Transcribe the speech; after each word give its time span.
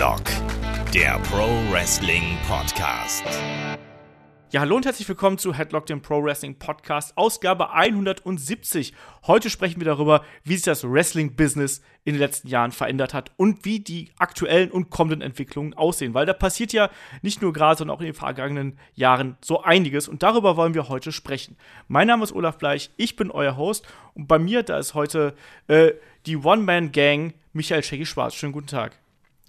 Headlock, 0.00 0.22
der 0.94 1.18
Pro 1.24 1.46
Wrestling 1.70 2.38
Podcast. 2.48 3.22
Ja, 4.50 4.60
hallo 4.60 4.76
und 4.76 4.86
herzlich 4.86 5.06
willkommen 5.06 5.36
zu 5.36 5.52
Headlock, 5.52 5.84
dem 5.84 6.00
Pro 6.00 6.24
Wrestling 6.24 6.58
Podcast, 6.58 7.18
Ausgabe 7.18 7.72
170. 7.72 8.94
Heute 9.26 9.50
sprechen 9.50 9.78
wir 9.78 9.84
darüber, 9.84 10.24
wie 10.42 10.54
sich 10.54 10.64
das 10.64 10.90
Wrestling-Business 10.90 11.82
in 12.04 12.14
den 12.14 12.18
letzten 12.18 12.48
Jahren 12.48 12.72
verändert 12.72 13.12
hat 13.12 13.32
und 13.36 13.66
wie 13.66 13.80
die 13.80 14.10
aktuellen 14.16 14.70
und 14.70 14.88
kommenden 14.88 15.20
Entwicklungen 15.20 15.74
aussehen. 15.74 16.14
Weil 16.14 16.24
da 16.24 16.32
passiert 16.32 16.72
ja 16.72 16.88
nicht 17.20 17.42
nur 17.42 17.52
gerade, 17.52 17.76
sondern 17.76 17.94
auch 17.94 18.00
in 18.00 18.06
den 18.06 18.14
vergangenen 18.14 18.78
Jahren 18.94 19.36
so 19.42 19.62
einiges 19.62 20.08
und 20.08 20.22
darüber 20.22 20.56
wollen 20.56 20.72
wir 20.72 20.88
heute 20.88 21.12
sprechen. 21.12 21.58
Mein 21.88 22.06
Name 22.06 22.24
ist 22.24 22.32
Olaf 22.32 22.56
Bleich, 22.56 22.90
ich 22.96 23.16
bin 23.16 23.30
euer 23.30 23.58
Host 23.58 23.86
und 24.14 24.28
bei 24.28 24.38
mir, 24.38 24.62
da 24.62 24.78
ist 24.78 24.94
heute 24.94 25.34
äh, 25.68 25.92
die 26.24 26.38
One-Man-Gang 26.38 27.34
Michael 27.52 27.82
Shaggy 27.82 28.06
Schwarz. 28.06 28.34
Schönen 28.34 28.54
guten 28.54 28.68
Tag. 28.68 28.98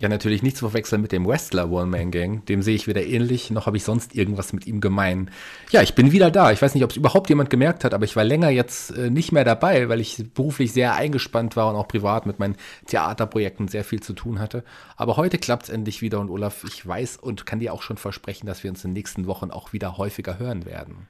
Ja, 0.01 0.09
natürlich 0.09 0.41
nicht 0.41 0.57
zu 0.57 0.67
verwechseln 0.67 1.03
mit 1.03 1.11
dem 1.11 1.27
Wrestler 1.27 1.69
One-Man-Gang. 1.69 2.43
Dem 2.45 2.63
sehe 2.63 2.73
ich 2.73 2.87
weder 2.87 3.05
ähnlich, 3.05 3.51
noch 3.51 3.67
habe 3.67 3.77
ich 3.77 3.83
sonst 3.83 4.15
irgendwas 4.15 4.51
mit 4.51 4.65
ihm 4.65 4.81
gemein. 4.81 5.29
Ja, 5.69 5.83
ich 5.83 5.93
bin 5.93 6.11
wieder 6.11 6.31
da. 6.31 6.51
Ich 6.51 6.59
weiß 6.59 6.73
nicht, 6.73 6.83
ob 6.83 6.89
es 6.89 6.97
überhaupt 6.97 7.29
jemand 7.29 7.51
gemerkt 7.51 7.83
hat, 7.83 7.93
aber 7.93 8.03
ich 8.03 8.15
war 8.15 8.23
länger 8.23 8.49
jetzt 8.49 8.97
äh, 8.97 9.11
nicht 9.11 9.31
mehr 9.31 9.43
dabei, 9.43 9.89
weil 9.89 9.99
ich 10.01 10.33
beruflich 10.33 10.73
sehr 10.73 10.95
eingespannt 10.95 11.55
war 11.55 11.69
und 11.69 11.75
auch 11.75 11.87
privat 11.87 12.25
mit 12.25 12.39
meinen 12.39 12.55
Theaterprojekten 12.87 13.67
sehr 13.67 13.83
viel 13.83 13.99
zu 13.99 14.13
tun 14.13 14.39
hatte. 14.39 14.63
Aber 14.95 15.17
heute 15.17 15.37
klappt 15.37 15.65
es 15.65 15.69
endlich 15.69 16.01
wieder 16.01 16.19
und 16.19 16.31
Olaf, 16.31 16.63
ich 16.63 16.85
weiß 16.85 17.17
und 17.17 17.45
kann 17.45 17.59
dir 17.59 17.71
auch 17.71 17.83
schon 17.83 17.97
versprechen, 17.97 18.47
dass 18.47 18.63
wir 18.63 18.71
uns 18.71 18.83
in 18.83 18.89
den 18.89 18.95
nächsten 18.95 19.27
Wochen 19.27 19.51
auch 19.51 19.71
wieder 19.71 19.99
häufiger 19.99 20.39
hören 20.39 20.65
werden. 20.65 21.09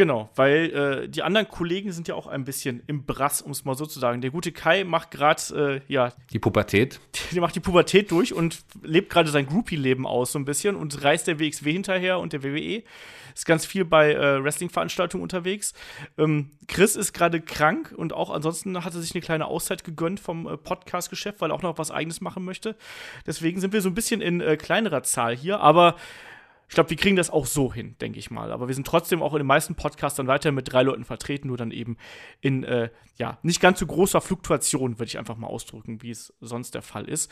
Genau, 0.00 0.30
weil 0.34 1.02
äh, 1.04 1.08
die 1.10 1.22
anderen 1.22 1.46
Kollegen 1.46 1.92
sind 1.92 2.08
ja 2.08 2.14
auch 2.14 2.26
ein 2.26 2.46
bisschen 2.46 2.82
im 2.86 3.04
Brass, 3.04 3.42
um 3.42 3.50
es 3.50 3.66
mal 3.66 3.74
so 3.74 3.84
zu 3.84 4.00
sagen. 4.00 4.22
Der 4.22 4.30
gute 4.30 4.50
Kai 4.50 4.82
macht 4.84 5.10
gerade, 5.10 5.82
äh, 5.86 5.92
ja. 5.92 6.14
Die 6.32 6.38
Pubertät. 6.38 7.00
Der 7.32 7.42
macht 7.42 7.54
die 7.54 7.60
Pubertät 7.60 8.10
durch 8.10 8.32
und 8.32 8.60
lebt 8.82 9.10
gerade 9.10 9.28
sein 9.28 9.44
Groupie-Leben 9.44 10.06
aus, 10.06 10.32
so 10.32 10.38
ein 10.38 10.46
bisschen 10.46 10.74
und 10.74 11.04
reist 11.04 11.26
der 11.26 11.38
WXW 11.38 11.70
hinterher 11.70 12.18
und 12.18 12.32
der 12.32 12.42
WWE. 12.42 12.82
Ist 13.34 13.44
ganz 13.44 13.66
viel 13.66 13.84
bei 13.84 14.14
äh, 14.14 14.42
Wrestling-Veranstaltungen 14.42 15.22
unterwegs. 15.22 15.74
Ähm, 16.16 16.48
Chris 16.66 16.96
ist 16.96 17.12
gerade 17.12 17.42
krank 17.42 17.92
und 17.94 18.14
auch 18.14 18.30
ansonsten 18.30 18.82
hat 18.82 18.94
er 18.94 19.02
sich 19.02 19.14
eine 19.14 19.20
kleine 19.20 19.48
Auszeit 19.48 19.84
gegönnt 19.84 20.18
vom 20.18 20.48
äh, 20.48 20.56
Podcast-Geschäft, 20.56 21.42
weil 21.42 21.50
er 21.50 21.54
auch 21.54 21.62
noch 21.62 21.76
was 21.76 21.90
Eigenes 21.90 22.22
machen 22.22 22.42
möchte. 22.42 22.74
Deswegen 23.26 23.60
sind 23.60 23.74
wir 23.74 23.82
so 23.82 23.90
ein 23.90 23.94
bisschen 23.94 24.22
in 24.22 24.40
äh, 24.40 24.56
kleinerer 24.56 25.02
Zahl 25.02 25.36
hier, 25.36 25.60
aber 25.60 25.96
ich 26.70 26.74
glaube, 26.74 26.90
wir 26.90 26.96
kriegen 26.96 27.16
das 27.16 27.30
auch 27.30 27.46
so 27.46 27.74
hin, 27.74 27.96
denke 28.00 28.20
ich 28.20 28.30
mal. 28.30 28.52
Aber 28.52 28.68
wir 28.68 28.76
sind 28.76 28.86
trotzdem 28.86 29.22
auch 29.22 29.32
in 29.32 29.38
den 29.38 29.46
meisten 29.48 29.74
Podcasts 29.74 30.16
dann 30.16 30.28
weiter 30.28 30.52
mit 30.52 30.72
drei 30.72 30.84
Leuten 30.84 31.04
vertreten, 31.04 31.48
nur 31.48 31.56
dann 31.56 31.72
eben 31.72 31.96
in, 32.40 32.62
äh, 32.62 32.90
ja, 33.18 33.38
nicht 33.42 33.60
ganz 33.60 33.80
so 33.80 33.86
großer 33.86 34.20
Fluktuation, 34.20 35.00
würde 35.00 35.08
ich 35.08 35.18
einfach 35.18 35.36
mal 35.36 35.48
ausdrücken, 35.48 36.00
wie 36.02 36.12
es 36.12 36.32
sonst 36.40 36.76
der 36.76 36.82
Fall 36.82 37.08
ist. 37.08 37.28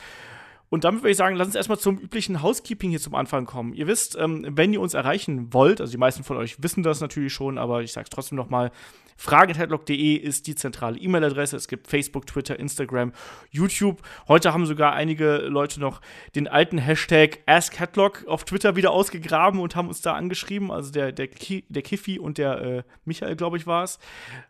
Und 0.69 0.83
damit 0.83 1.01
würde 1.01 1.11
ich 1.11 1.17
sagen, 1.17 1.35
lass 1.35 1.47
uns 1.47 1.55
erstmal 1.55 1.79
zum 1.79 1.97
üblichen 1.97 2.43
Housekeeping 2.43 2.91
hier 2.91 2.99
zum 2.99 3.15
Anfang 3.15 3.45
kommen. 3.45 3.73
Ihr 3.73 3.87
wisst, 3.87 4.15
ähm, 4.17 4.45
wenn 4.49 4.71
ihr 4.71 4.81
uns 4.81 4.93
erreichen 4.93 5.51
wollt, 5.51 5.81
also 5.81 5.91
die 5.91 5.97
meisten 5.97 6.23
von 6.23 6.37
euch 6.37 6.61
wissen 6.61 6.83
das 6.83 7.01
natürlich 7.01 7.33
schon, 7.33 7.57
aber 7.57 7.81
ich 7.81 7.91
sage 7.91 8.05
es 8.05 8.09
trotzdem 8.11 8.35
nochmal, 8.35 8.71
fragenheadlock.de 9.19 10.15
ist 10.15 10.47
die 10.47 10.55
zentrale 10.55 10.97
E-Mail-Adresse. 10.97 11.57
Es 11.57 11.67
gibt 11.67 11.87
Facebook, 11.87 12.25
Twitter, 12.25 12.57
Instagram, 12.57 13.11
YouTube. 13.49 14.01
Heute 14.29 14.53
haben 14.53 14.65
sogar 14.65 14.93
einige 14.93 15.39
Leute 15.39 15.81
noch 15.81 15.99
den 16.35 16.47
alten 16.47 16.77
Hashtag 16.77 17.39
AskHeadlock 17.45 18.25
auf 18.27 18.45
Twitter 18.45 18.77
wieder 18.77 18.91
ausgegraben 18.91 19.59
und 19.59 19.75
haben 19.75 19.89
uns 19.89 20.01
da 20.01 20.13
angeschrieben. 20.13 20.71
Also 20.71 20.91
der, 20.91 21.11
der, 21.11 21.27
Ki 21.27 21.65
der 21.67 21.81
Kiffi 21.81 22.17
und 22.17 22.37
der 22.37 22.61
äh, 22.61 22.83
Michael, 23.03 23.35
glaube 23.35 23.57
ich, 23.57 23.67
war 23.67 23.83
es. 23.83 23.99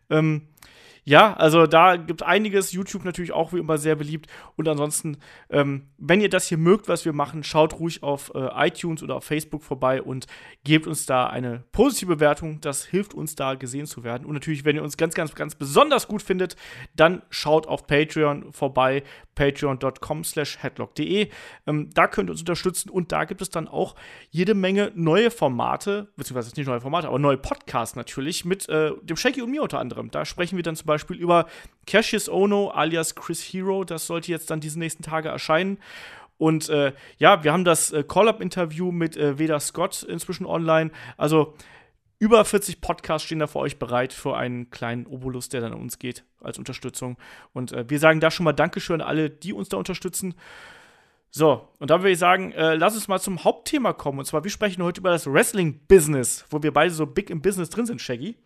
Ähm, 0.08 0.42
ja, 1.04 1.34
also 1.34 1.66
da 1.66 1.96
gibt 1.96 2.22
einiges. 2.22 2.72
YouTube 2.72 3.04
natürlich 3.04 3.32
auch 3.32 3.52
wie 3.52 3.58
immer 3.58 3.78
sehr 3.78 3.96
beliebt. 3.96 4.26
Und 4.56 4.68
ansonsten, 4.68 5.18
ähm, 5.48 5.88
wenn 5.98 6.20
ihr 6.20 6.28
das 6.28 6.46
hier 6.46 6.58
mögt, 6.58 6.88
was 6.88 7.04
wir 7.04 7.12
machen, 7.12 7.42
schaut 7.42 7.78
ruhig 7.78 8.02
auf 8.02 8.32
äh, 8.34 8.68
iTunes 8.68 9.02
oder 9.02 9.16
auf 9.16 9.24
Facebook 9.24 9.62
vorbei 9.62 10.02
und 10.02 10.26
gebt 10.64 10.86
uns 10.86 11.06
da 11.06 11.26
eine 11.26 11.64
positive 11.72 12.16
Bewertung. 12.16 12.60
Das 12.60 12.84
hilft 12.84 13.14
uns 13.14 13.34
da 13.34 13.54
gesehen 13.54 13.86
zu 13.86 14.04
werden. 14.04 14.26
Und 14.26 14.34
natürlich, 14.34 14.64
wenn 14.64 14.76
ihr 14.76 14.82
uns 14.82 14.96
ganz, 14.96 15.14
ganz, 15.14 15.34
ganz 15.34 15.54
besonders 15.54 16.08
gut 16.08 16.22
findet, 16.22 16.56
dann 16.94 17.22
schaut 17.30 17.66
auf 17.66 17.86
Patreon 17.86 18.52
vorbei 18.52 19.02
patreon.com 19.34 20.24
slash 20.24 20.58
headlock.de. 20.62 21.28
Ähm, 21.66 21.90
da 21.94 22.06
könnt 22.06 22.28
ihr 22.28 22.32
uns 22.32 22.40
unterstützen 22.40 22.90
und 22.90 23.10
da 23.10 23.24
gibt 23.24 23.40
es 23.40 23.50
dann 23.50 23.68
auch 23.68 23.94
jede 24.30 24.54
Menge 24.54 24.92
neue 24.94 25.30
Formate, 25.30 26.08
beziehungsweise 26.16 26.54
nicht 26.56 26.66
neue 26.66 26.80
Formate, 26.80 27.08
aber 27.08 27.18
neue 27.18 27.38
Podcasts 27.38 27.96
natürlich 27.96 28.44
mit 28.44 28.68
äh, 28.68 28.92
dem 29.02 29.16
Shaky 29.16 29.42
und 29.42 29.50
mir 29.50 29.62
unter 29.62 29.78
anderem. 29.78 30.10
Da 30.10 30.24
sprechen 30.24 30.56
wir 30.56 30.62
dann 30.62 30.76
zum 30.76 30.86
Beispiel 30.94 31.16
über 31.16 31.46
Cassius 31.86 32.28
Ono 32.28 32.68
alias 32.70 33.14
Chris 33.14 33.42
Hero. 33.42 33.84
Das 33.84 34.06
sollte 34.06 34.30
jetzt 34.30 34.50
dann 34.50 34.60
diese 34.60 34.78
nächsten 34.78 35.02
Tage 35.02 35.28
erscheinen. 35.28 35.78
Und 36.38 36.68
äh, 36.70 36.92
ja, 37.18 37.44
wir 37.44 37.52
haben 37.52 37.64
das 37.64 37.92
äh, 37.92 38.02
Call-Up-Interview 38.02 38.92
mit 38.92 39.16
äh, 39.16 39.38
Veda 39.38 39.60
Scott 39.60 40.02
inzwischen 40.02 40.46
online. 40.46 40.90
Also 41.18 41.54
über 42.18 42.44
40 42.44 42.80
Podcasts 42.80 43.26
stehen 43.26 43.40
da 43.40 43.46
für 43.46 43.58
euch 43.58 43.78
bereit 43.78 44.12
für 44.12 44.36
einen 44.36 44.70
kleinen 44.70 45.06
Obolus, 45.06 45.48
der 45.48 45.60
dann 45.62 45.72
an 45.72 45.80
uns 45.80 45.98
geht 45.98 46.24
als 46.40 46.58
Unterstützung. 46.58 47.16
Und 47.52 47.72
äh, 47.72 47.88
wir 47.88 47.98
sagen 47.98 48.20
da 48.20 48.30
schon 48.30 48.44
mal 48.44 48.52
Dankeschön 48.52 49.00
an 49.00 49.06
alle, 49.06 49.30
die 49.30 49.52
uns 49.52 49.68
da 49.68 49.76
unterstützen. 49.76 50.34
So, 51.30 51.68
und 51.78 51.90
dann 51.90 52.00
würde 52.00 52.12
ich 52.12 52.18
sagen, 52.18 52.52
äh, 52.52 52.74
lass 52.74 52.94
uns 52.94 53.06
mal 53.06 53.20
zum 53.20 53.44
Hauptthema 53.44 53.92
kommen. 53.92 54.18
Und 54.18 54.24
zwar, 54.24 54.42
wir 54.42 54.50
sprechen 54.50 54.82
heute 54.82 55.00
über 55.00 55.10
das 55.10 55.26
Wrestling-Business, 55.26 56.46
wo 56.50 56.62
wir 56.62 56.72
beide 56.72 56.92
so 56.92 57.06
big 57.06 57.30
im 57.30 57.40
Business 57.40 57.70
drin 57.70 57.86
sind, 57.86 58.00
Shaggy. 58.00 58.36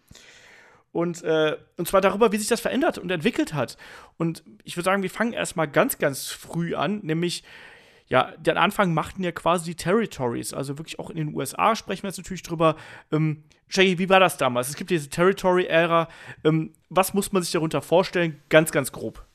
Und, 0.94 1.24
äh, 1.24 1.56
und 1.76 1.88
zwar 1.88 2.00
darüber, 2.00 2.30
wie 2.30 2.36
sich 2.36 2.46
das 2.46 2.60
verändert 2.60 2.98
und 2.98 3.10
entwickelt 3.10 3.52
hat. 3.52 3.76
Und 4.16 4.44
ich 4.62 4.76
würde 4.76 4.84
sagen, 4.84 5.02
wir 5.02 5.10
fangen 5.10 5.32
erstmal 5.32 5.66
ganz, 5.66 5.98
ganz 5.98 6.28
früh 6.28 6.76
an, 6.76 7.00
nämlich 7.02 7.42
ja, 8.06 8.30
den 8.36 8.56
Anfang 8.56 8.94
machten 8.94 9.24
ja 9.24 9.32
quasi 9.32 9.64
die 9.64 9.74
Territories, 9.74 10.54
also 10.54 10.78
wirklich 10.78 11.00
auch 11.00 11.10
in 11.10 11.16
den 11.16 11.34
USA 11.34 11.74
sprechen 11.74 12.04
wir 12.04 12.10
jetzt 12.10 12.18
natürlich 12.18 12.44
drüber. 12.44 12.76
Ähm, 13.10 13.42
Shaggy, 13.66 13.98
wie 13.98 14.08
war 14.08 14.20
das 14.20 14.36
damals? 14.36 14.68
Es 14.68 14.76
gibt 14.76 14.90
diese 14.90 15.08
Territory-Ära. 15.08 16.08
Ähm, 16.44 16.72
was 16.90 17.12
muss 17.12 17.32
man 17.32 17.42
sich 17.42 17.50
darunter 17.50 17.82
vorstellen? 17.82 18.40
Ganz, 18.48 18.70
ganz 18.70 18.92
grob. 18.92 19.26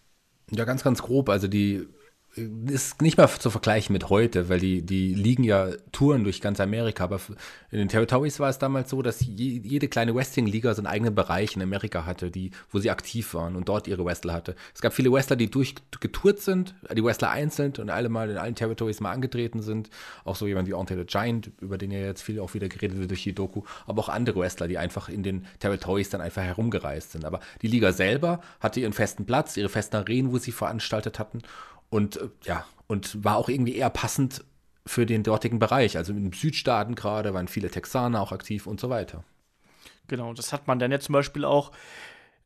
Ja, 0.51 0.63
ganz, 0.63 0.81
ganz 0.81 1.01
grob. 1.01 1.27
Also 1.27 1.49
die 1.49 1.87
ist 2.35 3.01
nicht 3.01 3.17
mal 3.17 3.27
zu 3.27 3.49
vergleichen 3.49 3.93
mit 3.93 4.09
heute, 4.09 4.49
weil 4.49 4.59
die, 4.59 4.83
die 4.83 5.13
liegen 5.13 5.43
ja 5.43 5.69
Touren 5.91 6.23
durch 6.23 6.41
ganz 6.41 6.59
Amerika. 6.59 7.03
Aber 7.03 7.19
in 7.71 7.79
den 7.79 7.89
Territories 7.89 8.39
war 8.39 8.49
es 8.49 8.59
damals 8.59 8.91
so, 8.91 9.01
dass 9.01 9.21
je, 9.21 9.59
jede 9.63 9.87
kleine 9.87 10.13
Wrestling-Liga 10.13 10.73
so 10.75 10.81
einen 10.81 10.87
eigenen 10.87 11.15
Bereich 11.15 11.55
in 11.55 11.61
Amerika 11.61 12.05
hatte, 12.05 12.29
die, 12.29 12.51
wo 12.69 12.79
sie 12.79 12.91
aktiv 12.91 13.33
waren 13.33 13.55
und 13.55 13.67
dort 13.67 13.87
ihre 13.87 14.05
Wrestler 14.05 14.33
hatte. 14.33 14.55
Es 14.75 14.81
gab 14.81 14.93
viele 14.93 15.11
Wrestler, 15.11 15.35
die 15.35 15.49
durchgetourt 15.49 16.39
sind, 16.39 16.75
die 16.95 17.03
Wrestler 17.03 17.31
einzeln 17.31 17.73
und 17.79 17.89
alle 17.89 18.09
mal 18.09 18.29
in 18.29 18.37
allen 18.37 18.55
Territories 18.55 18.99
mal 18.99 19.11
angetreten 19.11 19.61
sind. 19.61 19.89
Auch 20.23 20.35
so 20.35 20.45
jemand 20.45 20.67
wie 20.67 20.75
Andre 20.75 20.97
the 20.97 21.05
Giant, 21.05 21.51
über 21.59 21.77
den 21.77 21.91
ja 21.91 21.99
jetzt 21.99 22.21
viel 22.21 22.39
auch 22.39 22.53
wieder 22.53 22.69
geredet 22.69 22.99
wird 22.99 23.09
durch 23.09 23.23
die 23.23 23.33
Doku. 23.33 23.63
Aber 23.87 24.03
auch 24.03 24.09
andere 24.09 24.39
Wrestler, 24.39 24.67
die 24.67 24.77
einfach 24.77 25.09
in 25.09 25.23
den 25.23 25.47
Territories 25.59 26.09
dann 26.09 26.21
einfach 26.21 26.43
herumgereist 26.43 27.13
sind. 27.13 27.25
Aber 27.25 27.39
die 27.63 27.67
Liga 27.67 27.91
selber 27.91 28.41
hatte 28.59 28.79
ihren 28.79 28.93
festen 28.93 29.25
Platz, 29.25 29.57
ihre 29.57 29.69
festen 29.69 29.95
Arenen, 29.95 30.31
wo 30.31 30.37
sie 30.37 30.51
veranstaltet 30.51 31.17
hatten. 31.17 31.41
Und 31.89 32.17
äh, 32.17 32.29
ja, 32.43 32.65
und 32.87 33.23
war 33.23 33.37
auch 33.37 33.49
irgendwie 33.49 33.75
eher 33.75 33.89
passend 33.89 34.43
für 34.85 35.05
den 35.05 35.23
dortigen 35.23 35.59
Bereich. 35.59 35.97
Also 35.97 36.13
den 36.13 36.31
Südstaaten 36.31 36.95
gerade 36.95 37.33
waren 37.33 37.47
viele 37.47 37.69
Texaner 37.69 38.21
auch 38.21 38.31
aktiv 38.31 38.65
und 38.67 38.79
so 38.79 38.89
weiter. 38.89 39.23
Genau, 40.07 40.33
das 40.33 40.51
hat 40.51 40.67
man 40.67 40.79
dann 40.79 40.91
ja 40.91 40.99
zum 40.99 41.13
Beispiel 41.13 41.45
auch 41.45 41.71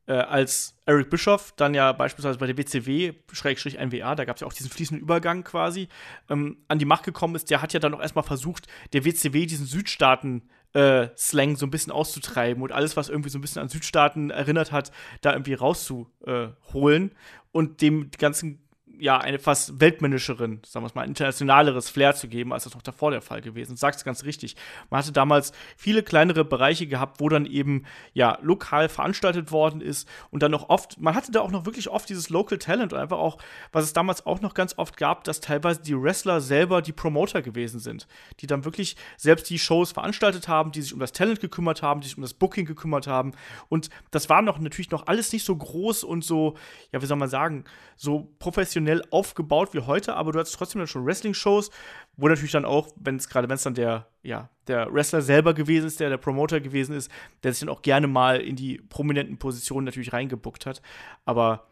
äh, 0.06 0.12
als 0.12 0.76
Eric 0.84 1.08
Bischoff 1.08 1.52
dann 1.56 1.72
ja 1.72 1.92
beispielsweise 1.92 2.38
bei 2.38 2.46
der 2.46 2.58
WCW, 2.58 3.14
Schrägstrich 3.32 3.78
NWA, 3.78 4.14
da 4.14 4.26
gab 4.26 4.36
es 4.36 4.40
ja 4.40 4.46
auch 4.46 4.52
diesen 4.52 4.70
fließenden 4.70 5.02
Übergang 5.02 5.44
quasi, 5.44 5.88
ähm, 6.28 6.58
an 6.68 6.78
die 6.78 6.84
Macht 6.84 7.04
gekommen 7.04 7.34
ist, 7.36 7.50
der 7.50 7.62
hat 7.62 7.72
ja 7.72 7.80
dann 7.80 7.94
auch 7.94 8.00
erstmal 8.00 8.24
versucht, 8.24 8.66
der 8.92 9.06
WCW 9.06 9.46
diesen 9.46 9.66
Südstaaten 9.66 10.42
äh, 10.74 11.08
Slang 11.16 11.56
so 11.56 11.66
ein 11.66 11.70
bisschen 11.70 11.92
auszutreiben 11.92 12.62
und 12.62 12.72
alles, 12.72 12.96
was 12.96 13.08
irgendwie 13.08 13.30
so 13.30 13.38
ein 13.38 13.40
bisschen 13.40 13.62
an 13.62 13.68
Südstaaten 13.68 14.30
erinnert 14.30 14.72
hat, 14.72 14.90
da 15.22 15.32
irgendwie 15.32 15.54
rauszuholen 15.54 17.12
und 17.52 17.80
dem 17.80 18.10
ganzen 18.18 18.63
ja, 18.98 19.18
eine 19.18 19.38
fast 19.38 19.80
weltmännischeren, 19.80 20.60
sagen 20.64 20.84
wir 20.84 20.88
es 20.88 20.94
mal, 20.94 21.04
internationaleres 21.04 21.90
Flair 21.90 22.14
zu 22.14 22.28
geben, 22.28 22.52
als 22.52 22.64
das 22.64 22.74
noch 22.74 22.82
davor 22.82 23.10
der 23.10 23.22
Fall 23.22 23.40
gewesen. 23.40 23.76
Sagst 23.76 24.04
ganz 24.04 24.24
richtig. 24.24 24.56
Man 24.90 25.00
hatte 25.00 25.12
damals 25.12 25.52
viele 25.76 26.02
kleinere 26.02 26.44
Bereiche 26.44 26.86
gehabt, 26.86 27.20
wo 27.20 27.28
dann 27.28 27.46
eben, 27.46 27.84
ja, 28.12 28.38
lokal 28.42 28.88
veranstaltet 28.88 29.52
worden 29.52 29.80
ist 29.80 30.08
und 30.30 30.42
dann 30.42 30.50
noch 30.50 30.68
oft, 30.68 31.00
man 31.00 31.14
hatte 31.14 31.32
da 31.32 31.40
auch 31.40 31.50
noch 31.50 31.66
wirklich 31.66 31.88
oft 31.88 32.08
dieses 32.08 32.30
Local 32.30 32.58
Talent 32.58 32.92
und 32.92 32.98
einfach 32.98 33.18
auch, 33.18 33.38
was 33.72 33.84
es 33.84 33.92
damals 33.92 34.24
auch 34.26 34.40
noch 34.40 34.54
ganz 34.54 34.78
oft 34.78 34.96
gab, 34.96 35.24
dass 35.24 35.40
teilweise 35.40 35.82
die 35.82 36.00
Wrestler 36.00 36.40
selber 36.40 36.82
die 36.82 36.92
Promoter 36.92 37.42
gewesen 37.42 37.80
sind, 37.80 38.06
die 38.40 38.46
dann 38.46 38.64
wirklich 38.64 38.96
selbst 39.16 39.50
die 39.50 39.58
Shows 39.58 39.92
veranstaltet 39.92 40.48
haben, 40.48 40.72
die 40.72 40.82
sich 40.82 40.94
um 40.94 41.00
das 41.00 41.12
Talent 41.12 41.40
gekümmert 41.40 41.82
haben, 41.82 42.00
die 42.00 42.08
sich 42.08 42.16
um 42.16 42.22
das 42.22 42.34
Booking 42.34 42.64
gekümmert 42.64 43.06
haben 43.06 43.32
und 43.68 43.90
das 44.10 44.28
war 44.28 44.42
noch 44.42 44.58
natürlich 44.58 44.90
noch 44.90 45.06
alles 45.06 45.32
nicht 45.32 45.44
so 45.44 45.56
groß 45.56 46.04
und 46.04 46.24
so, 46.24 46.56
ja, 46.92 47.02
wie 47.02 47.06
soll 47.06 47.16
man 47.16 47.28
sagen, 47.28 47.64
so 47.96 48.32
professionell 48.38 48.83
professionell 48.84 49.02
aufgebaut 49.10 49.70
wie 49.72 49.80
heute, 49.80 50.14
aber 50.14 50.32
du 50.32 50.38
hattest 50.38 50.54
trotzdem 50.56 50.80
dann 50.80 50.88
schon 50.88 51.04
Wrestling-Shows, 51.04 51.70
wo 52.16 52.28
natürlich 52.28 52.52
dann 52.52 52.64
auch, 52.64 52.88
wenn 52.96 53.16
es 53.16 53.28
gerade, 53.28 53.48
wenn 53.48 53.56
es 53.56 53.62
dann 53.62 53.74
der, 53.74 54.06
ja, 54.22 54.48
der 54.66 54.92
Wrestler 54.92 55.22
selber 55.22 55.54
gewesen 55.54 55.86
ist, 55.86 56.00
der 56.00 56.10
der 56.10 56.18
Promoter 56.18 56.60
gewesen 56.60 56.94
ist, 56.94 57.10
der 57.42 57.52
sich 57.52 57.60
dann 57.60 57.68
auch 57.68 57.82
gerne 57.82 58.06
mal 58.06 58.40
in 58.40 58.56
die 58.56 58.78
prominenten 58.88 59.38
Positionen 59.38 59.84
natürlich 59.84 60.12
reingebuckt 60.12 60.66
hat. 60.66 60.82
Aber 61.24 61.66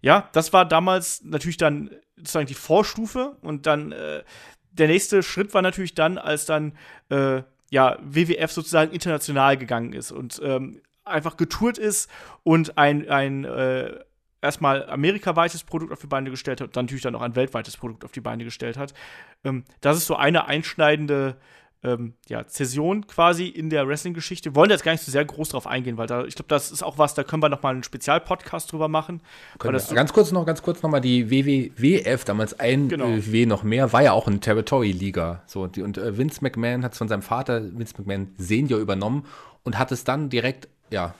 ja, 0.00 0.28
das 0.32 0.52
war 0.52 0.66
damals 0.66 1.22
natürlich 1.24 1.56
dann 1.56 1.90
sozusagen 2.16 2.46
die 2.46 2.54
Vorstufe 2.54 3.36
und 3.42 3.66
dann 3.66 3.92
äh, 3.92 4.22
der 4.72 4.88
nächste 4.88 5.22
Schritt 5.22 5.54
war 5.54 5.62
natürlich 5.62 5.94
dann, 5.94 6.18
als 6.18 6.46
dann 6.46 6.72
äh, 7.10 7.42
ja 7.70 7.98
WWF 8.02 8.50
sozusagen 8.50 8.92
international 8.92 9.56
gegangen 9.56 9.92
ist 9.92 10.12
und 10.12 10.40
ähm, 10.42 10.80
einfach 11.04 11.36
getourt 11.36 11.78
ist 11.78 12.08
und 12.42 12.78
ein, 12.78 13.08
ein 13.08 13.44
äh, 13.44 13.98
erstmal 14.42 14.88
amerikaweites 14.90 15.64
Produkt 15.64 15.92
auf 15.92 16.00
die 16.00 16.06
Beine 16.06 16.30
gestellt 16.30 16.60
hat 16.60 16.68
und 16.68 16.76
dann 16.76 16.84
natürlich 16.84 17.02
dann 17.02 17.14
auch 17.14 17.22
ein 17.22 17.36
weltweites 17.36 17.76
Produkt 17.76 18.04
auf 18.04 18.12
die 18.12 18.20
Beine 18.20 18.44
gestellt 18.44 18.76
hat. 18.76 18.92
Ähm, 19.44 19.64
das 19.80 19.96
ist 19.96 20.06
so 20.06 20.16
eine 20.16 20.46
einschneidende 20.46 21.36
ähm, 21.84 22.14
ja, 22.28 22.46
Zäsion 22.46 23.06
quasi 23.06 23.46
in 23.46 23.70
der 23.70 23.88
Wrestling-Geschichte. 23.88 24.50
Wir 24.50 24.54
wollen 24.54 24.70
jetzt 24.70 24.84
gar 24.84 24.92
nicht 24.92 25.02
so 25.02 25.10
sehr 25.10 25.24
groß 25.24 25.50
drauf 25.50 25.66
eingehen, 25.66 25.96
weil 25.96 26.06
da, 26.06 26.24
ich 26.24 26.34
glaube, 26.34 26.48
das 26.48 26.70
ist 26.70 26.82
auch 26.82 26.98
was, 26.98 27.14
da 27.14 27.24
können 27.24 27.42
wir 27.42 27.48
noch 27.48 27.62
mal 27.62 27.70
einen 27.70 27.82
Spezialpodcast 27.82 28.70
drüber 28.70 28.88
machen. 28.88 29.20
Können 29.58 29.78
so 29.78 29.94
ganz 29.94 30.12
kurz 30.12 30.30
noch, 30.30 30.46
ganz 30.46 30.62
kurz 30.62 30.82
noch 30.82 30.90
mal 30.90 31.00
die 31.00 31.30
WWF, 31.30 32.24
damals 32.24 32.58
ein 32.60 32.88
genau. 32.88 33.08
W 33.08 33.46
noch 33.46 33.62
mehr, 33.64 33.92
war 33.92 34.02
ja 34.02 34.12
auch 34.12 34.28
eine 34.28 34.38
Territory-Liga. 34.40 35.42
So, 35.46 35.66
die, 35.66 35.82
und 35.82 35.98
äh, 35.98 36.16
Vince 36.16 36.38
McMahon 36.42 36.84
hat 36.84 36.92
es 36.92 36.98
von 36.98 37.08
seinem 37.08 37.22
Vater, 37.22 37.62
Vince 37.76 37.94
McMahon 37.98 38.28
Senior, 38.38 38.78
übernommen 38.78 39.26
und 39.64 39.78
hat 39.78 39.90
es 39.92 40.04
dann 40.04 40.28
direkt, 40.30 40.68
ja, 40.90 41.14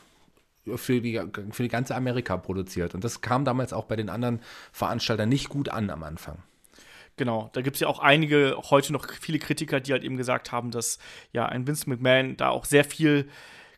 für 0.76 1.00
die, 1.00 1.20
für 1.50 1.62
die 1.62 1.68
ganze 1.68 1.94
Amerika 1.94 2.36
produziert. 2.36 2.94
Und 2.94 3.04
das 3.04 3.20
kam 3.20 3.44
damals 3.44 3.72
auch 3.72 3.84
bei 3.84 3.96
den 3.96 4.08
anderen 4.08 4.40
Veranstaltern 4.72 5.28
nicht 5.28 5.48
gut 5.48 5.68
an 5.68 5.90
am 5.90 6.02
Anfang. 6.02 6.42
Genau, 7.16 7.50
da 7.52 7.60
gibt 7.60 7.76
es 7.76 7.80
ja 7.80 7.88
auch 7.88 7.98
einige, 7.98 8.56
heute 8.70 8.92
noch 8.92 9.06
viele 9.12 9.38
Kritiker, 9.38 9.80
die 9.80 9.92
halt 9.92 10.02
eben 10.02 10.16
gesagt 10.16 10.50
haben, 10.50 10.70
dass 10.70 10.98
ja 11.32 11.46
ein 11.46 11.66
Vince 11.66 11.88
McMahon 11.88 12.36
da 12.36 12.48
auch 12.48 12.64
sehr 12.64 12.84
viel 12.84 13.28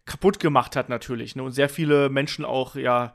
kaputt 0.04 0.38
gemacht 0.38 0.76
hat, 0.76 0.88
natürlich. 0.88 1.34
Ne? 1.34 1.42
Und 1.42 1.52
sehr 1.52 1.68
viele 1.68 2.10
Menschen 2.10 2.44
auch 2.44 2.76
ja 2.76 3.14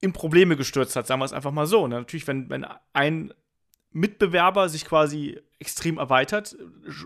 in 0.00 0.12
Probleme 0.12 0.56
gestürzt 0.56 0.96
hat, 0.96 1.06
sagen 1.06 1.20
wir 1.20 1.24
es 1.24 1.32
einfach 1.32 1.52
mal 1.52 1.66
so. 1.66 1.86
Ne? 1.86 1.96
Natürlich, 1.96 2.26
wenn, 2.26 2.48
wenn 2.50 2.66
ein 2.92 3.34
Mitbewerber 3.90 4.68
sich 4.68 4.84
quasi 4.84 5.40
extrem 5.58 5.98
erweitert 5.98 6.56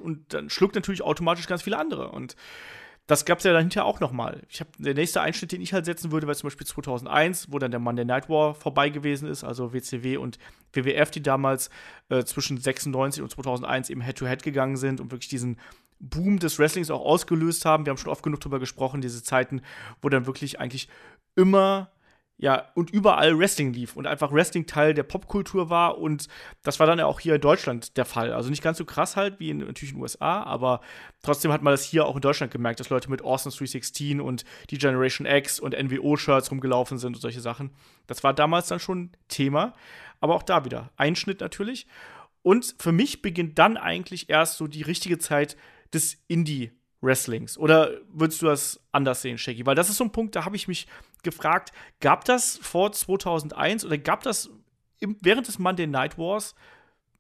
und 0.03 0.33
dann 0.35 0.51
schluckt 0.51 0.75
natürlich 0.75 1.03
automatisch 1.03 1.47
ganz 1.47 1.63
viele 1.63 1.79
andere. 1.79 2.11
Und 2.11 2.37
das 3.09 3.25
gab 3.25 3.39
es 3.39 3.45
ja 3.45 3.55
dahinter 3.55 3.87
auch 3.87 4.01
noch 4.01 4.13
mal. 4.13 4.43
Ich 4.51 4.61
habe 4.61 4.71
der 4.79 4.93
nächste 4.93 5.23
Einschnitt, 5.23 5.51
den 5.51 5.63
ich 5.63 5.73
halt 5.73 5.87
setzen 5.87 6.13
würde, 6.13 6.27
wäre 6.27 6.37
zum 6.37 6.49
Beispiel 6.49 6.67
2001, 6.67 7.51
wo 7.51 7.59
dann 7.59 7.71
der 7.71 7.81
Monday 7.81 8.05
Night 8.05 8.29
War 8.29 8.55
vorbei 8.55 8.91
gewesen 8.91 9.29
ist, 9.31 9.45
also 9.45 9.73
WCW 9.73 10.19
und 10.19 10.39
WWF, 10.75 11.11
die 11.11 11.23
damals 11.23 11.71
äh, 12.11 12.23
zwischen 12.25 12.59
96 12.59 13.23
und 13.23 13.31
2001 13.31 13.89
eben 13.89 14.03
Head-to-Head 14.03 14.41
-Head 14.41 14.45
gegangen 14.45 14.77
sind 14.77 15.01
und 15.01 15.11
wirklich 15.11 15.31
diesen 15.31 15.59
Boom 16.01 16.39
des 16.39 16.59
Wrestlings 16.59 16.91
auch 16.91 17.01
ausgelöst 17.01 17.65
haben. 17.65 17.87
Wir 17.87 17.93
haben 17.93 17.97
schon 17.97 18.13
oft 18.13 18.23
genug 18.23 18.41
darüber 18.41 18.61
gesprochen, 18.61 19.01
diese 19.01 19.23
Zeiten, 19.23 19.63
wo 20.03 20.11
dann 20.11 20.27
wirklich 20.27 20.61
eigentlich 20.61 20.91
immer 21.35 21.91
ja, 22.41 22.71
und 22.75 22.91
überall 22.91 23.37
Wrestling 23.37 23.73
lief 23.73 23.97
und 23.97 24.07
einfach 24.07 24.31
Wrestling 24.31 24.67
Teil 24.67 24.95
der 24.95 25.03
Popkultur 25.03 25.71
war 25.71 25.99
und 25.99 26.29
das 26.63 26.79
war 26.79 26.87
dann 26.87 27.01
ja 27.01 27.07
auch 27.07 27.19
hier 27.19 27.35
in 27.35 27.41
Deutschland 27.41 27.97
der 27.97 28.05
Fall. 28.05 28.33
Also 28.33 28.49
nicht 28.49 28.63
ganz 28.63 28.79
so 28.79 28.85
krass 28.85 29.17
halt 29.17 29.41
wie 29.41 29.51
in, 29.51 29.59
natürlich 29.59 29.91
in 29.91 29.97
den 29.97 30.03
USA, 30.03 30.45
aber 30.45 30.81
trotzdem 31.23 31.53
hat 31.53 31.63
man 31.63 31.73
das 31.73 31.83
hier 31.83 32.07
auch 32.07 32.15
in 32.15 32.23
Deutschland 32.23 32.53
gemerkt, 32.53 32.79
dass 32.79 32.91
Leute 32.91 33.11
mit 33.11 33.23
Austin 33.23 33.51
316 33.51 34.21
und 34.21 34.45
die 34.71 34.79
Generation 34.79 35.27
X 35.27 35.59
und 35.59 35.75
NWO-Shirts 35.77 36.53
rumgelaufen 36.53 36.99
sind 36.99 37.17
und 37.17 37.21
solche 37.21 37.41
Sachen. 37.41 37.73
Das 38.07 38.23
war 38.23 38.33
damals 38.33 38.69
dann 38.69 38.79
schon 38.79 39.11
Thema, 39.27 39.75
aber 40.21 40.37
auch 40.37 40.45
da 40.45 40.65
wieder 40.65 40.93
Einschnitt 40.97 41.41
natürlich. 41.41 41.89
Und 42.43 42.77
für 42.79 42.93
mich 42.93 43.21
beginnt 43.21 43.59
dann 43.59 43.77
eigentlich 43.77 44.31
erst 44.31 44.59
so 44.59 44.69
die 44.69 44.83
richtige 44.83 45.19
Zeit 45.19 45.57
des 45.93 46.23
Indie 46.29 46.71
Wrestlings? 47.01 47.59
Oder 47.59 47.93
würdest 48.13 48.43
du 48.43 48.47
das 48.47 48.81
anders 48.93 49.23
sehen, 49.23 49.39
Shaggy? 49.39 49.67
Weil 49.67 49.75
das 49.75 49.89
ist 49.89 49.97
so 49.97 50.05
ein 50.05 50.13
Punkt, 50.13 50.35
da 50.37 50.45
habe 50.45 50.57
ich 50.57 50.69
mich 50.69 50.87
gefragt, 51.23 51.73
gab 52.01 52.25
das 52.25 52.59
vor 52.59 52.93
2001 52.93 53.85
oder 53.85 53.99
gab 53.99 54.23
das 54.23 54.51
im, 55.01 55.17
während 55.21 55.49
des 55.49 55.59
Monday 55.59 55.87
Night 55.87 56.19
Wars 56.19 56.55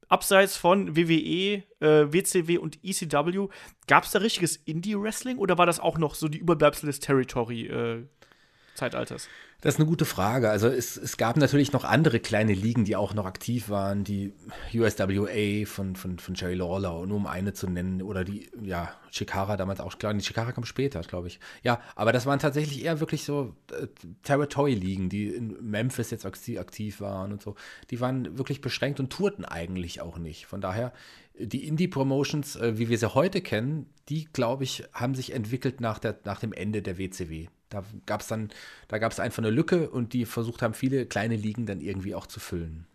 abseits 0.08 0.56
von 0.56 0.96
WWE, 0.96 1.62
äh, 1.80 2.12
WCW 2.12 2.58
und 2.58 2.78
ECW, 2.82 3.48
gab 3.86 4.04
es 4.04 4.10
da 4.10 4.20
richtiges 4.20 4.56
Indie-Wrestling 4.56 5.38
oder 5.38 5.58
war 5.58 5.66
das 5.66 5.80
auch 5.80 5.98
noch 5.98 6.14
so 6.14 6.28
die 6.28 6.38
Überbleibsel 6.38 6.86
des 6.86 7.00
Territory-Zeitalters? 7.00 8.08
Äh, 8.80 9.60
das 9.60 9.75
ist 9.75 9.80
eine 9.80 9.88
gute 9.88 10.04
Frage. 10.04 10.50
Also 10.50 10.69
es, 10.69 10.96
es 10.96 11.16
gab 11.16 11.36
natürlich 11.36 11.72
noch 11.72 11.82
andere 11.84 12.20
kleine 12.20 12.52
Ligen, 12.52 12.84
die 12.84 12.94
auch 12.94 13.12
noch 13.12 13.26
aktiv 13.26 13.69
waren, 13.69 14.04
die 14.04 14.32
USWA 14.72 15.66
von, 15.66 15.96
von, 15.96 16.20
von 16.20 16.34
Jerry 16.36 16.54
Lawler, 16.54 17.04
nur 17.06 17.16
um 17.16 17.26
eine 17.26 17.52
zu 17.52 17.69
nennen, 17.69 18.00
oder 18.02 18.22
die, 18.22 18.48
ja, 18.62 18.92
Chikara 19.10 19.56
damals 19.56 19.80
auch, 19.80 19.98
klar, 19.98 20.14
die 20.14 20.20
Chikara 20.20 20.52
kam 20.52 20.64
später, 20.64 21.00
glaube 21.00 21.26
ich. 21.26 21.40
Ja, 21.64 21.80
aber 21.96 22.12
das 22.12 22.25
waren 22.25 22.38
tatsächlich 22.38 22.84
eher 22.84 23.00
wirklich 23.00 23.25
so 23.25 23.56
äh, 23.72 23.88
Territory-Ligen, 24.22 25.08
die 25.08 25.28
in 25.28 25.56
Memphis 25.60 26.10
jetzt 26.10 26.25
aktiv 26.25 27.00
waren 27.00 27.32
und 27.32 27.42
so. 27.42 27.56
Die 27.90 28.00
waren 28.00 28.38
wirklich 28.38 28.60
beschränkt 28.60 29.00
und 29.00 29.10
tourten 29.10 29.44
eigentlich 29.44 30.00
auch 30.00 30.19
nicht. 30.19 30.46
Von 30.46 30.60
daher, 30.60 30.92
die 31.36 31.66
Indie-Promotions, 31.66 32.56
äh, 32.56 32.78
wie 32.78 32.88
wir 32.88 32.98
sie 32.98 33.12
heute 33.12 33.40
kennen, 33.40 33.86
die, 34.08 34.26
glaube 34.32 34.62
ich, 34.62 34.84
haben 34.92 35.16
sich 35.16 35.32
entwickelt 35.32 35.80
nach, 35.80 35.98
der, 35.98 36.19
nach 36.25 36.38
dem 36.38 36.52
Ende 36.52 36.80
der 36.80 36.96
WCW. 36.96 37.48
Da 37.68 37.84
gab 38.06 38.20
es 38.20 38.28
dann, 38.28 38.50
da 38.88 38.98
gab 38.98 39.12
es 39.12 39.20
einfach 39.20 39.38
eine 39.38 39.50
Lücke 39.50 39.90
und 39.90 40.12
die 40.12 40.24
versucht 40.24 40.62
haben, 40.62 40.74
viele 40.74 41.06
kleine 41.06 41.36
Ligen 41.36 41.66
dann 41.66 41.80
irgendwie 41.80 42.14
auch 42.14 42.26
zu 42.26 42.40
füllen. 42.40 42.86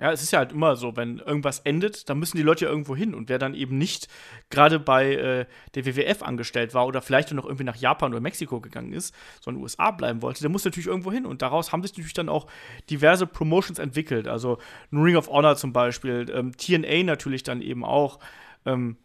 Ja, 0.00 0.12
es 0.12 0.22
ist 0.22 0.30
ja 0.30 0.38
halt 0.38 0.52
immer 0.52 0.76
so, 0.76 0.96
wenn 0.96 1.18
irgendwas 1.18 1.58
endet, 1.60 2.08
dann 2.08 2.18
müssen 2.18 2.38
die 2.38 2.42
Leute 2.42 2.64
ja 2.64 2.70
irgendwo 2.70 2.96
hin. 2.96 3.14
Und 3.14 3.28
wer 3.28 3.38
dann 3.38 3.54
eben 3.54 3.76
nicht 3.76 4.08
gerade 4.48 4.80
bei 4.80 5.14
äh, 5.14 5.46
der 5.74 5.84
WWF 5.84 6.22
angestellt 6.22 6.72
war 6.72 6.86
oder 6.86 7.02
vielleicht 7.02 7.30
noch 7.32 7.44
irgendwie 7.44 7.64
nach 7.64 7.76
Japan 7.76 8.12
oder 8.12 8.22
Mexiko 8.22 8.62
gegangen 8.62 8.94
ist, 8.94 9.14
sondern 9.42 9.62
USA 9.62 9.90
bleiben 9.90 10.22
wollte, 10.22 10.40
der 10.40 10.48
muss 10.48 10.64
natürlich 10.64 10.86
irgendwo 10.86 11.12
hin. 11.12 11.26
Und 11.26 11.42
daraus 11.42 11.70
haben 11.70 11.82
sich 11.82 11.92
natürlich 11.92 12.14
dann 12.14 12.30
auch 12.30 12.46
diverse 12.88 13.26
Promotions 13.26 13.78
entwickelt. 13.78 14.26
Also 14.26 14.56
Ring 14.90 15.16
of 15.16 15.28
Honor 15.28 15.56
zum 15.56 15.74
Beispiel, 15.74 16.26
ähm, 16.34 16.56
TNA 16.56 17.02
natürlich 17.02 17.42
dann 17.42 17.60
eben 17.60 17.84
auch. 17.84 18.20
Ähm, 18.64 18.96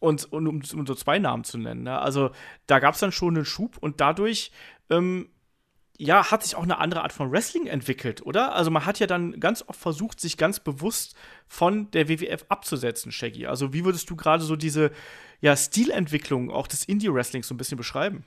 und, 0.00 0.24
und 0.32 0.48
um, 0.48 0.62
um, 0.74 0.86
so 0.86 0.94
zwei 0.94 1.18
Namen 1.18 1.44
zu 1.44 1.58
nennen. 1.58 1.84
Ne? 1.84 1.98
Also 1.98 2.30
da 2.66 2.80
gab 2.80 2.94
es 2.94 3.00
dann 3.00 3.12
schon 3.12 3.36
einen 3.36 3.44
Schub 3.44 3.78
und 3.78 4.00
dadurch 4.00 4.50
ähm, 4.90 5.28
ja, 6.02 6.30
hat 6.30 6.42
sich 6.42 6.56
auch 6.56 6.62
eine 6.62 6.78
andere 6.78 7.02
Art 7.02 7.12
von 7.12 7.30
Wrestling 7.30 7.66
entwickelt, 7.66 8.24
oder? 8.24 8.54
Also 8.54 8.70
man 8.70 8.86
hat 8.86 8.98
ja 9.00 9.06
dann 9.06 9.38
ganz 9.38 9.62
oft 9.66 9.78
versucht, 9.78 10.18
sich 10.18 10.38
ganz 10.38 10.58
bewusst 10.58 11.14
von 11.46 11.90
der 11.90 12.08
WWF 12.08 12.46
abzusetzen, 12.48 13.12
Shaggy. 13.12 13.46
Also 13.46 13.74
wie 13.74 13.84
würdest 13.84 14.08
du 14.08 14.16
gerade 14.16 14.42
so 14.42 14.56
diese 14.56 14.92
ja, 15.42 15.54
Stilentwicklung 15.54 16.50
auch 16.50 16.66
des 16.66 16.84
Indie-Wrestlings 16.84 17.46
so 17.46 17.54
ein 17.54 17.58
bisschen 17.58 17.76
beschreiben? 17.76 18.24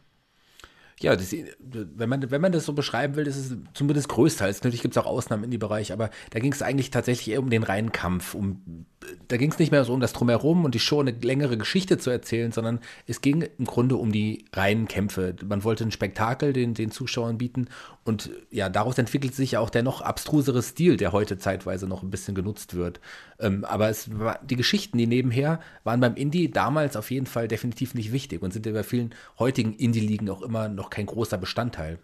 Ja, 0.99 1.15
das, 1.15 1.33
wenn, 1.59 2.09
man, 2.09 2.31
wenn 2.31 2.41
man 2.41 2.51
das 2.51 2.65
so 2.65 2.73
beschreiben 2.73 3.15
will, 3.15 3.27
ist 3.27 3.55
zumindest 3.73 4.09
größtenteils. 4.09 4.63
Natürlich 4.63 4.81
gibt 4.81 4.95
es 4.95 5.01
auch 5.01 5.07
Ausnahmen 5.07 5.43
in 5.43 5.51
die 5.51 5.57
Bereich, 5.57 5.91
aber 5.91 6.09
da 6.29 6.39
ging 6.39 6.53
es 6.53 6.61
eigentlich 6.61 6.91
tatsächlich 6.91 7.33
eher 7.33 7.39
um 7.39 7.49
den 7.49 7.63
reinen 7.63 7.91
Kampf, 7.91 8.35
um 8.35 8.85
da 9.27 9.37
ging 9.37 9.51
es 9.51 9.59
nicht 9.59 9.71
mehr 9.71 9.83
so 9.83 9.93
um 9.93 9.99
das 9.99 10.13
Drumherum 10.13 10.65
und 10.65 10.75
die 10.75 10.79
Show 10.79 10.99
eine 10.99 11.11
längere 11.11 11.57
Geschichte 11.57 11.97
zu 11.97 12.09
erzählen, 12.09 12.51
sondern 12.51 12.79
es 13.07 13.21
ging 13.21 13.45
im 13.57 13.65
Grunde 13.65 13.95
um 13.95 14.11
die 14.11 14.45
reinen 14.53 14.87
Kämpfe. 14.87 15.35
Man 15.45 15.63
wollte 15.63 15.83
ein 15.83 15.91
Spektakel 15.91 16.53
den, 16.53 16.73
den 16.73 16.91
Zuschauern 16.91 17.37
bieten 17.37 17.67
und 18.05 18.29
ja, 18.51 18.69
daraus 18.69 18.97
entwickelt 18.97 19.33
sich 19.33 19.51
ja 19.51 19.59
auch 19.59 19.69
der 19.69 19.83
noch 19.83 20.01
abstrusere 20.01 20.61
Stil, 20.61 20.97
der 20.97 21.11
heute 21.11 21.37
zeitweise 21.37 21.87
noch 21.87 22.03
ein 22.03 22.11
bisschen 22.11 22.35
genutzt 22.35 22.75
wird. 22.75 22.99
Ähm, 23.39 23.65
aber 23.65 23.89
es 23.89 24.17
war, 24.19 24.39
die 24.43 24.55
Geschichten, 24.55 24.97
die 24.97 25.07
nebenher 25.07 25.59
waren 25.83 25.99
beim 25.99 26.15
Indie 26.15 26.51
damals 26.51 26.95
auf 26.95 27.11
jeden 27.11 27.25
Fall 27.25 27.47
definitiv 27.47 27.93
nicht 27.93 28.11
wichtig 28.11 28.41
und 28.41 28.51
sind 28.51 28.65
ja 28.65 28.73
bei 28.73 28.83
vielen 28.83 29.15
heutigen 29.39 29.73
Indie-Ligen 29.73 30.29
auch 30.29 30.41
immer 30.41 30.69
noch 30.69 30.82
kein 30.89 31.05
großer 31.05 31.37
Bestandteil. 31.37 31.99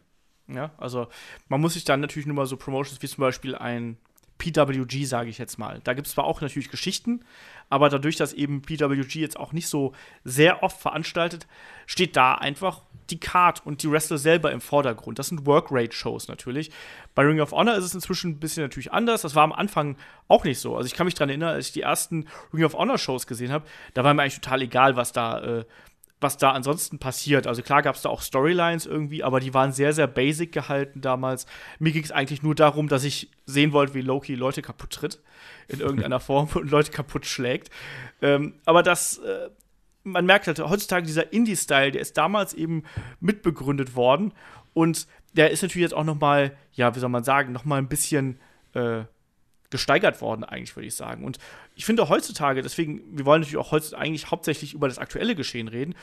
Ja, 0.48 0.72
also 0.78 1.08
man 1.48 1.62
muss 1.62 1.74
sich 1.74 1.86
dann 1.86 2.02
natürlich 2.02 2.26
nur 2.26 2.36
mal 2.36 2.46
so 2.46 2.58
Promotions 2.58 3.02
wie 3.02 3.08
zum 3.08 3.22
Beispiel 3.22 3.56
ein 3.56 3.98
PWG, 4.40 5.06
sage 5.06 5.30
ich 5.30 5.38
jetzt 5.38 5.60
mal. 5.60 5.82
Da 5.84 5.94
gibt 5.94 6.08
es 6.08 6.14
zwar 6.14 6.24
auch 6.24 6.42
natürlich 6.42 6.72
Geschichten, 6.72 7.24
aber 7.70 7.90
dadurch, 7.90 8.16
dass 8.16 8.34
eben 8.34 8.62
PWG 8.62 9.20
jetzt 9.20 9.38
auch 9.38 9.52
nicht 9.52 9.68
so 9.68 9.94
sehr 10.24 10.64
oft 10.64 10.80
veranstaltet, 10.80 11.46
steht 11.86 12.16
da 12.16 12.36
einfach 12.36 12.82
die 13.10 13.20
Card 13.20 13.66
und 13.66 13.84
die 13.84 13.92
Wrestler 13.92 14.18
selber 14.18 14.52
im 14.52 14.62
Vordergrund. 14.62 15.20
Das 15.20 15.28
sind 15.28 15.46
Workrate-Shows 15.46 16.28
natürlich. 16.28 16.72
Bei 17.16 17.24
Ring 17.24 17.42
of 17.42 17.52
Honor 17.52 17.76
ist 17.76 17.84
es 17.84 17.94
inzwischen 17.94 18.32
ein 18.32 18.40
bisschen 18.40 18.64
natürlich 18.64 18.94
anders. 18.94 19.22
Das 19.22 19.36
war 19.36 19.44
am 19.44 19.52
Anfang 19.52 19.98
auch 20.28 20.44
nicht 20.46 20.60
so. 20.60 20.76
Also 20.78 20.88
ich 20.88 20.94
kann 20.94 21.06
mich 21.06 21.16
daran 21.16 21.30
erinnern, 21.30 21.56
als 21.56 21.68
ich 21.68 21.74
die 21.74 21.82
ersten 21.82 22.28
Ring 22.54 22.64
of 22.64 22.74
Honor-Shows 22.74 23.28
gesehen 23.28 23.52
habe, 23.52 23.66
da 23.94 24.04
war 24.04 24.14
mir 24.14 24.22
eigentlich 24.22 24.40
total 24.40 24.62
egal, 24.62 24.96
was 24.96 25.12
da 25.12 25.42
äh, 25.42 25.66
was 26.22 26.38
da 26.38 26.52
ansonsten 26.52 27.00
passiert. 27.00 27.48
Also 27.48 27.62
klar 27.62 27.82
gab 27.82 27.96
es 27.96 28.02
da 28.02 28.10
auch 28.10 28.22
Storylines 28.22 28.86
irgendwie, 28.86 29.24
aber 29.24 29.40
die 29.40 29.54
waren 29.54 29.72
sehr, 29.72 29.94
sehr 29.94 30.08
basic 30.08 30.52
gehalten 30.52 31.02
damals. 31.02 31.46
Mir 31.80 31.92
ging 31.92 32.04
es 32.04 32.12
eigentlich 32.12 32.44
nur 32.44 32.56
darum, 32.56 32.88
dass 32.88 33.04
ich 33.04 33.32
sehen 33.46 33.72
wollte, 33.72 33.94
wie 33.94 34.02
Loki 34.02 34.36
Leute 34.36 34.62
kaputt 34.62 34.92
tritt 34.92 35.22
in 35.68 35.80
irgendeiner 35.80 36.20
Form 36.20 36.50
und 36.54 36.70
Leute 36.70 36.92
kaputt 36.92 37.26
schlägt. 37.26 37.70
Ähm, 38.22 38.56
aber 38.66 38.84
das, 38.84 39.20
äh, 39.20 39.50
man 40.04 40.26
merkt 40.26 40.48
halt 40.48 40.60
heutzutage 40.60 41.06
dieser 41.06 41.32
Indie-Style, 41.32 41.92
der 41.92 42.02
ist 42.02 42.18
damals 42.18 42.54
eben 42.54 42.84
mitbegründet 43.22 43.96
worden 43.96 44.34
und 44.74 45.08
der 45.34 45.52
ist 45.52 45.62
natürlich 45.62 45.84
jetzt 45.84 45.94
auch 45.94 46.04
noch 46.04 46.20
mal, 46.20 46.58
ja, 46.74 46.96
wie 46.96 47.00
soll 47.00 47.10
man 47.10 47.24
sagen, 47.24 47.54
noch 47.54 47.66
mal 47.66 47.78
ein 47.78 47.88
bisschen 47.88 48.40
äh, 48.74 49.04
gesteigert 49.70 50.22
worden, 50.22 50.44
eigentlich, 50.44 50.76
würde 50.76 50.88
ich 50.88 50.96
sagen. 50.96 51.24
Und 51.24 51.38
ich 51.76 51.86
finde 51.86 52.10
heutzutage, 52.10 52.62
deswegen, 52.62 53.18
wir 53.18 53.26
wollen 53.26 53.42
natürlich 53.42 53.58
auch 53.58 53.72
heute 53.72 53.98
eigentlich 53.98 54.32
hauptsächlich 54.32 54.74
über 54.74 54.88
das 54.88 54.98
aktuelle 54.98 55.36
Geschehen 55.36 55.68
reden. 55.68 55.96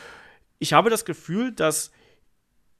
Ich 0.58 0.72
habe 0.72 0.90
das 0.90 1.04
Gefühl, 1.04 1.52
dass 1.52 1.90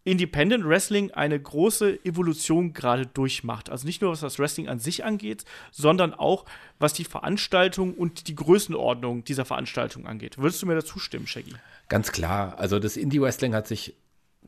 Independent 0.06 0.64
Wrestling 0.64 1.10
eine 1.10 1.38
große 1.38 2.04
Evolution 2.04 2.72
gerade 2.72 3.06
durchmacht. 3.06 3.70
Also 3.70 3.86
nicht 3.86 4.02
nur 4.02 4.12
was 4.12 4.20
das 4.20 4.38
Wrestling 4.38 4.68
an 4.68 4.78
sich 4.78 5.04
angeht, 5.04 5.44
sondern 5.72 6.14
auch 6.14 6.44
was 6.78 6.92
die 6.92 7.04
Veranstaltung 7.04 7.92
und 7.92 8.28
die 8.28 8.36
Größenordnung 8.36 9.24
dieser 9.24 9.44
Veranstaltung 9.44 10.06
angeht. 10.06 10.38
Würdest 10.38 10.62
du 10.62 10.66
mir 10.66 10.76
dazu 10.76 11.00
stimmen, 11.00 11.26
Shaggy? 11.26 11.54
Ganz 11.88 12.12
klar. 12.12 12.56
Also 12.58 12.78
das 12.78 12.96
Indie-Wrestling 12.96 13.52
hat 13.52 13.66
sich 13.66 13.96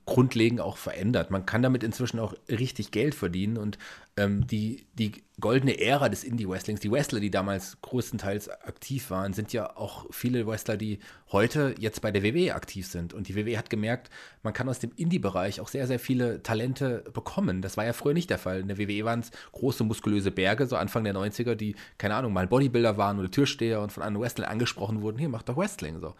grundlegend 0.09 0.61
auch 0.61 0.79
verändert. 0.79 1.31
Man 1.31 1.45
kann 1.45 1.63
damit 1.63 1.85
inzwischen 1.85 2.19
auch 2.19 2.35
richtig 2.49 2.91
Geld 2.91 3.15
verdienen 3.15 3.59
und 3.59 3.79
ähm, 4.17 4.47
die, 4.47 4.87
die 4.95 5.13
goldene 5.39 5.81
Ära 5.81 6.09
des 6.09 6.25
Indie-Wrestlings, 6.25 6.81
die 6.81 6.91
Wrestler, 6.91 7.21
die 7.21 7.31
damals 7.31 7.81
größtenteils 7.83 8.49
aktiv 8.49 9.11
waren, 9.11 9.33
sind 9.33 9.53
ja 9.53 9.77
auch 9.77 10.07
viele 10.11 10.47
Wrestler, 10.47 10.77
die 10.77 10.99
heute 11.31 11.75
jetzt 11.79 12.01
bei 12.01 12.11
der 12.11 12.25
WWE 12.25 12.55
aktiv 12.55 12.87
sind. 12.87 13.13
Und 13.15 13.29
die 13.29 13.37
WWE 13.37 13.57
hat 13.57 13.71
gemerkt, 13.71 14.11
man 14.43 14.55
kann 14.55 14.69
aus 14.69 14.81
dem 14.81 14.91
Indie-Bereich 14.97 15.61
auch 15.61 15.69
sehr, 15.69 15.87
sehr 15.87 16.01
viele 16.01 16.43
Talente 16.43 17.05
bekommen. 17.13 17.63
Das 17.63 17.77
war 17.77 17.85
ja 17.85 17.93
früher 17.93 18.15
nicht 18.15 18.31
der 18.31 18.39
Fall. 18.39 18.61
In 18.61 18.69
der 18.69 18.79
WWE 18.79 19.05
waren 19.05 19.21
es 19.21 19.31
große, 19.53 19.85
muskulöse 19.85 20.31
Berge, 20.31 20.67
so 20.67 20.77
Anfang 20.77 21.05
der 21.05 21.15
90er, 21.15 21.55
die, 21.55 21.77
keine 21.99 22.15
Ahnung, 22.17 22.33
mal 22.33 22.49
Bodybuilder 22.49 22.97
waren 22.97 23.21
oder 23.21 23.31
Türsteher 23.31 23.83
und 23.83 23.93
von 23.93 24.03
anderen 24.03 24.25
Wrestlern 24.25 24.51
angesprochen 24.51 25.03
wurden, 25.03 25.19
hier, 25.19 25.29
macht 25.29 25.49
doch 25.49 25.57
Wrestling 25.57 26.01
so 26.01 26.15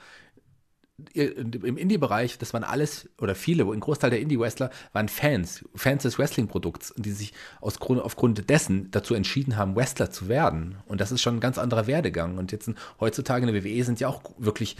im 1.15 1.77
Indie-Bereich, 1.77 2.39
das 2.39 2.53
waren 2.53 2.65
alles 2.65 3.09
oder 3.21 3.35
viele, 3.35 3.65
ein 3.65 3.81
Großteil 3.81 4.11
der 4.11 4.21
Indie-Wrestler 4.21 4.71
waren 4.93 5.09
Fans, 5.09 5.65
Fans 5.75 6.03
des 6.03 6.19
Wrestling-Produkts, 6.19 6.95
die 6.97 7.13
sich 7.13 7.33
aus 7.61 7.79
Grund, 7.79 8.01
aufgrund 8.01 8.51
dessen 8.51 8.91
dazu 8.91 9.15
entschieden 9.15 9.57
haben, 9.57 9.77
Wrestler 9.77 10.11
zu 10.11 10.29
werden. 10.29 10.79
Und 10.87 11.01
das 11.01 11.13
ist 11.13 11.23
schon 11.23 11.37
ein 11.37 11.41
ganz 11.41 11.59
anderer 11.59 11.87
Werdegang. 11.87 12.37
Und 12.39 12.51
jetzt 12.51 12.71
heutzutage 12.99 13.47
in 13.47 13.53
der 13.53 13.65
WWE 13.65 13.85
sind 13.85 14.01
ja 14.01 14.09
auch 14.09 14.23
wirklich 14.39 14.77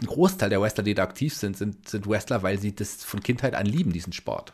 ein 0.00 0.06
Großteil 0.06 0.50
der 0.50 0.60
Wrestler, 0.60 0.84
die 0.84 0.94
da 0.94 1.04
aktiv 1.04 1.34
sind, 1.34 1.56
sind, 1.56 1.88
sind 1.88 2.06
Wrestler, 2.06 2.42
weil 2.42 2.58
sie 2.58 2.74
das 2.74 3.02
von 3.02 3.22
Kindheit 3.22 3.54
an 3.54 3.66
lieben, 3.66 3.92
diesen 3.92 4.12
Sport. 4.12 4.52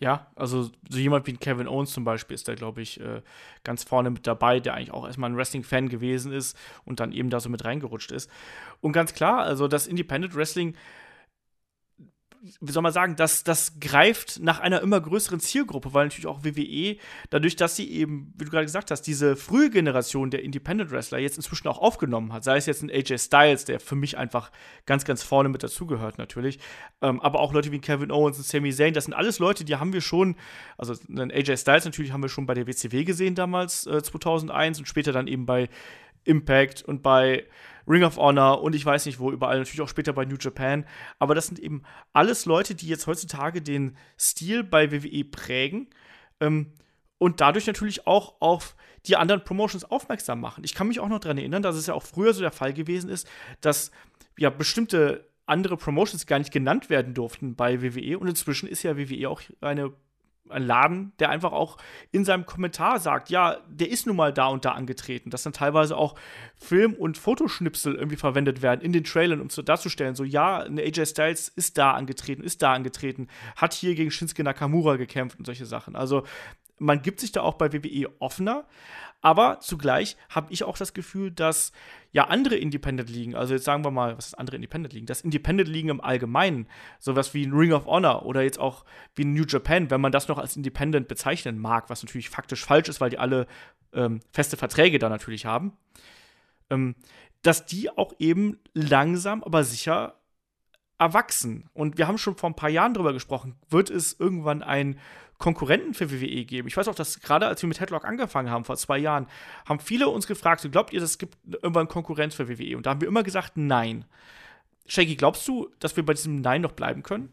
Ja, 0.00 0.28
also 0.34 0.70
so 0.88 0.98
jemand 0.98 1.26
wie 1.26 1.34
Kevin 1.34 1.68
Owens 1.68 1.92
zum 1.92 2.04
Beispiel 2.04 2.34
ist 2.34 2.48
da, 2.48 2.54
glaube 2.54 2.80
ich, 2.80 2.98
äh, 3.00 3.20
ganz 3.64 3.84
vorne 3.84 4.08
mit 4.08 4.26
dabei, 4.26 4.58
der 4.58 4.72
eigentlich 4.72 4.92
auch 4.92 5.06
erstmal 5.06 5.28
ein 5.28 5.36
Wrestling-Fan 5.36 5.90
gewesen 5.90 6.32
ist 6.32 6.56
und 6.86 7.00
dann 7.00 7.12
eben 7.12 7.28
da 7.28 7.38
so 7.38 7.50
mit 7.50 7.66
reingerutscht 7.66 8.10
ist. 8.10 8.30
Und 8.80 8.92
ganz 8.92 9.12
klar, 9.12 9.40
also 9.42 9.68
das 9.68 9.86
Independent 9.86 10.34
Wrestling 10.34 10.74
wie 12.60 12.72
soll 12.72 12.82
man 12.82 12.92
sagen, 12.92 13.16
das, 13.16 13.44
das 13.44 13.78
greift 13.80 14.40
nach 14.40 14.60
einer 14.60 14.80
immer 14.80 14.98
größeren 15.00 15.40
Zielgruppe, 15.40 15.92
weil 15.92 16.06
natürlich 16.06 16.26
auch 16.26 16.42
WWE, 16.42 16.96
dadurch, 17.28 17.54
dass 17.54 17.76
sie 17.76 17.90
eben, 17.90 18.32
wie 18.36 18.44
du 18.44 18.50
gerade 18.50 18.64
gesagt 18.64 18.90
hast, 18.90 19.02
diese 19.02 19.36
frühe 19.36 19.68
Generation 19.68 20.30
der 20.30 20.42
Independent 20.42 20.90
Wrestler 20.90 21.18
jetzt 21.18 21.36
inzwischen 21.36 21.68
auch 21.68 21.78
aufgenommen 21.78 22.32
hat, 22.32 22.44
sei 22.44 22.56
es 22.56 22.64
jetzt 22.64 22.82
ein 22.82 22.90
AJ 22.90 23.18
Styles, 23.18 23.66
der 23.66 23.78
für 23.78 23.94
mich 23.94 24.16
einfach 24.16 24.50
ganz, 24.86 25.04
ganz 25.04 25.22
vorne 25.22 25.50
mit 25.50 25.62
dazugehört 25.62 26.16
natürlich, 26.16 26.58
ähm, 27.02 27.20
aber 27.20 27.40
auch 27.40 27.52
Leute 27.52 27.72
wie 27.72 27.78
Kevin 27.78 28.10
Owens 28.10 28.38
und 28.38 28.46
Sami 28.46 28.72
Zayn, 28.72 28.94
das 28.94 29.04
sind 29.04 29.14
alles 29.14 29.38
Leute, 29.38 29.64
die 29.64 29.76
haben 29.76 29.92
wir 29.92 30.00
schon, 30.00 30.36
also 30.78 30.94
einen 31.08 31.30
AJ 31.30 31.58
Styles 31.58 31.84
natürlich 31.84 32.12
haben 32.12 32.22
wir 32.22 32.30
schon 32.30 32.46
bei 32.46 32.54
der 32.54 32.66
WCW 32.66 33.04
gesehen 33.04 33.34
damals, 33.34 33.86
äh, 33.86 34.02
2001 34.02 34.78
und 34.78 34.86
später 34.86 35.12
dann 35.12 35.26
eben 35.26 35.44
bei 35.44 35.68
Impact 36.24 36.82
und 36.82 37.02
bei 37.02 37.44
Ring 37.90 38.04
of 38.04 38.16
Honor 38.16 38.62
und 38.62 38.74
ich 38.74 38.86
weiß 38.86 39.06
nicht 39.06 39.18
wo, 39.18 39.32
überall, 39.32 39.58
natürlich 39.58 39.80
auch 39.80 39.88
später 39.88 40.12
bei 40.12 40.24
New 40.24 40.36
Japan. 40.40 40.86
Aber 41.18 41.34
das 41.34 41.48
sind 41.48 41.58
eben 41.58 41.82
alles 42.12 42.46
Leute, 42.46 42.74
die 42.74 42.86
jetzt 42.86 43.06
heutzutage 43.06 43.60
den 43.60 43.96
Stil 44.18 44.62
bei 44.62 44.92
WWE 44.92 45.24
prägen 45.24 45.88
ähm, 46.38 46.72
und 47.18 47.40
dadurch 47.40 47.66
natürlich 47.66 48.06
auch 48.06 48.40
auf 48.40 48.76
die 49.06 49.16
anderen 49.16 49.42
Promotions 49.42 49.84
aufmerksam 49.84 50.40
machen. 50.40 50.62
Ich 50.64 50.74
kann 50.74 50.88
mich 50.88 51.00
auch 51.00 51.08
noch 51.08 51.18
daran 51.18 51.38
erinnern, 51.38 51.62
dass 51.62 51.76
es 51.76 51.86
ja 51.86 51.94
auch 51.94 52.02
früher 52.02 52.32
so 52.32 52.40
der 52.40 52.52
Fall 52.52 52.72
gewesen 52.72 53.10
ist, 53.10 53.28
dass 53.60 53.90
ja 54.38 54.50
bestimmte 54.50 55.28
andere 55.46 55.76
Promotions 55.76 56.26
gar 56.26 56.38
nicht 56.38 56.52
genannt 56.52 56.90
werden 56.90 57.12
durften 57.12 57.56
bei 57.56 57.82
WWE 57.82 58.18
und 58.18 58.28
inzwischen 58.28 58.68
ist 58.68 58.84
ja 58.84 58.96
WWE 58.96 59.28
auch 59.28 59.42
eine 59.60 59.92
ein 60.50 60.62
Laden, 60.62 61.12
der 61.18 61.30
einfach 61.30 61.52
auch 61.52 61.76
in 62.12 62.24
seinem 62.24 62.46
Kommentar 62.46 62.98
sagt, 62.98 63.30
ja, 63.30 63.58
der 63.68 63.90
ist 63.90 64.06
nun 64.06 64.16
mal 64.16 64.32
da 64.32 64.46
und 64.46 64.64
da 64.64 64.72
angetreten, 64.72 65.30
dass 65.30 65.42
dann 65.42 65.52
teilweise 65.52 65.96
auch 65.96 66.14
Film- 66.56 66.94
und 66.94 67.18
Fotoschnipsel 67.18 67.94
irgendwie 67.94 68.16
verwendet 68.16 68.62
werden 68.62 68.80
in 68.80 68.92
den 68.92 69.04
Trailern, 69.04 69.40
um 69.40 69.50
so 69.50 69.62
darzustellen, 69.62 70.14
so 70.14 70.24
ja, 70.24 70.58
eine 70.58 70.82
AJ 70.82 71.06
Styles 71.06 71.48
ist 71.48 71.78
da 71.78 71.92
angetreten, 71.92 72.42
ist 72.42 72.62
da 72.62 72.72
angetreten, 72.72 73.28
hat 73.56 73.72
hier 73.74 73.94
gegen 73.94 74.10
Shinsuke 74.10 74.44
Nakamura 74.44 74.96
gekämpft 74.96 75.38
und 75.38 75.44
solche 75.44 75.66
Sachen. 75.66 75.96
Also 75.96 76.24
man 76.78 77.02
gibt 77.02 77.20
sich 77.20 77.30
da 77.30 77.42
auch 77.42 77.54
bei 77.54 77.72
WWE 77.72 78.08
offener, 78.20 78.64
aber 79.22 79.60
zugleich 79.60 80.16
habe 80.30 80.52
ich 80.52 80.64
auch 80.64 80.78
das 80.78 80.94
Gefühl, 80.94 81.30
dass 81.30 81.72
ja 82.12 82.24
andere 82.28 82.56
Independent-Ligen, 82.56 83.34
also 83.34 83.54
jetzt 83.54 83.64
sagen 83.64 83.84
wir 83.84 83.90
mal, 83.90 84.16
was 84.16 84.28
ist 84.28 84.38
andere 84.38 84.56
Independent-Ligen? 84.56 85.06
Das 85.06 85.20
Independent-Ligen 85.20 85.90
im 85.90 86.00
Allgemeinen, 86.00 86.68
sowas 86.98 87.34
wie 87.34 87.44
ein 87.44 87.52
Ring 87.52 87.72
of 87.72 87.86
Honor 87.86 88.24
oder 88.24 88.42
jetzt 88.42 88.58
auch 88.58 88.84
wie 89.14 89.24
ein 89.24 89.34
New 89.34 89.44
Japan, 89.46 89.90
wenn 89.90 90.00
man 90.00 90.12
das 90.12 90.28
noch 90.28 90.38
als 90.38 90.56
Independent 90.56 91.06
bezeichnen 91.06 91.58
mag, 91.58 91.90
was 91.90 92.02
natürlich 92.02 92.30
faktisch 92.30 92.64
falsch 92.64 92.88
ist, 92.88 93.00
weil 93.00 93.10
die 93.10 93.18
alle 93.18 93.46
ähm, 93.92 94.20
feste 94.32 94.56
Verträge 94.56 94.98
da 94.98 95.08
natürlich 95.08 95.44
haben, 95.44 95.76
ähm, 96.70 96.94
dass 97.42 97.66
die 97.66 97.90
auch 97.90 98.14
eben 98.18 98.58
langsam, 98.72 99.42
aber 99.44 99.64
sicher 99.64 100.16
erwachsen. 100.98 101.68
Und 101.72 101.98
wir 101.98 102.06
haben 102.06 102.18
schon 102.18 102.36
vor 102.36 102.50
ein 102.50 102.56
paar 102.56 102.68
Jahren 102.68 102.94
darüber 102.94 103.12
gesprochen, 103.12 103.56
wird 103.68 103.90
es 103.90 104.18
irgendwann 104.18 104.62
ein 104.62 104.98
Konkurrenten 105.40 105.94
für 105.94 106.12
WWE 106.12 106.44
geben. 106.44 106.68
Ich 106.68 106.76
weiß 106.76 106.86
auch, 106.86 106.94
dass 106.94 107.18
gerade 107.20 107.46
als 107.46 107.62
wir 107.62 107.68
mit 107.68 107.80
Headlock 107.80 108.04
angefangen 108.04 108.50
haben, 108.50 108.64
vor 108.64 108.76
zwei 108.76 108.98
Jahren, 108.98 109.26
haben 109.66 109.80
viele 109.80 110.08
uns 110.08 110.26
gefragt, 110.26 110.70
glaubt 110.70 110.92
ihr, 110.92 111.02
es 111.02 111.16
gibt 111.16 111.36
irgendwann 111.50 111.88
Konkurrenz 111.88 112.34
für 112.34 112.48
WWE? 112.48 112.76
Und 112.76 112.84
da 112.84 112.90
haben 112.90 113.00
wir 113.00 113.08
immer 113.08 113.22
gesagt, 113.22 113.52
nein. 113.56 114.04
Shaggy, 114.86 115.16
glaubst 115.16 115.48
du, 115.48 115.70
dass 115.78 115.96
wir 115.96 116.04
bei 116.04 116.12
diesem 116.12 116.42
Nein 116.42 116.60
noch 116.60 116.72
bleiben 116.72 117.02
können? 117.02 117.32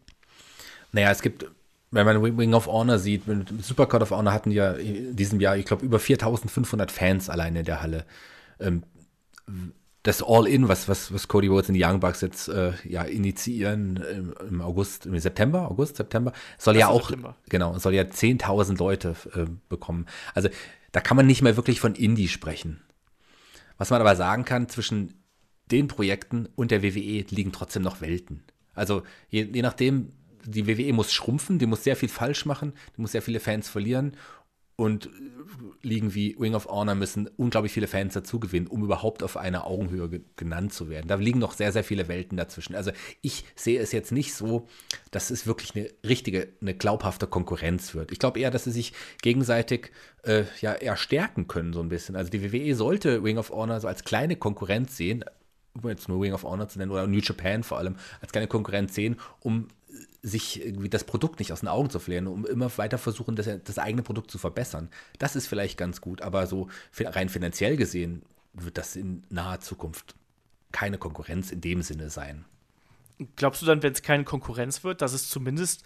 Naja, 0.93 1.11
es 1.11 1.21
gibt, 1.21 1.47
wenn 1.91 2.05
man 2.05 2.23
Wing 2.23 2.53
of 2.53 2.67
Honor 2.67 2.97
sieht, 2.97 3.23
Supercard 3.61 4.03
of 4.03 4.11
Honor 4.11 4.31
hatten 4.31 4.51
ja 4.51 4.71
in 4.71 5.15
diesem 5.15 5.41
Jahr, 5.41 5.57
ich 5.57 5.65
glaube, 5.65 5.85
über 5.85 5.99
4500 5.99 6.89
Fans 6.91 7.29
alleine 7.29 7.59
in 7.59 7.65
der 7.65 7.81
Halle. 7.81 8.05
Ähm, 8.61 8.83
das 10.07 10.23
All-In, 10.23 10.69
was, 10.69 10.87
was, 10.87 11.13
was 11.13 11.27
Cody 11.27 11.47
Rhodes 11.47 11.67
und 11.67 11.73
die 11.73 11.83
Young 11.83 11.99
Bucks 11.99 12.21
jetzt 12.21 12.47
äh, 12.47 12.71
ja, 12.85 13.03
initiieren 13.03 13.97
im, 13.97 14.33
im, 14.49 14.61
August, 14.61 15.05
im 15.05 15.19
September, 15.19 15.69
August, 15.69 15.97
September, 15.97 16.31
soll 16.57 16.75
das 16.75 16.81
ja 16.81 16.87
auch, 16.87 17.09
September. 17.09 17.35
genau, 17.49 17.77
soll 17.77 17.93
ja 17.93 18.03
10.000 18.03 18.77
Leute 18.77 19.17
äh, 19.35 19.47
bekommen. 19.67 20.05
Also 20.33 20.47
da 20.93 21.01
kann 21.01 21.17
man 21.17 21.27
nicht 21.27 21.41
mehr 21.41 21.57
wirklich 21.57 21.81
von 21.81 21.93
Indie 21.93 22.29
sprechen. 22.29 22.79
Was 23.77 23.89
man 23.89 23.99
aber 23.99 24.15
sagen 24.15 24.45
kann, 24.45 24.69
zwischen 24.69 25.13
den 25.71 25.89
Projekten 25.89 26.47
und 26.55 26.71
der 26.71 26.83
WWE 26.83 27.25
liegen 27.29 27.51
trotzdem 27.51 27.83
noch 27.83 27.99
Welten. 27.99 28.45
Also 28.75 29.03
je, 29.27 29.43
je 29.43 29.61
nachdem, 29.61 30.13
die 30.45 30.67
WWE 30.67 30.93
muss 30.93 31.11
schrumpfen, 31.11 31.59
die 31.59 31.65
muss 31.65 31.83
sehr 31.83 31.97
viel 31.97 32.07
falsch 32.07 32.45
machen, 32.45 32.71
die 32.95 33.01
muss 33.01 33.11
sehr 33.11 33.21
viele 33.21 33.41
Fans 33.41 33.67
verlieren 33.67 34.15
und 34.77 35.10
Ligen 35.81 36.13
wie 36.13 36.38
Ring 36.39 36.53
of 36.53 36.67
Honor 36.67 36.93
müssen 36.93 37.27
unglaublich 37.36 37.72
viele 37.72 37.88
Fans 37.88 38.13
dazu 38.13 38.39
gewinnen, 38.39 38.67
um 38.67 38.84
überhaupt 38.84 39.24
auf 39.24 39.36
einer 39.36 39.65
Augenhöhe 39.65 40.07
ge 40.07 40.22
genannt 40.36 40.72
zu 40.72 40.88
werden. 40.88 41.07
Da 41.07 41.15
liegen 41.15 41.39
noch 41.39 41.53
sehr, 41.53 41.72
sehr 41.72 41.84
viele 41.84 42.07
Welten 42.07 42.38
dazwischen. 42.38 42.75
Also 42.75 42.91
ich 43.22 43.43
sehe 43.55 43.79
es 43.79 43.91
jetzt 43.91 44.12
nicht 44.12 44.36
so, 44.36 44.67
dass 45.10 45.31
es 45.31 45.48
wirklich 45.48 45.75
eine 45.75 45.89
richtige, 46.07 46.50
eine 46.62 46.75
glaubhafte 46.75 47.25
Konkurrenz 47.25 47.96
wird. 47.96 48.12
Ich 48.12 48.19
glaube 48.19 48.39
eher, 48.39 48.51
dass 48.51 48.65
sie 48.65 48.72
sich 48.72 48.93
gegenseitig 49.24 49.91
äh, 50.24 50.43
ja 50.62 50.74
eher 50.74 50.96
stärken 50.96 51.48
können, 51.48 51.74
so 51.74 51.79
ein 51.79 51.89
bisschen. 51.89 52.15
Also 52.15 52.29
die 52.29 52.43
WWE 52.43 52.75
sollte 52.75 53.24
Ring 53.24 53.39
of 53.39 53.50
Honor 53.50 53.79
so 53.79 53.88
als 53.88 54.03
kleine 54.03 54.36
Konkurrenz 54.36 54.96
sehen, 54.96 55.25
um 55.74 55.89
jetzt 55.89 56.07
nur 56.07 56.22
Ring 56.22 56.34
of 56.34 56.43
Honor 56.43 56.67
zu 56.67 56.77
nennen, 56.77 56.91
oder 56.91 57.07
New 57.07 57.19
Japan 57.19 57.63
vor 57.63 57.79
allem, 57.79 57.96
als 58.22 58.31
kleine 58.31 58.48
Konkurrenz 58.48 58.93
sehen, 58.93 59.15
um 59.39 59.69
sich 60.22 60.63
irgendwie 60.63 60.89
das 60.89 61.03
Produkt 61.03 61.39
nicht 61.39 61.53
aus 61.53 61.62
den 61.62 61.70
Augen 61.70 61.89
zu 61.89 62.00
verlieren, 62.00 62.27
um 62.27 62.46
immer 62.46 62.75
weiter 62.77 62.98
versuchen, 62.98 63.36
das, 63.36 63.50
das 63.63 63.79
eigene 63.79 64.03
Produkt 64.03 64.32
zu 64.32 64.38
verbessern. 64.38 64.89
Das 65.20 65.36
ist 65.36 65.48
vielleicht 65.48 65.77
ganz 65.77 66.01
gut, 66.01 66.22
aber 66.22 66.48
so 66.48 66.70
rein 67.00 67.29
finanziell 67.29 67.77
gesehen 67.77 68.24
wird 68.53 68.77
das 68.77 68.96
in 68.96 69.24
naher 69.29 69.62
Zukunft 69.62 70.15
keine 70.72 70.98
Konkurrenz 70.98 71.51
in 71.51 71.62
dem 71.62 71.82
Sinne 71.82 72.10
sein. 72.10 72.46
Glaubst 73.36 73.62
du 73.62 73.65
dann, 73.65 73.82
wenn 73.82 73.94
es 73.94 74.01
keine 74.01 74.25
Konkurrenz 74.25 74.84
wird, 74.84 75.01
dass 75.01 75.13
es 75.13 75.29
zumindest 75.29 75.84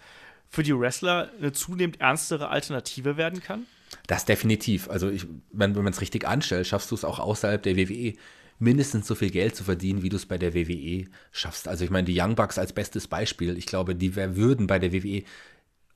für 0.48 0.62
die 0.62 0.78
Wrestler 0.78 1.30
eine 1.38 1.52
zunehmend 1.52 2.00
ernstere 2.00 2.48
Alternative 2.48 3.16
werden 3.16 3.40
kann? 3.40 3.66
Das 4.06 4.24
definitiv. 4.24 4.90
Also 4.90 5.08
ich, 5.08 5.26
wenn, 5.50 5.74
wenn 5.74 5.84
man 5.84 5.92
es 5.92 6.00
richtig 6.00 6.26
anstellt, 6.26 6.66
schaffst 6.66 6.90
du 6.90 6.94
es 6.94 7.04
auch 7.04 7.18
außerhalb 7.18 7.62
der 7.62 7.76
WWE 7.76 8.14
mindestens 8.62 9.08
so 9.08 9.16
viel 9.16 9.30
Geld 9.30 9.56
zu 9.56 9.64
verdienen, 9.64 10.02
wie 10.02 10.08
du 10.08 10.16
es 10.16 10.26
bei 10.26 10.38
der 10.38 10.54
WWE 10.54 11.06
schaffst. 11.32 11.66
Also 11.66 11.84
ich 11.84 11.90
meine, 11.90 12.04
die 12.04 12.18
Young 12.18 12.36
Bucks 12.36 12.58
als 12.58 12.72
bestes 12.72 13.08
Beispiel, 13.08 13.58
ich 13.58 13.66
glaube, 13.66 13.96
die 13.96 14.14
würden 14.14 14.68
bei 14.68 14.78
der 14.78 14.92
WWE 14.92 15.24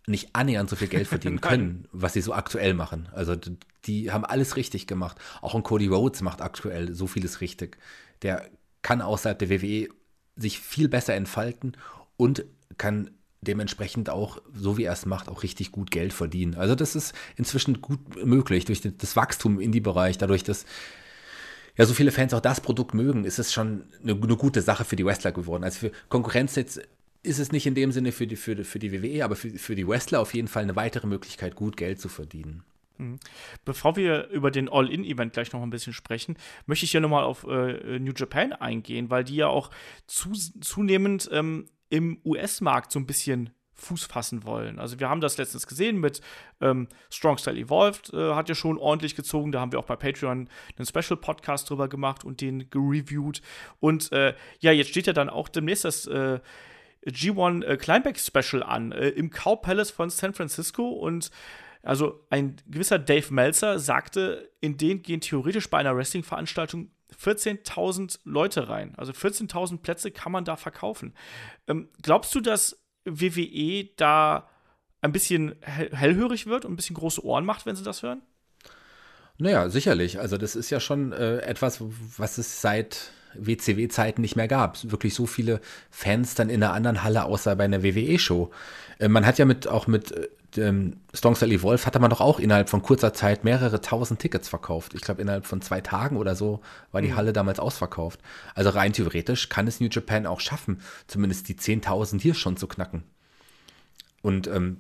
nicht 0.09 0.31
annähernd 0.33 0.69
so 0.69 0.75
viel 0.75 0.89
Geld 0.89 1.07
verdienen 1.07 1.41
können, 1.41 1.87
was 1.93 2.15
sie 2.15 2.21
so 2.21 2.35
aktuell 2.35 2.75
machen. 2.75 3.09
Also 3.13 3.37
die 3.85 4.11
haben 4.11 4.25
alles 4.25 4.57
richtig 4.57 4.89
gemacht. 4.89 5.17
Auch 5.43 5.55
ein 5.55 5.63
Cody 5.63 5.87
Rhodes 5.87 6.23
macht 6.23 6.43
aktuell 6.43 6.93
so 6.93 7.07
vieles 7.07 7.41
richtig. 7.41 7.79
Der 8.23 8.51
kann 8.83 9.01
außerhalb 9.01 9.39
der 9.39 9.51
WWE 9.51 9.89
sich 10.35 10.59
viel 10.59 10.89
besser 10.89 11.15
entfalten 11.15 11.77
und 12.17 12.45
kann 12.79 13.11
dementsprechend 13.43 14.11
auch, 14.11 14.43
so 14.53 14.77
wie 14.77 14.85
er 14.85 14.93
es 14.93 15.07
macht, 15.07 15.29
auch 15.29 15.45
richtig 15.45 15.71
gut 15.71 15.93
Geld 15.93 16.13
verdienen. 16.13 16.57
Also 16.57 16.75
das 16.75 16.97
ist 16.97 17.15
inzwischen 17.37 17.81
gut 17.81 18.25
möglich 18.25 18.65
durch 18.65 18.81
das 18.81 19.15
Wachstum 19.15 19.61
in 19.61 19.71
die 19.71 19.81
Bereich, 19.81 20.19
dadurch, 20.19 20.43
dass 20.43 20.67
ja 21.77 21.87
so 21.87 21.95
viele 21.95 22.13
Fans 22.13 22.35
auch 22.35 22.41
das 22.41 22.61
Produkt 22.61 22.95
mögen, 22.95 23.25
ist 23.25 23.39
es 23.39 23.53
schon 23.53 23.85
eine, 24.03 24.13
eine 24.13 24.37
gute 24.37 24.63
Sache 24.63 24.85
für 24.85 24.97
die 24.97 25.05
Wrestler 25.05 25.33
geworden. 25.33 25.65
Also 25.65 25.79
für 25.81 25.93
Konkurrenz 26.09 26.55
jetzt 26.57 26.81
ist 27.23 27.39
es 27.39 27.53
nicht 27.53 27.67
in 27.67 27.75
dem 27.75 27.93
Sinne 27.93 28.13
für 28.13 28.27
die, 28.27 28.37
für 28.37 28.65
für 28.65 28.79
die 28.79 28.93
WWE, 28.93 29.25
aber 29.25 29.37
für, 29.37 29.51
für 29.51 29.75
die 29.75 29.87
Wrestler 29.87 30.21
auf 30.21 30.35
jeden 30.35 30.49
Fall 30.49 30.63
eine 30.63 30.77
weitere 30.77 31.07
Möglichkeit, 31.07 31.57
gut 31.57 31.77
Geld 31.77 32.01
zu 32.01 32.09
verdienen. 32.09 32.63
Mhm. 32.99 33.19
Bevor 33.65 33.97
wir 33.97 34.29
über 34.29 34.51
den 34.51 34.69
All-In-Event 34.69 35.33
gleich 35.33 35.53
noch 35.53 35.63
ein 35.63 35.71
bisschen 35.71 35.93
sprechen, 35.93 36.37
möchte 36.67 36.85
ich 36.85 36.93
hier 36.93 37.01
nochmal 37.01 37.25
auf 37.25 37.45
äh, 37.45 37.99
New 37.99 38.13
Japan 38.17 38.53
eingehen, 38.53 39.11
weil 39.11 39.25
die 39.25 39.37
ja 39.37 39.49
auch 39.49 39.71
zu, 40.07 40.33
zunehmend 40.33 41.29
ähm, 41.33 41.67
im 41.89 42.19
US-Markt 42.25 42.93
so 42.93 42.99
ein 42.99 43.07
bisschen 43.07 43.51
Fuß 43.77 44.05
fassen 44.05 44.45
wollen. 44.45 44.79
Also 44.79 44.99
wir 44.99 45.09
haben 45.09 45.21
das 45.21 45.37
letztens 45.39 45.67
gesehen 45.67 45.99
mit 45.99 46.21
ähm, 46.61 46.89
Strong 47.11 47.39
Style 47.39 47.59
Evolved, 47.59 48.13
äh, 48.13 48.35
hat 48.35 48.49
ja 48.49 48.55
schon 48.55 48.79
ordentlich 48.79 49.15
gezogen. 49.15 49.53
Da 49.53 49.61
haben 49.61 49.73
wir 49.73 49.79
auch 49.79 49.85
bei 49.85 49.97
Patreon 49.97 50.49
einen 50.77 50.87
Special-Podcast 50.87 51.69
drüber 51.69 51.89
gemacht 51.89 52.25
und 52.25 52.41
den 52.41 52.71
gereviewt. 52.71 53.43
Und 53.81 54.11
äh, 54.13 54.35
ja, 54.61 54.73
jetzt 54.73 54.91
steht 54.91 55.07
ja 55.07 55.13
dann 55.13 55.29
auch 55.29 55.49
demnächst 55.49 55.85
das 55.85 56.07
äh, 56.07 56.41
G1 57.07 57.65
äh, 57.65 57.77
Climbback 57.77 58.19
Special 58.19 58.63
an 58.63 58.93
äh, 58.93 59.09
im 59.11 59.31
Cow 59.31 59.61
Palace 59.61 59.91
von 59.91 60.11
San 60.11 60.35
Francisco 60.35 60.89
und 60.89 61.31
also 61.83 62.27
ein 62.31 62.57
gewisser 62.67 62.99
Dave 62.99 63.33
Meltzer 63.33 63.79
sagte, 63.79 64.51
in 64.61 64.77
den 64.77 65.03
gehen 65.03 65.21
theoretisch 65.21 65.71
bei 65.71 65.79
einer 65.79 65.97
Wrestling-Veranstaltung 65.97 66.91
14.000 67.23 68.19
Leute 68.25 68.69
rein. 68.69 68.95
Also 68.97 69.13
14.000 69.13 69.79
Plätze 69.79 70.11
kann 70.11 70.33
man 70.33 70.45
da 70.45 70.57
verkaufen. 70.57 71.15
Ähm, 71.69 71.89
glaubst 72.03 72.35
du, 72.35 72.41
dass 72.41 72.86
WWE 73.07 73.89
da 73.97 74.49
ein 75.01 75.13
bisschen 75.13 75.55
hellhörig 75.63 76.47
wird 76.47 76.65
und 76.65 76.73
ein 76.73 76.77
bisschen 76.77 76.97
große 76.97 77.25
Ohren 77.25 77.45
macht, 77.45 77.67
wenn 77.67 77.77
sie 77.77 77.85
das 77.85 78.03
hören? 78.03 78.23
Naja, 79.39 79.69
sicherlich. 79.69 80.19
Also 80.19 80.37
das 80.39 80.57
ist 80.57 80.71
ja 80.71 80.81
schon 80.81 81.13
äh, 81.13 81.39
etwas, 81.39 81.83
was 82.17 82.39
es 82.39 82.61
seit 82.61 83.11
WCW-Zeiten 83.35 84.23
nicht 84.23 84.37
mehr 84.37 84.49
gab. 84.49 84.79
Wirklich 84.91 85.15
so 85.15 85.27
viele 85.27 85.61
Fans 85.91 86.35
dann 86.35 86.49
in 86.49 86.63
einer 86.63 86.73
anderen 86.73 87.03
Halle, 87.03 87.25
außer 87.25 87.55
bei 87.57 87.65
einer 87.65 87.83
WWE-Show. 87.83 88.51
Äh, 88.99 89.09
man 89.09 89.27
hat 89.27 89.39
ja 89.39 89.45
mit 89.45 89.69
auch 89.69 89.87
mit 89.87 90.13
äh, 90.13 90.29
ähm, 90.57 90.97
Strong 91.15 91.37
Style 91.37 91.55
Evolve 91.55 91.87
hatte 91.87 91.99
man 91.99 92.11
doch 92.11 92.21
auch 92.21 92.39
innerhalb 92.39 92.69
von 92.69 92.83
kurzer 92.83 93.13
Zeit 93.13 93.45
mehrere 93.45 93.81
tausend 93.81 94.21
Tickets 94.21 94.49
verkauft. 94.49 94.95
Ich 94.95 95.01
glaube, 95.01 95.23
innerhalb 95.23 95.47
von 95.47 95.61
zwei 95.61 95.81
Tagen 95.81 96.17
oder 96.17 96.35
so 96.35 96.61
war 96.93 97.03
die 97.03 97.09
mhm. 97.09 97.17
Halle 97.17 97.33
damals 97.33 97.59
ausverkauft. 97.59 98.21
Also 98.55 98.71
rein 98.71 98.93
theoretisch 98.93 99.49
kann 99.49 99.67
es 99.67 99.81
New 99.81 99.89
Japan 99.91 100.27
auch 100.27 100.41
schaffen, 100.41 100.81
zumindest 101.07 101.49
die 101.49 101.57
10.000 101.57 102.21
hier 102.21 102.35
schon 102.35 102.57
zu 102.57 102.67
knacken. 102.67 103.05
Und 104.23 104.47
ähm, 104.47 104.79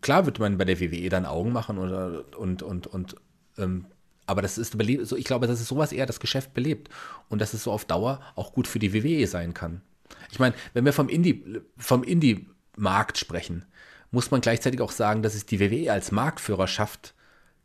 klar 0.00 0.26
wird 0.26 0.38
man 0.38 0.58
bei 0.58 0.64
der 0.64 0.80
WWE 0.80 1.08
dann 1.08 1.26
Augen 1.26 1.52
machen 1.52 1.78
oder, 1.78 2.24
und, 2.36 2.62
und, 2.62 2.86
und 2.86 3.16
ähm, 3.58 3.86
aber 4.26 4.42
das 4.42 4.58
ist 4.58 4.76
so, 5.02 5.16
ich 5.16 5.24
glaube, 5.24 5.46
das 5.46 5.60
ist 5.60 5.68
sowas 5.68 5.92
eher 5.92 6.06
das 6.06 6.20
Geschäft 6.20 6.54
belebt 6.54 6.88
und 7.28 7.40
dass 7.40 7.52
es 7.52 7.62
so 7.62 7.72
auf 7.72 7.84
Dauer 7.84 8.20
auch 8.36 8.52
gut 8.52 8.66
für 8.66 8.78
die 8.78 8.94
WWE 8.94 9.26
sein 9.26 9.54
kann. 9.54 9.82
Ich 10.30 10.38
meine, 10.38 10.54
wenn 10.72 10.84
wir 10.84 10.92
vom 10.92 11.08
Indie, 11.08 11.60
vom 11.76 12.02
Indie-Markt 12.02 13.18
sprechen, 13.18 13.66
muss 14.14 14.30
man 14.30 14.40
gleichzeitig 14.40 14.80
auch 14.80 14.92
sagen, 14.92 15.22
dass 15.22 15.34
es 15.34 15.44
die 15.44 15.60
WWE 15.60 15.92
als 15.92 16.12
Marktführer 16.12 16.66
schafft, 16.66 17.14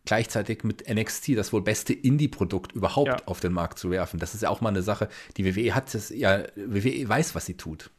gleichzeitig 0.05 0.63
mit 0.63 0.89
NXT 0.89 1.37
das 1.37 1.53
wohl 1.53 1.61
beste 1.61 1.93
Indie-Produkt 1.93 2.71
überhaupt 2.73 3.07
ja. 3.07 3.17
auf 3.25 3.39
den 3.39 3.53
Markt 3.53 3.79
zu 3.79 3.91
werfen. 3.91 4.19
Das 4.19 4.33
ist 4.33 4.41
ja 4.41 4.49
auch 4.49 4.59
mal 4.59 4.69
eine 4.69 4.81
Sache. 4.81 5.07
Die 5.37 5.45
WWE 5.45 5.75
hat 5.75 5.93
es 5.93 6.09
ja, 6.09 6.43
WWE 6.55 7.07
weiß, 7.07 7.35
was 7.35 7.45
sie 7.45 7.55
tut. 7.55 7.91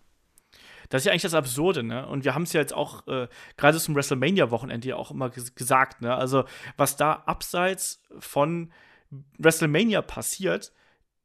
Das 0.89 1.03
ist 1.03 1.07
ja 1.07 1.13
eigentlich 1.13 1.23
das 1.23 1.35
Absurde, 1.35 1.85
ne? 1.85 2.07
Und 2.09 2.25
wir 2.25 2.35
haben 2.35 2.43
es 2.43 2.53
ja 2.53 2.61
jetzt 2.61 2.75
auch 2.75 3.07
äh, 3.07 3.29
gerade 3.57 3.79
zum 3.79 3.95
WrestleMania-Wochenende 3.95 4.89
ja 4.89 4.97
auch 4.97 5.13
immer 5.13 5.31
gesagt, 5.31 6.03
ne? 6.03 6.15
Also, 6.17 6.45
was 6.77 6.97
da 6.97 7.23
abseits 7.27 8.03
von 8.19 8.73
WrestleMania 9.39 10.03
passiert, 10.03 10.73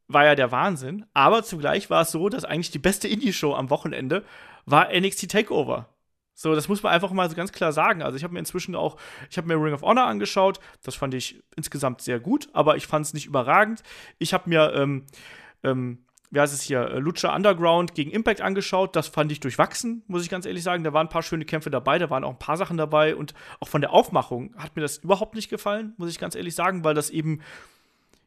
war 0.07 0.23
ja 0.25 0.35
der 0.35 0.51
Wahnsinn. 0.51 1.07
Aber 1.15 1.43
zugleich 1.43 1.89
war 1.89 2.03
es 2.03 2.11
so, 2.11 2.29
dass 2.29 2.45
eigentlich 2.45 2.69
die 2.69 2.79
beste 2.79 3.07
Indie-Show 3.07 3.55
am 3.55 3.71
Wochenende 3.71 4.23
war 4.67 4.89
NXT 4.93 5.31
Takeover. 5.31 5.89
So, 6.37 6.53
das 6.53 6.67
muss 6.67 6.83
man 6.83 6.91
einfach 6.91 7.11
mal 7.11 7.29
so 7.29 7.35
ganz 7.35 7.53
klar 7.53 7.71
sagen. 7.71 8.03
Also 8.03 8.17
ich 8.17 8.23
habe 8.23 8.33
mir 8.33 8.39
inzwischen 8.39 8.75
auch, 8.75 8.97
ich 9.29 9.37
habe 9.37 9.47
mir 9.47 9.55
Ring 9.55 9.73
of 9.73 9.81
Honor 9.81 10.05
angeschaut. 10.05 10.59
Das 10.83 10.93
fand 10.93 11.13
ich 11.13 11.41
insgesamt 11.55 12.01
sehr 12.01 12.19
gut, 12.19 12.49
aber 12.51 12.75
ich 12.75 12.87
fand 12.87 13.05
es 13.05 13.13
nicht 13.13 13.25
überragend. 13.25 13.83
Ich 14.19 14.33
habe 14.33 14.49
mir, 14.49 14.73
ähm, 14.75 15.05
ähm, 15.63 15.99
wie 16.31 16.41
heißt 16.41 16.53
es 16.53 16.61
hier, 16.61 16.81
äh, 16.81 16.99
Lucha 16.99 17.33
Underground 17.33 17.95
gegen 17.95 18.11
Impact 18.11 18.41
angeschaut. 18.41 18.97
Das 18.97 19.07
fand 19.07 19.31
ich 19.31 19.39
durchwachsen, 19.39 20.03
muss 20.07 20.23
ich 20.23 20.29
ganz 20.29 20.45
ehrlich 20.45 20.63
sagen. 20.63 20.83
Da 20.83 20.91
waren 20.91 21.07
ein 21.07 21.11
paar 21.11 21.23
schöne 21.23 21.45
Kämpfe 21.45 21.69
dabei, 21.69 21.99
da 21.99 22.09
waren 22.09 22.25
auch 22.25 22.31
ein 22.31 22.39
paar 22.39 22.57
Sachen 22.57 22.75
dabei 22.75 23.15
und 23.15 23.33
auch 23.61 23.69
von 23.69 23.79
der 23.79 23.93
Aufmachung 23.93 24.53
hat 24.57 24.75
mir 24.75 24.81
das 24.81 24.97
überhaupt 24.97 25.35
nicht 25.35 25.49
gefallen, 25.49 25.93
muss 25.95 26.09
ich 26.09 26.19
ganz 26.19 26.35
ehrlich 26.35 26.53
sagen, 26.53 26.83
weil 26.83 26.95
das 26.95 27.11
eben, 27.11 27.39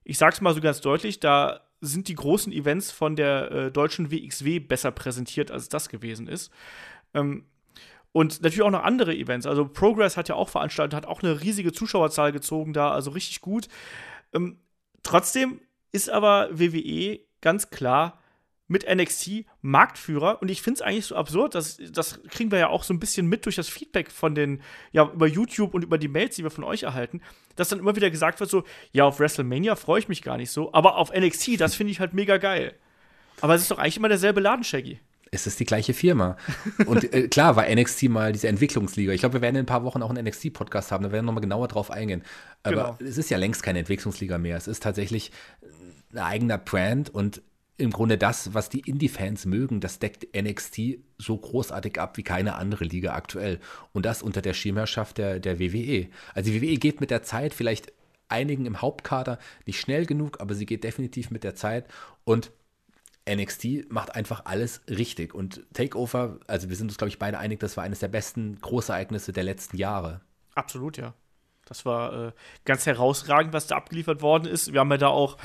ich 0.04 0.16
sag's 0.16 0.40
mal 0.40 0.54
so 0.54 0.62
ganz 0.62 0.80
deutlich, 0.80 1.20
da 1.20 1.60
sind 1.82 2.08
die 2.08 2.14
großen 2.14 2.54
Events 2.54 2.90
von 2.90 3.16
der 3.16 3.50
äh, 3.52 3.70
deutschen 3.70 4.10
WXW 4.10 4.60
besser 4.60 4.92
präsentiert, 4.92 5.50
als 5.50 5.68
das 5.68 5.90
gewesen 5.90 6.26
ist. 6.26 6.50
Ähm, 7.12 7.44
und 8.12 8.42
natürlich 8.42 8.62
auch 8.62 8.70
noch 8.70 8.84
andere 8.84 9.14
Events. 9.14 9.46
Also 9.46 9.66
Progress 9.66 10.16
hat 10.16 10.28
ja 10.28 10.34
auch 10.34 10.48
veranstaltet, 10.48 10.94
hat 10.94 11.06
auch 11.06 11.22
eine 11.22 11.40
riesige 11.40 11.72
Zuschauerzahl 11.72 12.32
gezogen 12.32 12.72
da, 12.72 12.90
also 12.90 13.10
richtig 13.10 13.40
gut. 13.40 13.68
Ähm, 14.32 14.58
trotzdem 15.02 15.60
ist 15.92 16.10
aber 16.10 16.48
WWE 16.52 17.20
ganz 17.40 17.70
klar 17.70 18.18
mit 18.70 18.86
NXT 18.86 19.46
Marktführer 19.62 20.42
und 20.42 20.50
ich 20.50 20.60
finde 20.60 20.76
es 20.76 20.82
eigentlich 20.82 21.06
so 21.06 21.16
absurd, 21.16 21.54
dass 21.54 21.78
das 21.90 22.22
kriegen 22.24 22.50
wir 22.50 22.58
ja 22.58 22.68
auch 22.68 22.82
so 22.82 22.92
ein 22.92 23.00
bisschen 23.00 23.26
mit 23.26 23.46
durch 23.46 23.56
das 23.56 23.68
Feedback 23.68 24.10
von 24.10 24.34
den 24.34 24.62
ja 24.92 25.10
über 25.10 25.26
YouTube 25.26 25.72
und 25.72 25.84
über 25.84 25.96
die 25.96 26.08
Mails, 26.08 26.36
die 26.36 26.42
wir 26.42 26.50
von 26.50 26.64
euch 26.64 26.82
erhalten, 26.82 27.22
dass 27.56 27.70
dann 27.70 27.78
immer 27.78 27.96
wieder 27.96 28.10
gesagt 28.10 28.40
wird 28.40 28.50
so, 28.50 28.64
ja, 28.92 29.04
auf 29.04 29.20
WrestleMania 29.20 29.74
freue 29.74 30.00
ich 30.00 30.08
mich 30.08 30.20
gar 30.20 30.36
nicht 30.36 30.50
so, 30.50 30.72
aber 30.74 30.96
auf 30.96 31.12
NXT, 31.14 31.58
das 31.58 31.74
finde 31.74 31.92
ich 31.92 32.00
halt 32.00 32.12
mega 32.12 32.36
geil. 32.36 32.74
Aber 33.40 33.54
es 33.54 33.62
ist 33.62 33.70
doch 33.70 33.78
eigentlich 33.78 33.96
immer 33.96 34.08
derselbe 34.08 34.40
Laden, 34.40 34.64
Shaggy 34.64 35.00
es 35.30 35.46
ist 35.46 35.60
die 35.60 35.64
gleiche 35.64 35.94
Firma. 35.94 36.36
Und 36.86 37.12
äh, 37.12 37.28
klar 37.28 37.56
war 37.56 37.68
NXT 37.68 38.04
mal 38.04 38.32
diese 38.32 38.48
Entwicklungsliga. 38.48 39.12
Ich 39.12 39.20
glaube, 39.20 39.34
wir 39.34 39.40
werden 39.40 39.56
in 39.56 39.62
ein 39.62 39.66
paar 39.66 39.84
Wochen 39.84 40.02
auch 40.02 40.10
einen 40.10 40.26
NXT-Podcast 40.26 40.92
haben, 40.92 41.04
da 41.04 41.12
werden 41.12 41.24
wir 41.24 41.28
nochmal 41.28 41.42
genauer 41.42 41.68
drauf 41.68 41.90
eingehen. 41.90 42.22
Aber 42.62 42.96
genau. 42.98 43.10
es 43.10 43.18
ist 43.18 43.30
ja 43.30 43.38
längst 43.38 43.62
keine 43.62 43.80
Entwicklungsliga 43.80 44.38
mehr. 44.38 44.56
Es 44.56 44.68
ist 44.68 44.82
tatsächlich 44.82 45.32
ein 46.12 46.18
eigener 46.18 46.58
Brand 46.58 47.10
und 47.10 47.42
im 47.78 47.90
Grunde 47.90 48.18
das, 48.18 48.54
was 48.54 48.68
die 48.68 48.80
Indie-Fans 48.80 49.46
mögen, 49.46 49.80
das 49.80 50.00
deckt 50.00 50.26
NXT 50.36 50.98
so 51.16 51.36
großartig 51.36 52.00
ab 52.00 52.16
wie 52.16 52.24
keine 52.24 52.56
andere 52.56 52.84
Liga 52.84 53.14
aktuell. 53.14 53.60
Und 53.92 54.04
das 54.04 54.20
unter 54.20 54.42
der 54.42 54.52
Schirmherrschaft 54.52 55.18
der, 55.18 55.38
der 55.38 55.60
WWE. 55.60 56.08
Also 56.34 56.50
die 56.50 56.60
WWE 56.60 56.76
geht 56.76 57.00
mit 57.00 57.12
der 57.12 57.22
Zeit 57.22 57.54
vielleicht 57.54 57.92
einigen 58.28 58.66
im 58.66 58.82
Hauptkader 58.82 59.38
nicht 59.64 59.80
schnell 59.80 60.06
genug, 60.06 60.40
aber 60.40 60.54
sie 60.54 60.66
geht 60.66 60.82
definitiv 60.84 61.30
mit 61.30 61.44
der 61.44 61.54
Zeit 61.54 61.86
und 62.24 62.50
NXT 63.34 63.90
macht 63.90 64.14
einfach 64.14 64.44
alles 64.44 64.82
richtig. 64.88 65.34
Und 65.34 65.62
Takeover, 65.72 66.38
also 66.46 66.68
wir 66.68 66.76
sind 66.76 66.88
uns, 66.88 66.98
glaube 66.98 67.08
ich, 67.08 67.18
beide 67.18 67.38
einig, 67.38 67.60
das 67.60 67.76
war 67.76 67.84
eines 67.84 68.00
der 68.00 68.08
besten 68.08 68.60
Großereignisse 68.60 69.32
der 69.32 69.44
letzten 69.44 69.76
Jahre. 69.76 70.20
Absolut, 70.54 70.96
ja. 70.96 71.14
Das 71.66 71.84
war 71.84 72.28
äh, 72.28 72.32
ganz 72.64 72.86
herausragend, 72.86 73.52
was 73.52 73.66
da 73.66 73.76
abgeliefert 73.76 74.22
worden 74.22 74.46
ist. 74.46 74.72
Wir 74.72 74.80
haben 74.80 74.90
ja 74.90 74.96
da 74.96 75.08
auch 75.08 75.36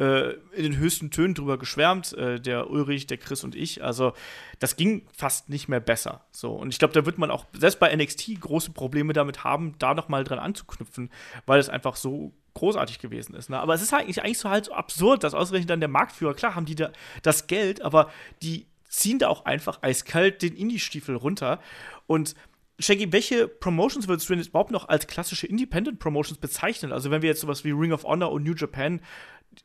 äh, 0.00 0.30
in 0.52 0.62
den 0.62 0.76
höchsten 0.78 1.10
Tönen 1.10 1.34
drüber 1.34 1.58
geschwärmt, 1.58 2.14
äh, 2.14 2.40
der 2.40 2.70
Ulrich, 2.70 3.06
der 3.06 3.18
Chris 3.18 3.44
und 3.44 3.54
ich. 3.54 3.84
Also, 3.84 4.14
das 4.58 4.76
ging 4.76 5.06
fast 5.12 5.50
nicht 5.50 5.68
mehr 5.68 5.80
besser. 5.80 6.24
So, 6.32 6.52
und 6.52 6.70
ich 6.70 6.78
glaube, 6.78 6.94
da 6.94 7.04
wird 7.04 7.18
man 7.18 7.30
auch 7.30 7.44
selbst 7.52 7.78
bei 7.78 7.94
NXT 7.94 8.40
große 8.40 8.72
Probleme 8.72 9.12
damit 9.12 9.44
haben, 9.44 9.74
da 9.78 9.92
nochmal 9.94 10.24
dran 10.24 10.38
anzuknüpfen, 10.38 11.10
weil 11.44 11.60
es 11.60 11.68
einfach 11.68 11.96
so 11.96 12.32
großartig 12.54 12.98
gewesen 12.98 13.34
ist. 13.34 13.50
Ne? 13.50 13.60
Aber 13.60 13.74
es 13.74 13.82
ist 13.82 13.92
eigentlich, 13.92 14.22
eigentlich 14.24 14.38
so 14.38 14.48
halt 14.48 14.64
so 14.64 14.72
absurd, 14.72 15.22
dass 15.22 15.34
ausgerechnet 15.34 15.70
dann 15.70 15.80
der 15.80 15.88
Marktführer, 15.88 16.34
klar 16.34 16.54
haben 16.54 16.64
die 16.64 16.74
da 16.74 16.90
das 17.22 17.46
Geld, 17.46 17.82
aber 17.82 18.10
die 18.42 18.66
ziehen 18.88 19.18
da 19.18 19.28
auch 19.28 19.44
einfach 19.44 19.82
eiskalt 19.82 20.42
den 20.42 20.56
Indie-Stiefel 20.56 21.14
runter. 21.14 21.60
Und 22.06 22.34
Shaggy, 22.80 23.12
welche 23.12 23.46
Promotions 23.46 24.08
würdest 24.08 24.28
du 24.28 24.34
denn 24.34 24.44
überhaupt 24.44 24.70
noch 24.70 24.88
als 24.88 25.06
klassische 25.06 25.46
Independent 25.46 25.98
Promotions 25.98 26.40
bezeichnen? 26.40 26.92
Also, 26.92 27.10
wenn 27.10 27.20
wir 27.20 27.28
jetzt 27.28 27.42
sowas 27.42 27.62
wie 27.62 27.72
Ring 27.72 27.92
of 27.92 28.04
Honor 28.04 28.32
und 28.32 28.42
New 28.42 28.54
Japan, 28.54 29.00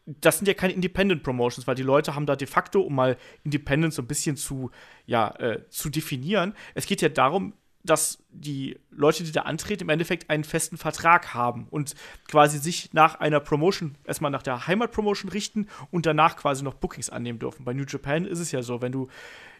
das 0.05 0.37
sind 0.37 0.47
ja 0.47 0.53
keine 0.53 0.73
Independent 0.73 1.23
Promotions, 1.23 1.67
weil 1.67 1.75
die 1.75 1.83
Leute 1.83 2.15
haben 2.15 2.25
da 2.25 2.35
de 2.35 2.47
facto, 2.47 2.81
um 2.81 2.95
mal 2.95 3.17
Independent 3.43 3.93
so 3.93 4.01
ein 4.01 4.07
bisschen 4.07 4.35
zu, 4.35 4.71
ja, 5.05 5.33
äh, 5.39 5.67
zu 5.69 5.89
definieren, 5.89 6.53
es 6.73 6.85
geht 6.85 7.01
ja 7.01 7.09
darum, 7.09 7.53
dass 7.83 8.23
die 8.31 8.79
Leute, 8.89 9.23
die 9.23 9.31
da 9.31 9.41
antreten, 9.41 9.83
im 9.83 9.89
Endeffekt 9.89 10.29
einen 10.29 10.43
festen 10.43 10.77
Vertrag 10.77 11.33
haben 11.33 11.67
und 11.69 11.93
quasi 12.27 12.57
sich 12.57 12.93
nach 12.93 13.19
einer 13.19 13.39
Promotion, 13.39 13.95
erstmal 14.05 14.31
nach 14.31 14.41
der 14.41 14.67
Heimatpromotion 14.67 15.29
richten 15.29 15.67
und 15.91 16.05
danach 16.05 16.35
quasi 16.35 16.63
noch 16.63 16.73
Bookings 16.73 17.11
annehmen 17.11 17.39
dürfen. 17.39 17.63
Bei 17.63 17.73
New 17.73 17.85
Japan 17.87 18.25
ist 18.25 18.39
es 18.39 18.51
ja 18.51 18.63
so, 18.63 18.81
wenn 18.81 18.91
du 18.91 19.07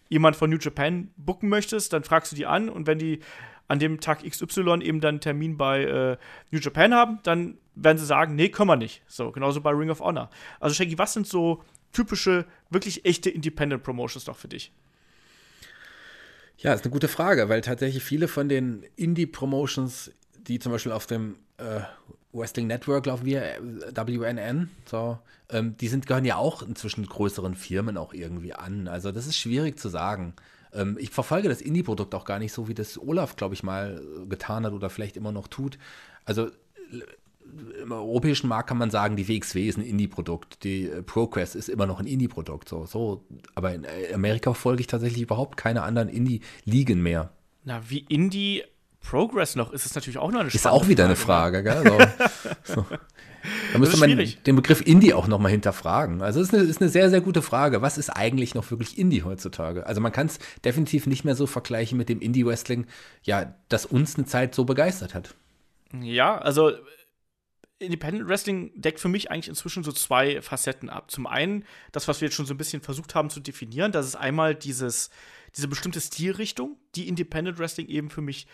jemand 0.10 0.36
von 0.36 0.50
New 0.50 0.58
Japan 0.58 1.12
booken 1.18 1.50
möchtest, 1.50 1.94
dann 1.94 2.04
fragst 2.04 2.32
du 2.32 2.36
die 2.36 2.46
an 2.46 2.70
und 2.70 2.88
wenn 2.88 2.98
die 2.98 3.20
an 3.68 3.80
dem 3.80 4.00
Tag 4.00 4.24
XY 4.24 4.82
eben 4.82 5.02
dann 5.02 5.16
einen 5.16 5.22
Termin 5.22 5.58
bei 5.58 5.84
äh, 5.84 6.18
New 6.52 6.60
Japan 6.60 6.94
haben, 6.94 7.20
dann 7.24 7.58
werden 7.76 7.98
sie 7.98 8.06
sagen, 8.06 8.36
nee, 8.36 8.50
können 8.50 8.70
wir 8.70 8.76
nicht. 8.76 9.04
So, 9.08 9.32
genauso 9.32 9.62
bei 9.62 9.72
Ring 9.72 9.90
of 9.90 10.00
Honor. 10.00 10.30
Also 10.60 10.76
Shaggy, 10.76 10.98
was 10.98 11.14
sind 11.14 11.28
so 11.28 11.64
typische, 11.92 12.46
wirklich 12.70 13.06
echte 13.06 13.30
Independent 13.30 13.84
Promotions 13.84 14.28
noch 14.28 14.36
für 14.36 14.48
dich? 14.48 14.72
Ja, 16.58 16.74
ist 16.74 16.84
eine 16.84 16.92
gute 16.92 17.08
Frage, 17.08 17.50
weil 17.50 17.62
tatsächlich 17.62 18.04
viele 18.04 18.28
von 18.28 18.48
den 18.48 18.86
Indie-Promotions, 18.96 20.12
die 20.48 20.60
zum 20.60 20.72
Beispiel 20.72 20.94
auf 20.94 21.06
dem 21.06 21.36
äh, 21.58 21.82
Wrestling 22.32 22.68
Network 22.68 23.06
laufen 23.06 23.26
wir, 23.26 23.44
äh, 23.44 23.60
WNN, 23.96 24.70
so, 24.86 25.20
ähm, 25.50 25.76
die 25.78 25.88
sind, 25.88 26.08
gehören 26.08 26.26
ja 26.26 26.38
auch 26.38 26.62
inzwischen 26.62 27.06
größeren 27.06 27.56
Firmen 27.56 27.98
auch 27.98 28.14
irgendwie 28.14 28.54
an. 28.54 28.88
Also 28.88 29.12
das 29.12 29.28
ist 29.28 29.38
schwierig 29.38 29.78
zu 29.80 29.90
sagen. 29.90 30.34
Ähm, 30.74 30.98
ich 31.00 31.10
verfolge 31.10 31.50
das 31.50 31.62
Indie-Produkt 31.62 32.16
auch 32.16 32.26
gar 32.26 32.40
nicht 32.40 32.54
so, 32.54 32.68
wie 32.68 32.74
das 32.74 32.98
Olaf, 32.98 33.36
glaube 33.36 33.54
ich, 33.54 33.64
mal 33.64 34.02
äh, 34.02 34.26
getan 34.28 34.66
hat 34.66 34.74
oder 34.74 34.90
vielleicht 34.90 35.18
immer 35.18 35.32
noch 35.32 35.48
tut. 35.48 35.78
Also 36.26 36.50
im 37.82 37.92
europäischen 37.92 38.48
Markt 38.48 38.70
kann 38.70 38.78
man 38.78 38.90
sagen, 38.90 39.16
die 39.16 39.28
WXW 39.28 39.68
ist 39.68 39.78
ein 39.78 39.86
Indie-Produkt, 39.86 40.64
die 40.64 40.90
äh, 40.90 41.02
ProQuest 41.02 41.56
ist 41.56 41.70
immer 41.70 41.86
noch 41.86 42.00
ein 42.00 42.08
Indie-Produkt. 42.08 42.68
So, 42.70 42.86
so. 42.86 43.24
Aber 43.54 43.74
in 43.74 43.84
äh, 43.84 44.14
Amerika 44.14 44.54
folge 44.54 44.82
ich 44.82 44.88
tatsächlich 44.88 45.22
überhaupt 45.22 45.58
keine 45.58 45.84
anderen 45.84 46.10
Indie-Ligen 46.10 47.02
mehr. 47.02 47.32
Na, 47.64 47.82
wie 47.88 48.00
Indie 48.00 48.64
Progress 49.00 49.56
noch 49.56 49.72
ist 49.72 49.86
es 49.86 49.94
natürlich 49.94 50.18
auch 50.18 50.32
noch 50.32 50.40
eine 50.40 50.50
Ist 50.50 50.66
auch 50.68 50.88
wieder 50.88 51.16
Frage, 51.16 51.60
eine 51.60 51.64
Frage, 51.64 51.92
gell? 51.94 52.12
So. 52.64 52.74
so. 52.76 52.86
Da 53.74 53.78
müsste 53.78 53.98
man 53.98 54.18
den 54.18 54.56
Begriff 54.56 54.82
Indie 54.82 55.14
auch 55.14 55.28
nochmal 55.28 55.52
hinterfragen. 55.52 56.24
Also 56.24 56.42
es 56.42 56.52
ist, 56.52 56.70
ist 56.70 56.82
eine, 56.82 56.90
sehr, 56.90 57.12
sehr 57.12 57.22
gute 57.22 57.44
Frage. 57.44 57.84
Was 57.84 58.00
ist 58.00 58.10
eigentlich 58.10 58.56
noch 58.56 58.72
wirklich 58.72 58.98
Indie 58.98 59.24
heutzutage? 59.24 59.86
Also 59.86 60.02
man 60.02 60.12
kann 60.12 60.26
es 60.26 60.40
definitiv 60.64 61.06
nicht 61.06 61.26
mehr 61.26 61.36
so 61.36 61.46
vergleichen 61.46 61.98
mit 61.98 62.10
dem 62.10 62.20
Indie-Wrestling, 62.20 62.88
ja, 63.24 63.54
das 63.70 63.86
uns 63.86 64.16
eine 64.16 64.26
Zeit 64.26 64.56
so 64.56 64.66
begeistert 64.66 65.14
hat. 65.14 65.36
Ja, 66.02 66.38
also 66.40 66.72
Independent 67.80 68.28
Wrestling 68.28 68.72
deckt 68.80 69.00
für 69.00 69.10
mich 69.10 69.32
eigentlich 69.32 69.50
inzwischen 69.50 69.84
so 69.84 69.92
zwei 69.92 70.42
Facetten 70.42 70.90
ab. 70.90 71.12
Zum 71.12 71.28
einen 71.28 71.66
das, 71.92 72.08
was 72.08 72.22
wir 72.22 72.28
jetzt 72.28 72.36
schon 72.36 72.46
so 72.46 72.54
ein 72.54 72.58
bisschen 72.58 72.82
versucht 72.82 73.16
haben 73.16 73.30
zu 73.30 73.40
definieren, 73.40 73.92
das 73.92 74.06
ist 74.06 74.16
einmal 74.16 74.56
dieses, 74.56 75.10
diese 75.56 75.68
bestimmte 75.68 76.00
Stilrichtung, 76.00 76.78
die 76.96 77.08
Independent 77.08 77.60
Wrestling 77.60 77.88
eben 77.88 78.10
für 78.10 78.22
mich 78.22 78.48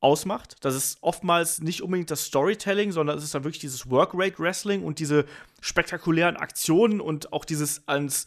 ausmacht. 0.00 0.56
Das 0.64 0.74
ist 0.74 0.98
oftmals 1.02 1.60
nicht 1.60 1.82
unbedingt 1.82 2.10
das 2.10 2.24
Storytelling, 2.24 2.92
sondern 2.92 3.18
es 3.18 3.24
ist 3.24 3.34
dann 3.34 3.44
wirklich 3.44 3.60
dieses 3.60 3.90
Workrate 3.90 4.38
Wrestling 4.38 4.82
und 4.82 4.98
diese 4.98 5.26
spektakulären 5.60 6.36
Aktionen 6.36 7.00
und 7.00 7.32
auch 7.32 7.44
dieses 7.44 7.86
ans, 7.86 8.26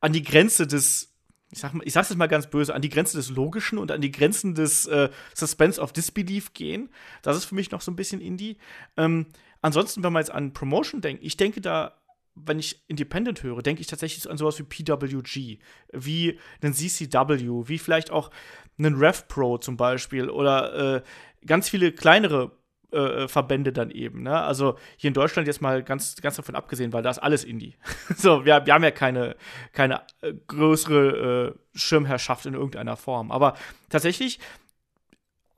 an 0.00 0.12
die 0.12 0.22
Grenze 0.22 0.66
des 0.66 1.08
ich, 1.52 1.58
sag 1.58 1.74
mal, 1.74 1.86
ich 1.86 1.92
sag's 1.92 2.08
jetzt 2.08 2.18
mal 2.18 2.28
ganz 2.28 2.46
böse, 2.46 2.74
an 2.74 2.80
die 2.80 2.88
Grenze 2.88 3.18
des 3.18 3.28
Logischen 3.28 3.76
und 3.76 3.90
an 3.90 4.00
die 4.00 4.10
Grenzen 4.10 4.54
des 4.54 4.86
äh, 4.86 5.10
Suspense 5.34 5.78
of 5.80 5.92
Disbelief 5.92 6.54
gehen. 6.54 6.88
Das 7.20 7.36
ist 7.36 7.44
für 7.44 7.54
mich 7.54 7.70
noch 7.70 7.82
so 7.82 7.92
ein 7.92 7.96
bisschen 7.96 8.22
Indie. 8.22 8.56
Ähm, 8.96 9.26
ansonsten, 9.62 10.02
wenn 10.02 10.12
man 10.12 10.20
jetzt 10.20 10.32
an 10.32 10.52
Promotion 10.52 11.00
denkt, 11.00 11.24
ich 11.24 11.36
denke 11.36 11.60
da, 11.60 11.96
wenn 12.34 12.58
ich 12.58 12.82
Independent 12.88 13.42
höre, 13.42 13.62
denke 13.62 13.80
ich 13.80 13.86
tatsächlich 13.86 14.28
an 14.30 14.36
sowas 14.36 14.58
wie 14.58 14.62
PWG, 14.62 15.58
wie 15.92 16.38
einen 16.62 16.74
CCW, 16.74 17.68
wie 17.68 17.78
vielleicht 17.78 18.10
auch 18.10 18.30
einen 18.78 18.96
Rev 18.96 19.24
Pro 19.28 19.58
zum 19.58 19.76
Beispiel 19.76 20.30
oder 20.30 20.96
äh, 20.96 21.02
ganz 21.46 21.68
viele 21.68 21.92
kleinere 21.92 22.52
äh, 22.92 23.28
Verbände 23.28 23.72
dann 23.72 23.90
eben. 23.90 24.22
Ne? 24.22 24.38
Also 24.38 24.76
hier 24.96 25.08
in 25.08 25.14
Deutschland 25.14 25.46
jetzt 25.46 25.60
mal 25.60 25.82
ganz, 25.82 26.16
ganz 26.16 26.36
davon 26.36 26.54
abgesehen, 26.54 26.92
weil 26.92 27.02
da 27.02 27.10
ist 27.10 27.18
alles 27.18 27.44
Indie. 27.44 27.76
so, 28.16 28.44
wir, 28.44 28.64
wir 28.66 28.74
haben 28.74 28.84
ja 28.84 28.90
keine, 28.90 29.36
keine 29.72 30.02
äh, 30.20 30.32
größere 30.46 31.54
äh, 31.54 31.78
Schirmherrschaft 31.78 32.46
in 32.46 32.54
irgendeiner 32.54 32.96
Form. 32.96 33.30
Aber 33.30 33.56
tatsächlich, 33.90 34.40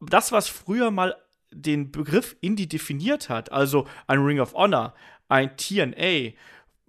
das, 0.01 0.33
was 0.33 0.49
früher 0.49 0.91
mal 0.91 1.17
den 1.55 1.91
Begriff 1.91 2.37
Indie 2.41 2.69
definiert 2.69 3.29
hat, 3.29 3.53
also 3.53 3.87
ein 4.07 4.21
Ring 4.21 4.41
of 4.41 4.55
Honor, 4.55 4.95
ein 5.29 5.57
TNA 5.57 6.33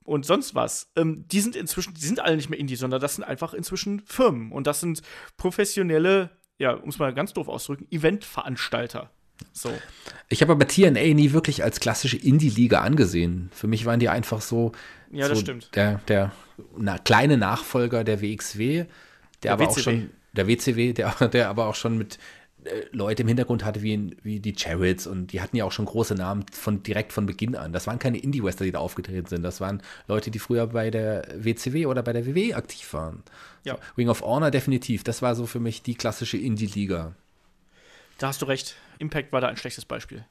und 0.03 0.25
sonst 0.25 0.55
was, 0.55 0.91
ähm, 0.95 1.25
die 1.27 1.41
sind 1.41 1.55
inzwischen, 1.55 1.93
die 1.93 2.05
sind 2.05 2.19
alle 2.19 2.35
nicht 2.35 2.49
mehr 2.49 2.59
Indie, 2.59 2.75
sondern 2.75 3.01
das 3.01 3.15
sind 3.15 3.23
einfach 3.23 3.53
inzwischen 3.53 4.01
Firmen 4.01 4.51
und 4.51 4.67
das 4.67 4.79
sind 4.79 5.01
professionelle, 5.37 6.29
ja, 6.57 6.73
um 6.73 6.89
es 6.89 6.99
mal 6.99 7.13
ganz 7.13 7.33
doof 7.33 7.47
auszudrücken, 7.47 7.87
Eventveranstalter. 7.91 9.09
So. 9.51 9.71
Ich 10.29 10.41
habe 10.41 10.53
aber 10.53 10.67
TNA 10.67 11.13
nie 11.13 11.33
wirklich 11.33 11.63
als 11.63 11.79
klassische 11.79 12.17
Indie-Liga 12.17 12.81
angesehen. 12.81 13.49
Für 13.53 13.67
mich 13.67 13.85
waren 13.85 13.99
die 13.99 14.09
einfach 14.09 14.41
so, 14.41 14.71
ja, 15.11 15.27
das 15.27 15.39
stimmt. 15.39 15.69
Der, 15.75 15.99
der 16.07 16.31
na, 16.77 16.97
kleine 16.97 17.37
Nachfolger 17.37 18.03
der 18.03 18.21
WXW, 18.21 18.75
der, 18.75 18.87
der 19.43 19.53
aber 19.53 19.65
WCW. 19.65 19.71
auch 19.71 19.83
schon, 19.83 20.09
der 20.33 20.47
WCW, 20.47 20.93
der, 20.93 21.11
der 21.29 21.49
aber 21.49 21.67
auch 21.67 21.75
schon 21.75 21.97
mit 21.97 22.17
Leute 22.91 23.23
im 23.23 23.27
Hintergrund 23.27 23.63
hatte 23.63 23.81
wie, 23.81 24.15
wie 24.23 24.39
die 24.39 24.55
Chariots 24.57 25.07
und 25.07 25.33
die 25.33 25.41
hatten 25.41 25.55
ja 25.55 25.65
auch 25.65 25.71
schon 25.71 25.85
große 25.85 26.15
Namen 26.15 26.45
von 26.51 26.83
direkt 26.83 27.13
von 27.13 27.25
Beginn 27.25 27.55
an. 27.55 27.73
Das 27.73 27.87
waren 27.87 27.99
keine 27.99 28.17
Indie-Western, 28.17 28.65
die 28.65 28.71
da 28.71 28.79
aufgetreten 28.79 29.27
sind. 29.27 29.43
Das 29.43 29.61
waren 29.61 29.81
Leute, 30.07 30.31
die 30.31 30.39
früher 30.39 30.67
bei 30.67 30.89
der 30.89 31.27
WCW 31.35 31.85
oder 31.85 32.03
bei 32.03 32.13
der 32.13 32.25
WWE 32.25 32.55
aktiv 32.55 32.93
waren. 32.93 33.23
Ja. 33.63 33.77
Ring 33.97 34.09
of 34.09 34.21
Honor 34.21 34.51
definitiv. 34.51 35.03
Das 35.03 35.21
war 35.21 35.35
so 35.35 35.45
für 35.45 35.59
mich 35.59 35.81
die 35.81 35.95
klassische 35.95 36.37
Indie-Liga. 36.37 37.13
Da 38.17 38.27
hast 38.27 38.41
du 38.41 38.45
recht. 38.45 38.75
Impact 38.99 39.33
war 39.33 39.41
da 39.41 39.47
ein 39.47 39.57
schlechtes 39.57 39.85
Beispiel. 39.85 40.23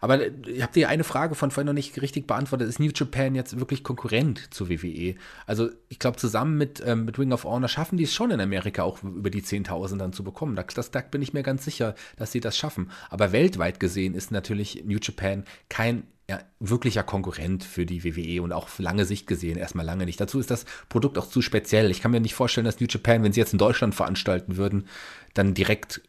Aber 0.00 0.26
ich 0.46 0.62
habe 0.62 0.72
dir 0.72 0.88
eine 0.88 1.04
Frage 1.04 1.34
von 1.34 1.50
vorhin 1.50 1.66
noch 1.66 1.72
nicht 1.72 2.00
richtig 2.00 2.26
beantwortet. 2.26 2.68
Ist 2.68 2.80
New 2.80 2.90
Japan 2.94 3.34
jetzt 3.34 3.58
wirklich 3.58 3.82
Konkurrent 3.82 4.52
zu 4.52 4.68
WWE? 4.68 5.14
Also 5.46 5.70
ich 5.88 5.98
glaube, 5.98 6.16
zusammen 6.16 6.56
mit, 6.56 6.82
ähm, 6.84 7.04
mit 7.04 7.18
Ring 7.18 7.32
of 7.32 7.44
Honor 7.44 7.68
schaffen 7.68 7.96
die 7.96 8.04
es 8.04 8.14
schon 8.14 8.30
in 8.30 8.40
Amerika 8.40 8.82
auch 8.82 9.02
über 9.02 9.30
die 9.30 9.42
10.000 9.42 9.98
dann 9.98 10.12
zu 10.12 10.24
bekommen. 10.24 10.56
Das, 10.56 10.66
das, 10.74 10.90
da 10.90 11.00
bin 11.00 11.22
ich 11.22 11.32
mir 11.32 11.42
ganz 11.42 11.64
sicher, 11.64 11.94
dass 12.16 12.32
sie 12.32 12.40
das 12.40 12.56
schaffen. 12.56 12.90
Aber 13.10 13.32
weltweit 13.32 13.80
gesehen 13.80 14.14
ist 14.14 14.30
natürlich 14.30 14.84
New 14.84 14.98
Japan 15.00 15.44
kein 15.68 16.04
ja, 16.30 16.40
wirklicher 16.60 17.02
Konkurrent 17.02 17.64
für 17.64 17.86
die 17.86 18.04
WWE 18.04 18.42
und 18.42 18.52
auch 18.52 18.68
lange 18.78 19.06
Sicht 19.06 19.26
gesehen 19.26 19.56
erstmal 19.56 19.86
lange 19.86 20.04
nicht. 20.04 20.20
Dazu 20.20 20.38
ist 20.38 20.50
das 20.50 20.66
Produkt 20.90 21.16
auch 21.16 21.26
zu 21.26 21.40
speziell. 21.40 21.90
Ich 21.90 22.02
kann 22.02 22.10
mir 22.10 22.20
nicht 22.20 22.34
vorstellen, 22.34 22.66
dass 22.66 22.80
New 22.80 22.86
Japan, 22.86 23.22
wenn 23.22 23.32
sie 23.32 23.40
jetzt 23.40 23.54
in 23.54 23.58
Deutschland 23.58 23.94
veranstalten 23.94 24.58
würden, 24.58 24.86
dann 25.32 25.54
direkt 25.54 26.02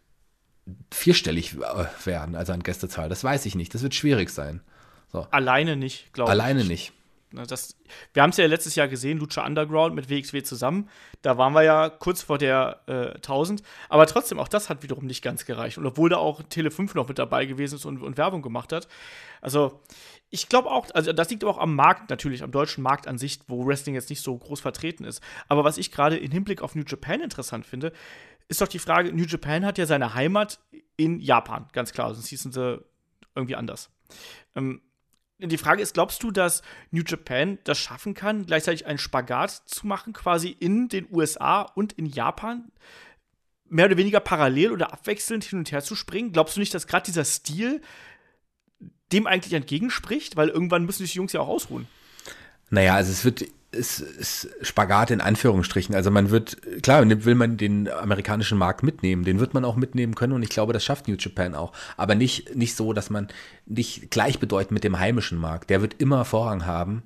vierstellig 0.91 1.55
äh, 1.55 2.05
werden, 2.05 2.35
also 2.35 2.53
an 2.53 2.63
Gästezahl. 2.63 3.09
Das 3.09 3.23
weiß 3.23 3.45
ich 3.45 3.55
nicht. 3.55 3.73
Das 3.73 3.83
wird 3.83 3.95
schwierig 3.95 4.29
sein. 4.29 4.61
So. 5.11 5.27
Alleine 5.31 5.75
nicht, 5.75 6.13
glaube 6.13 6.29
ich. 6.29 6.31
Alleine 6.31 6.63
nicht. 6.63 6.93
Das, 7.31 7.75
wir 8.13 8.23
haben 8.23 8.31
es 8.31 8.37
ja 8.37 8.47
letztes 8.47 8.73
Jahr 8.73 8.87
gesehen, 8.87 9.19
Lucha 9.19 9.45
Underground 9.45 9.93
mit 9.93 10.09
WXW 10.09 10.41
zusammen. 10.41 10.89
Da 11.21 11.37
waren 11.37 11.53
wir 11.53 11.61
ja 11.61 11.89
kurz 11.89 12.23
vor 12.23 12.39
der 12.39 12.81
äh, 12.87 13.13
1000. 13.15 13.61
Aber 13.87 14.07
trotzdem, 14.07 14.39
auch 14.39 14.47
das 14.47 14.69
hat 14.69 14.81
wiederum 14.81 15.05
nicht 15.05 15.23
ganz 15.23 15.45
gereicht. 15.45 15.77
Und 15.77 15.85
obwohl 15.85 16.09
da 16.09 16.17
auch 16.17 16.41
Tele5 16.41 16.95
noch 16.95 17.07
mit 17.07 17.19
dabei 17.19 17.45
gewesen 17.45 17.75
ist 17.75 17.85
und, 17.85 18.01
und 18.01 18.17
Werbung 18.17 18.41
gemacht 18.41 18.73
hat. 18.73 18.87
Also, 19.41 19.79
ich 20.31 20.49
glaube 20.49 20.69
auch, 20.71 20.87
also 20.93 21.13
das 21.13 21.29
liegt 21.29 21.43
aber 21.43 21.53
auch 21.53 21.59
am 21.59 21.75
Markt 21.75 22.09
natürlich, 22.09 22.43
am 22.43 22.51
deutschen 22.51 22.83
Markt 22.83 23.07
an 23.07 23.17
sich, 23.17 23.39
wo 23.47 23.65
Wrestling 23.65 23.95
jetzt 23.95 24.09
nicht 24.09 24.21
so 24.21 24.35
groß 24.35 24.59
vertreten 24.59 25.03
ist. 25.03 25.21
Aber 25.47 25.63
was 25.63 25.77
ich 25.77 25.91
gerade 25.91 26.17
im 26.17 26.31
Hinblick 26.31 26.61
auf 26.61 26.75
New 26.75 26.83
Japan 26.85 27.21
interessant 27.21 27.65
finde, 27.65 27.93
ist 28.49 28.61
doch 28.61 28.67
die 28.67 28.79
Frage, 28.79 29.13
New 29.13 29.25
Japan 29.25 29.65
hat 29.65 29.77
ja 29.77 29.85
seine 29.85 30.15
Heimat 30.15 30.59
in 30.97 31.19
Japan, 31.19 31.67
ganz 31.71 31.93
klar, 31.93 32.13
sonst 32.13 32.27
hießen 32.27 32.51
sie 32.51 32.83
irgendwie 33.35 33.55
anders. 33.55 33.89
Ähm, 34.55 34.81
die 35.37 35.57
Frage 35.57 35.81
ist, 35.81 35.93
glaubst 35.93 36.21
du, 36.23 36.31
dass 36.31 36.63
New 36.91 37.03
Japan 37.05 37.59
das 37.63 37.77
schaffen 37.77 38.13
kann, 38.13 38.45
gleichzeitig 38.45 38.85
einen 38.85 38.97
Spagat 38.97 39.51
zu 39.51 39.87
machen, 39.87 40.11
quasi 40.11 40.49
in 40.49 40.89
den 40.89 41.07
USA 41.11 41.61
und 41.61 41.93
in 41.93 42.07
Japan? 42.07 42.71
Mehr 43.69 43.85
oder 43.85 43.97
weniger 43.97 44.19
parallel 44.19 44.71
oder 44.71 44.91
abwechselnd 44.91 45.45
hin 45.45 45.59
und 45.59 45.71
her 45.71 45.81
zu 45.81 45.95
springen? 45.95 46.33
Glaubst 46.33 46.57
du 46.57 46.59
nicht, 46.59 46.73
dass 46.73 46.87
gerade 46.87 47.05
dieser 47.05 47.23
Stil 47.23 47.81
dem 49.13 49.27
eigentlich 49.27 49.53
entgegenspricht? 49.53 50.35
Weil 50.35 50.49
irgendwann 50.49 50.85
müssen 50.85 51.03
sich 51.03 51.13
die 51.13 51.19
Jungs 51.19 51.31
ja 51.31 51.39
auch 51.39 51.47
ausruhen. 51.47 51.87
Naja, 52.69 52.95
also 52.95 53.11
es 53.11 53.23
wird 53.23 53.45
ist, 53.71 53.99
ist 53.99 54.49
Spagat 54.61 55.11
in 55.11 55.21
Anführungsstrichen. 55.21 55.95
Also 55.95 56.11
man 56.11 56.31
wird, 56.31 56.57
klar, 56.81 57.07
will 57.07 57.35
man 57.35 57.57
den 57.57 57.89
amerikanischen 57.89 58.57
Markt 58.57 58.83
mitnehmen, 58.83 59.23
den 59.23 59.39
wird 59.39 59.53
man 59.53 59.65
auch 59.65 59.75
mitnehmen 59.75 60.15
können 60.15 60.33
und 60.33 60.43
ich 60.43 60.49
glaube, 60.49 60.73
das 60.73 60.83
schafft 60.83 61.07
New 61.07 61.15
Japan 61.17 61.55
auch. 61.55 61.73
Aber 61.97 62.15
nicht, 62.15 62.55
nicht 62.55 62.75
so, 62.75 62.93
dass 62.93 63.09
man 63.09 63.27
nicht 63.65 64.09
gleichbedeutend 64.11 64.71
mit 64.71 64.83
dem 64.83 64.99
heimischen 64.99 65.37
Markt. 65.37 65.69
Der 65.69 65.81
wird 65.81 65.95
immer 65.99 66.25
Vorrang 66.25 66.65
haben. 66.65 67.03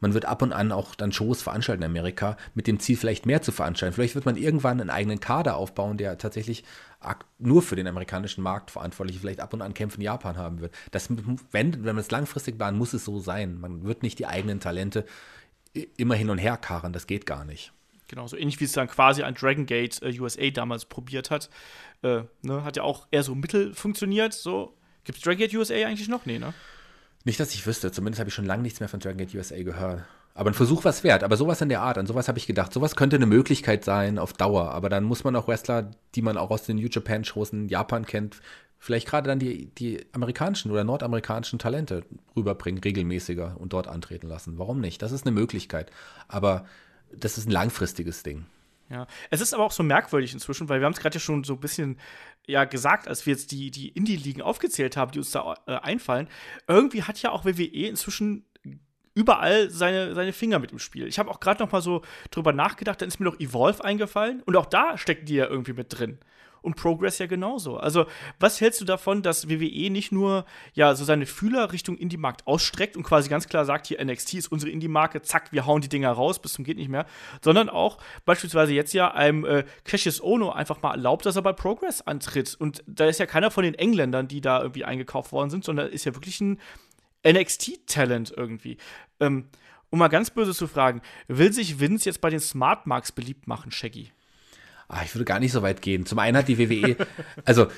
Man 0.00 0.12
wird 0.12 0.26
ab 0.26 0.42
und 0.42 0.52
an 0.52 0.70
auch 0.70 0.94
dann 0.94 1.12
Shows 1.12 1.40
veranstalten 1.40 1.82
in 1.82 1.88
Amerika, 1.88 2.36
mit 2.54 2.66
dem 2.66 2.78
Ziel, 2.78 2.96
vielleicht 2.96 3.24
mehr 3.24 3.40
zu 3.40 3.52
veranstalten. 3.52 3.94
Vielleicht 3.94 4.14
wird 4.14 4.26
man 4.26 4.36
irgendwann 4.36 4.80
einen 4.80 4.90
eigenen 4.90 5.18
Kader 5.18 5.56
aufbauen, 5.56 5.96
der 5.96 6.18
tatsächlich 6.18 6.64
nur 7.38 7.62
für 7.62 7.76
den 7.76 7.86
amerikanischen 7.86 8.42
Markt 8.42 8.70
verantwortlich, 8.70 9.18
vielleicht 9.18 9.40
ab 9.40 9.52
und 9.52 9.62
an 9.62 9.74
Kämpfe 9.74 9.96
in 9.96 10.02
Japan 10.02 10.36
haben 10.36 10.60
wird. 10.60 10.74
Das, 10.90 11.08
wenn, 11.52 11.84
wenn 11.84 11.94
man 11.94 11.98
es 11.98 12.10
langfristig 12.10 12.56
planen, 12.56 12.78
muss 12.78 12.92
es 12.92 13.04
so 13.04 13.18
sein. 13.18 13.60
Man 13.60 13.84
wird 13.84 14.02
nicht 14.02 14.18
die 14.18 14.26
eigenen 14.26 14.60
Talente 14.60 15.04
immer 15.96 16.14
hin 16.14 16.30
und 16.30 16.38
her 16.38 16.56
karren, 16.56 16.92
das 16.92 17.06
geht 17.06 17.26
gar 17.26 17.44
nicht. 17.44 17.72
Genau, 18.08 18.26
so 18.26 18.36
ähnlich 18.36 18.60
wie 18.60 18.64
es 18.64 18.72
dann 18.72 18.88
quasi 18.88 19.22
ein 19.22 19.34
Dragon 19.34 19.66
Gate 19.66 20.00
äh, 20.02 20.18
USA 20.20 20.50
damals 20.50 20.84
probiert 20.84 21.30
hat. 21.30 21.48
Äh, 22.02 22.22
ne, 22.42 22.64
hat 22.64 22.76
ja 22.76 22.82
auch 22.82 23.06
eher 23.10 23.22
so 23.22 23.34
mittel 23.34 23.74
funktioniert. 23.74 24.34
So. 24.34 24.76
Gibt 25.04 25.18
es 25.18 25.24
Dragon 25.24 25.38
Gate 25.38 25.54
USA 25.54 25.74
eigentlich 25.74 26.08
noch? 26.08 26.26
Nee, 26.26 26.38
ne? 26.38 26.52
Nicht, 27.24 27.40
dass 27.40 27.54
ich 27.54 27.66
wüsste. 27.66 27.90
Zumindest 27.92 28.20
habe 28.20 28.28
ich 28.28 28.34
schon 28.34 28.44
lange 28.44 28.62
nichts 28.62 28.80
mehr 28.80 28.88
von 28.88 29.00
Dragon 29.00 29.18
Gate 29.18 29.34
USA 29.34 29.60
gehört. 29.62 30.04
Aber 30.34 30.50
ein 30.50 30.54
Versuch 30.54 30.84
was 30.84 31.02
wert. 31.04 31.24
Aber 31.24 31.36
sowas 31.36 31.60
in 31.62 31.70
der 31.70 31.80
Art, 31.80 31.96
an 31.96 32.06
sowas 32.06 32.28
habe 32.28 32.38
ich 32.38 32.46
gedacht. 32.46 32.72
Sowas 32.72 32.96
könnte 32.96 33.16
eine 33.16 33.26
Möglichkeit 33.26 33.84
sein 33.84 34.18
auf 34.18 34.32
Dauer. 34.34 34.72
Aber 34.72 34.90
dann 34.90 35.04
muss 35.04 35.24
man 35.24 35.34
auch 35.34 35.48
Wrestler, 35.48 35.90
die 36.14 36.22
man 36.22 36.36
auch 36.36 36.50
aus 36.50 36.64
den 36.64 36.76
New 36.76 36.88
Japan-Shows 36.90 37.50
in 37.50 37.68
Japan 37.68 38.04
kennt, 38.04 38.40
vielleicht 38.84 39.08
gerade 39.08 39.28
dann 39.28 39.38
die, 39.38 39.70
die 39.78 40.04
amerikanischen 40.12 40.70
oder 40.70 40.84
nordamerikanischen 40.84 41.58
Talente 41.58 42.04
rüberbringen, 42.36 42.82
regelmäßiger 42.82 43.56
und 43.58 43.72
dort 43.72 43.88
antreten 43.88 44.28
lassen. 44.28 44.58
Warum 44.58 44.78
nicht? 44.78 45.00
Das 45.00 45.10
ist 45.10 45.26
eine 45.26 45.34
Möglichkeit. 45.34 45.90
Aber 46.28 46.66
das 47.10 47.38
ist 47.38 47.48
ein 47.48 47.50
langfristiges 47.50 48.22
Ding. 48.22 48.44
Ja, 48.90 49.06
es 49.30 49.40
ist 49.40 49.54
aber 49.54 49.64
auch 49.64 49.72
so 49.72 49.82
merkwürdig 49.82 50.34
inzwischen, 50.34 50.68
weil 50.68 50.80
wir 50.80 50.84
haben 50.84 50.92
es 50.92 51.00
gerade 51.00 51.14
ja 51.14 51.20
schon 51.20 51.44
so 51.44 51.54
ein 51.54 51.60
bisschen 51.60 51.98
ja 52.46 52.66
gesagt, 52.66 53.08
als 53.08 53.24
wir 53.24 53.32
jetzt 53.32 53.52
die, 53.52 53.70
die 53.70 53.88
Indie-Ligen 53.88 54.42
aufgezählt 54.42 54.98
haben, 54.98 55.12
die 55.12 55.18
uns 55.20 55.30
da 55.30 55.54
äh, 55.66 55.76
einfallen. 55.76 56.28
Irgendwie 56.68 57.04
hat 57.04 57.22
ja 57.22 57.30
auch 57.30 57.46
WWE 57.46 57.88
inzwischen 57.88 58.44
überall 59.14 59.70
seine, 59.70 60.14
seine 60.14 60.34
Finger 60.34 60.58
mit 60.58 60.72
im 60.72 60.78
Spiel. 60.78 61.06
Ich 61.06 61.18
habe 61.18 61.30
auch 61.30 61.40
gerade 61.40 61.64
noch 61.64 61.72
mal 61.72 61.80
so 61.80 62.02
drüber 62.30 62.52
nachgedacht, 62.52 63.00
dann 63.00 63.08
ist 63.08 63.18
mir 63.18 63.24
noch 63.24 63.40
Evolve 63.40 63.82
eingefallen 63.82 64.42
und 64.42 64.56
auch 64.56 64.66
da 64.66 64.98
stecken 64.98 65.24
die 65.24 65.36
ja 65.36 65.46
irgendwie 65.46 65.72
mit 65.72 65.98
drin 65.98 66.18
und 66.64 66.76
Progress 66.76 67.18
ja 67.18 67.26
genauso. 67.26 67.76
Also, 67.76 68.06
was 68.40 68.60
hältst 68.60 68.80
du 68.80 68.84
davon, 68.84 69.22
dass 69.22 69.48
WWE 69.48 69.90
nicht 69.90 70.12
nur 70.12 70.44
ja 70.72 70.94
so 70.94 71.04
seine 71.04 71.26
Fühler 71.26 71.72
Richtung 71.72 71.96
Indie-Markt 71.96 72.46
ausstreckt 72.46 72.96
und 72.96 73.02
quasi 73.02 73.28
ganz 73.28 73.46
klar 73.46 73.64
sagt, 73.64 73.86
hier 73.86 74.02
NXT 74.04 74.34
ist 74.34 74.48
unsere 74.48 74.72
Indie-Marke, 74.72 75.22
zack, 75.22 75.52
wir 75.52 75.66
hauen 75.66 75.82
die 75.82 75.88
Dinger 75.88 76.10
raus 76.10 76.40
bis 76.40 76.54
zum 76.54 76.64
geht 76.64 76.78
nicht 76.78 76.88
mehr, 76.88 77.06
sondern 77.42 77.68
auch 77.68 77.98
beispielsweise 78.24 78.72
jetzt 78.72 78.94
ja 78.94 79.12
einem 79.12 79.44
äh, 79.44 79.64
Cassius 79.84 80.22
Ono 80.22 80.50
einfach 80.50 80.82
mal 80.82 80.92
erlaubt, 80.92 81.26
dass 81.26 81.36
er 81.36 81.42
bei 81.42 81.52
Progress 81.52 82.00
antritt. 82.00 82.56
Und 82.58 82.82
da 82.86 83.06
ist 83.06 83.20
ja 83.20 83.26
keiner 83.26 83.50
von 83.50 83.64
den 83.64 83.74
Engländern, 83.74 84.26
die 84.26 84.40
da 84.40 84.60
irgendwie 84.60 84.84
eingekauft 84.84 85.32
worden 85.32 85.50
sind, 85.50 85.64
sondern 85.64 85.90
ist 85.90 86.04
ja 86.04 86.14
wirklich 86.14 86.40
ein 86.40 86.58
NXT-Talent 87.26 88.32
irgendwie. 88.36 88.78
Ähm, 89.20 89.48
um 89.90 89.98
mal 89.98 90.08
ganz 90.08 90.30
böse 90.30 90.54
zu 90.54 90.66
fragen, 90.66 91.02
will 91.28 91.52
sich 91.52 91.78
Vince 91.78 92.06
jetzt 92.08 92.20
bei 92.20 92.30
den 92.30 92.40
Smart 92.40 92.86
Marks 92.86 93.12
beliebt 93.12 93.46
machen, 93.46 93.70
Shaggy? 93.70 94.10
Ah, 94.88 95.00
ich 95.04 95.14
würde 95.14 95.24
gar 95.24 95.40
nicht 95.40 95.52
so 95.52 95.62
weit 95.62 95.82
gehen. 95.82 96.06
Zum 96.06 96.18
einen 96.18 96.36
hat 96.36 96.48
die 96.48 96.58
WWE, 96.58 96.96
also 97.44 97.68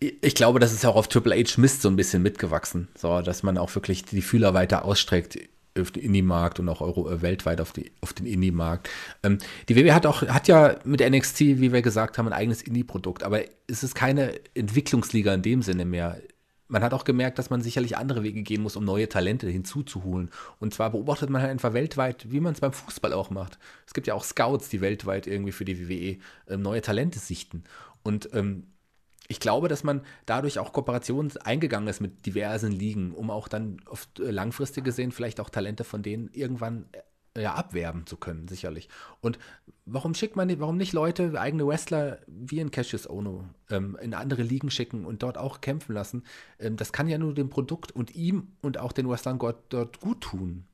ich 0.00 0.34
glaube, 0.34 0.58
das 0.58 0.72
ist 0.72 0.84
auch 0.84 0.96
auf 0.96 1.08
Triple 1.08 1.34
H 1.34 1.60
Mist 1.60 1.82
so 1.82 1.88
ein 1.88 1.96
bisschen 1.96 2.22
mitgewachsen, 2.22 2.88
so 2.96 3.20
dass 3.22 3.42
man 3.42 3.58
auch 3.58 3.74
wirklich 3.74 4.04
die 4.04 4.22
Fühler 4.22 4.54
weiter 4.54 4.84
ausstreckt 4.84 5.38
auf 5.78 5.90
den 5.90 6.04
Indie-Markt 6.04 6.60
und 6.60 6.68
auch 6.68 6.80
Euro, 6.80 7.10
äh, 7.10 7.22
weltweit 7.22 7.60
auf, 7.60 7.72
die, 7.72 7.90
auf 8.00 8.12
den 8.12 8.26
Indie-Markt. 8.26 8.88
Ähm, 9.22 9.38
die 9.68 9.76
WWE 9.76 9.94
hat 9.94 10.06
auch, 10.06 10.22
hat 10.22 10.46
ja 10.46 10.76
mit 10.84 11.00
NXT, 11.00 11.40
wie 11.40 11.72
wir 11.72 11.82
gesagt 11.82 12.16
haben, 12.16 12.28
ein 12.28 12.32
eigenes 12.32 12.62
Indie-Produkt, 12.62 13.22
aber 13.22 13.40
es 13.66 13.82
ist 13.82 13.94
keine 13.94 14.34
Entwicklungsliga 14.54 15.34
in 15.34 15.42
dem 15.42 15.62
Sinne 15.62 15.84
mehr 15.84 16.20
man 16.68 16.82
hat 16.82 16.94
auch 16.94 17.04
gemerkt, 17.04 17.38
dass 17.38 17.50
man 17.50 17.60
sicherlich 17.60 17.96
andere 17.96 18.22
Wege 18.22 18.42
gehen 18.42 18.62
muss, 18.62 18.76
um 18.76 18.84
neue 18.84 19.08
Talente 19.08 19.48
hinzuzuholen. 19.48 20.30
Und 20.60 20.72
zwar 20.72 20.90
beobachtet 20.90 21.30
man 21.30 21.42
halt 21.42 21.50
einfach 21.50 21.74
weltweit, 21.74 22.30
wie 22.30 22.40
man 22.40 22.54
es 22.54 22.60
beim 22.60 22.72
Fußball 22.72 23.12
auch 23.12 23.30
macht. 23.30 23.58
Es 23.86 23.94
gibt 23.94 24.06
ja 24.06 24.14
auch 24.14 24.24
Scouts, 24.24 24.68
die 24.70 24.80
weltweit 24.80 25.26
irgendwie 25.26 25.52
für 25.52 25.64
die 25.64 25.88
WWE 25.88 26.18
äh, 26.52 26.56
neue 26.56 26.80
Talente 26.80 27.18
sichten. 27.18 27.64
Und 28.02 28.30
ähm, 28.32 28.68
ich 29.28 29.40
glaube, 29.40 29.68
dass 29.68 29.84
man 29.84 30.02
dadurch 30.26 30.58
auch 30.58 30.72
Kooperationen 30.72 31.36
eingegangen 31.38 31.88
ist 31.88 32.00
mit 32.00 32.26
diversen 32.26 32.72
Ligen, 32.72 33.12
um 33.12 33.30
auch 33.30 33.48
dann 33.48 33.80
oft 33.86 34.20
äh, 34.20 34.30
langfristig 34.30 34.84
gesehen 34.84 35.12
vielleicht 35.12 35.40
auch 35.40 35.50
Talente 35.50 35.84
von 35.84 36.02
denen 36.02 36.30
irgendwann 36.32 36.86
äh, 36.92 36.98
ja, 37.36 37.54
abwerben 37.54 38.06
zu 38.06 38.16
können, 38.16 38.46
sicherlich. 38.48 38.88
Und 39.20 39.38
warum 39.86 40.14
schickt 40.14 40.36
man, 40.36 40.60
warum 40.60 40.76
nicht 40.76 40.92
Leute, 40.92 41.40
eigene 41.40 41.66
Wrestler 41.66 42.18
wie 42.26 42.60
in 42.60 42.70
Cassius 42.70 43.08
Ono 43.08 43.44
ähm, 43.70 43.98
in 44.00 44.14
andere 44.14 44.42
Ligen 44.42 44.70
schicken 44.70 45.04
und 45.04 45.22
dort 45.22 45.36
auch 45.36 45.60
kämpfen 45.60 45.94
lassen? 45.94 46.22
Ähm, 46.58 46.76
das 46.76 46.92
kann 46.92 47.08
ja 47.08 47.18
nur 47.18 47.34
dem 47.34 47.50
Produkt 47.50 47.92
und 47.92 48.14
ihm 48.14 48.52
und 48.62 48.78
auch 48.78 48.92
den 48.92 49.08
Wrestlern 49.08 49.38
dort 49.38 50.00
gut 50.00 50.20
tun 50.20 50.66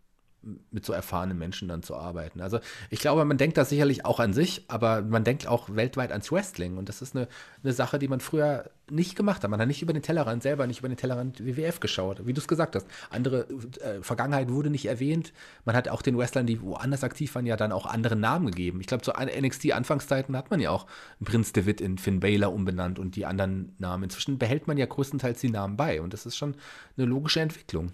mit 0.71 0.87
so 0.87 0.93
erfahrenen 0.93 1.39
Menschen 1.39 1.69
dann 1.69 1.83
zu 1.83 1.95
arbeiten. 1.95 2.41
Also 2.41 2.61
ich 2.89 3.01
glaube, 3.01 3.25
man 3.25 3.37
denkt 3.37 3.59
da 3.59 3.65
sicherlich 3.65 4.05
auch 4.05 4.21
an 4.21 4.33
sich, 4.33 4.65
aber 4.69 5.03
man 5.03 5.25
denkt 5.25 5.47
auch 5.47 5.69
weltweit 5.75 6.13
ans 6.13 6.33
Wrestling. 6.33 6.79
Und 6.79 6.89
das 6.89 7.03
ist 7.03 7.15
eine, 7.15 7.29
eine 7.63 7.73
Sache, 7.73 7.99
die 7.99 8.09
man 8.09 8.21
früher 8.21 8.71
nicht 8.91 9.17
gemacht 9.17 9.43
hat. 9.43 9.51
Man 9.51 9.61
hat 9.61 9.69
nicht 9.69 9.83
über 9.83 9.93
den 9.93 10.03
Tellerrand 10.03 10.43
selber, 10.43 10.67
nicht 10.67 10.81
über 10.81 10.89
den 10.89 10.97
Tellerrand 10.97 11.45
WWF 11.45 11.81
geschaut, 11.81 12.27
wie 12.27 12.33
du 12.33 12.41
es 12.41 12.49
gesagt 12.49 12.75
hast. 12.75 12.87
Andere 13.11 13.49
äh, 13.81 14.03
Vergangenheit 14.03 14.51
wurde 14.51 14.71
nicht 14.71 14.87
erwähnt. 14.87 15.33
Man 15.65 15.77
hat 15.77 15.89
auch 15.89 16.03
den 16.03 16.17
Wrestlern, 16.17 16.47
die 16.47 16.63
woanders 16.63 17.05
aktiv 17.05 17.35
waren, 17.35 17.47
ja 17.47 17.57
dann 17.57 17.73
auch 17.73 17.87
andere 17.87 18.17
Namen 18.17 18.47
gegeben. 18.47 18.81
Ich 18.81 18.87
glaube, 18.87 19.03
zu 19.03 19.13
NXT-Anfangszeiten 19.13 20.37
hat 20.37 20.51
man 20.51 20.61
ja 20.61 20.71
auch 20.71 20.87
Prinz 21.23 21.53
David 21.53 21.81
in 21.81 21.99
Finn 21.99 22.21
Baylor 22.21 22.53
umbenannt 22.53 22.99
und 22.99 23.15
die 23.17 23.27
anderen 23.27 23.75
Namen. 23.79 24.05
Inzwischen 24.05 24.39
behält 24.39 24.67
man 24.67 24.79
ja 24.79 24.87
größtenteils 24.87 25.41
die 25.41 25.51
Namen 25.51 25.77
bei. 25.77 26.01
Und 26.01 26.15
das 26.15 26.25
ist 26.25 26.37
schon 26.37 26.55
eine 26.97 27.07
logische 27.07 27.41
Entwicklung 27.41 27.93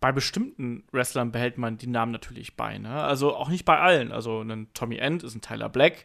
bei 0.00 0.12
bestimmten 0.12 0.84
Wrestlern 0.92 1.32
behält 1.32 1.58
man 1.58 1.78
die 1.78 1.86
Namen 1.86 2.12
natürlich 2.12 2.56
bei. 2.56 2.78
Ne? 2.78 2.90
Also 2.90 3.34
auch 3.34 3.48
nicht 3.48 3.64
bei 3.64 3.78
allen. 3.78 4.12
Also 4.12 4.42
ein 4.42 4.68
Tommy 4.74 4.96
End 4.96 5.22
ist 5.22 5.34
ein 5.34 5.40
Tyler 5.40 5.68
Black. 5.68 6.04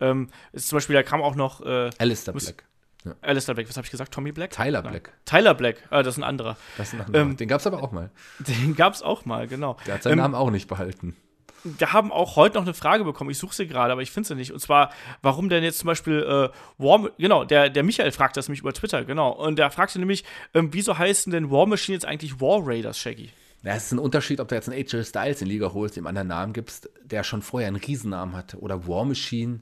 Ähm, 0.00 0.28
ist 0.52 0.68
zum 0.68 0.76
Beispiel, 0.76 0.94
da 0.94 1.02
kam 1.02 1.22
auch 1.22 1.34
noch 1.34 1.60
äh, 1.60 1.90
Alistair 1.98 2.34
Black. 2.34 2.64
Ja. 3.04 3.14
Alistair 3.20 3.54
Black, 3.54 3.68
was 3.68 3.76
habe 3.76 3.84
ich 3.84 3.90
gesagt? 3.90 4.12
Tommy 4.12 4.32
Black? 4.32 4.50
Tyler 4.50 4.82
Black. 4.82 5.12
Tyler 5.24 5.54
Black, 5.54 5.76
äh, 5.90 6.02
das 6.02 6.14
ist 6.14 6.18
ein 6.18 6.24
anderer. 6.24 6.56
Das 6.76 6.88
ist 6.88 6.94
ein 6.94 7.06
anderer. 7.06 7.22
Ähm, 7.22 7.36
den 7.36 7.48
gab 7.48 7.60
es 7.60 7.66
aber 7.66 7.82
auch 7.82 7.92
mal. 7.92 8.10
Den 8.38 8.74
gab 8.74 8.94
es 8.94 9.02
auch 9.02 9.24
mal, 9.24 9.46
genau. 9.46 9.76
Der 9.86 9.94
hat 9.94 10.02
seinen 10.02 10.14
ähm, 10.14 10.18
Namen 10.18 10.34
auch 10.34 10.50
nicht 10.50 10.68
behalten 10.68 11.16
wir 11.64 11.92
haben 11.92 12.12
auch 12.12 12.36
heute 12.36 12.56
noch 12.56 12.64
eine 12.64 12.74
Frage 12.74 13.04
bekommen. 13.04 13.30
Ich 13.30 13.38
suche 13.38 13.54
sie 13.54 13.66
gerade, 13.66 13.92
aber 13.92 14.02
ich 14.02 14.10
finde 14.10 14.28
sie 14.28 14.34
nicht. 14.34 14.52
Und 14.52 14.60
zwar, 14.60 14.92
warum 15.22 15.48
denn 15.48 15.64
jetzt 15.64 15.80
zum 15.80 15.86
Beispiel 15.86 16.22
äh, 16.22 16.82
War, 16.82 17.10
genau, 17.18 17.44
der, 17.44 17.70
der 17.70 17.82
Michael 17.82 18.12
fragt 18.12 18.36
das 18.36 18.48
nämlich 18.48 18.60
über 18.60 18.72
Twitter, 18.72 19.04
genau. 19.04 19.30
Und 19.30 19.58
der 19.58 19.70
fragte 19.70 19.98
nämlich, 19.98 20.24
ähm, 20.54 20.68
wieso 20.72 20.98
heißen 20.98 21.32
denn 21.32 21.50
War 21.50 21.66
Machine 21.66 21.94
jetzt 21.94 22.06
eigentlich 22.06 22.40
War 22.40 22.60
Raiders, 22.64 22.98
Shaggy? 22.98 23.30
Ja, 23.62 23.74
es 23.74 23.86
ist 23.86 23.92
ein 23.92 23.98
Unterschied, 23.98 24.40
ob 24.40 24.48
du 24.48 24.54
jetzt 24.54 24.68
einen 24.68 24.78
AJ 24.78 25.04
Styles 25.04 25.42
in 25.42 25.48
Liga 25.48 25.72
holst, 25.72 25.96
dem 25.96 26.06
anderen 26.06 26.28
Namen 26.28 26.52
gibst, 26.52 26.88
der 27.02 27.24
schon 27.24 27.42
vorher 27.42 27.68
einen 27.68 27.76
Riesennamen 27.76 28.36
hat. 28.36 28.54
Oder 28.54 28.86
War 28.86 29.04
Machine, 29.04 29.60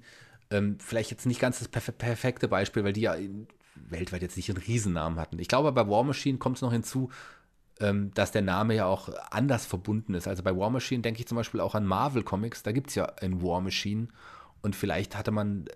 ähm, 0.51 0.77
vielleicht 0.79 1.11
jetzt 1.11 1.27
nicht 1.27 1.41
ganz 1.41 1.59
das 1.59 1.69
perf 1.69 1.97
perfekte 1.97 2.47
Beispiel, 2.47 2.85
weil 2.85 2.93
die 2.93 3.03
ja 3.03 3.17
weltweit 3.75 4.23
jetzt 4.23 4.37
nicht 4.37 4.51
einen 4.51 4.63
Riesennamen 4.63 5.19
hatten. 5.19 5.39
Ich 5.39 5.49
glaube, 5.49 5.73
bei 5.73 5.89
War 5.89 6.05
Machine 6.05 6.39
kommt 6.39 6.57
es 6.57 6.63
noch 6.63 6.73
hinzu, 6.73 7.11
dass 7.79 8.33
der 8.33 8.43
Name 8.43 8.75
ja 8.75 8.87
auch 8.87 9.11
anders 9.31 9.67
verbunden 9.67 10.15
ist. 10.15 10.27
Also 10.27 10.43
bei 10.43 10.57
War 10.57 10.71
Machine 10.71 11.03
denke 11.03 11.21
ich 11.21 11.29
zum 11.29 11.37
Beispiel 11.37 11.61
auch 11.61 11.75
an 11.75 11.85
Marvel 11.85 12.23
Comics, 12.23 12.63
da 12.63 12.73
gibt 12.73 12.89
es 12.89 12.95
ja 12.95 13.05
ein 13.21 13.43
War 13.43 13.61
Machine 13.61 14.09
und 14.63 14.75
vielleicht 14.75 15.17
hatte 15.17 15.31
man 15.31 15.67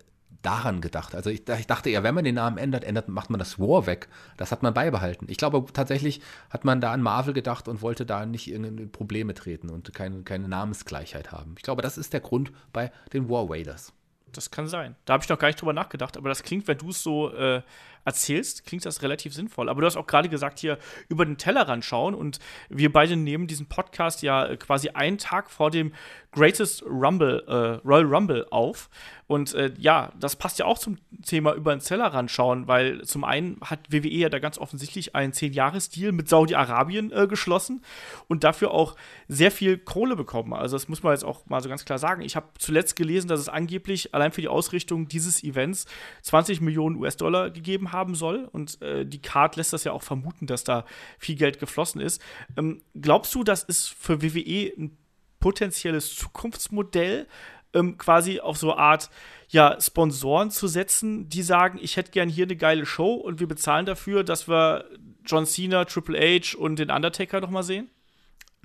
daran 0.43 0.81
gedacht. 0.81 1.15
Also 1.15 1.31
ich, 1.31 1.47
ich, 1.49 1.67
dachte 1.67 1.91
eher, 1.91 2.03
wenn 2.03 2.15
man 2.15 2.25
den 2.25 2.37
Namen 2.37 2.57
ändert, 2.57 2.85
ändert, 2.85 3.09
macht 3.09 3.31
man 3.31 3.39
das 3.39 3.59
War 3.59 3.87
weg. 3.87 4.09
Das 4.37 4.53
hat 4.53 4.63
man 4.63 4.73
beibehalten. 4.73 5.27
Ich 5.29 5.37
glaube 5.37 5.65
tatsächlich 5.73 6.23
hat 6.49 6.65
man 6.65 6.81
da 6.81 6.93
an 6.93 7.03
Marvel 7.03 7.35
gedacht 7.35 7.69
und 7.69 7.83
wollte 7.83 8.07
da 8.07 8.25
nicht 8.27 8.51
in 8.51 8.91
Probleme 8.91 9.35
treten 9.35 9.69
und 9.69 9.93
keine, 9.93 10.23
keine 10.23 10.49
Namensgleichheit 10.49 11.33
haben. 11.33 11.55
Ich 11.57 11.63
glaube, 11.63 11.83
das 11.83 11.99
ist 11.99 12.13
der 12.13 12.21
Grund 12.21 12.53
bei 12.73 12.91
den 13.13 13.29
War 13.29 13.51
Raiders. 13.51 13.93
Das 14.33 14.51
kann 14.51 14.69
sein. 14.69 14.97
Da 15.05 15.15
habe 15.15 15.25
ich 15.25 15.29
noch 15.29 15.39
gar 15.39 15.49
nicht 15.49 15.61
drüber 15.61 15.73
nachgedacht, 15.73 16.17
aber 16.17 16.29
das 16.29 16.43
klingt, 16.43 16.69
wenn 16.69 16.79
du 16.79 16.91
es 16.91 17.03
so 17.03 17.33
äh, 17.35 17.63
erzählst, 18.05 18.67
klingt 18.67 18.85
das 18.85 19.03
relativ 19.03 19.35
sinnvoll. 19.35 19.69
Aber 19.69 19.81
du 19.81 19.87
hast 19.87 19.97
auch 19.97 20.07
gerade 20.07 20.29
gesagt, 20.29 20.59
hier 20.59 20.79
über 21.09 21.25
den 21.25 21.37
Tellerrand 21.37 21.85
schauen 21.85 22.15
und 22.15 22.39
wir 22.69 22.93
beide 22.93 23.17
nehmen 23.17 23.47
diesen 23.47 23.67
Podcast 23.67 24.23
ja 24.23 24.47
äh, 24.47 24.57
quasi 24.57 24.91
einen 24.91 25.19
Tag 25.19 25.51
vor 25.51 25.71
dem 25.71 25.93
Greatest 26.33 26.85
Rumble, 26.85 27.45
äh, 27.49 27.87
Royal 27.87 28.05
Rumble 28.05 28.47
auf. 28.51 28.89
Und 29.27 29.55
äh, 29.55 29.73
ja, 29.79 30.13
das 30.19 30.35
passt 30.35 30.59
ja 30.59 30.65
auch 30.65 30.79
zum 30.79 30.99
Thema 31.25 31.55
über 31.55 31.75
den 31.75 31.81
Tellerrand 31.81 32.31
schauen, 32.33 32.67
weil 32.67 33.03
zum 33.03 33.23
einen 33.23 33.61
hat 33.61 33.81
WWE 33.89 34.09
ja 34.09 34.29
da 34.29 34.41
ganz 34.41 34.59
offensichtlich 34.59 35.15
einen 35.15 35.33
10-Jahres-Deal 35.33 36.11
mit 36.11 36.29
Saudi-Arabien 36.29 37.13
äh, 37.13 37.29
geschlossen 37.29 37.83
und 38.27 38.43
dafür 38.43 38.73
auch 38.73 38.97
sehr 39.29 39.53
viel 39.53 39.79
Kohle 39.79 40.17
bekommen. 40.17 40.53
Also 40.53 40.77
das 40.77 40.89
muss 40.89 41.05
man 41.05 41.13
jetzt 41.13 41.25
auch 41.25 41.47
mal 41.47 41.63
so 41.63 41.69
ganz 41.69 41.85
klar 41.85 41.99
sagen. 41.99 42.23
Ich 42.23 42.35
habe 42.35 42.49
zuletzt 42.59 42.97
gelesen, 42.97 43.29
dass 43.29 43.39
es 43.39 43.49
angeblich 43.49 44.15
allein 44.15 44.33
für 44.33 44.41
die 44.41 44.49
Ausrichtung 44.49 45.07
dieses 45.07 45.45
Events 45.45 45.87
20 46.23 46.61
Millionen 46.61 46.97
US-Dollar 46.97 47.51
gegeben 47.51 47.90
haben 47.93 48.15
soll. 48.15 48.49
Und 48.51 48.81
äh, 48.83 49.05
die 49.05 49.23
Card 49.23 49.57
lässt 49.57 49.73
das 49.73 49.85
ja 49.85 49.93
auch 49.93 50.03
vermuten, 50.03 50.47
dass 50.47 50.65
da 50.65 50.85
viel 51.19 51.37
Geld 51.37 51.59
geflossen 51.59 52.01
ist. 52.01 52.23
Ähm, 52.57 52.83
glaubst 53.01 53.35
du, 53.35 53.45
das 53.45 53.63
ist 53.63 53.89
für 53.89 54.23
WWE 54.23 54.73
ein 54.77 54.97
potenzielles 55.39 56.15
Zukunftsmodell, 56.17 57.27
ähm, 57.73 57.99
quasi 57.99 58.41
auf 58.41 58.59
so 58.59 58.73
eine 58.73 58.81
Art 58.81 59.11
ja, 59.49 59.81
Sponsoren 59.81 60.51
zu 60.51 60.69
setzen, 60.69 61.29
die 61.29 61.43
sagen, 61.43 61.79
ich 61.83 61.97
hätte 61.97 62.13
gern 62.13 62.29
hier 62.29 62.45
eine 62.45 62.57
geile 62.57 62.87
Show 62.87 63.15
und 63.15 63.41
wir 63.41 63.49
bezahlen 63.49 63.87
dafür, 63.87 64.23
dass 64.23 64.49
wir 64.49 64.85
John 65.25 65.47
Cena, 65.47 65.85
Triple 65.85 66.19
H 66.19 66.57
und 66.57 66.79
den 66.79 66.91
Undertaker 66.91 67.41
noch 67.41 67.51
mal 67.51 67.63
sehen? 67.63 67.91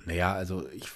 Naja, 0.04 0.32
also 0.32 0.68
ich 0.70 0.88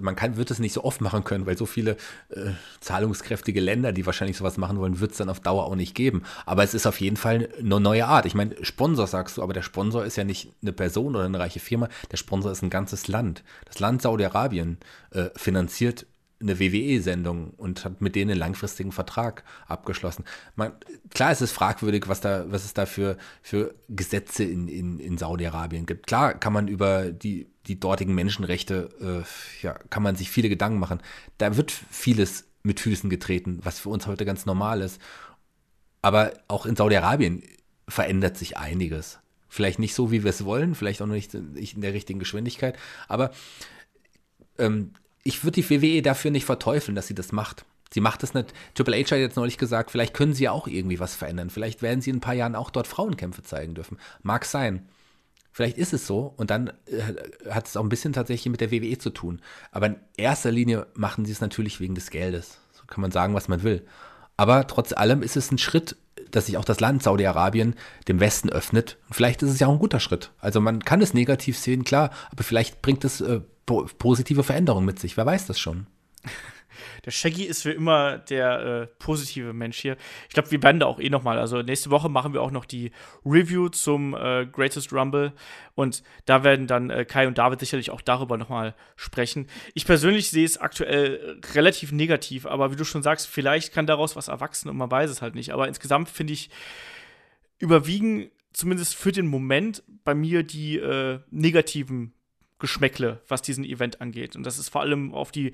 man 0.00 0.16
kann, 0.16 0.36
wird 0.36 0.50
es 0.50 0.58
nicht 0.58 0.72
so 0.72 0.84
oft 0.84 1.00
machen 1.00 1.24
können, 1.24 1.46
weil 1.46 1.56
so 1.56 1.66
viele 1.66 1.92
äh, 2.30 2.50
zahlungskräftige 2.80 3.60
Länder, 3.60 3.92
die 3.92 4.06
wahrscheinlich 4.06 4.36
sowas 4.36 4.56
machen 4.56 4.78
wollen, 4.78 5.00
wird 5.00 5.12
es 5.12 5.18
dann 5.18 5.28
auf 5.28 5.40
Dauer 5.40 5.64
auch 5.64 5.74
nicht 5.74 5.94
geben. 5.94 6.22
Aber 6.46 6.62
es 6.62 6.74
ist 6.74 6.86
auf 6.86 7.00
jeden 7.00 7.16
Fall 7.16 7.48
eine 7.58 7.80
neue 7.80 8.06
Art. 8.06 8.26
Ich 8.26 8.34
meine, 8.34 8.54
Sponsor 8.64 9.06
sagst 9.06 9.36
du, 9.36 9.42
aber 9.42 9.52
der 9.52 9.62
Sponsor 9.62 10.04
ist 10.04 10.16
ja 10.16 10.24
nicht 10.24 10.52
eine 10.62 10.72
Person 10.72 11.16
oder 11.16 11.24
eine 11.24 11.38
reiche 11.38 11.60
Firma, 11.60 11.88
der 12.10 12.16
Sponsor 12.16 12.52
ist 12.52 12.62
ein 12.62 12.70
ganzes 12.70 13.08
Land. 13.08 13.42
Das 13.66 13.78
Land 13.78 14.02
Saudi-Arabien 14.02 14.78
äh, 15.10 15.30
finanziert 15.36 16.06
eine 16.42 16.60
WWE-Sendung 16.60 17.50
und 17.50 17.84
hat 17.84 18.00
mit 18.00 18.14
denen 18.14 18.32
einen 18.32 18.40
langfristigen 18.40 18.92
Vertrag 18.92 19.44
abgeschlossen. 19.66 20.24
Man, 20.56 20.72
klar 21.10 21.32
ist 21.32 21.40
es 21.40 21.52
fragwürdig, 21.52 22.08
was 22.08 22.20
da, 22.20 22.44
was 22.50 22.64
es 22.64 22.74
da 22.74 22.86
für, 22.86 23.16
für 23.40 23.74
Gesetze 23.88 24.44
in, 24.44 24.68
in, 24.68 24.98
in 24.98 25.18
Saudi-Arabien 25.18 25.86
gibt. 25.86 26.06
Klar 26.06 26.34
kann 26.34 26.52
man 26.52 26.68
über 26.68 27.10
die 27.12 27.52
die 27.66 27.78
dortigen 27.78 28.14
Menschenrechte, 28.14 28.88
äh, 29.00 29.64
ja, 29.64 29.74
kann 29.90 30.02
man 30.02 30.16
sich 30.16 30.30
viele 30.30 30.48
Gedanken 30.48 30.78
machen. 30.78 31.00
Da 31.38 31.56
wird 31.56 31.70
vieles 31.70 32.48
mit 32.62 32.80
Füßen 32.80 33.10
getreten, 33.10 33.60
was 33.62 33.80
für 33.80 33.88
uns 33.88 34.06
heute 34.06 34.24
ganz 34.24 34.46
normal 34.46 34.80
ist. 34.80 35.00
Aber 36.00 36.32
auch 36.48 36.66
in 36.66 36.76
Saudi-Arabien 36.76 37.42
verändert 37.88 38.36
sich 38.36 38.56
einiges. 38.56 39.20
Vielleicht 39.48 39.78
nicht 39.78 39.94
so, 39.94 40.10
wie 40.10 40.24
wir 40.24 40.30
es 40.30 40.44
wollen, 40.44 40.74
vielleicht 40.74 41.02
auch 41.02 41.06
nicht 41.06 41.34
in 41.34 41.80
der 41.80 41.92
richtigen 41.92 42.18
Geschwindigkeit. 42.18 42.76
Aber 43.06 43.30
ähm, 44.58 44.92
ich 45.24 45.44
würde 45.44 45.60
die 45.60 45.70
WWE 45.70 46.02
dafür 46.02 46.30
nicht 46.30 46.44
verteufeln, 46.44 46.94
dass 46.94 47.06
sie 47.06 47.14
das 47.14 47.32
macht. 47.32 47.64
Sie 47.92 48.00
macht 48.00 48.22
es 48.22 48.34
nicht. 48.34 48.54
Triple 48.74 48.96
H 48.96 49.10
hat 49.10 49.18
jetzt 49.18 49.36
neulich 49.36 49.58
gesagt, 49.58 49.90
vielleicht 49.90 50.14
können 50.14 50.32
sie 50.32 50.44
ja 50.44 50.52
auch 50.52 50.66
irgendwie 50.66 50.98
was 50.98 51.14
verändern. 51.14 51.50
Vielleicht 51.50 51.82
werden 51.82 52.00
sie 52.00 52.10
in 52.10 52.16
ein 52.16 52.20
paar 52.20 52.34
Jahren 52.34 52.56
auch 52.56 52.70
dort 52.70 52.86
Frauenkämpfe 52.86 53.42
zeigen 53.42 53.74
dürfen. 53.74 53.98
Mag 54.22 54.44
sein. 54.46 54.88
Vielleicht 55.52 55.76
ist 55.76 55.92
es 55.92 56.06
so 56.06 56.32
und 56.38 56.50
dann 56.50 56.68
äh, 56.86 57.50
hat 57.50 57.68
es 57.68 57.76
auch 57.76 57.82
ein 57.82 57.90
bisschen 57.90 58.14
tatsächlich 58.14 58.50
mit 58.50 58.62
der 58.62 58.70
WWE 58.70 58.96
zu 58.96 59.10
tun. 59.10 59.42
Aber 59.70 59.86
in 59.86 59.96
erster 60.16 60.50
Linie 60.50 60.86
machen 60.94 61.26
sie 61.26 61.32
es 61.32 61.42
natürlich 61.42 61.78
wegen 61.78 61.94
des 61.94 62.08
Geldes. 62.08 62.58
So 62.72 62.84
kann 62.86 63.02
man 63.02 63.10
sagen, 63.10 63.34
was 63.34 63.48
man 63.48 63.62
will. 63.62 63.84
Aber 64.38 64.66
trotz 64.66 64.94
allem 64.94 65.22
ist 65.22 65.36
es 65.36 65.52
ein 65.52 65.58
Schritt, 65.58 65.96
dass 66.30 66.46
sich 66.46 66.56
auch 66.56 66.64
das 66.64 66.80
Land 66.80 67.02
Saudi-Arabien 67.02 67.74
dem 68.08 68.20
Westen 68.20 68.48
öffnet. 68.48 68.96
Und 69.08 69.14
vielleicht 69.14 69.42
ist 69.42 69.50
es 69.50 69.60
ja 69.60 69.66
auch 69.66 69.72
ein 69.72 69.78
guter 69.78 70.00
Schritt. 70.00 70.32
Also 70.38 70.62
man 70.62 70.82
kann 70.82 71.02
es 71.02 71.12
negativ 71.12 71.58
sehen, 71.58 71.84
klar, 71.84 72.10
aber 72.30 72.42
vielleicht 72.42 72.80
bringt 72.80 73.04
es 73.04 73.20
äh, 73.20 73.42
positive 73.66 74.42
Veränderungen 74.42 74.86
mit 74.86 74.98
sich. 74.98 75.16
Wer 75.16 75.26
weiß 75.26 75.46
das 75.46 75.58
schon? 75.58 75.86
der 77.04 77.10
Shaggy 77.10 77.44
ist 77.44 77.62
für 77.62 77.72
immer 77.72 78.18
der 78.18 78.60
äh, 78.60 78.86
positive 78.98 79.52
Mensch 79.52 79.78
hier. 79.78 79.96
Ich 80.28 80.34
glaube, 80.34 80.50
wir 80.50 80.62
werden 80.62 80.80
da 80.80 80.86
auch 80.86 81.00
eh 81.00 81.10
noch 81.10 81.22
mal. 81.22 81.38
Also 81.38 81.62
nächste 81.62 81.90
Woche 81.90 82.08
machen 82.08 82.32
wir 82.32 82.42
auch 82.42 82.50
noch 82.50 82.64
die 82.64 82.92
Review 83.24 83.68
zum 83.68 84.14
äh, 84.14 84.46
Greatest 84.46 84.92
Rumble 84.92 85.32
und 85.74 86.02
da 86.26 86.44
werden 86.44 86.66
dann 86.66 86.90
äh, 86.90 87.04
Kai 87.04 87.26
und 87.26 87.38
David 87.38 87.60
sicherlich 87.60 87.90
auch 87.90 88.00
darüber 88.00 88.36
noch 88.36 88.48
mal 88.48 88.74
sprechen. 88.96 89.48
Ich 89.74 89.86
persönlich 89.86 90.30
sehe 90.30 90.44
es 90.44 90.58
aktuell 90.58 91.40
relativ 91.54 91.92
negativ, 91.92 92.46
aber 92.46 92.70
wie 92.72 92.76
du 92.76 92.84
schon 92.84 93.02
sagst, 93.02 93.26
vielleicht 93.26 93.72
kann 93.72 93.86
daraus 93.86 94.16
was 94.16 94.28
erwachsen 94.28 94.68
und 94.68 94.76
man 94.76 94.90
weiß 94.90 95.10
es 95.10 95.22
halt 95.22 95.34
nicht. 95.34 95.52
Aber 95.52 95.68
insgesamt 95.68 96.08
finde 96.08 96.32
ich 96.32 96.50
überwiegen 97.58 98.30
zumindest 98.52 98.94
für 98.94 99.12
den 99.12 99.26
Moment 99.26 99.82
bei 100.04 100.14
mir 100.14 100.42
die 100.42 100.76
äh, 100.76 101.20
negativen 101.30 102.12
Geschmäckle, 102.62 103.20
was 103.28 103.42
diesen 103.42 103.64
Event 103.64 104.00
angeht. 104.00 104.36
Und 104.36 104.44
das 104.44 104.58
ist 104.58 104.70
vor 104.70 104.80
allem 104.80 105.12
auf 105.12 105.32
die 105.32 105.52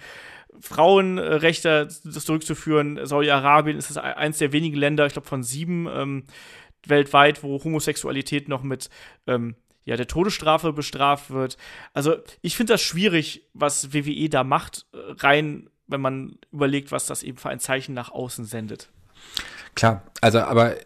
Frauenrechte 0.60 1.88
das 2.04 2.24
zurückzuführen. 2.24 3.04
Saudi-Arabien 3.04 3.76
ist 3.76 3.96
eins 3.98 4.38
der 4.38 4.52
wenigen 4.52 4.76
Länder, 4.76 5.06
ich 5.06 5.14
glaube 5.14 5.26
von 5.26 5.42
sieben 5.42 5.88
ähm, 5.90 6.24
weltweit, 6.86 7.42
wo 7.42 7.64
Homosexualität 7.64 8.48
noch 8.48 8.62
mit 8.62 8.90
ähm, 9.26 9.56
ja, 9.84 9.96
der 9.96 10.06
Todesstrafe 10.06 10.72
bestraft 10.74 11.30
wird. 11.30 11.56
Also 11.94 12.16
ich 12.42 12.56
finde 12.56 12.74
das 12.74 12.82
schwierig, 12.82 13.48
was 13.54 13.94
WWE 13.94 14.28
da 14.28 14.44
macht, 14.44 14.86
äh, 14.92 14.98
rein, 15.18 15.70
wenn 15.86 16.02
man 16.02 16.38
überlegt, 16.52 16.92
was 16.92 17.06
das 17.06 17.22
eben 17.22 17.38
für 17.38 17.48
ein 17.48 17.58
Zeichen 17.58 17.94
nach 17.94 18.10
außen 18.10 18.44
sendet. 18.44 18.90
Klar, 19.74 20.02
also 20.20 20.40
aber 20.40 20.76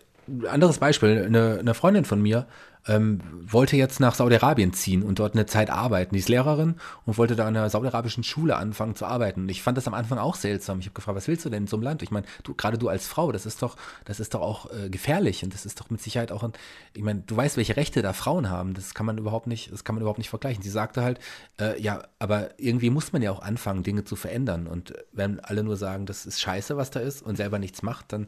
anderes 0.49 0.79
Beispiel, 0.79 1.25
eine, 1.27 1.59
eine 1.59 1.75
Freundin 1.75 2.05
von 2.05 2.23
mir 2.23 2.47
ähm, 2.89 3.21
wollte 3.45 3.77
jetzt 3.77 4.01
nach 4.01 4.15
Saudi-Arabien 4.15 4.73
ziehen 4.73 5.03
und 5.03 5.19
dort 5.19 5.35
eine 5.35 5.47
Zeit 5.47 5.71
arbeiten. 5.71 6.15
Die 6.15 6.19
ist 6.19 6.29
Lehrerin 6.29 6.77
und 7.07 7.17
wollte 7.17 7.37
da 7.37 7.47
an 7.47 7.57
einer 7.57 7.71
saudi-arabischen 7.71 8.25
Schule 8.25 8.57
anfangen 8.57 8.97
zu 8.97 9.07
arbeiten. 9.07 9.43
Und 9.43 9.49
ich 9.49 9.63
fand 9.63 9.79
das 9.79 9.87
am 9.87 9.95
Anfang 9.95 10.19
auch 10.19 10.35
seltsam. 10.35 10.81
Ich 10.81 10.87
habe 10.87 10.95
gefragt, 10.95 11.17
was 11.17 11.29
willst 11.29 11.45
du 11.45 11.51
denn 11.51 11.65
in 11.65 11.67
so 11.69 11.77
einem 11.77 11.85
Land? 11.85 12.03
Ich 12.03 12.11
meine, 12.11 12.27
du, 12.43 12.55
gerade 12.55 12.79
du 12.79 12.89
als 12.89 13.07
Frau, 13.07 13.31
das 13.31 13.47
ist 13.47 13.63
doch, 13.63 13.77
das 14.05 14.19
ist 14.19 14.35
doch 14.35 14.41
auch 14.41 14.71
äh, 14.73 14.91
gefährlich 14.91 15.45
und 15.45 15.55
das 15.55 15.65
ist 15.65 15.81
doch 15.81 15.91
mit 15.91 16.01
Sicherheit 16.01 16.33
auch 16.33 16.43
ein, 16.43 16.53
ich 16.95 17.03
meine, 17.03 17.21
du 17.21 17.37
weißt, 17.37 17.57
welche 17.57 17.77
Rechte 17.77 18.03
da 18.03 18.13
Frauen 18.13 18.51
haben. 18.51 18.75
Das 18.75 18.95
kann 18.95 19.07
man 19.07 19.19
überhaupt 19.19 19.47
nicht, 19.47 19.71
das 19.71 19.85
kann 19.85 19.95
man 19.95 20.03
überhaupt 20.03 20.19
nicht 20.19 20.31
vergleichen. 20.31 20.63
Sie 20.63 20.71
sagte 20.71 21.03
halt, 21.03 21.21
äh, 21.61 21.81
ja, 21.81 22.03
aber 22.19 22.59
irgendwie 22.59 22.91
muss 22.91 23.13
man 23.13 23.23
ja 23.23 23.31
auch 23.31 23.43
anfangen, 23.43 23.85
Dinge 23.85 24.05
zu 24.05 24.17
verändern. 24.17 24.67
Und 24.67 24.93
wenn 25.13 25.39
alle 25.41 25.63
nur 25.63 25.77
sagen, 25.77 26.07
das 26.07 26.27
ist 26.27 26.41
scheiße, 26.41 26.77
was 26.77 26.91
da 26.91 27.01
ist 27.01 27.23
und 27.23 27.37
selber 27.37 27.59
nichts 27.59 27.83
macht, 27.83 28.13
dann 28.13 28.27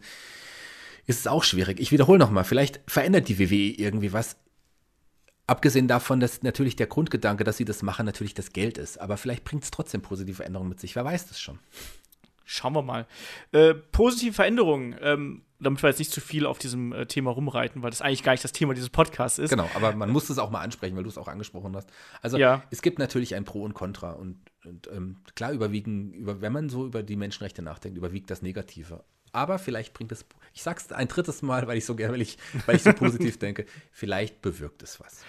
ist 1.07 1.21
es 1.21 1.27
auch 1.27 1.45
schwierig. 1.45 1.81
Ich 1.81 1.93
wiederhole 1.93 2.19
nochmal, 2.19 2.45
vielleicht 2.45 2.81
verändert 2.87 3.29
die 3.29 3.39
WWE 3.39 3.75
irgendwie 3.77 4.13
was. 4.13 4.37
Abgesehen 5.47 5.89
davon, 5.89 6.21
dass 6.21 6.43
natürlich 6.43 6.77
der 6.77 6.87
Grundgedanke, 6.87 7.45
dass 7.45 7.59
sie 7.59 7.67
das 7.67 7.83
machen, 7.83 8.07
natürlich 8.07 8.35
das 8.35 8.53
Geld 8.53 8.79
ist. 8.79 8.99
Aber 8.99 9.17
vielleicht 9.17 9.45
bringt 9.45 9.65
es 9.65 9.71
trotzdem 9.71 10.01
positive 10.01 10.37
Veränderungen 10.37 10.71
mit 10.71 10.81
sich. 10.81 10.97
Wer 10.97 11.05
weiß 11.05 11.29
das 11.29 11.41
schon. 11.41 11.59
Schauen 12.47 12.75
wir 12.75 12.83
mal. 12.83 13.07
Äh, 13.53 13.75
positive 13.75 14.35
Veränderungen, 14.35 14.97
ähm, 15.01 15.43
damit 15.61 15.83
wir 15.83 15.89
jetzt 15.89 15.99
nicht 15.99 16.13
zu 16.13 16.21
viel 16.21 16.47
auf 16.47 16.59
diesem 16.59 16.93
äh, 16.93 17.07
Thema 17.07 17.31
rumreiten, 17.31 17.83
weil 17.83 17.91
das 17.91 18.03
eigentlich 18.03 18.23
gar 18.23 18.33
nicht 18.33 18.45
das 18.45 18.53
Thema 18.53 18.75
dieses 18.75 18.91
Podcasts 18.91 19.39
ist. 19.39 19.51
Genau, 19.51 19.69
aber 19.75 19.95
man 19.95 20.11
muss 20.11 20.29
es 20.29 20.39
auch 20.39 20.51
mal 20.51 20.61
ansprechen, 20.61 20.97
weil 20.97 21.05
du 21.05 21.09
es 21.09 21.19
auch 21.19 21.29
angesprochen 21.29 21.75
hast. 21.75 21.89
Also 22.21 22.37
ja. 22.37 22.63
es 22.71 22.83
gibt 22.83 22.99
natürlich 22.99 23.35
ein 23.35 23.45
Pro 23.45 23.63
und 23.63 23.73
Contra 23.73 24.13
und, 24.13 24.39
und 24.65 24.89
ähm, 24.93 25.19
klar 25.35 25.53
überwiegen, 25.53 26.13
über, 26.13 26.41
wenn 26.43 26.53
man 26.53 26.69
so 26.69 26.87
über 26.87 27.03
die 27.03 27.17
Menschenrechte 27.17 27.63
nachdenkt, 27.63 27.97
überwiegt 27.97 28.31
das 28.31 28.43
Negative 28.43 29.05
aber 29.35 29.59
vielleicht 29.59 29.95
bringt 29.95 30.13
es, 30.13 30.25
ich 30.53 30.63
sag's 30.63 30.93
ein 30.93 31.09
drittes 31.09 31.43
Mal, 31.43 31.67
weil 31.67 31.77
ich 31.77 31.85
so 31.85 31.95
gerne, 31.95 32.15
weil 32.15 32.23
ich, 32.23 32.39
weil 32.67 32.77
ich 32.77 32.83
so 32.83 32.93
positiv 32.93 33.39
denke, 33.41 33.67
vielleicht 33.91 34.41
bewirkt 34.43 34.83
es 34.83 35.01
was. 35.01 35.25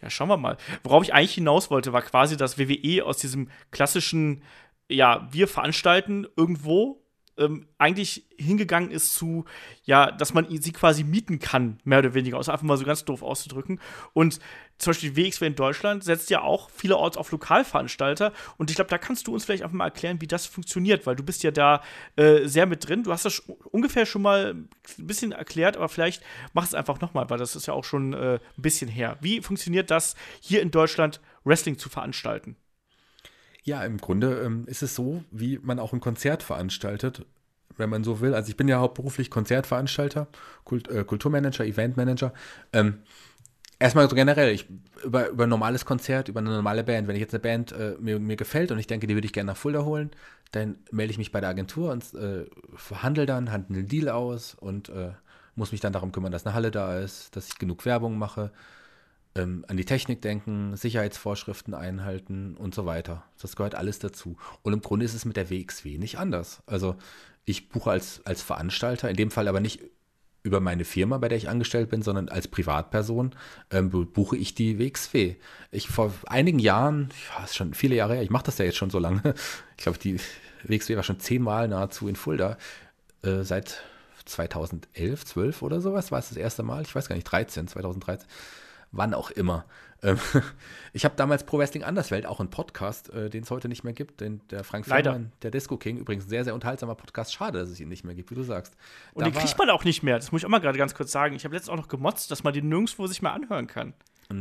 Ja, 0.00 0.10
schauen 0.10 0.28
wir 0.28 0.36
mal. 0.36 0.56
Worauf 0.82 1.04
ich 1.04 1.14
eigentlich 1.14 1.34
hinaus 1.34 1.70
wollte, 1.70 1.92
war 1.92 2.02
quasi, 2.02 2.36
dass 2.36 2.58
WWE 2.58 3.04
aus 3.04 3.18
diesem 3.18 3.48
klassischen, 3.70 4.42
ja, 4.88 5.28
wir 5.30 5.46
veranstalten 5.46 6.26
irgendwo 6.36 7.01
ähm, 7.38 7.66
eigentlich 7.78 8.26
hingegangen 8.36 8.90
ist 8.90 9.14
zu, 9.14 9.44
ja, 9.84 10.10
dass 10.10 10.34
man 10.34 10.46
sie 10.50 10.72
quasi 10.72 11.04
mieten 11.04 11.38
kann, 11.38 11.78
mehr 11.84 12.00
oder 12.00 12.14
weniger, 12.14 12.38
außer 12.38 12.52
einfach 12.52 12.66
mal 12.66 12.76
so 12.76 12.84
ganz 12.84 13.04
doof 13.04 13.22
auszudrücken. 13.22 13.80
Und 14.12 14.38
zum 14.78 14.90
Beispiel 14.90 15.12
die 15.12 15.24
WXW 15.24 15.46
in 15.46 15.54
Deutschland 15.54 16.02
setzt 16.02 16.28
ja 16.30 16.40
auch 16.40 16.68
vielerorts 16.70 17.16
auf 17.16 17.30
Lokalveranstalter. 17.30 18.32
Und 18.58 18.70
ich 18.70 18.76
glaube, 18.76 18.90
da 18.90 18.98
kannst 18.98 19.26
du 19.26 19.32
uns 19.32 19.44
vielleicht 19.44 19.62
einfach 19.62 19.76
mal 19.76 19.84
erklären, 19.84 20.20
wie 20.20 20.26
das 20.26 20.46
funktioniert, 20.46 21.06
weil 21.06 21.16
du 21.16 21.22
bist 21.22 21.42
ja 21.42 21.50
da 21.52 21.82
äh, 22.16 22.46
sehr 22.46 22.66
mit 22.66 22.88
drin. 22.88 23.04
Du 23.04 23.12
hast 23.12 23.24
das 23.24 23.40
ungefähr 23.70 24.06
schon 24.06 24.22
mal 24.22 24.54
ein 24.54 24.68
bisschen 24.98 25.32
erklärt, 25.32 25.76
aber 25.76 25.88
vielleicht 25.88 26.22
mach 26.52 26.64
es 26.64 26.74
einfach 26.74 27.00
nochmal, 27.00 27.30
weil 27.30 27.38
das 27.38 27.56
ist 27.56 27.66
ja 27.66 27.74
auch 27.74 27.84
schon 27.84 28.12
äh, 28.12 28.40
ein 28.56 28.62
bisschen 28.62 28.88
her. 28.88 29.18
Wie 29.20 29.40
funktioniert 29.40 29.90
das, 29.90 30.16
hier 30.40 30.62
in 30.62 30.70
Deutschland 30.70 31.20
Wrestling 31.44 31.78
zu 31.78 31.88
veranstalten? 31.88 32.56
Ja, 33.64 33.84
im 33.84 33.98
Grunde 33.98 34.42
ähm, 34.44 34.64
ist 34.66 34.82
es 34.82 34.94
so, 34.94 35.22
wie 35.30 35.58
man 35.62 35.78
auch 35.78 35.92
ein 35.92 36.00
Konzert 36.00 36.42
veranstaltet, 36.42 37.24
wenn 37.76 37.90
man 37.90 38.02
so 38.02 38.20
will. 38.20 38.34
Also 38.34 38.48
ich 38.50 38.56
bin 38.56 38.68
ja 38.68 38.80
hauptberuflich 38.80 39.30
Konzertveranstalter, 39.30 40.26
Kult, 40.64 40.88
äh, 40.88 41.04
Kulturmanager, 41.04 41.64
Eventmanager. 41.64 42.32
Ähm, 42.72 42.98
erstmal 43.78 44.08
so 44.08 44.16
generell, 44.16 44.52
ich, 44.52 44.66
über, 45.04 45.28
über 45.28 45.44
ein 45.44 45.48
normales 45.48 45.84
Konzert, 45.84 46.28
über 46.28 46.40
eine 46.40 46.50
normale 46.50 46.82
Band, 46.82 47.06
wenn 47.06 47.14
ich 47.14 47.20
jetzt 47.20 47.34
eine 47.34 47.40
Band 47.40 47.72
äh, 47.72 47.96
mir, 48.00 48.18
mir 48.18 48.36
gefällt 48.36 48.72
und 48.72 48.78
ich 48.78 48.88
denke, 48.88 49.06
die 49.06 49.14
würde 49.14 49.26
ich 49.26 49.32
gerne 49.32 49.52
nach 49.52 49.56
Fulda 49.56 49.84
holen, 49.84 50.10
dann 50.50 50.78
melde 50.90 51.12
ich 51.12 51.18
mich 51.18 51.30
bei 51.32 51.40
der 51.40 51.50
Agentur 51.50 51.92
und 51.92 52.14
äh, 52.14 52.46
verhandle 52.74 53.26
dann, 53.26 53.52
handle 53.52 53.78
einen 53.78 53.88
Deal 53.88 54.08
aus 54.08 54.54
und 54.54 54.88
äh, 54.88 55.12
muss 55.54 55.70
mich 55.70 55.80
dann 55.80 55.92
darum 55.92 56.10
kümmern, 56.10 56.32
dass 56.32 56.46
eine 56.46 56.54
Halle 56.54 56.70
da 56.72 56.98
ist, 56.98 57.36
dass 57.36 57.48
ich 57.48 57.58
genug 57.58 57.84
Werbung 57.84 58.18
mache, 58.18 58.50
ähm, 59.34 59.64
an 59.68 59.76
die 59.76 59.84
Technik 59.84 60.22
denken, 60.22 60.76
Sicherheitsvorschriften 60.76 61.74
einhalten 61.74 62.56
und 62.56 62.74
so 62.74 62.86
weiter. 62.86 63.24
Das 63.40 63.56
gehört 63.56 63.74
alles 63.74 63.98
dazu. 63.98 64.36
Und 64.62 64.72
im 64.72 64.80
Grunde 64.80 65.04
ist 65.04 65.14
es 65.14 65.24
mit 65.24 65.36
der 65.36 65.50
WXW 65.50 65.98
nicht 65.98 66.18
anders. 66.18 66.62
Also 66.66 66.96
ich 67.44 67.68
buche 67.68 67.90
als, 67.90 68.20
als 68.24 68.42
Veranstalter, 68.42 69.08
in 69.08 69.16
dem 69.16 69.30
Fall 69.30 69.48
aber 69.48 69.60
nicht 69.60 69.80
über 70.44 70.60
meine 70.60 70.84
Firma, 70.84 71.18
bei 71.18 71.28
der 71.28 71.38
ich 71.38 71.48
angestellt 71.48 71.88
bin, 71.88 72.02
sondern 72.02 72.28
als 72.28 72.48
Privatperson 72.48 73.34
ähm, 73.70 73.90
buche 73.90 74.36
ich 74.36 74.54
die 74.54 74.78
WXW. 74.78 75.36
Ich 75.70 75.88
vor 75.88 76.12
einigen 76.26 76.58
Jahren, 76.58 77.10
ja, 77.28 77.44
ist 77.44 77.54
schon 77.54 77.74
viele 77.74 77.94
Jahre 77.94 78.14
her, 78.14 78.22
ich 78.22 78.30
mache 78.30 78.44
das 78.44 78.58
ja 78.58 78.64
jetzt 78.64 78.76
schon 78.76 78.90
so 78.90 78.98
lange. 78.98 79.22
Ich 79.76 79.84
glaube, 79.84 79.98
die 79.98 80.20
WXW 80.62 80.94
war 80.94 81.02
schon 81.02 81.18
zehnmal 81.18 81.66
nahezu 81.66 82.06
in 82.06 82.14
Fulda. 82.14 82.56
Äh, 83.22 83.42
seit 83.42 83.82
2011, 84.26 85.24
12 85.24 85.62
oder 85.62 85.80
sowas 85.80 86.12
war 86.12 86.20
es 86.20 86.28
das 86.28 86.38
erste 86.38 86.62
Mal. 86.62 86.82
Ich 86.82 86.94
weiß 86.94 87.08
gar 87.08 87.16
nicht, 87.16 87.24
13, 87.24 87.66
2013 87.66 88.28
wann 88.92 89.14
auch 89.14 89.30
immer. 89.30 89.64
Ähm, 90.02 90.18
ich 90.92 91.04
habe 91.04 91.14
damals 91.16 91.44
Pro 91.44 91.58
Wrestling 91.58 91.82
Anderswelt, 91.82 92.26
auch 92.26 92.40
einen 92.40 92.50
Podcast, 92.50 93.10
äh, 93.10 93.30
den 93.30 93.42
es 93.42 93.50
heute 93.50 93.68
nicht 93.68 93.84
mehr 93.84 93.92
gibt, 93.92 94.20
den 94.20 94.40
der 94.50 94.64
Frank 94.64 94.86
Fellmann, 94.86 95.32
der 95.42 95.50
Disco 95.50 95.76
King, 95.76 95.96
übrigens 95.96 96.28
sehr, 96.28 96.44
sehr 96.44 96.54
unterhaltsamer 96.54 96.94
Podcast. 96.94 97.32
Schade, 97.32 97.58
dass 97.58 97.70
es 97.70 97.80
ihn 97.80 97.88
nicht 97.88 98.04
mehr 98.04 98.14
gibt, 98.14 98.30
wie 98.30 98.34
du 98.34 98.42
sagst. 98.42 98.76
Und 99.14 99.26
da 99.26 99.30
den 99.30 99.38
kriegt 99.38 99.58
man 99.58 99.70
auch 99.70 99.84
nicht 99.84 100.02
mehr, 100.02 100.16
das 100.16 100.32
muss 100.32 100.42
ich 100.42 100.46
auch 100.46 100.50
mal 100.50 100.60
gerade 100.60 100.78
ganz 100.78 100.94
kurz 100.94 101.10
sagen. 101.10 101.34
Ich 101.34 101.44
habe 101.44 101.54
letztens 101.54 101.72
auch 101.72 101.80
noch 101.80 101.88
gemotzt, 101.88 102.30
dass 102.30 102.44
man 102.44 102.52
den 102.52 102.68
nirgendwo 102.68 103.06
sich 103.06 103.22
mehr 103.22 103.32
anhören 103.32 103.66
kann. 103.66 103.94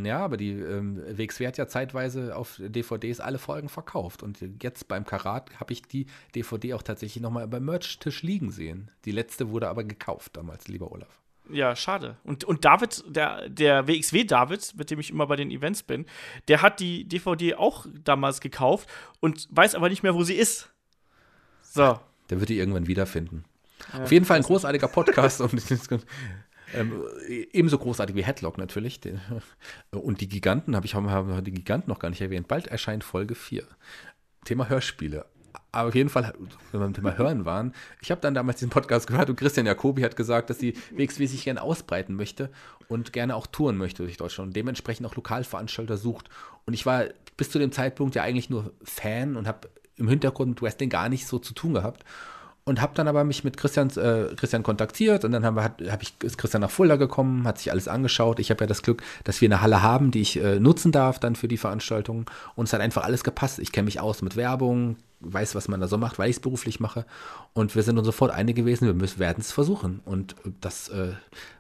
Ja, 0.04 0.20
aber 0.20 0.38
die 0.38 0.52
ähm, 0.52 0.98
WXW 0.98 1.48
hat 1.48 1.58
ja 1.58 1.68
zeitweise 1.68 2.36
auf 2.36 2.62
DVDs 2.64 3.20
alle 3.20 3.40
Folgen 3.40 3.68
verkauft. 3.68 4.24
Und 4.24 4.40
jetzt 4.62 4.88
beim 4.88 5.06
Karat 5.06 5.50
habe 5.60 5.74
ich 5.74 5.82
die 5.82 6.06
DVD 6.34 6.76
auch 6.76 6.84
tatsächlich 6.84 7.22
nochmal 7.22 7.48
beim 7.48 7.66
Merch-Tisch 7.66 8.24
liegen 8.24 8.52
sehen. 8.52 8.90
Die 9.06 9.12
letzte 9.12 9.50
wurde 9.50 9.68
aber 9.68 9.84
gekauft 9.84 10.38
damals, 10.38 10.68
lieber 10.68 10.92
Olaf. 10.92 11.21
Ja, 11.50 11.76
schade. 11.76 12.18
Und, 12.24 12.44
und 12.44 12.64
David, 12.66 13.04
der, 13.08 13.50
der 13.50 13.88
WXW 13.88 14.24
David, 14.24 14.74
mit 14.78 14.90
dem 14.92 15.00
ich 15.00 15.10
immer 15.10 15.28
bei 15.28 15.36
den 15.36 15.52
Events 15.52 15.84
bin, 15.84 16.06
der 16.48 16.62
hat 16.62 16.80
die 16.80 17.06
DVD 17.06 17.56
auch 17.56 17.86
damals 18.04 18.40
gekauft 18.40 18.88
und 19.20 19.48
weiß 19.52 19.76
aber 19.76 19.90
nicht 19.90 20.04
mehr, 20.04 20.16
wo 20.16 20.24
sie 20.24 20.36
ist. 20.36 20.70
So. 21.62 22.00
Der 22.30 22.40
wird 22.40 22.50
die 22.50 22.60
irgendwann 22.60 22.88
wiederfinden. 22.88 23.44
Ja, 23.92 24.04
Auf 24.04 24.12
jeden 24.14 24.24
Fall 24.24 24.38
ein 24.38 24.44
großartiger 24.44 24.88
Podcast 24.88 25.42
und 25.42 25.62
ähm, 26.74 27.04
ebenso 27.52 27.78
großartig 27.78 28.16
wie 28.16 28.24
Headlock 28.24 28.58
natürlich. 28.58 29.02
Und 29.92 30.22
die 30.22 30.30
Giganten, 30.30 30.76
habe 30.76 30.86
ich 30.86 30.96
hab, 30.96 31.44
die 31.44 31.52
Giganten 31.52 31.90
noch 31.90 32.00
gar 32.00 32.10
nicht 32.10 32.22
erwähnt. 32.22 32.48
Bald 32.48 32.68
erscheint 32.68 33.04
Folge 33.04 33.36
4. 33.36 33.64
Thema 34.46 34.70
Hörspiele 34.70 35.26
aber 35.72 35.90
auf 35.90 35.96
jeden 35.96 36.10
Fall, 36.10 36.34
wenn 36.38 36.50
wir 36.72 36.80
beim 36.80 36.94
Thema 36.94 37.18
Hören 37.18 37.46
waren, 37.46 37.74
ich 38.02 38.12
habe 38.12 38.20
dann 38.20 38.34
damals 38.34 38.60
diesen 38.60 38.70
Podcast 38.70 39.08
gehört 39.08 39.30
und 39.30 39.38
Christian 39.38 39.66
Jacobi 39.66 40.04
hat 40.04 40.16
gesagt, 40.16 40.50
dass 40.50 40.58
die 40.58 40.74
WXW 40.92 41.26
sich 41.28 41.46
gerne 41.46 41.62
ausbreiten 41.62 42.16
möchte 42.16 42.50
und 42.90 43.14
gerne 43.14 43.36
auch 43.36 43.48
touren 43.48 43.78
möchte 43.78 44.04
durch 44.04 44.18
Deutschland 44.18 44.50
und 44.50 44.56
dementsprechend 44.56 45.08
auch 45.08 45.16
Lokalveranstalter 45.16 45.96
sucht. 45.96 46.30
Und 46.66 46.74
ich 46.74 46.86
war 46.86 47.06
bis 47.38 47.52
zu 47.52 47.60
dem 47.60 47.72
Zeitpunkt 47.72 48.16
ja 48.16 48.24
eigentlich 48.24 48.50
nur 48.50 48.74
Fan 48.84 49.38
und 49.38 49.48
habe 49.48 49.70
im 49.96 50.10
Hintergrund 50.10 50.62
Wrestling 50.62 50.90
gar 50.90 51.08
nicht 51.08 51.26
so 51.26 51.40
zu 51.40 51.54
tun 51.54 51.74
gehabt. 51.74 52.04
Und 52.64 52.82
habe 52.82 52.94
dann 52.96 53.08
aber 53.08 53.24
mich 53.24 53.44
mit 53.44 53.58
Christian, 53.58 53.90
äh, 53.92 54.36
Christian 54.36 54.64
kontaktiert 54.64 55.26
und 55.26 55.32
dann 55.32 55.44
habe 55.44 55.62
hab 55.64 56.02
ich, 56.04 56.14
ist 56.24 56.38
Christian 56.38 56.62
nach 56.62 56.70
Fulda 56.70 56.96
gekommen, 56.96 57.48
hat 57.48 57.58
sich 57.58 57.72
alles 57.72 57.88
angeschaut. 57.88 58.40
Ich 58.40 58.52
habe 58.52 58.64
ja 58.64 58.68
das 58.68 58.84
Glück, 58.84 59.02
dass 59.24 59.42
wir 59.42 59.48
eine 59.48 59.62
Halle 59.62 59.82
haben, 59.82 60.12
die 60.12 60.22
ich 60.22 60.42
äh, 60.42 60.60
nutzen 60.60 60.92
darf 60.92 61.20
dann 61.20 61.36
für 61.36 61.48
die 61.48 61.58
Veranstaltung 61.58 62.30
und 62.56 62.68
es 62.68 62.74
hat 62.74 62.82
einfach 62.82 63.04
alles 63.04 63.24
gepasst. 63.24 63.60
Ich 63.60 63.72
kenne 63.72 63.86
mich 63.86 64.00
aus 64.00 64.22
mit 64.22 64.36
Werbung, 64.36 64.98
weiß, 65.22 65.56
was 65.56 65.68
man 65.68 65.80
da 65.80 65.88
so 65.88 65.98
macht, 65.98 66.20
weil 66.20 66.30
ich 66.30 66.38
es 66.38 66.40
beruflich 66.40 66.80
mache 66.80 67.06
und 67.54 67.76
wir 67.76 67.82
sind 67.82 67.98
uns 67.98 68.06
sofort 68.06 68.32
einig 68.32 68.56
gewesen, 68.56 69.00
wir 69.00 69.20
werden 69.20 69.42
es 69.42 69.52
versuchen 69.52 70.02
und 70.06 70.36
das 70.62 70.90
äh, 70.90 71.14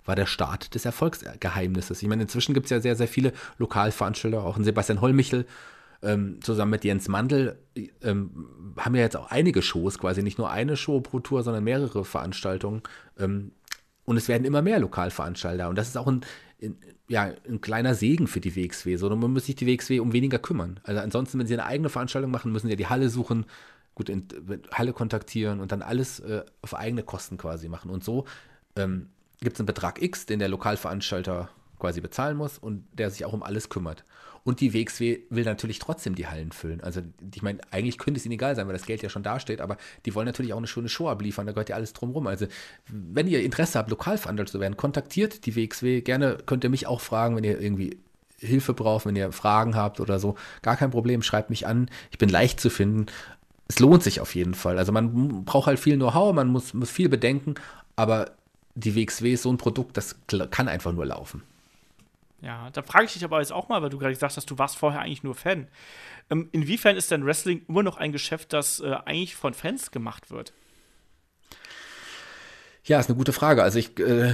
war 0.06 0.16
der 0.16 0.28
Start 0.28 0.76
des 0.76 0.86
Erfolgsgeheimnisses. 0.86 2.02
Ich 2.02 2.10
meine, 2.10 2.24
inzwischen 2.24 2.54
gibt 2.54 2.66
es 2.68 2.72
ja 2.72 2.80
sehr, 2.80 2.95
sehr 2.95 3.08
viele 3.08 3.34
Lokalveranstalter, 3.58 4.43
auch 4.43 4.58
ein 4.58 4.64
Sebastian 4.64 5.02
Hollmichel, 5.02 5.45
ähm, 6.04 6.39
zusammen 6.41 6.72
mit 6.72 6.84
Jens 6.84 7.08
Mandl 7.08 7.58
ähm, 8.02 8.74
haben 8.78 8.95
ja 8.95 9.02
jetzt 9.02 9.18
auch 9.18 9.30
einige 9.30 9.62
Shows, 9.62 9.99
quasi 9.99 10.24
nicht 10.24 10.38
nur 10.38 10.49
eine 10.49 10.76
Show 10.78 11.02
pro 11.02 11.20
Tour, 11.20 11.43
sondern 11.43 11.64
mehrere 11.64 12.06
Veranstaltungen. 12.06 12.82
Ähm, 13.20 13.52
und 14.06 14.18
es 14.18 14.28
werden 14.28 14.45
immer 14.45 14.62
mehr 14.62 14.80
Lokalveranstalter. 14.80 15.70
Und 15.70 15.78
das 15.78 15.88
ist 15.88 15.97
auch 15.97 16.08
ein, 16.08 16.22
in, 16.58 16.78
ja, 17.08 17.32
ein 17.47 17.62
kleiner 17.62 17.93
Segen 17.93 18.28
für 18.28 18.39
die 18.39 18.56
WXW. 18.56 18.95
So, 18.95 19.10
man 19.16 19.32
muss 19.32 19.45
sich 19.45 19.56
die 19.56 19.68
WXW 19.68 19.99
um 19.99 20.14
weniger 20.14 20.39
kümmern. 20.39 20.80
Also 20.84 21.02
ansonsten, 21.02 21.39
wenn 21.39 21.47
sie 21.47 21.54
eine 21.54 21.66
eigene 21.66 21.89
Veranstaltung 21.89 22.32
machen, 22.32 22.52
müssen 22.52 22.68
sie 22.68 22.74
ja 22.74 22.78
die 22.78 22.88
Halle 22.88 23.10
suchen, 23.10 23.45
gut, 23.93 24.10
in, 24.10 24.28
Halle 24.74 24.93
kontaktieren 24.93 25.60
und 25.60 25.72
dann 25.72 25.82
alles 25.82 26.20
äh, 26.20 26.43
auf 26.62 26.76
eigene 26.76 27.04
Kosten 27.04 27.38
quasi 27.38 27.70
machen. 27.70 27.91
Und 27.91 28.04
so 28.04 28.26
ähm, 28.76 29.10
gibt 29.39 29.56
es 29.56 29.60
einen 29.60 29.68
Betrag 29.68 30.02
X, 30.02 30.26
den 30.26 30.39
der 30.39 30.49
Lokalveranstalter 30.49 31.49
quasi 31.82 32.00
bezahlen 32.00 32.38
muss 32.38 32.58
und 32.58 32.86
der 32.94 33.10
sich 33.10 33.26
auch 33.26 33.34
um 33.34 33.44
alles 33.44 33.68
kümmert. 33.68 34.06
Und 34.44 34.60
die 34.60 34.74
WXW 34.74 35.20
will 35.30 35.44
natürlich 35.44 35.78
trotzdem 35.78 36.16
die 36.16 36.28
Hallen 36.28 36.52
füllen. 36.52 36.82
Also, 36.82 37.02
ich 37.36 37.44
meine, 37.44 37.60
eigentlich 37.70 38.00
könnte 38.00 38.20
es 38.20 38.26
ihnen 38.26 38.34
egal 38.34 38.56
sein, 38.56 38.66
weil 38.66 38.74
das 38.74 38.88
Geld 38.88 39.04
ja 39.04 39.10
schon 39.10 39.22
dasteht, 39.22 39.62
aber 39.62 39.78
die 40.06 40.16
wollen 40.16 40.26
natürlich 40.26 40.54
auch 40.54 40.58
eine 40.58 40.68
schöne 40.68 40.90
Show 40.90 41.10
abliefern. 41.10 41.46
Da 41.46 41.52
gehört 41.52 41.70
ja 41.70 41.76
alles 41.76 41.94
drumherum. 41.94 42.26
Also, 42.26 42.48
wenn 42.88 43.28
ihr 43.28 43.44
Interesse 43.44 43.78
habt, 43.78 43.92
lokal 43.92 44.18
veranstaltet 44.18 44.52
zu 44.52 44.60
werden, 44.60 44.78
kontaktiert 44.78 45.46
die 45.46 45.56
WXW. 45.56 46.02
Gerne 46.02 46.38
könnt 46.46 46.64
ihr 46.64 46.72
mich 46.72 46.88
auch 46.88 47.02
fragen, 47.02 47.36
wenn 47.36 47.44
ihr 47.44 47.60
irgendwie 47.62 48.00
Hilfe 48.40 48.74
braucht, 48.74 49.06
wenn 49.06 49.16
ihr 49.16 49.32
Fragen 49.32 49.76
habt 49.76 50.00
oder 50.00 50.18
so. 50.18 50.36
Gar 50.64 50.76
kein 50.76 50.90
Problem, 50.90 51.22
schreibt 51.22 51.52
mich 51.52 51.68
an. 51.68 51.90
Ich 52.10 52.18
bin 52.18 52.30
leicht 52.30 52.60
zu 52.60 52.72
finden. 52.72 53.06
Es 53.68 53.78
lohnt 53.78 54.02
sich 54.02 54.22
auf 54.22 54.34
jeden 54.34 54.56
Fall. 54.56 54.80
Also, 54.80 54.92
man 54.92 55.46
braucht 55.46 55.68
halt 55.68 55.80
viel 55.80 55.98
Know-how, 55.98 56.34
man 56.34 56.48
muss 56.48 56.74
viel 56.86 57.10
bedenken, 57.10 57.54
aber 57.96 58.32
die 58.74 58.96
WXW 58.96 59.34
ist 59.34 59.44
so 59.44 59.54
ein 59.54 59.58
Produkt, 59.58 59.98
das 59.98 60.16
kann 60.50 60.68
einfach 60.68 60.94
nur 60.94 61.06
laufen. 61.06 61.44
Ja, 62.42 62.70
da 62.72 62.82
frage 62.82 63.06
ich 63.06 63.14
dich 63.14 63.24
aber 63.24 63.39
jetzt 63.39 63.54
auch 63.54 63.70
mal, 63.70 63.82
weil 63.84 63.89
du 63.89 64.00
gerade 64.00 64.14
gesagt 64.14 64.36
hast, 64.36 64.50
du 64.50 64.58
warst 64.58 64.78
vorher 64.78 65.02
eigentlich 65.02 65.24
nur 65.24 65.36
Fan. 65.36 65.68
Ähm, 66.30 66.50
inwiefern 66.52 66.96
ist 66.96 67.12
denn 67.12 67.26
Wrestling 67.26 67.64
immer 67.68 67.84
noch 67.84 67.98
ein 67.98 68.12
Geschäft, 68.12 68.54
das 68.54 68.80
äh, 68.80 68.96
eigentlich 69.06 69.36
von 69.36 69.54
Fans 69.54 69.92
gemacht 69.92 70.32
wird? 70.32 70.54
Ja, 72.84 73.00
ist 73.00 73.10
eine 73.10 73.18
gute 73.18 73.32
Frage. 73.34 73.62
Also 73.62 73.78
ich, 73.78 74.00
äh, 74.00 74.34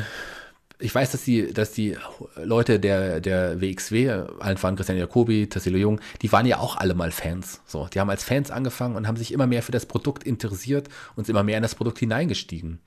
ich 0.80 0.95
weiß, 0.95 1.12
dass 1.12 1.24
die, 1.24 1.51
dass 1.53 1.74
die 1.74 1.97
Leute 2.36 2.80
der, 2.80 3.20
der 3.20 3.60
WXW, 3.60 4.10
allen 4.39 4.58
voran 4.58 4.78
Christian 4.78 4.97
Jacobi, 4.97 5.49
Tassilo 5.49 5.78
Jung, 5.78 5.99
die 6.22 6.32
waren 6.32 6.45
ja 6.45 6.60
auch 6.60 6.78
alle 6.78 6.93
mal 6.93 7.12
Fans. 7.12 7.62
So, 7.66 7.88
die 7.88 7.99
haben 7.99 8.10
als 8.10 8.24
Fans 8.24 8.51
angefangen 8.51 8.95
und 8.95 9.05
haben 9.05 9.18
sich 9.18 9.34
immer 9.34 9.47
mehr 9.47 9.64
für 9.64 9.74
das 9.74 9.86
Produkt 9.86 10.24
interessiert 10.24 10.88
und 11.16 11.26
sind 11.26 11.34
immer 11.34 11.43
mehr 11.43 11.58
in 11.58 11.64
das 11.64 11.76
Produkt 11.76 11.99
hineingestiegen. 11.99 12.80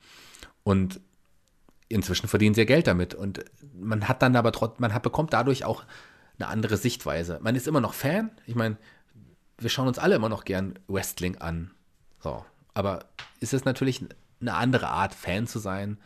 Und 0.63 0.99
inzwischen 1.91 2.27
verdienen 2.27 2.55
sie 2.55 2.61
ja 2.61 2.65
Geld 2.65 2.87
damit. 2.87 3.13
Und 3.13 3.43
man 3.73 4.07
hat 4.07 4.21
dann 4.21 4.35
aber 4.35 4.51
trotzdem, 4.51 4.81
man 4.81 4.93
hat, 4.93 5.03
bekommt 5.03 5.33
dadurch 5.33 5.65
auch 5.65 5.83
eine 6.39 6.47
andere 6.47 6.77
Sichtweise. 6.77 7.39
Man 7.41 7.55
ist 7.55 7.67
immer 7.67 7.81
noch 7.81 7.93
Fan. 7.93 8.31
Ich 8.45 8.55
meine, 8.55 8.77
wir 9.57 9.69
schauen 9.69 9.87
uns 9.87 9.99
alle 9.99 10.15
immer 10.15 10.29
noch 10.29 10.43
gern 10.43 10.79
Wrestling 10.87 11.37
an. 11.37 11.71
So. 12.19 12.45
Aber 12.73 13.05
ist 13.39 13.53
es 13.53 13.65
natürlich 13.65 14.03
eine 14.39 14.53
andere 14.53 14.87
Art, 14.87 15.13
Fan 15.13 15.47
zu 15.47 15.59
sein 15.59 15.97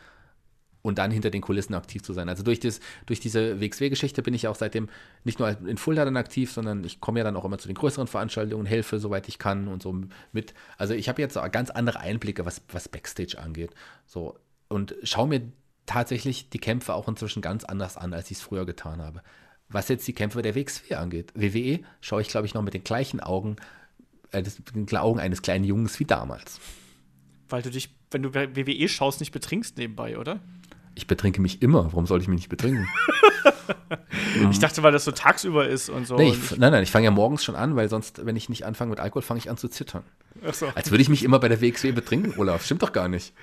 und 0.82 0.98
dann 0.98 1.10
hinter 1.10 1.30
den 1.30 1.40
Kulissen 1.40 1.74
aktiv 1.74 2.02
zu 2.02 2.12
sein. 2.12 2.28
Also 2.28 2.42
durch, 2.42 2.60
das, 2.60 2.80
durch 3.06 3.18
diese 3.18 3.60
WXW-Geschichte 3.60 4.22
bin 4.22 4.34
ich 4.34 4.46
auch 4.46 4.54
seitdem 4.54 4.88
nicht 5.24 5.38
nur 5.38 5.48
in 5.66 5.78
Fulda 5.78 6.04
dann 6.04 6.16
aktiv, 6.16 6.52
sondern 6.52 6.84
ich 6.84 7.00
komme 7.00 7.18
ja 7.18 7.24
dann 7.24 7.36
auch 7.36 7.44
immer 7.44 7.58
zu 7.58 7.66
den 7.66 7.74
größeren 7.74 8.06
Veranstaltungen, 8.06 8.66
helfe, 8.66 9.00
soweit 9.00 9.26
ich 9.28 9.38
kann 9.38 9.68
und 9.68 9.82
so 9.82 9.96
mit. 10.32 10.54
Also 10.78 10.94
ich 10.94 11.08
habe 11.08 11.20
jetzt 11.22 11.36
ganz 11.50 11.70
andere 11.70 12.00
Einblicke, 12.00 12.46
was, 12.46 12.62
was 12.68 12.88
Backstage 12.88 13.36
angeht. 13.38 13.70
So, 14.06 14.38
und 14.68 14.94
schaue 15.02 15.28
mir 15.28 15.42
tatsächlich 15.86 16.50
die 16.50 16.58
Kämpfe 16.58 16.94
auch 16.94 17.08
inzwischen 17.08 17.42
ganz 17.42 17.64
anders 17.64 17.96
an, 17.96 18.12
als 18.12 18.30
ich 18.30 18.38
es 18.38 18.42
früher 18.42 18.66
getan 18.66 19.00
habe. 19.00 19.22
Was 19.68 19.88
jetzt 19.88 20.06
die 20.06 20.12
Kämpfe 20.12 20.42
der 20.42 20.54
WXW 20.54 20.94
angeht. 20.94 21.32
WWE 21.34 21.80
schaue 22.00 22.20
ich, 22.20 22.28
glaube 22.28 22.46
ich, 22.46 22.54
noch 22.54 22.62
mit 22.62 22.74
den 22.74 22.84
gleichen 22.84 23.20
Augen, 23.20 23.56
äh, 24.30 24.42
mit 24.74 24.90
den 24.90 24.98
Augen 24.98 25.18
eines 25.18 25.42
kleinen 25.42 25.64
Jungs 25.64 25.98
wie 25.98 26.04
damals. 26.04 26.60
Weil 27.48 27.62
du 27.62 27.70
dich, 27.70 27.94
wenn 28.10 28.22
du 28.22 28.34
WWE 28.34 28.88
schaust, 28.88 29.20
nicht 29.20 29.32
betrinkst 29.32 29.78
nebenbei, 29.78 30.18
oder? 30.18 30.40
Ich 30.94 31.06
betrinke 31.06 31.40
mich 31.40 31.62
immer. 31.62 31.84
Warum 31.86 32.06
sollte 32.06 32.22
ich 32.22 32.28
mich 32.28 32.38
nicht 32.38 32.48
betrinken? 32.48 32.88
ich 34.50 34.58
dachte, 34.58 34.82
weil 34.82 34.92
das 34.92 35.04
so 35.04 35.12
tagsüber 35.12 35.68
ist 35.68 35.88
und 35.88 36.06
so. 36.06 36.16
Nee, 36.16 36.30
ich, 36.30 36.56
nein, 36.56 36.72
nein, 36.72 36.82
ich 36.82 36.90
fange 36.90 37.04
ja 37.04 37.10
morgens 37.10 37.44
schon 37.44 37.54
an, 37.54 37.76
weil 37.76 37.88
sonst, 37.88 38.24
wenn 38.24 38.34
ich 38.34 38.48
nicht 38.48 38.64
anfange 38.64 38.90
mit 38.90 39.00
Alkohol, 39.00 39.22
fange 39.22 39.38
ich 39.38 39.50
an 39.50 39.56
zu 39.56 39.68
zittern. 39.68 40.04
Ach 40.46 40.54
so. 40.54 40.68
Als 40.74 40.90
würde 40.90 41.02
ich 41.02 41.08
mich 41.08 41.22
immer 41.22 41.38
bei 41.38 41.48
der 41.48 41.60
WXW 41.60 41.92
betrinken, 41.92 42.34
Olaf. 42.38 42.64
Stimmt 42.64 42.82
doch 42.82 42.92
gar 42.92 43.08
nicht. 43.08 43.34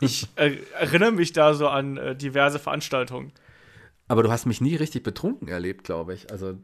Ich 0.00 0.28
äh, 0.36 0.56
erinnere 0.78 1.12
mich 1.12 1.32
da 1.32 1.54
so 1.54 1.68
an 1.68 1.96
äh, 1.96 2.16
diverse 2.16 2.58
Veranstaltungen. 2.58 3.32
Aber 4.08 4.22
du 4.22 4.30
hast 4.30 4.46
mich 4.46 4.60
nie 4.60 4.74
richtig 4.74 5.02
betrunken 5.02 5.48
erlebt, 5.48 5.84
glaube 5.84 6.14
ich. 6.14 6.30
Also 6.32 6.58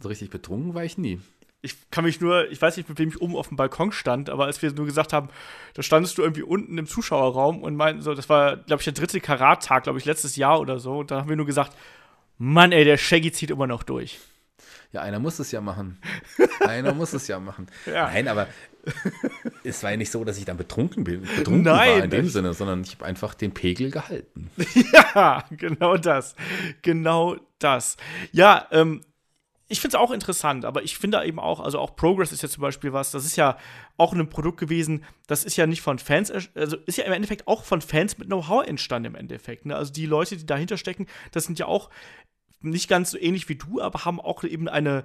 so 0.00 0.08
richtig 0.08 0.30
betrunken 0.30 0.74
war 0.74 0.84
ich 0.84 0.98
nie. 0.98 1.20
Ich 1.62 1.90
kann 1.90 2.04
mich 2.04 2.20
nur, 2.20 2.50
ich 2.50 2.60
weiß 2.60 2.76
nicht, 2.76 2.88
mit 2.88 2.98
wem 2.98 3.08
ich 3.08 3.22
oben 3.22 3.36
auf 3.36 3.48
dem 3.48 3.56
Balkon 3.56 3.90
stand, 3.90 4.28
aber 4.28 4.44
als 4.44 4.60
wir 4.60 4.70
nur 4.72 4.84
gesagt 4.84 5.14
haben, 5.14 5.30
da 5.72 5.82
standest 5.82 6.18
du 6.18 6.22
irgendwie 6.22 6.42
unten 6.42 6.76
im 6.76 6.86
Zuschauerraum 6.86 7.62
und 7.62 7.74
meinten 7.74 8.02
so, 8.02 8.12
das 8.12 8.28
war, 8.28 8.58
glaube 8.58 8.82
ich, 8.82 8.84
der 8.84 8.92
dritte 8.92 9.18
Karattag, 9.20 9.84
glaube 9.84 9.98
ich, 9.98 10.04
letztes 10.04 10.36
Jahr 10.36 10.60
oder 10.60 10.78
so. 10.78 10.98
Und 10.98 11.10
da 11.10 11.20
haben 11.20 11.28
wir 11.30 11.36
nur 11.36 11.46
gesagt, 11.46 11.74
Mann, 12.36 12.72
ey, 12.72 12.84
der 12.84 12.98
Shaggy 12.98 13.32
zieht 13.32 13.50
immer 13.50 13.66
noch 13.66 13.82
durch. 13.82 14.18
Ja, 14.94 15.02
einer 15.02 15.18
muss 15.18 15.40
es 15.40 15.50
ja 15.50 15.60
machen. 15.60 15.98
einer 16.60 16.94
muss 16.94 17.12
es 17.14 17.26
ja 17.26 17.40
machen. 17.40 17.66
Ja. 17.84 18.04
Nein, 18.04 18.28
aber 18.28 18.46
es 19.64 19.82
war 19.82 19.90
ja 19.90 19.96
nicht 19.96 20.12
so, 20.12 20.22
dass 20.24 20.38
ich 20.38 20.44
dann 20.44 20.56
betrunken 20.56 21.02
bin, 21.02 21.22
betrunken 21.22 21.62
Nein, 21.62 21.98
war 21.98 22.04
in 22.04 22.10
dem 22.10 22.28
Sinne, 22.28 22.54
sondern 22.54 22.82
ich 22.82 22.94
habe 22.94 23.04
einfach 23.04 23.34
den 23.34 23.52
Pegel 23.52 23.90
gehalten. 23.90 24.52
ja, 24.94 25.44
genau 25.50 25.96
das. 25.96 26.36
Genau 26.82 27.36
das. 27.58 27.96
Ja, 28.30 28.68
ähm, 28.70 29.00
ich 29.66 29.80
finde 29.80 29.96
es 29.96 30.00
auch 30.00 30.12
interessant, 30.12 30.64
aber 30.64 30.84
ich 30.84 30.96
finde 30.96 31.24
eben 31.24 31.40
auch, 31.40 31.58
also 31.58 31.80
auch 31.80 31.96
Progress 31.96 32.30
ist 32.30 32.44
ja 32.44 32.48
zum 32.48 32.60
Beispiel 32.60 32.92
was, 32.92 33.10
das 33.10 33.24
ist 33.24 33.34
ja 33.34 33.58
auch 33.96 34.12
ein 34.12 34.28
Produkt 34.28 34.60
gewesen, 34.60 35.04
das 35.26 35.42
ist 35.42 35.56
ja 35.56 35.66
nicht 35.66 35.80
von 35.80 35.98
Fans, 35.98 36.30
also 36.30 36.76
ist 36.86 36.98
ja 36.98 37.04
im 37.04 37.12
Endeffekt 37.12 37.48
auch 37.48 37.64
von 37.64 37.80
Fans 37.80 38.16
mit 38.16 38.28
Know-how 38.28 38.64
entstanden 38.64 39.06
im 39.06 39.14
Endeffekt. 39.16 39.66
Ne? 39.66 39.74
Also 39.74 39.92
die 39.92 40.06
Leute, 40.06 40.36
die 40.36 40.46
dahinter 40.46 40.76
stecken, 40.76 41.06
das 41.32 41.46
sind 41.46 41.58
ja 41.58 41.66
auch 41.66 41.90
nicht 42.70 42.88
ganz 42.88 43.10
so 43.10 43.18
ähnlich 43.18 43.48
wie 43.48 43.56
du, 43.56 43.80
aber 43.80 44.04
haben 44.04 44.20
auch 44.20 44.44
eben 44.44 44.68
eine, 44.68 45.04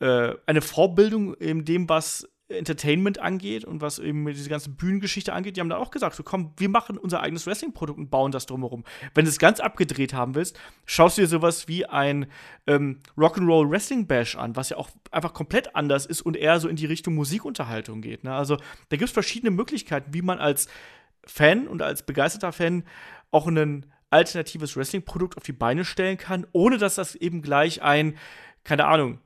äh, 0.00 0.34
eine 0.46 0.62
Vorbildung 0.62 1.34
in 1.34 1.64
dem, 1.64 1.88
was 1.88 2.28
Entertainment 2.52 3.18
angeht 3.18 3.64
und 3.64 3.80
was 3.80 3.98
eben 3.98 4.26
diese 4.26 4.48
ganze 4.48 4.70
Bühnengeschichte 4.70 5.32
angeht, 5.32 5.56
die 5.56 5.60
haben 5.60 5.68
da 5.68 5.76
auch 5.76 5.90
gesagt, 5.90 6.14
so 6.16 6.22
komm, 6.22 6.52
wir 6.56 6.68
machen 6.68 6.98
unser 6.98 7.20
eigenes 7.20 7.46
Wrestling-Produkt 7.46 7.98
und 7.98 8.10
bauen 8.10 8.32
das 8.32 8.46
drumherum. 8.46 8.84
Wenn 9.14 9.24
du 9.24 9.30
es 9.30 9.38
ganz 9.38 9.60
abgedreht 9.60 10.14
haben 10.14 10.34
willst, 10.34 10.58
schaust 10.84 11.18
du 11.18 11.22
dir 11.22 11.28
sowas 11.28 11.68
wie 11.68 11.86
ein 11.86 12.26
ähm, 12.66 13.00
Rock'n'Roll 13.16 13.70
Wrestling 13.70 14.06
Bash 14.06 14.36
an, 14.36 14.56
was 14.56 14.68
ja 14.68 14.76
auch 14.76 14.90
einfach 15.10 15.34
komplett 15.34 15.74
anders 15.74 16.06
ist 16.06 16.22
und 16.22 16.36
eher 16.36 16.60
so 16.60 16.68
in 16.68 16.76
die 16.76 16.86
Richtung 16.86 17.14
Musikunterhaltung 17.14 18.02
geht. 18.02 18.24
Ne? 18.24 18.34
Also 18.34 18.56
da 18.56 18.96
gibt 18.96 19.04
es 19.08 19.12
verschiedene 19.12 19.50
Möglichkeiten, 19.50 20.14
wie 20.14 20.22
man 20.22 20.38
als 20.38 20.68
Fan 21.24 21.68
und 21.68 21.82
als 21.82 22.04
begeisterter 22.04 22.52
Fan 22.52 22.84
auch 23.30 23.46
ein 23.46 23.86
alternatives 24.12 24.76
Wrestling-Produkt 24.76 25.36
auf 25.36 25.44
die 25.44 25.52
Beine 25.52 25.84
stellen 25.84 26.18
kann, 26.18 26.46
ohne 26.52 26.78
dass 26.78 26.96
das 26.96 27.14
eben 27.14 27.42
gleich 27.42 27.82
ein, 27.82 28.16
keine 28.64 28.86
Ahnung, 28.86 29.20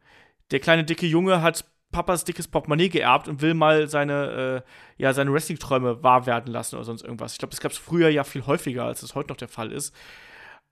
der 0.50 0.60
kleine 0.60 0.84
dicke 0.84 1.06
Junge 1.06 1.42
hat 1.42 1.64
Papas 1.92 2.24
dickes 2.24 2.48
Portemonnaie 2.48 2.88
geerbt 2.88 3.28
und 3.28 3.40
will 3.42 3.54
mal 3.54 3.88
seine, 3.88 4.64
äh, 4.66 5.02
ja, 5.02 5.12
seine 5.12 5.32
Wrestling-Träume 5.32 6.02
wahr 6.02 6.26
werden 6.26 6.52
lassen 6.52 6.76
oder 6.76 6.84
sonst 6.84 7.02
irgendwas. 7.02 7.32
Ich 7.32 7.38
glaube, 7.38 7.52
das 7.52 7.60
gab 7.60 7.72
es 7.72 7.78
früher 7.78 8.08
ja 8.08 8.24
viel 8.24 8.44
häufiger, 8.44 8.84
als 8.84 9.02
es 9.02 9.14
heute 9.14 9.28
noch 9.28 9.36
der 9.36 9.48
Fall 9.48 9.72
ist. 9.72 9.94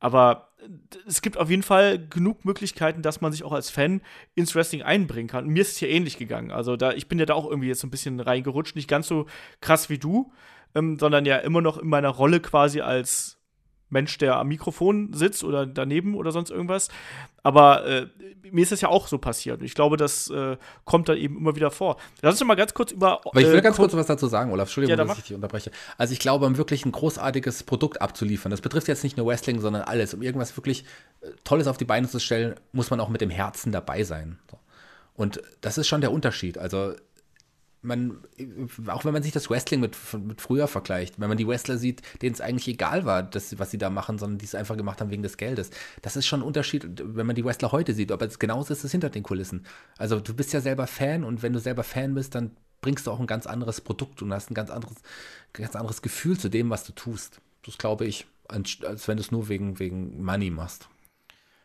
Aber 0.00 0.50
es 1.06 1.22
gibt 1.22 1.38
auf 1.38 1.48
jeden 1.48 1.62
Fall 1.62 1.98
genug 2.08 2.44
Möglichkeiten, 2.44 3.00
dass 3.00 3.20
man 3.20 3.32
sich 3.32 3.42
auch 3.42 3.52
als 3.52 3.70
Fan 3.70 4.02
ins 4.34 4.54
Wrestling 4.54 4.82
einbringen 4.82 5.28
kann. 5.28 5.46
Mir 5.46 5.62
ist 5.62 5.72
es 5.72 5.76
hier 5.78 5.88
ähnlich 5.88 6.18
gegangen. 6.18 6.50
Also 6.50 6.76
da, 6.76 6.92
ich 6.92 7.08
bin 7.08 7.18
ja 7.18 7.26
da 7.26 7.34
auch 7.34 7.48
irgendwie 7.48 7.68
jetzt 7.68 7.80
so 7.80 7.86
ein 7.86 7.90
bisschen 7.90 8.20
reingerutscht, 8.20 8.76
nicht 8.76 8.88
ganz 8.88 9.06
so 9.06 9.26
krass 9.62 9.88
wie 9.88 9.98
du, 9.98 10.32
ähm, 10.74 10.98
sondern 10.98 11.24
ja 11.24 11.38
immer 11.38 11.62
noch 11.62 11.78
in 11.78 11.88
meiner 11.88 12.10
Rolle 12.10 12.40
quasi 12.40 12.80
als 12.80 13.38
Mensch, 13.94 14.18
der 14.18 14.36
am 14.36 14.48
Mikrofon 14.48 15.14
sitzt 15.14 15.42
oder 15.42 15.64
daneben 15.64 16.14
oder 16.14 16.32
sonst 16.32 16.50
irgendwas. 16.50 16.88
Aber 17.42 17.86
äh, 17.86 18.06
mir 18.50 18.62
ist 18.62 18.72
das 18.72 18.82
ja 18.82 18.88
auch 18.88 19.08
so 19.08 19.18
passiert. 19.18 19.60
Und 19.60 19.64
ich 19.64 19.74
glaube, 19.74 19.96
das 19.96 20.28
äh, 20.28 20.56
kommt 20.84 21.08
dann 21.08 21.16
eben 21.16 21.38
immer 21.38 21.56
wieder 21.56 21.70
vor. 21.70 21.96
Lass 22.20 22.34
uns 22.34 22.46
mal 22.46 22.54
ganz 22.54 22.74
kurz 22.74 22.92
über. 22.92 23.20
Aber 23.24 23.40
ich 23.40 23.46
will 23.46 23.58
äh, 23.58 23.62
ganz 23.62 23.76
kurz 23.76 23.94
was 23.94 24.06
dazu 24.06 24.26
sagen, 24.26 24.52
Olaf. 24.52 24.68
Entschuldigung, 24.68 24.98
ja, 24.98 25.04
dass 25.04 25.18
ich 25.18 25.24
dich 25.24 25.34
unterbreche. 25.34 25.70
Also 25.96 26.12
ich 26.12 26.18
glaube, 26.18 26.44
um 26.44 26.58
wirklich 26.58 26.84
ein 26.84 26.92
großartiges 26.92 27.62
Produkt 27.62 28.02
abzuliefern, 28.02 28.50
das 28.50 28.60
betrifft 28.60 28.88
jetzt 28.88 29.04
nicht 29.04 29.16
nur 29.16 29.26
Wrestling, 29.26 29.60
sondern 29.60 29.82
alles. 29.82 30.12
Um 30.12 30.22
irgendwas 30.22 30.56
wirklich 30.56 30.84
äh, 31.22 31.28
Tolles 31.44 31.66
auf 31.66 31.78
die 31.78 31.86
Beine 31.86 32.08
zu 32.08 32.18
stellen, 32.18 32.56
muss 32.72 32.90
man 32.90 33.00
auch 33.00 33.08
mit 33.08 33.20
dem 33.20 33.30
Herzen 33.30 33.72
dabei 33.72 34.04
sein. 34.04 34.38
Und 35.14 35.40
das 35.60 35.78
ist 35.78 35.86
schon 35.86 36.00
der 36.00 36.12
Unterschied. 36.12 36.58
Also 36.58 36.94
man, 37.84 38.18
auch 38.86 39.04
wenn 39.04 39.12
man 39.12 39.22
sich 39.22 39.32
das 39.32 39.50
Wrestling 39.50 39.80
mit, 39.80 39.96
mit 40.14 40.40
früher 40.40 40.66
vergleicht, 40.68 41.20
wenn 41.20 41.28
man 41.28 41.38
die 41.38 41.46
Wrestler 41.46 41.78
sieht, 41.78 42.02
denen 42.22 42.34
es 42.34 42.40
eigentlich 42.40 42.68
egal 42.68 43.04
war, 43.04 43.22
das, 43.22 43.58
was 43.58 43.70
sie 43.70 43.78
da 43.78 43.90
machen, 43.90 44.18
sondern 44.18 44.38
die 44.38 44.46
es 44.46 44.54
einfach 44.54 44.76
gemacht 44.76 45.00
haben 45.00 45.10
wegen 45.10 45.22
des 45.22 45.36
Geldes. 45.36 45.70
Das 46.02 46.16
ist 46.16 46.26
schon 46.26 46.40
ein 46.40 46.46
Unterschied, 46.46 46.86
wenn 47.02 47.26
man 47.26 47.36
die 47.36 47.44
Wrestler 47.44 47.72
heute 47.72 47.94
sieht, 47.94 48.10
aber 48.10 48.26
genauso 48.26 48.72
ist 48.72 48.84
es 48.84 48.92
hinter 48.92 49.10
den 49.10 49.22
Kulissen. 49.22 49.66
Also 49.98 50.20
du 50.20 50.34
bist 50.34 50.52
ja 50.52 50.60
selber 50.60 50.86
Fan 50.86 51.24
und 51.24 51.42
wenn 51.42 51.52
du 51.52 51.60
selber 51.60 51.84
Fan 51.84 52.14
bist, 52.14 52.34
dann 52.34 52.56
bringst 52.80 53.06
du 53.06 53.10
auch 53.10 53.20
ein 53.20 53.26
ganz 53.26 53.46
anderes 53.46 53.80
Produkt 53.80 54.22
und 54.22 54.32
hast 54.32 54.50
ein 54.50 54.54
ganz 54.54 54.70
anderes, 54.70 54.96
ganz 55.52 55.76
anderes 55.76 56.02
Gefühl 56.02 56.38
zu 56.38 56.48
dem, 56.48 56.70
was 56.70 56.84
du 56.84 56.92
tust. 56.92 57.40
Das 57.64 57.78
glaube 57.78 58.06
ich, 58.06 58.26
als 58.48 59.08
wenn 59.08 59.16
du 59.16 59.22
es 59.22 59.30
nur 59.30 59.48
wegen, 59.48 59.78
wegen 59.78 60.22
Money 60.22 60.50
machst. 60.50 60.88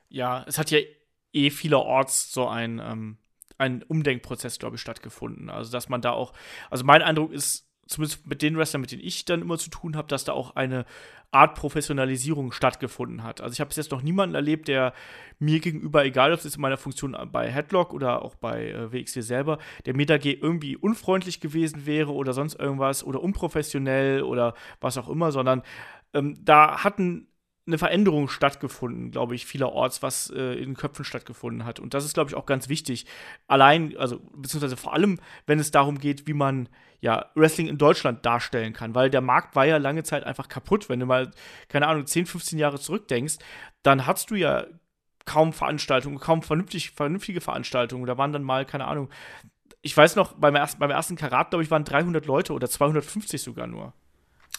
Ja, 0.09 0.43
es 0.47 0.57
hat 0.57 0.71
ja 0.71 0.79
eh 1.33 1.49
vielerorts 1.49 2.31
so 2.31 2.47
ein 2.47 2.79
ähm 2.79 3.17
ein 3.59 3.83
Umdenkprozess, 3.83 4.57
glaube 4.57 4.77
ich, 4.77 4.81
stattgefunden. 4.81 5.49
Also, 5.49 5.71
dass 5.71 5.89
man 5.89 6.01
da 6.01 6.11
auch, 6.11 6.33
also 6.69 6.83
mein 6.83 7.01
Eindruck 7.01 7.31
ist, 7.31 7.69
zumindest 7.89 8.27
mit 8.27 8.41
den 8.41 8.57
Wrestlern, 8.57 8.81
mit 8.81 8.91
denen 8.91 9.03
ich 9.03 9.25
dann 9.25 9.41
immer 9.41 9.57
zu 9.57 9.69
tun 9.69 9.95
habe, 9.95 10.07
dass 10.07 10.23
da 10.23 10.33
auch 10.33 10.55
eine 10.55 10.85
Art 11.31 11.55
Professionalisierung 11.55 12.51
stattgefunden 12.51 13.23
hat. 13.23 13.41
Also 13.41 13.53
ich 13.53 13.59
habe 13.59 13.69
bis 13.69 13.77
jetzt 13.77 13.91
noch 13.91 14.01
niemanden 14.01 14.35
erlebt, 14.35 14.67
der 14.67 14.93
mir 15.37 15.59
gegenüber, 15.59 16.05
egal 16.05 16.33
ob 16.33 16.39
es 16.43 16.55
in 16.55 16.61
meiner 16.61 16.77
Funktion 16.77 17.15
bei 17.31 17.51
Headlock 17.51 17.93
oder 17.93 18.23
auch 18.23 18.35
bei 18.35 18.69
äh, 18.69 18.91
WXW 18.91 19.21
selber, 19.21 19.59
der 19.85 19.95
mir 19.95 20.05
da 20.05 20.15
irgendwie 20.15 20.75
unfreundlich 20.75 21.39
gewesen 21.39 21.85
wäre 21.85 22.13
oder 22.13 22.33
sonst 22.33 22.59
irgendwas 22.59 23.03
oder 23.03 23.21
unprofessionell 23.21 24.23
oder 24.23 24.53
was 24.81 24.97
auch 24.97 25.09
immer, 25.09 25.31
sondern 25.31 25.63
ähm, 26.13 26.37
da 26.43 26.83
hatten 26.83 27.27
eine 27.69 27.77
Veränderung 27.77 28.27
stattgefunden, 28.27 29.11
glaube 29.11 29.35
ich, 29.35 29.45
vielerorts, 29.45 30.01
was 30.03 30.29
äh, 30.29 30.53
in 30.53 30.71
den 30.71 30.75
Köpfen 30.75 31.05
stattgefunden 31.05 31.65
hat. 31.65 31.79
Und 31.79 31.93
das 31.93 32.03
ist, 32.03 32.13
glaube 32.13 32.29
ich, 32.29 32.35
auch 32.35 32.45
ganz 32.45 32.67
wichtig. 32.67 33.05
Allein, 33.47 33.95
also 33.97 34.19
beziehungsweise 34.35 34.75
vor 34.75 34.93
allem, 34.93 35.19
wenn 35.45 35.59
es 35.59 35.71
darum 35.71 35.99
geht, 35.99 36.27
wie 36.27 36.33
man 36.33 36.67
ja 36.99 37.27
Wrestling 37.35 37.67
in 37.67 37.77
Deutschland 37.77 38.25
darstellen 38.25 38.73
kann, 38.73 38.95
weil 38.95 39.09
der 39.09 39.21
Markt 39.21 39.55
war 39.55 39.65
ja 39.65 39.77
lange 39.77 40.03
Zeit 40.03 40.23
einfach 40.25 40.49
kaputt. 40.49 40.89
Wenn 40.89 40.99
du 40.99 41.05
mal, 41.05 41.31
keine 41.69 41.87
Ahnung, 41.87 42.05
10, 42.05 42.25
15 42.25 42.59
Jahre 42.59 42.79
zurückdenkst, 42.79 43.37
dann 43.83 44.05
hast 44.05 44.31
du 44.31 44.35
ja 44.35 44.65
kaum 45.25 45.53
Veranstaltungen, 45.53 46.19
kaum 46.19 46.41
vernünftig, 46.41 46.91
vernünftige 46.91 47.39
Veranstaltungen. 47.39 48.05
Da 48.05 48.17
waren 48.17 48.33
dann 48.33 48.43
mal, 48.43 48.65
keine 48.65 48.85
Ahnung, 48.85 49.09
ich 49.81 49.95
weiß 49.95 50.15
noch, 50.15 50.33
beim 50.33 50.55
ersten, 50.55 50.79
beim 50.79 50.91
ersten 50.91 51.15
Karat, 51.15 51.51
glaube 51.51 51.63
ich, 51.63 51.71
waren 51.71 51.85
300 51.85 52.25
Leute 52.25 52.53
oder 52.53 52.69
250 52.69 53.41
sogar 53.41 53.67
nur. 53.67 53.93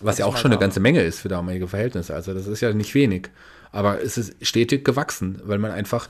Was 0.01 0.18
ja 0.18 0.26
auch 0.26 0.36
schon 0.36 0.51
eine 0.51 0.61
ganze 0.61 0.80
Menge 0.80 1.03
ist 1.03 1.20
für 1.20 1.28
damalige 1.28 1.68
Verhältnisse. 1.68 2.14
Also 2.14 2.34
das 2.34 2.46
ist 2.46 2.61
ja 2.61 2.72
nicht 2.72 2.94
wenig. 2.94 3.30
Aber 3.72 4.03
es 4.03 4.18
ist 4.18 4.34
stetig 4.46 4.84
gewachsen, 4.84 5.40
weil 5.44 5.59
man 5.59 5.70
einfach 5.70 6.09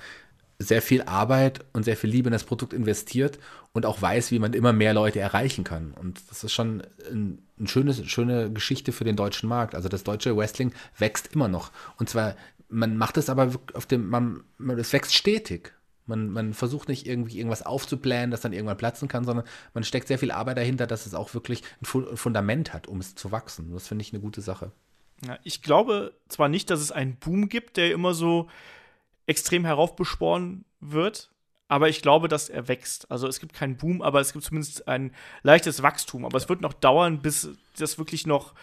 sehr 0.59 0.83
viel 0.83 1.03
Arbeit 1.03 1.65
und 1.73 1.85
sehr 1.85 1.97
viel 1.97 2.11
Liebe 2.11 2.29
in 2.29 2.33
das 2.33 2.45
Produkt 2.45 2.73
investiert 2.73 3.39
und 3.73 3.87
auch 3.87 4.01
weiß, 4.01 4.31
wie 4.31 4.39
man 4.39 4.53
immer 4.53 4.73
mehr 4.73 4.95
Leute 4.95 5.19
erreichen 5.19 5.65
kann. 5.65 5.93
Und 5.99 6.21
das 6.31 6.45
ist 6.45 6.53
schon 6.53 6.83
eine 7.11 7.39
ein 7.61 7.67
schönes, 7.67 8.05
schöne 8.07 8.51
Geschichte 8.53 8.93
für 8.93 9.05
den 9.05 9.17
deutschen 9.17 9.49
Markt. 9.49 9.75
Also 9.75 9.89
das 9.89 10.03
deutsche 10.03 10.37
Wrestling 10.37 10.73
wächst 10.99 11.29
immer 11.33 11.49
noch. 11.49 11.71
Und 11.99 12.09
zwar, 12.09 12.35
man 12.69 12.97
macht 12.97 13.17
es 13.17 13.29
aber 13.29 13.53
auf 13.75 13.87
dem, 13.87 14.09
man, 14.09 14.43
es 14.79 14.93
wächst 14.93 15.15
stetig. 15.15 15.73
Man, 16.11 16.31
man 16.31 16.53
versucht 16.53 16.89
nicht 16.89 17.07
irgendwie 17.07 17.39
irgendwas 17.39 17.65
aufzublähen, 17.65 18.31
das 18.31 18.43
dann 18.43 18.53
irgendwann 18.53 18.77
platzen 18.77 19.09
kann, 19.09 19.25
sondern 19.25 19.47
man 19.73 19.85
steckt 19.85 20.09
sehr 20.09 20.19
viel 20.19 20.31
Arbeit 20.31 20.59
dahinter, 20.59 20.87
dass 20.87 21.07
es 21.07 21.15
auch 21.15 21.33
wirklich 21.33 21.63
ein 21.81 22.17
Fundament 22.17 22.75
hat, 22.75 22.87
um 22.87 23.01
es 23.01 23.15
zu 23.15 23.33
wachsen. 23.33 23.73
Das 23.73 23.89
finde 23.89 24.03
ich 24.03 24.13
eine 24.13 24.21
gute 24.21 24.43
Sache. 24.43 24.73
Ja, 25.27 25.39
ich 25.45 25.63
glaube 25.63 26.13
zwar 26.29 26.49
nicht, 26.49 26.69
dass 26.71 26.81
es 26.81 26.93
einen 26.93 27.17
Boom 27.17 27.49
gibt, 27.49 27.77
der 27.79 27.93
immer 27.93 28.13
so 28.13 28.49
extrem 29.27 29.65
heraufbeschworen 29.65 30.65
wird, 30.81 31.31
aber 31.69 31.89
ich 31.89 32.03
glaube, 32.03 32.27
dass 32.27 32.49
er 32.49 32.67
wächst. 32.67 33.11
Also 33.11 33.29
es 33.29 33.39
gibt 33.39 33.53
keinen 33.53 33.77
Boom, 33.77 34.03
aber 34.03 34.21
es 34.21 34.33
gibt 34.33 34.45
zumindest 34.45 34.89
ein 34.89 35.15
leichtes 35.43 35.83
Wachstum. 35.85 36.25
Aber 36.25 36.37
es 36.37 36.49
wird 36.49 36.63
noch 36.63 36.73
dauern, 36.73 37.23
bis 37.23 37.51
das 37.79 37.97
wirklich 37.97 38.27
noch 38.27 38.55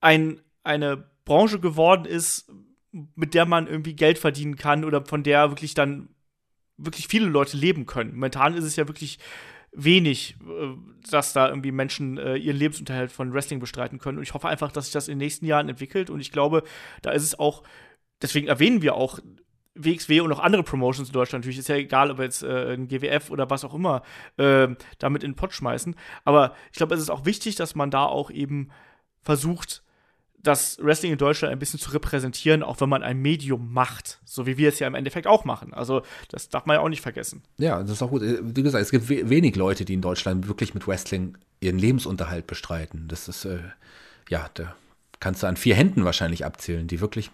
ein, 0.00 0.40
eine 0.64 1.04
Branche 1.24 1.60
geworden 1.60 2.04
ist, 2.04 2.50
mit 2.90 3.34
der 3.34 3.46
man 3.46 3.68
irgendwie 3.68 3.94
Geld 3.94 4.18
verdienen 4.18 4.56
kann 4.56 4.84
oder 4.84 5.06
von 5.06 5.22
der 5.22 5.50
wirklich 5.50 5.74
dann 5.74 6.08
wirklich 6.84 7.08
viele 7.08 7.26
Leute 7.26 7.56
leben 7.56 7.86
können. 7.86 8.12
Momentan 8.14 8.54
ist 8.54 8.64
es 8.64 8.76
ja 8.76 8.88
wirklich 8.88 9.18
wenig, 9.72 10.36
äh, 10.42 10.74
dass 11.10 11.32
da 11.32 11.48
irgendwie 11.48 11.72
Menschen 11.72 12.18
äh, 12.18 12.36
ihren 12.36 12.56
Lebensunterhalt 12.56 13.10
von 13.10 13.32
Wrestling 13.32 13.60
bestreiten 13.60 13.98
können. 13.98 14.18
Und 14.18 14.24
ich 14.24 14.34
hoffe 14.34 14.48
einfach, 14.48 14.70
dass 14.70 14.86
sich 14.86 14.92
das 14.92 15.08
in 15.08 15.18
den 15.18 15.24
nächsten 15.24 15.46
Jahren 15.46 15.68
entwickelt. 15.68 16.10
Und 16.10 16.20
ich 16.20 16.32
glaube, 16.32 16.62
da 17.00 17.10
ist 17.10 17.22
es 17.22 17.38
auch, 17.38 17.62
deswegen 18.20 18.48
erwähnen 18.48 18.82
wir 18.82 18.94
auch 18.94 19.18
WXW 19.74 20.20
und 20.20 20.32
auch 20.32 20.40
andere 20.40 20.62
Promotions 20.62 21.08
in 21.08 21.14
Deutschland. 21.14 21.42
Natürlich 21.42 21.58
ist 21.58 21.68
ja 21.68 21.76
egal, 21.76 22.10
ob 22.10 22.18
wir 22.18 22.24
jetzt 22.24 22.42
äh, 22.42 22.74
ein 22.74 22.88
GWF 22.88 23.30
oder 23.30 23.48
was 23.48 23.64
auch 23.64 23.74
immer 23.74 24.02
äh, 24.36 24.68
damit 24.98 25.24
in 25.24 25.30
den 25.30 25.36
Pott 25.36 25.54
schmeißen. 25.54 25.96
Aber 26.24 26.54
ich 26.70 26.76
glaube, 26.76 26.94
es 26.94 27.00
ist 27.00 27.10
auch 27.10 27.24
wichtig, 27.24 27.56
dass 27.56 27.74
man 27.74 27.90
da 27.90 28.04
auch 28.04 28.30
eben 28.30 28.70
versucht, 29.22 29.82
das 30.42 30.78
Wrestling 30.82 31.12
in 31.12 31.18
Deutschland 31.18 31.52
ein 31.52 31.58
bisschen 31.58 31.78
zu 31.78 31.90
repräsentieren, 31.90 32.62
auch 32.62 32.80
wenn 32.80 32.88
man 32.88 33.02
ein 33.02 33.18
Medium 33.18 33.72
macht, 33.72 34.20
so 34.24 34.46
wie 34.46 34.58
wir 34.58 34.68
es 34.68 34.78
ja 34.78 34.86
im 34.86 34.94
Endeffekt 34.94 35.26
auch 35.26 35.44
machen. 35.44 35.72
Also 35.72 36.02
das 36.28 36.48
darf 36.48 36.66
man 36.66 36.76
ja 36.76 36.80
auch 36.80 36.88
nicht 36.88 37.00
vergessen. 37.00 37.42
Ja, 37.58 37.80
das 37.80 37.92
ist 37.92 38.02
auch 38.02 38.10
gut. 38.10 38.22
Wie 38.22 38.62
gesagt, 38.62 38.82
es 38.82 38.90
gibt 38.90 39.08
we 39.08 39.28
wenig 39.30 39.56
Leute, 39.56 39.84
die 39.84 39.94
in 39.94 40.02
Deutschland 40.02 40.48
wirklich 40.48 40.74
mit 40.74 40.86
Wrestling 40.88 41.38
ihren 41.60 41.78
Lebensunterhalt 41.78 42.46
bestreiten. 42.46 43.06
Das 43.08 43.28
ist, 43.28 43.44
äh, 43.44 43.60
ja, 44.28 44.50
da 44.54 44.74
kannst 45.20 45.44
du 45.44 45.46
an 45.46 45.56
vier 45.56 45.76
Händen 45.76 46.04
wahrscheinlich 46.04 46.44
abzählen, 46.44 46.88
die 46.88 47.00
wirklich 47.00 47.30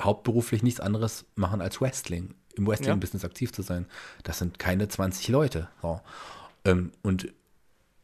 hauptberuflich 0.00 0.62
nichts 0.62 0.80
anderes 0.80 1.26
machen 1.34 1.60
als 1.60 1.82
Wrestling, 1.82 2.34
im 2.54 2.66
Wrestling-Business 2.66 3.22
ja. 3.22 3.28
aktiv 3.28 3.52
zu 3.52 3.60
sein. 3.60 3.84
Das 4.22 4.38
sind 4.38 4.58
keine 4.58 4.88
20 4.88 5.28
Leute. 5.28 5.68
So. 5.82 6.00
Ähm, 6.64 6.92
und 7.02 7.28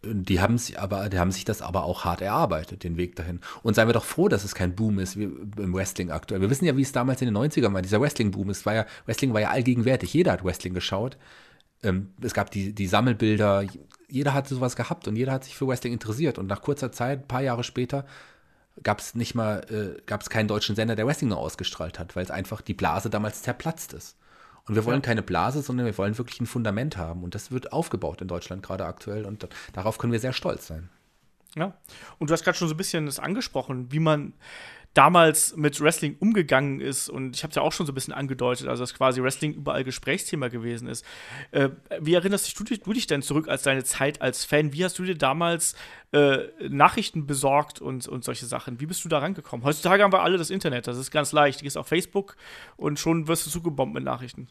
die 0.05 0.41
haben 0.41 0.59
sich 0.59 0.79
aber, 0.81 1.09
die 1.09 1.19
haben 1.19 1.31
sich 1.31 1.45
das 1.45 1.63
aber 1.63 1.85
auch 1.85 2.05
hart 2.05 2.21
erarbeitet, 2.21 2.83
den 2.83 2.97
Weg 2.97 3.15
dahin. 3.17 3.41
Und 3.63 3.75
seien 3.75 3.89
wir 3.89 3.93
doch 3.93 4.05
froh, 4.05 4.29
dass 4.29 4.45
es 4.45 4.55
kein 4.55 4.75
Boom 4.75 4.99
ist 4.99 5.17
wie 5.17 5.25
im 5.25 5.75
Wrestling 5.75 6.11
aktuell. 6.11 6.41
Wir 6.41 6.51
wissen 6.51 6.65
ja, 6.65 6.77
wie 6.77 6.83
es 6.83 6.93
damals 6.93 7.23
in 7.23 7.33
den 7.33 7.37
90ern 7.37 7.73
war, 7.73 7.83
dieser 7.83 8.01
Wrestling-Boom. 8.01 8.51
Es 8.51 8.67
war 8.67 8.75
ja, 8.75 8.87
Wrestling 9.07 9.33
war 9.33 9.41
ja 9.41 9.51
allgegenwärtig. 9.51 10.13
Jeder 10.13 10.33
hat 10.33 10.45
Wrestling 10.45 10.75
geschaut. 10.75 11.17
Ähm, 11.83 12.11
es 12.21 12.35
gab 12.35 12.51
die, 12.51 12.75
die 12.75 12.87
Sammelbilder, 12.87 13.65
jeder 14.09 14.35
hat 14.35 14.49
sowas 14.49 14.77
gehabt 14.77 15.07
und 15.09 15.17
jeder 15.17 15.33
hat 15.33 15.45
sich 15.45 15.57
für 15.57 15.69
Wrestling 15.69 15.93
interessiert. 15.93 16.39
Und 16.39 16.49
nach 16.49 16.63
kurzer 16.63 16.91
Zeit, 16.91 17.21
ein 17.21 17.29
paar 17.29 17.43
Jahre 17.43 17.63
später, 17.63 18.05
gab 18.83 18.99
es 18.99 19.15
nicht 19.15 19.35
mal, 19.35 19.61
äh, 19.71 20.01
gab 20.07 20.23
es 20.23 20.31
keinen 20.31 20.49
deutschen 20.49 20.75
Sender, 20.75 20.97
der 20.97 21.07
Wrestling 21.07 21.29
nur 21.29 21.39
ausgestrahlt 21.39 21.99
hat, 21.99 22.17
weil 22.17 22.25
es 22.25 22.31
einfach 22.31 22.61
die 22.61 22.75
Blase 22.75 23.09
damals 23.09 23.43
zerplatzt 23.43 23.93
ist. 23.93 24.17
Und 24.69 24.77
wir 24.77 24.85
wollen 24.85 24.99
ja. 24.99 25.07
keine 25.07 25.23
Blase, 25.23 25.63
sondern 25.63 25.87
wir 25.87 25.99
wollen 25.99 26.19
wirklich 26.19 26.41
ein 26.41 26.47
Fundament 26.47 26.97
haben. 26.97 27.25
Und 27.25 27.35
das 27.35 27.51
wird 27.51 27.73
aufgebaut 27.73 28.21
in 28.21 28.29
Deutschland 28.29 28.63
gerade 28.63 28.85
aktuell. 28.85 29.25
Und 29.25 29.49
darauf 29.73 29.99
können 29.99 30.13
wir 30.13 30.21
sehr 30.21 30.33
stolz 30.33 30.67
sein. 30.67 30.89
Ja. 31.55 31.75
Und 32.19 32.31
du 32.31 32.33
hast 32.33 32.45
gerade 32.45 32.57
schon 32.57 32.69
so 32.69 32.75
ein 32.75 32.79
bisschen 32.79 33.07
das 33.07 33.19
angesprochen, 33.19 33.91
wie 33.93 33.99
man 33.99 34.33
damals 34.95 35.57
mit 35.57 35.81
Wrestling 35.81 36.17
umgegangen 36.19 36.81
ist. 36.81 37.09
Und 37.09 37.37
ich 37.37 37.43
habe 37.43 37.51
es 37.51 37.57
ja 37.57 37.63
auch 37.63 37.73
schon 37.73 37.87
so 37.87 37.93
ein 37.93 37.95
bisschen 37.95 38.13
angedeutet, 38.13 38.69
also 38.69 38.83
dass 38.83 38.95
quasi 38.95 39.23
Wrestling 39.23 39.55
überall 39.55 39.85
Gesprächsthema 39.85 40.49
gewesen 40.49 40.89
ist. 40.89 41.05
Äh, 41.51 41.71
wie 42.01 42.15
erinnerst 42.15 42.47
dich, 42.47 42.55
du, 42.55 42.65
du, 42.65 42.93
dich 42.93 43.07
denn 43.07 43.23
zurück 43.23 43.49
als 43.49 43.63
deine 43.63 43.85
Zeit 43.85 44.21
als 44.21 44.45
Fan? 44.45 44.73
Wie 44.73 44.85
hast 44.85 44.99
du 44.99 45.05
dir 45.05 45.17
damals 45.17 45.75
äh, 46.13 46.39
Nachrichten 46.69 47.27
besorgt 47.27 47.81
und, 47.81 48.07
und 48.07 48.25
solche 48.25 48.47
Sachen? 48.47 48.81
Wie 48.81 48.87
bist 48.87 49.05
du 49.05 49.09
da 49.09 49.19
rangekommen? 49.19 49.65
Heutzutage 49.65 50.03
haben 50.03 50.13
wir 50.13 50.23
alle 50.23 50.39
das 50.39 50.51
Internet, 50.51 50.87
das 50.87 50.99
ist 50.99 51.11
ganz 51.11 51.33
leicht. 51.33 51.61
Du 51.61 51.65
gehst 51.65 51.79
auf 51.79 51.89
Facebook 51.89 52.37
und 52.77 52.99
schon 52.99 53.29
wirst 53.29 53.47
du 53.47 53.51
zugebombt 53.51 53.95
mit 53.95 54.05
Nachrichten. 54.05 54.49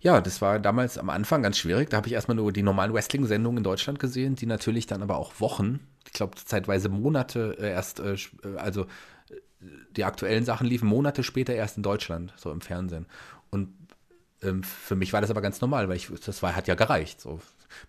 Ja, 0.00 0.20
das 0.20 0.42
war 0.42 0.58
damals 0.58 0.98
am 0.98 1.08
Anfang 1.08 1.42
ganz 1.42 1.56
schwierig. 1.56 1.88
Da 1.88 1.96
habe 1.96 2.08
ich 2.08 2.12
erstmal 2.12 2.36
nur 2.36 2.52
die 2.52 2.62
normalen 2.62 2.92
Wrestling-Sendungen 2.92 3.58
in 3.58 3.64
Deutschland 3.64 3.98
gesehen, 3.98 4.34
die 4.34 4.44
natürlich 4.44 4.86
dann 4.86 5.02
aber 5.02 5.16
auch 5.16 5.40
Wochen, 5.40 5.80
ich 6.04 6.12
glaube 6.12 6.34
zeitweise 6.36 6.90
Monate 6.90 7.56
äh, 7.58 7.70
erst, 7.70 8.00
äh, 8.00 8.12
äh 8.12 8.56
also 8.58 8.84
die 9.96 10.04
aktuellen 10.04 10.44
Sachen 10.44 10.66
liefen 10.66 10.88
Monate 10.88 11.22
später 11.22 11.54
erst 11.54 11.76
in 11.76 11.82
Deutschland, 11.82 12.32
so 12.36 12.50
im 12.50 12.60
Fernsehen. 12.60 13.06
Und 13.50 13.68
ähm, 14.42 14.62
für 14.62 14.96
mich 14.96 15.12
war 15.12 15.20
das 15.20 15.30
aber 15.30 15.40
ganz 15.40 15.60
normal, 15.60 15.88
weil 15.88 15.96
ich, 15.96 16.08
das 16.24 16.42
war, 16.42 16.54
hat 16.54 16.68
ja 16.68 16.74
gereicht. 16.74 17.20
So. 17.20 17.40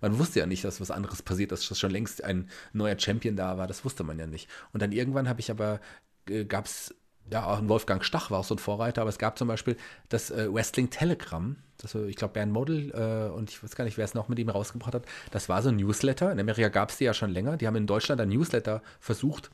Man 0.02 0.18
wusste 0.18 0.40
ja 0.40 0.46
nicht, 0.46 0.64
dass 0.64 0.82
was 0.82 0.92
anderes 0.92 1.22
passiert, 1.22 1.52
dass 1.52 1.66
schon 1.66 1.92
längst 1.92 2.24
ein 2.24 2.50
neuer 2.74 2.98
Champion 2.98 3.36
da 3.36 3.58
war, 3.58 3.68
das 3.68 3.86
wusste 3.86 4.04
man 4.04 4.20
ja 4.20 4.28
nicht. 4.28 4.50
Und 4.74 4.82
dann 4.82 4.92
irgendwann 4.92 5.30
habe 5.30 5.40
ich 5.40 5.52
aber, 5.52 5.80
äh, 6.30 6.46
gab 6.46 6.66
es, 6.66 6.96
ja, 7.32 7.46
auch 7.46 7.68
Wolfgang 7.68 8.04
Stach 8.04 8.30
war 8.32 8.40
auch 8.40 8.46
so 8.46 8.56
ein 8.56 8.60
Vorreiter, 8.60 9.02
aber 9.02 9.10
es 9.10 9.18
gab 9.18 9.38
zum 9.38 9.48
Beispiel 9.48 9.76
das 10.10 10.30
äh, 10.30 10.52
Wrestling 10.54 10.90
Telegram, 10.90 11.56
das, 11.78 11.96
ich 11.96 12.16
glaube, 12.16 12.36
Bernd 12.36 12.54
Model 12.54 12.92
äh, 12.92 13.34
und 13.34 13.50
ich 13.50 13.62
weiß 13.62 13.76
gar 13.76 13.84
nicht, 13.84 13.98
wer 13.98 14.06
es 14.06 14.14
noch 14.14 14.30
mit 14.30 14.40
ihm 14.40 14.50
rausgebracht 14.50 14.94
hat, 14.94 15.06
das 15.32 15.50
war 15.50 15.62
so 15.62 15.70
ein 15.70 15.76
Newsletter. 15.76 16.32
In 16.32 16.40
Amerika 16.40 16.70
gab 16.70 16.90
es 16.90 16.98
die 16.98 17.04
ja 17.04 17.14
schon 17.14 17.32
länger. 17.32 17.58
Die 17.58 17.68
haben 17.68 17.76
in 17.76 17.88
Deutschland 17.88 18.22
ein 18.22 18.30
Newsletter 18.30 18.82
versucht, 19.00 19.52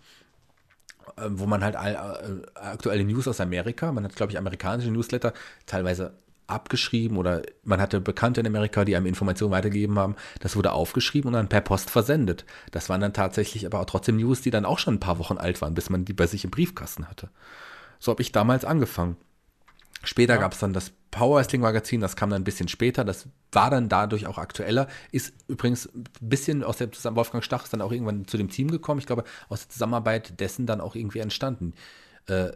wo 1.30 1.46
man 1.46 1.64
halt 1.64 1.76
all, 1.76 1.94
äh, 1.94 2.60
aktuelle 2.60 3.04
News 3.04 3.28
aus 3.28 3.42
Amerika, 3.42 3.92
man 3.92 4.04
hat, 4.04 4.16
glaube 4.16 4.32
ich, 4.32 4.38
amerikanische 4.38 4.92
Newsletter 4.92 5.34
teilweise 5.66 6.14
abgeschrieben 6.48 7.18
oder 7.18 7.42
man 7.64 7.82
hatte 7.82 8.02
Bekannte 8.02 8.42
in 8.42 8.48
Amerika, 8.48 8.86
die 8.86 8.96
einem 8.96 9.06
Informationen 9.06 9.52
weitergegeben 9.52 9.98
haben. 9.98 10.16
Das 10.42 10.56
wurde 10.56 10.74
aufgeschrieben 10.74 11.30
und 11.30 11.34
dann 11.34 11.48
per 11.50 11.62
Post 11.62 11.90
versendet. 11.90 12.46
Das 12.72 12.90
waren 12.90 13.02
dann 13.02 13.14
tatsächlich 13.14 13.66
aber 13.66 13.80
auch 13.80 13.86
trotzdem 13.86 14.18
News, 14.18 14.42
die 14.42 14.52
dann 14.52 14.66
auch 14.66 14.80
schon 14.80 14.96
ein 14.96 15.00
paar 15.00 15.18
Wochen 15.20 15.38
alt 15.38 15.62
waren, 15.62 15.74
bis 15.74 15.90
man 15.90 16.06
die 16.06 16.14
bei 16.14 16.28
sich 16.28 16.44
im 16.44 16.52
Briefkasten 16.52 17.08
hatte. 17.08 17.30
So 18.00 18.12
habe 18.12 18.22
ich 18.22 18.32
damals 18.32 18.66
angefangen. 18.66 19.16
Später 20.04 20.36
ja. 20.36 20.40
gab 20.40 20.54
es 20.54 20.60
dann 20.60 20.74
das 20.74 20.92
Power 21.12 21.38
Wrestling 21.38 21.62
Magazin, 21.62 22.02
das 22.02 22.16
kam 22.16 22.30
dann 22.30 22.42
ein 22.42 22.46
bisschen 22.46 22.68
später, 22.68 23.04
das 23.04 23.28
war 23.52 23.70
dann 23.70 23.90
dadurch 23.90 24.28
auch 24.28 24.38
aktueller. 24.38 24.88
Ist 25.12 25.34
übrigens 25.48 25.88
ein 25.94 26.06
bisschen 26.22 26.64
aus 26.64 26.78
der 26.78 26.92
Zusammenarbeit, 26.92 27.26
Wolfgang 27.26 27.44
Stach 27.44 27.64
ist 27.64 27.74
dann 27.74 27.82
auch 27.82 27.92
irgendwann 27.92 28.26
zu 28.26 28.38
dem 28.38 28.50
Team 28.50 28.72
gekommen. 28.72 29.00
Ich 29.00 29.08
glaube, 29.08 29.26
aus 29.50 29.62
der 29.62 29.70
Zusammenarbeit 29.70 30.40
dessen 30.40 30.66
dann 30.66 30.82
auch 30.82 30.96
irgendwie 30.96 31.20
entstanden. 31.20 31.74
Äh, 32.28 32.52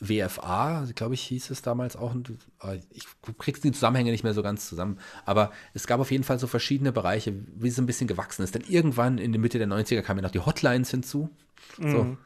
WFA, 0.00 0.86
glaube 0.94 1.14
ich, 1.14 1.22
hieß 1.22 1.50
es 1.50 1.60
damals 1.60 1.94
auch. 1.94 2.14
Ah, 2.58 2.74
ich 2.90 3.04
kriege 3.38 3.60
die 3.60 3.72
Zusammenhänge 3.72 4.10
nicht 4.10 4.24
mehr 4.24 4.32
so 4.32 4.42
ganz 4.42 4.66
zusammen. 4.66 4.98
Aber 5.26 5.52
es 5.74 5.86
gab 5.86 6.00
auf 6.00 6.10
jeden 6.10 6.24
Fall 6.24 6.38
so 6.38 6.46
verschiedene 6.46 6.90
Bereiche, 6.90 7.34
wie 7.54 7.68
es 7.68 7.78
ein 7.78 7.86
bisschen 7.86 8.08
gewachsen 8.08 8.42
ist. 8.42 8.54
Denn 8.54 8.64
irgendwann 8.66 9.18
in 9.18 9.32
der 9.32 9.40
Mitte 9.40 9.58
der 9.58 9.68
90er 9.68 10.00
kamen 10.00 10.20
ja 10.20 10.22
noch 10.22 10.30
die 10.30 10.40
Hotlines 10.40 10.90
hinzu. 10.90 11.28
Mhm. 11.76 11.92
So. 11.92 12.16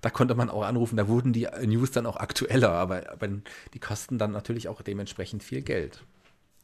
Da 0.00 0.10
konnte 0.10 0.34
man 0.34 0.50
auch 0.50 0.62
anrufen, 0.62 0.96
da 0.96 1.08
wurden 1.08 1.32
die 1.32 1.48
News 1.64 1.90
dann 1.90 2.06
auch 2.06 2.16
aktueller, 2.16 2.70
aber, 2.70 3.10
aber 3.10 3.28
die 3.74 3.80
kosten 3.80 4.18
dann 4.18 4.32
natürlich 4.32 4.68
auch 4.68 4.82
dementsprechend 4.82 5.42
viel 5.42 5.62
Geld. 5.62 6.04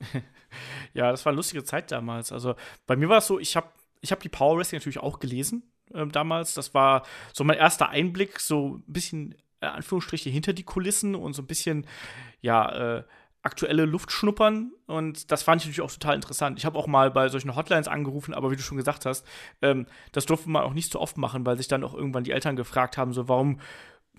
ja, 0.95 1.11
das 1.11 1.25
war 1.25 1.31
eine 1.31 1.37
lustige 1.37 1.65
Zeit 1.65 1.91
damals. 1.91 2.33
Also 2.33 2.55
bei 2.87 2.97
mir 2.97 3.09
war 3.09 3.19
es 3.19 3.27
so, 3.27 3.39
ich 3.39 3.57
habe 3.57 3.69
ich 4.01 4.13
hab 4.13 4.21
die 4.21 4.29
Power 4.29 4.59
Wrestling 4.59 4.81
natürlich 4.81 4.99
auch 4.99 5.19
gelesen 5.19 5.63
äh, 5.93 6.07
damals. 6.07 6.55
Das 6.55 6.75
war 6.75 7.05
so 7.33 7.45
mein 7.45 7.57
erster 7.57 7.89
Einblick, 7.89 8.41
so 8.41 8.77
ein 8.77 8.93
bisschen 8.93 9.35
äh, 9.61 9.67
Anführungsstriche 9.67 10.31
hinter 10.31 10.53
die 10.53 10.63
Kulissen 10.63 11.15
und 11.15 11.33
so 11.33 11.43
ein 11.43 11.47
bisschen, 11.47 11.87
ja, 12.41 12.99
äh, 12.99 13.05
aktuelle 13.45 13.85
Luft 13.85 14.11
schnuppern. 14.11 14.73
Und 14.87 15.31
das 15.31 15.43
fand 15.43 15.63
ich 15.63 15.67
natürlich 15.67 15.83
auch 15.83 15.93
total 15.93 16.17
interessant. 16.17 16.59
Ich 16.59 16.65
habe 16.65 16.79
auch 16.79 16.87
mal 16.87 17.11
bei 17.11 17.29
solchen 17.29 17.55
Hotlines 17.55 17.89
angerufen, 17.89 18.35
aber 18.35 18.51
wie 18.51 18.57
du 18.57 18.63
schon 18.63 18.77
gesagt 18.77 19.07
hast, 19.07 19.27
ähm, 19.63 19.87
das 20.13 20.27
durfte 20.27 20.51
man 20.51 20.63
auch 20.63 20.75
nicht 20.75 20.91
so 20.91 21.01
oft 21.01 21.19
machen, 21.19 21.47
weil 21.47 21.57
sich 21.57 21.69
dann 21.69 21.85
auch 21.85 21.95
irgendwann 21.95 22.25
die 22.25 22.33
Eltern 22.33 22.57
gefragt 22.57 22.97
haben, 22.97 23.13
so, 23.13 23.29
warum 23.29 23.61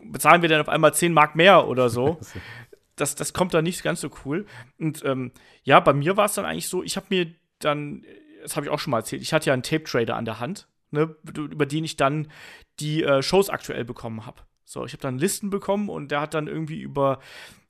bezahlen 0.03 0.41
wir 0.41 0.49
denn 0.49 0.61
auf 0.61 0.69
einmal 0.69 0.93
10 0.93 1.13
Mark 1.13 1.35
mehr 1.35 1.67
oder 1.67 1.89
so? 1.89 2.19
das, 2.95 3.15
das 3.15 3.33
kommt 3.33 3.53
dann 3.53 3.63
nicht 3.63 3.83
ganz 3.83 4.01
so 4.01 4.09
cool. 4.25 4.45
Und 4.79 5.03
ähm, 5.03 5.31
ja, 5.63 5.79
bei 5.79 5.93
mir 5.93 6.17
war 6.17 6.25
es 6.25 6.35
dann 6.35 6.45
eigentlich 6.45 6.69
so, 6.69 6.83
ich 6.83 6.95
habe 6.95 7.07
mir 7.09 7.33
dann, 7.59 8.05
das 8.41 8.55
habe 8.55 8.67
ich 8.67 8.71
auch 8.71 8.79
schon 8.79 8.91
mal 8.91 8.99
erzählt, 8.99 9.21
ich 9.21 9.33
hatte 9.33 9.47
ja 9.47 9.53
einen 9.53 9.63
Tape-Trader 9.63 10.15
an 10.15 10.25
der 10.25 10.39
Hand, 10.39 10.67
ne, 10.91 11.15
über 11.35 11.65
den 11.65 11.83
ich 11.83 11.97
dann 11.97 12.31
die 12.79 13.03
äh, 13.03 13.21
Shows 13.21 13.49
aktuell 13.49 13.85
bekommen 13.85 14.25
habe. 14.25 14.41
So, 14.65 14.85
ich 14.85 14.93
habe 14.93 15.01
dann 15.01 15.17
Listen 15.17 15.49
bekommen 15.49 15.89
und 15.89 16.11
der 16.11 16.21
hat 16.21 16.33
dann 16.33 16.47
irgendwie 16.47 16.81
über, 16.81 17.19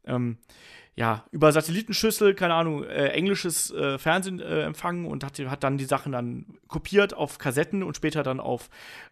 ähm, 0.05 0.37
ja, 0.97 1.25
über 1.31 1.51
Satellitenschüssel, 1.51 2.35
keine 2.35 2.53
Ahnung, 2.53 2.85
äh, 2.85 3.09
englisches 3.09 3.69
äh, 3.71 3.97
Fernsehen 3.97 4.39
äh, 4.39 4.61
empfangen 4.61 5.05
und 5.05 5.25
hat, 5.25 5.37
hat 5.39 5.63
dann 5.63 5.77
die 5.77 5.85
Sachen 5.85 6.13
dann 6.13 6.45
kopiert 6.69 7.13
auf 7.13 7.37
Kassetten 7.37 7.83
und 7.83 7.97
später 7.97 8.23
dann 8.23 8.39
auf, 8.39 8.69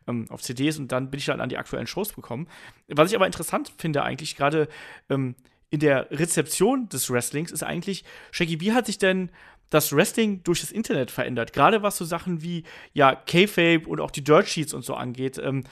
ähm, 0.08 0.26
auf 0.30 0.42
CDs 0.42 0.80
und 0.80 0.94
dann 0.94 1.12
bin 1.12 1.20
ich 1.20 1.26
dann 1.26 1.42
an 1.42 1.50
die 1.50 1.58
aktuellen 1.58 1.88
Shows 1.88 2.14
bekommen. 2.14 2.48
Was 2.88 3.10
ich 3.10 3.16
aber 3.18 3.26
interessant 3.26 3.74
finde 3.78 4.04
eigentlich, 4.04 4.38
gerade 4.38 4.70
ähm, 5.10 5.36
in 5.72 5.82
der 5.82 6.10
Rezeption 6.12 6.88
des 6.88 7.10
Wrestlings, 7.10 7.52
ist 7.52 7.64
eigentlich, 7.64 8.06
Shaggy, 8.32 8.62
wie 8.62 8.72
hat 8.72 8.86
sich 8.86 8.98
denn 8.98 9.30
das 9.70 9.92
Wrestling 9.92 10.44
durch 10.44 10.62
das 10.62 10.72
Internet 10.72 11.10
verändert. 11.10 11.52
Gerade 11.52 11.82
was 11.82 11.98
so 11.98 12.06
Sachen 12.06 12.44
wie 12.44 12.64
ja 12.94 13.16
K-Fape 13.16 13.88
und 13.88 14.00
auch 14.00 14.12
die 14.12 14.24
Dirt 14.24 14.48
Sheets 14.48 14.74
und 14.74 14.86
so 14.86 14.94
angeht. 14.94 15.40
Ähm, 15.40 15.64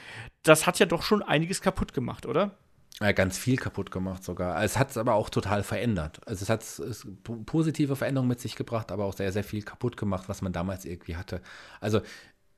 das 0.44 0.66
hat 0.66 0.80
ja 0.80 0.88
doch 0.88 1.04
schon 1.04 1.22
einiges 1.22 1.62
kaputt 1.62 1.94
gemacht, 1.94 2.26
oder? 2.26 2.58
Ganz 3.00 3.38
viel 3.38 3.58
kaputt 3.58 3.90
gemacht 3.90 4.24
sogar. 4.24 4.64
Es 4.64 4.78
hat 4.78 4.92
es 4.92 4.98
aber 4.98 5.16
auch 5.16 5.32
total 5.32 5.64
verändert. 5.64 6.22
Also 6.28 6.44
es 6.44 6.50
hat 6.50 6.62
es, 6.62 7.08
positive 7.48 7.96
Veränderungen 7.96 8.30
mit 8.30 8.40
sich 8.40 8.56
gebracht, 8.56 8.92
aber 8.92 9.06
auch 9.06 9.16
sehr, 9.16 9.32
sehr 9.32 9.44
viel 9.44 9.64
kaputt 9.64 9.98
gemacht, 9.98 10.30
was 10.30 10.44
man 10.44 10.54
damals 10.54 10.86
irgendwie 10.86 11.16
hatte. 11.16 11.42
Also 11.80 12.02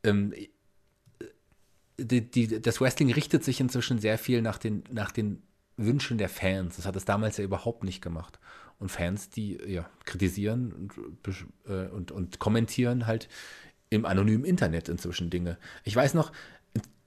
ähm, 0.04 0.34
die, 1.98 2.30
die, 2.30 2.62
das 2.62 2.82
Wrestling 2.82 3.12
richtet 3.14 3.46
sich 3.46 3.62
inzwischen 3.62 4.00
sehr 4.00 4.18
viel 4.18 4.42
nach 4.42 4.58
den, 4.58 4.84
nach 4.92 5.12
den 5.12 5.44
Wünschen 5.78 6.18
der 6.18 6.30
Fans. 6.30 6.76
Das 6.76 6.86
hat 6.86 6.96
es 6.98 7.06
damals 7.06 7.38
ja 7.38 7.46
überhaupt 7.46 7.84
nicht 7.84 8.02
gemacht 8.02 8.40
und 8.80 8.90
Fans, 8.90 9.30
die 9.30 9.58
ja, 9.66 9.90
kritisieren 10.06 10.74
und, 10.74 11.48
äh, 11.68 11.88
und, 11.88 12.12
und 12.12 12.40
kommentieren 12.40 13.08
halt 13.08 13.30
im 13.90 14.06
anonymen 14.06 14.44
Internet 14.44 14.90
inzwischen 14.90 15.30
Dinge. 15.30 15.58
Ich 15.84 15.96
weiß 15.96 16.16
noch, 16.16 16.32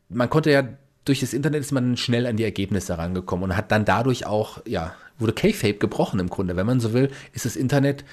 man 0.08 0.30
konnte 0.30 0.50
ja 0.50 0.68
durch 1.06 1.20
das 1.20 1.32
Internet 1.32 1.60
ist 1.60 1.72
man 1.72 1.96
schnell 1.96 2.26
an 2.26 2.36
die 2.36 2.44
Ergebnisse 2.44 2.96
herangekommen 2.96 3.44
und 3.44 3.56
hat 3.56 3.72
dann 3.72 3.84
dadurch 3.84 4.26
auch, 4.26 4.60
ja, 4.66 4.94
wurde 5.18 5.32
K-Fape 5.32 5.78
gebrochen 5.78 6.20
im 6.20 6.28
Grunde. 6.28 6.56
Wenn 6.56 6.66
man 6.66 6.80
so 6.80 6.92
will, 6.92 7.10
ist 7.32 7.46
das 7.46 7.56
Internet 7.56 8.04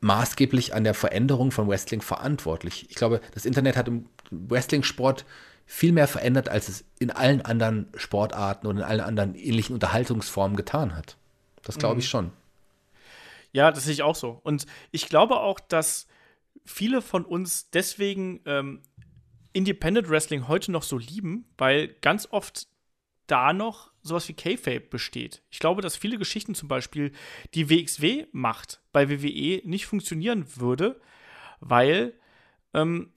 maßgeblich 0.00 0.74
an 0.74 0.84
der 0.84 0.94
Veränderung 0.94 1.50
von 1.52 1.68
Wrestling 1.68 2.02
verantwortlich. 2.02 2.86
Ich 2.90 2.96
glaube, 2.96 3.20
das 3.32 3.46
Internet 3.46 3.76
hat 3.76 3.88
im 3.88 4.06
Wrestling-Sport 4.30 5.24
viel 5.64 5.92
mehr 5.92 6.08
verändert, 6.08 6.48
als 6.48 6.68
es 6.68 6.84
in 6.98 7.10
allen 7.10 7.40
anderen 7.40 7.86
Sportarten 7.96 8.66
und 8.66 8.78
in 8.78 8.82
allen 8.82 9.00
anderen 9.00 9.34
ähnlichen 9.34 9.72
Unterhaltungsformen 9.72 10.56
getan 10.56 10.94
hat. 10.94 11.16
Das 11.62 11.78
glaube 11.78 12.00
ich 12.00 12.06
mhm. 12.06 12.10
schon. 12.10 12.32
Ja, 13.52 13.70
das 13.70 13.84
sehe 13.84 13.94
ich 13.94 14.02
auch 14.02 14.16
so. 14.16 14.40
Und 14.42 14.66
ich 14.90 15.08
glaube 15.08 15.36
auch, 15.36 15.60
dass 15.60 16.06
viele 16.66 17.00
von 17.00 17.24
uns 17.24 17.70
deswegen 17.70 18.40
ähm, 18.44 18.82
Independent 19.54 20.10
Wrestling 20.10 20.48
heute 20.48 20.70
noch 20.70 20.82
so 20.82 20.98
lieben, 20.98 21.46
weil 21.56 21.88
ganz 22.02 22.28
oft 22.30 22.66
da 23.26 23.54
noch 23.54 23.90
sowas 24.02 24.28
wie 24.28 24.34
K-Fape 24.34 24.80
besteht. 24.80 25.42
Ich 25.50 25.58
glaube, 25.58 25.80
dass 25.80 25.96
viele 25.96 26.18
Geschichten 26.18 26.54
zum 26.54 26.68
Beispiel, 26.68 27.12
die 27.54 27.70
WXW 27.70 28.26
macht, 28.32 28.82
bei 28.92 29.08
WWE 29.08 29.62
nicht 29.64 29.86
funktionieren 29.86 30.44
würde, 30.56 31.00
weil 31.60 32.12
ähm, 32.74 33.12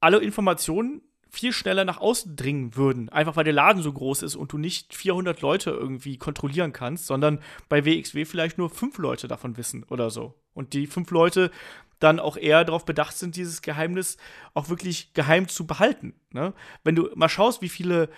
alle 0.00 0.18
Informationen 0.18 1.02
viel 1.30 1.52
schneller 1.52 1.84
nach 1.84 1.98
außen 1.98 2.36
dringen 2.36 2.76
würden. 2.76 3.08
Einfach 3.08 3.36
weil 3.36 3.44
der 3.44 3.52
Laden 3.52 3.82
so 3.82 3.92
groß 3.92 4.22
ist 4.22 4.36
und 4.36 4.52
du 4.52 4.58
nicht 4.58 4.94
400 4.94 5.40
Leute 5.40 5.70
irgendwie 5.70 6.16
kontrollieren 6.16 6.72
kannst, 6.72 7.06
sondern 7.06 7.40
bei 7.68 7.84
WXW 7.84 8.24
vielleicht 8.24 8.58
nur 8.58 8.70
fünf 8.70 8.98
Leute 8.98 9.28
davon 9.28 9.56
wissen 9.56 9.84
oder 9.84 10.10
so. 10.10 10.34
Und 10.54 10.72
die 10.72 10.86
fünf 10.86 11.10
Leute 11.10 11.50
dann 11.98 12.20
auch 12.20 12.36
eher 12.36 12.64
darauf 12.64 12.84
bedacht 12.84 13.16
sind, 13.16 13.36
dieses 13.36 13.62
Geheimnis 13.62 14.16
auch 14.54 14.68
wirklich 14.68 15.12
geheim 15.14 15.48
zu 15.48 15.66
behalten. 15.66 16.14
Ne? 16.30 16.52
Wenn 16.84 16.94
du 16.94 17.10
mal 17.14 17.28
schaust, 17.28 17.62
wie 17.62 17.68
viele 17.68 18.08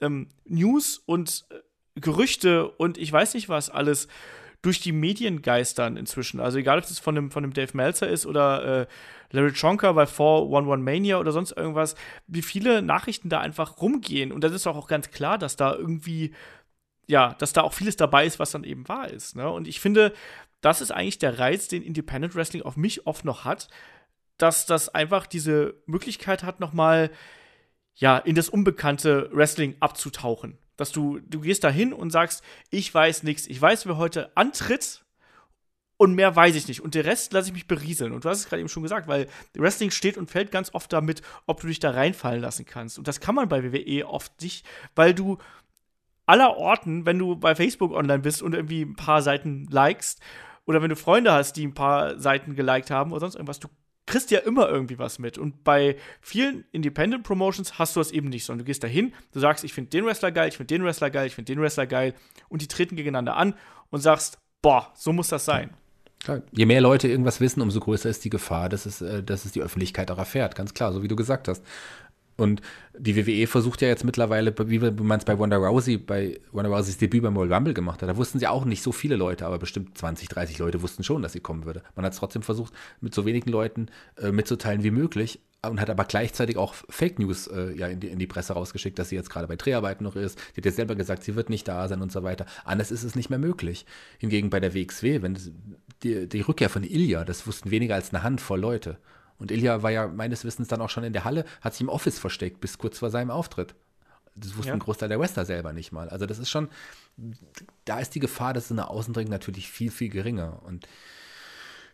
ähm, 0.00 0.28
News 0.44 1.02
und 1.06 1.46
äh, 1.50 2.00
Gerüchte 2.00 2.68
und 2.68 2.98
ich 2.98 3.10
weiß 3.10 3.34
nicht 3.34 3.48
was 3.48 3.70
alles 3.70 4.08
durch 4.62 4.80
die 4.80 4.92
Medien 4.92 5.42
geistern 5.42 5.96
inzwischen. 5.96 6.40
Also 6.40 6.58
egal, 6.58 6.78
ob 6.78 6.84
es 6.84 6.98
von 6.98 7.14
dem, 7.14 7.30
von 7.30 7.42
dem 7.42 7.52
Dave 7.52 7.70
Meltzer 7.74 8.08
ist 8.08 8.26
oder 8.26 8.82
äh, 8.82 8.86
Larry 9.30 9.52
Chonka 9.52 9.92
bei 9.92 10.06
411 10.06 10.82
Mania 10.82 11.18
oder 11.18 11.32
sonst 11.32 11.52
irgendwas, 11.52 11.94
wie 12.26 12.42
viele 12.42 12.82
Nachrichten 12.82 13.28
da 13.28 13.40
einfach 13.40 13.80
rumgehen. 13.80 14.32
Und 14.32 14.42
das 14.42 14.52
ist 14.52 14.66
auch 14.66 14.88
ganz 14.88 15.10
klar, 15.10 15.38
dass 15.38 15.56
da 15.56 15.74
irgendwie, 15.74 16.34
ja, 17.06 17.34
dass 17.38 17.52
da 17.52 17.62
auch 17.62 17.74
vieles 17.74 17.96
dabei 17.96 18.26
ist, 18.26 18.38
was 18.38 18.50
dann 18.50 18.64
eben 18.64 18.88
wahr 18.88 19.08
ist. 19.08 19.36
Ne? 19.36 19.48
Und 19.48 19.68
ich 19.68 19.80
finde, 19.80 20.12
das 20.60 20.80
ist 20.80 20.90
eigentlich 20.90 21.18
der 21.18 21.38
Reiz, 21.38 21.68
den 21.68 21.82
Independent 21.82 22.34
Wrestling 22.34 22.62
auf 22.62 22.76
mich 22.76 23.06
oft 23.06 23.24
noch 23.24 23.44
hat, 23.44 23.68
dass 24.38 24.66
das 24.66 24.88
einfach 24.88 25.26
diese 25.26 25.74
Möglichkeit 25.86 26.42
hat, 26.42 26.60
nochmal 26.60 27.10
ja, 27.94 28.18
in 28.18 28.34
das 28.34 28.48
unbekannte 28.48 29.30
Wrestling 29.32 29.76
abzutauchen. 29.80 30.58
Dass 30.76 30.92
du, 30.92 31.18
du 31.20 31.40
gehst 31.40 31.64
da 31.64 31.70
hin 31.70 31.94
und 31.94 32.10
sagst, 32.10 32.44
ich 32.70 32.92
weiß 32.92 33.22
nichts. 33.22 33.46
Ich 33.46 33.60
weiß, 33.60 33.86
wer 33.86 33.96
heute 33.96 34.36
antritt 34.36 35.06
und 35.96 36.14
mehr 36.14 36.36
weiß 36.36 36.54
ich 36.54 36.68
nicht. 36.68 36.82
Und 36.82 36.94
der 36.94 37.06
Rest 37.06 37.32
lasse 37.32 37.48
ich 37.48 37.54
mich 37.54 37.66
berieseln. 37.66 38.12
Und 38.12 38.24
du 38.24 38.28
hast 38.28 38.40
es 38.40 38.48
gerade 38.48 38.60
eben 38.60 38.68
schon 38.68 38.82
gesagt, 38.82 39.08
weil 39.08 39.28
Wrestling 39.54 39.90
steht 39.90 40.18
und 40.18 40.30
fällt 40.30 40.50
ganz 40.50 40.74
oft 40.74 40.92
damit, 40.92 41.22
ob 41.46 41.60
du 41.60 41.68
dich 41.68 41.80
da 41.80 41.90
reinfallen 41.90 42.42
lassen 42.42 42.66
kannst. 42.66 42.98
Und 42.98 43.08
das 43.08 43.20
kann 43.20 43.34
man 43.34 43.48
bei 43.48 43.72
WWE 43.72 44.06
oft 44.06 44.42
nicht, 44.42 44.66
weil 44.94 45.14
du 45.14 45.38
aller 46.26 46.56
Orten, 46.56 47.06
wenn 47.06 47.18
du 47.18 47.36
bei 47.36 47.54
Facebook 47.54 47.92
online 47.92 48.18
bist 48.18 48.42
und 48.42 48.54
irgendwie 48.54 48.82
ein 48.82 48.96
paar 48.96 49.22
Seiten 49.22 49.66
likest, 49.70 50.20
oder 50.66 50.82
wenn 50.82 50.90
du 50.90 50.96
Freunde 50.96 51.32
hast, 51.32 51.54
die 51.54 51.66
ein 51.66 51.74
paar 51.74 52.18
Seiten 52.18 52.54
geliked 52.54 52.90
haben 52.90 53.12
oder 53.12 53.20
sonst 53.20 53.36
irgendwas, 53.36 53.60
du 53.60 53.68
kriegst 54.06 54.30
ja 54.30 54.38
immer 54.40 54.68
irgendwie 54.68 54.98
was 54.98 55.18
mit. 55.18 55.36
Und 55.36 55.64
bei 55.64 55.96
vielen 56.20 56.64
Independent 56.72 57.24
Promotions 57.24 57.78
hast 57.78 57.96
du 57.96 58.00
das 58.00 58.12
eben 58.12 58.28
nicht, 58.28 58.44
sondern 58.44 58.64
du 58.64 58.66
gehst 58.66 58.84
dahin, 58.84 59.12
du 59.32 59.40
sagst, 59.40 59.64
ich 59.64 59.72
finde 59.72 59.90
den 59.90 60.06
Wrestler 60.06 60.30
geil, 60.30 60.48
ich 60.48 60.56
finde 60.56 60.74
den 60.74 60.84
Wrestler 60.84 61.10
geil, 61.10 61.26
ich 61.26 61.34
finde 61.34 61.52
den 61.52 61.60
Wrestler 61.60 61.86
geil 61.86 62.14
und 62.48 62.62
die 62.62 62.68
treten 62.68 62.96
gegeneinander 62.96 63.36
an 63.36 63.54
und 63.90 64.00
sagst, 64.00 64.38
boah, 64.62 64.92
so 64.94 65.12
muss 65.12 65.28
das 65.28 65.44
sein. 65.44 65.70
Klar. 66.20 66.42
Je 66.50 66.66
mehr 66.66 66.80
Leute 66.80 67.08
irgendwas 67.08 67.40
wissen, 67.40 67.60
umso 67.60 67.78
größer 67.78 68.08
ist 68.08 68.24
die 68.24 68.30
Gefahr, 68.30 68.68
dass 68.68 68.86
es, 68.86 69.00
äh, 69.00 69.22
dass 69.22 69.44
es 69.44 69.52
die 69.52 69.60
Öffentlichkeit 69.60 70.10
auch 70.10 70.18
erfährt. 70.18 70.54
Ganz 70.54 70.74
klar, 70.74 70.92
so 70.92 71.02
wie 71.02 71.08
du 71.08 71.16
gesagt 71.16 71.46
hast. 71.46 71.62
Und 72.36 72.60
die 72.98 73.16
WWE 73.16 73.46
versucht 73.46 73.82
ja 73.82 73.88
jetzt 73.88 74.04
mittlerweile, 74.04 74.54
wie 74.68 74.78
man 74.78 75.18
es 75.18 75.24
bei 75.24 75.38
Wanda 75.38 75.56
Rousey, 75.56 75.96
bei 75.96 76.38
Wanda 76.52 76.70
Rouseys 76.70 76.98
Debüt 76.98 77.22
beim 77.22 77.36
Royal 77.36 77.54
Rumble 77.54 77.74
gemacht 77.74 78.02
hat, 78.02 78.08
da 78.08 78.16
wussten 78.16 78.38
sie 78.38 78.46
auch 78.46 78.64
nicht 78.64 78.82
so 78.82 78.92
viele 78.92 79.16
Leute, 79.16 79.46
aber 79.46 79.58
bestimmt 79.58 79.96
20, 79.96 80.28
30 80.28 80.58
Leute 80.58 80.82
wussten 80.82 81.02
schon, 81.02 81.22
dass 81.22 81.32
sie 81.32 81.40
kommen 81.40 81.64
würde. 81.64 81.82
Man 81.94 82.04
hat 82.04 82.12
es 82.12 82.18
trotzdem 82.18 82.42
versucht, 82.42 82.74
mit 83.00 83.14
so 83.14 83.24
wenigen 83.24 83.50
Leuten 83.50 83.86
äh, 84.18 84.32
mitzuteilen 84.32 84.82
wie 84.82 84.90
möglich 84.90 85.40
und 85.62 85.80
hat 85.80 85.90
aber 85.90 86.04
gleichzeitig 86.04 86.56
auch 86.56 86.74
Fake 86.88 87.18
News 87.18 87.46
äh, 87.48 87.72
ja, 87.72 87.88
in 87.88 88.00
die, 88.00 88.08
in 88.08 88.18
die 88.18 88.26
Presse 88.26 88.52
rausgeschickt, 88.52 88.98
dass 88.98 89.08
sie 89.08 89.16
jetzt 89.16 89.30
gerade 89.30 89.48
bei 89.48 89.56
Dreharbeiten 89.56 90.04
noch 90.04 90.16
ist. 90.16 90.38
Die 90.52 90.60
hat 90.60 90.66
ja 90.66 90.72
selber 90.72 90.94
gesagt, 90.94 91.24
sie 91.24 91.34
wird 91.34 91.50
nicht 91.50 91.66
da 91.66 91.88
sein 91.88 92.02
und 92.02 92.12
so 92.12 92.22
weiter. 92.22 92.46
Anders 92.64 92.90
ist 92.90 93.02
es 93.02 93.14
nicht 93.14 93.30
mehr 93.30 93.38
möglich. 93.38 93.86
Hingegen 94.18 94.50
bei 94.50 94.60
der 94.60 94.74
WXW, 94.74 95.22
wenn 95.22 95.38
die, 96.02 96.28
die 96.28 96.40
Rückkehr 96.40 96.70
von 96.70 96.84
Ilya, 96.84 97.24
das 97.24 97.46
wussten 97.46 97.70
weniger 97.70 97.94
als 97.94 98.12
eine 98.12 98.22
Handvoll 98.22 98.60
Leute. 98.60 98.98
Und 99.38 99.50
Ilya 99.50 99.82
war 99.82 99.90
ja 99.90 100.06
meines 100.06 100.44
Wissens 100.44 100.68
dann 100.68 100.80
auch 100.80 100.90
schon 100.90 101.04
in 101.04 101.12
der 101.12 101.24
Halle, 101.24 101.44
hat 101.60 101.74
sich 101.74 101.82
im 101.82 101.88
Office 101.88 102.18
versteckt, 102.18 102.60
bis 102.60 102.78
kurz 102.78 102.98
vor 102.98 103.10
seinem 103.10 103.30
Auftritt. 103.30 103.74
Das 104.34 104.56
wussten 104.56 104.68
Ja. 104.68 104.74
ein 104.74 104.80
Großteil 104.80 105.08
der 105.08 105.18
Wrestler 105.18 105.44
selber 105.44 105.72
nicht 105.72 105.92
mal. 105.92 106.08
Also 106.08 106.26
das 106.26 106.38
ist 106.38 106.50
schon, 106.50 106.68
da 107.84 108.00
ist 108.00 108.14
die 108.14 108.20
Gefahr, 108.20 108.52
dass 108.52 108.66
es 108.66 108.70
nach 108.70 108.88
außen 108.88 109.14
dringt, 109.14 109.30
natürlich 109.30 109.70
viel, 109.70 109.90
viel 109.90 110.10
geringer. 110.10 110.62
Und 110.64 110.86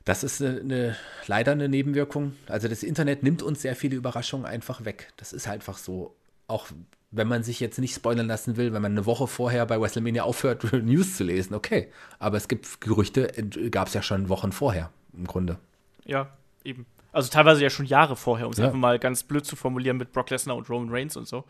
das 0.05 0.25
ist 0.25 0.43
eine, 0.43 0.61
eine, 0.61 0.97
leider 1.27 1.53
eine 1.53 1.69
Nebenwirkung. 1.69 2.35
Also 2.49 2.67
das 2.69 2.83
Internet 2.83 3.23
nimmt 3.23 3.43
uns 3.43 3.63
sehr 3.63 3.77
viele 3.77 3.97
Überraschungen 3.97 4.47
einfach 4.47 4.85
weg. 4.85 5.13
Das 5.17 5.33
ist 5.33 5.49
einfach 5.49 5.79
so. 5.79 6.17
Auch 6.49 6.67
wenn 7.13 7.29
man 7.29 7.45
sich 7.45 7.61
jetzt 7.61 7.79
nicht 7.79 7.95
spoilern 7.95 8.27
lassen 8.27 8.57
will, 8.57 8.73
wenn 8.73 8.83
man 8.83 8.93
eine 8.93 9.07
Woche 9.07 9.27
vorher 9.29 9.65
bei 9.67 9.81
WrestleMania 9.81 10.25
aufhört, 10.25 10.65
News 10.73 11.17
zu 11.17 11.25
lesen, 11.25 11.55
okay. 11.55 11.93
Aber 12.19 12.37
es 12.37 12.49
gibt 12.49 12.81
Gerüchte, 12.81 13.29
gab 13.71 13.87
es 13.89 13.95
ja 13.95 14.03
schon 14.03 14.29
Wochen 14.29 14.51
vorher, 14.51 14.91
im 15.13 15.27
Grunde. 15.27 15.59
Ja, 16.05 16.37
eben. 16.65 16.87
Also 17.13 17.29
teilweise 17.31 17.63
ja 17.63 17.71
schon 17.71 17.87
Jahre 17.87 18.17
vorher, 18.17 18.47
um 18.47 18.53
es 18.53 18.59
Ja. 18.59 18.65
einfach 18.67 18.79
mal 18.79 18.99
ganz 18.99 19.23
blöd 19.23 19.45
zu 19.45 19.55
formulieren 19.55 19.99
mit 19.99 20.13
Brock 20.13 20.31
Lesnar 20.31 20.57
und 20.57 20.69
Roman 20.71 20.89
Reigns 20.91 21.17
und 21.17 21.29
so. 21.29 21.45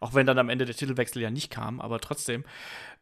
Auch 0.00 0.14
wenn 0.14 0.26
dann 0.26 0.38
am 0.38 0.48
Ende 0.48 0.64
der 0.64 0.74
Titelwechsel 0.74 1.22
ja 1.22 1.30
nicht 1.30 1.50
kam, 1.50 1.80
aber 1.80 2.00
trotzdem. 2.00 2.44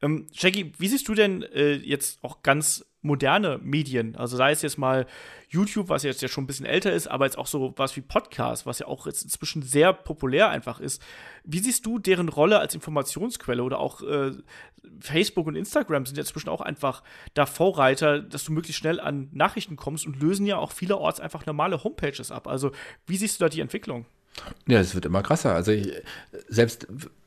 Ähm, 0.03 0.27
Shaggy, 0.35 0.73
wie 0.79 0.89
siehst 0.89 1.09
du 1.09 1.15
denn 1.15 1.43
äh, 1.43 1.75
jetzt 1.75 2.23
auch 2.23 2.43
ganz 2.43 2.85
moderne 3.03 3.59
Medien? 3.63 4.17
Also 4.17 4.37
sei 4.37 4.53
es 4.53 4.63
jetzt 4.63 4.79
mal 4.79 5.07
YouTube, 5.49 5.89
was 5.89 6.03
jetzt 6.03 6.23
ja 6.23 6.29
schon 6.29 6.45
ein 6.45 6.47
bisschen 6.47 6.67
älter 6.67 6.93
ist, 6.93 7.07
aber 7.07 7.27
jetzt 7.27 7.39
auch 7.39 7.47
so 7.47 7.75
was 7.77 7.97
wie 7.97 8.01
Podcast, 8.01 8.67
was 8.67 8.81
ja 8.81 8.87
auch 8.87 9.07
jetzt 9.07 9.23
inzwischen 9.23 9.63
sehr 9.63 9.93
populär 9.93 10.49
einfach 10.49 10.81
ist. 10.81 11.03
Wie 11.45 11.59
siehst 11.59 11.87
du 11.87 11.99
deren 11.99 12.29
Rolle 12.29 12.59
als 12.59 12.75
Informationsquelle 12.75 13.63
oder 13.63 13.79
auch 13.79 14.03
äh, 14.03 14.33
Facebook 15.01 15.47
und 15.47 15.57
Instagram 15.57 16.07
sind 16.07 16.17
ja 16.17 16.23
inzwischen 16.23 16.49
auch 16.49 16.61
einfach 16.61 17.03
da 17.35 17.47
Vorreiter, 17.47 18.21
dass 18.21 18.45
du 18.45 18.53
möglichst 18.53 18.81
schnell 18.81 19.01
an 19.01 19.29
Nachrichten 19.33 19.77
kommst 19.77 20.07
und 20.07 20.21
lösen 20.21 20.47
ja 20.47 20.59
auch 20.59 20.73
vielerorts 20.73 21.21
einfach 21.21 21.47
normale 21.47 21.85
Homepages 21.85 22.31
ab. 22.31 22.47
Also, 22.49 22.73
wie 23.07 23.17
siehst 23.17 23.41
du 23.41 23.45
da 23.45 23.49
die 23.49 23.61
Entwicklung? 23.61 24.07
Ja, 24.67 24.81
es 24.81 24.95
wird 24.95 25.07
immer 25.07 25.23
krasser. 25.23 25.55
Also 25.55 25.73
ich, 25.73 25.93
selbst, 26.49 26.87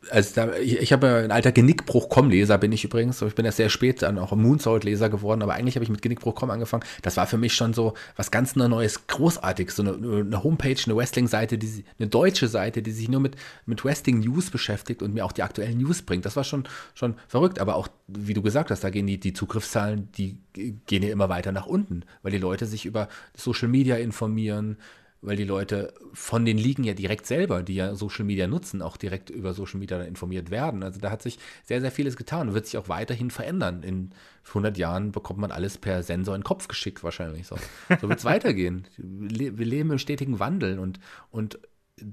also 0.10 0.32
da, 0.36 0.56
ich, 0.58 0.80
ich 0.80 0.94
habe 0.94 1.08
ein 1.24 1.32
alter 1.32 1.52
Genickbruch.com-Leser, 1.52 2.58
bin 2.58 2.72
ich 2.72 2.84
übrigens. 2.84 3.22
Ich 3.22 3.36
bin 3.36 3.46
erst 3.46 3.58
sehr 3.58 3.70
spät 3.70 4.02
dann 4.02 4.18
auch 4.18 4.36
Moonsault-Leser 4.36 5.10
geworden, 5.10 5.42
aber 5.42 5.54
eigentlich 5.54 5.76
habe 5.76 5.84
ich 5.84 5.90
mit 5.90 6.02
Genickbruch.com 6.02 6.50
angefangen. 6.50 6.84
Das 7.02 7.16
war 7.16 7.28
für 7.28 7.38
mich 7.38 7.54
schon 7.54 7.74
so 7.74 7.94
was 8.16 8.32
ganz 8.32 8.56
Neues, 8.56 9.08
Großartiges. 9.08 9.76
So 9.76 9.84
eine, 9.84 10.22
eine 10.22 10.44
Homepage, 10.44 10.78
eine 10.86 10.96
Wrestling-Seite, 10.96 11.58
die, 11.58 11.86
eine 12.00 12.08
deutsche 12.08 12.48
Seite, 12.48 12.82
die 12.82 12.92
sich 12.92 13.08
nur 13.08 13.22
mit, 13.22 13.36
mit 13.66 13.86
Wrestling-News 13.86 14.50
beschäftigt 14.50 15.02
und 15.02 15.14
mir 15.14 15.26
auch 15.26 15.32
die 15.32 15.44
aktuellen 15.44 15.78
News 15.78 16.02
bringt. 16.02 16.26
Das 16.26 16.36
war 16.36 16.44
schon, 16.44 16.68
schon 16.94 17.16
verrückt. 17.28 17.60
Aber 17.60 17.76
auch, 17.76 17.88
wie 18.08 18.34
du 18.34 18.42
gesagt 18.42 18.72
hast, 18.72 18.84
da 18.84 18.90
gehen 18.90 19.08
die, 19.08 19.20
die 19.20 19.34
Zugriffszahlen, 19.34 20.10
die 20.18 20.38
gehen 20.54 21.04
ja 21.04 21.12
immer 21.12 21.30
weiter 21.30 21.52
nach 21.52 21.68
unten, 21.68 22.04
weil 22.24 22.32
die 22.32 22.38
Leute 22.38 22.66
sich 22.66 22.86
über 22.86 23.10
Social 23.36 23.68
Media 23.68 23.96
informieren, 23.98 24.78
weil 25.22 25.36
die 25.36 25.44
Leute 25.44 25.94
von 26.14 26.46
den 26.46 26.58
Ligen 26.58 26.84
ja 26.84 26.94
direkt 26.94 27.26
selber, 27.26 27.64
die 27.64 27.76
ja 27.76 27.96
Social 27.96 28.26
Media 28.26 28.48
nutzen, 28.48 28.82
auch 28.82 28.98
direkt 28.98 29.30
über 29.30 29.54
Social 29.54 29.80
Media 29.80 30.02
informiert 30.04 30.52
werden. 30.52 30.84
Also 30.84 31.00
da 31.00 31.12
hat 31.12 31.22
sich 31.22 31.40
sehr, 31.64 31.82
sehr 31.82 31.92
vieles 31.92 32.18
getan 32.18 32.50
und 32.50 32.54
wird 32.54 32.66
sich 32.66 32.78
auch 32.78 32.90
weiterhin 32.90 33.32
verändern. 33.32 33.84
In 33.84 34.12
100 34.48 34.78
Jahren 34.78 35.12
bekommt 35.12 35.40
man 35.40 35.52
alles 35.52 35.78
per 35.78 36.04
Sensor 36.04 36.36
in 36.36 36.42
den 36.42 36.46
Kopf 36.46 36.68
geschickt 36.68 37.04
wahrscheinlich. 37.04 37.48
So, 37.48 37.58
so 38.00 38.10
wird 38.10 38.20
es 38.20 38.26
weitergehen. 38.26 38.88
Wir 38.98 39.52
leben 39.52 39.92
im 39.92 40.00
stetigen 40.00 40.40
Wandel 40.40 40.80
und, 40.80 41.00
und 41.32 41.60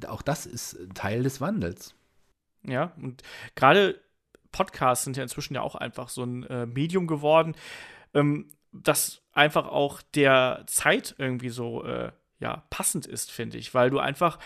auch 0.07 0.23
das 0.23 0.47
ist 0.47 0.79
Teil 0.95 1.23
des 1.23 1.41
Wandels. 1.41 1.95
Ja, 2.63 2.93
und 2.97 3.23
gerade 3.55 4.01
Podcasts 4.51 5.05
sind 5.05 5.17
ja 5.17 5.23
inzwischen 5.23 5.55
ja 5.55 5.63
auch 5.63 5.75
einfach 5.75 6.09
so 6.09 6.23
ein 6.23 6.45
äh, 6.45 6.65
Medium 6.65 7.07
geworden, 7.07 7.55
ähm, 8.15 8.49
das 8.73 9.23
einfach 9.33 9.67
auch 9.67 10.01
der 10.15 10.65
Zeit 10.67 11.15
irgendwie 11.19 11.49
so 11.51 11.85
äh, 11.85 12.13
ja, 12.45 12.63
passend 12.69 13.07
ist, 13.07 13.33
finde 13.33 13.57
ich, 13.57 13.73
weil 13.73 13.89
du 13.89 13.99
einfach 13.99 14.39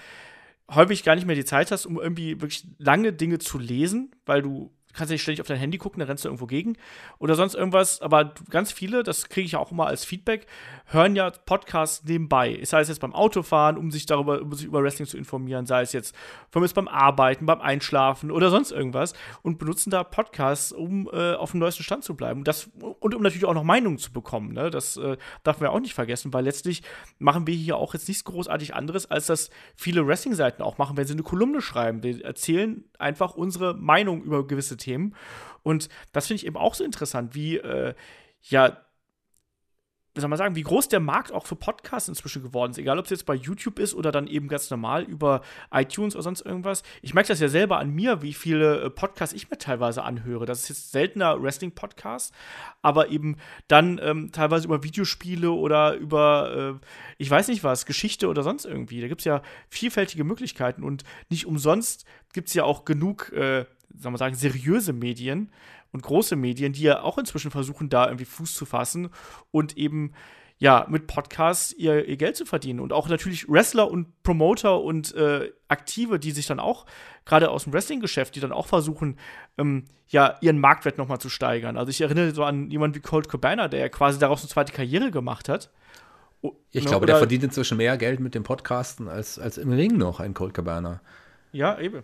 häufig 0.70 1.02
gar 1.02 1.16
nicht 1.16 1.26
mehr 1.26 1.34
die 1.34 1.44
Zeit 1.44 1.72
hast, 1.72 1.84
um 1.84 1.98
irgendwie 1.98 2.40
wirklich 2.40 2.64
lange 2.78 3.12
Dinge 3.12 3.38
zu 3.40 3.58
lesen, 3.58 4.14
weil 4.24 4.40
du 4.40 4.72
kannst 4.94 5.10
ja 5.10 5.14
nicht 5.14 5.22
ständig 5.22 5.40
auf 5.40 5.46
dein 5.46 5.58
Handy 5.58 5.78
gucken, 5.78 6.00
dann 6.00 6.08
rennst 6.08 6.24
du 6.24 6.28
irgendwo 6.28 6.46
gegen 6.46 6.76
oder 7.18 7.34
sonst 7.34 7.54
irgendwas. 7.54 8.00
Aber 8.00 8.32
ganz 8.50 8.72
viele, 8.72 9.02
das 9.02 9.28
kriege 9.28 9.46
ich 9.46 9.56
auch 9.56 9.70
immer 9.70 9.86
als 9.86 10.04
Feedback, 10.04 10.46
hören 10.86 11.16
ja 11.16 11.30
Podcasts 11.30 12.04
nebenbei. 12.04 12.60
Sei 12.64 12.80
es 12.80 12.88
jetzt 12.88 13.00
beim 13.00 13.14
Autofahren, 13.14 13.76
um 13.76 13.90
sich 13.90 14.06
darüber, 14.06 14.40
um 14.40 14.52
sich 14.54 14.66
über 14.66 14.82
Wrestling 14.82 15.06
zu 15.06 15.16
informieren, 15.16 15.66
sei 15.66 15.82
es 15.82 15.92
jetzt 15.92 16.14
von 16.50 16.62
mir 16.62 16.68
beim 16.68 16.88
Arbeiten, 16.88 17.46
beim 17.46 17.60
Einschlafen 17.60 18.30
oder 18.30 18.50
sonst 18.50 18.72
irgendwas 18.72 19.14
und 19.42 19.58
benutzen 19.58 19.90
da 19.90 20.04
Podcasts, 20.04 20.72
um 20.72 21.08
äh, 21.12 21.34
auf 21.34 21.52
dem 21.52 21.60
neuesten 21.60 21.82
Stand 21.82 22.04
zu 22.04 22.14
bleiben. 22.14 22.44
Das, 22.44 22.70
und 23.00 23.14
um 23.14 23.22
natürlich 23.22 23.44
auch 23.44 23.54
noch 23.54 23.64
Meinungen 23.64 23.98
zu 23.98 24.12
bekommen. 24.12 24.52
Ne? 24.52 24.70
Das 24.70 24.96
äh, 24.96 25.16
darf 25.42 25.60
man 25.60 25.70
ja 25.70 25.76
auch 25.76 25.80
nicht 25.80 25.94
vergessen, 25.94 26.32
weil 26.32 26.44
letztlich 26.44 26.82
machen 27.18 27.46
wir 27.46 27.54
hier 27.54 27.76
auch 27.76 27.94
jetzt 27.94 28.08
nichts 28.08 28.24
großartig 28.24 28.74
anderes, 28.74 29.10
als 29.10 29.26
das 29.26 29.50
viele 29.76 30.06
Wrestling-Seiten 30.06 30.62
auch 30.62 30.78
machen, 30.78 30.96
wenn 30.96 31.06
sie 31.06 31.12
eine 31.12 31.22
Kolumne 31.22 31.60
schreiben. 31.60 32.02
Wir 32.02 32.24
erzählen 32.24 32.84
einfach 32.98 33.34
unsere 33.34 33.74
Meinung 33.74 34.22
über 34.22 34.46
gewisse 34.46 34.76
Themen. 34.78 35.14
Und 35.62 35.88
das 36.12 36.26
finde 36.26 36.42
ich 36.42 36.46
eben 36.46 36.56
auch 36.56 36.74
so 36.74 36.84
interessant, 36.84 37.34
wie, 37.34 37.56
äh, 37.58 37.94
ja, 38.42 38.78
wie 40.18 40.20
soll 40.20 40.30
man 40.30 40.38
sagen, 40.38 40.56
wie 40.56 40.62
groß 40.62 40.88
der 40.88 40.98
Markt 40.98 41.30
auch 41.30 41.46
für 41.46 41.54
Podcasts 41.54 42.08
inzwischen 42.08 42.42
geworden 42.42 42.72
ist. 42.72 42.78
Egal, 42.78 42.98
ob 42.98 43.04
es 43.04 43.10
jetzt 43.10 43.24
bei 43.24 43.34
YouTube 43.34 43.78
ist 43.78 43.94
oder 43.94 44.10
dann 44.10 44.26
eben 44.26 44.48
ganz 44.48 44.68
normal 44.68 45.04
über 45.04 45.42
iTunes 45.70 46.16
oder 46.16 46.24
sonst 46.24 46.40
irgendwas. 46.40 46.82
Ich 47.02 47.14
merke 47.14 47.28
das 47.28 47.38
ja 47.38 47.46
selber 47.46 47.78
an 47.78 47.90
mir, 47.90 48.20
wie 48.20 48.34
viele 48.34 48.80
äh, 48.80 48.90
Podcasts 48.90 49.32
ich 49.32 49.48
mir 49.48 49.58
teilweise 49.58 50.02
anhöre. 50.02 50.44
Das 50.44 50.62
ist 50.62 50.70
jetzt 50.70 50.90
seltener 50.90 51.40
Wrestling-Podcast, 51.40 52.34
aber 52.82 53.10
eben 53.10 53.36
dann 53.68 54.00
ähm, 54.02 54.32
teilweise 54.32 54.66
über 54.66 54.82
Videospiele 54.82 55.52
oder 55.52 55.94
über, 55.94 56.80
äh, 56.82 56.86
ich 57.18 57.30
weiß 57.30 57.46
nicht 57.46 57.62
was, 57.62 57.86
Geschichte 57.86 58.26
oder 58.26 58.42
sonst 58.42 58.64
irgendwie. 58.64 59.00
Da 59.00 59.06
gibt 59.06 59.20
es 59.20 59.24
ja 59.24 59.40
vielfältige 59.68 60.24
Möglichkeiten 60.24 60.82
und 60.82 61.04
nicht 61.30 61.46
umsonst 61.46 62.06
gibt 62.32 62.48
es 62.48 62.54
ja 62.54 62.64
auch 62.64 62.84
genug, 62.84 63.32
äh, 63.32 63.66
sagen 63.94 64.14
wir 64.14 64.18
sagen, 64.18 64.34
seriöse 64.34 64.92
Medien 64.92 65.50
und 65.92 66.02
große 66.02 66.36
Medien, 66.36 66.72
die 66.72 66.82
ja 66.82 67.02
auch 67.02 67.18
inzwischen 67.18 67.50
versuchen, 67.50 67.88
da 67.88 68.06
irgendwie 68.06 68.24
Fuß 68.24 68.54
zu 68.54 68.66
fassen 68.66 69.10
und 69.50 69.76
eben 69.76 70.12
ja 70.58 70.86
mit 70.88 71.06
Podcasts 71.06 71.72
ihr, 71.72 72.06
ihr 72.06 72.16
Geld 72.16 72.36
zu 72.36 72.44
verdienen. 72.44 72.80
Und 72.80 72.92
auch 72.92 73.08
natürlich 73.08 73.48
Wrestler 73.48 73.90
und 73.90 74.22
Promoter 74.22 74.80
und 74.80 75.14
äh, 75.14 75.52
Aktive, 75.68 76.18
die 76.18 76.32
sich 76.32 76.46
dann 76.46 76.60
auch, 76.60 76.86
gerade 77.24 77.50
aus 77.50 77.64
dem 77.64 77.72
Wrestling-Geschäft, 77.72 78.34
die 78.34 78.40
dann 78.40 78.52
auch 78.52 78.66
versuchen, 78.66 79.18
ähm, 79.56 79.84
ja, 80.08 80.36
ihren 80.40 80.58
Marktwert 80.58 80.98
nochmal 80.98 81.20
zu 81.20 81.28
steigern. 81.28 81.76
Also 81.76 81.90
ich 81.90 82.00
erinnere 82.00 82.32
so 82.32 82.44
an 82.44 82.70
jemanden 82.70 82.96
wie 82.96 83.00
Colt 83.00 83.28
Cabana, 83.28 83.68
der 83.68 83.80
ja 83.80 83.88
quasi 83.88 84.18
daraus 84.18 84.40
eine 84.40 84.48
zweite 84.48 84.72
Karriere 84.72 85.10
gemacht 85.10 85.48
hat. 85.48 85.70
Ich 86.70 86.84
ne, 86.84 86.90
glaube, 86.90 87.06
der 87.06 87.16
verdient 87.16 87.44
inzwischen 87.44 87.76
mehr 87.76 87.96
Geld 87.96 88.20
mit 88.20 88.34
dem 88.34 88.44
Podcasten 88.44 89.08
als, 89.08 89.38
als 89.38 89.58
im 89.58 89.72
Ring 89.72 89.96
noch, 89.96 90.20
ein 90.20 90.34
Colt 90.34 90.54
Cabana. 90.54 91.00
Ja, 91.52 91.78
eben. 91.78 92.02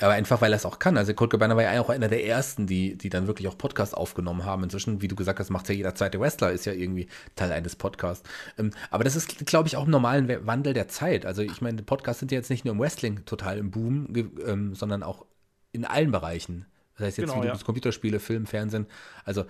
Aber 0.00 0.12
einfach, 0.12 0.40
weil 0.40 0.52
er 0.52 0.56
es 0.56 0.64
auch 0.64 0.78
kann. 0.78 0.96
Also 0.96 1.12
Colt 1.12 1.30
Cabana 1.30 1.56
war 1.56 1.64
ja 1.64 1.80
auch 1.80 1.90
einer 1.90 2.08
der 2.08 2.24
ersten, 2.24 2.66
die, 2.66 2.96
die 2.96 3.08
dann 3.08 3.26
wirklich 3.26 3.48
auch 3.48 3.58
Podcasts 3.58 3.94
aufgenommen 3.94 4.44
haben. 4.44 4.62
Inzwischen, 4.62 5.02
wie 5.02 5.08
du 5.08 5.16
gesagt 5.16 5.40
hast, 5.40 5.50
macht 5.50 5.68
ja 5.68 5.74
jeder 5.74 5.94
zweite 5.94 6.20
Wrestler, 6.20 6.52
ist 6.52 6.66
ja 6.66 6.72
irgendwie 6.72 7.08
Teil 7.34 7.50
eines 7.50 7.74
Podcasts. 7.74 8.28
Ähm, 8.58 8.70
aber 8.90 9.02
das 9.04 9.16
ist, 9.16 9.46
glaube 9.46 9.66
ich, 9.68 9.76
auch 9.76 9.86
im 9.86 9.90
normalen 9.90 10.46
Wandel 10.46 10.72
der 10.72 10.88
Zeit. 10.88 11.26
Also 11.26 11.42
ich 11.42 11.60
meine, 11.60 11.82
Podcasts 11.82 12.20
sind 12.20 12.30
ja 12.30 12.38
jetzt 12.38 12.50
nicht 12.50 12.64
nur 12.64 12.74
im 12.74 12.80
Wrestling 12.80 13.24
total 13.24 13.58
im 13.58 13.70
Boom, 13.70 14.12
ähm, 14.46 14.74
sondern 14.74 15.02
auch 15.02 15.26
in 15.72 15.84
allen 15.84 16.12
Bereichen. 16.12 16.66
Das 16.96 17.06
heißt 17.06 17.18
jetzt 17.18 17.30
Genau, 17.30 17.42
Videos, 17.42 17.60
ja. 17.60 17.64
Computerspiele, 17.64 18.20
Film, 18.20 18.46
Fernsehen. 18.46 18.86
Also 19.24 19.44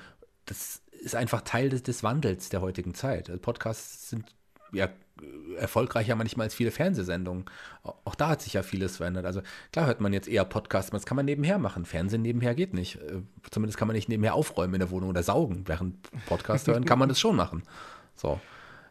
das 0.47 0.83
ist 1.01 1.15
einfach 1.15 1.43
Teil 1.43 1.69
des, 1.69 1.83
des 1.83 2.03
Wandels 2.03 2.49
der 2.49 2.61
heutigen 2.61 2.95
Zeit. 2.95 3.29
Also 3.29 3.41
Podcasts 3.41 4.11
sind 4.11 4.25
ja 4.73 4.89
erfolgreicher 5.59 6.15
manchmal 6.17 6.45
als 6.47 6.55
viele 6.55 6.71
Fernsehsendungen. 6.71 7.45
Au- 7.83 7.95
Auch 8.05 8.15
da 8.15 8.29
hat 8.29 8.43
sich 8.43 8.53
ja 8.55 8.63
vieles 8.63 8.99
verändert. 8.99 9.27
Also 9.27 9.43
klar 9.73 9.87
hört 9.87 10.01
man 10.01 10.13
jetzt 10.13 10.29
eher 10.29 10.45
Podcasts, 10.45 10.91
das 10.91 11.07
kann 11.07 11.17
man 11.17 11.25
nebenher 11.27 11.59
machen. 11.59 11.85
Fernsehen 11.85 12.23
nebenher 12.23 12.55
geht 12.55 12.75
nicht. 12.75 12.97
Äh, 12.97 13.23
Zumindest 13.51 13.79
kann 13.79 13.89
man 13.89 13.97
nicht 13.97 14.09
nebenher 14.09 14.35
aufräumen 14.35 14.75
in 14.75 14.81
der 14.81 14.91
Wohnung 14.91 15.11
oder 15.11 15.23
saugen. 15.23 15.65
Während 15.67 15.97
Podcast 16.27 16.67
hören 16.69 16.85
kann 16.85 16.99
man 16.99 17.09
das 17.09 17.19
schon 17.21 17.37
machen. 17.37 17.63
So. 18.15 18.41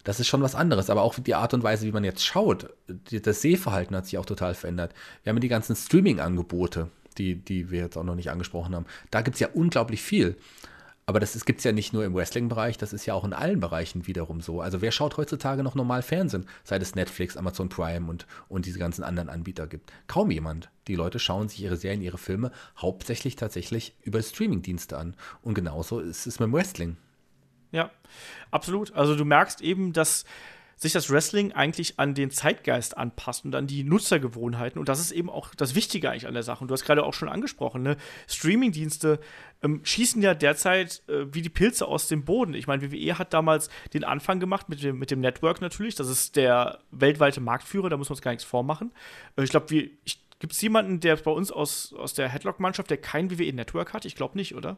Das 0.03 0.21
ist 0.21 0.27
schon 0.27 0.41
was 0.41 0.55
anderes, 0.55 0.89
aber 0.89 1.01
auch 1.01 1.15
die 1.19 1.35
Art 1.35 1.53
und 1.53 1.63
Weise, 1.63 1.85
wie 1.85 1.91
man 1.91 2.05
jetzt 2.05 2.25
schaut, 2.25 2.69
das 2.87 3.41
Sehverhalten 3.41 3.93
hat 3.95 4.05
sich 4.05 4.17
auch 4.17 4.25
total 4.25 4.53
verändert. 4.53 4.93
Wir 5.23 5.31
haben 5.31 5.41
die 5.41 5.49
ganzen 5.49 5.75
Streaming-Angebote, 5.75 6.89
die, 7.17 7.35
die 7.35 7.71
wir 7.71 7.81
jetzt 7.81 7.97
auch 7.97 8.03
noch 8.05 8.15
nicht 8.15 8.31
angesprochen 8.31 8.73
haben. 8.73 8.85
Da 9.11 9.21
gibt 9.21 9.35
es 9.35 9.41
ja 9.41 9.49
unglaublich 9.53 10.01
viel. 10.01 10.37
Aber 11.09 11.21
das 11.21 11.45
gibt 11.45 11.59
es 11.59 11.63
ja 11.63 11.71
nicht 11.71 11.93
nur 11.93 12.03
im 12.03 12.13
Wrestling-Bereich, 12.13 12.77
das 12.77 12.91
ist 12.91 13.05
ja 13.05 13.13
auch 13.13 13.23
in 13.23 13.31
allen 13.31 13.61
Bereichen 13.61 14.07
wiederum 14.07 14.41
so. 14.41 14.59
Also 14.59 14.81
wer 14.81 14.91
schaut 14.91 15.15
heutzutage 15.15 15.63
noch 15.63 15.73
normal 15.73 16.01
Fernsehen, 16.01 16.45
seit 16.65 16.81
es 16.81 16.95
Netflix, 16.95 17.37
Amazon 17.37 17.69
Prime 17.69 18.09
und, 18.09 18.27
und 18.49 18.65
diese 18.65 18.77
ganzen 18.77 19.05
anderen 19.05 19.29
Anbieter 19.29 19.67
gibt? 19.67 19.93
Kaum 20.07 20.31
jemand. 20.31 20.69
Die 20.89 20.95
Leute 20.95 21.17
schauen 21.19 21.47
sich 21.47 21.61
ihre 21.61 21.77
Serien, 21.77 22.01
ihre 22.01 22.17
Filme 22.17 22.51
hauptsächlich 22.77 23.37
tatsächlich 23.37 23.95
über 24.03 24.21
Streaming-Dienste 24.21 24.97
an. 24.97 25.15
Und 25.41 25.53
genauso 25.53 26.01
ist 26.01 26.27
es 26.27 26.41
mit 26.41 26.47
dem 26.47 26.53
Wrestling. 26.53 26.97
Ja, 27.71 27.89
absolut. 28.51 28.93
Also 28.93 29.15
du 29.15 29.23
merkst 29.23 29.61
eben, 29.61 29.93
dass 29.93 30.25
sich 30.77 30.93
das 30.93 31.09
Wrestling 31.09 31.51
eigentlich 31.51 31.99
an 31.99 32.13
den 32.13 32.31
Zeitgeist 32.31 32.97
anpasst 32.97 33.45
und 33.45 33.55
an 33.55 33.67
die 33.67 33.83
Nutzergewohnheiten. 33.83 34.79
Und 34.79 34.87
das 34.87 34.99
ist 34.99 35.11
eben 35.11 35.29
auch 35.29 35.53
das 35.55 35.73
Wichtige 35.73 36.09
eigentlich 36.09 36.27
an 36.27 36.35
der 36.35 36.43
Sache. 36.43 36.61
Und 36.61 36.69
du 36.69 36.73
hast 36.73 36.85
gerade 36.85 37.03
auch 37.03 37.13
schon 37.13 37.29
angesprochen, 37.29 37.81
ne? 37.81 37.97
Streamingdienste 38.27 39.19
ähm, 39.63 39.81
schießen 39.83 40.21
ja 40.21 40.35
derzeit 40.35 41.01
äh, 41.09 41.33
wie 41.33 41.41
die 41.41 41.49
Pilze 41.49 41.87
aus 41.87 42.07
dem 42.07 42.23
Boden. 42.23 42.53
Ich 42.53 42.67
meine, 42.67 42.91
WWE 42.91 43.17
hat 43.17 43.33
damals 43.33 43.69
den 43.93 44.03
Anfang 44.03 44.39
gemacht 44.39 44.69
mit 44.69 44.83
dem, 44.83 44.99
mit 44.99 45.09
dem 45.09 45.19
Network 45.19 45.61
natürlich. 45.61 45.95
Das 45.95 46.07
ist 46.07 46.35
der 46.35 46.79
weltweite 46.91 47.41
Marktführer, 47.41 47.89
da 47.89 47.97
muss 47.97 48.09
man 48.09 48.13
uns 48.13 48.21
gar 48.21 48.31
nichts 48.31 48.45
vormachen. 48.45 48.93
Äh, 49.35 49.43
ich 49.43 49.49
glaube, 49.49 49.67
Gibt 50.39 50.53
es 50.53 50.61
jemanden, 50.61 50.99
der 50.99 51.15
bei 51.15 51.31
uns 51.31 51.51
aus, 51.51 51.93
aus 51.93 52.13
der 52.13 52.29
Headlock-Mannschaft, 52.29 52.89
der 52.89 52.97
kein 52.97 53.31
WWE-Network 53.31 53.93
hat? 53.93 54.05
Ich 54.05 54.15
glaube 54.15 54.37
nicht, 54.37 54.53
oder? 54.53 54.77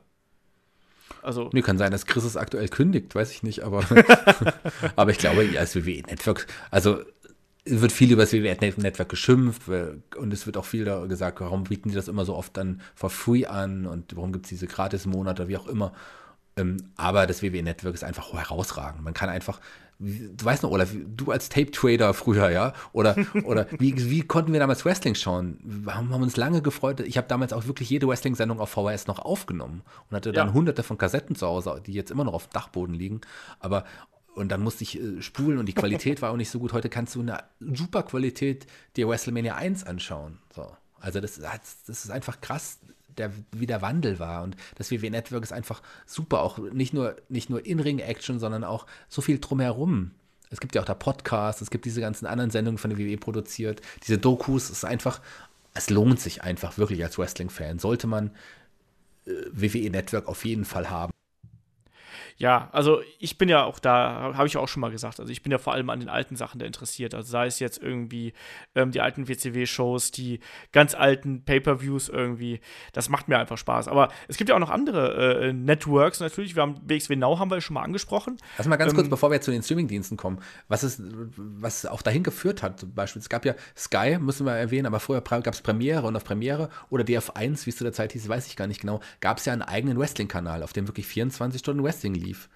Also 1.22 1.50
nee, 1.54 1.62
kann 1.62 1.78
sein, 1.78 1.92
dass 1.92 2.06
Chris 2.06 2.24
es 2.24 2.38
aktuell 2.38 2.70
kündigt, 2.70 3.14
weiß 3.16 3.32
ich 3.32 3.44
nicht, 3.44 3.64
aber, 3.64 3.84
aber 4.96 5.12
ich 5.12 5.18
glaube, 5.18 5.48
als 5.58 5.76
WWE-Network, 5.76 6.48
also 6.72 7.00
es 7.66 7.82
wird 7.82 7.92
viel 7.92 8.12
über 8.12 8.24
das 8.24 8.34
WWE-Network 8.34 9.10
geschimpft 9.10 9.64
und 10.18 10.34
es 10.34 10.46
wird 10.46 10.58
auch 10.58 10.66
viel 10.66 10.86
da 10.86 11.06
gesagt, 11.06 11.42
warum 11.42 11.66
bieten 11.66 11.90
die 11.90 11.96
das 11.96 12.08
immer 12.08 12.26
so 12.26 12.36
oft 12.36 12.56
dann 12.58 12.82
for 12.96 13.10
free 13.10 13.46
an 13.46 13.86
und 13.86 14.16
warum 14.16 14.32
gibt 14.32 14.46
es 14.46 14.50
diese 14.50 14.68
Gratis-Monate, 14.68 15.48
wie 15.48 15.58
auch 15.58 15.68
immer. 15.68 15.94
Ähm, 16.60 16.78
aber 16.98 17.28
das 17.28 17.42
WWE-Network 17.42 17.94
ist 17.94 18.04
einfach 18.04 18.34
herausragend. 18.34 19.04
Man 19.04 19.14
kann 19.14 19.30
einfach, 19.30 19.60
du 20.00 20.44
weißt 20.44 20.64
noch, 20.64 20.72
Olaf, 20.72 20.90
du 20.94 21.32
als 21.32 21.50
Tape-Trader 21.50 22.14
früher, 22.14 22.50
ja? 22.50 22.74
Oder, 22.92 23.16
oder 23.44 23.68
wie, 23.78 24.10
wie 24.10 24.22
konnten 24.22 24.52
wir 24.54 24.60
damals 24.60 24.86
Wrestling 24.86 25.16
schauen? 25.16 25.60
Wir 25.64 25.96
haben, 25.96 26.14
haben 26.14 26.24
uns 26.24 26.38
lange 26.38 26.62
gefreut. 26.62 27.00
Ich 27.02 27.18
habe 27.18 27.28
damals 27.28 27.54
auch 27.54 27.66
wirklich 27.68 27.90
jede 27.90 28.08
Wrestling-Sendung 28.08 28.60
auf 28.60 28.70
VHS 28.70 29.08
noch 29.08 29.20
aufgenommen 29.20 29.82
und 30.10 30.16
hatte 30.16 30.32
dann 30.32 30.50
ja. 30.50 30.54
hunderte 30.54 30.84
von 30.84 30.98
Kassetten 30.98 31.36
zu 31.36 31.48
Hause, 31.48 31.82
die 31.86 31.94
jetzt 31.94 32.12
immer 32.12 32.24
noch 32.24 32.34
auf 32.34 32.48
dem 32.48 32.54
Dachboden 32.54 32.96
liegen. 32.96 33.22
Aber 33.60 33.86
und 34.36 34.50
dann 34.50 34.62
musste 34.62 34.84
ich 34.84 35.00
äh, 35.02 35.22
spulen 35.22 35.58
und 35.58 35.66
die 35.66 35.74
Qualität 35.74 36.22
war 36.22 36.32
auch 36.32 36.38
nicht 36.38 36.50
so 36.50 36.60
gut. 36.60 36.74
Heute 36.74 36.90
kannst 36.90 37.16
du 37.16 37.22
eine 37.22 37.44
super 37.60 38.04
Qualität 38.04 38.68
dir 38.96 39.08
WrestleMania 39.08 39.56
1 39.56 39.86
anschauen. 39.86 40.40
So. 40.56 40.72
Also 41.02 41.20
das, 41.20 41.40
das 41.40 42.06
ist 42.06 42.12
einfach 42.12 42.42
krass, 42.42 42.80
der, 43.20 43.32
wie 43.52 43.68
der 43.68 43.82
Wandel 43.82 44.20
war. 44.20 44.44
Und 44.44 44.56
das 44.76 44.92
WWE 44.92 45.12
Network 45.12 45.44
ist 45.44 45.54
einfach 45.54 45.82
super. 46.06 46.42
Auch 46.42 46.58
nicht 46.58 46.94
nur, 46.94 47.16
nicht 47.30 47.50
nur 47.50 47.66
In-Ring-Action, 47.66 48.40
sondern 48.40 48.64
auch 48.64 48.86
so 49.08 49.22
viel 49.22 49.40
drumherum. 49.40 50.12
Es 50.50 50.60
gibt 50.60 50.76
ja 50.76 50.82
auch 50.82 50.86
da 50.86 50.96
Podcasts, 50.96 51.62
es 51.62 51.70
gibt 51.70 51.86
diese 51.86 52.02
ganzen 52.02 52.26
anderen 52.26 52.50
Sendungen 52.50 52.80
von 52.80 52.90
der 52.90 52.98
WWE 52.98 53.18
produziert, 53.18 53.82
diese 54.04 54.18
Dokus, 54.18 54.66
es 54.66 54.78
ist 54.78 54.86
einfach, 54.86 55.22
es 55.76 55.92
lohnt 55.92 56.20
sich 56.20 56.42
einfach 56.42 56.78
wirklich 56.80 57.04
als 57.04 57.20
Wrestling-Fan. 57.20 57.78
Sollte 57.78 58.08
man 58.08 58.32
äh, 59.26 59.32
WWE 59.52 59.92
Network 59.92 60.28
auf 60.28 60.44
jeden 60.46 60.66
Fall 60.66 60.90
haben. 60.90 61.12
Ja, 62.40 62.70
also 62.72 63.02
ich 63.20 63.38
bin 63.38 63.50
ja 63.50 63.66
auch 63.66 63.80
da, 63.80 64.34
habe 64.34 64.48
ich 64.48 64.56
auch 64.56 64.70
schon 64.70 64.80
mal 64.80 64.92
gesagt, 64.92 65.20
also 65.20 65.30
ich 65.30 65.44
bin 65.44 65.52
ja 65.52 65.58
vor 65.58 65.74
allem 65.74 65.90
an 65.90 66.00
den 66.00 66.08
alten 66.08 66.38
Sachen 66.38 66.58
da 66.58 66.66
interessiert. 66.66 67.14
Also 67.14 67.30
sei 67.30 67.48
es 67.48 67.60
jetzt 67.60 67.84
irgendwie 67.84 68.32
ähm, 68.76 68.92
die 68.92 69.02
alten 69.02 69.28
WCW-Shows, 69.28 70.12
die 70.12 70.40
ganz 70.72 70.96
alten 70.96 71.44
Pay-Per-Views 71.44 72.08
irgendwie, 72.08 72.62
das 72.94 73.10
macht 73.10 73.28
mir 73.28 73.38
einfach 73.38 73.58
Spaß. 73.58 73.90
Aber 73.90 74.08
es 74.30 74.38
gibt 74.38 74.50
ja 74.50 74.56
auch 74.56 74.60
noch 74.60 74.70
andere 74.70 75.50
äh, 75.50 75.54
Networks 75.54 76.22
natürlich. 76.22 76.56
Wir 76.56 76.62
haben 76.62 76.80
WXW 76.88 77.18
Now 77.18 77.40
haben 77.40 77.52
wir 77.52 77.60
schon 77.60 77.74
mal 77.74 77.84
angesprochen. 77.84 78.38
Lass 78.58 78.68
mal 78.68 78.78
ganz 78.78 78.94
ähm, 78.94 78.96
kurz, 78.96 79.10
bevor 79.10 79.32
wir 79.32 79.42
zu 79.42 79.52
den 79.52 79.62
Streaming-Diensten 79.62 80.16
kommen, 80.16 80.40
was 80.70 80.84
es, 80.84 81.04
was 81.36 81.86
auch 81.86 82.02
dahin 82.02 82.24
geführt 82.24 82.64
hat, 82.64 82.80
zum 82.80 82.94
Beispiel, 82.94 83.22
es 83.22 83.28
gab 83.28 83.44
ja 83.44 83.54
Sky, 83.76 84.18
müssen 84.18 84.46
wir 84.46 84.54
erwähnen, 84.54 84.86
aber 84.86 85.02
vorher 85.02 85.22
gab 85.22 85.54
es 85.54 85.62
Premiere 85.62 86.08
und 86.08 86.16
auf 86.16 86.24
Premiere 86.24 86.70
oder 86.90 87.04
DF1, 87.04 87.66
wie 87.66 87.72
es 87.72 87.76
zu 87.76 87.84
der 87.84 87.92
Zeit 87.92 88.14
hieß, 88.14 88.30
weiß 88.30 88.48
ich 88.48 88.56
gar 88.56 88.68
nicht 88.68 88.80
genau, 88.80 89.02
gab 89.20 89.40
es 89.40 89.46
ja 89.46 89.52
einen 89.52 89.62
eigenen 89.62 90.00
Wrestling-Kanal, 90.00 90.64
auf 90.64 90.72
dem 90.72 90.88
wirklich 90.88 91.06
24 91.06 91.60
Stunden 91.60 91.84
Wrestling 91.84 92.14
lief 92.14 92.29
lief. 92.30 92.50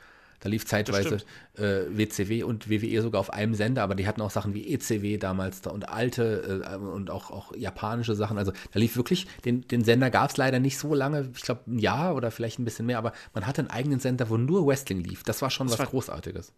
Da 0.43 0.49
lief 0.49 0.65
zeitweise 0.65 1.19
äh, 1.55 1.85
WCW 1.87 2.43
und 2.43 2.69
WWE 2.69 3.01
sogar 3.01 3.21
auf 3.21 3.31
einem 3.31 3.53
Sender, 3.53 3.81
aber 3.81 3.95
die 3.95 4.05
hatten 4.05 4.19
auch 4.19 4.29
Sachen 4.29 4.53
wie 4.53 4.73
ECW 4.73 5.17
damals 5.17 5.61
da 5.61 5.69
und 5.69 5.87
alte 5.87 6.65
äh, 6.69 6.75
und 6.75 7.09
auch, 7.09 7.31
auch 7.31 7.55
japanische 7.55 8.13
Sachen. 8.13 8.37
Also 8.37 8.51
da 8.51 8.79
lief 8.79 8.97
wirklich, 8.97 9.25
den, 9.45 9.65
den 9.69 9.85
Sender 9.85 10.09
gab 10.09 10.31
es 10.31 10.37
leider 10.37 10.59
nicht 10.59 10.77
so 10.77 10.93
lange, 10.93 11.29
ich 11.33 11.43
glaube 11.43 11.61
ein 11.67 11.79
Jahr 11.79 12.13
oder 12.15 12.29
vielleicht 12.29 12.59
ein 12.59 12.65
bisschen 12.65 12.85
mehr, 12.85 12.97
aber 12.97 13.13
man 13.33 13.47
hatte 13.47 13.61
einen 13.61 13.69
eigenen 13.69 14.01
Sender, 14.01 14.29
wo 14.29 14.35
nur 14.35 14.67
Wrestling 14.67 14.99
lief. 14.99 15.23
Das 15.23 15.41
war 15.41 15.49
schon 15.49 15.67
das 15.67 15.75
was 15.75 15.79
war, 15.79 15.87
Großartiges. 15.87 16.51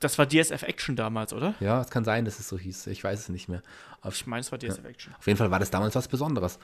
Das 0.00 0.18
war 0.18 0.26
DSF 0.28 0.62
Action 0.62 0.96
damals, 0.96 1.32
oder? 1.32 1.54
Ja, 1.60 1.80
es 1.80 1.88
kann 1.88 2.04
sein, 2.04 2.26
dass 2.26 2.40
es 2.40 2.48
so 2.48 2.58
hieß. 2.58 2.88
Ich 2.88 3.02
weiß 3.02 3.20
es 3.20 3.28
nicht 3.30 3.48
mehr. 3.48 3.62
Auf, 4.02 4.14
ich 4.16 4.26
meine, 4.26 4.40
es 4.40 4.52
war 4.52 4.58
DSF 4.58 4.84
Action. 4.84 5.14
Auf 5.18 5.26
jeden 5.26 5.38
Fall 5.38 5.50
war 5.50 5.58
das 5.58 5.70
damals 5.70 5.94
was 5.94 6.08
Besonderes. 6.08 6.58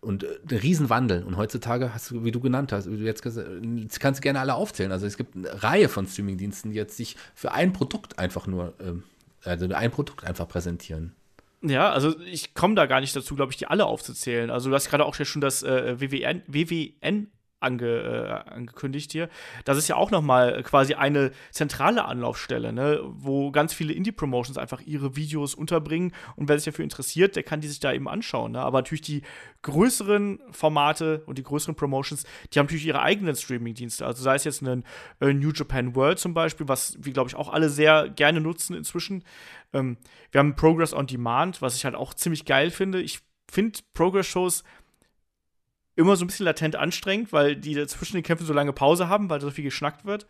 Und 0.00 0.24
äh, 0.24 0.38
ein 0.50 0.56
Riesenwandel. 0.56 1.22
Und 1.24 1.36
heutzutage 1.36 1.92
hast 1.92 2.10
du, 2.10 2.24
wie 2.24 2.30
du 2.30 2.40
genannt 2.40 2.72
hast, 2.72 2.86
jetzt, 2.86 3.22
kannst 3.22 4.20
du 4.20 4.22
gerne 4.22 4.40
alle 4.40 4.54
aufzählen. 4.54 4.92
Also 4.92 5.06
es 5.06 5.16
gibt 5.16 5.36
eine 5.36 5.62
Reihe 5.62 5.88
von 5.88 6.06
Streamingdiensten, 6.06 6.70
die 6.70 6.76
jetzt 6.76 6.96
sich 6.96 7.16
für 7.34 7.52
ein 7.52 7.72
Produkt 7.72 8.18
einfach 8.18 8.46
nur, 8.46 8.74
ähm, 8.80 9.04
also 9.44 9.66
ein 9.72 9.90
Produkt 9.90 10.24
einfach 10.24 10.48
präsentieren. 10.48 11.14
Ja, 11.62 11.92
also 11.92 12.18
ich 12.20 12.54
komme 12.54 12.74
da 12.74 12.86
gar 12.86 13.00
nicht 13.00 13.14
dazu, 13.14 13.34
glaube 13.34 13.52
ich, 13.52 13.58
die 13.58 13.66
alle 13.66 13.84
aufzuzählen. 13.84 14.50
Also 14.50 14.70
du 14.70 14.74
hast 14.74 14.88
gerade 14.88 15.04
auch 15.04 15.14
schon 15.14 15.42
das 15.42 15.62
äh, 15.62 16.00
WWN, 16.00 16.42
WWN 16.46 17.28
ange, 17.60 18.44
äh, 18.46 18.50
angekündigt 18.50 19.12
hier. 19.12 19.28
Das 19.64 19.78
ist 19.78 19.88
ja 19.88 19.96
auch 19.96 20.10
nochmal 20.10 20.62
quasi 20.62 20.94
eine 20.94 21.30
zentrale 21.50 22.04
Anlaufstelle, 22.04 22.72
ne, 22.72 23.00
wo 23.04 23.50
ganz 23.50 23.74
viele 23.74 23.92
Indie-Promotions 23.92 24.58
einfach 24.58 24.80
ihre 24.80 25.16
Videos 25.16 25.54
unterbringen 25.54 26.12
und 26.36 26.48
wer 26.48 26.58
sich 26.58 26.64
dafür 26.64 26.82
interessiert, 26.82 27.36
der 27.36 27.42
kann 27.42 27.60
die 27.60 27.68
sich 27.68 27.80
da 27.80 27.92
eben 27.92 28.08
anschauen. 28.08 28.52
Ne? 28.52 28.60
Aber 28.60 28.78
natürlich 28.78 29.02
die 29.02 29.22
größeren 29.62 30.40
Formate 30.50 31.22
und 31.26 31.38
die 31.38 31.42
größeren 31.42 31.74
Promotions, 31.74 32.24
die 32.52 32.58
haben 32.58 32.66
natürlich 32.66 32.86
ihre 32.86 33.02
eigenen 33.02 33.36
Streaming-Dienste. 33.36 34.06
Also 34.06 34.22
sei 34.22 34.34
es 34.34 34.44
jetzt 34.44 34.62
ein 34.62 34.84
äh, 35.20 35.32
New 35.32 35.52
Japan 35.52 35.94
World 35.94 36.18
zum 36.18 36.34
Beispiel, 36.34 36.68
was 36.68 36.96
wir, 36.98 37.12
glaube 37.12 37.28
ich, 37.28 37.36
auch 37.36 37.52
alle 37.52 37.68
sehr 37.68 38.08
gerne 38.08 38.40
nutzen 38.40 38.74
inzwischen. 38.74 39.22
Ähm, 39.72 39.98
wir 40.32 40.38
haben 40.38 40.56
Progress 40.56 40.94
on 40.94 41.06
Demand, 41.06 41.60
was 41.60 41.76
ich 41.76 41.84
halt 41.84 41.94
auch 41.94 42.14
ziemlich 42.14 42.44
geil 42.44 42.70
finde. 42.70 43.00
Ich 43.00 43.20
finde 43.50 43.80
Progress-Shows 43.94 44.64
immer 45.96 46.16
so 46.16 46.24
ein 46.24 46.28
bisschen 46.28 46.46
latent 46.46 46.76
anstrengend, 46.76 47.32
weil 47.32 47.56
die 47.56 47.86
zwischen 47.86 48.16
den 48.16 48.22
Kämpfen 48.22 48.46
so 48.46 48.52
lange 48.52 48.72
Pause 48.72 49.08
haben, 49.08 49.28
weil 49.30 49.40
so 49.40 49.50
viel 49.50 49.64
geschnackt 49.64 50.04
wird. 50.04 50.26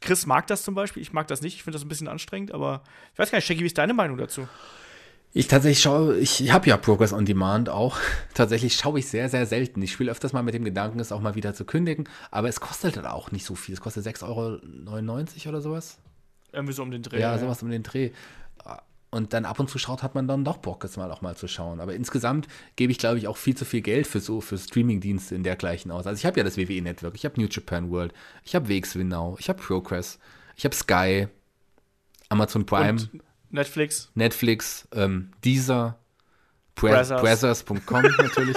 Chris 0.00 0.26
mag 0.26 0.46
das 0.46 0.62
zum 0.62 0.74
Beispiel, 0.74 1.02
ich 1.02 1.12
mag 1.12 1.28
das 1.28 1.40
nicht, 1.40 1.54
ich 1.54 1.62
finde 1.62 1.76
das 1.76 1.84
ein 1.84 1.88
bisschen 1.88 2.08
anstrengend, 2.08 2.52
aber 2.52 2.82
ich 3.12 3.18
weiß 3.18 3.30
gar 3.30 3.38
nicht, 3.38 3.46
Shaggy, 3.46 3.60
wie 3.60 3.66
ist 3.66 3.78
deine 3.78 3.94
Meinung 3.94 4.18
dazu? 4.18 4.46
Ich 5.32 5.46
tatsächlich 5.46 5.80
schaue, 5.80 6.16
ich 6.16 6.50
habe 6.52 6.68
ja 6.68 6.76
Progress 6.76 7.12
on 7.12 7.26
Demand 7.26 7.68
auch. 7.68 7.98
Tatsächlich 8.34 8.74
schaue 8.74 8.98
ich 8.98 9.08
sehr, 9.08 9.28
sehr 9.28 9.44
selten. 9.46 9.80
Ich 9.82 9.92
spiele 9.92 10.10
öfters 10.10 10.32
mal 10.32 10.42
mit 10.42 10.54
dem 10.54 10.64
Gedanken, 10.64 11.00
es 11.00 11.12
auch 11.12 11.20
mal 11.20 11.34
wieder 11.34 11.54
zu 11.54 11.64
kündigen, 11.64 12.08
aber 12.30 12.48
es 12.48 12.60
kostet 12.60 12.96
dann 12.96 13.06
auch 13.06 13.30
nicht 13.30 13.44
so 13.44 13.54
viel. 13.54 13.74
Es 13.74 13.80
kostet 13.80 14.06
6,99 14.06 14.26
Euro 14.26 15.48
oder 15.48 15.60
sowas. 15.60 15.98
Irgendwie 16.52 16.72
so 16.72 16.82
um 16.82 16.90
den 16.90 17.02
Dreh. 17.02 17.20
Ja, 17.20 17.38
sowas 17.38 17.62
um 17.62 17.70
den 17.70 17.82
Dreh 17.82 18.10
und 19.10 19.32
dann 19.32 19.44
ab 19.44 19.58
und 19.58 19.70
zu 19.70 19.78
schaut, 19.78 20.02
hat 20.02 20.14
man 20.14 20.28
dann 20.28 20.44
doch 20.44 20.58
Bock, 20.58 20.84
es 20.84 20.96
mal 20.96 21.10
auch 21.10 21.22
mal 21.22 21.36
zu 21.36 21.48
schauen. 21.48 21.80
Aber 21.80 21.94
insgesamt 21.94 22.46
gebe 22.76 22.92
ich, 22.92 22.98
glaube 22.98 23.18
ich, 23.18 23.26
auch 23.26 23.36
viel 23.36 23.56
zu 23.56 23.64
viel 23.64 23.80
Geld 23.80 24.06
für 24.06 24.20
so 24.20 24.40
für 24.40 24.58
Streamingdienste 24.58 25.34
in 25.34 25.42
dergleichen 25.42 25.90
aus. 25.90 26.06
Also 26.06 26.18
ich 26.18 26.26
habe 26.26 26.38
ja 26.38 26.44
das 26.44 26.56
WWE 26.56 26.82
Network, 26.82 27.14
ich 27.14 27.24
habe 27.24 27.40
New 27.40 27.48
Japan 27.48 27.90
World, 27.90 28.12
ich 28.44 28.54
habe 28.54 28.68
WXW 28.68 29.04
Now, 29.04 29.36
ich 29.38 29.48
habe 29.48 29.62
Progress, 29.62 30.18
ich 30.56 30.64
habe 30.64 30.74
Sky, 30.74 31.28
Amazon 32.28 32.66
Prime, 32.66 33.00
und 33.00 33.22
Netflix, 33.50 34.10
Netflix, 34.14 34.86
ähm, 34.92 35.30
Deezer, 35.42 35.98
Brazzers.com 36.74 38.02
natürlich. 38.02 38.56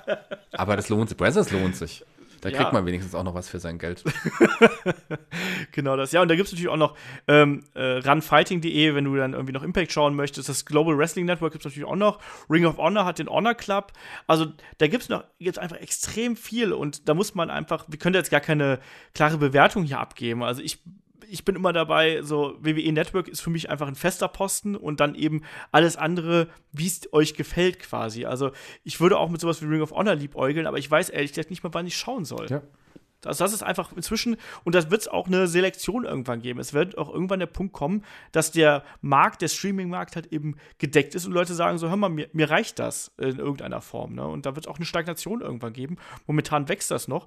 Aber 0.52 0.76
das 0.76 0.88
lohnt 0.88 1.08
sich. 1.08 1.18
Brazzers 1.18 1.50
lohnt 1.50 1.76
sich. 1.76 2.04
Da 2.46 2.52
kriegt 2.52 2.68
ja. 2.68 2.72
man 2.72 2.86
wenigstens 2.86 3.12
auch 3.16 3.24
noch 3.24 3.34
was 3.34 3.48
für 3.48 3.58
sein 3.58 3.76
Geld. 3.76 4.04
genau 5.72 5.96
das. 5.96 6.12
Ja, 6.12 6.22
und 6.22 6.28
da 6.28 6.36
gibt 6.36 6.46
es 6.46 6.52
natürlich 6.52 6.68
auch 6.68 6.76
noch 6.76 6.96
ähm, 7.26 7.64
äh, 7.74 7.98
runfighting.de, 7.98 8.94
wenn 8.94 9.04
du 9.04 9.16
dann 9.16 9.32
irgendwie 9.32 9.52
noch 9.52 9.64
Impact 9.64 9.90
schauen 9.90 10.14
möchtest. 10.14 10.48
Das 10.48 10.64
Global 10.64 10.96
Wrestling 10.96 11.24
Network 11.26 11.50
gibt 11.50 11.66
es 11.66 11.72
natürlich 11.72 11.88
auch 11.88 11.96
noch. 11.96 12.20
Ring 12.48 12.64
of 12.64 12.78
Honor 12.78 13.04
hat 13.04 13.18
den 13.18 13.28
Honor 13.28 13.54
Club. 13.54 13.92
Also 14.28 14.46
da 14.78 14.86
gibt 14.86 15.02
es 15.02 15.08
noch 15.08 15.24
gibt's 15.40 15.58
einfach 15.58 15.78
extrem 15.78 16.36
viel 16.36 16.72
und 16.72 17.08
da 17.08 17.14
muss 17.14 17.34
man 17.34 17.50
einfach, 17.50 17.84
wir 17.88 17.98
können 17.98 18.14
jetzt 18.14 18.30
gar 18.30 18.40
keine 18.40 18.78
klare 19.12 19.38
Bewertung 19.38 19.82
hier 19.82 19.98
abgeben. 19.98 20.44
Also 20.44 20.62
ich 20.62 20.78
ich 21.28 21.44
bin 21.44 21.56
immer 21.56 21.72
dabei, 21.72 22.22
so 22.22 22.56
WWE 22.60 22.92
Network 22.92 23.28
ist 23.28 23.40
für 23.40 23.50
mich 23.50 23.70
einfach 23.70 23.88
ein 23.88 23.94
fester 23.94 24.28
Posten 24.28 24.76
und 24.76 25.00
dann 25.00 25.14
eben 25.14 25.42
alles 25.72 25.96
andere, 25.96 26.48
wie 26.72 26.86
es 26.86 27.12
euch 27.12 27.34
gefällt 27.34 27.78
quasi. 27.78 28.24
Also 28.24 28.52
ich 28.84 29.00
würde 29.00 29.18
auch 29.18 29.28
mit 29.28 29.40
sowas 29.40 29.62
wie 29.62 29.66
Ring 29.66 29.82
of 29.82 29.92
Honor 29.92 30.14
liebäugeln, 30.14 30.66
aber 30.66 30.78
ich 30.78 30.90
weiß 30.90 31.10
ehrlich 31.10 31.32
gesagt 31.32 31.50
nicht 31.50 31.62
mal, 31.62 31.74
wann 31.74 31.86
ich 31.86 31.96
schauen 31.96 32.24
soll. 32.24 32.46
Ja. 32.48 32.62
Also 33.26 33.44
das 33.44 33.52
ist 33.52 33.62
einfach 33.62 33.92
inzwischen, 33.94 34.36
und 34.64 34.74
das 34.74 34.90
wird 34.90 35.02
es 35.02 35.08
auch 35.08 35.26
eine 35.26 35.46
Selektion 35.46 36.04
irgendwann 36.04 36.40
geben. 36.40 36.60
Es 36.60 36.72
wird 36.72 36.98
auch 36.98 37.12
irgendwann 37.12 37.40
der 37.40 37.46
Punkt 37.46 37.72
kommen, 37.72 38.04
dass 38.32 38.52
der 38.52 38.84
Markt, 39.00 39.42
der 39.42 39.48
Streaming-Markt 39.48 40.16
halt 40.16 40.32
eben 40.32 40.56
gedeckt 40.78 41.14
ist 41.14 41.26
und 41.26 41.32
Leute 41.32 41.54
sagen 41.54 41.78
so, 41.78 41.88
hör 41.88 41.96
mal, 41.96 42.08
mir, 42.08 42.28
mir 42.32 42.50
reicht 42.50 42.78
das 42.78 43.12
in 43.18 43.38
irgendeiner 43.38 43.80
Form. 43.80 44.14
Ne? 44.14 44.26
Und 44.26 44.46
da 44.46 44.54
wird 44.54 44.66
es 44.66 44.70
auch 44.70 44.76
eine 44.76 44.86
Stagnation 44.86 45.40
irgendwann 45.40 45.72
geben. 45.72 45.96
Momentan 46.26 46.68
wächst 46.68 46.90
das 46.90 47.08
noch. 47.08 47.26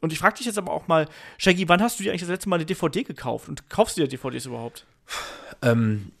Und 0.00 0.12
ich 0.12 0.18
frage 0.18 0.36
dich 0.36 0.46
jetzt 0.46 0.58
aber 0.58 0.72
auch 0.72 0.88
mal, 0.88 1.06
Shaggy, 1.38 1.68
wann 1.68 1.82
hast 1.82 1.98
du 1.98 2.04
dir 2.04 2.10
eigentlich 2.10 2.22
das 2.22 2.30
letzte 2.30 2.48
Mal 2.48 2.56
eine 2.56 2.66
DVD 2.66 3.02
gekauft? 3.02 3.48
Und 3.48 3.68
kaufst 3.68 3.96
du 3.96 4.02
dir 4.02 4.08
DVDs 4.08 4.46
überhaupt? 4.46 4.86
Ähm, 5.62 6.12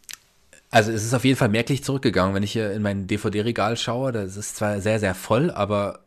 also 0.70 0.92
es 0.92 1.04
ist 1.04 1.14
auf 1.14 1.24
jeden 1.24 1.36
Fall 1.36 1.48
merklich 1.48 1.82
zurückgegangen, 1.82 2.34
wenn 2.34 2.42
ich 2.42 2.52
hier 2.52 2.72
in 2.72 2.82
mein 2.82 3.06
DVD-Regal 3.06 3.76
schaue. 3.76 4.12
Das 4.12 4.36
ist 4.36 4.56
zwar 4.56 4.80
sehr, 4.80 5.00
sehr 5.00 5.14
voll, 5.14 5.50
aber 5.50 6.00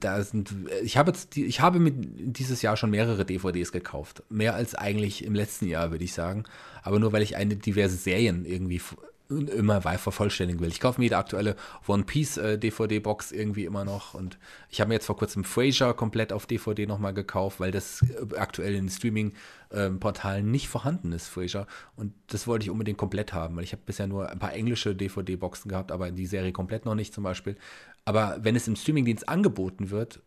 da 0.00 0.22
sind, 0.22 0.54
ich 0.82 0.96
habe 0.96 1.10
jetzt, 1.10 1.36
ich 1.36 1.60
habe 1.60 1.78
mit 1.78 1.94
dieses 2.16 2.62
Jahr 2.62 2.76
schon 2.76 2.90
mehrere 2.90 3.24
DVDs 3.24 3.72
gekauft. 3.72 4.22
Mehr 4.28 4.54
als 4.54 4.74
eigentlich 4.74 5.24
im 5.24 5.34
letzten 5.34 5.66
Jahr, 5.66 5.90
würde 5.90 6.04
ich 6.04 6.12
sagen. 6.12 6.44
Aber 6.82 6.98
nur 6.98 7.12
weil 7.12 7.22
ich 7.22 7.36
eine 7.36 7.56
diverse 7.56 7.96
Serien 7.96 8.44
irgendwie 8.44 8.80
immer 9.28 9.84
weiter 9.84 9.98
vervollständigen 9.98 10.60
will. 10.60 10.68
Ich 10.68 10.80
kaufe 10.80 11.00
mir 11.00 11.06
jede 11.06 11.16
aktuelle 11.16 11.56
One 11.86 12.04
Piece 12.04 12.36
äh, 12.36 12.58
DVD-Box 12.58 13.32
irgendwie 13.32 13.64
immer 13.64 13.84
noch 13.84 14.14
und 14.14 14.38
ich 14.68 14.80
habe 14.80 14.88
mir 14.88 14.94
jetzt 14.94 15.06
vor 15.06 15.16
kurzem 15.16 15.44
Frasier 15.44 15.94
komplett 15.94 16.32
auf 16.32 16.46
DVD 16.46 16.86
nochmal 16.86 17.14
gekauft, 17.14 17.58
weil 17.58 17.70
das 17.70 18.02
äh, 18.02 18.36
aktuell 18.36 18.74
in 18.74 18.90
Streaming-Portalen 18.90 20.44
ähm, 20.44 20.50
nicht 20.50 20.68
vorhanden 20.68 21.12
ist, 21.12 21.28
Frasier. 21.28 21.66
Und 21.96 22.12
das 22.26 22.46
wollte 22.46 22.64
ich 22.64 22.70
unbedingt 22.70 22.98
komplett 22.98 23.32
haben, 23.32 23.56
weil 23.56 23.64
ich 23.64 23.72
habe 23.72 23.82
bisher 23.86 24.06
nur 24.06 24.28
ein 24.28 24.38
paar 24.38 24.52
englische 24.52 24.94
DVD-Boxen 24.94 25.70
gehabt, 25.70 25.90
aber 25.90 26.10
die 26.10 26.26
Serie 26.26 26.52
komplett 26.52 26.84
noch 26.84 26.94
nicht 26.94 27.14
zum 27.14 27.24
Beispiel. 27.24 27.56
Aber 28.04 28.36
wenn 28.40 28.56
es 28.56 28.68
im 28.68 28.76
Streamingdienst 28.76 29.28
angeboten 29.28 29.90
wird, 29.90 30.20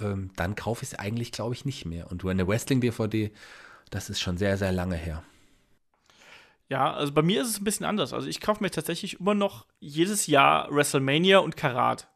ähm, 0.00 0.30
dann 0.36 0.54
kaufe 0.54 0.84
ich 0.84 0.92
es 0.92 0.98
eigentlich, 0.98 1.32
glaube 1.32 1.54
ich, 1.54 1.66
nicht 1.66 1.84
mehr. 1.84 2.10
Und 2.10 2.24
eine 2.24 2.48
Wrestling-DVD, 2.48 3.30
das 3.90 4.08
ist 4.08 4.20
schon 4.20 4.38
sehr, 4.38 4.56
sehr 4.56 4.72
lange 4.72 4.96
her. 4.96 5.22
Ja, 6.68 6.92
also 6.92 7.12
bei 7.12 7.22
mir 7.22 7.42
ist 7.42 7.48
es 7.48 7.60
ein 7.60 7.64
bisschen 7.64 7.86
anders. 7.86 8.12
Also 8.12 8.28
ich 8.28 8.40
kaufe 8.40 8.62
mir 8.62 8.70
tatsächlich 8.70 9.20
immer 9.20 9.34
noch 9.34 9.66
jedes 9.80 10.26
Jahr 10.26 10.70
WrestleMania 10.70 11.38
und 11.38 11.56
Karat. 11.56 12.08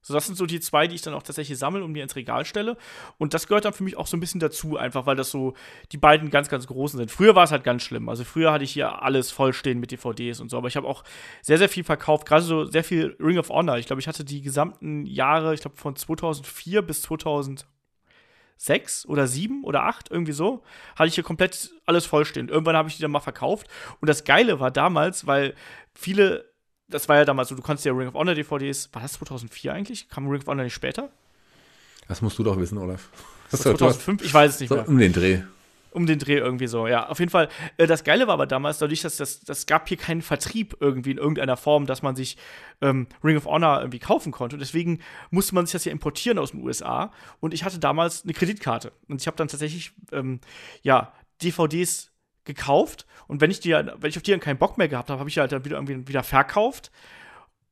So, 0.00 0.14
das 0.14 0.26
sind 0.26 0.36
so 0.36 0.46
die 0.46 0.60
zwei, 0.60 0.86
die 0.86 0.94
ich 0.94 1.02
dann 1.02 1.14
auch 1.14 1.22
tatsächlich 1.22 1.58
sammle 1.58 1.84
und 1.84 1.92
mir 1.92 2.02
ins 2.02 2.16
Regal 2.16 2.44
stelle. 2.44 2.76
Und 3.18 3.34
das 3.34 3.46
gehört 3.46 3.64
dann 3.64 3.72
für 3.72 3.82
mich 3.84 3.96
auch 3.96 4.06
so 4.06 4.16
ein 4.16 4.20
bisschen 4.20 4.40
dazu, 4.40 4.76
einfach 4.76 5.06
weil 5.06 5.16
das 5.16 5.30
so 5.30 5.54
die 5.92 5.98
beiden 5.98 6.30
ganz, 6.30 6.48
ganz 6.48 6.66
großen 6.66 6.98
sind. 6.98 7.10
Früher 7.10 7.34
war 7.34 7.44
es 7.44 7.50
halt 7.52 7.64
ganz 7.64 7.82
schlimm. 7.82 8.08
Also 8.08 8.24
früher 8.24 8.52
hatte 8.52 8.64
ich 8.64 8.72
hier 8.72 9.02
alles 9.02 9.30
vollstehen 9.30 9.80
mit 9.80 9.90
DVDs 9.90 10.40
und 10.40 10.50
so. 10.50 10.56
Aber 10.56 10.68
ich 10.68 10.76
habe 10.76 10.86
auch 10.86 11.04
sehr, 11.42 11.58
sehr 11.58 11.68
viel 11.68 11.84
verkauft. 11.84 12.26
Gerade 12.26 12.42
so 12.42 12.64
sehr 12.64 12.84
viel 12.84 13.16
Ring 13.20 13.38
of 13.38 13.50
Honor. 13.50 13.78
Ich 13.78 13.86
glaube, 13.86 14.00
ich 14.00 14.08
hatte 14.08 14.24
die 14.24 14.40
gesamten 14.40 15.04
Jahre, 15.04 15.52
ich 15.54 15.60
glaube 15.60 15.76
von 15.76 15.94
2004 15.94 16.82
bis 16.82 17.02
2000 17.02 17.66
sechs 18.58 19.06
oder 19.06 19.26
sieben 19.26 19.64
oder 19.64 19.84
acht, 19.84 20.10
irgendwie 20.10 20.32
so, 20.32 20.62
hatte 20.96 21.08
ich 21.08 21.14
hier 21.14 21.24
komplett 21.24 21.70
alles 21.86 22.04
vollstehend. 22.04 22.50
Irgendwann 22.50 22.76
habe 22.76 22.88
ich 22.88 22.96
die 22.96 23.02
dann 23.02 23.12
mal 23.12 23.20
verkauft. 23.20 23.68
Und 24.00 24.08
das 24.08 24.24
Geile 24.24 24.60
war 24.60 24.70
damals, 24.70 25.26
weil 25.26 25.54
viele, 25.94 26.44
das 26.88 27.08
war 27.08 27.16
ja 27.16 27.24
damals 27.24 27.48
so, 27.48 27.54
du 27.54 27.62
konntest 27.62 27.86
ja 27.86 27.92
Ring 27.92 28.08
of 28.08 28.14
Honor 28.14 28.34
DVDs, 28.34 28.90
war 28.92 29.00
das 29.00 29.14
2004 29.14 29.72
eigentlich? 29.72 30.08
Kam 30.10 30.28
Ring 30.28 30.40
of 30.40 30.46
Honor 30.48 30.64
nicht 30.64 30.74
später? 30.74 31.10
Das 32.08 32.20
musst 32.20 32.38
du 32.38 32.42
doch 32.42 32.58
wissen, 32.58 32.78
Olaf. 32.78 33.08
Das 33.50 33.60
2005? 33.60 34.22
Ich 34.24 34.34
weiß 34.34 34.54
es 34.54 34.60
nicht 34.60 34.68
so, 34.68 34.74
mehr. 34.74 34.88
Um 34.88 34.98
den 34.98 35.12
Dreh 35.12 35.42
um 35.92 36.06
den 36.06 36.18
Dreh 36.18 36.36
irgendwie 36.36 36.66
so. 36.66 36.86
Ja, 36.86 37.08
auf 37.08 37.18
jeden 37.18 37.30
Fall. 37.30 37.48
Äh, 37.76 37.86
das 37.86 38.04
Geile 38.04 38.26
war 38.26 38.34
aber 38.34 38.46
damals, 38.46 38.78
dadurch, 38.78 39.02
dass 39.02 39.16
das, 39.16 39.40
das 39.40 39.66
gab 39.66 39.88
hier 39.88 39.96
keinen 39.96 40.22
Vertrieb 40.22 40.76
irgendwie 40.80 41.12
in 41.12 41.18
irgendeiner 41.18 41.56
Form, 41.56 41.86
dass 41.86 42.02
man 42.02 42.16
sich 42.16 42.36
ähm, 42.80 43.06
Ring 43.22 43.36
of 43.36 43.46
Honor 43.46 43.80
irgendwie 43.80 43.98
kaufen 43.98 44.32
konnte. 44.32 44.56
Und 44.56 44.60
deswegen 44.60 45.00
musste 45.30 45.54
man 45.54 45.66
sich 45.66 45.72
das 45.72 45.84
ja 45.84 45.92
importieren 45.92 46.38
aus 46.38 46.52
den 46.52 46.62
USA. 46.62 47.12
Und 47.40 47.54
ich 47.54 47.64
hatte 47.64 47.78
damals 47.78 48.24
eine 48.24 48.32
Kreditkarte. 48.32 48.92
Und 49.08 49.20
ich 49.20 49.26
habe 49.26 49.36
dann 49.36 49.48
tatsächlich, 49.48 49.92
ähm, 50.12 50.40
ja, 50.82 51.12
DVDs 51.42 52.12
gekauft. 52.44 53.06
Und 53.28 53.40
wenn 53.40 53.50
ich, 53.50 53.60
die, 53.60 53.70
wenn 53.70 54.08
ich 54.10 54.16
auf 54.16 54.22
die 54.22 54.32
dann 54.32 54.40
keinen 54.40 54.58
Bock 54.58 54.78
mehr 54.78 54.88
gehabt 54.88 55.10
habe, 55.10 55.20
habe 55.20 55.28
ich 55.28 55.38
halt 55.38 55.52
dann 55.52 55.64
wieder 55.64 55.76
irgendwie 55.76 56.08
wieder 56.08 56.22
verkauft. 56.22 56.90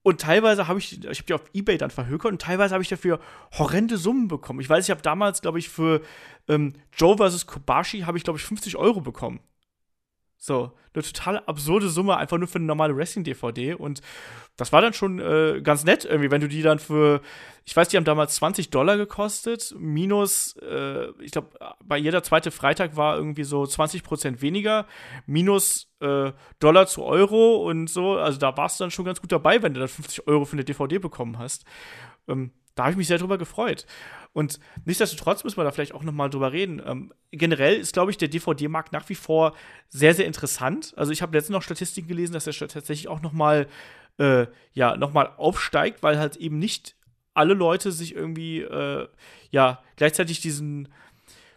Und 0.06 0.20
teilweise 0.20 0.68
habe 0.68 0.78
ich, 0.78 1.02
ich 1.02 1.18
habe 1.18 1.26
die 1.26 1.34
auf 1.34 1.42
Ebay 1.52 1.78
dann 1.78 1.90
verhökert 1.90 2.30
und 2.30 2.40
teilweise 2.40 2.74
habe 2.74 2.82
ich 2.84 2.88
dafür 2.88 3.18
horrende 3.58 3.96
Summen 3.96 4.28
bekommen. 4.28 4.60
Ich 4.60 4.70
weiß, 4.70 4.84
ich 4.84 4.92
habe 4.92 5.02
damals, 5.02 5.42
glaube 5.42 5.58
ich, 5.58 5.68
für 5.68 6.00
ähm, 6.46 6.74
Joe 6.92 7.16
vs. 7.18 7.48
Kobashi 7.48 8.02
habe 8.02 8.16
ich, 8.16 8.22
glaube 8.22 8.38
ich, 8.38 8.44
50 8.44 8.76
Euro 8.76 9.00
bekommen. 9.00 9.40
So, 10.38 10.72
eine 10.94 11.02
total 11.02 11.38
absurde 11.40 11.88
Summe, 11.88 12.16
einfach 12.16 12.38
nur 12.38 12.48
für 12.48 12.56
eine 12.56 12.66
normale 12.66 12.96
Wrestling-DVD. 12.96 13.74
Und 13.74 14.00
das 14.56 14.72
war 14.72 14.80
dann 14.80 14.92
schon 14.92 15.18
äh, 15.18 15.60
ganz 15.62 15.84
nett, 15.84 16.04
irgendwie, 16.04 16.30
wenn 16.30 16.40
du 16.40 16.48
die 16.48 16.62
dann 16.62 16.78
für, 16.78 17.20
ich 17.64 17.76
weiß, 17.76 17.88
die 17.88 17.96
haben 17.96 18.04
damals 18.04 18.36
20 18.36 18.70
Dollar 18.70 18.96
gekostet, 18.96 19.74
minus, 19.78 20.56
äh, 20.56 21.08
ich 21.20 21.32
glaube, 21.32 21.58
bei 21.84 21.96
jeder 21.98 22.22
zweite 22.22 22.50
Freitag 22.50 22.96
war 22.96 23.16
irgendwie 23.16 23.44
so 23.44 23.66
20 23.66 24.02
Prozent 24.02 24.42
weniger, 24.42 24.86
minus 25.26 25.90
äh, 26.00 26.32
Dollar 26.58 26.86
zu 26.86 27.02
Euro 27.04 27.56
und 27.68 27.88
so. 27.88 28.16
Also 28.16 28.38
da 28.38 28.56
warst 28.56 28.78
du 28.78 28.84
dann 28.84 28.90
schon 28.90 29.04
ganz 29.04 29.20
gut 29.20 29.32
dabei, 29.32 29.62
wenn 29.62 29.74
du 29.74 29.80
dann 29.80 29.88
50 29.88 30.26
Euro 30.26 30.44
für 30.44 30.54
eine 30.54 30.64
DVD 30.64 30.98
bekommen 30.98 31.38
hast. 31.38 31.64
Ähm, 32.28 32.52
da 32.74 32.84
habe 32.84 32.92
ich 32.92 32.98
mich 32.98 33.08
sehr 33.08 33.18
drüber 33.18 33.38
gefreut. 33.38 33.86
Und 34.36 34.60
nichtsdestotrotz 34.84 35.44
müssen 35.44 35.56
wir 35.56 35.64
da 35.64 35.70
vielleicht 35.70 35.94
auch 35.94 36.02
noch 36.02 36.12
mal 36.12 36.28
drüber 36.28 36.52
reden. 36.52 36.82
Ähm, 36.84 37.10
generell 37.30 37.76
ist, 37.76 37.94
glaube 37.94 38.10
ich, 38.10 38.18
der 38.18 38.28
DVD-Markt 38.28 38.92
nach 38.92 39.08
wie 39.08 39.14
vor 39.14 39.56
sehr, 39.88 40.12
sehr 40.12 40.26
interessant. 40.26 40.92
Also 40.94 41.10
ich 41.10 41.22
habe 41.22 41.34
letztens 41.34 41.54
noch 41.54 41.62
Statistiken 41.62 42.06
gelesen, 42.06 42.34
dass 42.34 42.46
er 42.46 42.52
tatsächlich 42.52 43.08
auch 43.08 43.22
noch 43.22 43.32
mal, 43.32 43.66
äh, 44.18 44.44
ja, 44.74 44.94
noch 44.98 45.14
mal 45.14 45.30
aufsteigt, 45.38 46.02
weil 46.02 46.18
halt 46.18 46.36
eben 46.36 46.58
nicht 46.58 46.96
alle 47.32 47.54
Leute 47.54 47.92
sich 47.92 48.14
irgendwie, 48.14 48.60
äh, 48.60 49.08
ja, 49.52 49.82
gleichzeitig 49.96 50.40
diesen 50.40 50.90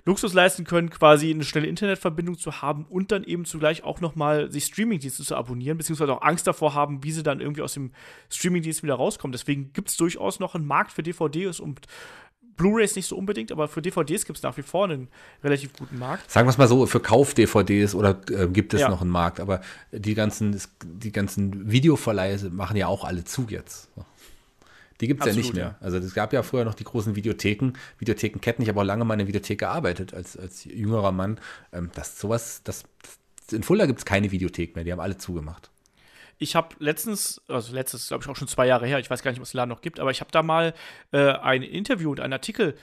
Luxus 0.05 0.33
leisten 0.33 0.63
können, 0.63 0.89
quasi 0.89 1.31
eine 1.31 1.43
schnelle 1.43 1.67
Internetverbindung 1.67 2.37
zu 2.37 2.61
haben 2.61 2.85
und 2.85 3.11
dann 3.11 3.25
eben 3.25 3.43
zugleich 3.43 3.83
auch 3.83 3.99
noch 3.99 4.15
mal 4.15 4.49
sich 4.51 4.63
Streamingdienste 4.63 5.23
zu 5.23 5.35
abonnieren, 5.35 5.77
beziehungsweise 5.77 6.13
auch 6.13 6.21
Angst 6.21 6.47
davor 6.47 6.73
haben, 6.73 7.03
wie 7.03 7.11
sie 7.11 7.23
dann 7.23 7.41
irgendwie 7.41 7.61
aus 7.61 7.73
dem 7.73 7.91
Streamingdienst 8.29 8.83
wieder 8.83 8.95
rauskommen. 8.95 9.33
Deswegen 9.33 9.73
gibt 9.73 9.89
es 9.89 9.97
durchaus 9.97 10.39
noch 10.39 10.55
einen 10.55 10.65
Markt 10.65 10.93
für 10.93 11.03
DVDs 11.03 11.59
und 11.59 11.87
Blu-rays 12.59 12.95
nicht 12.95 13.07
so 13.07 13.17
unbedingt, 13.17 13.51
aber 13.51 13.67
für 13.67 13.81
DVDs 13.81 14.25
gibt 14.25 14.37
es 14.37 14.43
nach 14.43 14.55
wie 14.57 14.61
vor 14.61 14.83
einen 14.83 15.07
relativ 15.43 15.73
guten 15.73 15.97
Markt. 15.97 16.29
Sagen 16.29 16.45
wir 16.45 16.51
es 16.51 16.57
mal 16.57 16.67
so, 16.67 16.85
für 16.85 16.99
Kauf-DVDs 16.99 17.95
oder 17.95 18.19
äh, 18.29 18.47
gibt 18.47 18.73
es 18.75 18.81
ja. 18.81 18.89
noch 18.89 19.01
einen 19.01 19.09
Markt, 19.09 19.39
aber 19.39 19.61
die 19.91 20.13
ganzen, 20.13 20.61
die 20.83 21.11
ganzen 21.11 21.71
Videoverleihe 21.71 22.49
machen 22.51 22.77
ja 22.77 22.87
auch 22.87 23.05
alle 23.05 23.23
zu 23.23 23.47
jetzt. 23.49 23.89
Die 25.01 25.07
gibt 25.07 25.21
es 25.21 25.27
ja 25.27 25.33
nicht 25.33 25.53
mehr. 25.53 25.77
Also 25.79 25.97
es 25.97 26.13
gab 26.13 26.33
ja 26.33 26.43
früher 26.43 26.65
noch 26.65 26.75
die 26.75 26.83
großen 26.83 27.15
Videotheken, 27.15 27.71
Videothekenketten. 27.99 28.61
Ich 28.61 28.69
habe 28.69 28.81
auch 28.81 28.83
lange 28.83 29.05
mal 29.05 29.13
in 29.13 29.19
der 29.19 29.27
Videothek 29.27 29.59
gearbeitet 29.59 30.13
als, 30.13 30.35
als 30.35 30.65
jüngerer 30.65 31.13
Mann. 31.13 31.39
Ähm, 31.71 31.89
das 31.95 32.19
sowas, 32.19 32.61
das, 32.65 32.83
in 33.51 33.63
Fulda 33.63 33.85
gibt 33.85 33.99
es 33.99 34.05
keine 34.05 34.31
Videothek 34.31 34.75
mehr, 34.75 34.83
die 34.83 34.91
haben 34.91 34.99
alle 34.99 35.17
zugemacht. 35.17 35.71
Ich 36.39 36.55
habe 36.55 36.75
letztens, 36.79 37.41
also 37.47 37.73
letztes, 37.73 38.07
glaube 38.07 38.23
ich, 38.23 38.29
auch 38.29 38.35
schon 38.35 38.47
zwei 38.47 38.65
Jahre 38.65 38.87
her, 38.87 38.97
ich 38.99 39.09
weiß 39.09 39.21
gar 39.21 39.31
nicht, 39.31 39.41
was 39.41 39.49
es 39.49 39.53
Laden 39.53 39.69
noch 39.69 39.81
gibt, 39.81 39.99
aber 39.99 40.09
ich 40.09 40.21
habe 40.21 40.31
da 40.31 40.41
mal 40.41 40.73
äh, 41.11 41.33
ein 41.33 41.61
Interview 41.61 42.09
und 42.11 42.21
einen 42.21 42.33
Artikel 42.33 42.75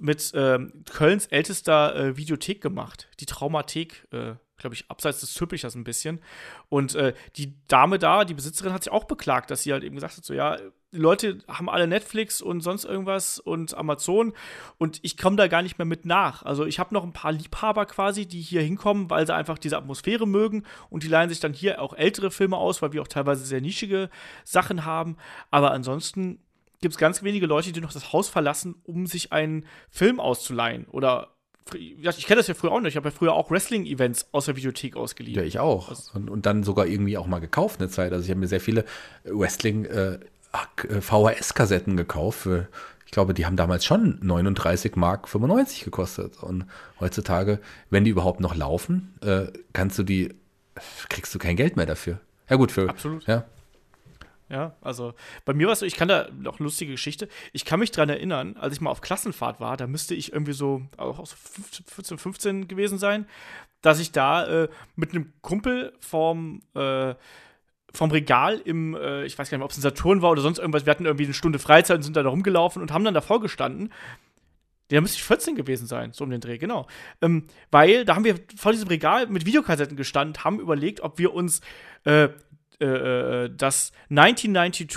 mit 0.00 0.34
äh, 0.34 0.58
Kölns 0.90 1.26
ältester 1.26 1.94
äh, 1.94 2.16
Videothek 2.16 2.60
gemacht, 2.60 3.08
die 3.20 3.26
Traumathek, 3.26 4.08
äh, 4.10 4.34
glaube 4.56 4.74
ich, 4.74 4.90
abseits 4.90 5.20
des 5.20 5.32
Züppichers 5.32 5.74
ein 5.74 5.84
bisschen. 5.84 6.20
Und 6.68 6.94
äh, 6.96 7.14
die 7.36 7.54
Dame 7.68 7.98
da, 7.98 8.24
die 8.24 8.34
Besitzerin, 8.34 8.72
hat 8.72 8.84
sich 8.84 8.92
auch 8.92 9.04
beklagt, 9.04 9.50
dass 9.50 9.62
sie 9.62 9.72
halt 9.72 9.84
eben 9.84 9.94
gesagt 9.94 10.16
hat: 10.16 10.24
so, 10.24 10.34
ja, 10.34 10.58
die 10.92 10.98
Leute 10.98 11.38
haben 11.46 11.68
alle 11.68 11.86
Netflix 11.86 12.42
und 12.42 12.62
sonst 12.62 12.84
irgendwas 12.84 13.38
und 13.38 13.74
Amazon 13.74 14.32
und 14.76 14.98
ich 15.02 15.16
komme 15.16 15.36
da 15.36 15.46
gar 15.46 15.62
nicht 15.62 15.78
mehr 15.78 15.84
mit 15.84 16.04
nach. 16.04 16.42
Also 16.42 16.64
ich 16.66 16.78
habe 16.78 16.94
noch 16.94 17.04
ein 17.04 17.12
paar 17.12 17.32
Liebhaber 17.32 17.86
quasi, 17.86 18.26
die 18.26 18.40
hier 18.40 18.62
hinkommen, 18.62 19.08
weil 19.08 19.26
sie 19.26 19.34
einfach 19.34 19.58
diese 19.58 19.76
Atmosphäre 19.76 20.26
mögen 20.26 20.64
und 20.88 21.02
die 21.04 21.08
leihen 21.08 21.28
sich 21.28 21.40
dann 21.40 21.52
hier 21.52 21.80
auch 21.80 21.94
ältere 21.94 22.30
Filme 22.30 22.56
aus, 22.56 22.82
weil 22.82 22.92
wir 22.92 23.02
auch 23.02 23.08
teilweise 23.08 23.44
sehr 23.44 23.60
nischige 23.60 24.10
Sachen 24.44 24.84
haben. 24.84 25.16
Aber 25.50 25.70
ansonsten 25.70 26.40
gibt 26.80 26.94
es 26.94 26.98
ganz 26.98 27.22
wenige 27.22 27.46
Leute, 27.46 27.72
die 27.72 27.80
noch 27.80 27.92
das 27.92 28.12
Haus 28.12 28.28
verlassen, 28.28 28.74
um 28.84 29.06
sich 29.06 29.32
einen 29.32 29.66
Film 29.90 30.18
auszuleihen 30.18 30.86
oder 30.86 31.28
ich 31.72 32.26
kenne 32.26 32.38
das 32.38 32.48
ja 32.48 32.54
früher 32.54 32.72
auch 32.72 32.80
nicht. 32.80 32.94
Ich 32.94 32.96
habe 32.96 33.10
ja 33.10 33.14
früher 33.14 33.32
auch 33.32 33.48
Wrestling-Events 33.48 34.30
aus 34.32 34.46
der 34.46 34.56
Videothek 34.56 34.96
ausgeliehen. 34.96 35.36
Ja, 35.38 35.44
ich 35.44 35.60
auch. 35.60 35.92
Und, 36.14 36.28
und, 36.28 36.44
dann 36.44 36.64
sogar 36.64 36.86
irgendwie 36.86 37.16
auch 37.16 37.28
mal 37.28 37.38
gekauft 37.38 37.78
eine 37.78 37.88
Zeit. 37.88 38.12
Also 38.12 38.24
ich 38.24 38.30
habe 38.30 38.40
mir 38.40 38.48
sehr 38.48 38.60
viele 38.60 38.84
Wrestling- 39.22 39.84
äh 39.84 40.18
VHS-Kassetten 40.52 41.96
gekauft. 41.96 42.40
Für, 42.40 42.68
ich 43.06 43.12
glaube, 43.12 43.34
die 43.34 43.46
haben 43.46 43.56
damals 43.56 43.84
schon 43.84 44.18
39 44.22 44.96
Mark 44.96 45.28
95 45.28 45.84
gekostet. 45.84 46.42
Und 46.42 46.66
heutzutage, 47.00 47.60
wenn 47.90 48.04
die 48.04 48.10
überhaupt 48.10 48.40
noch 48.40 48.54
laufen, 48.54 49.14
äh, 49.22 49.46
kannst 49.72 49.98
du 49.98 50.02
die, 50.02 50.34
kriegst 51.08 51.34
du 51.34 51.38
kein 51.38 51.56
Geld 51.56 51.76
mehr 51.76 51.86
dafür. 51.86 52.20
Ja, 52.48 52.56
gut, 52.56 52.72
für. 52.72 52.88
Absolut. 52.88 53.26
Ja. 53.26 53.44
Ja, 54.50 54.74
also 54.80 55.14
bei 55.44 55.54
mir 55.54 55.68
war 55.68 55.74
es 55.74 55.78
so, 55.78 55.86
ich 55.86 55.94
kann 55.94 56.08
da 56.08 56.28
noch 56.36 56.58
lustige 56.58 56.90
Geschichte. 56.90 57.28
Ich 57.52 57.64
kann 57.64 57.78
mich 57.78 57.92
dran 57.92 58.08
erinnern, 58.08 58.56
als 58.56 58.74
ich 58.74 58.80
mal 58.80 58.90
auf 58.90 59.00
Klassenfahrt 59.00 59.60
war, 59.60 59.76
da 59.76 59.86
müsste 59.86 60.16
ich 60.16 60.32
irgendwie 60.32 60.54
so 60.54 60.82
auch 60.96 61.24
so 61.24 61.36
14, 61.86 62.18
15 62.18 62.66
gewesen 62.66 62.98
sein, 62.98 63.26
dass 63.80 64.00
ich 64.00 64.10
da 64.10 64.64
äh, 64.64 64.68
mit 64.96 65.10
einem 65.10 65.32
Kumpel 65.40 65.92
vom 66.00 66.62
äh, 66.74 67.14
vom 67.92 68.10
Regal 68.10 68.60
im, 68.64 68.94
äh, 68.94 69.24
ich 69.24 69.38
weiß 69.38 69.50
gar 69.50 69.56
nicht 69.56 69.60
mehr, 69.60 69.64
ob 69.64 69.70
es 69.70 69.78
ein 69.78 69.82
Saturn 69.82 70.22
war 70.22 70.30
oder 70.30 70.42
sonst 70.42 70.58
irgendwas, 70.58 70.86
wir 70.86 70.90
hatten 70.90 71.06
irgendwie 71.06 71.24
eine 71.24 71.34
Stunde 71.34 71.58
Freizeit 71.58 71.96
und 71.96 72.02
sind 72.02 72.16
da 72.16 72.26
rumgelaufen 72.26 72.82
und 72.82 72.92
haben 72.92 73.04
dann 73.04 73.14
davor 73.14 73.40
gestanden. 73.40 73.92
Der 74.90 75.00
müsste 75.00 75.18
ich 75.18 75.24
14 75.24 75.54
gewesen 75.54 75.86
sein, 75.86 76.12
so 76.12 76.24
um 76.24 76.30
den 76.30 76.40
Dreh, 76.40 76.58
genau. 76.58 76.86
Ähm, 77.22 77.44
weil 77.70 78.04
da 78.04 78.16
haben 78.16 78.24
wir 78.24 78.36
vor 78.56 78.72
diesem 78.72 78.88
Regal 78.88 79.26
mit 79.28 79.46
Videokassetten 79.46 79.96
gestanden, 79.96 80.42
haben 80.42 80.58
überlegt, 80.58 81.00
ob 81.00 81.18
wir 81.18 81.32
uns 81.32 81.60
äh, 82.04 82.28
äh, 82.80 82.86
äh, 83.44 83.50
das 83.54 83.92
1992 84.10 84.88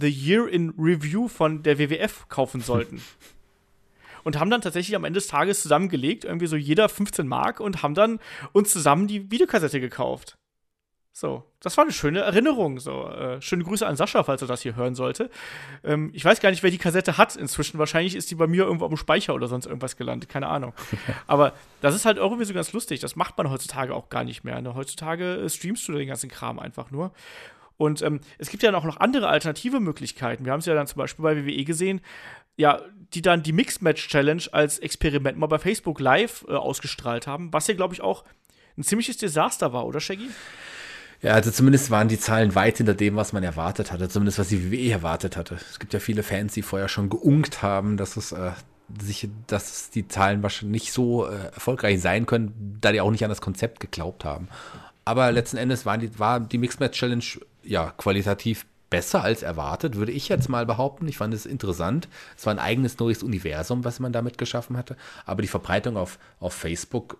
The 0.00 0.08
Year 0.08 0.48
in 0.48 0.70
Review 0.78 1.28
von 1.28 1.62
der 1.62 1.78
WWF 1.78 2.28
kaufen 2.28 2.60
sollten. 2.60 3.02
und 4.24 4.40
haben 4.40 4.50
dann 4.50 4.60
tatsächlich 4.62 4.96
am 4.96 5.04
Ende 5.04 5.18
des 5.18 5.28
Tages 5.28 5.62
zusammengelegt, 5.62 6.24
irgendwie 6.24 6.48
so 6.48 6.56
jeder 6.56 6.88
15 6.88 7.28
Mark 7.28 7.60
und 7.60 7.84
haben 7.84 7.94
dann 7.94 8.18
uns 8.52 8.72
zusammen 8.72 9.06
die 9.06 9.30
Videokassette 9.30 9.80
gekauft. 9.80 10.36
So, 11.18 11.44
das 11.60 11.78
war 11.78 11.84
eine 11.84 11.94
schöne 11.94 12.20
Erinnerung. 12.20 12.78
So, 12.78 13.08
äh, 13.08 13.40
schöne 13.40 13.64
Grüße 13.64 13.86
an 13.86 13.96
Sascha, 13.96 14.22
falls 14.22 14.42
er 14.42 14.48
das 14.48 14.60
hier 14.60 14.76
hören 14.76 14.94
sollte. 14.94 15.30
Ähm, 15.82 16.10
ich 16.12 16.22
weiß 16.22 16.40
gar 16.40 16.50
nicht, 16.50 16.62
wer 16.62 16.70
die 16.70 16.76
Kassette 16.76 17.16
hat 17.16 17.36
inzwischen. 17.36 17.78
Wahrscheinlich 17.78 18.14
ist 18.14 18.30
die 18.30 18.34
bei 18.34 18.46
mir 18.46 18.64
irgendwo 18.64 18.86
dem 18.86 18.98
Speicher 18.98 19.32
oder 19.32 19.48
sonst 19.48 19.64
irgendwas 19.64 19.96
gelandet. 19.96 20.28
Keine 20.28 20.48
Ahnung. 20.48 20.74
Aber 21.26 21.54
das 21.80 21.94
ist 21.94 22.04
halt 22.04 22.18
irgendwie 22.18 22.44
so 22.44 22.52
ganz 22.52 22.74
lustig. 22.74 23.00
Das 23.00 23.16
macht 23.16 23.38
man 23.38 23.48
heutzutage 23.48 23.94
auch 23.94 24.10
gar 24.10 24.24
nicht 24.24 24.44
mehr. 24.44 24.60
Ne? 24.60 24.74
Heutzutage 24.74 25.36
äh, 25.36 25.48
streamst 25.48 25.88
du 25.88 25.92
den 25.92 26.06
ganzen 26.06 26.28
Kram 26.28 26.58
einfach 26.58 26.90
nur. 26.90 27.12
Und 27.78 28.02
ähm, 28.02 28.20
es 28.36 28.50
gibt 28.50 28.62
ja 28.62 28.74
auch 28.74 28.84
noch 28.84 29.00
andere 29.00 29.28
alternative 29.28 29.80
Möglichkeiten. 29.80 30.44
Wir 30.44 30.52
haben 30.52 30.60
es 30.60 30.66
ja 30.66 30.74
dann 30.74 30.86
zum 30.86 30.98
Beispiel 30.98 31.22
bei 31.22 31.34
WWE 31.34 31.64
gesehen, 31.64 32.02
ja, 32.56 32.82
die 33.14 33.22
dann 33.22 33.42
die 33.42 33.52
Mixed 33.52 33.80
Match 33.80 34.06
Challenge 34.08 34.42
als 34.52 34.80
Experiment 34.80 35.38
mal 35.38 35.46
bei 35.46 35.58
Facebook 35.58 35.98
Live 35.98 36.44
äh, 36.46 36.52
ausgestrahlt 36.52 37.26
haben, 37.26 37.54
was 37.54 37.68
ja, 37.68 37.74
glaube 37.74 37.94
ich, 37.94 38.02
auch 38.02 38.22
ein 38.76 38.82
ziemliches 38.82 39.16
Desaster 39.16 39.72
war, 39.72 39.86
oder 39.86 40.00
Shaggy? 40.00 40.28
Ja, 41.22 41.32
also 41.32 41.50
zumindest 41.50 41.90
waren 41.90 42.08
die 42.08 42.18
Zahlen 42.18 42.54
weit 42.54 42.76
hinter 42.78 42.94
dem, 42.94 43.16
was 43.16 43.32
man 43.32 43.42
erwartet 43.42 43.92
hatte, 43.92 44.08
zumindest 44.08 44.38
was 44.38 44.48
die 44.48 44.70
WWE 44.70 44.90
erwartet 44.90 45.36
hatte. 45.36 45.56
Es 45.70 45.78
gibt 45.78 45.92
ja 45.92 46.00
viele 46.00 46.22
Fans, 46.22 46.54
die 46.54 46.62
vorher 46.62 46.88
schon 46.88 47.08
geunkt 47.08 47.62
haben, 47.62 47.96
dass 47.96 48.16
es 48.16 48.32
äh, 48.32 48.50
sich, 49.00 49.28
dass 49.46 49.90
die 49.90 50.08
Zahlen 50.08 50.42
wahrscheinlich 50.42 50.82
nicht 50.82 50.92
so 50.92 51.26
äh, 51.26 51.34
erfolgreich 51.54 52.00
sein 52.00 52.26
können, 52.26 52.78
da 52.80 52.92
die 52.92 53.00
auch 53.00 53.10
nicht 53.10 53.24
an 53.24 53.30
das 53.30 53.40
Konzept 53.40 53.80
geglaubt 53.80 54.24
haben. 54.24 54.48
Aber 55.04 55.30
letzten 55.32 55.56
Endes 55.56 55.86
waren 55.86 56.00
die, 56.00 56.18
war 56.18 56.40
die 56.40 56.58
Mixed 56.58 56.80
Match 56.80 56.98
Challenge 56.98 57.24
ja 57.62 57.92
qualitativ 57.96 58.66
besser 58.90 59.22
als 59.22 59.42
erwartet, 59.42 59.96
würde 59.96 60.12
ich 60.12 60.28
jetzt 60.28 60.48
mal 60.48 60.66
behaupten. 60.66 61.08
Ich 61.08 61.16
fand 61.16 61.34
es 61.34 61.46
interessant. 61.46 62.08
Es 62.36 62.46
war 62.46 62.54
ein 62.54 62.58
eigenes 62.58 62.98
neues 62.98 63.22
Universum, 63.22 63.84
was 63.84 64.00
man 64.00 64.12
damit 64.12 64.38
geschaffen 64.38 64.76
hatte. 64.76 64.96
Aber 65.24 65.42
die 65.42 65.48
Verbreitung 65.48 65.96
auf, 65.96 66.18
auf 66.38 66.54
Facebook 66.54 67.18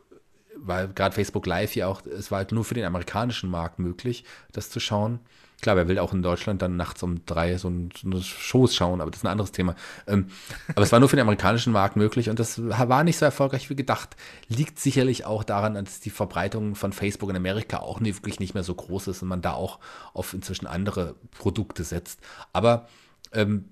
weil 0.66 0.88
gerade 0.88 1.14
Facebook 1.14 1.46
Live 1.46 1.74
ja 1.76 1.86
auch, 1.86 2.02
es 2.06 2.30
war 2.30 2.38
halt 2.38 2.52
nur 2.52 2.64
für 2.64 2.74
den 2.74 2.84
amerikanischen 2.84 3.50
Markt 3.50 3.78
möglich, 3.78 4.24
das 4.52 4.70
zu 4.70 4.80
schauen. 4.80 5.20
Klar, 5.62 5.76
wer 5.76 5.88
will 5.88 5.98
auch 5.98 6.12
in 6.12 6.22
Deutschland 6.22 6.60
dann 6.60 6.76
nachts 6.76 7.02
um 7.02 7.24
drei 7.24 7.56
so, 7.56 7.68
ein, 7.68 7.88
so 7.98 8.06
eine 8.06 8.22
Shows 8.22 8.74
schauen, 8.74 9.00
aber 9.00 9.10
das 9.10 9.20
ist 9.20 9.24
ein 9.24 9.30
anderes 9.30 9.52
Thema. 9.52 9.74
Ähm, 10.06 10.26
aber 10.74 10.82
es 10.82 10.92
war 10.92 11.00
nur 11.00 11.08
für 11.08 11.16
den 11.16 11.22
amerikanischen 11.22 11.72
Markt 11.72 11.96
möglich 11.96 12.28
und 12.28 12.38
das 12.38 12.60
war 12.62 13.04
nicht 13.04 13.16
so 13.16 13.24
erfolgreich 13.24 13.70
wie 13.70 13.76
gedacht. 13.76 14.16
Liegt 14.48 14.78
sicherlich 14.78 15.24
auch 15.24 15.44
daran, 15.44 15.74
dass 15.74 16.00
die 16.00 16.10
Verbreitung 16.10 16.74
von 16.74 16.92
Facebook 16.92 17.30
in 17.30 17.36
Amerika 17.36 17.78
auch 17.78 18.00
nicht, 18.00 18.18
wirklich 18.18 18.38
nicht 18.38 18.52
mehr 18.52 18.64
so 18.64 18.74
groß 18.74 19.08
ist 19.08 19.22
und 19.22 19.28
man 19.28 19.40
da 19.40 19.54
auch 19.54 19.78
auf 20.12 20.34
inzwischen 20.34 20.66
andere 20.66 21.14
Produkte 21.30 21.84
setzt. 21.84 22.20
Aber 22.52 22.86
ähm, 23.32 23.70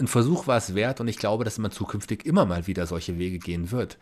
ein 0.00 0.08
Versuch 0.08 0.46
war 0.46 0.56
es 0.56 0.74
wert 0.74 1.00
und 1.00 1.06
ich 1.06 1.18
glaube, 1.18 1.44
dass 1.44 1.58
man 1.58 1.70
zukünftig 1.70 2.26
immer 2.26 2.44
mal 2.44 2.66
wieder 2.66 2.86
solche 2.86 3.18
Wege 3.18 3.38
gehen 3.38 3.70
wird. 3.70 3.98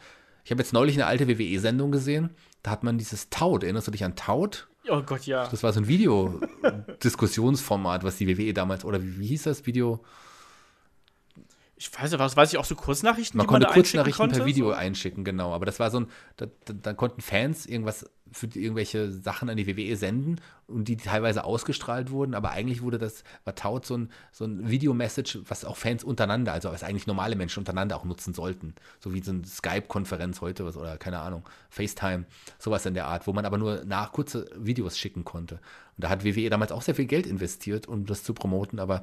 Ich 0.49 0.51
habe 0.51 0.63
jetzt 0.63 0.73
neulich 0.73 0.97
eine 0.97 1.05
alte 1.05 1.29
WWE-Sendung 1.29 1.93
gesehen. 1.93 2.31
Da 2.63 2.71
hat 2.71 2.83
man 2.83 2.97
dieses 2.97 3.29
Taut. 3.29 3.65
Erinnerst 3.65 3.87
du 3.87 3.91
dich 3.91 4.03
an 4.03 4.17
Taut? 4.17 4.67
Oh 4.89 5.03
Gott, 5.03 5.27
ja. 5.27 5.47
Das 5.47 5.63
war 5.63 5.75
so 5.75 5.81
ein 5.81 5.89
Videodiskussionsformat, 5.89 8.03
was 8.03 8.17
die 8.17 8.27
WWE 8.27 8.55
damals, 8.55 8.87
oder 8.87 9.03
wie, 9.03 9.21
wie 9.21 9.27
hieß 9.27 9.43
das 9.43 9.67
Video? 9.67 10.03
ich 11.79 11.97
weiß 11.97 12.11
nicht, 12.11 12.19
was 12.19 12.37
weiß 12.37 12.53
ich 12.53 12.59
auch 12.59 12.65
so 12.65 12.75
Kurznachrichten, 12.75 13.39
man 13.39 13.47
konnte 13.47 13.67
man 13.67 13.75
Kurznachrichten 13.75 14.23
konnte, 14.23 14.39
per 14.39 14.47
Video 14.47 14.69
so? 14.69 14.75
einschicken, 14.75 15.23
genau. 15.23 15.53
Aber 15.53 15.67
das 15.67 15.79
war 15.79 15.91
so 15.91 16.01
ein, 16.01 16.07
da, 16.37 16.47
da, 16.65 16.73
da, 16.73 16.95
konnten 16.95 17.21
Fans 17.21 17.67
irgendwas 17.67 18.11
für 18.33 18.47
irgendwelche 18.47 19.11
Sachen 19.11 19.49
an 19.49 19.57
die 19.57 19.67
WWE 19.67 19.97
senden 19.97 20.41
und 20.67 20.89
die 20.89 20.97
teilweise 20.97 21.45
ausgestrahlt 21.45 22.11
wurden, 22.11 22.35
aber 22.35 22.51
eigentlich 22.51 22.83
wurde 22.83 22.99
das, 22.99 23.25
war 23.45 23.55
Taut 23.55 23.87
so 23.87 23.97
ein, 23.97 24.11
so 24.33 24.45
ein 24.45 24.69
Video-Message, 24.69 25.41
was 25.49 25.65
auch 25.65 25.77
Fans 25.77 26.05
untereinander, 26.05 26.53
also 26.53 26.71
was 26.71 26.83
eigentlich 26.83 27.07
normale 27.07 27.37
Menschen 27.37 27.61
untereinander 27.61 27.97
auch 27.97 28.05
nutzen 28.05 28.35
sollten. 28.35 28.75
So 29.01 29.15
wie 29.15 29.23
so 29.23 29.33
eine 29.33 29.45
Skype-Konferenz 29.45 30.41
heute 30.41 30.65
was, 30.65 30.77
oder 30.77 30.99
keine 30.99 31.21
Ahnung, 31.21 31.49
FaceTime, 31.71 32.25
sowas 32.59 32.87
in 32.87 32.95
der 32.95 33.07
Art, 33.07 33.27
wo 33.27 33.33
man 33.33 33.45
aber 33.45 33.59
nur 33.59 33.85
nach 33.85 34.13
kurze 34.13 34.51
Videos 34.57 34.99
schicken 34.99 35.25
konnte. 35.25 35.57
Und 35.97 36.05
da 36.05 36.09
hat 36.09 36.25
WWE 36.25 36.51
damals 36.51 36.73
auch 36.73 36.83
sehr 36.83 36.95
viel 36.95 37.07
Geld 37.07 37.27
investiert, 37.27 37.89
um 37.89 38.07
das 38.07 38.23
zu 38.23 38.35
promoten, 38.35 38.79
aber 38.79 39.03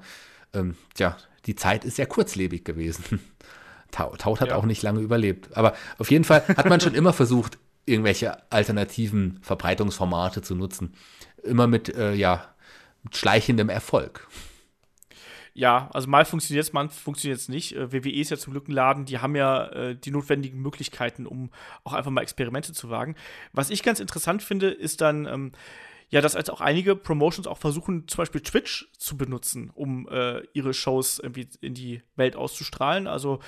ähm, 0.54 0.76
tja, 0.94 1.18
die 1.46 1.56
Zeit 1.56 1.86
ist 1.86 1.98
sehr 1.98 2.08
kurzlebig 2.08 2.64
gewesen. 2.64 3.20
Taut 3.92 4.42
hat 4.42 4.50
ja. 4.50 4.56
auch 4.56 4.66
nicht 4.66 4.82
lange 4.82 5.00
überlebt. 5.00 5.56
Aber 5.56 5.74
auf 5.98 6.12
jeden 6.12 6.26
Fall 6.26 6.46
hat 6.48 6.68
man 6.68 6.82
schon 6.82 6.96
immer 6.96 7.14
versucht, 7.14 7.58
irgendwelche 7.86 8.52
alternativen 8.52 9.40
Verbreitungsformate 9.42 10.42
zu 10.42 10.56
nutzen. 10.56 10.94
Immer 11.44 11.68
mit, 11.68 11.94
äh, 11.96 12.14
ja, 12.14 12.56
mit 13.04 13.16
schleichendem 13.16 13.70
Erfolg. 13.70 14.28
Ja, 15.58 15.90
also 15.94 16.10
mal 16.10 16.26
funktioniert 16.26 16.66
es, 16.66 16.74
mal 16.74 16.90
funktioniert 16.90 17.40
es 17.40 17.48
nicht. 17.48 17.78
Äh, 17.78 17.94
WWE 17.94 18.12
ist 18.12 18.30
ja 18.30 18.38
zum 18.38 18.52
Glück 18.52 18.68
ein 18.68 18.74
Laden, 18.74 19.06
die 19.06 19.20
haben 19.20 19.38
ja 19.38 19.68
äh, 19.68 19.96
die 19.96 20.12
notwendigen 20.12 20.62
Möglichkeiten, 20.62 21.26
um 21.26 21.50
auch 21.86 21.94
einfach 21.94 22.12
mal 22.12 22.22
Experimente 22.22 22.74
zu 22.74 22.90
wagen. 22.90 23.16
Was 23.54 23.70
ich 23.70 23.82
ganz 23.82 24.02
interessant 24.02 24.44
finde, 24.44 24.70
ist 24.70 25.00
dann, 25.00 25.26
ähm, 25.26 25.52
ja, 26.10 26.20
dass 26.20 26.36
als 26.36 26.50
auch 26.50 26.60
einige 26.60 26.98
Promotions 26.98 27.48
auch 27.48 27.58
versuchen, 27.58 28.06
zum 28.10 28.18
Beispiel 28.18 28.42
Twitch 28.42 28.90
zu 28.98 29.16
benutzen, 29.16 29.72
um 29.74 30.10
äh, 30.10 30.42
ihre 30.52 30.74
Shows 30.74 31.20
irgendwie 31.20 31.48
in 31.62 31.74
die 31.74 32.02
Welt 32.18 32.36
auszustrahlen. 32.36 33.08
Also 33.08 33.40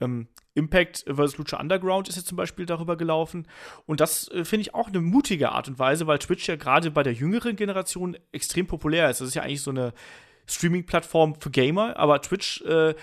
ähm, 0.00 0.28
Impact 0.54 1.04
vs. 1.08 1.38
Lucha 1.38 1.60
Underground 1.60 2.08
ist 2.08 2.16
jetzt 2.16 2.28
zum 2.28 2.36
Beispiel 2.36 2.66
darüber 2.66 2.96
gelaufen. 2.96 3.46
Und 3.86 4.00
das 4.00 4.28
äh, 4.28 4.44
finde 4.44 4.62
ich 4.62 4.74
auch 4.74 4.88
eine 4.88 5.00
mutige 5.00 5.52
Art 5.52 5.68
und 5.68 5.78
Weise, 5.78 6.06
weil 6.06 6.18
Twitch 6.18 6.48
ja 6.48 6.56
gerade 6.56 6.90
bei 6.90 7.02
der 7.02 7.12
jüngeren 7.12 7.56
Generation 7.56 8.16
extrem 8.32 8.66
populär 8.66 9.10
ist. 9.10 9.20
Das 9.20 9.28
ist 9.28 9.34
ja 9.34 9.42
eigentlich 9.42 9.62
so 9.62 9.70
eine 9.70 9.92
Streaming-Plattform 10.46 11.40
für 11.40 11.50
Gamer, 11.50 11.96
aber 11.96 12.22
Twitch 12.22 12.62
äh, 12.62 12.94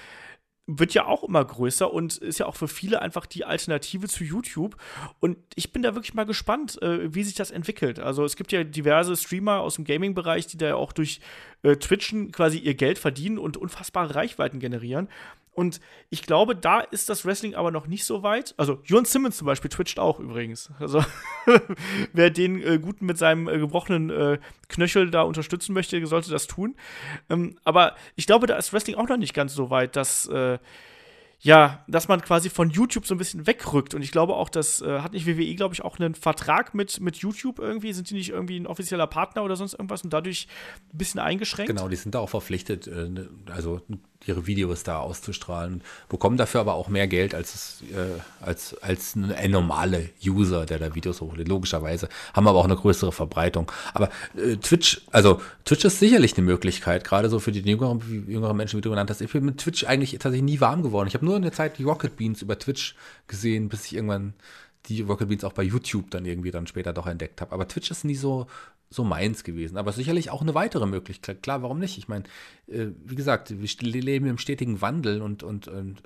wird 0.65 0.93
ja 0.93 1.05
auch 1.05 1.23
immer 1.23 1.43
größer 1.43 1.91
und 1.91 2.17
ist 2.17 2.39
ja 2.39 2.45
auch 2.45 2.55
für 2.55 2.69
viele 2.69 3.01
einfach 3.01 3.25
die 3.25 3.43
Alternative 3.43 4.07
zu 4.07 4.23
YouTube. 4.23 4.77
Und 5.19 5.37
ich 5.55 5.73
bin 5.73 5.83
da 5.83 5.93
wirklich 5.93 6.13
mal 6.13 6.25
gespannt, 6.25 6.81
äh, 6.81 7.13
wie 7.13 7.23
sich 7.23 7.35
das 7.35 7.51
entwickelt. 7.51 7.99
Also 7.99 8.23
es 8.23 8.37
gibt 8.37 8.53
ja 8.53 8.63
diverse 8.63 9.17
Streamer 9.17 9.59
aus 9.59 9.75
dem 9.75 9.83
Gaming-Bereich, 9.83 10.47
die 10.47 10.57
da 10.57 10.67
ja 10.67 10.75
auch 10.75 10.93
durch 10.93 11.19
äh, 11.63 11.75
Twitchen 11.75 12.31
quasi 12.31 12.59
ihr 12.59 12.75
Geld 12.75 12.97
verdienen 12.97 13.37
und 13.37 13.57
unfassbare 13.57 14.15
Reichweiten 14.15 14.59
generieren. 14.59 15.09
Und 15.53 15.79
ich 16.09 16.23
glaube, 16.23 16.55
da 16.55 16.79
ist 16.79 17.09
das 17.09 17.25
Wrestling 17.25 17.55
aber 17.55 17.71
noch 17.71 17.87
nicht 17.87 18.05
so 18.05 18.23
weit. 18.23 18.55
Also, 18.57 18.79
Jon 18.85 19.05
Simmons 19.05 19.37
zum 19.37 19.45
Beispiel 19.45 19.69
twitcht 19.69 19.99
auch 19.99 20.19
übrigens. 20.19 20.71
Also, 20.79 21.03
wer 22.13 22.29
den 22.29 22.61
äh, 22.61 22.79
Guten 22.79 23.05
mit 23.05 23.17
seinem 23.17 23.47
äh, 23.47 23.59
gebrochenen 23.59 24.09
äh, 24.09 24.39
Knöchel 24.69 25.11
da 25.11 25.21
unterstützen 25.21 25.73
möchte, 25.73 26.03
sollte 26.07 26.31
das 26.31 26.47
tun. 26.47 26.75
Ähm, 27.29 27.57
aber 27.63 27.95
ich 28.15 28.25
glaube, 28.25 28.47
da 28.47 28.55
ist 28.55 28.73
Wrestling 28.73 28.95
auch 28.95 29.07
noch 29.07 29.17
nicht 29.17 29.33
ganz 29.33 29.53
so 29.53 29.69
weit, 29.69 29.95
dass 29.95 30.27
äh, 30.27 30.57
ja, 31.43 31.83
dass 31.89 32.07
man 32.07 32.21
quasi 32.21 32.49
von 32.49 32.69
YouTube 32.69 33.05
so 33.05 33.13
ein 33.13 33.17
bisschen 33.17 33.45
wegrückt. 33.45 33.93
Und 33.93 34.01
ich 34.01 34.13
glaube 34.13 34.33
auch, 34.33 34.47
das 34.47 34.81
äh, 34.81 35.01
hat 35.01 35.11
nicht 35.11 35.27
WWE, 35.27 35.55
glaube 35.55 35.73
ich, 35.73 35.83
auch 35.83 35.99
einen 35.99 36.15
Vertrag 36.15 36.73
mit, 36.73 37.01
mit 37.01 37.17
YouTube 37.17 37.59
irgendwie. 37.59 37.91
Sind 37.91 38.09
die 38.09 38.13
nicht 38.13 38.29
irgendwie 38.29 38.57
ein 38.57 38.65
offizieller 38.65 39.07
Partner 39.07 39.43
oder 39.43 39.57
sonst 39.57 39.73
irgendwas 39.73 40.03
und 40.03 40.13
dadurch 40.13 40.47
ein 40.93 40.97
bisschen 40.97 41.19
eingeschränkt? 41.19 41.67
Genau, 41.67 41.89
die 41.89 41.97
sind 41.97 42.15
da 42.15 42.19
auch 42.19 42.29
verpflichtet, 42.29 42.87
äh, 42.87 43.09
ne, 43.09 43.29
also 43.51 43.81
ihre 44.25 44.47
Videos 44.47 44.83
da 44.83 44.99
auszustrahlen, 44.99 45.81
bekommen 46.09 46.37
dafür 46.37 46.61
aber 46.61 46.73
auch 46.73 46.87
mehr 46.87 47.07
Geld 47.07 47.35
als, 47.35 47.83
äh, 47.91 48.19
als, 48.43 48.75
als 48.81 49.15
ein 49.15 49.51
normale 49.51 50.09
User, 50.25 50.65
der 50.65 50.79
da 50.79 50.95
Videos 50.95 51.21
hochlädt, 51.21 51.47
logischerweise, 51.47 52.09
haben 52.33 52.47
aber 52.47 52.59
auch 52.59 52.65
eine 52.65 52.75
größere 52.75 53.11
Verbreitung. 53.11 53.71
Aber 53.93 54.09
äh, 54.35 54.57
Twitch, 54.57 55.01
also 55.11 55.41
Twitch 55.65 55.85
ist 55.85 55.99
sicherlich 55.99 56.37
eine 56.37 56.45
Möglichkeit, 56.45 57.03
gerade 57.03 57.29
so 57.29 57.39
für 57.39 57.51
die 57.51 57.61
jüngeren, 57.61 58.01
jüngeren 58.27 58.57
Menschen, 58.57 58.77
wie 58.77 58.81
du 58.81 58.89
genannt 58.89 59.09
hast. 59.09 59.21
Ich 59.21 59.31
bin 59.31 59.45
mit 59.45 59.57
Twitch 59.57 59.85
eigentlich 59.85 60.11
tatsächlich 60.11 60.43
nie 60.43 60.59
warm 60.59 60.83
geworden. 60.83 61.07
Ich 61.07 61.13
habe 61.13 61.25
nur 61.25 61.35
eine 61.35 61.51
Zeit 61.51 61.77
die 61.77 61.83
Rocket 61.83 62.15
Beans 62.17 62.41
über 62.41 62.57
Twitch 62.57 62.95
gesehen, 63.27 63.69
bis 63.69 63.85
ich 63.85 63.95
irgendwann 63.95 64.33
die 64.87 65.01
Rocket 65.01 65.29
Beans 65.29 65.43
auch 65.43 65.53
bei 65.53 65.63
YouTube 65.63 66.11
dann 66.11 66.25
irgendwie 66.25 66.51
dann 66.51 66.67
später 66.67 66.93
doch 66.93 67.07
entdeckt 67.07 67.41
habe. 67.41 67.51
Aber 67.51 67.67
Twitch 67.67 67.91
ist 67.91 68.03
nie 68.03 68.15
so, 68.15 68.47
so 68.89 69.03
meins 69.03 69.43
gewesen. 69.43 69.77
Aber 69.77 69.91
sicherlich 69.91 70.29
auch 70.29 70.41
eine 70.41 70.53
weitere 70.53 70.85
Möglichkeit. 70.85 71.41
Klar, 71.41 71.63
warum 71.63 71.79
nicht? 71.79 71.97
Ich 71.97 72.07
meine, 72.07 72.25
äh, 72.67 72.87
wie 73.03 73.15
gesagt, 73.15 73.53
wir 73.59 73.69
leben 74.01 74.27
im 74.27 74.37
stetigen 74.37 74.81
Wandel 74.81 75.21
und, 75.21 75.43
und, 75.43 75.67
und 75.67 76.03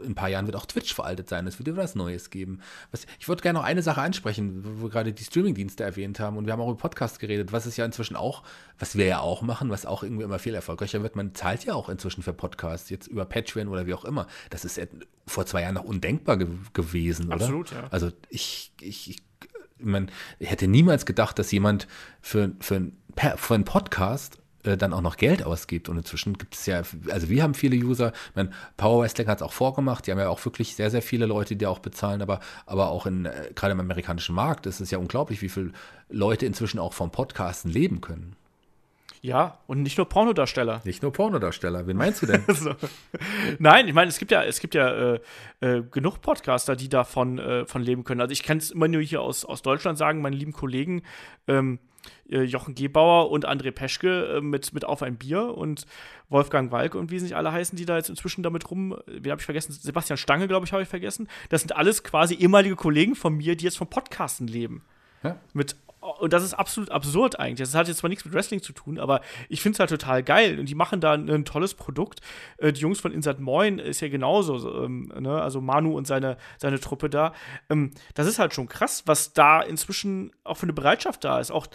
in 0.00 0.10
ein 0.10 0.14
paar 0.14 0.28
Jahren 0.28 0.46
wird 0.46 0.56
auch 0.56 0.66
Twitch 0.66 0.92
veraltet 0.92 1.28
sein. 1.28 1.46
Es 1.46 1.58
wird 1.58 1.68
wieder 1.68 1.76
was 1.76 1.94
Neues 1.94 2.30
geben. 2.30 2.60
Was, 2.90 3.06
ich 3.18 3.28
würde 3.28 3.42
gerne 3.42 3.58
noch 3.58 3.64
eine 3.64 3.82
Sache 3.82 4.00
ansprechen, 4.00 4.64
wo 4.64 4.84
wir 4.84 4.90
gerade 4.90 5.12
die 5.12 5.24
Streamingdienste 5.24 5.84
erwähnt 5.84 6.20
haben 6.20 6.36
und 6.36 6.46
wir 6.46 6.52
haben 6.52 6.60
auch 6.60 6.68
über 6.68 6.78
Podcast 6.78 7.18
geredet, 7.18 7.52
was 7.52 7.66
ist 7.66 7.76
ja 7.76 7.84
inzwischen 7.84 8.16
auch, 8.16 8.42
was 8.78 8.96
wir 8.96 9.06
ja 9.06 9.20
auch 9.20 9.42
machen, 9.42 9.70
was 9.70 9.86
auch 9.86 10.02
irgendwie 10.02 10.24
immer 10.24 10.38
viel 10.38 10.54
erfolgreicher 10.54 11.02
wird. 11.02 11.16
Man 11.16 11.34
zahlt 11.34 11.64
ja 11.64 11.74
auch 11.74 11.88
inzwischen 11.88 12.22
für 12.22 12.32
Podcasts, 12.32 12.90
jetzt 12.90 13.06
über 13.06 13.24
Patreon 13.24 13.68
oder 13.68 13.86
wie 13.86 13.94
auch 13.94 14.04
immer. 14.04 14.26
Das 14.50 14.64
ist 14.64 14.76
ja 14.76 14.84
vor 15.26 15.46
zwei 15.46 15.62
Jahren 15.62 15.74
noch 15.74 15.84
undenkbar 15.84 16.36
ge 16.36 16.48
gewesen, 16.74 17.26
oder? 17.26 17.36
Absolut, 17.36 17.70
ja. 17.70 17.84
Also 17.90 18.10
ich, 18.28 18.72
ich, 18.80 19.10
ich 19.10 19.22
man 19.78 20.10
hätte 20.40 20.68
niemals 20.68 21.06
gedacht, 21.06 21.38
dass 21.38 21.50
jemand 21.50 21.86
für, 22.20 22.52
für, 22.60 22.90
für 23.36 23.54
einen 23.54 23.64
Podcast 23.64 24.38
äh, 24.64 24.76
dann 24.76 24.92
auch 24.92 25.00
noch 25.00 25.16
Geld 25.16 25.44
ausgibt. 25.44 25.88
Und 25.88 25.98
inzwischen 25.98 26.38
gibt 26.38 26.54
es 26.54 26.66
ja, 26.66 26.82
also 27.10 27.28
wir 27.28 27.42
haben 27.42 27.54
viele 27.54 27.76
User, 27.76 28.12
ich 28.30 28.36
meine, 28.36 28.50
Power 28.76 29.02
Wrestling 29.02 29.28
hat 29.28 29.38
es 29.38 29.42
auch 29.42 29.52
vorgemacht, 29.52 30.06
die 30.06 30.10
haben 30.10 30.18
ja 30.18 30.28
auch 30.28 30.44
wirklich 30.44 30.74
sehr, 30.74 30.90
sehr 30.90 31.02
viele 31.02 31.26
Leute, 31.26 31.56
die 31.56 31.66
auch 31.66 31.78
bezahlen, 31.78 32.22
aber, 32.22 32.40
aber 32.66 32.88
auch 32.90 33.06
in, 33.06 33.26
äh, 33.26 33.50
gerade 33.54 33.72
im 33.72 33.80
amerikanischen 33.80 34.34
Markt 34.34 34.66
ist 34.66 34.80
es 34.80 34.90
ja 34.90 34.98
unglaublich, 34.98 35.42
wie 35.42 35.48
viele 35.48 35.72
Leute 36.08 36.46
inzwischen 36.46 36.78
auch 36.78 36.92
vom 36.92 37.10
Podcasten 37.10 37.70
leben 37.70 38.00
können. 38.00 38.36
Ja, 39.24 39.58
und 39.66 39.80
nicht 39.80 39.96
nur 39.96 40.06
Pornodarsteller. 40.06 40.82
Nicht 40.84 41.02
nur 41.02 41.10
Pornodarsteller. 41.10 41.86
Wen 41.86 41.96
meinst 41.96 42.20
du 42.20 42.26
denn? 42.26 42.44
so. 42.48 42.74
Nein, 43.58 43.88
ich 43.88 43.94
meine, 43.94 44.10
es 44.10 44.18
gibt 44.18 44.30
ja, 44.30 44.44
es 44.44 44.60
gibt 44.60 44.74
ja 44.74 45.14
äh, 45.14 45.20
äh, 45.60 45.82
genug 45.90 46.20
Podcaster, 46.20 46.76
die 46.76 46.90
davon 46.90 47.38
äh, 47.38 47.64
von 47.64 47.80
leben 47.80 48.04
können. 48.04 48.20
Also 48.20 48.32
ich 48.32 48.42
kann 48.42 48.58
es 48.58 48.70
immer 48.70 48.86
nur 48.86 49.00
hier 49.00 49.22
aus, 49.22 49.46
aus 49.46 49.62
Deutschland 49.62 49.96
sagen, 49.96 50.20
meine 50.20 50.36
lieben 50.36 50.52
Kollegen, 50.52 51.04
ähm, 51.48 51.78
äh, 52.28 52.42
Jochen 52.42 52.74
Gebauer 52.74 53.30
und 53.30 53.48
André 53.48 53.70
Peschke 53.70 54.36
äh, 54.36 54.40
mit, 54.42 54.74
mit 54.74 54.84
Auf 54.84 55.02
ein 55.02 55.16
Bier 55.16 55.56
und 55.56 55.86
Wolfgang 56.28 56.70
Walk 56.70 56.94
und 56.94 57.10
wie 57.10 57.18
sie 57.18 57.24
nicht 57.24 57.36
alle 57.36 57.50
heißen, 57.50 57.78
die 57.78 57.86
da 57.86 57.96
jetzt 57.96 58.10
inzwischen 58.10 58.42
damit 58.42 58.70
rum, 58.70 58.94
wie 59.06 59.30
habe 59.30 59.40
ich 59.40 59.46
vergessen? 59.46 59.72
Sebastian 59.72 60.18
Stange, 60.18 60.48
glaube 60.48 60.66
ich, 60.66 60.72
habe 60.74 60.82
ich 60.82 60.88
vergessen. 60.90 61.28
Das 61.48 61.62
sind 61.62 61.74
alles 61.74 62.04
quasi 62.04 62.34
ehemalige 62.34 62.76
Kollegen 62.76 63.14
von 63.14 63.34
mir, 63.34 63.56
die 63.56 63.64
jetzt 63.64 63.78
vom 63.78 63.88
Podcasten 63.88 64.48
leben. 64.48 64.84
Ja. 65.22 65.38
Mit 65.54 65.76
und 66.04 66.32
das 66.32 66.44
ist 66.44 66.54
absolut 66.54 66.90
absurd 66.90 67.38
eigentlich. 67.38 67.68
Das 67.68 67.74
hat 67.74 67.88
jetzt 67.88 67.98
zwar 67.98 68.10
nichts 68.10 68.24
mit 68.24 68.34
Wrestling 68.34 68.62
zu 68.62 68.72
tun, 68.72 68.98
aber 68.98 69.20
ich 69.48 69.62
finde 69.62 69.76
es 69.76 69.80
halt 69.80 69.90
total 69.90 70.22
geil. 70.22 70.58
Und 70.58 70.68
die 70.68 70.74
machen 70.74 71.00
da 71.00 71.12
ein, 71.12 71.30
ein 71.30 71.44
tolles 71.44 71.74
Produkt. 71.74 72.20
Äh, 72.58 72.72
die 72.72 72.80
Jungs 72.80 73.00
von 73.00 73.12
Insert 73.12 73.40
Moin 73.40 73.78
ist 73.78 74.00
ja 74.00 74.08
genauso, 74.08 74.84
ähm, 74.84 75.12
ne? 75.18 75.40
also 75.40 75.60
Manu 75.60 75.96
und 75.96 76.06
seine, 76.06 76.36
seine 76.58 76.78
Truppe 76.78 77.08
da. 77.08 77.32
Ähm, 77.70 77.92
das 78.14 78.26
ist 78.26 78.38
halt 78.38 78.54
schon 78.54 78.68
krass, 78.68 79.04
was 79.06 79.32
da 79.32 79.62
inzwischen 79.62 80.32
auch 80.44 80.56
für 80.56 80.64
eine 80.64 80.74
Bereitschaft 80.74 81.24
da 81.24 81.40
ist. 81.40 81.50
Auch 81.50 81.66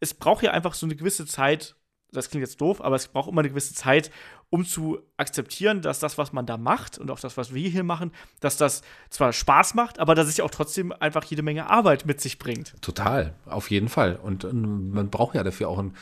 es 0.00 0.14
braucht 0.14 0.42
ja 0.42 0.50
einfach 0.50 0.74
so 0.74 0.86
eine 0.86 0.96
gewisse 0.96 1.26
Zeit, 1.26 1.76
das 2.12 2.30
klingt 2.30 2.46
jetzt 2.46 2.60
doof, 2.60 2.80
aber 2.80 2.96
es 2.96 3.08
braucht 3.08 3.28
immer 3.28 3.40
eine 3.40 3.50
gewisse 3.50 3.74
Zeit, 3.74 4.10
um 4.48 4.64
zu 4.64 5.00
akzeptieren, 5.16 5.82
dass 5.82 5.98
das, 5.98 6.18
was 6.18 6.32
man 6.32 6.46
da 6.46 6.56
macht 6.56 6.98
und 6.98 7.10
auch 7.10 7.18
das, 7.18 7.36
was 7.36 7.52
wir 7.52 7.68
hier 7.68 7.84
machen, 7.84 8.12
dass 8.40 8.56
das 8.56 8.82
zwar 9.10 9.32
Spaß 9.32 9.74
macht, 9.74 9.98
aber 9.98 10.14
dass 10.14 10.28
es 10.28 10.36
ja 10.36 10.44
auch 10.44 10.50
trotzdem 10.50 10.92
einfach 10.92 11.24
jede 11.24 11.42
Menge 11.42 11.68
Arbeit 11.68 12.06
mit 12.06 12.20
sich 12.20 12.38
bringt. 12.38 12.74
Total, 12.80 13.34
auf 13.44 13.70
jeden 13.70 13.88
Fall. 13.88 14.16
Und, 14.16 14.44
und 14.44 14.90
man 14.92 15.10
braucht 15.10 15.34
ja 15.34 15.42
dafür 15.42 15.68
auch 15.68 15.78
ein 15.78 15.94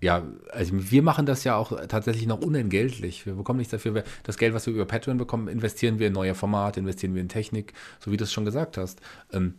ja, 0.00 0.22
also 0.52 0.72
wir 0.74 1.02
machen 1.02 1.24
das 1.24 1.44
ja 1.44 1.56
auch 1.56 1.72
tatsächlich 1.88 2.26
noch 2.26 2.40
unentgeltlich. 2.40 3.24
Wir 3.24 3.34
bekommen 3.34 3.58
nichts 3.58 3.70
dafür. 3.70 4.04
Das 4.24 4.36
Geld, 4.36 4.52
was 4.52 4.66
wir 4.66 4.74
über 4.74 4.84
Patreon 4.84 5.16
bekommen, 5.16 5.48
investieren 5.48 5.98
wir 5.98 6.08
in 6.08 6.12
neue 6.12 6.34
Formate, 6.34 6.80
investieren 6.80 7.14
wir 7.14 7.22
in 7.22 7.30
Technik, 7.30 7.72
so 7.98 8.12
wie 8.12 8.18
du 8.18 8.24
es 8.24 8.32
schon 8.32 8.44
gesagt 8.44 8.76
hast. 8.76 9.00
Ähm, 9.32 9.54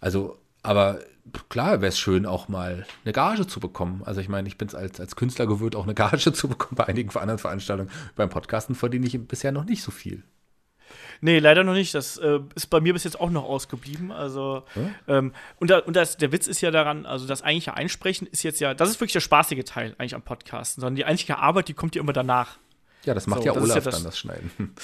also, 0.00 0.38
aber 0.62 1.00
klar 1.48 1.80
wäre 1.80 1.88
es 1.88 1.98
schön, 1.98 2.26
auch 2.26 2.48
mal 2.48 2.86
eine 3.04 3.12
Gage 3.12 3.46
zu 3.46 3.60
bekommen. 3.60 4.02
Also 4.04 4.20
ich 4.20 4.28
meine, 4.28 4.48
ich 4.48 4.58
bin 4.58 4.68
es 4.68 4.74
als, 4.74 5.00
als 5.00 5.16
Künstler 5.16 5.46
gewöhnt, 5.46 5.76
auch 5.76 5.84
eine 5.84 5.94
Gage 5.94 6.32
zu 6.32 6.48
bekommen 6.48 6.76
bei 6.76 6.86
einigen 6.86 7.10
anderen 7.16 7.38
Veranstaltungen. 7.38 7.90
Beim 8.16 8.28
Podcasten 8.28 8.74
verdiene 8.74 9.06
ich 9.06 9.18
bisher 9.26 9.52
noch 9.52 9.64
nicht 9.64 9.82
so 9.82 9.90
viel. 9.90 10.22
Nee, 11.20 11.38
leider 11.38 11.64
noch 11.64 11.74
nicht. 11.74 11.94
Das 11.94 12.16
äh, 12.18 12.40
ist 12.54 12.68
bei 12.68 12.80
mir 12.80 12.92
bis 12.92 13.04
jetzt 13.04 13.20
auch 13.20 13.30
noch 13.30 13.44
ausgeblieben. 13.44 14.12
Also, 14.12 14.62
hm? 14.74 14.94
ähm, 15.08 15.32
und, 15.58 15.70
da, 15.70 15.78
und 15.80 15.96
das, 15.96 16.16
der 16.16 16.32
Witz 16.32 16.46
ist 16.46 16.60
ja 16.60 16.70
daran, 16.70 17.06
also 17.06 17.26
das 17.26 17.42
eigentliche 17.42 17.74
Einsprechen 17.74 18.26
ist 18.28 18.42
jetzt 18.42 18.60
ja, 18.60 18.74
das 18.74 18.90
ist 18.90 19.00
wirklich 19.00 19.12
der 19.12 19.20
spaßige 19.20 19.64
Teil 19.64 19.94
eigentlich 19.98 20.14
am 20.14 20.22
Podcasten, 20.22 20.80
sondern 20.80 20.96
die 20.96 21.04
eigentliche 21.04 21.38
Arbeit, 21.38 21.68
die 21.68 21.74
kommt 21.74 21.94
ja 21.94 22.02
immer 22.02 22.12
danach. 22.12 22.58
Ja, 23.04 23.14
das 23.14 23.26
macht 23.26 23.40
so, 23.40 23.46
ja 23.46 23.52
Olaf 23.52 23.76
ja 23.76 23.80
das, 23.80 23.94
dann, 23.94 24.04
das 24.04 24.18
Schneiden. 24.18 24.50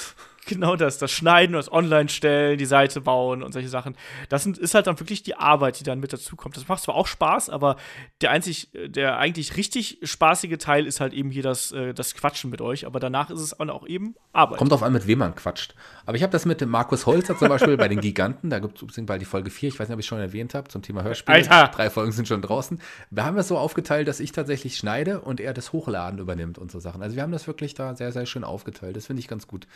Genau 0.46 0.76
das, 0.76 0.98
das 0.98 1.10
Schneiden, 1.10 1.54
das 1.54 1.70
Online-Stellen, 1.70 2.58
die 2.58 2.66
Seite 2.66 3.00
bauen 3.00 3.42
und 3.42 3.52
solche 3.52 3.68
Sachen. 3.68 3.96
Das 4.28 4.42
sind, 4.42 4.58
ist 4.58 4.74
halt 4.74 4.86
dann 4.86 4.98
wirklich 5.00 5.22
die 5.22 5.36
Arbeit, 5.36 5.80
die 5.80 5.84
dann 5.84 6.00
mit 6.00 6.12
dazu 6.12 6.36
kommt. 6.36 6.56
Das 6.56 6.68
macht 6.68 6.82
zwar 6.82 6.94
auch 6.94 7.06
Spaß, 7.06 7.50
aber 7.50 7.76
der 8.20 8.30
einzig, 8.30 8.68
der 8.72 9.18
eigentlich 9.18 9.56
richtig 9.56 9.98
spaßige 10.02 10.58
Teil 10.58 10.86
ist 10.86 11.00
halt 11.00 11.12
eben 11.12 11.30
hier 11.30 11.42
das, 11.42 11.72
äh, 11.72 11.94
das 11.94 12.14
Quatschen 12.14 12.50
mit 12.50 12.60
euch. 12.60 12.86
Aber 12.86 13.00
danach 13.00 13.30
ist 13.30 13.40
es 13.40 13.58
auch 13.58 13.86
eben 13.86 14.14
Arbeit. 14.32 14.58
Kommt 14.58 14.72
auf 14.72 14.82
an, 14.82 14.92
mit 14.92 15.06
wem 15.06 15.18
man 15.20 15.34
quatscht. 15.34 15.74
Aber 16.06 16.16
ich 16.16 16.22
habe 16.22 16.32
das 16.32 16.44
mit 16.44 16.60
dem 16.60 16.68
Markus 16.68 17.06
Holzer 17.06 17.38
zum 17.38 17.48
Beispiel 17.48 17.76
bei 17.76 17.88
den 17.88 18.00
Giganten, 18.00 18.50
da 18.50 18.58
gibt 18.58 18.82
es 18.82 19.06
bald 19.06 19.20
die 19.20 19.26
Folge 19.26 19.50
4, 19.50 19.68
ich 19.70 19.78
weiß 19.78 19.88
nicht, 19.88 19.94
ob 19.94 20.00
ich 20.00 20.06
schon 20.06 20.18
erwähnt 20.18 20.54
habe, 20.54 20.68
zum 20.68 20.82
Thema 20.82 21.02
Hörspiel. 21.02 21.34
Alter. 21.34 21.70
Drei 21.74 21.90
Folgen 21.90 22.12
sind 22.12 22.28
schon 22.28 22.42
draußen. 22.42 22.80
Da 23.10 23.24
haben 23.24 23.36
wir 23.36 23.40
es 23.40 23.48
so 23.48 23.56
aufgeteilt, 23.56 24.08
dass 24.08 24.20
ich 24.20 24.32
tatsächlich 24.32 24.76
schneide 24.76 25.20
und 25.20 25.40
er 25.40 25.54
das 25.54 25.72
Hochladen 25.72 26.18
übernimmt 26.18 26.58
und 26.58 26.70
so 26.70 26.80
Sachen. 26.80 27.02
Also 27.02 27.16
wir 27.16 27.22
haben 27.22 27.32
das 27.32 27.46
wirklich 27.46 27.74
da 27.74 27.94
sehr, 27.94 28.12
sehr 28.12 28.26
schön 28.26 28.44
aufgeteilt. 28.44 28.96
Das 28.96 29.06
finde 29.06 29.20
ich 29.20 29.28
ganz 29.28 29.46
gut. 29.46 29.66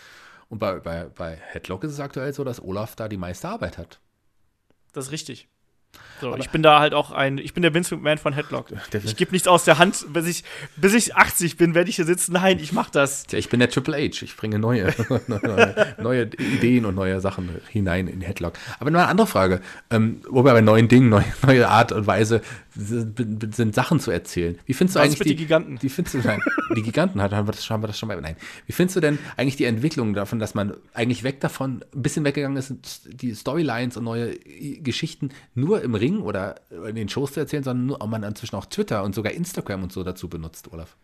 Und 0.48 0.58
bei, 0.58 0.80
bei, 0.80 1.04
bei 1.04 1.36
Headlock 1.36 1.84
ist 1.84 1.92
es 1.92 2.00
aktuell 2.00 2.32
so, 2.32 2.44
dass 2.44 2.62
Olaf 2.62 2.96
da 2.96 3.08
die 3.08 3.16
meiste 3.16 3.48
Arbeit 3.48 3.78
hat. 3.78 4.00
Das 4.92 5.06
ist 5.06 5.12
richtig. 5.12 5.48
So, 6.20 6.36
ich 6.36 6.50
bin 6.50 6.62
da 6.62 6.80
halt 6.80 6.94
auch 6.94 7.12
ein, 7.12 7.38
ich 7.38 7.54
bin 7.54 7.62
der 7.62 7.72
Vince 7.72 7.94
McMahon 7.94 8.18
von 8.18 8.32
Headlock. 8.32 8.66
Ich 9.04 9.16
gebe 9.16 9.30
nichts 9.30 9.46
aus 9.46 9.64
der 9.64 9.78
Hand, 9.78 10.04
bis 10.12 10.26
ich, 10.26 10.44
bis 10.76 10.92
ich 10.94 11.14
80 11.14 11.56
bin, 11.56 11.74
werde 11.74 11.88
ich 11.88 11.96
hier 11.96 12.04
sitzen. 12.04 12.32
Nein, 12.32 12.58
ich 12.58 12.72
mach 12.72 12.90
das. 12.90 13.24
Ja, 13.30 13.38
ich 13.38 13.48
bin 13.48 13.60
der 13.60 13.70
Triple 13.70 13.96
H. 13.96 14.22
Ich 14.22 14.36
bringe 14.36 14.58
neue, 14.58 14.92
neue, 15.28 15.94
neue, 15.98 16.22
Ideen 16.24 16.86
und 16.86 16.96
neue 16.96 17.20
Sachen 17.20 17.50
hinein 17.68 18.08
in 18.08 18.20
Headlock. 18.20 18.54
Aber 18.80 18.90
noch 18.90 18.98
eine 18.98 19.08
andere 19.08 19.28
Frage, 19.28 19.60
ähm, 19.90 20.20
wo 20.28 20.44
wir 20.44 20.52
bei 20.52 20.60
neuen 20.60 20.88
Dingen, 20.88 21.08
neue, 21.08 21.24
neue 21.46 21.68
Art 21.68 21.92
und 21.92 22.06
Weise 22.06 22.42
sind 22.80 23.74
Sachen 23.74 23.98
zu 23.98 24.12
erzählen. 24.12 24.56
Wie 24.64 24.72
findest 24.72 24.94
du 24.94 25.00
Was 25.00 25.06
eigentlich 25.06 25.18
die, 25.18 25.34
die 25.34 25.36
Giganten? 25.36 25.78
Die 25.78 25.88
findest 25.88 26.14
du 26.14 26.18
nein, 26.18 26.40
die 26.76 26.82
Giganten 26.82 27.20
haben 27.20 27.48
wir 27.48 27.52
das, 27.52 27.68
haben 27.68 27.82
wir 27.82 27.88
das 27.88 27.98
schon 27.98 28.06
mal. 28.06 28.20
Nein. 28.20 28.36
Wie 28.66 28.72
findest 28.72 28.96
du 28.96 29.00
denn 29.00 29.18
eigentlich 29.36 29.56
die 29.56 29.64
Entwicklung 29.64 30.14
davon, 30.14 30.38
dass 30.38 30.54
man 30.54 30.76
eigentlich 30.94 31.24
weg 31.24 31.40
davon 31.40 31.84
ein 31.92 32.02
bisschen 32.02 32.24
weggegangen 32.24 32.56
ist, 32.56 32.72
die 33.06 33.34
Storylines 33.34 33.96
und 33.96 34.04
neue 34.04 34.38
Geschichten 34.38 35.30
nur 35.54 35.82
im 35.82 35.96
Ring 35.96 36.20
oder 36.20 36.60
in 36.86 36.94
den 36.94 37.08
Shows 37.08 37.32
zu 37.32 37.40
erzählen, 37.40 37.64
sondern 37.64 37.86
nur, 37.86 38.00
ob 38.00 38.10
man 38.10 38.22
inzwischen 38.22 38.54
auch 38.54 38.66
Twitter 38.66 39.02
und 39.02 39.14
sogar 39.14 39.32
Instagram 39.32 39.82
und 39.82 39.92
so 39.92 40.04
dazu 40.04 40.28
benutzt, 40.28 40.72
Olaf? 40.72 40.96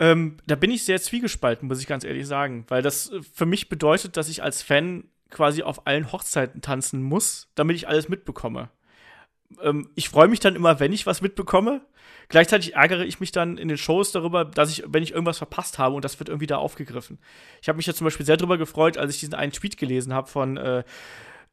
Ähm, 0.00 0.38
da 0.46 0.56
bin 0.56 0.72
ich 0.72 0.84
sehr 0.84 1.00
zwiegespalten, 1.00 1.68
muss 1.68 1.80
ich 1.80 1.86
ganz 1.86 2.02
ehrlich 2.02 2.26
sagen, 2.26 2.64
weil 2.66 2.82
das 2.82 3.12
für 3.32 3.46
mich 3.46 3.68
bedeutet, 3.68 4.16
dass 4.16 4.28
ich 4.28 4.42
als 4.42 4.60
Fan 4.60 5.04
quasi 5.30 5.62
auf 5.62 5.86
allen 5.86 6.10
Hochzeiten 6.10 6.62
tanzen 6.62 7.00
muss, 7.02 7.48
damit 7.54 7.76
ich 7.76 7.86
alles 7.86 8.08
mitbekomme 8.08 8.70
ähm, 9.62 9.88
ich 9.94 10.08
freue 10.08 10.28
mich 10.28 10.40
dann 10.40 10.56
immer, 10.56 10.80
wenn 10.80 10.92
ich 10.92 11.06
was 11.06 11.22
mitbekomme. 11.22 11.82
Gleichzeitig 12.28 12.74
ärgere 12.74 13.04
ich 13.04 13.20
mich 13.20 13.32
dann 13.32 13.58
in 13.58 13.68
den 13.68 13.76
Shows 13.76 14.12
darüber, 14.12 14.44
dass 14.44 14.70
ich, 14.70 14.84
wenn 14.86 15.02
ich 15.02 15.12
irgendwas 15.12 15.38
verpasst 15.38 15.78
habe 15.78 15.94
und 15.94 16.04
das 16.04 16.18
wird 16.18 16.28
irgendwie 16.28 16.46
da 16.46 16.56
aufgegriffen. 16.56 17.18
Ich 17.60 17.68
habe 17.68 17.76
mich 17.76 17.86
ja 17.86 17.94
zum 17.94 18.06
Beispiel 18.06 18.24
sehr 18.24 18.36
darüber 18.36 18.58
gefreut, 18.58 18.96
als 18.96 19.14
ich 19.14 19.20
diesen 19.20 19.34
einen 19.34 19.52
Tweet 19.52 19.76
gelesen 19.76 20.14
habe 20.14 20.28
von 20.28 20.56
äh, 20.56 20.82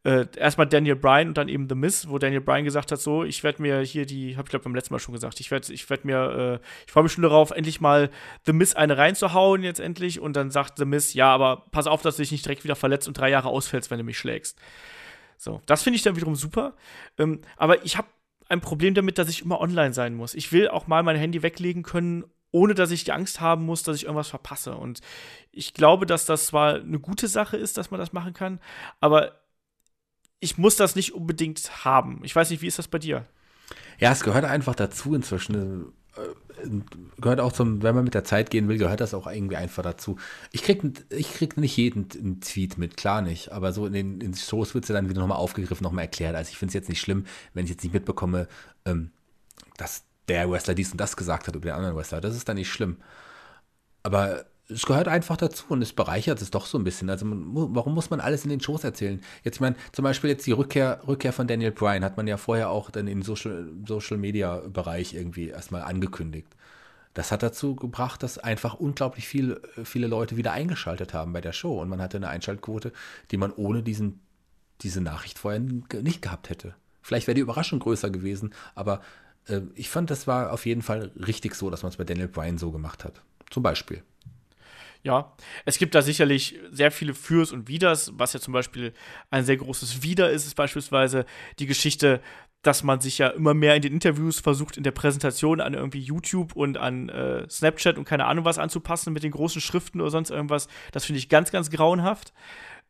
äh, 0.05 0.25
erstmal 0.37 0.67
Daniel 0.67 0.95
Bryan 0.95 1.27
und 1.27 1.37
dann 1.37 1.49
eben 1.49 1.67
The 1.67 1.75
Miz, 1.75 2.07
wo 2.07 2.17
Daniel 2.17 2.39
Bryan 2.41 2.63
gesagt 2.63 2.91
hat, 2.91 3.01
so, 3.01 3.25
ich 3.25 3.43
werde 3.43 3.61
mir 3.61 3.81
hier 3.81 4.05
die, 4.05 4.37
habe 4.37 4.45
ich 4.45 4.49
glaube 4.49 4.63
beim 4.63 4.75
letzten 4.75 4.93
Mal 4.93 4.99
schon 4.99 5.13
gesagt, 5.13 5.41
ich 5.41 5.51
werde 5.51 5.73
ich 5.73 5.89
werd 5.89 6.05
mir, 6.05 6.59
äh, 6.61 6.65
ich 6.85 6.91
freue 6.91 7.03
mich 7.03 7.11
schon 7.11 7.23
darauf, 7.23 7.51
endlich 7.51 7.81
mal 7.81 8.09
The 8.45 8.53
Miz 8.53 8.75
eine 8.75 8.97
reinzuhauen 8.97 9.61
jetzt 9.63 9.81
endlich 9.81 10.21
und 10.21 10.37
dann 10.37 10.51
sagt 10.51 10.77
The 10.77 10.85
Miz, 10.85 11.13
ja, 11.13 11.33
aber 11.33 11.65
pass 11.71 11.87
auf, 11.87 12.01
dass 12.01 12.15
du 12.15 12.21
dich 12.21 12.31
nicht 12.31 12.45
direkt 12.45 12.63
wieder 12.63 12.77
verletzt 12.77 13.09
und 13.09 13.17
drei 13.17 13.29
Jahre 13.29 13.49
ausfällst, 13.49 13.91
wenn 13.91 13.97
du 13.97 14.05
mich 14.05 14.17
schlägst. 14.17 14.57
So, 15.39 15.61
das 15.65 15.83
finde 15.83 15.95
ich 15.95 16.03
dann 16.03 16.17
wiederum 16.17 16.35
super. 16.35 16.75
Ähm, 17.17 17.39
aber 17.55 17.85
ich 17.85 17.97
habe 17.97 18.09
ein 18.49 18.59
Problem 18.59 18.93
damit, 18.93 19.17
dass 19.17 19.29
ich 19.29 19.41
immer 19.41 19.61
online 19.61 19.93
sein 19.93 20.13
muss. 20.13 20.33
Ich 20.33 20.51
will 20.51 20.67
auch 20.67 20.87
mal 20.87 21.01
mein 21.01 21.15
Handy 21.15 21.41
weglegen 21.41 21.81
können, 21.81 22.25
ohne 22.51 22.73
dass 22.73 22.91
ich 22.91 23.05
die 23.05 23.13
Angst 23.13 23.39
haben 23.39 23.65
muss, 23.65 23.83
dass 23.83 23.95
ich 23.95 24.03
irgendwas 24.03 24.27
verpasse. 24.27 24.75
Und 24.75 24.99
ich 25.53 25.73
glaube, 25.73 26.05
dass 26.05 26.25
das 26.25 26.47
zwar 26.47 26.75
eine 26.75 26.99
gute 26.99 27.29
Sache 27.29 27.55
ist, 27.55 27.77
dass 27.77 27.89
man 27.89 28.01
das 28.01 28.11
machen 28.11 28.33
kann, 28.33 28.59
aber 28.99 29.39
ich 30.41 30.57
muss 30.57 30.75
das 30.75 30.95
nicht 30.95 31.13
unbedingt 31.13 31.85
haben. 31.85 32.19
Ich 32.23 32.35
weiß 32.35 32.49
nicht, 32.49 32.61
wie 32.61 32.67
ist 32.67 32.79
das 32.79 32.89
bei 32.89 32.99
dir? 32.99 33.25
Ja, 33.97 34.11
es 34.11 34.23
gehört 34.23 34.45
einfach 34.45 34.75
dazu 34.75 35.15
inzwischen. 35.15 35.93
Äh, 36.63 36.69
gehört 37.21 37.39
auch 37.39 37.51
zum, 37.53 37.81
wenn 37.83 37.95
man 37.95 38.03
mit 38.03 38.13
der 38.13 38.23
Zeit 38.23 38.49
gehen 38.49 38.67
will, 38.67 38.77
gehört 38.77 39.01
das 39.01 39.13
auch 39.13 39.27
irgendwie 39.27 39.55
einfach 39.55 39.83
dazu. 39.83 40.17
Ich 40.51 40.63
krieg, 40.63 40.81
ich 41.09 41.33
krieg 41.33 41.57
nicht 41.57 41.77
jeden 41.77 42.41
Tweet 42.41 42.77
mit, 42.77 42.97
klar 42.97 43.21
nicht, 43.21 43.51
aber 43.51 43.71
so 43.73 43.85
in 43.85 43.93
den 43.93 44.21
in 44.21 44.33
Shows 44.33 44.73
wird 44.73 44.83
es 44.85 44.89
ja 44.89 44.95
dann 44.95 45.09
wieder 45.09 45.21
nochmal 45.21 45.37
aufgegriffen, 45.37 45.83
nochmal 45.83 46.05
erklärt. 46.05 46.35
Also 46.35 46.49
ich 46.51 46.57
finde 46.57 46.69
es 46.71 46.73
jetzt 46.75 46.89
nicht 46.89 47.01
schlimm, 47.01 47.25
wenn 47.53 47.65
ich 47.65 47.71
jetzt 47.71 47.83
nicht 47.83 47.93
mitbekomme, 47.93 48.47
ähm, 48.85 49.11
dass 49.77 50.03
der 50.27 50.49
Wrestler 50.49 50.75
dies 50.75 50.91
und 50.91 50.99
das 50.99 51.17
gesagt 51.17 51.47
hat 51.47 51.55
über 51.55 51.69
den 51.69 51.75
anderen 51.75 51.95
Wrestler. 51.95 52.21
Das 52.21 52.35
ist 52.35 52.47
dann 52.47 52.57
nicht 52.57 52.71
schlimm. 52.71 52.97
Aber 54.03 54.45
es 54.69 54.85
gehört 54.85 55.07
einfach 55.07 55.35
dazu 55.35 55.65
und 55.69 55.81
es 55.81 55.93
bereichert 55.93 56.41
es 56.41 56.51
doch 56.51 56.65
so 56.65 56.77
ein 56.77 56.83
bisschen. 56.83 57.09
Also 57.09 57.25
man, 57.25 57.75
warum 57.75 57.95
muss 57.95 58.09
man 58.09 58.19
alles 58.19 58.43
in 58.43 58.49
den 58.49 58.61
Shows 58.61 58.83
erzählen? 58.83 59.19
Jetzt, 59.43 59.55
ich 59.55 59.61
meine, 59.61 59.75
zum 59.91 60.03
Beispiel 60.03 60.29
jetzt 60.29 60.45
die 60.45 60.51
Rückkehr, 60.51 61.01
Rückkehr 61.07 61.33
von 61.33 61.47
Daniel 61.47 61.71
Bryan 61.71 62.03
hat 62.03 62.17
man 62.17 62.27
ja 62.27 62.37
vorher 62.37 62.69
auch 62.69 62.91
dann 62.91 63.07
im 63.07 63.23
Social, 63.23 63.67
Social 63.87 64.17
Media 64.17 64.57
Bereich 64.57 65.13
irgendwie 65.13 65.49
erstmal 65.49 65.81
angekündigt. 65.81 66.55
Das 67.15 67.31
hat 67.31 67.41
dazu 67.41 67.75
gebracht, 67.75 68.21
dass 68.21 68.37
einfach 68.37 68.75
unglaublich 68.75 69.27
viel, 69.27 69.59
viele 69.83 70.07
Leute 70.07 70.37
wieder 70.37 70.51
eingeschaltet 70.51 71.13
haben 71.13 71.33
bei 71.33 71.41
der 71.41 71.53
Show 71.53 71.81
und 71.81 71.89
man 71.89 72.01
hatte 72.01 72.17
eine 72.17 72.29
Einschaltquote, 72.29 72.93
die 73.31 73.37
man 73.37 73.51
ohne 73.51 73.81
diesen, 73.81 74.21
diese 74.81 75.01
Nachricht 75.01 75.39
vorher 75.39 75.59
nicht 75.59 76.21
gehabt 76.21 76.49
hätte. 76.49 76.75
Vielleicht 77.01 77.25
wäre 77.25 77.35
die 77.35 77.41
Überraschung 77.41 77.79
größer 77.79 78.11
gewesen, 78.11 78.53
aber 78.75 79.01
äh, 79.47 79.61
ich 79.73 79.89
fand, 79.89 80.11
das 80.11 80.27
war 80.27 80.53
auf 80.53 80.67
jeden 80.67 80.83
Fall 80.83 81.11
richtig 81.15 81.55
so, 81.55 81.71
dass 81.71 81.81
man 81.81 81.91
es 81.91 81.97
bei 81.97 82.03
Daniel 82.03 82.27
Bryan 82.27 82.59
so 82.59 82.71
gemacht 82.71 83.03
hat. 83.03 83.23
Zum 83.49 83.63
Beispiel. 83.63 84.03
Ja, 85.01 85.33
es 85.65 85.77
gibt 85.77 85.95
da 85.95 86.01
sicherlich 86.01 86.59
sehr 86.71 86.91
viele 86.91 87.13
Fürs 87.13 87.53
und 87.53 87.69
Widers. 87.69 88.11
Was 88.15 88.33
ja 88.33 88.39
zum 88.41 88.53
Beispiel 88.53 88.93
ein 89.29 89.45
sehr 89.45 89.55
großes 89.55 90.03
Wider 90.03 90.29
ist, 90.29 90.45
ist 90.45 90.55
beispielsweise 90.55 91.25
die 91.57 91.67
Geschichte, 91.67 92.21
dass 92.61 92.83
man 92.83 92.99
sich 92.99 93.17
ja 93.17 93.29
immer 93.29 93.53
mehr 93.53 93.75
in 93.75 93.81
den 93.81 93.93
Interviews 93.93 94.41
versucht, 94.41 94.75
in 94.75 94.83
der 94.83 94.91
Präsentation 94.91 95.61
an 95.61 95.73
irgendwie 95.73 96.01
YouTube 96.01 96.55
und 96.55 96.77
an 96.77 97.07
äh, 97.07 97.49
Snapchat 97.49 97.97
und 97.97 98.03
keine 98.03 98.25
Ahnung 98.25 98.43
was 98.43 98.59
anzupassen 98.59 99.13
mit 99.13 99.23
den 99.23 99.31
großen 99.31 99.61
Schriften 99.61 100.01
oder 100.01 100.11
sonst 100.11 100.29
irgendwas. 100.29 100.67
Das 100.91 101.05
finde 101.05 101.19
ich 101.19 101.29
ganz, 101.29 101.51
ganz 101.51 101.69
grauenhaft. 101.69 102.33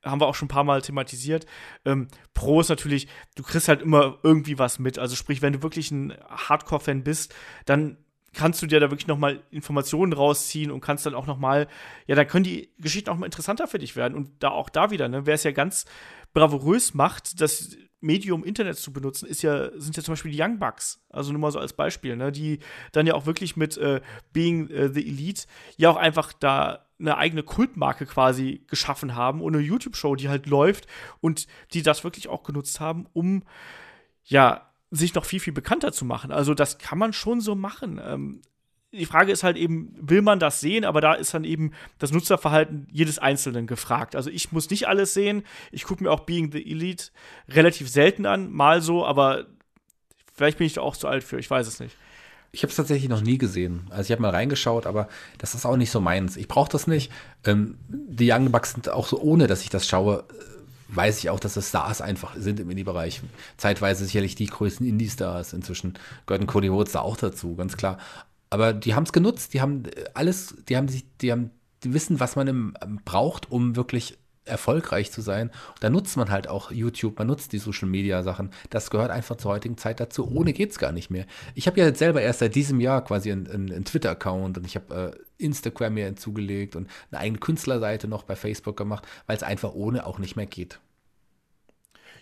Haben 0.04 0.22
wir 0.22 0.28
auch 0.28 0.36
schon 0.36 0.48
ein 0.48 0.50
paar 0.50 0.64
Mal 0.64 0.82
thematisiert. 0.82 1.46
Ähm, 1.86 2.08
Pro 2.34 2.62
ist 2.62 2.70
natürlich, 2.70 3.08
du 3.36 3.44
kriegst 3.44 3.68
halt 3.68 3.82
immer 3.82 4.18
irgendwie 4.24 4.58
was 4.58 4.80
mit. 4.80 4.98
Also 4.98 5.16
sprich, 5.16 5.44
wenn 5.44 5.54
du 5.54 5.62
wirklich 5.62 5.92
ein 5.92 6.16
Hardcore-Fan 6.30 7.04
bist, 7.04 7.36
dann 7.66 7.98
kannst 8.40 8.62
du 8.62 8.68
dir 8.68 8.80
da 8.80 8.90
wirklich 8.90 9.08
noch 9.08 9.18
mal 9.18 9.44
Informationen 9.52 10.14
rausziehen 10.14 10.72
und 10.72 10.80
kannst 10.80 11.06
dann 11.06 11.14
auch 11.14 11.28
noch 11.28 11.38
mal, 11.38 11.68
ja, 12.08 12.16
dann 12.16 12.26
können 12.26 12.46
die 12.46 12.70
Geschichten 12.78 13.10
auch 13.10 13.18
mal 13.18 13.26
interessanter 13.26 13.68
für 13.68 13.80
dich 13.80 13.98
werden 13.98 14.16
und 14.16 14.32
da 14.40 14.50
auch 14.50 14.70
da 14.70 14.92
wieder, 14.92 15.10
ne, 15.10 15.26
wer 15.26 15.34
es 15.34 15.44
ja 15.44 15.52
ganz 15.52 15.86
bravourös 16.34 16.94
macht, 16.94 17.42
dass 17.42 17.76
Medium 18.00 18.46
Internet 18.46 18.78
zu 18.78 18.94
benutzen, 18.94 19.28
ist 19.28 19.42
ja, 19.42 19.78
sind 19.78 19.98
ja 19.98 20.04
zum 20.04 20.14
Beispiel 20.14 20.32
die 20.32 20.42
Young 20.42 20.58
Bucks. 20.58 21.04
Also 21.10 21.34
nur 21.34 21.42
mal 21.42 21.52
so 21.52 21.60
als 21.60 21.74
Beispiel, 21.74 22.16
ne? 22.16 22.32
die 22.32 22.60
dann 22.94 23.06
ja 23.06 23.14
auch 23.14 23.26
wirklich 23.26 23.58
mit 23.58 23.78
äh, 23.78 24.00
Being 24.32 24.70
äh, 24.70 24.88
the 24.88 25.06
Elite 25.06 25.48
ja 25.76 25.90
auch 25.90 25.98
einfach 25.98 26.32
da 26.32 26.88
eine 26.98 27.18
eigene 27.18 27.44
Kultmarke 27.44 28.06
quasi 28.06 28.64
geschaffen 28.68 29.16
haben 29.16 29.42
und 29.42 29.54
eine 29.54 29.66
YouTube-Show, 29.66 30.16
die 30.16 30.30
halt 30.30 30.46
läuft 30.46 30.88
und 31.20 31.48
die 31.74 31.82
das 31.82 32.06
wirklich 32.06 32.30
auch 32.30 32.44
genutzt 32.44 32.80
haben, 32.80 33.06
um 33.12 33.44
ja 34.24 34.69
sich 34.92 35.14
noch 35.14 35.26
viel, 35.26 35.40
viel 35.40 35.54
bekannter 35.54 35.92
zu 35.92 36.06
machen. 36.06 36.32
Also 36.32 36.54
das 36.54 36.78
kann 36.78 36.98
man 36.98 37.14
schon 37.14 37.42
so 37.42 37.56
machen. 37.56 38.02
Ähm, 38.04 38.42
die 38.92 39.06
Frage 39.06 39.32
ist 39.32 39.44
halt 39.44 39.56
eben, 39.56 39.94
will 40.00 40.22
man 40.22 40.40
das 40.40 40.62
sehen? 40.62 40.84
Aber 40.84 41.00
da 41.00 41.14
ist 41.14 41.34
dann 41.34 41.44
eben 41.44 41.74
das 42.00 42.12
Nutzerverhalten 42.12 42.88
jedes 42.92 43.20
Einzelnen 43.20 43.68
gefragt. 43.68 44.16
Also 44.16 44.30
ich 44.30 44.52
muss 44.52 44.70
nicht 44.70 44.88
alles 44.88 45.14
sehen. 45.14 45.44
Ich 45.72 45.84
gucke 45.84 46.04
mir 46.04 46.12
auch 46.12 46.22
Being 46.22 46.52
the 46.52 46.72
Elite 46.72 47.06
relativ 47.48 47.90
selten 47.90 48.26
an, 48.26 48.52
mal 48.52 48.82
so, 48.82 49.06
aber 49.06 49.46
vielleicht 50.34 50.58
bin 50.58 50.66
ich 50.66 50.74
da 50.74 50.82
auch 50.82 50.98
zu 50.98 51.08
alt 51.08 51.24
für, 51.24 51.38
ich 51.38 51.50
weiß 51.50 51.68
es 51.68 51.80
nicht. 51.80 51.96
Ich 52.52 52.64
habe 52.64 52.72
es 52.72 52.78
tatsächlich 52.78 53.10
noch 53.10 53.22
nie 53.22 53.38
gesehen. 53.38 53.86
Also 53.92 54.08
ich 54.08 54.12
habe 54.12 54.24
mal 54.24 54.32
reingeschaut, 54.32 54.88
aber 54.88 55.08
das 55.38 55.54
ist 55.54 55.68
auch 55.68 55.78
nicht 55.78 55.92
so 55.92 56.02
meins. 56.02 56.36
Ich 56.36 56.48
brauche 56.48 56.72
das 56.72 56.88
nicht. 56.88 57.12
Ähm, 57.46 57.78
die 57.88 58.32
Young 58.32 58.52
Bucks 58.52 58.72
sind 58.72 58.90
auch 58.90 59.06
so, 59.06 59.20
ohne 59.22 59.46
dass 59.46 59.62
ich 59.62 59.70
das 59.70 59.88
schaue, 59.88 60.24
weiß 60.90 61.20
ich 61.20 61.30
auch, 61.30 61.40
dass 61.40 61.56
es 61.56 61.70
Stars 61.70 62.02
einfach 62.02 62.36
sind 62.36 62.60
im 62.60 62.70
Indie-Bereich. 62.70 63.22
Zeitweise 63.58 64.06
sicherlich 64.06 64.36
die 64.36 64.48
größten 64.48 64.88
Indie-Stars. 64.88 65.54
Inzwischen 65.54 65.94
gehörten 66.26 66.48
Cody 66.48 66.68
Rhodes 66.68 66.94
da 66.94 67.02
auch 67.02 67.18
dazu, 67.18 67.56
ganz 67.56 67.78
klar. 67.78 67.98
Aber 68.50 68.74
die 68.74 68.96
haben 68.96 69.04
es 69.04 69.14
genutzt, 69.14 69.54
die 69.54 69.62
haben 69.62 69.86
äh, 69.86 70.06
alles, 70.14 70.56
die 70.68 70.78
haben 70.78 70.88
sich, 70.88 71.06
die 71.22 71.32
haben, 71.32 71.52
die 71.84 71.94
wissen, 71.94 72.20
was 72.20 72.36
man 72.36 72.48
im, 72.48 72.74
braucht, 73.06 73.52
um 73.52 73.76
wirklich 73.76 74.18
erfolgreich 74.50 75.12
zu 75.12 75.22
sein. 75.22 75.52
Da 75.80 75.90
nutzt 75.90 76.18
man 76.18 76.30
halt 76.30 76.48
auch 76.48 76.72
YouTube, 76.72 77.18
man 77.18 77.28
nutzt 77.28 77.54
die 77.54 77.60
Social 77.60 77.88
Media 77.88 78.24
Sachen. 78.24 78.52
Das 78.70 78.90
gehört 78.90 79.12
einfach 79.12 79.38
zur 79.38 79.52
heutigen 79.52 79.78
Zeit 79.78 80.00
dazu. 80.00 80.30
Ohne 80.30 80.54
geht 80.54 80.72
es 80.72 80.80
gar 80.80 80.92
nicht 80.92 81.10
mehr. 81.10 81.26
Ich 81.56 81.68
habe 81.68 81.80
ja 81.80 81.86
jetzt 81.86 82.00
selber 82.00 82.22
erst 82.22 82.40
seit 82.40 82.56
diesem 82.56 82.80
Jahr 82.80 83.04
quasi 83.04 83.32
einen, 83.32 83.48
einen 83.48 83.86
Twitter-Account 83.86 84.58
und 84.58 84.66
ich 84.66 84.76
habe 84.76 85.14
äh, 85.16 85.44
Instagram 85.44 85.94
mir 85.94 86.06
hinzugelegt 86.06 86.76
und 86.76 86.90
eine 87.12 87.22
eigene 87.22 87.40
Künstlerseite 87.40 88.08
noch 88.08 88.24
bei 88.24 88.36
Facebook 88.36 88.78
gemacht, 88.78 89.08
weil 89.28 89.38
es 89.38 89.44
einfach 89.44 89.74
ohne 89.74 90.06
auch 90.06 90.20
nicht 90.20 90.36
mehr 90.36 90.46
geht. 90.46 90.80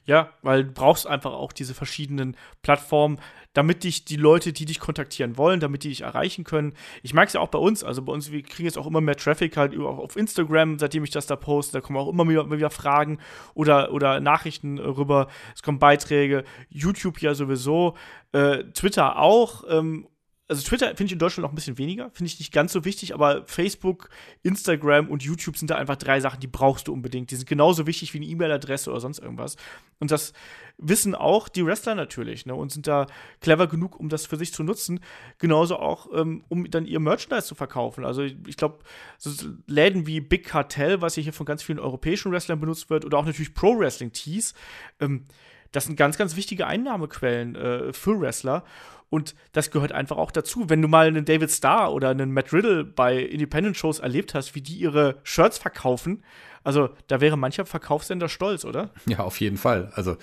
Ja, 0.05 0.29
weil 0.41 0.63
du 0.63 0.71
brauchst 0.71 1.05
einfach 1.05 1.33
auch 1.33 1.51
diese 1.51 1.73
verschiedenen 1.73 2.37
Plattformen, 2.61 3.19
damit 3.53 3.83
dich 3.83 4.05
die 4.05 4.15
Leute, 4.15 4.53
die 4.53 4.65
dich 4.65 4.79
kontaktieren 4.79 5.35
wollen, 5.35 5.59
damit 5.59 5.83
die 5.83 5.89
dich 5.89 6.01
erreichen 6.01 6.43
können. 6.43 6.73
Ich 7.01 7.13
merke 7.13 7.27
es 7.27 7.33
ja 7.33 7.41
auch 7.41 7.49
bei 7.49 7.57
uns, 7.57 7.83
also 7.83 8.03
bei 8.03 8.13
uns, 8.13 8.31
wir 8.31 8.43
kriegen 8.43 8.65
jetzt 8.65 8.77
auch 8.77 8.85
immer 8.85 9.01
mehr 9.01 9.15
Traffic 9.15 9.57
halt 9.57 9.77
auf 9.77 10.15
Instagram, 10.15 10.77
seitdem 10.79 11.03
ich 11.03 11.09
das 11.09 11.25
da 11.25 11.35
poste, 11.35 11.73
da 11.73 11.81
kommen 11.81 11.97
auch 11.97 12.07
immer 12.07 12.27
wieder, 12.29 12.69
Fragen 12.69 13.17
oder, 13.53 13.91
oder 13.91 14.19
Nachrichten 14.19 14.77
rüber, 14.77 15.27
es 15.55 15.63
kommen 15.63 15.79
Beiträge, 15.79 16.43
YouTube 16.69 17.19
ja 17.21 17.33
sowieso, 17.33 17.95
äh, 18.31 18.63
Twitter 18.73 19.17
auch, 19.19 19.63
ähm, 19.69 20.07
also 20.49 20.65
Twitter 20.65 20.87
finde 20.87 21.05
ich 21.05 21.11
in 21.11 21.19
Deutschland 21.19 21.43
noch 21.43 21.51
ein 21.51 21.55
bisschen 21.55 21.77
weniger, 21.77 22.09
finde 22.11 22.31
ich 22.31 22.39
nicht 22.39 22.53
ganz 22.53 22.71
so 22.71 22.85
wichtig, 22.85 23.13
aber 23.13 23.45
Facebook, 23.47 24.09
Instagram 24.43 25.09
und 25.09 25.21
YouTube 25.21 25.57
sind 25.57 25.69
da 25.69 25.75
einfach 25.75 25.97
drei 25.97 26.21
Sachen, 26.21 26.39
die 26.39 26.47
brauchst 26.47 26.87
du 26.87 26.93
unbedingt. 26.93 27.31
Die 27.31 27.35
sind 27.35 27.49
genauso 27.49 27.85
wichtig 27.85 28.13
wie 28.13 28.19
eine 28.19 28.27
E-Mail-Adresse 28.27 28.89
oder 28.89 29.01
sonst 29.01 29.19
irgendwas. 29.19 29.57
Und 29.99 30.11
das 30.11 30.31
wissen 30.77 31.15
auch 31.15 31.49
die 31.49 31.65
Wrestler 31.65 31.95
natürlich, 31.95 32.45
ne, 32.45 32.55
und 32.55 32.71
sind 32.71 32.87
da 32.87 33.07
clever 33.41 33.67
genug, 33.67 33.99
um 33.99 34.07
das 34.07 34.25
für 34.25 34.37
sich 34.37 34.53
zu 34.53 34.63
nutzen. 34.63 35.01
Genauso 35.37 35.77
auch, 35.77 36.07
ähm, 36.13 36.45
um 36.47 36.69
dann 36.69 36.85
ihr 36.85 36.99
Merchandise 37.01 37.47
zu 37.47 37.55
verkaufen. 37.55 38.05
Also 38.05 38.21
ich 38.21 38.57
glaube, 38.57 38.79
so 39.17 39.31
Läden 39.65 40.07
wie 40.07 40.21
Big 40.21 40.45
Cartel, 40.45 41.01
was 41.01 41.15
hier 41.15 41.33
von 41.33 41.45
ganz 41.45 41.61
vielen 41.61 41.79
europäischen 41.79 42.31
Wrestlern 42.31 42.59
benutzt 42.59 42.89
wird, 42.89 43.03
oder 43.03 43.17
auch 43.17 43.25
natürlich 43.25 43.53
Pro 43.53 43.77
Wrestling 43.77 44.13
Tees, 44.13 44.53
ähm, 45.01 45.25
das 45.71 45.85
sind 45.85 45.95
ganz, 45.95 46.17
ganz 46.17 46.35
wichtige 46.35 46.67
Einnahmequellen 46.67 47.55
äh, 47.55 47.93
für 47.93 48.19
Wrestler. 48.19 48.63
Und 49.09 49.35
das 49.53 49.71
gehört 49.71 49.93
einfach 49.93 50.17
auch 50.17 50.31
dazu. 50.31 50.69
Wenn 50.69 50.81
du 50.81 50.89
mal 50.89 51.07
einen 51.07 51.23
David 51.23 51.49
Starr 51.49 51.93
oder 51.93 52.09
einen 52.09 52.33
Matt 52.33 52.51
Riddle 52.51 52.83
bei 52.83 53.17
Independent-Shows 53.17 53.99
erlebt 53.99 54.33
hast, 54.33 54.53
wie 54.53 54.61
die 54.61 54.75
ihre 54.75 55.19
Shirts 55.23 55.57
verkaufen, 55.57 56.23
also 56.63 56.89
da 57.07 57.21
wäre 57.21 57.37
mancher 57.37 57.65
Verkaufssender 57.65 58.27
stolz, 58.27 58.65
oder? 58.65 58.89
Ja, 59.07 59.19
auf 59.19 59.39
jeden 59.39 59.55
Fall. 59.55 59.91
Also 59.95 60.17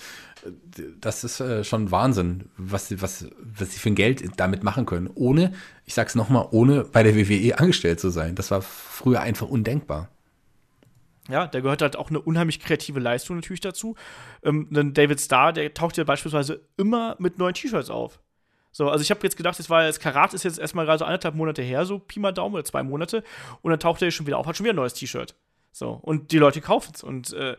das 1.01 1.25
ist 1.25 1.41
äh, 1.41 1.65
schon 1.65 1.91
Wahnsinn, 1.91 2.51
was 2.59 3.01
was, 3.01 3.27
was 3.39 3.73
sie 3.73 3.79
für 3.79 3.89
ein 3.89 3.95
Geld 3.95 4.23
damit 4.37 4.63
machen 4.63 4.85
können, 4.85 5.09
ohne, 5.15 5.55
ich 5.87 5.95
sag's 5.95 6.15
nochmal, 6.15 6.49
ohne 6.51 6.85
bei 6.85 7.03
der 7.03 7.17
WWE 7.17 7.59
angestellt 7.59 7.99
zu 7.99 8.11
sein. 8.11 8.35
Das 8.35 8.51
war 8.51 8.61
früher 8.61 9.23
einfach 9.23 9.49
undenkbar. 9.49 10.11
Ja, 11.29 11.47
da 11.47 11.61
gehört 11.61 11.81
halt 11.81 11.97
auch 11.97 12.11
eine 12.11 12.21
unheimlich 12.21 12.61
kreative 12.61 13.01
Leistung 13.01 13.37
natürlich 13.37 13.61
dazu. 13.61 13.97
Ähm, 14.43 14.69
ein 14.75 14.93
David 14.93 15.21
Starr, 15.21 15.53
der 15.53 15.73
taucht 15.73 15.97
ja 15.97 16.05
beispielsweise 16.05 16.61
immer 16.77 17.17
mit 17.19 17.39
neuen 17.39 17.55
T-Shirts 17.55 17.89
auf. 17.89 18.21
So, 18.73 18.91
also 18.91 19.03
ich 19.03 19.11
habe 19.11 19.21
jetzt 19.23 19.37
gedacht, 19.37 19.59
es 19.61 19.71
war 19.71 19.85
das 19.85 20.01
Karat 20.01 20.35
ist 20.35 20.43
jetzt 20.43 20.59
erstmal 20.59 20.85
gerade 20.85 20.99
so 20.99 21.05
anderthalb 21.05 21.35
Monate 21.35 21.63
her, 21.63 21.87
so 21.87 21.99
Pi 21.99 22.19
mal 22.19 22.33
Daumen 22.33 22.57
oder 22.57 22.65
zwei 22.65 22.83
Monate. 22.83 23.23
Und 23.63 23.71
dann 23.71 23.81
taucht 23.81 24.03
er 24.03 24.11
schon 24.11 24.27
wieder 24.27 24.37
auf, 24.37 24.47
hat 24.47 24.57
schon 24.57 24.65
wieder 24.65 24.75
ein 24.75 24.77
neues 24.77 24.95
T-Shirt. 24.95 25.35
So, 25.73 25.91
und 25.91 26.33
die 26.33 26.39
Leute 26.39 26.61
kaufen 26.61 26.93
es. 26.95 27.03
Und 27.03 27.33
äh, 27.33 27.57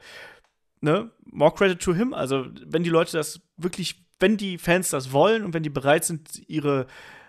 ne, 0.81 1.09
more 1.25 1.53
credit 1.53 1.81
to 1.81 1.93
him. 1.93 2.13
Also, 2.13 2.45
wenn 2.65 2.83
die 2.83 2.89
Leute 2.89 3.13
das 3.13 3.41
wirklich, 3.57 4.05
wenn 4.19 4.37
die 4.37 4.57
Fans 4.57 4.89
das 4.89 5.11
wollen 5.11 5.43
und 5.43 5.53
wenn 5.53 5.63
die 5.63 5.69
bereit 5.69 6.05
sind, 6.05 6.47
ihre 6.47 6.85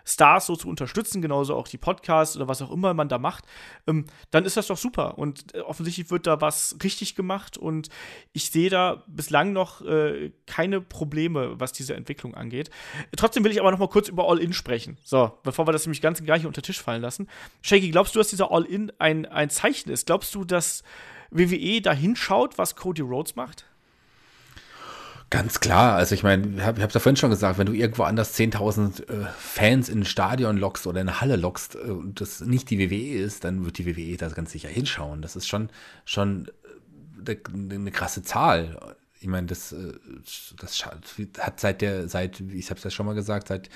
Stars 0.07 0.47
so 0.47 0.57
zu 0.57 0.69
unterstützen, 0.69 1.21
genauso 1.21 1.55
auch 1.55 1.69
die 1.69 1.79
Podcasts 1.79 2.37
oder 2.37 2.49
was 2.49 2.63
auch 2.63 2.71
immer 2.71 2.95
man 2.95 3.09
da 3.09 3.19
macht, 3.19 3.45
ähm, 3.87 4.07
dann 4.31 4.45
ist 4.45 4.57
das 4.57 4.69
doch 4.69 4.77
super. 4.77 5.19
Und 5.19 5.55
äh, 5.55 5.61
offensichtlich 5.61 6.11
wird 6.11 6.27
da 6.27 6.41
was 6.41 6.77
richtig 6.83 7.15
gemacht 7.15 7.59
und 7.59 7.89
ich 8.33 8.51
sehe 8.51 8.71
da 8.71 9.05
bislang 9.09 9.53
noch 9.53 9.83
äh, 9.83 10.33
keine 10.47 10.81
Probleme, 10.81 11.59
was 11.59 11.73
diese 11.73 11.95
Entwicklung 11.95 12.35
angeht. 12.35 12.71
Trotzdem 13.17 13.45
will 13.45 13.53
ich 13.53 13.61
aber 13.61 13.73
noch 13.73 13.79
mal 13.79 13.89
kurz 13.89 14.09
über 14.09 14.29
All-In 14.29 14.53
sprechen. 14.53 14.97
So, 15.03 15.33
bevor 15.43 15.67
wir 15.67 15.73
das 15.73 15.85
nämlich 15.85 16.01
ganz 16.01 16.23
gleich 16.23 16.47
unter 16.47 16.61
den 16.61 16.67
Tisch 16.67 16.81
fallen 16.81 17.03
lassen. 17.03 17.29
Shaky, 17.63 17.91
glaubst 17.91 18.15
du, 18.15 18.21
dass 18.21 18.29
dieser 18.29 18.53
All-In 18.53 18.93
ein, 18.99 19.27
ein 19.27 19.51
Zeichen 19.51 19.91
ist? 19.91 20.07
Glaubst 20.07 20.35
du, 20.35 20.45
dass 20.45 20.85
WWE 21.31 21.81
da 21.81 21.93
hinschaut, 21.93 22.59
was 22.59 22.77
Cody 22.77 23.03
Rhodes 23.03 23.35
macht? 23.35 23.67
Ganz 25.29 25.59
klar, 25.59 25.97
also 25.97 26.15
ich 26.15 26.23
meine, 26.23 26.57
ich 26.57 26.63
habe 26.63 26.81
es 26.81 26.95
ja 26.95 27.01
vorhin 27.01 27.17
schon 27.17 27.31
gesagt, 27.31 27.59
wenn 27.59 27.67
du 27.67 27.73
irgendwo 27.73 28.05
anders 28.05 28.39
10.000 28.39 29.09
äh, 29.09 29.27
Fans 29.37 29.89
in 29.89 30.01
ein 30.01 30.05
Stadion 30.05 30.57
lockst 30.57 30.87
oder 30.87 31.01
in 31.01 31.09
eine 31.09 31.21
Halle 31.21 31.35
lockst 31.35 31.75
äh, 31.75 31.79
und 31.79 32.21
das 32.21 32.43
nicht 32.43 32.71
die 32.71 32.79
WWE 32.79 33.19
ist, 33.25 33.43
dann 33.43 33.65
wird 33.65 33.79
die 33.79 33.87
WWE 33.87 34.17
da 34.17 34.29
ganz 34.29 34.53
sicher 34.53 34.69
hinschauen. 34.69 35.23
Das 35.23 35.35
ist 35.35 35.49
schon, 35.49 35.71
schon 36.05 36.49
eine, 37.19 37.33
äh, 37.33 37.75
eine 37.75 37.91
krasse 37.91 38.23
Zahl. 38.23 38.95
Ich 39.21 39.27
meine, 39.27 39.49
das, 39.49 39.73
äh, 39.73 39.95
das 40.61 40.87
hat 40.87 41.59
seit 41.59 41.81
der, 41.83 42.09
seit, 42.09 42.39
ich 42.39 42.71
habe 42.71 42.79
es 42.79 42.85
ja 42.85 42.91
schon 42.91 43.07
mal 43.07 43.17
gesagt, 43.17 43.49
seit 43.49 43.69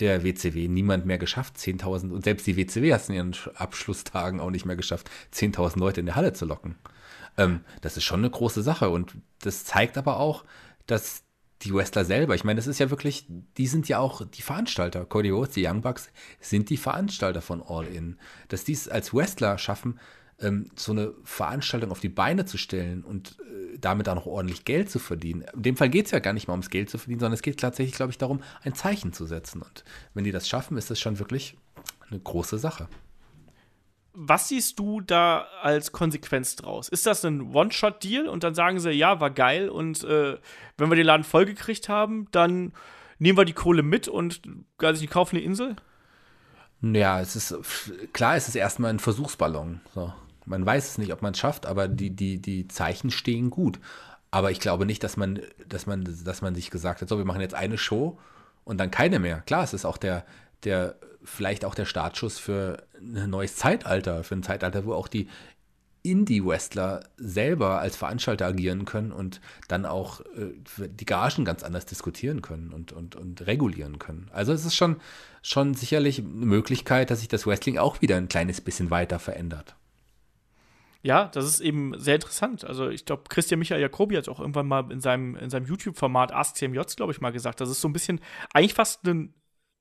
der 0.00 0.24
WCW 0.24 0.68
niemand 0.68 1.04
mehr 1.04 1.18
geschafft, 1.18 1.58
10.000, 1.58 2.12
und 2.12 2.24
selbst 2.24 2.46
die 2.46 2.56
WCW 2.56 2.94
hat 2.94 3.02
es 3.02 3.08
in 3.10 3.14
ihren 3.14 3.36
Abschlusstagen 3.56 4.40
auch 4.40 4.50
nicht 4.50 4.64
mehr 4.64 4.76
geschafft, 4.76 5.10
10.000 5.34 5.78
Leute 5.78 6.00
in 6.00 6.06
die 6.06 6.14
Halle 6.14 6.32
zu 6.32 6.46
locken. 6.46 6.76
Ähm, 7.36 7.60
das 7.82 7.98
ist 7.98 8.04
schon 8.04 8.20
eine 8.20 8.30
große 8.30 8.62
Sache 8.62 8.88
und 8.88 9.14
das 9.40 9.64
zeigt 9.64 9.98
aber 9.98 10.18
auch, 10.18 10.44
dass 10.86 11.22
die 11.62 11.72
Wrestler 11.72 12.04
selber, 12.04 12.34
ich 12.34 12.44
meine, 12.44 12.58
das 12.58 12.66
ist 12.66 12.78
ja 12.78 12.90
wirklich, 12.90 13.26
die 13.56 13.66
sind 13.66 13.88
ja 13.88 13.98
auch 13.98 14.26
die 14.26 14.42
Veranstalter. 14.42 15.06
Cody 15.06 15.30
Rhodes, 15.30 15.54
die 15.54 15.66
Young 15.66 15.80
Bucks 15.80 16.10
sind 16.40 16.68
die 16.68 16.76
Veranstalter 16.76 17.40
von 17.40 17.62
All 17.62 17.86
In. 17.86 18.18
Dass 18.48 18.64
die 18.64 18.72
es 18.72 18.88
als 18.88 19.14
Wrestler 19.14 19.56
schaffen, 19.56 19.98
ähm, 20.40 20.70
so 20.76 20.92
eine 20.92 21.14
Veranstaltung 21.22 21.90
auf 21.90 22.00
die 22.00 22.08
Beine 22.08 22.44
zu 22.44 22.58
stellen 22.58 23.02
und 23.02 23.38
äh, 23.40 23.78
damit 23.78 24.08
auch 24.08 24.14
noch 24.14 24.26
ordentlich 24.26 24.64
Geld 24.64 24.90
zu 24.90 24.98
verdienen. 24.98 25.44
In 25.54 25.62
dem 25.62 25.76
Fall 25.76 25.88
geht 25.88 26.06
es 26.06 26.12
ja 26.12 26.18
gar 26.18 26.32
nicht 26.32 26.48
mal 26.48 26.54
ums 26.54 26.70
Geld 26.70 26.90
zu 26.90 26.98
verdienen, 26.98 27.20
sondern 27.20 27.34
es 27.34 27.42
geht 27.42 27.60
tatsächlich, 27.60 27.96
glaube 27.96 28.10
ich, 28.10 28.18
darum, 28.18 28.42
ein 28.62 28.74
Zeichen 28.74 29.12
zu 29.12 29.26
setzen. 29.26 29.62
Und 29.62 29.84
wenn 30.12 30.24
die 30.24 30.32
das 30.32 30.48
schaffen, 30.48 30.76
ist 30.76 30.90
das 30.90 31.00
schon 31.00 31.18
wirklich 31.18 31.56
eine 32.10 32.18
große 32.18 32.58
Sache. 32.58 32.88
Was 34.14 34.48
siehst 34.48 34.78
du 34.78 35.00
da 35.00 35.46
als 35.60 35.90
Konsequenz 35.90 36.54
draus? 36.56 36.88
Ist 36.88 37.04
das 37.04 37.24
ein 37.24 37.52
One-Shot-Deal 37.54 38.28
und 38.28 38.44
dann 38.44 38.54
sagen 38.54 38.78
sie, 38.78 38.92
ja, 38.92 39.20
war 39.20 39.30
geil 39.30 39.68
und 39.68 40.04
äh, 40.04 40.38
wenn 40.78 40.88
wir 40.88 40.96
den 40.96 41.06
Laden 41.06 41.24
vollgekriegt 41.24 41.88
haben, 41.88 42.28
dann 42.30 42.72
nehmen 43.18 43.36
wir 43.36 43.44
die 43.44 43.52
Kohle 43.52 43.82
mit 43.82 44.06
und 44.06 44.42
also, 44.78 45.04
kaufen 45.06 45.36
eine 45.36 45.44
Insel? 45.44 45.76
Ja, 46.80 47.20
es 47.20 47.34
ist 47.34 47.56
klar, 48.12 48.36
es 48.36 48.46
ist 48.46 48.54
erstmal 48.54 48.90
ein 48.90 48.98
Versuchsballon. 48.98 49.80
So. 49.94 50.12
Man 50.46 50.64
weiß 50.64 50.90
es 50.90 50.98
nicht, 50.98 51.12
ob 51.12 51.22
man 51.22 51.32
es 51.32 51.38
schafft, 51.38 51.66
aber 51.66 51.88
die, 51.88 52.10
die, 52.14 52.40
die 52.40 52.68
Zeichen 52.68 53.10
stehen 53.10 53.50
gut. 53.50 53.80
Aber 54.30 54.50
ich 54.50 54.60
glaube 54.60 54.84
nicht, 54.84 55.02
dass 55.02 55.16
man, 55.16 55.40
dass 55.66 55.86
man, 55.86 56.04
dass 56.24 56.42
man 56.42 56.54
sich 56.54 56.70
gesagt 56.70 57.00
hat, 57.00 57.08
so, 57.08 57.18
wir 57.18 57.24
machen 57.24 57.40
jetzt 57.40 57.54
eine 57.54 57.78
Show 57.78 58.18
und 58.64 58.78
dann 58.78 58.90
keine 58.90 59.18
mehr. 59.18 59.40
Klar, 59.40 59.64
es 59.64 59.72
ist 59.72 59.84
auch 59.84 59.96
der, 59.96 60.24
der 60.64 60.96
vielleicht 61.24 61.64
auch 61.64 61.74
der 61.74 61.84
Startschuss 61.84 62.38
für 62.38 62.86
ein 62.98 63.30
neues 63.30 63.56
Zeitalter, 63.56 64.24
für 64.24 64.34
ein 64.34 64.42
Zeitalter, 64.42 64.84
wo 64.84 64.94
auch 64.94 65.08
die 65.08 65.28
Indie-Wrestler 66.04 67.00
selber 67.16 67.80
als 67.80 67.96
Veranstalter 67.96 68.46
agieren 68.46 68.84
können 68.84 69.10
und 69.10 69.40
dann 69.68 69.86
auch 69.86 70.20
äh, 70.20 70.52
die 70.86 71.06
Gagen 71.06 71.46
ganz 71.46 71.62
anders 71.62 71.86
diskutieren 71.86 72.42
können 72.42 72.72
und, 72.74 72.92
und, 72.92 73.16
und 73.16 73.46
regulieren 73.46 73.98
können. 73.98 74.28
Also 74.30 74.52
es 74.52 74.66
ist 74.66 74.76
schon, 74.76 74.96
schon 75.42 75.72
sicherlich 75.72 76.18
eine 76.18 76.28
Möglichkeit, 76.28 77.10
dass 77.10 77.20
sich 77.20 77.28
das 77.28 77.46
Wrestling 77.46 77.78
auch 77.78 78.02
wieder 78.02 78.16
ein 78.16 78.28
kleines 78.28 78.60
bisschen 78.60 78.90
weiter 78.90 79.18
verändert. 79.18 79.76
ja, 81.02 81.28
das 81.28 81.46
ist 81.46 81.60
eben 81.60 81.98
sehr 81.98 82.16
interessant. 82.16 82.64
Also 82.64 82.90
ich 82.90 83.06
glaube, 83.06 83.24
Christian 83.30 83.58
Michael 83.58 83.80
Jacobi 83.80 84.16
hat 84.16 84.28
auch 84.28 84.40
irgendwann 84.40 84.66
mal 84.66 84.92
in 84.92 85.00
seinem, 85.00 85.36
in 85.36 85.48
seinem 85.48 85.64
YouTube-Format 85.64 86.32
Ask 86.32 86.56
CMJ, 86.56 86.80
glaube 86.96 87.12
ich, 87.12 87.22
mal 87.22 87.32
gesagt, 87.32 87.62
das 87.62 87.70
ist 87.70 87.80
so 87.80 87.88
ein 87.88 87.94
bisschen, 87.94 88.20
eigentlich 88.52 88.74
fast 88.74 89.06
ein 89.06 89.32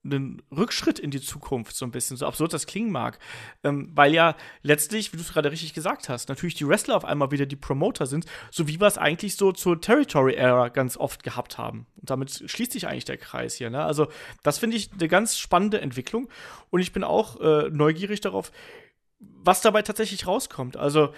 einen 0.03 0.41
Rückschritt 0.51 0.99
in 0.99 1.11
die 1.11 1.21
Zukunft, 1.21 1.75
so 1.75 1.85
ein 1.85 1.91
bisschen, 1.91 2.17
so 2.17 2.25
absurd 2.25 2.53
das 2.53 2.67
klingen 2.67 2.91
mag. 2.91 3.19
Ähm, 3.63 3.91
weil 3.95 4.13
ja 4.13 4.35
letztlich, 4.61 5.13
wie 5.13 5.17
du 5.17 5.23
es 5.23 5.33
gerade 5.33 5.51
richtig 5.51 5.73
gesagt 5.73 6.09
hast, 6.09 6.29
natürlich 6.29 6.55
die 6.55 6.67
Wrestler 6.67 6.95
auf 6.95 7.05
einmal 7.05 7.31
wieder 7.31 7.45
die 7.45 7.55
Promoter 7.55 8.05
sind, 8.05 8.25
so 8.51 8.67
wie 8.67 8.79
wir 8.79 8.87
es 8.87 8.97
eigentlich 8.97 9.35
so 9.35 9.51
zur 9.51 9.79
Territory-Era 9.79 10.69
ganz 10.69 10.97
oft 10.97 11.23
gehabt 11.23 11.57
haben. 11.57 11.87
Und 11.95 12.09
damit 12.09 12.43
schließt 12.45 12.73
sich 12.73 12.87
eigentlich 12.87 13.05
der 13.05 13.17
Kreis 13.17 13.55
hier. 13.55 13.69
Ne? 13.69 13.83
Also, 13.83 14.07
das 14.43 14.57
finde 14.57 14.77
ich 14.77 14.91
eine 14.91 15.07
ganz 15.07 15.37
spannende 15.37 15.79
Entwicklung. 15.79 16.29
Und 16.69 16.81
ich 16.81 16.91
bin 16.91 17.03
auch 17.03 17.39
äh, 17.39 17.69
neugierig 17.69 18.21
darauf, 18.21 18.51
was 19.19 19.61
dabei 19.61 19.81
tatsächlich 19.83 20.27
rauskommt. 20.27 20.75
Also, 20.75 21.13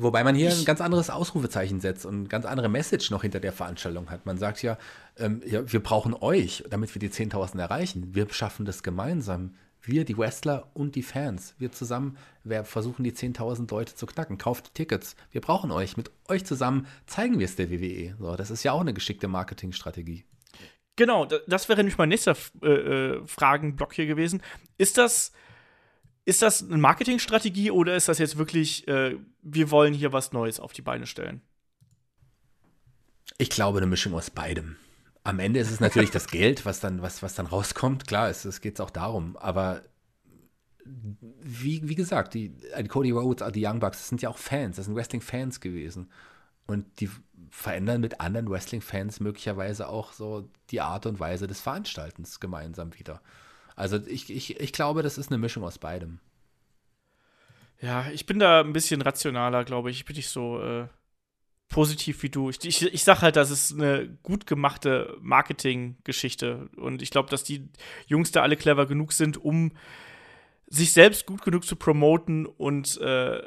Wobei 0.00 0.22
man 0.22 0.36
hier 0.36 0.48
ich, 0.48 0.60
ein 0.60 0.64
ganz 0.64 0.80
anderes 0.80 1.10
Ausrufezeichen 1.10 1.80
setzt 1.80 2.06
und 2.06 2.14
eine 2.14 2.28
ganz 2.28 2.46
andere 2.46 2.68
Message 2.68 3.10
noch 3.10 3.22
hinter 3.22 3.40
der 3.40 3.52
Veranstaltung 3.52 4.10
hat. 4.10 4.26
Man 4.26 4.38
sagt 4.38 4.62
ja, 4.62 4.78
ähm, 5.18 5.42
ja 5.44 5.70
wir 5.70 5.80
brauchen 5.80 6.14
euch, 6.14 6.62
damit 6.70 6.94
wir 6.94 7.00
die 7.00 7.10
10.000 7.10 7.58
erreichen. 7.60 8.14
Wir 8.14 8.28
schaffen 8.30 8.64
das 8.64 8.84
gemeinsam. 8.84 9.54
Wir, 9.82 10.04
die 10.04 10.16
Wrestler 10.16 10.70
und 10.74 10.94
die 10.94 11.02
Fans. 11.02 11.54
Wir 11.58 11.72
zusammen 11.72 12.16
wir 12.44 12.64
versuchen 12.64 13.04
die 13.04 13.12
10.000 13.12 13.70
Leute 13.70 13.94
zu 13.94 14.06
knacken. 14.06 14.38
Kauft 14.38 14.74
Tickets. 14.74 15.16
Wir 15.32 15.40
brauchen 15.40 15.70
euch. 15.70 15.96
Mit 15.96 16.10
euch 16.28 16.44
zusammen 16.44 16.86
zeigen 17.06 17.38
wir 17.38 17.44
es 17.44 17.56
der 17.56 17.70
WWE. 17.70 18.14
So, 18.18 18.36
das 18.36 18.50
ist 18.50 18.62
ja 18.62 18.72
auch 18.72 18.80
eine 18.80 18.94
geschickte 18.94 19.28
Marketingstrategie. 19.28 20.24
Genau, 20.96 21.26
das 21.26 21.68
wäre 21.68 21.78
nämlich 21.78 21.98
mein 21.98 22.08
nächster 22.08 22.36
äh, 22.62 22.68
äh, 22.68 23.26
Fragenblock 23.26 23.94
hier 23.94 24.06
gewesen. 24.06 24.42
Ist 24.78 24.98
das 24.98 25.32
ist 26.28 26.42
das 26.42 26.62
eine 26.62 26.76
Marketingstrategie 26.76 27.70
oder 27.70 27.96
ist 27.96 28.08
das 28.08 28.18
jetzt 28.18 28.36
wirklich, 28.36 28.86
äh, 28.86 29.16
wir 29.40 29.70
wollen 29.70 29.94
hier 29.94 30.12
was 30.12 30.34
Neues 30.34 30.60
auf 30.60 30.74
die 30.74 30.82
Beine 30.82 31.06
stellen? 31.06 31.40
Ich 33.38 33.48
glaube, 33.48 33.78
eine 33.78 33.86
Mischung 33.86 34.12
aus 34.12 34.28
beidem. 34.28 34.76
Am 35.24 35.38
Ende 35.38 35.58
ist 35.58 35.70
es 35.70 35.80
natürlich 35.80 36.10
das 36.10 36.26
Geld, 36.30 36.66
was 36.66 36.80
dann, 36.80 37.00
was, 37.00 37.22
was 37.22 37.34
dann 37.34 37.46
rauskommt. 37.46 38.06
Klar, 38.06 38.28
es, 38.28 38.44
es 38.44 38.60
geht 38.60 38.78
auch 38.78 38.90
darum. 38.90 39.38
Aber 39.38 39.80
wie, 40.84 41.88
wie 41.88 41.94
gesagt, 41.94 42.34
die, 42.34 42.50
die 42.50 42.88
Cody 42.88 43.10
Rhodes, 43.10 43.50
die 43.52 43.66
Young 43.66 43.80
Bucks, 43.80 43.96
das 43.96 44.08
sind 44.08 44.20
ja 44.20 44.28
auch 44.28 44.38
Fans, 44.38 44.76
das 44.76 44.84
sind 44.84 44.96
Wrestling-Fans 44.96 45.60
gewesen. 45.60 46.10
Und 46.66 47.00
die 47.00 47.08
verändern 47.48 48.02
mit 48.02 48.20
anderen 48.20 48.50
Wrestling-Fans 48.50 49.20
möglicherweise 49.20 49.88
auch 49.88 50.12
so 50.12 50.46
die 50.68 50.82
Art 50.82 51.06
und 51.06 51.20
Weise 51.20 51.46
des 51.46 51.62
Veranstaltens 51.62 52.38
gemeinsam 52.38 52.92
wieder. 52.98 53.22
Also 53.78 53.96
ich, 54.08 54.28
ich, 54.28 54.58
ich 54.58 54.72
glaube, 54.72 55.04
das 55.04 55.18
ist 55.18 55.30
eine 55.30 55.38
Mischung 55.38 55.62
aus 55.62 55.78
beidem. 55.78 56.18
Ja, 57.80 58.10
ich 58.10 58.26
bin 58.26 58.40
da 58.40 58.60
ein 58.60 58.72
bisschen 58.72 59.02
rationaler, 59.02 59.64
glaube 59.64 59.88
ich. 59.90 59.98
Ich 59.98 60.04
bin 60.04 60.16
nicht 60.16 60.30
so 60.30 60.60
äh, 60.60 60.88
positiv 61.68 62.24
wie 62.24 62.28
du. 62.28 62.50
Ich, 62.50 62.64
ich, 62.64 62.82
ich 62.82 63.04
sag 63.04 63.22
halt, 63.22 63.36
das 63.36 63.52
ist 63.52 63.72
eine 63.72 64.08
gut 64.24 64.48
gemachte 64.48 65.16
Marketinggeschichte. 65.20 66.68
Und 66.76 67.02
ich 67.02 67.12
glaube, 67.12 67.30
dass 67.30 67.44
die 67.44 67.68
Jungs 68.08 68.32
da 68.32 68.42
alle 68.42 68.56
clever 68.56 68.86
genug 68.86 69.12
sind, 69.12 69.36
um 69.36 69.70
sich 70.66 70.92
selbst 70.92 71.24
gut 71.24 71.42
genug 71.42 71.64
zu 71.64 71.76
promoten 71.76 72.46
und 72.46 73.00
äh, 73.00 73.42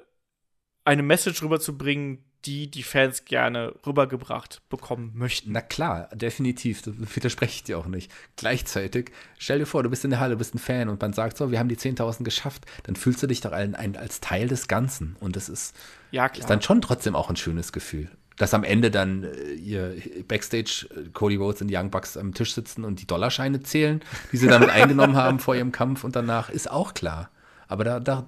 eine 0.86 1.04
Message 1.04 1.44
rüberzubringen, 1.44 2.24
die 2.46 2.72
die 2.72 2.84
Fans 2.84 3.26
gerne 3.26 3.74
rübergebracht 3.86 4.62
bekommen 4.70 5.12
möchten. 5.14 5.52
Na 5.52 5.62
klar, 5.62 6.10
definitiv. 6.14 6.82
Das 6.82 6.96
widerspreche 7.16 7.54
ich 7.54 7.64
dir 7.64 7.78
auch 7.78 7.86
nicht. 7.86 8.12
Gleichzeitig, 8.36 9.12
stell 9.38 9.60
dir 9.60 9.66
vor, 9.66 9.84
du 9.84 9.90
bist 9.90 10.04
in 10.04 10.10
der 10.10 10.20
Halle, 10.20 10.34
du 10.34 10.38
bist 10.38 10.56
ein 10.56 10.60
Fan 10.60 10.90
und 10.90 11.02
man 11.02 11.14
sagt 11.14 11.38
so, 11.38 11.52
wir 11.52 11.60
haben 11.60 11.70
die 11.70 11.78
10.000 11.78 12.24
geschafft. 12.24 12.66
Dann 12.84 12.96
fühlst 12.96 13.22
du 13.22 13.28
dich 13.28 13.42
doch 13.42 13.52
ein, 13.52 13.76
ein, 13.76 13.96
als 13.96 14.22
Teil 14.22 14.48
des 14.48 14.68
Ganzen. 14.68 15.16
Und 15.20 15.36
das 15.36 15.50
ist, 15.50 15.76
ja, 16.12 16.26
ist 16.26 16.50
dann 16.50 16.62
schon 16.62 16.82
trotzdem 16.82 17.16
auch 17.16 17.30
ein 17.30 17.36
schönes 17.36 17.72
Gefühl. 17.72 18.10
Dass 18.38 18.56
am 18.56 18.64
Ende 18.64 18.90
dann 18.90 19.24
äh, 19.24 19.52
ihr 19.54 19.96
Backstage 20.28 20.88
äh, 20.96 21.10
Cody 21.14 21.36
Rhodes 21.36 21.62
und 21.62 21.68
die 21.68 21.76
Young 21.76 21.92
Bucks 21.92 22.18
am 22.18 22.34
Tisch 22.34 22.56
sitzen 22.56 22.86
und 22.86 23.02
die 23.02 23.06
Dollarscheine 23.06 23.62
zählen, 23.62 24.02
die 24.32 24.38
sie 24.38 24.48
damit 24.48 24.70
eingenommen 24.72 25.16
haben 25.16 25.40
vor 25.40 25.56
ihrem 25.56 25.72
Kampf 25.72 26.04
und 26.04 26.16
danach, 26.16 26.50
ist 26.50 26.72
auch 26.72 26.96
klar. 26.96 27.30
Aber 27.68 27.84
da, 27.84 28.00
da, 28.00 28.26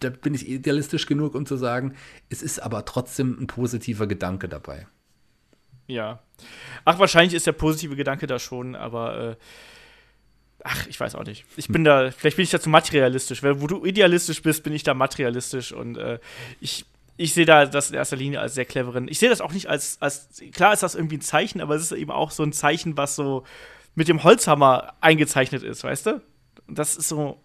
da 0.00 0.10
bin 0.10 0.34
ich 0.34 0.48
idealistisch 0.48 1.06
genug, 1.06 1.34
um 1.34 1.46
zu 1.46 1.56
sagen, 1.56 1.94
es 2.28 2.42
ist 2.42 2.60
aber 2.60 2.84
trotzdem 2.84 3.36
ein 3.40 3.46
positiver 3.46 4.06
Gedanke 4.06 4.48
dabei. 4.48 4.86
Ja. 5.86 6.20
Ach, 6.84 6.98
wahrscheinlich 6.98 7.34
ist 7.34 7.46
der 7.46 7.52
positive 7.52 7.96
Gedanke 7.96 8.26
da 8.26 8.38
schon, 8.38 8.74
aber 8.74 9.30
äh, 9.30 9.36
ach, 10.64 10.86
ich 10.86 10.98
weiß 10.98 11.14
auch 11.14 11.24
nicht. 11.24 11.44
Ich 11.56 11.68
bin 11.68 11.84
da, 11.84 12.10
vielleicht 12.10 12.36
bin 12.36 12.44
ich 12.44 12.50
da 12.50 12.60
zu 12.60 12.70
materialistisch. 12.70 13.42
Weil 13.42 13.60
wo 13.60 13.66
du 13.66 13.84
idealistisch 13.84 14.42
bist, 14.42 14.62
bin 14.62 14.72
ich 14.72 14.82
da 14.82 14.94
materialistisch 14.94 15.72
und 15.72 15.96
äh, 15.96 16.18
ich 16.60 16.86
ich 17.16 17.34
sehe 17.34 17.44
da 17.44 17.66
das 17.66 17.90
in 17.90 17.96
erster 17.96 18.16
Linie 18.16 18.40
als 18.40 18.54
sehr 18.54 18.64
cleveren. 18.64 19.06
Ich 19.06 19.18
sehe 19.18 19.28
das 19.28 19.40
auch 19.40 19.52
nicht 19.52 19.68
als, 19.68 20.00
als, 20.00 20.42
klar 20.52 20.72
ist 20.72 20.82
das 20.82 20.94
irgendwie 20.94 21.18
ein 21.18 21.22
Zeichen, 21.22 21.60
aber 21.60 21.74
es 21.74 21.82
ist 21.82 21.92
eben 21.92 22.10
auch 22.10 22.30
so 22.30 22.42
ein 22.42 22.52
Zeichen, 22.52 22.96
was 22.96 23.16
so 23.16 23.44
mit 23.94 24.08
dem 24.08 24.24
Holzhammer 24.24 24.94
eingezeichnet 25.00 25.62
ist, 25.62 25.84
weißt 25.84 26.06
du? 26.06 26.22
Und 26.66 26.78
das 26.78 26.96
ist 26.96 27.08
so. 27.08 27.40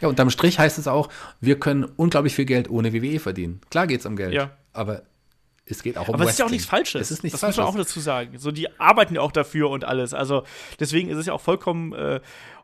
Ja, 0.00 0.08
unterm 0.08 0.30
Strich 0.30 0.58
heißt 0.58 0.78
es 0.78 0.86
auch, 0.86 1.08
wir 1.40 1.58
können 1.58 1.84
unglaublich 1.84 2.34
viel 2.34 2.44
Geld 2.44 2.70
ohne 2.70 2.92
WWE 2.92 3.20
verdienen. 3.20 3.60
Klar 3.70 3.86
geht 3.86 4.00
es 4.00 4.06
um 4.06 4.16
Geld, 4.16 4.32
ja. 4.32 4.50
aber 4.72 5.02
es 5.64 5.82
geht 5.82 5.96
auch 5.96 6.08
um 6.08 6.14
Aber 6.14 6.24
es 6.24 6.30
ist 6.30 6.38
ja 6.38 6.46
auch 6.46 6.50
nichts 6.50 6.66
Falsches. 6.66 7.00
Es 7.02 7.10
ist 7.10 7.22
nichts 7.22 7.34
das 7.34 7.40
Falsches. 7.40 7.58
muss 7.58 7.74
man 7.74 7.74
auch 7.74 7.86
dazu 7.86 8.00
sagen. 8.00 8.38
So, 8.38 8.50
die 8.50 8.80
arbeiten 8.80 9.14
ja 9.14 9.20
auch 9.20 9.32
dafür 9.32 9.70
und 9.70 9.84
alles. 9.84 10.14
Also 10.14 10.44
deswegen 10.78 11.08
ist 11.08 11.16
es 11.16 11.26
ja 11.26 11.32
auch 11.32 11.40
vollkommen 11.40 11.92
äh, 11.92 12.20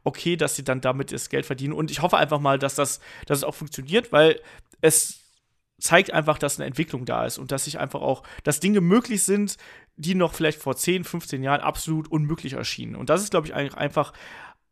okay, 0.07 0.37
dass 0.37 0.55
sie 0.57 0.65
dann 0.65 0.81
damit 0.81 1.13
das 1.13 1.29
Geld 1.29 1.47
verdienen. 1.47 1.73
Und 1.73 1.91
ich 1.91 2.01
hoffe 2.01 2.17
einfach 2.17 2.41
mal, 2.41 2.59
dass 2.59 2.75
das, 2.75 3.01
dass 3.27 3.39
es 3.39 3.45
auch 3.45 3.55
funktioniert, 3.55 4.13
weil 4.13 4.41
es 4.81 5.21
zeigt 5.79 6.13
einfach, 6.13 6.39
dass 6.39 6.59
eine 6.59 6.67
Entwicklung 6.67 7.05
da 7.05 7.27
ist 7.27 7.39
und 7.39 7.53
dass 7.53 7.65
sich 7.65 7.79
einfach 7.79 8.01
auch, 8.01 8.23
dass 8.45 8.61
Dinge 8.61 8.81
möglich 8.81 9.25
sind, 9.25 9.57
die 9.97 10.15
noch 10.15 10.33
vielleicht 10.33 10.61
vor 10.61 10.77
10, 10.77 11.05
15 11.05 11.43
Jahren 11.43 11.61
absolut 11.61 12.09
unmöglich 12.09 12.55
erschienen. 12.55 12.97
Und 12.97 13.11
das 13.11 13.23
ist, 13.23 13.31
glaube 13.31 13.49
ich, 13.49 13.55
einfach 13.55 14.13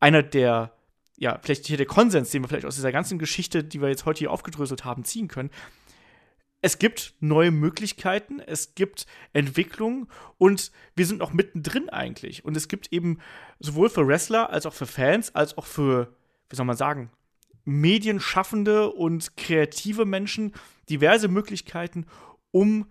einer 0.00 0.22
der 0.22 0.72
ja, 1.16 1.38
vielleicht 1.42 1.66
hier 1.66 1.76
der 1.76 1.86
Konsens, 1.86 2.30
den 2.30 2.42
wir 2.42 2.48
vielleicht 2.48 2.66
aus 2.66 2.74
dieser 2.74 2.92
ganzen 2.92 3.18
Geschichte, 3.18 3.62
die 3.62 3.80
wir 3.80 3.88
jetzt 3.88 4.04
heute 4.04 4.20
hier 4.20 4.30
aufgedröselt 4.30 4.84
haben, 4.84 5.04
ziehen 5.04 5.28
können. 5.28 5.50
Es 6.60 6.78
gibt 6.78 7.14
neue 7.20 7.50
Möglichkeiten, 7.50 8.40
es 8.40 8.74
gibt 8.74 9.06
Entwicklungen 9.34 10.08
und 10.38 10.72
wir 10.96 11.06
sind 11.06 11.18
noch 11.18 11.32
mittendrin 11.32 11.90
eigentlich. 11.90 12.44
Und 12.44 12.56
es 12.56 12.68
gibt 12.68 12.90
eben 12.90 13.18
sowohl 13.58 13.90
für 13.90 14.06
Wrestler 14.08 14.50
als 14.50 14.64
auch 14.64 14.72
für 14.72 14.86
Fans, 14.86 15.34
als 15.34 15.58
auch 15.58 15.66
für, 15.66 16.16
wie 16.48 16.56
soll 16.56 16.64
man 16.64 16.76
sagen, 16.76 17.10
Medienschaffende 17.64 18.90
und 18.90 19.36
kreative 19.36 20.06
Menschen 20.06 20.52
diverse 20.88 21.28
Möglichkeiten, 21.28 22.06
um 22.50 22.90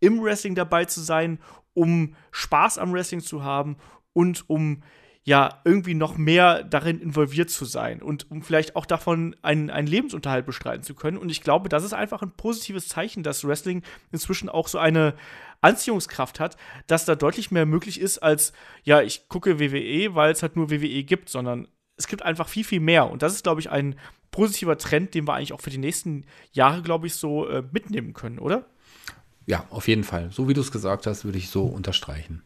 im 0.00 0.22
Wrestling 0.22 0.54
dabei 0.54 0.84
zu 0.84 1.00
sein, 1.00 1.40
um 1.72 2.14
Spaß 2.30 2.78
am 2.78 2.92
Wrestling 2.92 3.20
zu 3.20 3.42
haben 3.42 3.76
und 4.12 4.48
um 4.48 4.82
ja 5.24 5.60
irgendwie 5.64 5.94
noch 5.94 6.18
mehr 6.18 6.62
darin 6.62 7.00
involviert 7.00 7.48
zu 7.48 7.64
sein 7.64 8.02
und 8.02 8.30
um 8.30 8.42
vielleicht 8.42 8.76
auch 8.76 8.84
davon 8.84 9.34
einen, 9.40 9.70
einen 9.70 9.88
Lebensunterhalt 9.88 10.44
bestreiten 10.44 10.82
zu 10.82 10.94
können. 10.94 11.16
Und 11.16 11.30
ich 11.30 11.40
glaube, 11.40 11.70
das 11.70 11.82
ist 11.82 11.94
einfach 11.94 12.20
ein 12.22 12.32
positives 12.32 12.88
Zeichen, 12.88 13.22
dass 13.22 13.44
Wrestling 13.44 13.82
inzwischen 14.12 14.50
auch 14.50 14.68
so 14.68 14.78
eine 14.78 15.14
Anziehungskraft 15.62 16.40
hat, 16.40 16.58
dass 16.86 17.06
da 17.06 17.14
deutlich 17.14 17.50
mehr 17.50 17.64
möglich 17.64 17.98
ist 17.98 18.18
als, 18.18 18.52
ja, 18.82 19.00
ich 19.00 19.28
gucke 19.28 19.58
WWE, 19.58 20.14
weil 20.14 20.30
es 20.30 20.42
halt 20.42 20.56
nur 20.56 20.70
WWE 20.70 21.02
gibt, 21.04 21.30
sondern 21.30 21.68
es 21.96 22.06
gibt 22.06 22.22
einfach 22.22 22.48
viel, 22.48 22.64
viel 22.64 22.80
mehr. 22.80 23.10
Und 23.10 23.22
das 23.22 23.32
ist, 23.32 23.44
glaube 23.44 23.62
ich, 23.62 23.70
ein 23.70 23.98
positiver 24.30 24.76
Trend, 24.76 25.14
den 25.14 25.26
wir 25.26 25.34
eigentlich 25.34 25.54
auch 25.54 25.62
für 25.62 25.70
die 25.70 25.78
nächsten 25.78 26.26
Jahre, 26.52 26.82
glaube 26.82 27.06
ich, 27.06 27.14
so 27.14 27.48
äh, 27.48 27.62
mitnehmen 27.72 28.12
können, 28.12 28.38
oder? 28.38 28.66
Ja, 29.46 29.66
auf 29.70 29.88
jeden 29.88 30.04
Fall. 30.04 30.30
So 30.32 30.48
wie 30.48 30.54
du 30.54 30.60
es 30.60 30.72
gesagt 30.72 31.06
hast, 31.06 31.24
würde 31.24 31.38
ich 31.38 31.48
so 31.48 31.64
unterstreichen. 31.64 32.42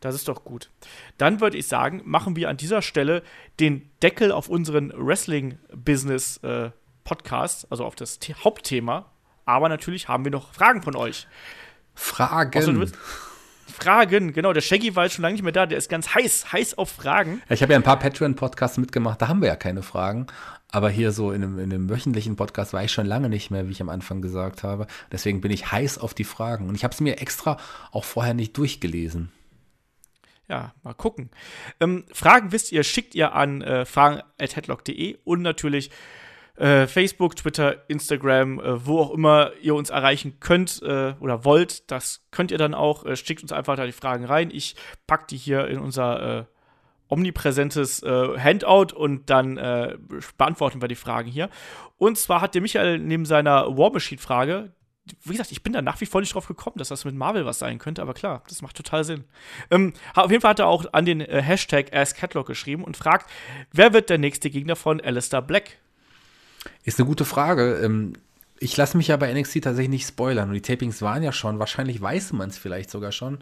Das 0.00 0.14
ist 0.14 0.28
doch 0.28 0.44
gut. 0.44 0.70
Dann 1.16 1.40
würde 1.40 1.56
ich 1.58 1.66
sagen, 1.66 2.02
machen 2.04 2.36
wir 2.36 2.48
an 2.48 2.56
dieser 2.56 2.82
Stelle 2.82 3.24
den 3.58 3.90
Deckel 4.02 4.30
auf 4.30 4.48
unseren 4.48 4.92
Wrestling-Business-Podcast, 4.94 7.64
äh, 7.64 7.66
also 7.70 7.84
auf 7.84 7.96
das 7.96 8.20
The 8.22 8.34
Hauptthema. 8.34 9.06
Aber 9.44 9.68
natürlich 9.68 10.06
haben 10.08 10.24
wir 10.24 10.30
noch 10.30 10.52
Fragen 10.52 10.82
von 10.82 10.94
euch. 10.94 11.26
Fragen. 11.94 12.92
Fragen, 13.66 14.32
genau. 14.32 14.52
Der 14.52 14.60
Shaggy 14.60 14.94
war 14.94 15.02
jetzt 15.04 15.14
schon 15.14 15.22
lange 15.22 15.32
nicht 15.34 15.42
mehr 15.42 15.52
da. 15.52 15.66
Der 15.66 15.78
ist 15.78 15.88
ganz 15.88 16.14
heiß, 16.14 16.52
heiß 16.52 16.78
auf 16.78 16.90
Fragen. 16.90 17.42
Ja, 17.48 17.54
ich 17.54 17.62
habe 17.62 17.72
ja 17.72 17.78
ein 17.78 17.82
paar 17.82 17.98
Patreon-Podcasts 17.98 18.78
mitgemacht. 18.78 19.20
Da 19.22 19.28
haben 19.28 19.40
wir 19.40 19.48
ja 19.48 19.56
keine 19.56 19.82
Fragen. 19.82 20.26
Aber 20.70 20.90
hier 20.90 21.12
so 21.12 21.32
in 21.32 21.42
einem, 21.42 21.58
in 21.58 21.72
einem 21.72 21.88
wöchentlichen 21.88 22.36
Podcast 22.36 22.72
war 22.72 22.84
ich 22.84 22.92
schon 22.92 23.06
lange 23.06 23.28
nicht 23.28 23.50
mehr, 23.50 23.66
wie 23.66 23.72
ich 23.72 23.80
am 23.80 23.88
Anfang 23.88 24.20
gesagt 24.20 24.62
habe. 24.62 24.86
Deswegen 25.10 25.40
bin 25.40 25.50
ich 25.50 25.72
heiß 25.72 25.98
auf 25.98 26.12
die 26.12 26.24
Fragen. 26.24 26.68
Und 26.68 26.74
ich 26.74 26.84
habe 26.84 26.92
es 26.92 27.00
mir 27.00 27.20
extra 27.20 27.56
auch 27.90 28.04
vorher 28.04 28.34
nicht 28.34 28.56
durchgelesen 28.56 29.32
ja, 30.48 30.72
mal 30.82 30.94
gucken. 30.94 31.30
Ähm, 31.80 32.04
Fragen 32.12 32.52
wisst 32.52 32.72
ihr, 32.72 32.82
schickt 32.82 33.14
ihr 33.14 33.34
an 33.34 33.60
äh, 33.62 33.84
fragen.headlock.de 33.84 35.18
und 35.24 35.42
natürlich 35.42 35.90
äh, 36.56 36.86
Facebook, 36.86 37.36
Twitter, 37.36 37.88
Instagram, 37.88 38.58
äh, 38.58 38.86
wo 38.86 38.98
auch 39.00 39.10
immer 39.12 39.52
ihr 39.60 39.74
uns 39.74 39.90
erreichen 39.90 40.40
könnt 40.40 40.82
äh, 40.82 41.14
oder 41.20 41.44
wollt. 41.44 41.90
Das 41.90 42.26
könnt 42.30 42.50
ihr 42.50 42.58
dann 42.58 42.74
auch. 42.74 43.04
Äh, 43.04 43.16
schickt 43.16 43.42
uns 43.42 43.52
einfach 43.52 43.76
da 43.76 43.86
die 43.86 43.92
Fragen 43.92 44.24
rein. 44.24 44.50
Ich 44.50 44.74
packe 45.06 45.26
die 45.30 45.36
hier 45.36 45.68
in 45.68 45.78
unser 45.78 46.40
äh, 46.40 46.44
omnipräsentes 47.08 48.02
äh, 48.02 48.38
Handout 48.38 48.94
und 48.94 49.30
dann 49.30 49.54
beantworten 50.36 50.82
wir 50.82 50.88
die 50.88 50.94
Fragen 50.94 51.30
hier. 51.30 51.48
Und 51.96 52.18
zwar 52.18 52.40
hat 52.40 52.54
der 52.54 52.62
Michael 52.62 52.98
neben 52.98 53.24
seiner 53.24 53.78
War 53.78 53.92
Machine-Frage, 53.92 54.72
wie 55.24 55.32
gesagt, 55.32 55.52
ich 55.52 55.62
bin 55.62 55.72
da 55.72 55.82
nach 55.82 56.00
wie 56.00 56.06
vor 56.06 56.20
nicht 56.20 56.34
drauf 56.34 56.46
gekommen, 56.46 56.76
dass 56.78 56.88
das 56.88 57.04
mit 57.04 57.14
Marvel 57.14 57.46
was 57.46 57.58
sein 57.58 57.78
könnte, 57.78 58.02
aber 58.02 58.14
klar, 58.14 58.42
das 58.48 58.62
macht 58.62 58.76
total 58.76 59.04
Sinn. 59.04 59.24
Ähm, 59.70 59.92
auf 60.14 60.30
jeden 60.30 60.40
Fall 60.40 60.50
hat 60.50 60.58
er 60.58 60.66
auch 60.66 60.84
an 60.92 61.04
den 61.04 61.20
äh, 61.20 61.42
Hashtag 61.42 61.94
AskCatlog 61.94 62.46
geschrieben 62.46 62.84
und 62.84 62.96
fragt, 62.96 63.30
wer 63.72 63.92
wird 63.92 64.10
der 64.10 64.18
nächste 64.18 64.50
Gegner 64.50 64.76
von 64.76 65.00
Alistair 65.00 65.42
Black? 65.42 65.78
Ist 66.84 66.98
eine 66.98 67.06
gute 67.06 67.24
Frage. 67.24 67.80
Ähm, 67.82 68.14
ich 68.60 68.76
lasse 68.76 68.96
mich 68.96 69.08
ja 69.08 69.16
bei 69.16 69.32
NXT 69.32 69.62
tatsächlich 69.62 69.90
nicht 69.90 70.08
spoilern. 70.08 70.48
Und 70.48 70.54
die 70.54 70.62
Tapings 70.62 71.02
waren 71.02 71.22
ja 71.22 71.32
schon. 71.32 71.58
Wahrscheinlich 71.58 72.00
weiß 72.00 72.32
man 72.32 72.48
es 72.50 72.58
vielleicht 72.58 72.90
sogar 72.90 73.12
schon. 73.12 73.38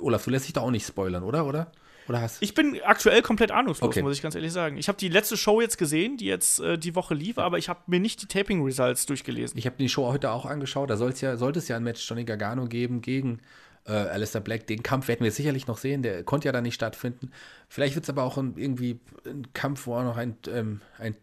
Olaf, 0.00 0.24
du 0.24 0.30
lässt 0.30 0.46
dich 0.46 0.52
da 0.52 0.60
auch 0.60 0.70
nicht 0.70 0.86
spoilern, 0.86 1.24
oder? 1.24 1.46
Oder? 1.46 1.72
Oder 2.08 2.20
hast 2.20 2.42
Ich 2.42 2.54
bin 2.54 2.80
aktuell 2.84 3.22
komplett 3.22 3.50
ahnungslos, 3.50 3.88
Okay. 3.88 4.02
muss 4.02 4.16
ich 4.16 4.22
ganz 4.22 4.34
ehrlich 4.34 4.52
sagen. 4.52 4.76
Ich 4.76 4.88
habe 4.88 4.98
die 4.98 5.08
letzte 5.08 5.36
Show 5.36 5.60
jetzt 5.60 5.78
gesehen, 5.78 6.16
die 6.16 6.26
jetzt 6.26 6.60
äh, 6.60 6.78
die 6.78 6.94
Woche 6.94 7.14
lief, 7.14 7.38
aber 7.38 7.58
ich 7.58 7.68
habe 7.68 7.80
mir 7.86 8.00
nicht 8.00 8.22
die 8.22 8.26
Taping-Results 8.26 9.06
durchgelesen. 9.06 9.58
Ich 9.58 9.66
habe 9.66 9.76
die 9.78 9.88
Show 9.88 10.06
heute 10.06 10.30
auch 10.30 10.46
angeschaut. 10.46 10.90
Da 10.90 10.94
ja, 10.94 11.36
sollte 11.36 11.58
es 11.58 11.68
ja 11.68 11.76
ein 11.76 11.84
Match 11.84 12.08
Johnny 12.08 12.24
Gargano 12.24 12.66
geben 12.66 13.00
gegen 13.00 13.40
äh, 13.86 13.92
Alistair 13.92 14.40
Black. 14.40 14.66
Den 14.66 14.82
Kampf 14.82 15.08
werden 15.08 15.24
wir 15.24 15.30
sicherlich 15.30 15.66
noch 15.66 15.78
sehen. 15.78 16.02
Der 16.02 16.24
konnte 16.24 16.46
ja 16.46 16.52
da 16.52 16.60
nicht 16.60 16.74
stattfinden. 16.74 17.30
Vielleicht 17.68 17.94
wird 17.94 18.04
es 18.04 18.10
aber 18.10 18.22
auch 18.22 18.38
ein, 18.38 18.54
irgendwie 18.56 19.00
ein 19.26 19.52
Kampf, 19.52 19.86
wo 19.86 19.94
auch 19.94 20.04
noch 20.04 20.16
ein, 20.16 20.36
ähm, 20.48 20.80
ein 20.98 21.16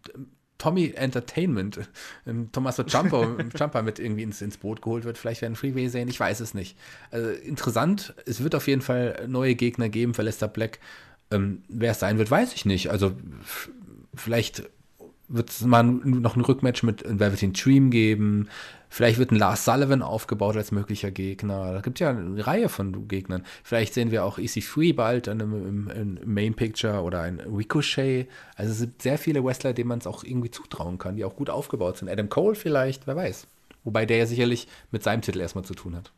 Tommy 0.61 0.93
Entertainment, 0.95 1.79
ein 2.27 2.51
Tommaso 2.51 2.83
Ciampa, 2.83 3.35
Ciampa 3.57 3.81
mit 3.81 3.97
irgendwie 3.97 4.21
ins, 4.21 4.43
ins 4.43 4.57
Boot 4.57 4.83
geholt 4.83 5.05
wird. 5.05 5.17
Vielleicht 5.17 5.41
werden 5.41 5.55
Freeway 5.55 5.88
sehen. 5.88 6.07
Ich 6.07 6.19
weiß 6.19 6.39
es 6.39 6.53
nicht. 6.53 6.77
Also 7.09 7.31
interessant. 7.31 8.13
Es 8.27 8.43
wird 8.43 8.53
auf 8.53 8.67
jeden 8.67 8.83
Fall 8.83 9.25
neue 9.27 9.55
Gegner 9.55 9.89
geben 9.89 10.13
für 10.13 10.21
Alistair 10.21 10.49
Black. 10.49 10.77
Ähm, 11.31 11.63
wer 11.67 11.93
es 11.93 11.99
sein 11.99 12.19
wird, 12.19 12.29
weiß 12.29 12.53
ich 12.53 12.65
nicht. 12.65 12.91
Also 12.91 13.13
vielleicht 14.13 14.69
wird 15.33 15.49
es 15.49 15.61
mal 15.61 15.83
noch 15.83 16.35
ein 16.35 16.41
Rückmatch 16.41 16.83
mit 16.83 17.03
Velveteen 17.07 17.53
Dream 17.53 17.89
geben. 17.89 18.49
Vielleicht 18.89 19.19
wird 19.19 19.31
ein 19.31 19.37
Lars 19.37 19.63
Sullivan 19.63 20.01
aufgebaut 20.01 20.57
als 20.57 20.71
möglicher 20.71 21.11
Gegner. 21.11 21.71
Da 21.73 21.81
gibt 21.81 21.99
ja 22.01 22.09
eine 22.09 22.45
Reihe 22.45 22.67
von 22.67 23.07
Gegnern. 23.07 23.45
Vielleicht 23.63 23.93
sehen 23.93 24.11
wir 24.11 24.25
auch 24.25 24.37
EC3 24.37 24.93
bald 24.93 25.27
in 25.27 25.41
einem, 25.41 25.87
im, 25.87 25.89
im 25.89 26.33
Main 26.33 26.53
Picture 26.53 27.01
oder 27.01 27.21
ein 27.21 27.39
Ricochet. 27.39 28.27
Also 28.55 28.71
es 28.71 28.79
sind 28.79 29.01
sehr 29.01 29.17
viele 29.17 29.43
Wrestler, 29.43 29.73
denen 29.73 29.87
man 29.87 29.99
es 29.99 30.07
auch 30.07 30.23
irgendwie 30.25 30.51
zutrauen 30.51 30.97
kann, 30.97 31.15
die 31.15 31.23
auch 31.23 31.37
gut 31.37 31.49
aufgebaut 31.49 31.97
sind. 31.97 32.09
Adam 32.09 32.27
Cole 32.27 32.55
vielleicht, 32.55 33.07
wer 33.07 33.15
weiß. 33.15 33.47
Wobei 33.85 34.05
der 34.05 34.17
ja 34.17 34.25
sicherlich 34.25 34.67
mit 34.91 35.03
seinem 35.03 35.21
Titel 35.21 35.39
erstmal 35.39 35.63
zu 35.63 35.73
tun 35.73 35.95
hat. 35.95 36.11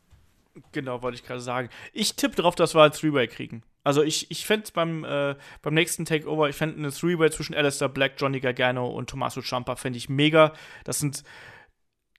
Genau, 0.71 1.01
wollte 1.01 1.15
ich 1.15 1.23
gerade 1.23 1.41
sagen. 1.41 1.69
Ich 1.93 2.15
tippe 2.15 2.35
drauf, 2.35 2.55
dass 2.55 2.75
wir 2.75 2.83
ein 2.83 2.91
Three-Way 2.91 3.27
kriegen. 3.27 3.63
Also 3.83 4.01
ich, 4.01 4.31
ich 4.31 4.45
fände 4.45 4.69
beim, 4.73 5.03
äh, 5.03 5.35
beim 5.61 5.73
nächsten 5.73 6.05
Takeover, 6.05 6.49
ich 6.49 6.55
fände 6.55 6.77
eine 6.77 6.91
Three-Way 6.91 7.31
zwischen 7.31 7.53
Alistair 7.53 7.89
Black, 7.89 8.13
Johnny 8.17 8.39
Gargano 8.39 8.87
und 8.87 9.09
Tommaso 9.09 9.41
Ciampa, 9.41 9.75
fände 9.75 9.97
ich 9.97 10.09
mega. 10.09 10.53
Das 10.85 10.99
sind 10.99 11.23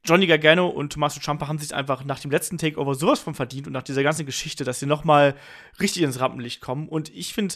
Johnny 0.05 0.27
Gargano 0.27 0.69
und 0.69 0.93
Tommaso 0.93 1.21
Ciampa 1.21 1.49
haben 1.49 1.59
sich 1.59 1.75
einfach 1.75 2.05
nach 2.05 2.21
dem 2.21 2.31
letzten 2.31 2.59
Takeover 2.59 2.95
sowas 2.95 3.21
von 3.21 3.35
verdient 3.35 3.67
und 3.67 3.73
nach 3.73 3.83
dieser 3.83 4.03
ganzen 4.03 4.27
Geschichte, 4.27 4.65
dass 4.65 4.79
sie 4.79 4.87
noch 4.87 5.05
mal 5.05 5.35
richtig 5.81 6.03
ins 6.03 6.21
Rampenlicht 6.21 6.61
kommen. 6.61 6.89
Und 6.89 7.09
ich 7.15 7.33
finde, 7.33 7.55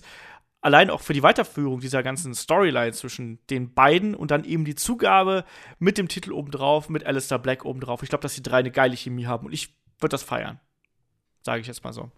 allein 0.62 0.88
auch 0.88 1.02
für 1.02 1.12
die 1.12 1.22
Weiterführung 1.22 1.80
dieser 1.80 2.02
ganzen 2.02 2.34
Storyline 2.34 2.92
zwischen 2.92 3.38
den 3.48 3.74
beiden 3.74 4.14
und 4.14 4.30
dann 4.30 4.44
eben 4.44 4.64
die 4.64 4.74
Zugabe 4.74 5.44
mit 5.78 5.98
dem 5.98 6.08
Titel 6.08 6.32
obendrauf, 6.32 6.88
mit 6.88 7.04
Alistair 7.04 7.38
Black 7.38 7.66
obendrauf. 7.66 8.02
Ich 8.02 8.08
glaube, 8.08 8.22
dass 8.22 8.34
die 8.34 8.42
drei 8.42 8.58
eine 8.58 8.70
geile 8.70 8.96
Chemie 8.96 9.26
haben 9.26 9.46
und 9.46 9.52
ich 9.52 9.74
würde 10.00 10.12
das 10.12 10.22
feiern. 10.22 10.58
Sage 11.42 11.60
ich 11.60 11.66
jetzt 11.66 11.84
mal 11.84 11.92
so. 11.92 12.10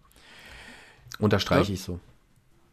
Unterstreiche 1.19 1.69
Ja. 1.69 1.73
ich 1.73 1.81
so. 1.81 1.99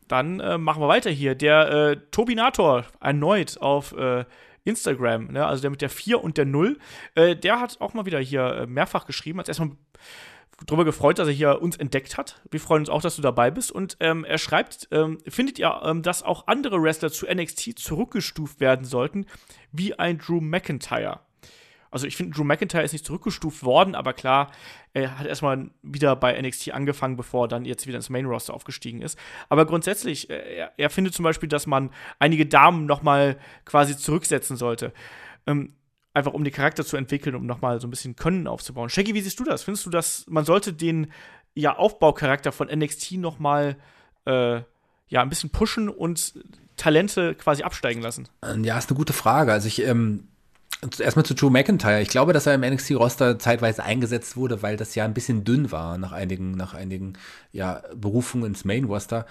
Dann 0.08 0.40
äh, 0.40 0.56
machen 0.58 0.82
wir 0.82 0.88
weiter 0.88 1.10
hier. 1.10 1.34
Der 1.34 1.70
äh, 1.70 1.96
Tobinator 2.10 2.84
erneut 3.00 3.58
auf 3.60 3.92
äh, 3.92 4.24
Instagram, 4.64 5.28
ne? 5.28 5.46
also 5.46 5.62
der 5.62 5.70
mit 5.70 5.82
der 5.82 5.90
4 5.90 6.22
und 6.22 6.36
der 6.36 6.46
0, 6.46 6.78
äh, 7.14 7.36
der 7.36 7.60
hat 7.60 7.80
auch 7.80 7.94
mal 7.94 8.06
wieder 8.06 8.18
hier 8.18 8.42
äh, 8.42 8.66
mehrfach 8.66 9.06
geschrieben, 9.06 9.38
hat 9.38 9.48
erstmal 9.48 9.70
drüber 10.66 10.84
gefreut, 10.84 11.18
dass 11.18 11.28
er 11.28 11.34
hier 11.34 11.62
uns 11.62 11.76
entdeckt 11.76 12.16
hat. 12.16 12.40
Wir 12.50 12.60
freuen 12.60 12.82
uns 12.82 12.88
auch, 12.88 13.02
dass 13.02 13.16
du 13.16 13.22
dabei 13.22 13.50
bist. 13.50 13.70
Und 13.70 13.96
ähm, 14.00 14.24
er 14.24 14.38
schreibt, 14.38 14.88
ähm, 14.90 15.18
findet 15.28 15.58
ihr, 15.58 15.80
ähm, 15.84 16.02
dass 16.02 16.22
auch 16.22 16.46
andere 16.48 16.82
Wrestler 16.82 17.12
zu 17.12 17.26
NXT 17.26 17.78
zurückgestuft 17.78 18.60
werden 18.60 18.84
sollten, 18.84 19.26
wie 19.72 19.98
ein 19.98 20.18
Drew 20.18 20.40
McIntyre? 20.40 21.20
Also 21.90 22.06
ich 22.06 22.16
finde, 22.16 22.36
Drew 22.36 22.44
McIntyre 22.44 22.82
ist 22.82 22.92
nicht 22.92 23.04
zurückgestuft 23.04 23.62
worden, 23.64 23.94
aber 23.94 24.12
klar, 24.12 24.50
er 24.92 25.18
hat 25.18 25.26
erstmal 25.26 25.70
wieder 25.82 26.16
bei 26.16 26.40
NXT 26.40 26.72
angefangen, 26.72 27.16
bevor 27.16 27.44
er 27.44 27.48
dann 27.48 27.64
jetzt 27.64 27.86
wieder 27.86 27.96
ins 27.96 28.10
Main 28.10 28.26
Roster 28.26 28.54
aufgestiegen 28.54 29.02
ist. 29.02 29.18
Aber 29.48 29.66
grundsätzlich, 29.66 30.30
äh, 30.30 30.56
er, 30.56 30.72
er 30.76 30.90
findet 30.90 31.14
zum 31.14 31.22
Beispiel, 31.22 31.48
dass 31.48 31.66
man 31.66 31.90
einige 32.18 32.46
Damen 32.46 32.86
noch 32.86 33.02
mal 33.02 33.38
quasi 33.64 33.96
zurücksetzen 33.96 34.56
sollte. 34.56 34.92
Ähm, 35.46 35.74
einfach 36.14 36.32
um 36.32 36.44
den 36.44 36.52
Charakter 36.52 36.84
zu 36.84 36.96
entwickeln, 36.96 37.34
um 37.34 37.46
noch 37.46 37.60
mal 37.60 37.80
so 37.80 37.86
ein 37.86 37.90
bisschen 37.90 38.16
Können 38.16 38.46
aufzubauen. 38.46 38.90
Shaggy, 38.90 39.14
wie 39.14 39.20
siehst 39.20 39.38
du 39.40 39.44
das? 39.44 39.62
Findest 39.62 39.86
du, 39.86 39.90
dass 39.90 40.26
man 40.28 40.44
sollte 40.44 40.72
den 40.72 41.12
ja, 41.54 41.76
Aufbaucharakter 41.76 42.52
von 42.52 42.68
NXT 42.68 43.12
noch 43.12 43.38
mal 43.38 43.76
äh, 44.26 44.60
ja, 45.08 45.22
ein 45.22 45.28
bisschen 45.28 45.50
pushen 45.50 45.88
und 45.88 46.34
Talente 46.76 47.34
quasi 47.34 47.62
absteigen 47.62 48.02
lassen? 48.02 48.28
Ähm, 48.42 48.64
Ja, 48.64 48.78
ist 48.78 48.90
eine 48.90 48.96
gute 48.96 49.12
Frage. 49.12 49.52
Also 49.52 49.68
ich, 49.68 49.82
ähm, 49.82 50.28
erstmal 50.98 51.24
zu 51.24 51.34
Drew 51.34 51.50
McIntyre. 51.50 52.00
Ich 52.00 52.08
glaube, 52.08 52.32
dass 52.32 52.46
er 52.46 52.54
im 52.54 52.60
NXT-Roster 52.60 53.38
zeitweise 53.38 53.82
eingesetzt 53.82 54.36
wurde, 54.36 54.62
weil 54.62 54.76
das 54.76 54.94
ja 54.94 55.04
ein 55.04 55.14
bisschen 55.14 55.44
dünn 55.44 55.72
war 55.72 55.98
nach 55.98 56.12
einigen, 56.12 56.52
nach 56.52 56.74
einigen 56.74 57.14
ja, 57.52 57.82
Berufungen 57.94 58.46
ins 58.46 58.64
Main-Roster. 58.64 59.26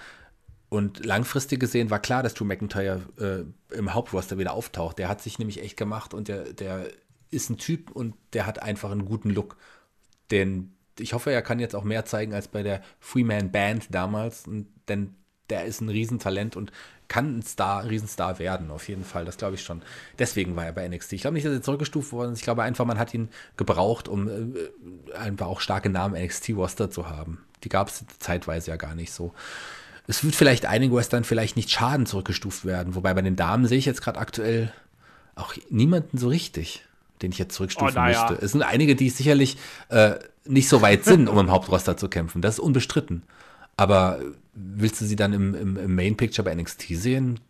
Und 0.68 1.04
langfristig 1.04 1.60
gesehen 1.60 1.90
war 1.90 1.98
klar, 1.98 2.22
dass 2.22 2.34
Drew 2.34 2.44
McIntyre 2.44 3.00
äh, 3.18 3.74
im 3.74 3.94
Hauptroster 3.94 4.36
wieder 4.36 4.52
auftaucht. 4.52 4.98
Der 4.98 5.08
hat 5.08 5.22
sich 5.22 5.38
nämlich 5.38 5.62
echt 5.62 5.78
gemacht 5.78 6.12
und 6.12 6.28
der, 6.28 6.52
der 6.52 6.88
ist 7.30 7.48
ein 7.50 7.56
Typ 7.56 7.90
und 7.90 8.14
der 8.34 8.46
hat 8.46 8.62
einfach 8.62 8.90
einen 8.90 9.06
guten 9.06 9.30
Look. 9.30 9.56
Den, 10.30 10.74
ich 10.98 11.14
hoffe, 11.14 11.30
er 11.30 11.40
kann 11.40 11.58
jetzt 11.58 11.74
auch 11.74 11.84
mehr 11.84 12.04
zeigen 12.04 12.34
als 12.34 12.48
bei 12.48 12.62
der 12.62 12.82
Freeman 13.00 13.50
Band 13.50 13.86
damals. 13.90 14.46
Und, 14.46 14.66
denn 14.88 15.14
der 15.48 15.64
ist 15.64 15.80
ein 15.80 15.88
Riesentalent 15.88 16.56
und 16.56 16.70
kann 17.08 17.38
ein 17.38 17.42
Star, 17.42 17.88
Riesenstar 17.88 18.38
werden, 18.38 18.70
auf 18.70 18.88
jeden 18.88 19.04
Fall. 19.04 19.24
Das 19.24 19.38
glaube 19.38 19.54
ich 19.54 19.62
schon. 19.62 19.82
Deswegen 20.18 20.54
war 20.56 20.66
er 20.66 20.72
bei 20.72 20.86
NXT. 20.86 21.14
Ich 21.14 21.22
glaube 21.22 21.34
nicht, 21.34 21.46
dass 21.46 21.54
er 21.54 21.62
zurückgestuft 21.62 22.12
worden 22.12 22.32
ist. 22.32 22.38
Ich 22.40 22.44
glaube 22.44 22.62
einfach, 22.62 22.84
man 22.84 22.98
hat 22.98 23.14
ihn 23.14 23.30
gebraucht, 23.56 24.08
um 24.08 24.28
äh, 24.28 25.14
einfach 25.16 25.46
auch 25.46 25.60
starke 25.60 25.88
Namen 25.88 26.22
NXT-Roster 26.22 26.90
zu 26.90 27.08
haben. 27.08 27.38
Die 27.64 27.70
gab 27.70 27.88
es 27.88 28.04
zeitweise 28.18 28.70
ja 28.70 28.76
gar 28.76 28.94
nicht 28.94 29.12
so. 29.12 29.32
Es 30.06 30.22
wird 30.22 30.34
vielleicht 30.34 30.66
einigen 30.66 30.94
Western 30.94 31.24
vielleicht 31.24 31.56
nicht 31.56 31.70
Schaden 31.70 32.06
zurückgestuft 32.06 32.64
werden. 32.64 32.94
Wobei 32.94 33.12
bei 33.14 33.22
den 33.22 33.36
Damen 33.36 33.66
sehe 33.66 33.78
ich 33.78 33.86
jetzt 33.86 34.02
gerade 34.02 34.18
aktuell 34.18 34.72
auch 35.34 35.54
niemanden 35.70 36.18
so 36.18 36.28
richtig, 36.28 36.84
den 37.22 37.32
ich 37.32 37.38
jetzt 37.38 37.54
zurückstufen 37.54 37.96
Oh, 37.96 38.06
ja. 38.06 38.28
müsste. 38.28 38.44
Es 38.44 38.52
sind 38.52 38.62
einige, 38.62 38.96
die 38.96 39.10
sicherlich 39.10 39.56
äh, 39.88 40.14
nicht 40.44 40.68
so 40.68 40.82
weit 40.82 41.04
sind, 41.04 41.28
um 41.28 41.38
im 41.38 41.50
Hauptroster 41.50 41.96
zu 41.96 42.08
kämpfen. 42.08 42.42
Das 42.42 42.54
ist 42.54 42.60
unbestritten. 42.60 43.22
Aber 43.78 44.18
willst 44.54 45.00
du 45.00 45.06
sie 45.06 45.16
dann 45.16 45.32
im, 45.32 45.54
im, 45.54 45.76
im 45.76 45.94
Main 45.94 46.16
Picture 46.16 46.44
bei 46.44 46.54
NXT 46.54 46.82
sehen? 46.90 47.40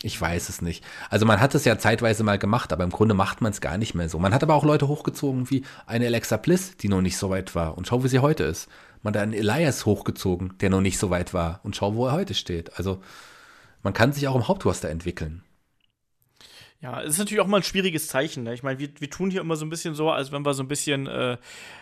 Ich 0.00 0.18
weiß 0.20 0.48
es 0.48 0.62
nicht. 0.62 0.84
Also 1.10 1.26
man 1.26 1.40
hat 1.40 1.54
es 1.56 1.64
ja 1.64 1.76
zeitweise 1.76 2.22
mal 2.22 2.38
gemacht, 2.38 2.72
aber 2.72 2.84
im 2.84 2.90
Grunde 2.90 3.14
macht 3.14 3.40
man 3.40 3.50
es 3.50 3.60
gar 3.60 3.76
nicht 3.76 3.94
mehr 3.94 4.08
so. 4.08 4.20
Man 4.20 4.32
hat 4.32 4.44
aber 4.44 4.54
auch 4.54 4.64
Leute 4.64 4.86
hochgezogen 4.86 5.50
wie 5.50 5.64
eine 5.86 6.06
Alexa 6.06 6.36
Bliss, 6.36 6.76
die 6.76 6.88
noch 6.88 7.00
nicht 7.00 7.16
so 7.16 7.30
weit 7.30 7.54
war. 7.56 7.76
Und 7.76 7.88
schau, 7.88 8.04
wie 8.04 8.08
sie 8.08 8.20
heute 8.20 8.44
ist. 8.44 8.68
Man 9.02 9.14
hat 9.14 9.22
einen 9.22 9.32
Elias 9.32 9.86
hochgezogen, 9.86 10.56
der 10.60 10.70
noch 10.70 10.80
nicht 10.80 10.98
so 10.98 11.10
weit 11.10 11.34
war. 11.34 11.60
Und 11.64 11.74
schau, 11.74 11.96
wo 11.96 12.06
er 12.06 12.12
heute 12.12 12.34
steht. 12.34 12.78
Also 12.78 13.02
man 13.82 13.92
kann 13.92 14.12
sich 14.12 14.28
auch 14.28 14.36
im 14.36 14.46
Hauptroster 14.46 14.88
entwickeln. 14.88 15.42
Ja, 16.80 17.00
es 17.00 17.14
ist 17.14 17.18
natürlich 17.18 17.40
auch 17.40 17.46
mal 17.46 17.58
ein 17.58 17.62
schwieriges 17.62 18.06
Zeichen. 18.06 18.44
Ne? 18.44 18.52
Ich 18.52 18.62
meine, 18.62 18.78
wir, 18.78 18.90
wir 18.98 19.08
tun 19.08 19.30
hier 19.30 19.40
immer 19.40 19.56
so 19.56 19.64
ein 19.64 19.70
bisschen 19.70 19.94
so, 19.94 20.10
als 20.10 20.30
wenn 20.30 20.44
wir 20.44 20.52
so 20.52 20.62
ein 20.62 20.68
bisschen, 20.68 21.06
äh, 21.06 21.38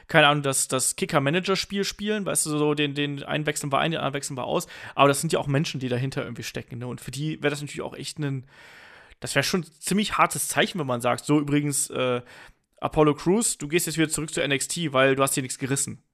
keine 0.06 0.28
Ahnung, 0.28 0.44
das, 0.44 0.68
das 0.68 0.94
Kicker-Manager-Spiel 0.94 1.84
spielen. 1.84 2.24
Weißt 2.24 2.46
du, 2.46 2.50
so 2.50 2.74
den, 2.74 2.94
den 2.94 3.22
einen 3.24 3.44
wechseln 3.46 3.72
wir 3.72 3.78
ein, 3.78 3.90
den 3.90 3.98
anderen 3.98 4.14
wechseln 4.14 4.36
wir 4.36 4.44
aus. 4.44 4.68
Aber 4.94 5.08
das 5.08 5.20
sind 5.20 5.32
ja 5.32 5.40
auch 5.40 5.48
Menschen, 5.48 5.80
die 5.80 5.88
dahinter 5.88 6.22
irgendwie 6.22 6.44
stecken. 6.44 6.78
Ne? 6.78 6.86
Und 6.86 7.00
für 7.00 7.10
die 7.10 7.42
wäre 7.42 7.50
das 7.50 7.60
natürlich 7.60 7.82
auch 7.82 7.94
echt 7.94 8.18
ein, 8.18 8.46
das 9.18 9.34
wäre 9.34 9.42
schon 9.42 9.62
ein 9.62 9.70
ziemlich 9.80 10.16
hartes 10.16 10.48
Zeichen, 10.48 10.78
wenn 10.78 10.86
man 10.86 11.00
sagt, 11.00 11.24
so 11.24 11.40
übrigens, 11.40 11.90
äh, 11.90 12.22
Apollo 12.80 13.14
Crews, 13.14 13.58
du 13.58 13.66
gehst 13.66 13.86
jetzt 13.86 13.98
wieder 13.98 14.08
zurück 14.08 14.32
zu 14.32 14.46
NXT, 14.46 14.92
weil 14.92 15.16
du 15.16 15.22
hast 15.22 15.34
hier 15.34 15.42
nichts 15.42 15.58
gerissen. 15.58 16.04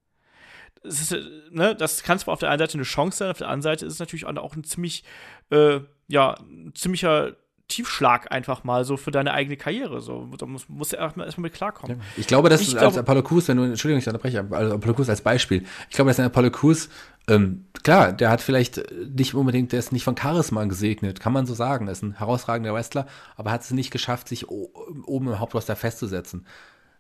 Das, 0.82 1.00
ist, 1.00 1.12
äh, 1.12 1.22
ne, 1.50 1.74
das 1.74 2.02
kann 2.02 2.18
zwar 2.18 2.32
auf 2.32 2.40
der 2.40 2.48
einen 2.48 2.60
Seite 2.60 2.74
eine 2.74 2.84
Chance 2.84 3.18
sein, 3.18 3.30
auf 3.30 3.38
der 3.38 3.48
anderen 3.48 3.62
Seite 3.62 3.84
ist 3.84 3.94
es 3.94 3.98
natürlich 3.98 4.24
auch 4.24 4.56
ein 4.56 4.64
ziemlich, 4.64 5.04
äh, 5.50 5.80
ja, 6.08 6.34
ein 6.40 6.72
ziemlicher 6.74 7.36
Tiefschlag 7.70 8.30
einfach 8.30 8.64
mal 8.64 8.84
so 8.84 8.98
für 8.98 9.10
deine 9.10 9.32
eigene 9.32 9.56
Karriere. 9.56 10.02
So, 10.02 10.28
da 10.36 10.44
muss, 10.44 10.68
musst 10.68 10.92
du 10.92 10.96
erstmal 10.96 11.32
mit 11.38 11.54
klarkommen. 11.54 12.02
Ich 12.18 12.26
glaube, 12.26 12.50
dass 12.50 12.60
Ich 12.60 12.78
als 12.78 12.98
Apollo 12.98 13.22
Crews, 13.22 13.48
wenn 13.48 13.56
du, 13.56 13.62
Entschuldigung, 13.62 14.00
ich 14.00 14.06
unterbreche, 14.06 14.46
also 14.50 14.74
Apollo 14.74 14.94
Crews 14.94 15.08
als 15.08 15.22
Beispiel, 15.22 15.64
ich 15.88 15.96
glaube, 15.96 16.10
dass 16.10 16.20
ein 16.20 16.26
Apollo 16.26 16.50
Crews, 16.50 16.90
ähm, 17.28 17.64
klar, 17.82 18.12
der 18.12 18.28
hat 18.28 18.42
vielleicht 18.42 18.82
nicht 19.14 19.34
unbedingt, 19.34 19.72
der 19.72 19.78
ist 19.78 19.92
nicht 19.92 20.04
von 20.04 20.16
Charisma 20.16 20.64
gesegnet, 20.64 21.20
kann 21.20 21.32
man 21.32 21.46
so 21.46 21.54
sagen, 21.54 21.86
er 21.86 21.92
ist 21.92 22.02
ein 22.02 22.18
herausragender 22.18 22.74
Wrestler, 22.74 23.06
aber 23.36 23.52
hat 23.52 23.62
es 23.62 23.70
nicht 23.70 23.90
geschafft, 23.90 24.28
sich 24.28 24.48
oben 24.48 25.28
im 25.28 25.38
Hauptroster 25.38 25.76
festzusetzen. 25.76 26.46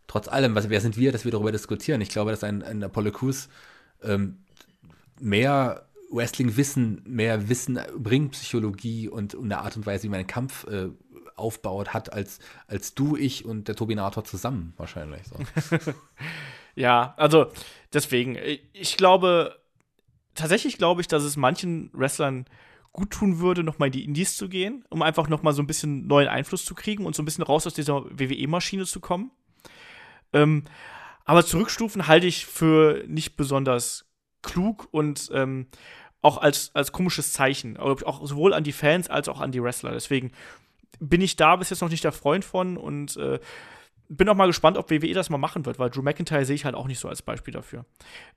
Trotz 0.06 0.28
allem, 0.28 0.54
was, 0.54 0.70
wer 0.70 0.80
sind 0.80 0.96
wir, 0.96 1.12
dass 1.12 1.24
wir 1.24 1.32
darüber 1.32 1.52
diskutieren? 1.52 2.00
Ich 2.00 2.08
glaube, 2.08 2.30
dass 2.30 2.42
ein, 2.42 2.62
ein 2.62 2.82
Apollo 2.82 3.12
Crews 3.12 3.48
ähm, 4.02 4.38
mehr 5.20 5.86
Wrestling-Wissen, 6.10 7.02
mehr 7.06 7.48
Wissen, 7.48 7.78
Ringpsychologie 7.78 9.08
und, 9.08 9.34
und 9.34 9.44
eine 9.44 9.62
Art 9.62 9.76
und 9.76 9.86
Weise, 9.86 10.04
wie 10.04 10.08
man 10.08 10.18
einen 10.18 10.26
Kampf 10.26 10.66
äh, 10.66 10.88
aufbaut, 11.36 11.94
hat 11.94 12.12
als, 12.12 12.38
als 12.66 12.94
du, 12.94 13.16
ich 13.16 13.44
und 13.44 13.68
der 13.68 13.76
Tobinator 13.76 14.24
zusammen 14.24 14.74
wahrscheinlich. 14.76 15.22
So. 15.26 15.36
ja, 16.74 17.14
also 17.16 17.46
deswegen, 17.92 18.36
ich 18.72 18.96
glaube, 18.96 19.58
tatsächlich 20.34 20.78
glaube 20.78 21.00
ich, 21.00 21.08
dass 21.08 21.22
es 21.22 21.36
manchen 21.36 21.90
Wrestlern 21.92 22.46
gut 22.92 23.10
tun 23.10 23.38
würde, 23.38 23.62
nochmal 23.62 23.86
in 23.88 23.92
die 23.92 24.04
Indies 24.04 24.36
zu 24.36 24.48
gehen, 24.48 24.84
um 24.90 25.02
einfach 25.02 25.28
nochmal 25.28 25.52
so 25.52 25.62
ein 25.62 25.66
bisschen 25.66 26.06
neuen 26.06 26.28
Einfluss 26.28 26.64
zu 26.64 26.74
kriegen 26.74 27.06
und 27.06 27.14
so 27.14 27.22
ein 27.22 27.24
bisschen 27.24 27.44
raus 27.44 27.66
aus 27.66 27.74
dieser 27.74 28.04
WWE-Maschine 28.10 28.84
zu 28.84 29.00
kommen. 29.00 29.30
Ähm, 30.32 30.64
aber 31.24 31.46
Zurückstufen 31.46 32.08
halte 32.08 32.26
ich 32.26 32.46
für 32.46 33.04
nicht 33.06 33.36
besonders 33.36 34.06
klug 34.42 34.88
und 34.90 35.30
ähm, 35.32 35.66
auch 36.22 36.38
als, 36.38 36.70
als 36.74 36.92
komisches 36.92 37.32
Zeichen. 37.32 37.76
Auch 37.76 38.26
sowohl 38.26 38.54
an 38.54 38.64
die 38.64 38.72
Fans 38.72 39.08
als 39.08 39.28
auch 39.28 39.40
an 39.40 39.52
die 39.52 39.62
Wrestler. 39.62 39.92
Deswegen 39.92 40.32
bin 40.98 41.20
ich 41.20 41.36
da 41.36 41.56
bis 41.56 41.70
jetzt 41.70 41.80
noch 41.80 41.88
nicht 41.88 42.04
der 42.04 42.12
Freund 42.12 42.44
von 42.44 42.76
und 42.76 43.16
äh, 43.16 43.38
bin 44.10 44.28
auch 44.28 44.34
mal 44.34 44.48
gespannt, 44.48 44.76
ob 44.76 44.90
WWE 44.90 45.14
das 45.14 45.30
mal 45.30 45.38
machen 45.38 45.64
wird, 45.64 45.78
weil 45.78 45.88
Drew 45.88 46.02
McIntyre 46.02 46.44
sehe 46.44 46.56
ich 46.56 46.64
halt 46.64 46.74
auch 46.74 46.88
nicht 46.88 46.98
so 46.98 47.08
als 47.08 47.22
Beispiel 47.22 47.54
dafür. 47.54 47.84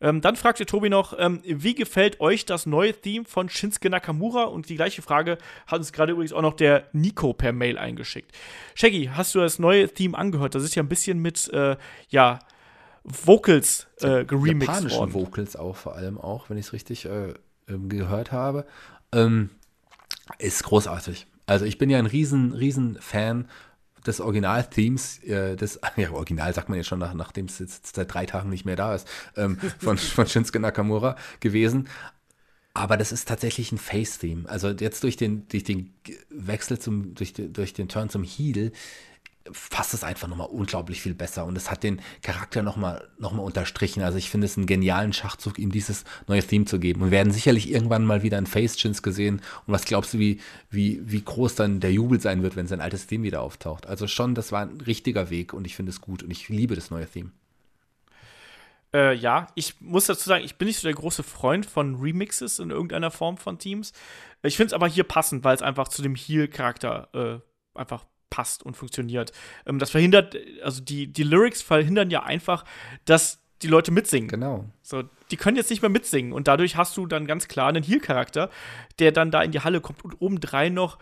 Ähm, 0.02 0.22
dann 0.22 0.36
fragte 0.36 0.68
Tobi 0.68 0.90
noch, 0.90 1.18
ähm, 1.18 1.42
wie 1.44 1.74
gefällt 1.74 2.22
euch 2.22 2.46
das 2.46 2.68
neue 2.68 2.94
Theme 2.94 3.26
von 3.26 3.50
Shinsuke 3.50 3.90
Nakamura? 3.90 4.44
Und 4.44 4.70
die 4.70 4.76
gleiche 4.76 5.02
Frage 5.02 5.40
hat 5.66 5.80
uns 5.80 5.92
gerade 5.92 6.12
übrigens 6.12 6.32
auch 6.32 6.44
noch 6.44 6.54
der 6.54 6.88
Nico 6.94 7.34
per 7.34 7.54
Mail 7.54 7.80
eingeschickt. 7.80 8.32
Shaggy, 8.76 9.10
hast 9.14 9.34
du 9.34 9.40
das 9.40 9.58
neue 9.58 9.90
Theme 9.90 10.16
angehört? 10.16 10.54
Das 10.54 10.64
ist 10.64 10.76
ja 10.76 10.84
ein 10.84 10.90
bisschen 10.90 11.20
mit, 11.20 11.50
äh, 11.52 11.76
ja, 12.10 12.40
Vocals 13.04 13.88
äh, 14.00 14.24
geremixed 14.24 14.68
Japanischen 14.68 14.98
worden. 14.98 15.14
Vocals 15.14 15.56
auch 15.56 15.76
vor 15.76 15.96
allem 15.96 16.18
auch, 16.18 16.50
wenn 16.50 16.58
ich 16.58 16.68
es 16.68 16.74
richtig 16.74 17.06
äh, 17.06 17.34
gehört 17.80 18.32
habe. 18.32 18.66
Ähm, 19.12 19.50
ist 20.40 20.64
großartig. 20.64 21.28
Also 21.46 21.66
ich 21.66 21.78
bin 21.78 21.90
ja 21.90 22.00
ein 22.00 22.06
riesen, 22.06 22.54
riesen 22.54 22.98
Fan 23.00 23.48
des 24.06 24.20
Original-Themes, 24.20 25.24
äh, 25.24 25.56
des, 25.56 25.80
ja, 25.96 26.12
Original 26.12 26.54
sagt 26.54 26.70
man 26.70 26.78
jetzt 26.78 26.88
schon, 26.88 27.00
nach, 27.00 27.14
nachdem 27.14 27.46
es 27.46 27.60
jetzt 27.60 27.96
seit 27.96 28.14
drei 28.14 28.26
Tagen 28.26 28.50
nicht 28.50 28.66
mehr 28.66 28.76
da 28.76 28.96
ist, 28.96 29.08
ähm, 29.36 29.58
von, 29.80 29.98
von 29.98 30.28
Shinsuke 30.28 30.60
Nakamura 30.60 31.16
gewesen. 31.40 31.88
Aber 32.76 32.98
das 32.98 33.12
ist 33.12 33.28
tatsächlich 33.28 33.72
ein 33.72 33.78
Face-Theme. 33.78 34.50
Also 34.50 34.70
jetzt 34.70 35.04
durch 35.04 35.16
den, 35.16 35.48
durch 35.48 35.64
den 35.64 35.94
Wechsel 36.30 36.80
zum, 36.80 37.14
durch, 37.14 37.34
durch 37.34 37.74
den 37.74 37.88
Turn 37.88 38.10
zum 38.10 38.24
Heel 38.24 38.72
fasst 39.52 39.94
es 39.94 40.04
einfach 40.04 40.28
nochmal 40.28 40.48
unglaublich 40.48 41.02
viel 41.02 41.14
besser 41.14 41.46
und 41.46 41.58
es 41.58 41.70
hat 41.70 41.84
den 41.84 42.02
Charakter 42.22 42.64
nochmal 42.64 43.10
noch 43.18 43.34
mal 43.34 43.42
unterstrichen. 43.42 44.02
Also 44.02 44.18
ich 44.18 44.30
finde 44.30 44.46
es 44.46 44.58
einen 44.58 44.68
genialen 44.68 45.12
Schachzug, 45.12 45.60
ihm 45.60 45.72
dieses 45.72 46.06
neue 46.28 46.42
Theme 46.42 46.66
zu 46.66 46.80
geben. 46.80 47.02
Und 47.02 47.08
wir 47.08 47.18
werden 47.18 47.34
sicherlich 47.34 47.70
irgendwann 47.70 48.06
mal 48.06 48.24
wieder 48.24 48.38
ein 48.38 48.48
Face-Chins 48.48 49.04
gesehen. 49.04 49.42
Und 49.66 49.74
was 49.74 49.86
glaubst 49.86 50.14
du, 50.14 50.20
wie, 50.20 50.40
wie, 50.70 51.02
wie 51.04 51.22
groß 51.22 51.56
dann 51.56 51.82
der 51.82 51.92
Jubel 51.92 52.22
sein 52.22 52.42
wird, 52.42 52.56
wenn 52.56 52.68
sein 52.68 52.80
altes 52.80 53.08
Theme 53.08 53.26
wieder 53.26 53.42
auftaucht? 53.42 53.86
Also 53.86 54.08
schon, 54.08 54.34
das 54.34 54.52
war 54.54 54.62
ein 54.62 54.80
richtiger 54.80 55.30
Weg 55.30 55.54
und 55.54 55.66
ich 55.66 55.76
finde 55.76 55.90
es 55.90 56.00
gut 56.00 56.24
und 56.24 56.32
ich 56.32 56.48
liebe 56.48 56.76
das 56.76 56.90
neue 56.90 57.08
Theme. 57.08 57.32
Äh, 58.94 59.16
ja, 59.16 59.48
ich 59.56 59.82
muss 59.82 60.06
dazu 60.06 60.30
sagen, 60.30 60.46
ich 60.46 60.56
bin 60.56 60.68
nicht 60.68 60.80
so 60.80 60.88
der 60.88 60.96
große 60.96 61.24
Freund 61.24 61.66
von 61.66 61.96
Remixes 61.96 62.60
in 62.60 62.70
irgendeiner 62.70 63.12
Form 63.12 63.38
von 63.38 63.58
Teams. 63.58 63.92
Ich 64.44 64.56
finde 64.56 64.68
es 64.68 64.74
aber 64.74 64.88
hier 64.88 65.04
passend, 65.04 65.44
weil 65.44 65.56
es 65.56 65.62
einfach 65.62 65.88
zu 65.88 66.02
dem 66.02 66.16
Heal-Charakter 66.16 67.10
äh, 67.14 67.78
einfach 67.78 68.06
passt 68.34 68.64
und 68.64 68.76
funktioniert. 68.76 69.32
Ähm, 69.68 69.78
das 69.78 69.92
verhindert, 69.92 70.36
also 70.64 70.82
die, 70.82 71.06
die 71.06 71.22
Lyrics 71.22 71.62
verhindern 71.62 72.10
ja 72.10 72.24
einfach, 72.24 72.66
dass 73.06 73.40
die 73.62 73.68
Leute 73.68 73.92
mitsingen. 73.92 74.28
Genau. 74.28 74.66
So, 74.82 75.04
die 75.30 75.38
können 75.38 75.56
jetzt 75.56 75.70
nicht 75.70 75.84
mehr 75.84 75.90
mitsingen 75.90 76.34
und 76.34 76.48
dadurch 76.48 76.76
hast 76.76 76.98
du 76.98 77.06
dann 77.06 77.28
ganz 77.28 77.48
klar 77.48 77.70
einen 77.70 77.84
Heal-Charakter, 77.84 78.50
der 78.98 79.12
dann 79.12 79.30
da 79.30 79.44
in 79.44 79.52
die 79.52 79.60
Halle 79.60 79.82
kommt 79.82 80.04
und 80.04 80.20
obendrein 80.20 80.74
noch 80.74 80.98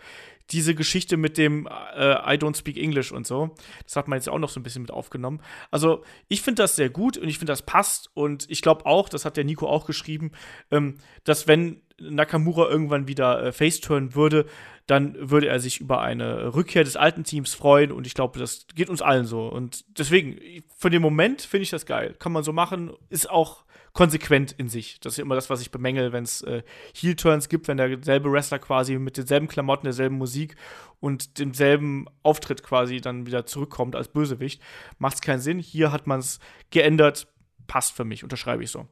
diese 0.52 0.74
Geschichte 0.74 1.16
mit 1.16 1.38
dem 1.38 1.66
äh, 1.66 2.34
I 2.34 2.38
don't 2.38 2.56
speak 2.56 2.76
English 2.76 3.12
und 3.12 3.26
so. 3.26 3.54
Das 3.84 3.96
hat 3.96 4.08
man 4.08 4.18
jetzt 4.18 4.28
auch 4.28 4.38
noch 4.38 4.50
so 4.50 4.60
ein 4.60 4.62
bisschen 4.62 4.82
mit 4.82 4.90
aufgenommen. 4.90 5.40
Also, 5.70 6.04
ich 6.28 6.42
finde 6.42 6.62
das 6.62 6.76
sehr 6.76 6.90
gut 6.90 7.16
und 7.16 7.28
ich 7.28 7.38
finde, 7.38 7.52
das 7.52 7.62
passt. 7.62 8.10
Und 8.14 8.46
ich 8.50 8.62
glaube 8.62 8.86
auch, 8.86 9.08
das 9.08 9.24
hat 9.24 9.36
der 9.36 9.44
Nico 9.44 9.66
auch 9.66 9.86
geschrieben, 9.86 10.32
ähm, 10.70 10.98
dass 11.24 11.48
wenn 11.48 11.82
Nakamura 11.98 12.68
irgendwann 12.68 13.08
wieder 13.08 13.42
äh, 13.42 13.52
Faceturn 13.52 14.14
würde, 14.14 14.46
dann 14.86 15.16
würde 15.18 15.48
er 15.48 15.60
sich 15.60 15.80
über 15.80 16.00
eine 16.00 16.54
Rückkehr 16.54 16.84
des 16.84 16.96
alten 16.96 17.24
Teams 17.24 17.54
freuen 17.54 17.92
und 17.92 18.06
ich 18.06 18.14
glaube, 18.14 18.38
das 18.38 18.66
geht 18.74 18.90
uns 18.90 19.00
allen 19.00 19.26
so. 19.26 19.46
Und 19.46 19.84
deswegen, 19.98 20.38
für 20.76 20.90
den 20.90 21.02
Moment 21.02 21.42
finde 21.42 21.62
ich 21.62 21.70
das 21.70 21.86
geil. 21.86 22.14
Kann 22.18 22.32
man 22.32 22.42
so 22.42 22.52
machen, 22.52 22.92
ist 23.08 23.30
auch 23.30 23.64
konsequent 23.92 24.52
in 24.52 24.68
sich. 24.68 25.00
Das 25.00 25.14
ist 25.14 25.18
immer 25.18 25.34
das, 25.34 25.50
was 25.50 25.60
ich 25.60 25.70
bemängel, 25.70 26.12
wenn 26.12 26.24
es 26.24 26.42
äh, 26.42 26.62
Heel-Turns 26.94 27.48
gibt, 27.48 27.68
wenn 27.68 27.76
derselbe 27.76 28.32
Wrestler 28.32 28.58
quasi 28.58 28.98
mit 28.98 29.16
denselben 29.16 29.48
Klamotten, 29.48 29.84
derselben 29.84 30.16
Musik 30.16 30.56
und 31.00 31.38
demselben 31.38 32.06
Auftritt 32.22 32.62
quasi 32.62 33.00
dann 33.00 33.26
wieder 33.26 33.44
zurückkommt 33.44 33.94
als 33.94 34.08
Bösewicht. 34.08 34.62
Macht 34.98 35.16
es 35.16 35.20
keinen 35.20 35.40
Sinn. 35.40 35.58
Hier 35.58 35.92
hat 35.92 36.06
man 36.06 36.20
es 36.20 36.40
geändert, 36.70 37.26
passt 37.66 37.92
für 37.92 38.04
mich, 38.04 38.22
unterschreibe 38.24 38.64
ich 38.64 38.70
so. 38.70 38.86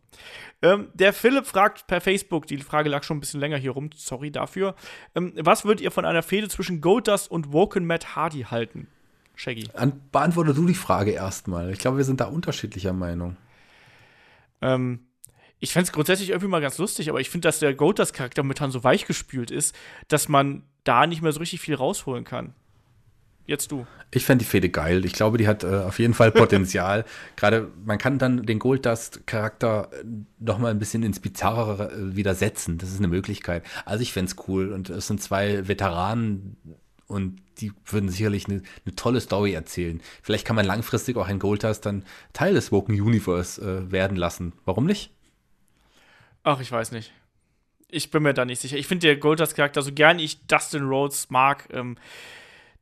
Ähm, 0.63 0.89
der 0.95 1.13
Philipp 1.13 1.47
fragt 1.47 1.87
per 1.87 2.01
Facebook, 2.01 2.47
die 2.47 2.59
Frage 2.59 2.91
lag 2.91 3.03
schon 3.03 3.17
ein 3.17 3.21
bisschen 3.21 3.41
länger 3.41 3.57
hier 3.57 3.73
rum, 3.73 3.91
sorry 3.95 4.31
dafür. 4.31 4.75
Ähm, 5.15 5.33
was 5.37 5.65
würdet 5.65 5.81
ihr 5.81 5.91
von 5.91 6.05
einer 6.05 6.23
Fehde 6.23 6.49
zwischen 6.49 6.81
Goldust 6.81 7.31
und 7.31 7.53
Woken 7.53 7.87
Matt 7.87 8.17
Hardy 8.17 8.43
halten? 8.43 8.87
Shaggy. 9.35 9.69
An, 9.73 10.01
beantworte 10.13 10.53
du 10.53 10.67
die 10.67 10.75
Frage 10.75 11.13
erstmal. 11.13 11.71
Ich 11.71 11.79
glaube, 11.79 11.97
wir 11.97 12.05
sind 12.05 12.21
da 12.21 12.27
unterschiedlicher 12.27 12.93
Meinung. 12.93 13.37
Ähm, 14.63 15.07
ich 15.59 15.73
fände 15.73 15.85
es 15.85 15.93
grundsätzlich 15.93 16.31
irgendwie 16.31 16.49
mal 16.49 16.61
ganz 16.61 16.79
lustig, 16.79 17.11
aber 17.11 17.21
ich 17.21 17.29
finde, 17.29 17.49
dass 17.49 17.59
der 17.59 17.75
Goldust-Charakter 17.75 18.43
momentan 18.43 18.71
so 18.71 18.83
weichgespült 18.83 19.51
ist, 19.51 19.77
dass 20.09 20.29
man 20.29 20.63
da 20.85 21.07
nicht 21.07 21.21
mehr 21.21 21.33
so 21.33 21.41
richtig 21.41 21.61
viel 21.61 21.75
rausholen 21.75 22.25
kann. 22.25 22.55
Jetzt 23.47 23.73
du. 23.73 23.87
Ich 24.13 24.25
fände 24.25 24.45
die 24.45 24.49
Fehde 24.49 24.69
geil. 24.69 25.05
Ich 25.05 25.13
glaube, 25.13 25.37
die 25.37 25.49
hat 25.49 25.65
äh, 25.65 25.67
auf 25.67 25.99
jeden 25.99 26.15
Fall 26.15 26.31
Potenzial. 26.31 27.05
Gerade, 27.37 27.69
man 27.85 27.99
kann 27.99 28.19
dann 28.19 28.47
den 28.47 28.59
Goldust-Charakter 28.61 29.91
äh, 29.93 30.05
noch 30.39 30.59
mal 30.59 30.71
ein 30.71 30.79
bisschen 30.79 31.03
ins 31.03 31.21
Bizarrere 31.21 31.91
äh, 31.91 32.17
wieder 32.17 32.35
setzen. 32.35 32.79
Das 32.79 32.91
ist 32.91 32.99
eine 32.99 33.09
Möglichkeit. 33.09 33.65
Also 33.85 34.03
ich 34.03 34.13
fände 34.13 34.31
es 34.31 34.49
cool. 34.49 34.73
Und 34.73 34.89
es 34.89 35.09
sind 35.09 35.21
zwei 35.21 35.67
Veteranen 35.67 36.57
und 37.11 37.43
die 37.59 37.73
würden 37.85 38.09
sicherlich 38.09 38.47
eine, 38.49 38.63
eine, 38.85 38.95
tolle 38.95 39.21
Story 39.21 39.53
erzählen. 39.53 40.01
Vielleicht 40.23 40.47
kann 40.47 40.57
man 40.57 40.65
langfristig 40.65 41.17
auch 41.17 41.29
ein 41.29 41.39
Goldust 41.39 41.85
dann 41.85 42.05
Teil 42.33 42.55
des 42.55 42.73
Woken 42.73 42.99
Universe 42.99 43.61
äh, 43.61 43.93
werden 43.93 44.17
lassen. 44.17 44.53
Warum 44.65 44.87
nicht? 44.87 45.11
Ach, 46.43 46.61
ich 46.61 46.73
weiß 46.73 46.93
nicht. 46.93 47.13
Ich 47.89 48.11
bin 48.11 48.23
mir 48.23 48.33
da 48.33 48.45
nicht 48.45 48.61
sicher. 48.61 48.77
Ich 48.77 48.87
finde 48.87 49.09
der 49.09 49.17
Goldust-Charakter, 49.17 49.83
so 49.83 49.93
gern 49.93 50.19
ich 50.19 50.47
Dustin 50.47 50.85
Rhodes 50.85 51.29
mag, 51.29 51.69
ähm, 51.73 51.97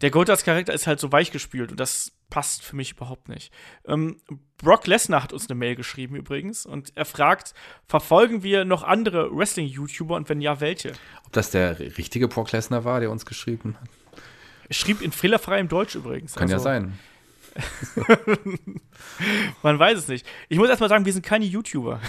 der 0.01 0.11
Goldust-Charakter 0.11 0.73
ist 0.73 0.87
halt 0.87 1.01
so 1.01 1.11
weichgespült 1.11 1.73
und 1.73 1.81
das 1.81 2.13
passt 2.31 2.63
für 2.63 2.77
mich 2.77 2.93
überhaupt 2.93 3.29
nicht. 3.29 3.53
Ähm, 3.85 4.21
Brock 4.59 4.87
Lesnar 4.87 5.23
hat 5.23 5.33
uns 5.33 5.49
eine 5.49 5.59
Mail 5.59 5.75
geschrieben 5.75 6.15
übrigens 6.15 6.67
und 6.67 6.93
er 6.95 7.05
fragt, 7.05 7.55
verfolgen 7.87 8.43
wir 8.43 8.65
noch 8.65 8.85
andere 8.85 9.35
Wrestling-YouTuber 9.35 10.15
und 10.15 10.29
wenn 10.29 10.41
ja, 10.41 10.61
welche? 10.61 10.93
Ob 11.25 11.33
das 11.33 11.51
der 11.51 11.81
richtige 11.81 12.29
Brock 12.29 12.53
Lesnar 12.53 12.85
war, 12.85 13.01
der 13.01 13.11
uns 13.11 13.27
geschrieben 13.27 13.77
hat? 13.81 13.89
Schrieb 14.71 15.03
in 15.03 15.13
fehlerfreiem 15.13 15.69
Deutsch 15.69 15.95
übrigens. 15.95 16.35
Kann 16.35 16.45
also. 16.45 16.55
ja 16.55 16.59
sein. 16.61 16.99
Man 19.63 19.79
weiß 19.79 19.99
es 19.99 20.09
nicht. 20.09 20.27
Ich 20.49 20.59
muss 20.59 20.69
erstmal 20.69 20.89
sagen, 20.89 21.05
wir 21.05 21.13
sind 21.13 21.25
keine 21.25 21.45
YouTuber. 21.45 22.01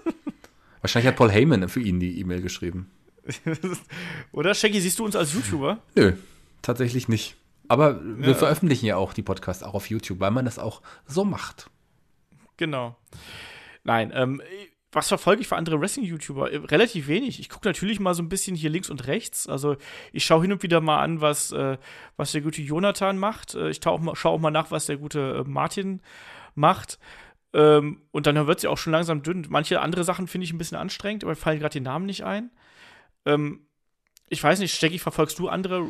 Wahrscheinlich 0.80 1.08
hat 1.08 1.16
Paul 1.16 1.30
Heyman 1.30 1.68
für 1.68 1.80
ihn 1.80 2.00
die 2.00 2.18
E-Mail 2.18 2.42
geschrieben. 2.42 2.90
Oder, 4.32 4.54
Shaggy, 4.54 4.80
siehst 4.80 4.98
du 4.98 5.04
uns 5.04 5.14
als 5.14 5.32
YouTuber? 5.32 5.78
Nö 5.94 6.14
tatsächlich 6.62 7.08
nicht. 7.08 7.36
Aber 7.68 8.00
wir 8.02 8.30
ja. 8.30 8.34
veröffentlichen 8.34 8.86
ja 8.86 8.96
auch 8.96 9.12
die 9.12 9.22
Podcasts 9.22 9.62
auch 9.62 9.74
auf 9.74 9.90
YouTube, 9.90 10.20
weil 10.20 10.30
man 10.30 10.44
das 10.44 10.58
auch 10.58 10.82
so 11.06 11.24
macht. 11.24 11.70
Genau. 12.56 12.96
Nein, 13.84 14.12
ähm, 14.14 14.40
was 14.92 15.08
verfolge 15.08 15.40
ich 15.40 15.48
für 15.48 15.56
andere 15.56 15.80
Wrestling-YouTuber? 15.80 16.52
Äh, 16.52 16.56
relativ 16.58 17.08
wenig. 17.08 17.40
Ich 17.40 17.48
gucke 17.48 17.66
natürlich 17.66 17.98
mal 17.98 18.14
so 18.14 18.22
ein 18.22 18.28
bisschen 18.28 18.54
hier 18.54 18.70
links 18.70 18.90
und 18.90 19.06
rechts. 19.06 19.48
Also 19.48 19.76
ich 20.12 20.24
schaue 20.24 20.42
hin 20.42 20.52
und 20.52 20.62
wieder 20.62 20.80
mal 20.80 21.00
an, 21.00 21.20
was, 21.20 21.50
äh, 21.52 21.78
was 22.16 22.32
der 22.32 22.42
gute 22.42 22.62
Jonathan 22.62 23.18
macht. 23.18 23.54
Äh, 23.54 23.70
ich 23.70 23.80
schaue 23.82 24.14
auch 24.24 24.38
mal 24.38 24.50
nach, 24.50 24.70
was 24.70 24.86
der 24.86 24.98
gute 24.98 25.44
äh, 25.44 25.48
Martin 25.48 26.02
macht. 26.54 26.98
Ähm, 27.54 28.02
und 28.12 28.26
dann 28.26 28.46
wird 28.46 28.60
sie 28.60 28.68
auch 28.68 28.78
schon 28.78 28.92
langsam 28.92 29.22
dünn. 29.22 29.46
Manche 29.48 29.80
andere 29.80 30.04
Sachen 30.04 30.26
finde 30.26 30.44
ich 30.44 30.52
ein 30.52 30.58
bisschen 30.58 30.78
anstrengend, 30.78 31.24
aber 31.24 31.36
fallen 31.36 31.58
gerade 31.58 31.72
die 31.72 31.80
Namen 31.80 32.06
nicht 32.06 32.24
ein. 32.24 32.50
Ähm, 33.24 33.66
ich 34.28 34.42
weiß 34.42 34.60
nicht, 34.60 34.74
Stecki, 34.74 34.98
verfolgst 34.98 35.38
du 35.38 35.48
andere, 35.48 35.84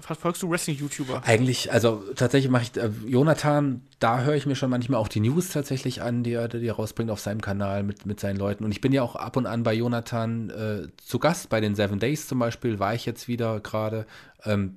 verfolgst 0.00 0.42
du 0.42 0.50
Wrestling-YouTuber? 0.50 1.22
Eigentlich, 1.24 1.72
also 1.72 2.04
tatsächlich 2.14 2.48
mache 2.48 2.62
ich, 2.62 2.76
äh, 2.80 2.90
Jonathan, 3.06 3.82
da 3.98 4.20
höre 4.20 4.36
ich 4.36 4.46
mir 4.46 4.54
schon 4.54 4.70
manchmal 4.70 5.00
auch 5.00 5.08
die 5.08 5.18
News 5.18 5.48
tatsächlich 5.48 6.00
an, 6.00 6.22
die 6.22 6.34
er, 6.34 6.46
die 6.46 6.64
er 6.64 6.74
rausbringt 6.74 7.10
auf 7.10 7.18
seinem 7.18 7.40
Kanal 7.40 7.82
mit, 7.82 8.06
mit 8.06 8.20
seinen 8.20 8.36
Leuten. 8.36 8.64
Und 8.64 8.70
ich 8.70 8.80
bin 8.80 8.92
ja 8.92 9.02
auch 9.02 9.16
ab 9.16 9.36
und 9.36 9.46
an 9.46 9.64
bei 9.64 9.74
Jonathan 9.74 10.50
äh, 10.50 10.88
zu 10.96 11.18
Gast, 11.18 11.48
bei 11.48 11.60
den 11.60 11.74
Seven 11.74 11.98
Days 11.98 12.28
zum 12.28 12.38
Beispiel, 12.38 12.78
war 12.78 12.94
ich 12.94 13.04
jetzt 13.04 13.26
wieder 13.26 13.58
gerade. 13.58 14.06
Ähm, 14.44 14.76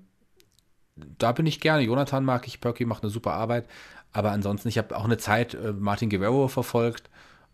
da 0.95 1.31
bin 1.31 1.45
ich 1.45 1.59
gerne. 1.59 1.83
Jonathan 1.83 2.25
mag 2.25 2.47
ich, 2.47 2.59
Perky 2.59 2.85
macht 2.85 3.03
eine 3.03 3.11
super 3.11 3.33
Arbeit. 3.33 3.67
Aber 4.13 4.31
ansonsten, 4.31 4.67
ich 4.67 4.77
habe 4.77 4.97
auch 4.97 5.05
eine 5.05 5.17
Zeit 5.17 5.53
äh, 5.53 5.73
Martin 5.73 6.09
Guerrero 6.09 6.47
verfolgt 6.47 7.09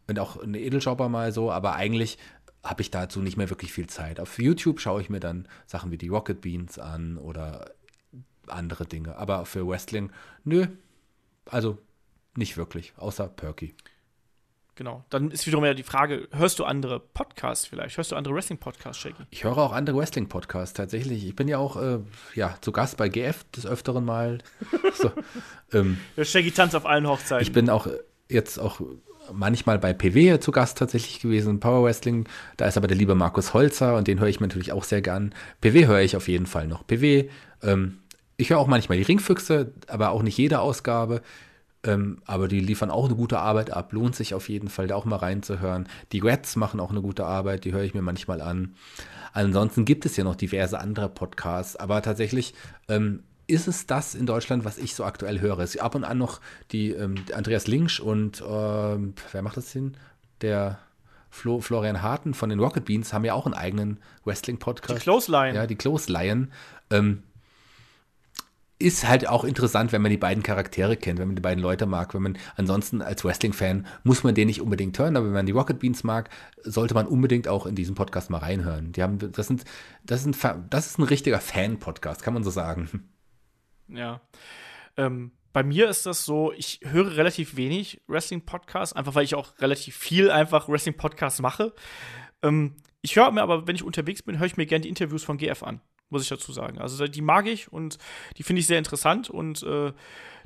und 0.08 0.20
auch 0.20 0.42
einen 0.42 0.56
Edeljobber 0.56 1.10
mal 1.10 1.32
so, 1.32 1.52
aber 1.52 1.76
eigentlich 1.76 2.18
habe 2.68 2.82
ich 2.82 2.92
dazu 2.92 3.22
nicht 3.22 3.38
mehr 3.38 3.50
wirklich 3.50 3.74
viel 3.74 3.88
Zeit. 3.88 4.20
Auf 4.20 4.40
YouTube 4.40 4.80
schaue 4.80 5.02
ich 5.02 5.10
mir 5.10 5.20
dann 5.20 5.48
Sachen 5.66 5.92
wie 5.92 5.98
die 5.98 6.10
Rocket 6.10 6.42
Beans 6.42 6.78
an 6.80 7.18
oder 7.18 7.72
andere 8.48 8.86
Dinge. 8.86 9.16
Aber 9.18 9.46
für 9.46 9.68
Wrestling, 9.68 10.12
nö, 10.44 10.68
also 11.46 11.78
nicht 12.36 12.58
wirklich, 12.58 12.94
außer 12.98 13.28
Perky. 13.28 13.74
Genau. 14.76 15.04
Dann 15.10 15.32
ist 15.32 15.48
wiederum 15.48 15.66
ja 15.66 15.74
die 15.74 15.84
Frage, 15.84 16.28
hörst 16.32 16.60
du 16.60 16.64
andere 16.64 17.00
Podcasts 17.00 17.66
vielleicht? 17.66 17.98
Hörst 17.98 18.12
du 18.12 18.16
andere 18.16 18.36
Wrestling-Podcasts, 18.36 19.02
Shaggy? 19.02 19.24
Ich 19.32 19.44
höre 19.44 19.58
auch 19.58 19.72
andere 19.72 19.98
Wrestling-Podcasts 19.98 20.74
tatsächlich. 20.76 21.26
Ich 21.26 21.36
bin 21.36 21.48
ja 21.48 21.58
auch 21.58 21.78
äh, 21.78 22.00
ja, 22.36 22.56
zu 22.62 22.72
Gast 22.72 22.96
bei 22.96 23.10
GF 23.10 23.44
des 23.56 23.66
Öfteren 23.66 24.06
mal. 24.06 24.38
so, 24.94 25.12
ähm, 25.74 25.98
Shaggy 26.22 26.52
tanzt 26.52 26.76
auf 26.76 26.86
allen 26.86 27.08
Hochzeiten. 27.08 27.42
Ich 27.42 27.54
bin 27.54 27.72
auch 27.72 27.88
jetzt 28.30 28.60
auch 28.60 28.80
manchmal 29.34 29.80
bei 29.80 29.94
PW 29.94 30.40
zu 30.40 30.52
Gast 30.52 30.78
tatsächlich 30.78 31.20
gewesen, 31.20 31.60
Power 31.60 31.84
Wrestling. 31.84 32.28
Da 32.58 32.66
ist 32.68 32.78
aber 32.78 32.88
der 32.88 32.98
liebe 32.98 33.16
Markus 33.16 33.54
Holzer 33.54 33.96
und 33.96 34.08
den 34.08 34.20
höre 34.20 34.28
ich 34.28 34.40
mir 34.40 34.48
natürlich 34.48 34.72
auch 34.72 34.84
sehr 34.84 35.02
gern. 35.02 35.34
PW 35.62 35.88
höre 35.88 36.02
ich 36.02 36.16
auf 36.16 36.28
jeden 36.28 36.46
Fall 36.46 36.68
noch. 36.68 36.86
PW, 36.86 37.30
ähm, 37.64 38.00
ich 38.38 38.50
höre 38.50 38.60
auch 38.60 38.68
manchmal 38.68 38.98
die 38.98 39.04
Ringfüchse, 39.04 39.74
aber 39.88 40.12
auch 40.12 40.24
nicht 40.24 40.38
jede 40.38 40.60
Ausgabe. 40.60 41.22
Ähm, 41.84 42.22
aber 42.26 42.48
die 42.48 42.60
liefern 42.60 42.92
auch 42.92 43.06
eine 43.06 43.16
gute 43.16 43.40
Arbeit 43.40 43.72
ab. 43.72 43.94
Lohnt 43.94 44.16
sich 44.16 44.34
auf 44.34 44.50
jeden 44.50 44.68
Fall, 44.68 44.88
da 44.88 44.96
auch 44.96 45.06
mal 45.06 45.18
reinzuhören. 45.18 45.88
Die 46.12 46.20
Reds 46.20 46.56
machen 46.56 46.80
auch 46.80 46.92
eine 46.92 47.02
gute 47.02 47.26
Arbeit, 47.26 47.66
die 47.66 47.74
höre 47.74 47.84
ich 47.84 47.94
mir 47.94 48.02
manchmal 48.02 48.42
an. 48.42 48.76
Ansonsten 49.34 49.86
gibt 49.86 50.06
es 50.06 50.18
ja 50.18 50.24
noch 50.24 50.36
diverse 50.36 50.80
andere 50.80 51.10
Podcasts, 51.10 51.76
aber 51.76 52.02
tatsächlich 52.02 52.56
ähm, 52.88 53.24
ist 53.48 53.68
es 53.68 53.88
das 53.88 54.14
in 54.14 54.26
Deutschland, 54.26 54.66
was 54.66 54.78
ich 54.78 54.94
so 54.94 55.06
aktuell 55.06 55.40
höre. 55.40 55.60
Es 55.60 55.76
ist 55.76 55.82
ab 55.82 55.96
und 55.96 56.04
an 56.04 56.18
noch 56.18 56.42
die 56.72 56.92
ähm, 56.92 57.16
Andreas 57.34 57.68
Linksch 57.68 58.00
und 58.00 58.44
ähm, 58.48 59.14
wer 59.32 59.42
macht 59.42 59.58
das 59.58 59.72
hin? 59.72 59.96
Der 60.42 60.80
Flo, 61.30 61.62
Florian 61.62 62.02
Harten 62.02 62.34
von 62.34 62.50
den 62.50 62.60
Rocket 62.60 62.86
Beans 62.86 63.14
haben 63.14 63.26
ja 63.26 63.34
auch 63.34 63.46
einen 63.46 63.56
eigenen 63.56 64.00
Wrestling-Podcast. 64.26 65.00
Die 65.00 65.04
Close 65.04 65.32
Lion. 65.32 65.56
Ja, 65.56 65.66
die 65.66 65.76
Close 65.76 66.12
Lion. 66.12 66.52
Ähm, 66.90 67.24
ist 68.80 69.08
halt 69.08 69.28
auch 69.28 69.44
interessant, 69.44 69.92
wenn 69.92 70.04
man 70.04 70.12
die 70.12 70.18
beiden 70.18 70.44
Charaktere 70.44 70.98
kennt, 70.98 71.18
wenn 71.18 71.28
man 71.28 71.36
die 71.36 71.42
beiden 71.42 71.64
Leute 71.64 71.88
mag. 71.88 72.14
Wenn 72.14 72.22
man 72.22 72.38
ansonsten 72.58 73.02
als 73.02 73.26
Wrestling-Fan 73.26 73.88
muss 74.04 74.24
man 74.24 74.36
den 74.36 74.48
nicht 74.48 74.62
unbedingt 74.62 75.00
hören, 75.00 75.16
aber 75.16 75.26
wenn 75.26 75.34
man 75.34 75.46
die 75.48 75.52
Rocket 75.52 75.80
Beans 75.80 76.04
mag, 76.04 76.30
sollte 76.64 76.94
man 76.94 77.08
unbedingt 77.08 77.48
auch 77.48 77.66
in 77.66 77.74
diesen 77.74 77.96
Podcast 77.96 78.30
mal 78.30 78.38
reinhören. 78.38 78.92
Die 78.92 79.02
haben, 79.02 79.18
das 79.32 79.48
sind, 79.48 79.64
das 80.04 80.26
ist 80.26 80.44
ein, 80.44 80.66
das 80.70 80.86
ist 80.86 81.00
ein 81.00 81.04
richtiger 81.04 81.40
Fan-Podcast, 81.40 82.22
kann 82.22 82.36
man 82.36 82.44
so 82.44 82.52
sagen. 82.52 83.10
Ja. 83.90 84.22
Ähm, 84.98 85.32
bei 85.54 85.64
mir 85.64 85.90
ist 85.90 86.06
das 86.06 86.26
so, 86.26 86.52
ich 86.54 86.82
höre 86.84 87.16
relativ 87.16 87.56
wenig 87.56 88.02
Wrestling-Podcasts, 88.08 88.94
einfach 88.94 89.16
weil 89.16 89.24
ich 89.24 89.36
auch 89.36 89.60
relativ 89.60 89.96
viel 89.96 90.30
einfach 90.30 90.70
Wrestling-Podcasts 90.70 91.42
mache. 91.42 91.74
Ähm, 92.44 92.76
ich 93.02 93.16
höre 93.16 93.32
mir 93.32 93.42
aber, 93.42 93.68
wenn 93.68 93.76
ich 93.76 93.84
unterwegs 93.84 94.22
bin, 94.22 94.40
höre 94.40 94.48
ich 94.48 94.58
mir 94.58 94.66
gerne 94.66 94.82
die 94.82 94.90
Interviews 94.90 95.24
von 95.24 95.38
GF 95.38 95.64
an 95.64 95.82
muss 96.10 96.24
ich 96.24 96.30
dazu 96.30 96.52
sagen. 96.52 96.80
Also 96.80 97.08
die 97.08 97.22
mag 97.22 97.48
ich 97.48 97.72
und 97.72 97.98
die 98.38 98.44
finde 98.44 98.62
ich 98.62 98.68
sehr 98.68 98.78
interessant 98.78 99.30
und 99.30 99.64
äh, 99.64 99.92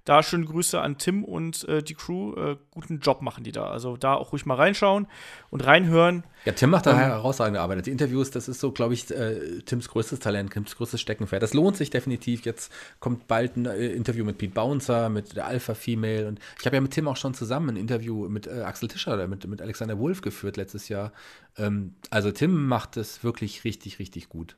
da 0.06 0.24
schöne 0.24 0.46
Grüße 0.46 0.80
an 0.80 0.98
Tim 0.98 1.24
und 1.24 1.68
äh, 1.68 1.84
die 1.84 1.94
Crew. 1.94 2.34
Äh, 2.36 2.58
guten 2.72 3.00
Job 3.00 3.22
machen 3.22 3.44
die 3.44 3.52
da. 3.52 3.66
Also 3.66 3.98
da 3.98 4.16
auch 4.16 4.34
ruhig 4.34 4.46
mal 4.46 4.56
reinschauen 4.56 5.08
und 5.50 5.66
reinhören. 5.66 6.24
Ja, 6.46 6.54
Tim 6.54 6.72
macht 6.72 6.88
da 6.88 6.92
ähm, 6.92 6.98
herausragende 6.98 7.62
Arbeit. 7.62 7.86
Die 7.86 7.92
Interviews, 7.92 8.32
das 8.32 8.48
ist 8.48 8.60
so, 8.60 8.72
glaube 8.72 8.94
ich, 8.94 9.12
äh, 9.12 9.60
Tims 9.62 9.90
größtes 9.90 10.20
Talent, 10.20 10.52
Tims 10.52 10.76
größtes 10.76 11.00
Steckenpferd. 11.00 11.44
Das 11.44 11.54
lohnt 11.54 11.78
sich 11.78 11.92
definitiv. 11.92 12.46
Jetzt 12.46 12.72
kommt 13.00 13.28
bald 13.28 13.58
ein 13.58 13.66
äh, 13.66 13.88
Interview 13.88 14.26
mit 14.26 14.38
Pete 14.38 14.54
Bouncer, 14.54 15.10
mit 15.10 15.36
der 15.36 15.46
Alpha 15.46 15.76
Female. 15.76 16.28
Und 16.28 16.40
ich 16.60 16.66
habe 16.66 16.78
ja 16.78 16.82
mit 16.82 16.92
Tim 16.92 17.08
auch 17.08 17.18
schon 17.18 17.34
zusammen 17.34 17.70
ein 17.70 17.78
Interview 17.78 18.28
mit 18.28 18.48
äh, 18.48 18.62
Axel 18.62 18.90
Tischer, 18.90 19.28
mit, 19.28 19.46
mit 19.48 19.62
Alexander 19.62 20.00
Wolf 20.00 20.22
geführt 20.22 20.58
letztes 20.58 20.90
Jahr. 20.90 21.12
Ähm, 21.58 21.96
also 22.10 22.32
Tim 22.32 22.68
macht 22.68 22.98
es 22.98 23.24
wirklich 23.24 23.64
richtig, 23.64 24.00
richtig 24.00 24.30
gut. 24.30 24.58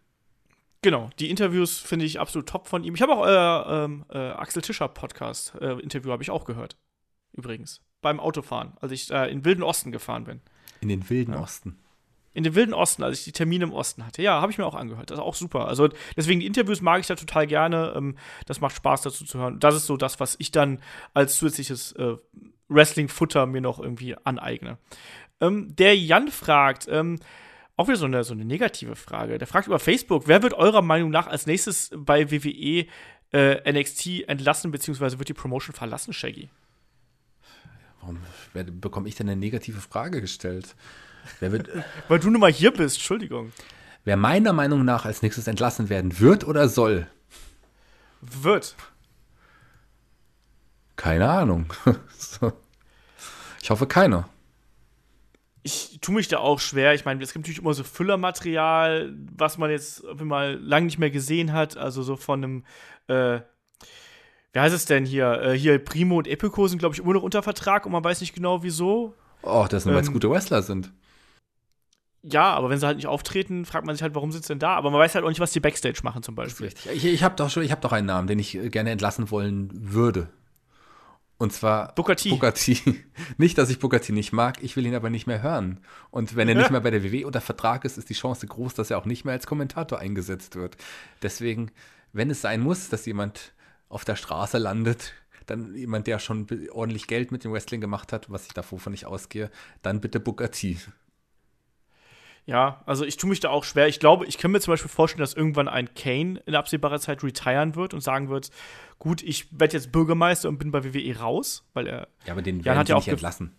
Genau, 0.84 1.10
die 1.18 1.30
Interviews 1.30 1.80
finde 1.80 2.06
ich 2.06 2.20
absolut 2.20 2.48
top 2.48 2.68
von 2.68 2.84
ihm. 2.84 2.94
Ich 2.94 3.02
habe 3.02 3.14
auch 3.14 3.22
euer 3.22 3.66
ähm, 3.86 4.06
äh, 4.10 4.18
Axel 4.18 4.62
Tischer 4.62 4.90
Podcast 4.90 5.54
äh, 5.62 5.80
Interview 5.80 6.12
habe 6.12 6.22
ich 6.22 6.30
auch 6.30 6.44
gehört. 6.44 6.76
Übrigens 7.32 7.82
beim 8.02 8.20
Autofahren, 8.20 8.74
als 8.82 8.92
ich 8.92 9.10
äh, 9.10 9.32
in 9.32 9.46
wilden 9.46 9.64
Osten 9.64 9.94
gefahren 9.94 10.26
bin. 10.26 10.42
In 10.82 10.90
den 10.90 11.10
wilden 11.10 11.34
ja. 11.34 11.40
Osten. 11.40 11.80
In 12.34 12.44
den 12.44 12.54
wilden 12.54 12.74
Osten, 12.74 13.02
als 13.02 13.20
ich 13.20 13.24
die 13.24 13.32
Termine 13.32 13.64
im 13.64 13.72
Osten 13.72 14.06
hatte. 14.06 14.22
Ja, 14.22 14.42
habe 14.42 14.52
ich 14.52 14.58
mir 14.58 14.66
auch 14.66 14.76
angehört. 14.76 15.10
Das 15.10 15.20
ist 15.20 15.24
auch 15.24 15.36
super. 15.36 15.70
Also 15.70 15.88
deswegen 16.18 16.42
die 16.42 16.48
Interviews 16.48 16.82
mag 16.82 17.00
ich 17.00 17.08
da 17.08 17.16
total 17.16 17.48
gerne. 17.48 17.94
Ähm, 17.96 18.18
das 18.46 18.60
macht 18.60 18.76
Spaß 18.76 19.04
dazu 19.04 19.24
zu 19.24 19.40
hören. 19.40 19.62
Das 19.62 19.76
ist 19.76 19.86
so 19.86 19.96
das, 19.96 20.20
was 20.20 20.36
ich 20.40 20.52
dann 20.52 20.82
als 21.14 21.38
zusätzliches 21.38 21.94
äh, 21.94 22.18
Wrestling-Futter 22.68 23.46
mir 23.46 23.62
noch 23.62 23.80
irgendwie 23.80 24.18
aneigne. 24.26 24.80
Ähm, 25.40 25.74
der 25.78 25.98
Jan 25.98 26.28
fragt, 26.28 26.88
ähm, 26.90 27.20
auch 27.76 27.88
wieder 27.88 27.98
so 27.98 28.06
eine, 28.06 28.24
so 28.24 28.34
eine 28.34 28.46
negative 28.46 28.96
Frage. 28.96 29.38
Der 29.38 29.48
fragt 29.48 29.68
über 29.68 29.80
Facebook, 29.80 30.28
wer 30.28 30.44
wird 30.44 30.54
eurer 30.54 30.82
Meinung 30.82 31.10
nach 31.10 31.28
als 31.28 31.46
nächstes 31.48 31.90
bei 31.96 32.32
WWE 32.32 32.86
äh, 33.32 33.72
NXT 33.72 34.28
entlassen, 34.28 34.72
beziehungsweise 34.72 35.18
wird 35.18 35.30
die 35.30 35.34
Promotion 35.34 35.76
verlassen, 35.76 36.14
Shaggy? 36.14 36.50
Warum 38.02 38.20
bekomme 38.80 39.08
ich 39.08 39.16
denn 39.16 39.30
eine 39.30 39.40
negative 39.40 39.82
Frage 39.82 40.22
gestellt? 40.22 40.76
Weil 41.40 42.20
du 42.20 42.30
nun 42.30 42.42
mal 42.42 42.52
hier 42.52 42.72
bist, 42.72 42.98
Entschuldigung. 42.98 43.52
Wer 44.04 44.18
meiner 44.18 44.54
Meinung 44.54 44.84
nach 44.84 45.06
als 45.06 45.22
nächstes 45.22 45.48
entlassen 45.48 45.90
werden 45.90 46.20
wird 46.20 46.46
oder 46.46 46.68
soll? 46.68 47.08
Wird. 48.22 48.76
Keine 50.98 51.30
Ahnung. 51.30 51.74
ich 53.62 53.70
hoffe 53.70 53.88
keiner 53.88 54.30
ich 55.64 56.00
tue 56.02 56.16
mich 56.16 56.28
da 56.28 56.40
auch 56.40 56.60
schwer. 56.60 56.94
Ich 56.94 57.06
meine, 57.06 57.24
es 57.24 57.34
gibt 57.34 57.46
natürlich 57.46 57.62
immer 57.62 57.74
so 57.74 57.84
Füllermaterial, 57.84 59.14
was 59.36 59.58
man 59.58 59.72
jetzt 59.72 60.04
mal 60.22 60.60
lange 60.62 60.86
nicht 60.86 61.00
mehr 61.00 61.10
gesehen 61.10 61.54
hat. 61.54 61.78
Also 61.78 62.04
so 62.04 62.18
von 62.18 62.44
einem, 62.44 62.66
äh, 63.08 63.40
wie 64.52 64.60
heißt 64.60 64.76
es 64.76 64.86
denn 64.86 65.06
hier? 65.06 65.42
Äh, 65.42 65.58
hier 65.58 65.80
Primo 65.80 66.18
und 66.18 66.28
Epico 66.28 66.68
sind, 66.68 66.80
glaube 66.80 66.96
ich, 66.96 67.02
immer 67.02 67.14
noch 67.14 67.24
unter 67.24 67.42
Vertrag 67.42 67.86
und 67.86 67.94
man 67.94 68.04
weiß 68.04 68.20
nicht 68.22 68.36
genau 68.36 68.62
wieso. 68.62 69.16
Oh, 69.42 69.66
das 69.70 69.84
sind, 69.84 69.94
weil 69.94 70.02
es 70.02 70.08
ähm, 70.08 70.14
gute 70.14 70.30
Wrestler 70.30 70.62
sind. 70.62 70.92
Ja, 72.24 72.54
aber 72.54 72.70
wenn 72.70 72.80
sie 72.80 72.86
halt 72.86 72.98
nicht 72.98 73.08
auftreten, 73.08 73.66
fragt 73.66 73.86
man 73.86 73.96
sich 73.96 74.04
halt, 74.04 74.16
warum 74.16 74.32
sind 74.32 74.46
sie 74.46 74.54
denn 74.54 74.60
da? 74.60 74.76
Aber 74.76 74.92
man 74.92 75.00
weiß 75.00 75.16
halt 75.16 75.26
auch 75.26 75.30
nicht, 75.30 75.42
was 75.42 75.52
die 75.52 75.60
Backstage 75.60 76.00
machen 76.04 76.24
zum 76.24 76.36
Beispiel. 76.36 76.70
Ich, 76.94 77.06
ich 77.06 77.24
habe 77.24 77.36
doch 77.36 77.50
schon, 77.50 77.64
ich 77.64 77.72
habe 77.72 77.82
doch 77.82 77.92
einen 77.92 78.08
Namen, 78.08 78.28
den 78.28 78.40
ich 78.40 78.58
gerne 78.72 78.92
entlassen 78.92 79.30
wollen 79.30 79.70
würde. 79.74 80.30
Und 81.44 81.52
zwar 81.52 81.94
Booker 81.96 82.16
T. 82.16 82.30
Booker 82.30 82.54
T. 82.54 82.78
Nicht, 83.38 83.58
dass 83.58 83.70
ich 83.70 83.78
Booker 83.78 84.00
T 84.00 84.14
nicht 84.14 84.32
mag, 84.32 84.64
ich 84.64 84.78
will 84.78 84.86
ihn 84.86 84.96
aber 84.96 85.10
nicht 85.10 85.28
mehr 85.28 85.44
hören. 85.44 85.82
Und 86.10 86.38
wenn 86.38 86.48
er 86.48 86.56
nicht 86.56 86.72
mehr 86.72 86.80
bei 86.80 86.90
der 86.90 87.04
WW 87.04 87.26
unter 87.26 87.42
Vertrag 87.42 87.84
ist, 87.84 87.98
ist 87.98 88.10
die 88.10 88.14
Chance 88.14 88.48
groß, 88.48 88.76
dass 88.76 88.92
er 88.92 88.98
auch 88.98 89.04
nicht 89.04 89.26
mehr 89.26 89.34
als 89.34 89.46
Kommentator 89.46 90.00
eingesetzt 90.00 90.56
wird. 90.56 90.78
Deswegen, 91.22 91.70
wenn 92.14 92.30
es 92.30 92.40
sein 92.40 92.62
muss, 92.62 92.88
dass 92.88 93.06
jemand 93.06 93.52
auf 93.90 94.06
der 94.06 94.16
Straße 94.16 94.58
landet, 94.58 95.16
dann 95.46 95.76
jemand, 95.76 96.08
der 96.08 96.20
schon 96.20 96.48
ordentlich 96.72 97.08
Geld 97.08 97.34
mit 97.34 97.44
dem 97.44 97.52
Wrestling 97.52 97.82
gemacht 97.82 98.14
hat, 98.14 98.32
was 98.32 98.46
ich 98.46 98.54
davor 98.54 98.80
nicht 98.90 99.06
ausgehe, 99.06 99.52
dann 99.82 100.00
bitte 100.00 100.22
Booker 100.22 100.50
T. 100.50 100.78
Ja, 102.46 102.82
also 102.86 103.06
ich 103.06 103.16
tue 103.16 103.30
mich 103.30 103.40
da 103.40 103.50
auch 103.50 103.64
schwer. 103.64 103.88
Ich 103.88 104.00
glaube, 104.00 104.26
ich 104.26 104.38
kann 104.38 104.52
mir 104.52 104.60
zum 104.60 104.74
Beispiel 104.74 104.90
vorstellen, 104.90 105.22
dass 105.22 105.34
irgendwann 105.34 105.70
ein 105.70 105.94
Kane 105.96 106.42
in 106.46 106.56
absehbarer 106.56 107.00
Zeit 107.00 107.24
retiren 107.24 107.76
wird 107.76 107.94
und 107.94 108.02
sagen 108.02 108.30
wird, 108.30 108.50
gut, 109.00 109.24
ich 109.24 109.48
werde 109.58 109.78
jetzt 109.78 109.92
Bürgermeister 109.92 110.50
und 110.50 110.58
bin 110.58 110.72
bei 110.72 110.84
WWE 110.84 111.20
raus, 111.20 111.64
weil 111.74 111.88
er. 111.88 112.08
Ja, 112.26 112.34
aber 112.34 112.42
den 112.42 112.60
Jan 112.60 112.78
hat 112.78 112.90
ja 112.90 112.98
auch 112.98 113.08
entlassen. 113.08 113.56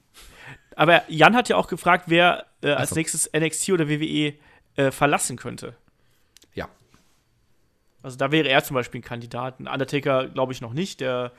Aber 0.77 1.03
Jan 1.09 1.35
hat 1.35 1.49
ja 1.49 1.57
auch 1.57 1.69
gefragt, 1.69 2.05
wer 2.09 2.47
äh, 2.63 2.73
als 2.73 2.91
so. 2.91 2.97
nächstes 2.97 3.31
NXT 3.35 3.71
oder 3.71 3.89
WWE 3.89 4.35
äh, 4.77 4.91
verlassen 4.91 5.37
könnte. 5.37 5.77
Ja. 6.53 6.69
Also 8.03 8.19
da 8.19 8.33
wäre 8.33 8.49
er 8.49 8.65
zum 8.65 8.75
Beispiel 8.75 9.01
ein 9.01 9.05
Kandidat. 9.05 9.61
Ein 9.61 9.69
Undertaker 9.69 10.29
glaube 10.29 10.53
ich 10.53 10.61
noch 10.61 10.75
nicht. 10.75 11.01
Der 11.01 11.33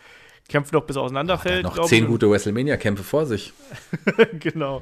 kämpft 0.47 0.73
noch 0.73 0.85
bis 0.85 0.95
er 0.95 1.03
auseinanderfällt. 1.03 1.65
Oh, 1.65 1.75
noch 1.75 1.85
zehn 1.85 2.07
gute 2.07 2.29
WrestleMania-Kämpfe 2.29 3.03
vor 3.03 3.25
sich. 3.25 3.53
genau. 4.39 4.81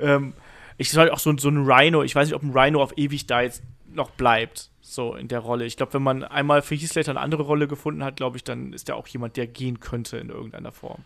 Ähm, 0.00 0.34
ich 0.76 0.90
soll 0.90 1.10
auch 1.10 1.18
so, 1.18 1.36
so 1.36 1.48
ein 1.48 1.64
Rhino, 1.66 2.02
ich 2.02 2.14
weiß 2.14 2.28
nicht, 2.28 2.36
ob 2.36 2.42
ein 2.42 2.56
Rhino 2.56 2.82
auf 2.82 2.96
ewig 2.96 3.26
da 3.26 3.42
jetzt 3.42 3.62
noch 3.92 4.10
bleibt, 4.10 4.70
so 4.80 5.14
in 5.14 5.28
der 5.28 5.40
Rolle. 5.40 5.64
Ich 5.64 5.76
glaube, 5.76 5.94
wenn 5.94 6.02
man 6.02 6.24
einmal 6.24 6.62
für 6.62 6.74
Heath 6.74 6.90
Slater 6.90 7.12
eine 7.12 7.20
andere 7.20 7.42
Rolle 7.42 7.68
gefunden 7.68 8.04
hat, 8.04 8.16
glaube 8.16 8.36
ich, 8.36 8.44
dann 8.44 8.72
ist 8.72 8.88
er 8.88 8.96
auch 8.96 9.06
jemand, 9.06 9.36
der 9.36 9.46
gehen 9.46 9.80
könnte 9.80 10.18
in 10.18 10.30
irgendeiner 10.30 10.72
Form. 10.72 11.04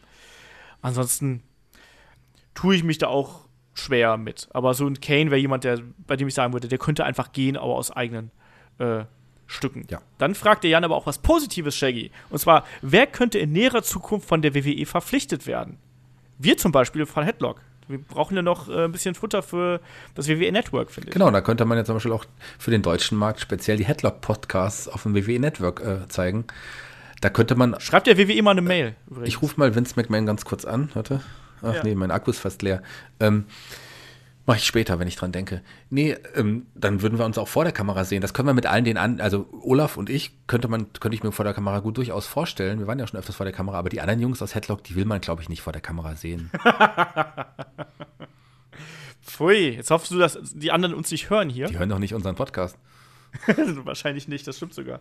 Ansonsten 0.80 1.42
tue 2.54 2.74
ich 2.74 2.84
mich 2.84 2.98
da 2.98 3.08
auch 3.08 3.48
schwer 3.74 4.16
mit. 4.16 4.48
Aber 4.52 4.74
so 4.74 4.86
ein 4.86 5.00
Kane 5.00 5.30
wäre 5.30 5.40
jemand, 5.40 5.64
der, 5.64 5.80
bei 6.06 6.16
dem 6.16 6.28
ich 6.28 6.34
sagen 6.34 6.52
würde, 6.52 6.68
der 6.68 6.78
könnte 6.78 7.04
einfach 7.04 7.32
gehen, 7.32 7.56
aber 7.56 7.74
aus 7.74 7.90
eigenen 7.90 8.30
äh, 8.78 9.04
Stücken. 9.46 9.86
Ja. 9.88 10.00
Dann 10.18 10.34
fragt 10.34 10.64
der 10.64 10.70
Jan 10.70 10.84
aber 10.84 10.96
auch 10.96 11.06
was 11.06 11.18
Positives, 11.18 11.76
Shaggy. 11.76 12.10
Und 12.30 12.38
zwar, 12.38 12.64
wer 12.82 13.06
könnte 13.06 13.38
in 13.38 13.52
näherer 13.52 13.82
Zukunft 13.82 14.28
von 14.28 14.42
der 14.42 14.54
WWE 14.54 14.84
verpflichtet 14.84 15.46
werden? 15.46 15.78
Wir 16.38 16.56
zum 16.56 16.72
Beispiel 16.72 17.06
von 17.06 17.24
Headlock. 17.24 17.60
Wir 17.88 17.98
brauchen 17.98 18.36
ja 18.36 18.42
noch 18.42 18.68
äh, 18.68 18.84
ein 18.84 18.92
bisschen 18.92 19.14
Futter 19.14 19.42
für 19.42 19.80
das 20.14 20.28
WWE 20.28 20.52
Network, 20.52 20.90
finde 20.90 21.08
ich. 21.08 21.14
Genau, 21.14 21.30
da 21.30 21.40
könnte 21.40 21.64
man 21.64 21.78
ja 21.78 21.84
zum 21.84 21.96
Beispiel 21.96 22.12
auch 22.12 22.24
für 22.58 22.70
den 22.70 22.82
deutschen 22.82 23.18
Markt 23.18 23.40
speziell 23.40 23.76
die 23.76 23.86
Headlock-Podcasts 23.86 24.88
auf 24.88 25.02
dem 25.02 25.14
WWE 25.14 25.40
Network 25.40 25.80
äh, 25.80 26.08
zeigen. 26.08 26.44
Da 27.20 27.30
könnte 27.30 27.54
man. 27.56 27.78
Schreibt 27.80 28.06
der 28.06 28.16
WWE 28.18 28.42
mal 28.42 28.52
eine 28.52 28.62
Mail. 28.62 28.94
Übrigens. 29.08 29.28
Ich 29.28 29.42
rufe 29.42 29.54
mal 29.58 29.74
Vince 29.74 29.94
McMahon 29.96 30.26
ganz 30.26 30.44
kurz 30.44 30.64
an. 30.64 30.90
Warte. 30.94 31.20
Ach 31.62 31.74
ja. 31.74 31.82
nee, 31.82 31.94
mein 31.94 32.10
Akku 32.10 32.30
ist 32.30 32.38
fast 32.38 32.62
leer. 32.62 32.82
Ähm, 33.18 33.46
Mach 34.48 34.56
ich 34.56 34.64
später, 34.64 34.98
wenn 34.98 35.06
ich 35.06 35.16
dran 35.16 35.30
denke. 35.30 35.60
Nee, 35.90 36.16
ähm, 36.34 36.68
dann 36.74 37.02
würden 37.02 37.18
wir 37.18 37.26
uns 37.26 37.36
auch 37.36 37.48
vor 37.48 37.64
der 37.64 37.72
Kamera 37.74 38.04
sehen. 38.04 38.22
Das 38.22 38.32
können 38.32 38.48
wir 38.48 38.54
mit 38.54 38.64
allen 38.64 38.86
den 38.86 38.96
an, 38.96 39.20
also 39.20 39.46
Olaf 39.60 39.98
und 39.98 40.08
ich 40.08 40.32
könnte 40.46 40.68
man, 40.68 40.90
könnte 40.94 41.14
ich 41.14 41.22
mir 41.22 41.32
vor 41.32 41.44
der 41.44 41.52
Kamera 41.52 41.80
gut 41.80 41.98
durchaus 41.98 42.26
vorstellen. 42.26 42.78
Wir 42.78 42.86
waren 42.86 42.98
ja 42.98 43.06
schon 43.06 43.20
öfters 43.20 43.36
vor 43.36 43.44
der 43.44 43.52
Kamera, 43.52 43.76
aber 43.78 43.90
die 43.90 44.00
anderen 44.00 44.20
Jungs 44.20 44.40
aus 44.40 44.54
Headlock, 44.54 44.82
die 44.84 44.94
will 44.94 45.04
man, 45.04 45.20
glaube 45.20 45.42
ich, 45.42 45.50
nicht 45.50 45.60
vor 45.60 45.74
der 45.74 45.82
Kamera 45.82 46.16
sehen. 46.16 46.50
Pfui, 49.28 49.70
jetzt 49.76 49.90
hoffst 49.90 50.10
du, 50.10 50.18
dass 50.18 50.38
die 50.54 50.72
anderen 50.72 50.94
uns 50.94 51.10
nicht 51.10 51.30
hören 51.30 51.50
hier. 51.50 51.66
Die 51.66 51.78
hören 51.78 51.88
doch 51.88 51.98
nicht 51.98 52.14
unseren 52.14 52.34
Podcast. 52.34 52.76
Wahrscheinlich 53.84 54.26
nicht, 54.26 54.46
das 54.46 54.56
stimmt 54.56 54.74
sogar. 54.74 55.00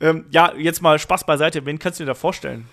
Ähm, 0.00 0.24
ja, 0.30 0.54
jetzt 0.56 0.80
mal 0.80 0.98
Spaß 0.98 1.26
beiseite. 1.26 1.64
Wen 1.66 1.78
kannst 1.78 2.00
du 2.00 2.04
dir 2.04 2.08
da 2.08 2.14
vorstellen? 2.14 2.66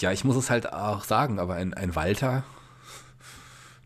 Ja, 0.00 0.12
ich 0.12 0.24
muss 0.24 0.36
es 0.36 0.50
halt 0.50 0.72
auch 0.72 1.04
sagen, 1.04 1.38
aber 1.38 1.54
ein, 1.54 1.74
ein 1.74 1.94
Walter, 1.94 2.44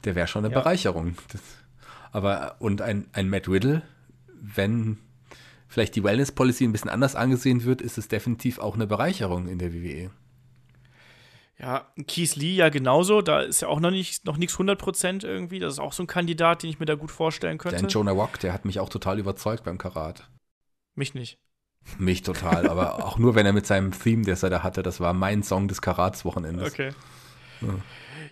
der 0.05 0.15
wäre 0.15 0.27
schon 0.27 0.45
eine 0.45 0.53
Ja. 0.55 0.61
Bereicherung. 0.61 1.17
Das, 1.33 1.41
aber, 2.13 2.57
und 2.59 2.81
ein, 2.83 3.07
ein 3.13 3.29
Matt 3.29 3.49
Riddle, 3.49 3.83
wenn 4.41 4.99
vielleicht 5.69 5.95
die 5.97 6.05
Wellness 6.05 6.33
Policy 6.33 6.65
ein 6.65 6.73
bisschen 6.73 6.91
anders 6.91 7.17
angesehen 7.17 7.65
wird, 7.65 7.81
ist 7.83 7.99
es 7.99 8.09
definitiv 8.09 8.59
auch 8.59 8.75
eine 8.75 8.87
Bereicherung 8.87 9.49
in 9.49 9.59
der 9.59 9.73
WWE. 9.75 10.11
Ja, 11.65 11.87
Keith 12.07 12.37
Lee 12.37 12.57
ja 12.57 12.69
genauso. 12.69 13.23
Da 13.23 13.41
ist 13.41 13.63
ja 13.63 13.69
auch 13.69 13.81
noch 13.81 13.91
nicht 13.91 14.27
noch 14.27 14.37
nichts 14.37 14.57
100% 14.57 15.25
irgendwie. 15.25 15.61
Das 15.61 15.73
ist 15.73 15.79
auch 15.79 15.95
so 15.95 16.03
ein 16.03 16.07
Kandidat, 16.07 16.63
den 16.63 16.69
ich 16.69 16.79
mir 16.79 16.85
da 16.85 16.95
gut 16.95 17.11
vorstellen 17.11 17.57
könnte. 17.57 17.81
Der 17.81 17.89
Jonah 17.89 18.11
Rock, 18.11 18.39
der 18.41 18.53
hat 18.53 18.67
mich 18.67 18.81
auch 18.81 18.91
total 18.91 19.19
überzeugt 19.19 19.65
beim 19.65 19.79
Karat. 19.79 20.29
Mich 20.95 21.15
nicht. 21.15 21.39
Mich 21.97 22.21
total, 22.21 22.67
aber 22.69 23.07
auch 23.07 23.17
nur, 23.17 23.35
wenn 23.35 23.47
er 23.47 23.55
mit 23.55 23.67
seinem 23.67 23.99
Theme, 23.99 24.27
das 24.27 24.43
er 24.43 24.51
da 24.51 24.63
hatte, 24.63 24.83
das 24.83 25.01
war 25.01 25.15
mein 25.15 25.43
Song 25.43 25.67
des 25.67 25.81
Karats-Wochenendes. 25.81 26.71
Okay. 26.71 26.91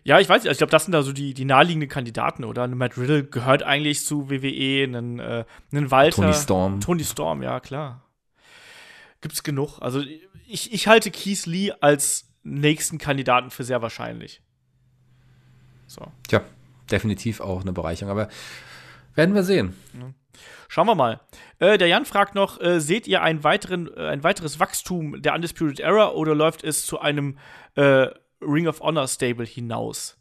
Ja, 0.04 0.20
ich 0.20 0.28
weiß 0.28 0.42
nicht. 0.42 0.48
Also 0.48 0.56
ich 0.56 0.58
glaube, 0.58 0.72
das 0.72 0.84
sind 0.84 0.92
da 0.92 1.02
so 1.02 1.14
die, 1.14 1.32
die 1.32 1.46
naheliegenden 1.46 1.88
Kandidaten, 1.88 2.44
oder? 2.44 2.64
Ein 2.64 2.76
Matt 2.76 2.98
Riddle 2.98 3.24
gehört 3.24 3.62
eigentlich 3.62 4.04
zu 4.04 4.28
WWE, 4.28 4.84
einen, 4.84 5.20
äh, 5.20 5.46
einen 5.72 5.90
Walter. 5.90 6.16
Tony 6.16 6.34
Storm. 6.34 6.80
Tony 6.80 7.04
Storm, 7.04 7.42
ja, 7.42 7.60
klar. 7.60 8.02
Gibt's 9.22 9.42
genug. 9.42 9.78
Also 9.80 10.02
ich, 10.46 10.74
ich 10.74 10.86
halte 10.86 11.10
Keith 11.10 11.46
Lee 11.46 11.72
als 11.80 12.31
nächsten 12.42 12.98
Kandidaten 12.98 13.50
für 13.50 13.64
sehr 13.64 13.82
wahrscheinlich. 13.82 14.42
So. 15.86 16.06
Tja, 16.28 16.42
definitiv 16.90 17.40
auch 17.40 17.62
eine 17.62 17.72
Bereicherung, 17.72 18.10
aber 18.10 18.28
werden 19.14 19.34
wir 19.34 19.42
sehen. 19.42 19.74
Schauen 20.68 20.86
wir 20.86 20.94
mal. 20.94 21.20
Äh, 21.58 21.76
der 21.76 21.88
Jan 21.88 22.06
fragt 22.06 22.34
noch: 22.34 22.60
äh, 22.60 22.80
Seht 22.80 23.06
ihr 23.06 23.22
einen 23.22 23.44
weiteren, 23.44 23.94
äh, 23.94 24.08
ein 24.08 24.22
weiteres 24.22 24.58
Wachstum 24.58 25.20
der 25.20 25.34
Undisputed 25.34 25.80
Era 25.80 26.12
oder 26.12 26.34
läuft 26.34 26.64
es 26.64 26.86
zu 26.86 26.98
einem 26.98 27.38
äh, 27.74 28.06
Ring 28.40 28.66
of 28.66 28.80
Honor 28.80 29.06
Stable 29.06 29.44
hinaus? 29.44 30.16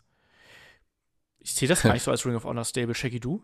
Ich 1.40 1.54
sehe 1.54 1.68
das 1.70 1.82
gar 1.82 1.94
nicht 1.94 2.04
so 2.04 2.12
als 2.12 2.26
Ring 2.26 2.36
of 2.36 2.44
Honor 2.44 2.66
Stable. 2.66 2.94
Shaggy, 2.94 3.20
du? 3.20 3.42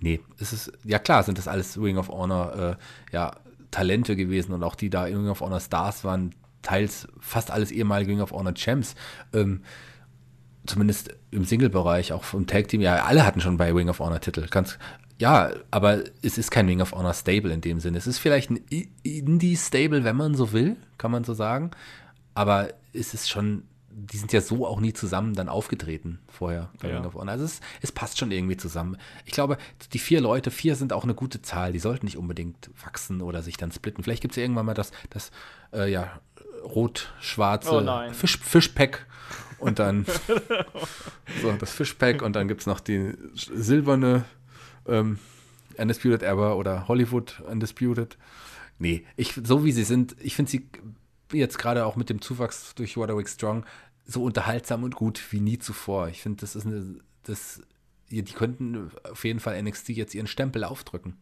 Nee, 0.00 0.20
es 0.38 0.52
ist, 0.52 0.72
ja 0.84 0.98
klar, 0.98 1.22
sind 1.24 1.38
das 1.38 1.48
alles 1.48 1.76
Ring 1.76 1.98
of 1.98 2.08
Honor, 2.08 2.78
äh, 3.10 3.14
ja, 3.14 3.36
Talente 3.70 4.16
gewesen 4.16 4.52
und 4.52 4.62
auch 4.62 4.74
die 4.74 4.90
da 4.90 5.06
in 5.06 5.16
Ring 5.16 5.28
of 5.28 5.40
Honor 5.40 5.60
Stars 5.60 6.04
waren 6.04 6.34
teils 6.62 7.08
fast 7.20 7.50
alles 7.50 7.70
ehemalige 7.70 8.12
Ring 8.12 8.20
of 8.20 8.32
Honor 8.32 8.54
Champs. 8.54 8.94
Ähm, 9.32 9.62
zumindest 10.66 11.10
im 11.30 11.44
Single-Bereich, 11.44 12.12
auch 12.12 12.24
vom 12.24 12.46
Tag-Team, 12.46 12.80
ja, 12.80 13.04
alle 13.04 13.26
hatten 13.26 13.40
schon 13.40 13.56
bei 13.56 13.72
Ring 13.72 13.88
of 13.88 13.98
Honor 13.98 14.20
Titel. 14.20 14.46
Ganz, 14.48 14.78
ja, 15.18 15.50
aber 15.70 16.04
es 16.22 16.38
ist 16.38 16.50
kein 16.50 16.66
Ring 16.66 16.80
of 16.80 16.92
Honor 16.92 17.14
Stable 17.14 17.52
in 17.52 17.60
dem 17.60 17.80
Sinne. 17.80 17.98
Es 17.98 18.06
ist 18.06 18.18
vielleicht 18.18 18.50
ein 18.50 18.60
Indie-Stable, 19.02 20.04
wenn 20.04 20.16
man 20.16 20.34
so 20.34 20.52
will, 20.52 20.76
kann 20.98 21.10
man 21.10 21.24
so 21.24 21.34
sagen. 21.34 21.72
Aber 22.34 22.68
es 22.92 23.12
ist 23.12 23.28
schon, 23.28 23.64
die 23.90 24.16
sind 24.16 24.32
ja 24.32 24.40
so 24.40 24.66
auch 24.66 24.80
nie 24.80 24.92
zusammen 24.92 25.34
dann 25.34 25.48
aufgetreten 25.48 26.18
vorher 26.28 26.70
bei 26.80 26.88
Ja. 26.88 26.96
Ring 26.96 27.06
of 27.06 27.14
Honor. 27.14 27.32
Also 27.32 27.44
es, 27.44 27.60
es 27.80 27.92
passt 27.92 28.18
schon 28.18 28.30
irgendwie 28.30 28.56
zusammen. 28.56 28.96
Ich 29.24 29.32
glaube, 29.32 29.58
die 29.92 29.98
vier 29.98 30.20
Leute, 30.20 30.50
vier 30.50 30.76
sind 30.76 30.92
auch 30.92 31.04
eine 31.04 31.14
gute 31.14 31.42
Zahl. 31.42 31.72
Die 31.72 31.78
sollten 31.78 32.06
nicht 32.06 32.16
unbedingt 32.16 32.70
wachsen 32.84 33.20
oder 33.20 33.42
sich 33.42 33.56
dann 33.56 33.72
splitten. 33.72 34.04
Vielleicht 34.04 34.22
gibt 34.22 34.32
es 34.32 34.36
ja 34.36 34.42
irgendwann 34.44 34.66
mal 34.66 34.74
das, 34.74 34.92
das 35.10 35.30
äh, 35.72 35.90
ja, 35.90 36.20
rot-schwarze 36.62 37.70
Oh. 37.70 38.12
Fisch, 38.12 38.38
Fischpack 38.38 39.06
und 39.58 39.78
dann 39.78 40.06
so, 41.42 41.52
das 41.52 41.72
Fischpack 41.72 42.22
und 42.22 42.34
dann 42.34 42.48
gibt 42.48 42.62
es 42.62 42.66
noch 42.66 42.80
die 42.80 43.14
silberne 43.36 44.24
ähm, 44.86 45.18
Undisputed 45.78 46.22
Ever 46.22 46.56
oder 46.56 46.88
Hollywood 46.88 47.40
Undisputed. 47.40 48.18
Nee, 48.78 49.04
ich, 49.16 49.40
so 49.42 49.64
wie 49.64 49.72
sie 49.72 49.84
sind, 49.84 50.16
ich 50.20 50.34
finde 50.34 50.50
sie 50.50 50.68
jetzt 51.32 51.58
gerade 51.58 51.86
auch 51.86 51.96
mit 51.96 52.10
dem 52.10 52.20
Zuwachs 52.20 52.74
durch 52.74 52.96
Waterwick 52.96 53.28
Strong 53.28 53.64
so 54.04 54.24
unterhaltsam 54.24 54.82
und 54.82 54.96
gut 54.96 55.22
wie 55.30 55.40
nie 55.40 55.58
zuvor. 55.58 56.08
Ich 56.08 56.20
finde, 56.22 56.40
das 56.40 56.56
ist 56.56 56.66
eine, 56.66 56.98
das, 57.22 57.62
die 58.10 58.22
könnten 58.24 58.90
auf 59.10 59.24
jeden 59.24 59.40
Fall 59.40 59.60
NXT 59.62 59.90
jetzt 59.90 60.14
ihren 60.14 60.26
Stempel 60.26 60.64
aufdrücken. 60.64 61.16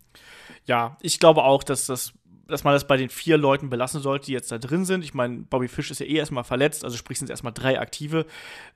Ja, 0.65 0.97
ich 1.01 1.21
glaube 1.21 1.43
auch, 1.45 1.63
dass 1.63 1.87
das 1.87 2.13
dass 2.51 2.65
man 2.65 2.75
das 2.75 2.87
bei 2.87 2.97
den 2.97 3.09
vier 3.09 3.37
Leuten 3.37 3.71
belassen 3.71 4.01
sollte, 4.01 4.27
die 4.27 4.33
jetzt 4.33 4.53
da 4.53 4.59
drin 4.59 4.85
sind. 4.85 5.05
Ich 5.05 5.15
meine, 5.15 5.39
Bobby 5.39 5.69
Fish 5.69 5.91
ist 5.91 6.01
ja 6.01 6.07
eh 6.07 6.17
erstmal 6.17 6.45
verletzt, 6.45 6.85
also 6.85 6.97
sprich 6.97 7.19
sind 7.19 7.27
es 7.27 7.31
erstmal 7.31 7.53
drei 7.53 7.81
aktive. 7.81 8.27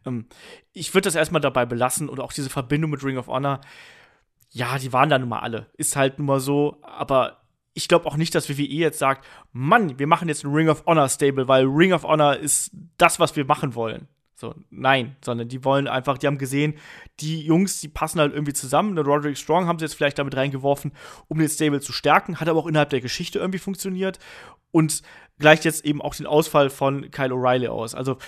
Ähm, 0.06 0.26
ich 0.72 0.94
würde 0.94 1.06
das 1.06 1.14
erstmal 1.14 1.40
dabei 1.40 1.66
belassen 1.66 2.08
und 2.08 2.20
auch 2.20 2.32
diese 2.32 2.50
Verbindung 2.50 2.90
mit 2.90 3.04
Ring 3.04 3.18
of 3.18 3.26
Honor, 3.26 3.60
ja, 4.50 4.78
die 4.78 4.92
waren 4.92 5.08
da 5.08 5.18
nun 5.18 5.28
mal 5.28 5.40
alle. 5.40 5.66
Ist 5.76 5.96
halt 5.96 6.18
nun 6.18 6.26
mal 6.26 6.40
so, 6.40 6.78
aber 6.82 7.44
ich 7.74 7.88
glaube 7.88 8.06
auch 8.06 8.16
nicht, 8.16 8.34
dass 8.34 8.48
WWE 8.48 8.62
jetzt 8.62 9.00
sagt, 9.00 9.26
Mann, 9.52 9.98
wir 9.98 10.06
machen 10.06 10.28
jetzt 10.28 10.44
ein 10.44 10.52
Ring 10.52 10.68
of 10.68 10.86
Honor 10.86 11.08
Stable, 11.08 11.48
weil 11.48 11.64
Ring 11.64 11.92
of 11.92 12.04
Honor 12.04 12.36
ist 12.36 12.70
das, 12.96 13.18
was 13.18 13.34
wir 13.34 13.44
machen 13.44 13.74
wollen. 13.74 14.08
So, 14.36 14.54
nein, 14.70 15.16
sondern 15.24 15.48
die 15.48 15.64
wollen 15.64 15.86
einfach, 15.86 16.18
die 16.18 16.26
haben 16.26 16.38
gesehen, 16.38 16.74
die 17.20 17.42
Jungs, 17.42 17.80
die 17.80 17.88
passen 17.88 18.18
halt 18.18 18.32
irgendwie 18.32 18.52
zusammen. 18.52 18.96
Der 18.96 19.04
Roderick 19.04 19.38
Strong 19.38 19.66
haben 19.66 19.78
sie 19.78 19.84
jetzt 19.84 19.94
vielleicht 19.94 20.18
damit 20.18 20.36
reingeworfen, 20.36 20.92
um 21.28 21.38
den 21.38 21.48
Stable 21.48 21.80
zu 21.80 21.92
stärken, 21.92 22.40
hat 22.40 22.48
aber 22.48 22.58
auch 22.58 22.66
innerhalb 22.66 22.90
der 22.90 23.00
Geschichte 23.00 23.38
irgendwie 23.38 23.60
funktioniert 23.60 24.18
und 24.72 25.02
gleicht 25.38 25.64
jetzt 25.64 25.84
eben 25.84 26.02
auch 26.02 26.16
den 26.16 26.26
Ausfall 26.26 26.68
von 26.68 27.10
Kyle 27.12 27.32
O'Reilly 27.32 27.68
aus. 27.68 27.94
Also, 27.94 28.18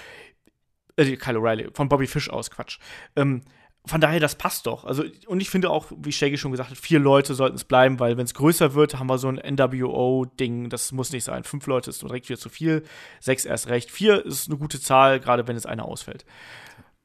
äh, 0.96 1.16
Kyle 1.16 1.38
O'Reilly, 1.38 1.74
von 1.74 1.88
Bobby 1.88 2.06
Fish 2.06 2.30
aus, 2.30 2.50
Quatsch. 2.50 2.78
Ähm, 3.16 3.42
von 3.86 4.00
daher, 4.00 4.18
das 4.20 4.34
passt 4.34 4.66
doch. 4.66 4.84
Also, 4.84 5.04
und 5.26 5.40
ich 5.40 5.48
finde 5.50 5.70
auch, 5.70 5.86
wie 5.96 6.12
Shaggy 6.12 6.36
schon 6.38 6.50
gesagt 6.50 6.70
hat, 6.70 6.76
vier 6.78 6.98
Leute 6.98 7.34
sollten 7.34 7.56
es 7.56 7.64
bleiben, 7.64 8.00
weil 8.00 8.16
wenn 8.16 8.24
es 8.24 8.34
größer 8.34 8.74
wird, 8.74 8.98
haben 8.98 9.06
wir 9.08 9.18
so 9.18 9.28
ein 9.28 9.36
NWO-Ding, 9.36 10.68
das 10.70 10.92
muss 10.92 11.12
nicht 11.12 11.24
sein. 11.24 11.44
Fünf 11.44 11.66
Leute 11.66 11.90
ist 11.90 12.02
direkt 12.02 12.28
wieder 12.28 12.38
zu 12.38 12.48
viel, 12.48 12.82
sechs 13.20 13.44
erst 13.44 13.68
recht. 13.68 13.90
Vier 13.90 14.24
ist 14.26 14.48
eine 14.48 14.58
gute 14.58 14.80
Zahl, 14.80 15.20
gerade 15.20 15.46
wenn 15.46 15.56
jetzt 15.56 15.66
einer 15.66 15.84
ausfällt. 15.84 16.24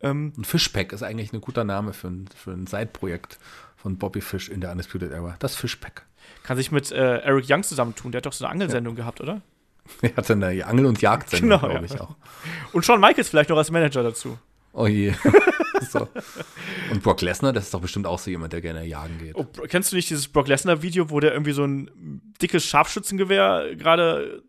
Ähm, 0.01 0.33
Ein 0.37 0.43
Fischpack 0.45 0.93
ist 0.93 1.03
eigentlich 1.03 1.31
ein 1.33 1.41
guter 1.41 1.63
Name 1.63 1.93
für 1.93 2.07
ein, 2.07 2.25
für 2.35 2.51
ein 2.51 2.65
Side-Projekt 2.65 3.37
von 3.75 3.97
Bobby 3.97 4.21
Fish 4.21 4.49
in 4.49 4.61
der 4.61 4.71
Undisputed 4.71 5.11
Era. 5.11 5.35
Das 5.39 5.55
Fischpack. 5.55 6.05
kann 6.43 6.57
sich 6.57 6.71
mit 6.71 6.91
äh, 6.91 7.17
Eric 7.19 7.45
Young 7.47 7.63
zusammentun, 7.63 8.11
der 8.11 8.17
hat 8.19 8.25
doch 8.25 8.33
so 8.33 8.45
eine 8.45 8.51
Angelsendung 8.51 8.95
gehabt, 8.95 9.21
oder? 9.21 9.41
Er 10.01 10.15
hatte 10.15 10.33
eine 10.33 10.65
Angel- 10.67 10.85
und 10.85 11.01
Jagdsendung, 11.01 11.49
Genau, 11.59 11.59
glaube 11.71 11.85
ja. 11.87 11.93
ich 11.95 11.99
auch. 11.99 12.15
Und 12.71 12.85
Shawn 12.85 12.99
Michaels 13.01 13.29
vielleicht 13.29 13.49
noch 13.49 13.57
als 13.57 13.71
Manager 13.71 14.03
dazu. 14.03 14.37
Oh 14.73 14.87
je. 14.87 15.13
so. 15.89 16.07
Und 16.91 17.03
Brock 17.03 17.21
Lesnar, 17.21 17.53
das 17.53 17.65
ist 17.65 17.73
doch 17.73 17.81
bestimmt 17.81 18.07
auch 18.07 18.19
so 18.19 18.29
jemand, 18.29 18.53
der 18.53 18.61
gerne 18.61 18.85
jagen 18.85 19.17
geht. 19.19 19.35
Oh, 19.35 19.45
kennst 19.67 19.91
du 19.91 19.95
nicht 19.95 20.09
dieses 20.09 20.27
Brock 20.27 20.47
Lesnar-Video, 20.47 21.09
wo 21.09 21.19
der 21.19 21.33
irgendwie 21.33 21.51
so 21.51 21.65
ein 21.65 22.21
dickes 22.41 22.65
Scharfschützengewehr 22.65 23.75
gerade 23.75 24.43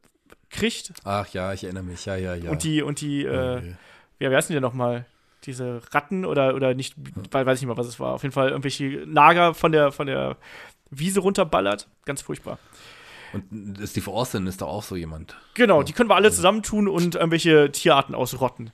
kriegt? 0.51 0.93
Ach 1.05 1.27
ja, 1.29 1.53
ich 1.53 1.65
erinnere 1.65 1.85
mich. 1.85 2.05
Ja, 2.07 2.17
ja, 2.17 2.35
ja. 2.35 2.51
Und 2.51 2.63
die, 2.63 2.83
und 2.83 3.01
die, 3.01 3.27
Oh 3.27 3.31
äh, 3.31 3.61
je. 3.61 3.73
ja, 4.21 4.31
wie 4.31 4.37
heißen 4.37 4.49
die 4.49 4.55
denn 4.55 4.63
nochmal? 4.63 5.07
Diese 5.45 5.81
Ratten 5.91 6.25
oder, 6.25 6.55
oder 6.55 6.73
nicht, 6.75 6.95
weiß 6.97 7.59
ich 7.59 7.63
nicht 7.63 7.67
mehr, 7.67 7.77
was 7.77 7.89
es 7.89 7.99
war. 7.99 8.13
Auf 8.13 8.23
jeden 8.23 8.33
Fall 8.33 8.51
irgendwelche 8.51 8.85
Nager 9.07 9.55
von 9.55 9.73
der, 9.73 9.91
von 9.91 10.07
der 10.07 10.37
Wiese 10.91 11.19
runterballert. 11.19 11.89
Ganz 12.05 12.23
furchtbar. 12.23 12.59
Und 13.33 13.79
Steve 13.89 14.11
Austin 14.11 14.47
ist 14.47 14.61
doch 14.61 14.69
auch 14.69 14.83
so 14.83 14.97
jemand. 14.97 15.37
Genau, 15.55 15.83
die 15.83 15.93
können 15.93 16.11
wir 16.11 16.17
alle 16.17 16.31
zusammentun 16.31 16.89
und 16.89 17.15
irgendwelche 17.15 17.73
Tierarten 17.73 18.15
ausrotten. 18.15 18.71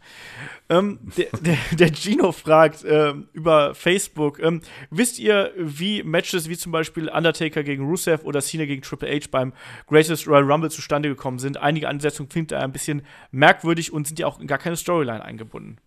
Ähm, 0.68 0.98
der, 1.16 1.26
der, 1.40 1.56
der 1.72 1.92
Gino 1.92 2.32
fragt 2.32 2.84
ähm, 2.86 3.28
über 3.32 3.74
Facebook: 3.74 4.40
ähm, 4.40 4.62
Wisst 4.90 5.18
ihr, 5.18 5.52
wie 5.56 6.02
Matches 6.02 6.48
wie 6.48 6.56
zum 6.56 6.72
Beispiel 6.72 7.08
Undertaker 7.08 7.62
gegen 7.62 7.84
Rusev 7.86 8.24
oder 8.24 8.40
Cena 8.40 8.64
gegen 8.64 8.82
Triple 8.82 9.08
H 9.08 9.28
beim 9.30 9.52
Greatest 9.86 10.26
Royal 10.26 10.50
Rumble 10.50 10.70
zustande 10.70 11.08
gekommen 11.08 11.38
sind? 11.38 11.56
Einige 11.56 11.88
Ansetzungen 11.88 12.28
klingt 12.28 12.50
da 12.50 12.58
ein 12.58 12.72
bisschen 12.72 13.02
merkwürdig 13.30 13.92
und 13.92 14.06
sind 14.06 14.18
ja 14.18 14.26
auch 14.26 14.40
in 14.40 14.46
gar 14.46 14.58
keine 14.58 14.76
Storyline 14.76 15.24
eingebunden. 15.24 15.78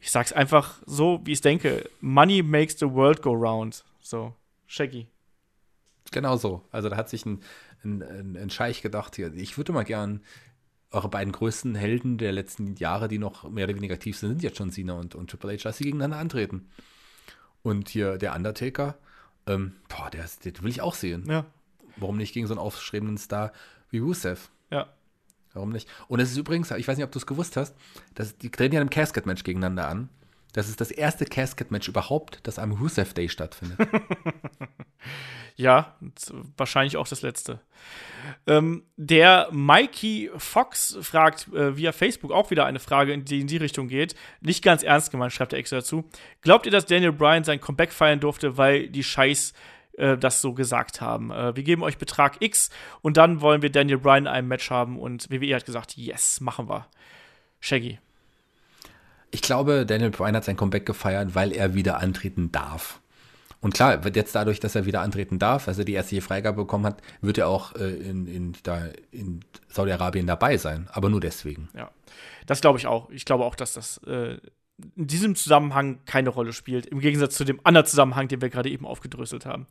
Ich 0.00 0.10
sag's 0.10 0.32
einfach 0.32 0.74
so, 0.84 1.20
wie 1.24 1.32
ich 1.32 1.40
denke: 1.40 1.88
Money 2.00 2.42
makes 2.42 2.78
the 2.78 2.90
world 2.90 3.22
go 3.22 3.32
round. 3.32 3.84
So, 4.00 4.34
Shaggy. 4.66 5.06
Genau 6.12 6.36
so. 6.36 6.62
Also 6.70 6.88
da 6.88 6.96
hat 6.96 7.08
sich 7.08 7.26
ein, 7.26 7.40
ein, 7.84 8.02
ein, 8.02 8.36
ein 8.36 8.50
Scheich 8.50 8.82
gedacht, 8.82 9.16
hier, 9.16 9.32
ich 9.34 9.56
würde 9.56 9.72
mal 9.72 9.84
gern 9.84 10.20
eure 10.90 11.08
beiden 11.08 11.32
größten 11.32 11.74
Helden 11.74 12.16
der 12.16 12.32
letzten 12.32 12.76
Jahre, 12.76 13.08
die 13.08 13.18
noch 13.18 13.48
mehr 13.48 13.64
oder 13.64 13.74
weniger 13.76 13.94
aktiv 13.94 14.16
sind, 14.16 14.30
sind 14.30 14.42
jetzt 14.42 14.56
schon 14.56 14.70
Cena 14.70 14.94
und, 14.94 15.14
und 15.14 15.30
Triple 15.30 15.52
H, 15.52 15.62
dass 15.64 15.78
sie 15.78 15.84
gegeneinander 15.84 16.18
antreten. 16.18 16.70
Und 17.62 17.88
hier 17.88 18.16
der 18.18 18.34
Undertaker, 18.34 18.96
ähm, 19.46 19.74
boah, 19.88 20.08
der, 20.10 20.24
den 20.44 20.62
will 20.62 20.70
ich 20.70 20.80
auch 20.80 20.94
sehen. 20.94 21.24
Ja, 21.28 21.44
Warum 21.96 22.16
nicht 22.18 22.34
gegen 22.34 22.46
so 22.46 22.52
einen 22.54 22.60
aufstrebenden 22.60 23.18
Star 23.18 23.52
wie 23.90 23.98
Rusev? 23.98 24.50
ja. 24.70 24.88
Warum 25.54 25.70
nicht? 25.70 25.88
Und 26.08 26.20
es 26.20 26.30
ist 26.32 26.36
übrigens, 26.36 26.70
ich 26.70 26.86
weiß 26.86 26.98
nicht, 26.98 27.04
ob 27.06 27.12
du 27.12 27.18
es 27.18 27.24
gewusst 27.24 27.56
hast, 27.56 27.74
dass 28.14 28.36
die 28.36 28.50
treten 28.50 28.74
ja 28.74 28.82
im 28.82 28.90
Casket-Match 28.90 29.42
gegeneinander 29.42 29.88
an. 29.88 30.10
Das 30.52 30.68
ist 30.68 30.82
das 30.82 30.90
erste 30.90 31.24
Casket-Match 31.24 31.88
überhaupt, 31.88 32.40
das 32.42 32.58
am 32.58 32.72
Rusev 32.72 33.14
Day 33.14 33.30
stattfindet. 33.30 33.78
ja, 35.56 35.96
wahrscheinlich 36.56 36.98
auch 36.98 37.08
das 37.08 37.22
letzte. 37.22 37.60
Ähm, 38.46 38.82
der 38.96 39.48
Mikey 39.52 40.30
Fox 40.36 40.98
fragt 41.00 41.48
äh, 41.54 41.76
via 41.76 41.92
Facebook 41.92 42.30
auch 42.30 42.50
wieder 42.50 42.66
eine 42.66 42.78
Frage, 42.78 43.12
in 43.12 43.24
die 43.24 43.40
in 43.40 43.46
die 43.46 43.56
Richtung 43.56 43.88
geht. 43.88 44.14
Nicht 44.40 44.62
ganz 44.62 44.82
ernst 44.82 45.10
gemeint, 45.10 45.32
schreibt 45.32 45.54
er 45.54 45.58
extra 45.58 45.76
dazu. 45.76 46.04
Glaubt 46.42 46.66
ihr, 46.66 46.72
dass 46.72 46.84
Daniel 46.84 47.12
Bryan 47.12 47.44
sein 47.44 47.60
Comeback 47.60 47.92
feiern 47.92 48.20
durfte, 48.20 48.58
weil 48.58 48.88
die 48.88 49.02
Scheiß 49.02 49.54
äh, 49.96 50.18
das 50.18 50.42
so 50.42 50.52
gesagt 50.52 51.00
haben? 51.00 51.30
Äh, 51.30 51.56
wir 51.56 51.62
geben 51.62 51.82
euch 51.82 51.96
Betrag 51.96 52.36
X 52.40 52.68
und 53.00 53.16
dann 53.16 53.40
wollen 53.40 53.62
wir 53.62 53.70
Daniel 53.70 53.98
Bryan 53.98 54.24
in 54.24 54.28
einem 54.28 54.48
Match 54.48 54.70
haben 54.70 54.98
und 54.98 55.30
WWE 55.30 55.54
hat 55.54 55.64
gesagt, 55.64 55.96
yes, 55.96 56.40
machen 56.40 56.68
wir. 56.68 56.86
Shaggy. 57.60 57.98
Ich 59.30 59.40
glaube, 59.40 59.86
Daniel 59.86 60.10
Bryan 60.10 60.36
hat 60.36 60.44
sein 60.44 60.56
Comeback 60.56 60.84
gefeiert, 60.84 61.34
weil 61.34 61.52
er 61.52 61.74
wieder 61.74 61.98
antreten 61.98 62.52
darf. 62.52 63.00
Und 63.66 63.74
klar, 63.74 64.00
jetzt 64.14 64.32
dadurch, 64.32 64.60
dass 64.60 64.76
er 64.76 64.86
wieder 64.86 65.00
antreten 65.00 65.40
darf, 65.40 65.66
also 65.66 65.82
die 65.82 65.94
ärztliche 65.94 66.22
Freigabe 66.22 66.58
bekommen 66.58 66.86
hat, 66.86 67.02
wird 67.20 67.36
er 67.36 67.48
auch 67.48 67.74
äh, 67.74 67.96
in, 67.96 68.28
in, 68.28 68.52
da, 68.62 68.90
in 69.10 69.40
Saudi-Arabien 69.66 70.24
dabei 70.24 70.56
sein. 70.56 70.88
Aber 70.92 71.08
nur 71.08 71.20
deswegen. 71.20 71.68
Ja, 71.74 71.90
das 72.46 72.60
glaube 72.60 72.78
ich 72.78 72.86
auch. 72.86 73.10
Ich 73.10 73.24
glaube 73.24 73.44
auch, 73.44 73.56
dass 73.56 73.72
das 73.72 73.98
äh, 74.06 74.36
in 74.96 75.06
diesem 75.06 75.34
Zusammenhang 75.36 76.00
keine 76.04 76.28
Rolle 76.28 76.52
spielt. 76.52 76.86
Im 76.86 77.00
Gegensatz 77.00 77.36
zu 77.36 77.44
dem 77.44 77.60
anderen 77.64 77.86
Zusammenhang, 77.86 78.28
den 78.28 78.42
wir 78.42 78.50
gerade 78.50 78.68
eben 78.68 78.84
aufgedröselt 78.84 79.46
haben. 79.46 79.66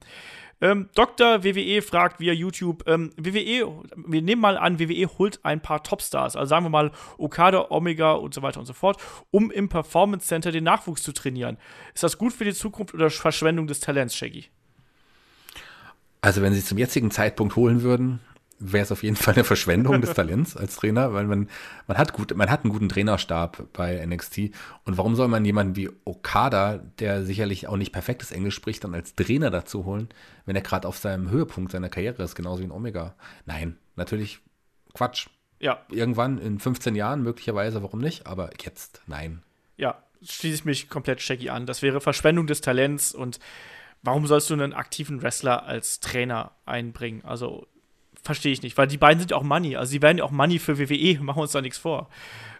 Ähm, 0.62 0.90
Dr. 0.96 1.44
WWE 1.44 1.82
fragt 1.82 2.20
via 2.20 2.34
YouTube, 2.34 2.88
ähm, 2.88 3.12
WWE, 3.18 3.84
wir 3.96 4.22
nehmen 4.22 4.42
mal 4.42 4.58
an, 4.58 4.80
WWE 4.80 5.08
holt 5.18 5.44
ein 5.44 5.62
paar 5.62 5.84
Topstars, 5.84 6.38
also 6.38 6.50
sagen 6.50 6.66
wir 6.66 6.70
mal 6.70 6.92
Okada, 7.18 7.70
Omega 7.70 8.14
und 8.14 8.34
so 8.34 8.42
weiter 8.42 8.62
und 8.62 8.66
so 8.66 8.74
fort, 8.74 8.98
um 9.32 9.52
im 9.52 9.68
Performance 9.68 10.28
Center 10.28 10.52
den 10.54 10.64
Nachwuchs 10.64 11.04
zu 11.04 11.12
trainieren. 11.12 11.58
Ist 11.94 12.04
das 12.04 12.18
gut 12.18 12.32
für 12.32 12.46
die 12.46 12.54
Zukunft 12.54 12.94
oder 12.94 13.10
Verschwendung 13.10 13.68
des 13.68 13.82
Talents, 13.82 14.16
Shaggy? 14.16 14.46
Also, 16.22 16.42
wenn 16.42 16.54
sie 16.54 16.64
zum 16.64 16.78
jetzigen 16.78 17.12
Zeitpunkt 17.12 17.56
holen 17.56 17.84
würden, 17.84 18.22
wäre 18.58 18.84
es 18.84 18.92
auf 18.92 19.04
jeden 19.04 19.16
Fall 19.16 19.34
eine 19.34 19.44
Verschwendung 19.44 20.02
des 20.02 20.14
Talents 20.14 20.56
als 20.56 20.78
Trainer, 20.78 21.14
weil 21.14 21.26
man, 21.26 21.50
man 21.88 21.98
hat 21.98 22.14
gut, 22.14 22.36
man 22.36 22.50
hat 22.50 22.64
einen 22.64 22.72
guten 22.72 22.90
Trainerstab 22.90 23.68
bei 23.74 24.06
NXT. 24.06 24.52
Und 24.86 24.98
warum 24.98 25.16
soll 25.16 25.28
man 25.28 25.44
jemanden 25.44 25.76
wie 25.76 25.90
Okada, 26.06 26.80
der 27.00 27.26
sicherlich 27.26 27.68
auch 27.68 27.78
nicht 27.78 27.92
perfektes 27.92 28.32
Englisch 28.32 28.56
spricht, 28.56 28.84
dann 28.84 28.94
als 28.94 29.16
Trainer 29.16 29.52
dazu 29.52 29.86
holen, 29.86 30.10
wenn 30.46 30.56
er 30.56 30.62
gerade 30.62 30.88
auf 30.88 30.98
seinem 30.98 31.30
Höhepunkt 31.30 31.72
seiner 31.72 31.90
Karriere 31.90 32.24
ist, 32.24 32.36
genauso 32.36 32.62
wie 32.62 32.68
ein 32.68 32.72
Omega? 32.72 33.16
Nein, 33.46 33.78
natürlich 33.96 34.40
Quatsch. 34.94 35.28
Ja. 35.60 35.82
Irgendwann 35.90 36.38
in 36.38 36.60
15 36.60 36.96
Jahren 36.96 37.24
möglicherweise, 37.24 37.84
warum 37.84 38.00
nicht? 38.00 38.28
Aber 38.28 38.52
jetzt, 38.62 39.02
nein. 39.08 39.42
Ja, 39.78 40.02
schließe 40.22 40.56
ich 40.56 40.66
mich 40.66 40.90
komplett 40.90 41.22
Shaggy 41.22 41.50
an. 41.50 41.66
Das 41.66 41.82
wäre 41.82 42.02
Verschwendung 42.02 42.48
des 42.48 42.62
Talents 42.62 43.14
und 43.14 43.40
warum 44.02 44.28
sollst 44.28 44.50
du 44.50 44.54
einen 44.54 44.74
aktiven 44.74 45.22
Wrestler 45.22 45.64
als 45.64 46.00
Trainer 46.00 46.52
einbringen? 46.66 47.24
Also 47.26 47.68
verstehe 48.26 48.52
ich 48.52 48.64
nicht, 48.64 48.78
weil 48.78 48.88
die 48.88 48.98
beiden 48.98 49.20
sind 49.20 49.32
ja 49.32 49.38
auch 49.38 49.44
Money. 49.44 49.78
Also 49.78 49.92
sie 49.92 50.02
werden 50.02 50.18
ja 50.18 50.24
auch 50.24 50.32
Money 50.32 50.60
für 50.60 50.78
WWE, 50.78 51.20
machen 51.22 51.38
wir 51.38 51.44
uns 51.44 51.52
da 51.52 51.62
nichts 51.62 51.78
vor. 51.78 52.10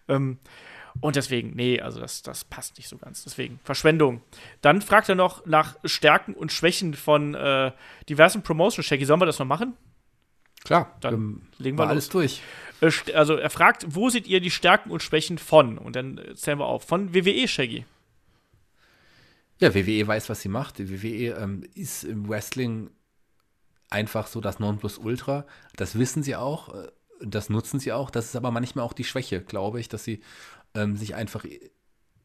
Ähm, 0.08 0.38
und 1.02 1.18
deswegen, 1.18 1.52
nee, 1.56 1.82
also 1.82 2.00
das, 2.00 2.22
das 2.22 2.46
passt 2.46 2.78
nicht 2.78 2.88
so 2.88 2.98
ganz. 2.98 3.24
Deswegen, 3.24 3.60
Verschwendung. 3.64 4.22
Dann 4.62 4.82
fragt 4.82 5.10
er 5.10 5.16
noch 5.16 5.46
nach 5.46 5.76
Stärken 5.84 6.34
und 6.34 6.54
Schwächen 6.54 6.94
von 6.94 7.36
äh, 7.36 7.74
diversen 8.08 8.44
Promotions. 8.44 8.86
Shaggy, 8.86 9.04
sollen 9.04 9.20
wir 9.20 9.26
das 9.26 9.40
noch 9.40 9.46
machen? 9.46 9.74
Klar, 10.64 10.96
dann 11.02 11.14
ähm, 11.14 11.42
legen 11.58 11.78
wir 11.78 11.88
alles 11.88 12.10
durch. 12.10 12.42
Äh, 12.82 12.92
also 13.14 13.36
er 13.36 13.50
fragt, 13.50 13.86
wo 13.90 14.10
seht 14.10 14.26
ihr 14.28 14.40
die 14.40 14.52
Stärken 14.52 14.90
und 14.90 15.04
Schwächen 15.04 15.38
von? 15.38 15.78
Und 15.78 15.96
dann 15.98 16.22
zählen 16.36 16.60
wir 16.60 16.66
auf. 16.66 16.86
Von 16.86 17.14
WWE, 17.14 17.48
Shaggy. 17.48 17.86
Ja, 19.60 19.74
WWE 19.74 20.08
weiß, 20.08 20.30
was 20.30 20.42
sie 20.42 20.50
macht. 20.50 20.80
WWE 20.80 21.38
ähm, 21.38 21.64
ist 21.76 22.04
im 22.04 22.28
Wrestling 22.28 22.90
einfach 23.90 24.28
so 24.28 24.42
das 24.42 24.60
Nonplusultra. 24.60 25.46
Das 25.76 25.98
wissen 25.98 26.24
sie 26.24 26.36
auch, 26.36 26.74
äh, 26.74 26.88
das 27.22 27.50
nutzen 27.50 27.80
sie 27.80 27.94
auch. 27.94 28.10
Das 28.10 28.26
ist 28.26 28.36
aber 28.36 28.52
manchmal 28.52 28.86
auch 28.86 28.94
die 28.94 29.04
Schwäche, 29.04 29.42
glaube 29.42 29.80
ich, 29.80 29.90
dass 29.90 30.04
sie 30.04 30.22
ähm, 30.74 30.96
sich 30.96 31.16
einfach 31.16 31.46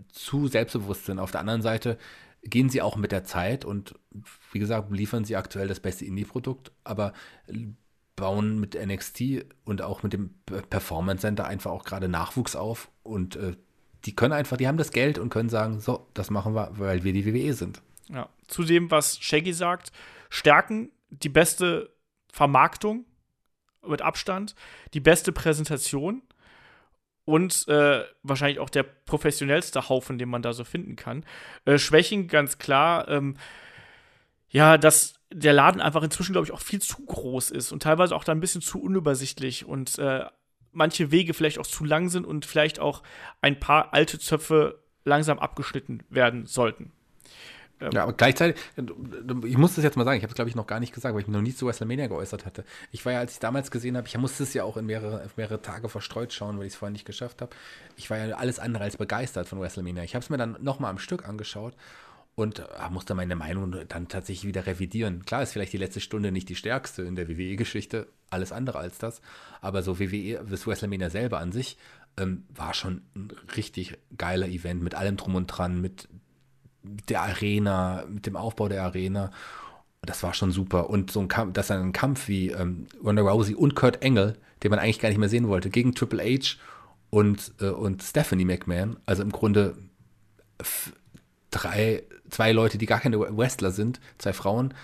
zu 0.08 0.48
selbstbewusst 0.48 1.06
sind. 1.06 1.18
Auf 1.18 1.30
der 1.30 1.40
anderen 1.40 1.62
Seite 1.62 1.98
gehen 2.42 2.70
sie 2.70 2.82
auch 2.82 2.96
mit 2.96 3.12
der 3.12 3.24
Zeit 3.24 3.64
und 3.64 3.94
wie 4.52 4.58
gesagt, 4.58 4.90
liefern 4.90 5.24
sie 5.24 5.36
aktuell 5.36 5.68
das 5.68 5.80
beste 5.80 6.04
Indie-Produkt, 6.04 6.72
aber 6.84 7.12
bauen 8.16 8.58
mit 8.58 8.74
NXT 8.74 9.44
und 9.64 9.82
auch 9.82 10.02
mit 10.02 10.12
dem 10.12 10.34
Performance 10.70 11.22
Center 11.22 11.46
einfach 11.46 11.70
auch 11.70 11.84
gerade 11.84 12.08
Nachwuchs 12.08 12.56
auf 12.56 12.90
und 13.02 13.36
äh, 13.36 13.56
die 14.04 14.16
können 14.16 14.32
einfach, 14.32 14.56
die 14.56 14.66
haben 14.66 14.78
das 14.78 14.92
Geld 14.92 15.18
und 15.18 15.28
können 15.28 15.50
sagen, 15.50 15.80
so, 15.80 16.06
das 16.14 16.30
machen 16.30 16.54
wir, 16.54 16.70
weil 16.78 17.04
wir 17.04 17.12
die 17.12 17.26
WWE 17.26 17.52
sind. 17.52 17.82
Ja, 18.08 18.28
zu 18.46 18.64
dem, 18.64 18.90
was 18.90 19.18
Shaggy 19.18 19.52
sagt, 19.52 19.92
Stärken 20.30 20.90
die 21.10 21.28
beste 21.28 21.92
Vermarktung 22.32 23.04
mit 23.86 24.02
Abstand, 24.02 24.54
die 24.94 25.00
beste 25.00 25.32
Präsentation 25.32 26.22
und 27.24 27.68
äh, 27.68 28.04
wahrscheinlich 28.22 28.58
auch 28.58 28.70
der 28.70 28.82
professionellste 28.82 29.88
Haufen, 29.88 30.18
den 30.18 30.28
man 30.28 30.42
da 30.42 30.52
so 30.52 30.64
finden 30.64 30.96
kann. 30.96 31.24
Äh, 31.64 31.78
Schwächen 31.78 32.28
ganz 32.28 32.58
klar, 32.58 33.08
ähm, 33.08 33.36
ja, 34.48 34.78
dass 34.78 35.14
der 35.32 35.52
Laden 35.52 35.80
einfach 35.80 36.02
inzwischen, 36.02 36.32
glaube 36.32 36.46
ich, 36.46 36.52
auch 36.52 36.60
viel 36.60 36.82
zu 36.82 37.04
groß 37.04 37.52
ist 37.52 37.72
und 37.72 37.82
teilweise 37.82 38.16
auch 38.16 38.24
da 38.24 38.32
ein 38.32 38.40
bisschen 38.40 38.62
zu 38.62 38.82
unübersichtlich 38.82 39.64
und 39.64 39.98
äh, 39.98 40.24
manche 40.72 41.10
Wege 41.10 41.34
vielleicht 41.34 41.58
auch 41.58 41.66
zu 41.66 41.84
lang 41.84 42.08
sind 42.08 42.26
und 42.26 42.46
vielleicht 42.46 42.80
auch 42.80 43.02
ein 43.40 43.60
paar 43.60 43.94
alte 43.94 44.18
Zöpfe 44.18 44.82
langsam 45.04 45.38
abgeschnitten 45.38 46.02
werden 46.10 46.46
sollten. 46.46 46.92
Ähm, 47.80 47.90
ja, 47.92 48.02
aber 48.02 48.12
gleichzeitig, 48.12 48.60
ich 49.44 49.56
muss 49.56 49.74
das 49.74 49.84
jetzt 49.84 49.96
mal 49.96 50.04
sagen, 50.04 50.18
ich 50.18 50.22
habe 50.22 50.30
es 50.30 50.34
glaube 50.34 50.50
ich 50.50 50.56
noch 50.56 50.66
gar 50.66 50.80
nicht 50.80 50.94
gesagt, 50.94 51.14
weil 51.14 51.22
ich 51.22 51.26
mich 51.26 51.34
noch 51.34 51.42
nie 51.42 51.54
zu 51.54 51.66
WrestleMania 51.66 52.08
geäußert 52.08 52.44
hatte. 52.44 52.64
Ich 52.92 53.04
war 53.06 53.12
ja, 53.12 53.20
als 53.20 53.34
ich 53.34 53.38
damals 53.38 53.70
gesehen 53.70 53.96
habe, 53.96 54.06
ich 54.06 54.16
musste 54.18 54.42
es 54.42 54.54
ja 54.54 54.64
auch 54.64 54.76
in 54.76 54.86
mehrere, 54.86 55.28
mehrere 55.36 55.62
Tage 55.62 55.88
verstreut 55.88 56.32
schauen, 56.32 56.58
weil 56.58 56.66
ich 56.66 56.74
es 56.74 56.78
vorher 56.78 56.92
nicht 56.92 57.06
geschafft 57.06 57.40
habe. 57.40 57.54
Ich 57.96 58.10
war 58.10 58.18
ja 58.18 58.36
alles 58.36 58.58
andere 58.58 58.84
als 58.84 58.96
begeistert 58.96 59.48
von 59.48 59.60
WrestleMania. 59.60 60.02
Ich 60.04 60.14
habe 60.14 60.22
es 60.22 60.30
mir 60.30 60.38
dann 60.38 60.56
nochmal 60.60 60.90
am 60.90 60.98
Stück 60.98 61.28
angeschaut 61.28 61.74
und 62.34 62.68
ah, 62.78 62.88
musste 62.90 63.14
meine 63.14 63.36
Meinung 63.36 63.74
dann 63.88 64.08
tatsächlich 64.08 64.46
wieder 64.46 64.66
revidieren. 64.66 65.24
Klar 65.24 65.42
ist 65.42 65.52
vielleicht 65.52 65.72
die 65.72 65.78
letzte 65.78 66.00
Stunde 66.00 66.32
nicht 66.32 66.48
die 66.48 66.56
stärkste 66.56 67.02
in 67.02 67.16
der 67.16 67.28
WWE-Geschichte, 67.28 68.08
alles 68.30 68.52
andere 68.52 68.78
als 68.78 68.98
das, 68.98 69.20
aber 69.60 69.82
so 69.82 69.98
WWE, 69.98 70.44
das 70.48 70.66
WrestleMania 70.66 71.10
selber 71.10 71.38
an 71.38 71.52
sich, 71.52 71.76
ähm, 72.16 72.44
war 72.48 72.74
schon 72.74 73.02
ein 73.14 73.30
richtig 73.56 73.98
geiler 74.16 74.48
Event 74.48 74.82
mit 74.82 74.94
allem 74.94 75.16
drum 75.16 75.34
und 75.34 75.46
dran, 75.46 75.80
mit 75.80 76.08
der 76.82 77.22
Arena, 77.22 78.04
mit 78.08 78.26
dem 78.26 78.36
Aufbau 78.36 78.68
der 78.68 78.82
Arena. 78.82 79.30
Das 80.02 80.22
war 80.22 80.32
schon 80.32 80.50
super. 80.50 80.88
Und 80.88 81.10
so 81.10 81.20
ein 81.20 81.28
Kampf, 81.28 81.52
dass 81.52 81.70
ein 81.70 81.92
Kampf 81.92 82.28
wie 82.28 82.50
ähm, 82.50 82.86
Ronda 83.04 83.22
Rousey 83.22 83.54
und 83.54 83.74
Kurt 83.74 84.02
Engel, 84.02 84.36
den 84.62 84.70
man 84.70 84.78
eigentlich 84.78 84.98
gar 84.98 85.10
nicht 85.10 85.18
mehr 85.18 85.28
sehen 85.28 85.48
wollte, 85.48 85.70
gegen 85.70 85.94
Triple 85.94 86.22
H 86.22 86.56
und, 87.10 87.52
äh, 87.60 87.68
und 87.68 88.02
Stephanie 88.02 88.44
McMahon, 88.44 88.96
also 89.04 89.22
im 89.22 89.30
Grunde 89.30 89.76
drei, 91.50 92.02
zwei 92.28 92.52
Leute, 92.52 92.78
die 92.78 92.86
gar 92.86 93.00
keine 93.00 93.18
Wrestler 93.18 93.70
sind, 93.70 94.00
zwei 94.18 94.32
Frauen, 94.32 94.74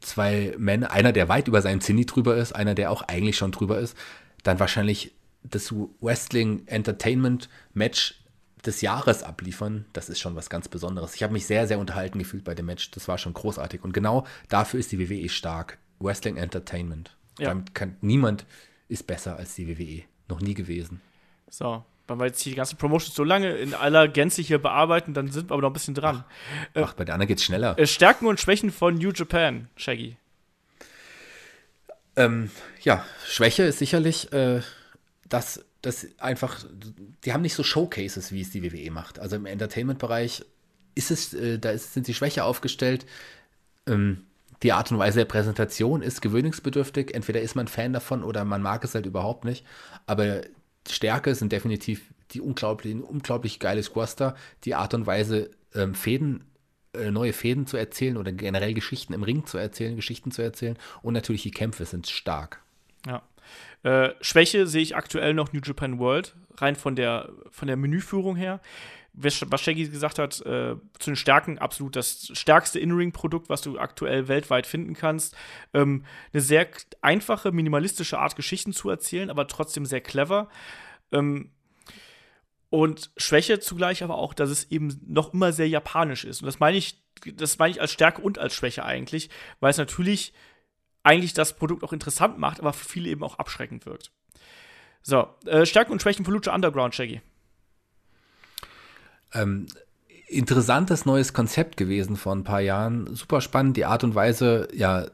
zwei 0.00 0.54
Männer, 0.58 0.90
einer, 0.90 1.12
der 1.12 1.28
weit 1.28 1.48
über 1.48 1.62
seinem 1.62 1.80
Zinni 1.80 2.06
drüber 2.06 2.36
ist, 2.36 2.52
einer, 2.52 2.74
der 2.74 2.90
auch 2.90 3.02
eigentlich 3.02 3.36
schon 3.36 3.52
drüber 3.52 3.78
ist, 3.78 3.96
dann 4.42 4.60
wahrscheinlich 4.60 5.14
das 5.42 5.72
Wrestling 6.00 6.66
Entertainment 6.66 7.48
Match 7.72 8.23
des 8.66 8.80
Jahres 8.80 9.22
abliefern, 9.22 9.84
das 9.92 10.08
ist 10.08 10.20
schon 10.20 10.36
was 10.36 10.50
ganz 10.50 10.68
Besonderes. 10.68 11.14
Ich 11.14 11.22
habe 11.22 11.32
mich 11.32 11.46
sehr, 11.46 11.66
sehr 11.66 11.78
unterhalten 11.78 12.18
gefühlt 12.18 12.44
bei 12.44 12.54
dem 12.54 12.66
Match. 12.66 12.90
Das 12.90 13.08
war 13.08 13.18
schon 13.18 13.34
großartig. 13.34 13.84
Und 13.84 13.92
genau 13.92 14.26
dafür 14.48 14.80
ist 14.80 14.92
die 14.92 14.98
WWE 14.98 15.28
stark. 15.28 15.78
Wrestling 16.00 16.36
Entertainment. 16.36 17.16
Ja. 17.38 17.48
Damit 17.48 17.74
kann 17.74 17.96
niemand 18.00 18.46
ist 18.88 19.06
besser 19.06 19.36
als 19.36 19.54
die 19.54 19.68
WWE. 19.68 20.02
Noch 20.28 20.40
nie 20.40 20.54
gewesen. 20.54 21.00
So, 21.48 21.84
wenn 22.06 22.18
wir 22.18 22.26
jetzt 22.26 22.40
hier 22.42 22.52
die 22.52 22.56
ganze 22.56 22.76
Promotion 22.76 23.14
so 23.14 23.24
lange 23.24 23.56
in 23.56 23.74
aller 23.74 24.08
Gänze 24.08 24.42
hier 24.42 24.58
bearbeiten, 24.58 25.14
dann 25.14 25.30
sind 25.30 25.50
wir 25.50 25.54
aber 25.54 25.62
noch 25.62 25.70
ein 25.70 25.74
bisschen 25.74 25.94
dran. 25.94 26.24
Ach, 26.26 26.76
äh, 26.76 26.82
ach 26.82 26.94
bei 26.94 27.04
der 27.04 27.14
anderen 27.14 27.28
geht's 27.28 27.44
schneller. 27.44 27.78
Äh, 27.78 27.86
Stärken 27.86 28.26
und 28.26 28.40
Schwächen 28.40 28.70
von 28.70 28.94
New 28.94 29.10
Japan, 29.10 29.68
Shaggy. 29.76 30.16
Ähm, 32.16 32.50
ja, 32.82 33.04
Schwäche 33.26 33.64
ist 33.64 33.78
sicherlich, 33.78 34.32
äh, 34.32 34.60
dass 35.28 35.64
das 35.84 36.06
einfach, 36.18 36.64
die 37.24 37.32
haben 37.32 37.42
nicht 37.42 37.54
so 37.54 37.62
Showcases, 37.62 38.32
wie 38.32 38.40
es 38.40 38.50
die 38.50 38.62
WWE 38.62 38.90
macht. 38.90 39.18
Also 39.18 39.36
im 39.36 39.46
Entertainment-Bereich 39.46 40.44
ist 40.94 41.10
es, 41.10 41.34
äh, 41.34 41.58
da 41.58 41.70
ist, 41.70 41.92
sind 41.92 42.06
sie 42.06 42.14
schwächer 42.14 42.44
aufgestellt. 42.44 43.06
Ähm, 43.86 44.24
die 44.62 44.72
Art 44.72 44.90
und 44.90 44.98
Weise 44.98 45.18
der 45.18 45.26
Präsentation 45.26 46.00
ist 46.00 46.22
gewöhnungsbedürftig. 46.22 47.14
Entweder 47.14 47.42
ist 47.42 47.54
man 47.54 47.68
Fan 47.68 47.92
davon 47.92 48.24
oder 48.24 48.44
man 48.44 48.62
mag 48.62 48.82
es 48.84 48.94
halt 48.94 49.04
überhaupt 49.04 49.44
nicht. 49.44 49.66
Aber 50.06 50.42
Stärke 50.88 51.34
sind 51.34 51.52
definitiv 51.52 52.02
die 52.30 52.40
unglaublich, 52.40 52.94
unglaublich 52.94 53.58
geile 53.58 53.82
Squaster, 53.82 54.34
die 54.64 54.74
Art 54.74 54.94
und 54.94 55.06
Weise, 55.06 55.50
ähm, 55.74 55.94
Fäden, 55.94 56.44
äh, 56.94 57.10
neue 57.10 57.34
Fäden 57.34 57.66
zu 57.66 57.76
erzählen 57.76 58.16
oder 58.16 58.32
generell 58.32 58.72
Geschichten 58.72 59.12
im 59.12 59.22
Ring 59.22 59.44
zu 59.44 59.58
erzählen, 59.58 59.96
Geschichten 59.96 60.30
zu 60.30 60.40
erzählen. 60.40 60.78
Und 61.02 61.12
natürlich 61.12 61.42
die 61.42 61.50
Kämpfe 61.50 61.84
sind 61.84 62.08
stark. 62.08 62.62
Ja. 63.06 63.22
Äh, 63.84 64.14
Schwäche 64.22 64.66
sehe 64.66 64.82
ich 64.82 64.96
aktuell 64.96 65.34
noch 65.34 65.52
New 65.52 65.60
Japan 65.62 65.98
World, 65.98 66.34
rein 66.56 66.74
von 66.74 66.96
der, 66.96 67.30
von 67.50 67.68
der 67.68 67.76
Menüführung 67.76 68.34
her. 68.34 68.60
was 69.12 69.60
Shaggy 69.60 69.88
gesagt 69.88 70.18
hat, 70.18 70.40
äh, 70.40 70.74
zu 70.98 71.10
den 71.10 71.16
Stärken 71.16 71.58
absolut 71.58 71.94
das 71.94 72.30
stärkste 72.32 72.80
In-Ring-Produkt, 72.80 73.48
was 73.48 73.60
du 73.60 73.78
aktuell 73.78 74.26
weltweit 74.26 74.66
finden 74.66 74.94
kannst. 74.94 75.36
Ähm, 75.74 76.04
eine 76.32 76.40
sehr 76.40 76.66
einfache, 77.02 77.52
minimalistische 77.52 78.18
Art, 78.18 78.36
Geschichten 78.36 78.72
zu 78.72 78.88
erzählen, 78.88 79.30
aber 79.30 79.46
trotzdem 79.46 79.84
sehr 79.84 80.00
clever. 80.00 80.48
Ähm, 81.12 81.50
und 82.70 83.12
Schwäche 83.18 83.60
zugleich 83.60 84.02
aber 84.02 84.16
auch, 84.16 84.34
dass 84.34 84.50
es 84.50 84.70
eben 84.70 84.98
noch 85.06 85.32
immer 85.34 85.52
sehr 85.52 85.68
japanisch 85.68 86.24
ist. 86.24 86.40
Und 86.42 86.46
das 86.46 86.58
meine 86.58 86.78
ich, 86.78 87.04
das 87.34 87.58
meine 87.58 87.70
ich 87.70 87.80
als 87.80 87.92
Stärke 87.92 88.22
und 88.22 88.38
als 88.38 88.54
Schwäche 88.54 88.84
eigentlich, 88.84 89.30
weil 89.60 89.70
es 89.70 89.78
natürlich 89.78 90.32
eigentlich 91.04 91.34
das 91.34 91.52
Produkt 91.52 91.84
auch 91.84 91.92
interessant 91.92 92.38
macht, 92.38 92.58
aber 92.58 92.72
für 92.72 92.88
viele 92.88 93.08
eben 93.10 93.22
auch 93.22 93.38
abschreckend 93.38 93.86
wirkt. 93.86 94.10
So, 95.02 95.28
äh, 95.46 95.66
Stärken 95.66 95.92
und 95.92 96.02
Schwächen 96.02 96.24
von 96.24 96.34
Lucha 96.34 96.52
Underground, 96.52 96.94
Shaggy. 96.94 97.20
Ähm, 99.32 99.66
interessantes 100.28 101.04
neues 101.04 101.32
Konzept 101.32 101.76
gewesen 101.76 102.16
vor 102.16 102.34
ein 102.34 102.44
paar 102.44 102.60
Jahren. 102.60 103.14
Super 103.14 103.40
spannend, 103.40 103.76
die 103.76 103.84
Art 103.84 104.02
und 104.02 104.14
Weise, 104.14 104.68
ja, 104.72 105.06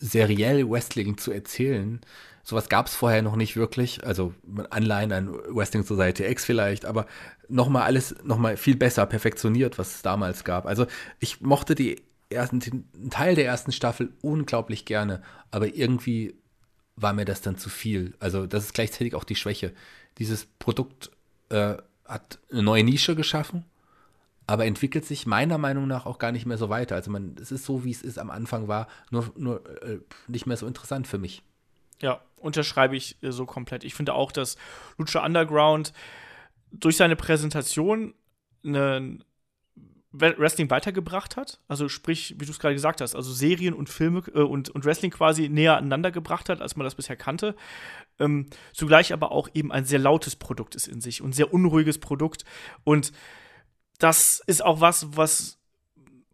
seriell 0.00 0.68
Wrestling 0.68 1.16
zu 1.16 1.32
erzählen. 1.32 2.00
Sowas 2.42 2.68
gab 2.68 2.86
es 2.86 2.94
vorher 2.94 3.22
noch 3.22 3.36
nicht 3.36 3.56
wirklich. 3.56 4.04
Also 4.04 4.34
Anleihen 4.70 5.12
an 5.12 5.32
Wrestling 5.48 5.84
Society 5.84 6.24
X 6.24 6.44
vielleicht, 6.44 6.84
aber 6.84 7.06
nochmal 7.48 7.82
alles 7.82 8.14
nochmal 8.24 8.56
viel 8.56 8.76
besser 8.76 9.06
perfektioniert, 9.06 9.78
was 9.78 9.96
es 9.96 10.02
damals 10.02 10.44
gab. 10.44 10.66
Also 10.66 10.86
ich 11.18 11.40
mochte 11.40 11.74
die 11.74 12.02
ersten, 12.30 12.60
den 12.60 13.10
Teil 13.10 13.34
der 13.34 13.46
ersten 13.46 13.72
Staffel 13.72 14.12
unglaublich 14.22 14.84
gerne, 14.84 15.22
aber 15.50 15.74
irgendwie 15.74 16.34
war 16.96 17.12
mir 17.12 17.24
das 17.24 17.42
dann 17.42 17.58
zu 17.58 17.68
viel. 17.68 18.14
Also 18.18 18.46
das 18.46 18.64
ist 18.64 18.74
gleichzeitig 18.74 19.14
auch 19.14 19.24
die 19.24 19.36
Schwäche. 19.36 19.72
Dieses 20.18 20.46
Produkt 20.46 21.10
äh, 21.50 21.74
hat 22.04 22.38
eine 22.50 22.62
neue 22.62 22.84
Nische 22.84 23.14
geschaffen, 23.14 23.64
aber 24.46 24.64
entwickelt 24.64 25.04
sich 25.04 25.26
meiner 25.26 25.58
Meinung 25.58 25.86
nach 25.86 26.06
auch 26.06 26.18
gar 26.18 26.32
nicht 26.32 26.46
mehr 26.46 26.58
so 26.58 26.68
weiter. 26.68 26.94
Also 26.94 27.10
man, 27.10 27.36
es 27.40 27.52
ist 27.52 27.64
so, 27.64 27.84
wie 27.84 27.90
es 27.90 28.02
ist 28.02 28.18
am 28.18 28.30
Anfang 28.30 28.68
war, 28.68 28.88
nur, 29.10 29.32
nur 29.36 29.82
äh, 29.82 29.98
nicht 30.26 30.46
mehr 30.46 30.56
so 30.56 30.66
interessant 30.66 31.06
für 31.06 31.18
mich. 31.18 31.42
Ja, 32.00 32.20
unterschreibe 32.36 32.96
ich 32.96 33.22
äh, 33.22 33.30
so 33.30 33.46
komplett. 33.46 33.84
Ich 33.84 33.94
finde 33.94 34.14
auch, 34.14 34.32
dass 34.32 34.56
Lucha 34.98 35.24
Underground 35.24 35.92
durch 36.70 36.96
seine 36.96 37.16
Präsentation 37.16 38.14
einen 38.64 39.24
Wrestling 40.20 40.70
weitergebracht 40.70 41.36
hat. 41.36 41.60
Also 41.68 41.88
sprich, 41.88 42.34
wie 42.38 42.44
du 42.44 42.50
es 42.50 42.58
gerade 42.58 42.74
gesagt 42.74 43.00
hast, 43.00 43.14
also 43.14 43.32
Serien 43.32 43.74
und 43.74 43.88
Filme 43.88 44.22
äh, 44.34 44.40
und, 44.40 44.70
und 44.70 44.84
Wrestling 44.84 45.10
quasi 45.10 45.48
näher 45.48 45.76
aneinander 45.76 46.10
gebracht 46.10 46.48
hat, 46.48 46.60
als 46.60 46.76
man 46.76 46.84
das 46.84 46.94
bisher 46.94 47.16
kannte. 47.16 47.54
Ähm, 48.18 48.46
zugleich 48.72 49.12
aber 49.12 49.32
auch 49.32 49.48
eben 49.54 49.72
ein 49.72 49.84
sehr 49.84 49.98
lautes 49.98 50.36
Produkt 50.36 50.74
ist 50.74 50.88
in 50.88 51.00
sich 51.00 51.22
und 51.22 51.34
sehr 51.34 51.52
unruhiges 51.52 51.98
Produkt. 51.98 52.44
Und 52.84 53.12
das 53.98 54.42
ist 54.46 54.64
auch 54.64 54.80
was, 54.80 55.16
was 55.16 55.58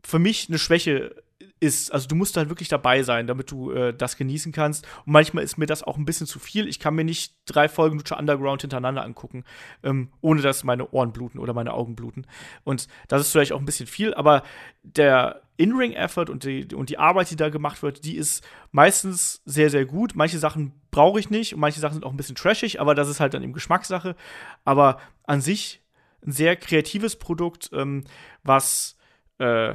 für 0.02 0.18
mich 0.18 0.48
eine 0.48 0.58
Schwäche 0.58 1.22
ist. 1.62 1.92
Also 1.92 2.08
du 2.08 2.16
musst 2.16 2.36
halt 2.36 2.48
wirklich 2.48 2.68
dabei 2.68 3.04
sein, 3.04 3.26
damit 3.26 3.50
du 3.50 3.70
äh, 3.70 3.94
das 3.94 4.16
genießen 4.16 4.50
kannst. 4.50 4.84
Und 5.06 5.12
manchmal 5.12 5.44
ist 5.44 5.56
mir 5.56 5.66
das 5.66 5.84
auch 5.84 5.96
ein 5.96 6.04
bisschen 6.04 6.26
zu 6.26 6.40
viel. 6.40 6.66
Ich 6.66 6.80
kann 6.80 6.94
mir 6.94 7.04
nicht 7.04 7.36
drei 7.46 7.68
Folgen 7.68 7.98
Lucha 7.98 8.18
Underground 8.18 8.62
hintereinander 8.62 9.04
angucken, 9.04 9.44
ähm, 9.84 10.08
ohne 10.20 10.42
dass 10.42 10.64
meine 10.64 10.90
Ohren 10.90 11.12
bluten 11.12 11.38
oder 11.38 11.54
meine 11.54 11.72
Augen 11.72 11.94
bluten. 11.94 12.26
Und 12.64 12.88
das 13.06 13.22
ist 13.22 13.32
vielleicht 13.32 13.52
auch 13.52 13.60
ein 13.60 13.64
bisschen 13.64 13.86
viel, 13.86 14.12
aber 14.12 14.42
der 14.82 15.42
In-Ring-Effort 15.56 16.28
und 16.28 16.42
die, 16.42 16.74
und 16.74 16.90
die 16.90 16.98
Arbeit, 16.98 17.30
die 17.30 17.36
da 17.36 17.48
gemacht 17.48 17.82
wird, 17.82 18.04
die 18.04 18.16
ist 18.16 18.44
meistens 18.72 19.40
sehr, 19.44 19.70
sehr 19.70 19.86
gut. 19.86 20.16
Manche 20.16 20.40
Sachen 20.40 20.72
brauche 20.90 21.20
ich 21.20 21.30
nicht 21.30 21.54
und 21.54 21.60
manche 21.60 21.78
Sachen 21.78 21.94
sind 21.94 22.04
auch 22.04 22.10
ein 22.10 22.16
bisschen 22.16 22.34
trashig, 22.34 22.80
aber 22.80 22.96
das 22.96 23.08
ist 23.08 23.20
halt 23.20 23.34
dann 23.34 23.42
eben 23.44 23.52
Geschmackssache. 23.52 24.16
Aber 24.64 24.98
an 25.22 25.40
sich 25.40 25.80
ein 26.26 26.32
sehr 26.32 26.56
kreatives 26.56 27.16
Produkt, 27.16 27.70
ähm, 27.72 28.04
was 28.42 28.96
äh, 29.38 29.74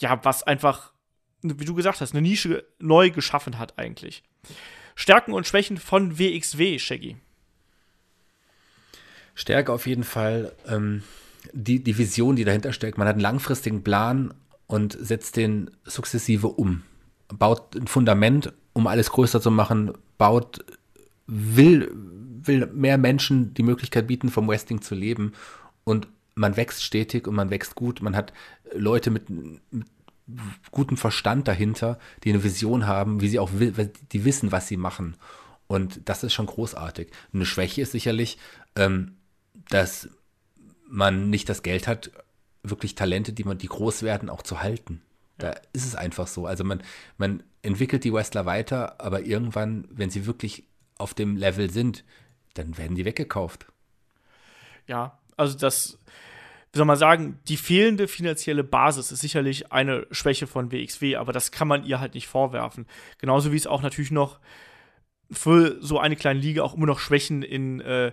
ja, 0.00 0.24
was 0.24 0.42
einfach, 0.42 0.92
wie 1.42 1.64
du 1.64 1.74
gesagt 1.74 2.00
hast, 2.00 2.12
eine 2.12 2.22
Nische 2.22 2.64
neu 2.78 3.10
geschaffen 3.10 3.58
hat 3.58 3.78
eigentlich. 3.78 4.22
Stärken 4.94 5.32
und 5.32 5.46
Schwächen 5.46 5.78
von 5.78 6.18
WXW, 6.18 6.78
Shaggy. 6.78 7.16
Stärke 9.34 9.72
auf 9.72 9.86
jeden 9.86 10.04
Fall 10.04 10.52
ähm, 10.68 11.02
die, 11.52 11.82
die 11.82 11.96
Vision, 11.96 12.36
die 12.36 12.44
dahinter 12.44 12.72
steckt. 12.72 12.98
Man 12.98 13.08
hat 13.08 13.14
einen 13.14 13.22
langfristigen 13.22 13.82
Plan 13.82 14.34
und 14.66 14.96
setzt 14.98 15.36
den 15.36 15.70
sukzessive 15.84 16.48
um. 16.48 16.82
Baut 17.28 17.74
ein 17.74 17.86
Fundament, 17.86 18.52
um 18.72 18.86
alles 18.86 19.10
größer 19.10 19.40
zu 19.40 19.50
machen, 19.50 19.92
baut, 20.18 20.64
will, 21.26 21.90
will 21.94 22.66
mehr 22.66 22.98
Menschen 22.98 23.54
die 23.54 23.62
Möglichkeit 23.62 24.06
bieten, 24.06 24.28
vom 24.28 24.48
Wrestling 24.48 24.82
zu 24.82 24.94
leben 24.94 25.32
und 25.84 26.08
man 26.34 26.56
wächst 26.56 26.82
stetig 26.82 27.26
und 27.26 27.34
man 27.34 27.50
wächst 27.50 27.74
gut. 27.74 28.02
Man 28.02 28.16
hat 28.16 28.32
Leute 28.72 29.10
mit, 29.10 29.28
mit 29.30 29.60
gutem 30.70 30.96
Verstand 30.96 31.48
dahinter, 31.48 31.98
die 32.24 32.30
eine 32.30 32.44
Vision 32.44 32.86
haben, 32.86 33.20
wie 33.20 33.28
sie 33.28 33.38
auch 33.38 33.50
die 34.12 34.24
wissen, 34.24 34.52
was 34.52 34.68
sie 34.68 34.76
machen. 34.76 35.16
Und 35.66 36.00
das 36.08 36.22
ist 36.22 36.32
schon 36.32 36.46
großartig. 36.46 37.10
Eine 37.32 37.46
Schwäche 37.46 37.82
ist 37.82 37.92
sicherlich, 37.92 38.38
ähm, 38.76 39.16
dass 39.68 40.08
man 40.88 41.30
nicht 41.30 41.48
das 41.48 41.62
Geld 41.62 41.86
hat, 41.86 42.10
wirklich 42.62 42.94
Talente, 42.94 43.32
die 43.32 43.44
man, 43.44 43.58
die 43.58 43.68
groß 43.68 44.02
werden, 44.02 44.28
auch 44.28 44.42
zu 44.42 44.60
halten. 44.60 45.02
Da 45.38 45.54
ist 45.72 45.86
es 45.86 45.96
einfach 45.96 46.26
so. 46.26 46.46
Also 46.46 46.62
man, 46.62 46.82
man 47.16 47.42
entwickelt 47.62 48.04
die 48.04 48.12
Wrestler 48.12 48.46
weiter, 48.46 49.00
aber 49.00 49.22
irgendwann, 49.22 49.88
wenn 49.90 50.10
sie 50.10 50.26
wirklich 50.26 50.64
auf 50.98 51.14
dem 51.14 51.36
Level 51.36 51.70
sind, 51.70 52.04
dann 52.54 52.76
werden 52.78 52.94
die 52.94 53.04
weggekauft. 53.04 53.66
Ja, 54.86 55.18
also 55.36 55.56
das, 55.56 55.98
wie 56.72 56.78
soll 56.78 56.86
man 56.86 56.96
sagen, 56.96 57.38
die 57.48 57.56
fehlende 57.56 58.08
finanzielle 58.08 58.64
Basis 58.64 59.12
ist 59.12 59.20
sicherlich 59.20 59.72
eine 59.72 60.06
Schwäche 60.10 60.46
von 60.46 60.72
WXW, 60.72 61.16
aber 61.16 61.32
das 61.32 61.52
kann 61.52 61.68
man 61.68 61.84
ihr 61.84 62.00
halt 62.00 62.14
nicht 62.14 62.28
vorwerfen. 62.28 62.86
Genauso 63.18 63.52
wie 63.52 63.56
es 63.56 63.66
auch 63.66 63.82
natürlich 63.82 64.10
noch 64.10 64.40
für 65.30 65.76
so 65.80 65.98
eine 65.98 66.16
kleine 66.16 66.40
Liga 66.40 66.62
auch 66.62 66.74
immer 66.74 66.86
noch 66.86 66.98
Schwächen 66.98 67.42
in, 67.42 67.80
äh, 67.80 68.12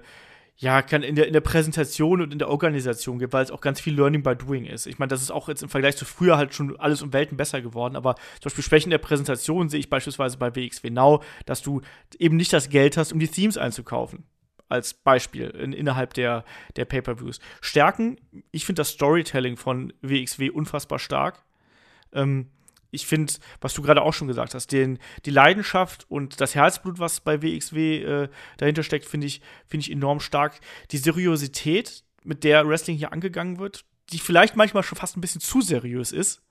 ja, 0.57 0.81
kann 0.81 1.03
in 1.03 1.15
der, 1.15 1.27
in 1.27 1.33
der 1.33 1.41
Präsentation 1.41 2.21
und 2.21 2.33
in 2.33 2.39
der 2.39 2.49
Organisation 2.49 3.17
gibt, 3.17 3.31
weil 3.31 3.43
es 3.43 3.51
auch 3.51 3.61
ganz 3.61 3.79
viel 3.79 3.95
Learning 3.95 4.23
by 4.23 4.35
Doing 4.35 4.65
ist. 4.65 4.87
Ich 4.87 4.99
meine, 4.99 5.09
das 5.09 5.21
ist 5.21 5.31
auch 5.31 5.47
jetzt 5.47 5.63
im 5.63 5.69
Vergleich 5.69 5.95
zu 5.95 6.03
früher 6.03 6.35
halt 6.35 6.53
schon 6.53 6.77
alles 6.79 7.01
um 7.01 7.13
Welten 7.13 7.37
besser 7.37 7.61
geworden, 7.61 7.95
aber 7.95 8.15
zum 8.15 8.49
Beispiel 8.49 8.63
Schwächen 8.63 8.89
der 8.89 8.97
Präsentation 8.97 9.69
sehe 9.69 9.79
ich 9.79 9.89
beispielsweise 9.89 10.37
bei 10.37 10.53
WXW 10.53 10.89
Now, 10.89 11.23
dass 11.45 11.61
du 11.61 11.81
eben 12.17 12.35
nicht 12.35 12.51
das 12.51 12.69
Geld 12.69 12.97
hast, 12.97 13.13
um 13.13 13.19
die 13.19 13.29
Themes 13.29 13.57
einzukaufen 13.57 14.25
als 14.69 14.93
Beispiel 14.93 15.49
in, 15.49 15.73
innerhalb 15.73 16.13
der, 16.13 16.45
der 16.75 16.85
Pay-Per-Views. 16.85 17.39
Stärken, 17.59 18.17
ich 18.51 18.65
finde 18.65 18.81
das 18.81 18.89
Storytelling 18.89 19.57
von 19.57 19.91
WXW 20.01 20.51
unfassbar 20.51 20.99
stark. 20.99 21.43
Ähm, 22.13 22.47
ich 22.91 23.05
finde, 23.05 23.33
was 23.61 23.73
du 23.73 23.81
gerade 23.81 24.01
auch 24.01 24.13
schon 24.13 24.27
gesagt 24.27 24.55
hast, 24.55 24.71
den, 24.71 24.97
die 25.25 25.31
Leidenschaft 25.31 26.05
und 26.09 26.41
das 26.41 26.55
Herzblut, 26.55 26.99
was 26.99 27.19
bei 27.19 27.41
WXW 27.41 28.03
äh, 28.03 28.29
dahinter 28.57 28.83
steckt, 28.83 29.05
finde 29.05 29.27
ich, 29.27 29.41
find 29.67 29.83
ich 29.83 29.91
enorm 29.91 30.19
stark. 30.19 30.59
Die 30.91 30.97
Seriosität, 30.97 32.03
mit 32.23 32.43
der 32.43 32.67
Wrestling 32.67 32.97
hier 32.97 33.13
angegangen 33.13 33.59
wird, 33.59 33.85
die 34.11 34.19
vielleicht 34.19 34.55
manchmal 34.55 34.83
schon 34.83 34.97
fast 34.97 35.17
ein 35.17 35.21
bisschen 35.21 35.41
zu 35.41 35.61
seriös 35.61 36.11
ist. 36.11 36.41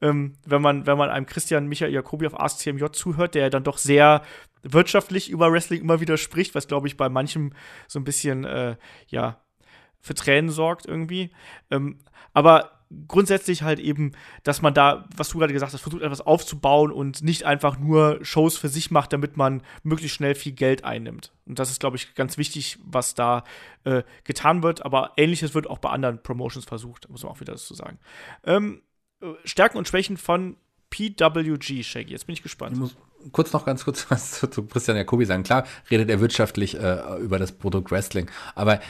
Ähm, 0.00 0.34
wenn, 0.44 0.62
man, 0.62 0.86
wenn 0.86 0.98
man 0.98 1.08
einem 1.08 1.26
Christian 1.26 1.68
Michael 1.68 1.92
Jacobi 1.92 2.26
auf 2.26 2.38
Ask 2.38 2.58
CMJ 2.58 2.86
zuhört, 2.92 3.34
der 3.34 3.50
dann 3.50 3.64
doch 3.64 3.78
sehr 3.78 4.22
wirtschaftlich 4.62 5.30
über 5.30 5.52
Wrestling 5.52 5.80
immer 5.80 6.00
wieder 6.00 6.16
spricht, 6.16 6.54
was, 6.54 6.68
glaube 6.68 6.88
ich, 6.88 6.96
bei 6.96 7.08
manchem 7.08 7.52
so 7.88 7.98
ein 7.98 8.04
bisschen, 8.04 8.44
äh, 8.44 8.76
ja, 9.08 9.40
für 10.00 10.14
Tränen 10.14 10.50
sorgt 10.50 10.86
irgendwie. 10.86 11.32
Ähm, 11.70 11.98
aber 12.32 12.76
grundsätzlich 13.08 13.62
halt 13.62 13.80
eben, 13.80 14.12
dass 14.44 14.62
man 14.62 14.72
da, 14.72 15.08
was 15.16 15.30
du 15.30 15.38
gerade 15.38 15.52
gesagt 15.52 15.72
hast, 15.72 15.80
versucht 15.80 16.02
etwas 16.02 16.20
aufzubauen 16.20 16.92
und 16.92 17.22
nicht 17.22 17.44
einfach 17.44 17.78
nur 17.78 18.18
Shows 18.22 18.56
für 18.56 18.68
sich 18.68 18.90
macht, 18.90 19.12
damit 19.12 19.36
man 19.36 19.62
möglichst 19.82 20.16
schnell 20.16 20.34
viel 20.34 20.52
Geld 20.52 20.84
einnimmt. 20.84 21.32
Und 21.46 21.58
das 21.58 21.70
ist, 21.70 21.80
glaube 21.80 21.96
ich, 21.96 22.14
ganz 22.14 22.38
wichtig, 22.38 22.78
was 22.84 23.14
da 23.14 23.44
äh, 23.84 24.02
getan 24.24 24.62
wird. 24.62 24.84
Aber 24.84 25.12
ähnliches 25.16 25.54
wird 25.54 25.68
auch 25.68 25.78
bei 25.78 25.90
anderen 25.90 26.22
Promotions 26.22 26.64
versucht, 26.64 27.08
muss 27.08 27.24
man 27.24 27.32
auch 27.32 27.40
wieder 27.40 27.54
dazu 27.54 27.74
sagen. 27.74 27.98
Ähm, 28.44 28.82
äh, 28.82 28.85
Stärken 29.44 29.78
und 29.78 29.88
Schwächen 29.88 30.16
von 30.16 30.56
PWG, 30.90 31.82
Shaggy. 31.82 32.12
Jetzt 32.12 32.26
bin 32.26 32.34
ich 32.34 32.42
gespannt. 32.42 32.74
Ich 32.74 32.78
muss 32.78 32.96
kurz 33.32 33.52
noch 33.52 33.64
ganz 33.64 33.84
kurz 33.84 34.06
was 34.10 34.32
zu, 34.32 34.66
Christian 34.66 34.96
Jacobi 34.96 35.24
sagen. 35.24 35.42
Klar 35.42 35.66
redet 35.90 36.10
er 36.10 36.20
wirtschaftlich 36.20 36.78
äh, 36.78 37.18
über 37.20 37.38
das 37.38 37.52
Produkt 37.52 37.90
Wrestling, 37.90 38.30
aber 38.54 38.80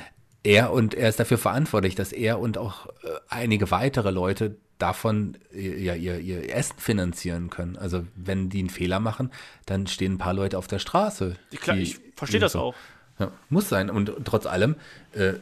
er 0.42 0.72
und 0.72 0.94
er 0.94 1.08
ist 1.08 1.18
dafür 1.18 1.38
verantwortlich, 1.38 1.94
dass 1.94 2.12
er 2.12 2.38
und 2.38 2.58
auch 2.58 2.86
äh, 2.86 3.08
einige 3.28 3.70
weitere 3.70 4.10
Leute 4.10 4.58
davon 4.78 5.36
äh, 5.52 5.82
ja, 5.82 5.94
ihr, 5.94 6.18
ihr 6.20 6.54
Essen 6.54 6.78
finanzieren 6.78 7.50
können. 7.50 7.76
Also 7.76 8.06
wenn 8.14 8.48
die 8.48 8.60
einen 8.60 8.70
Fehler 8.70 9.00
machen, 9.00 9.32
dann 9.64 9.86
stehen 9.86 10.14
ein 10.14 10.18
paar 10.18 10.34
Leute 10.34 10.58
auf 10.58 10.66
der 10.66 10.78
Straße. 10.78 11.36
Klar, 11.60 11.76
ich 11.76 11.98
verstehe 12.14 12.40
das 12.40 12.52
so. 12.52 12.60
auch. 12.60 12.74
Ja, 13.18 13.32
muss 13.48 13.68
sein. 13.68 13.88
Und 13.88 14.12
trotz 14.24 14.44
allem, 14.46 14.76
äh, 15.12 15.34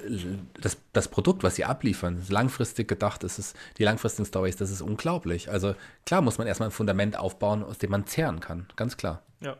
das, 0.61 0.77
das 0.93 1.09
Produkt, 1.09 1.43
was 1.43 1.57
sie 1.57 1.65
abliefern, 1.65 2.19
ist 2.19 2.31
langfristig 2.31 2.87
gedacht, 2.87 3.25
ist 3.25 3.39
es, 3.39 3.55
die 3.79 3.85
langfristigen 3.85 4.27
Stories, 4.27 4.57
das 4.57 4.71
ist 4.71 4.81
unglaublich. 4.81 5.51
Also 5.51 5.75
klar 6.07 6.21
muss 6.21 6.39
man 6.39 6.47
erstmal 6.47 6.69
ein 6.69 6.73
Fundament 6.73 7.19
aufbauen, 7.19 7.65
aus 7.65 7.79
dem 7.79 7.91
man 7.91 8.07
zehren 8.07 8.41
kann. 8.41 8.67
Ganz 8.77 8.97
klar. 8.97 9.23
Ja. 9.41 9.57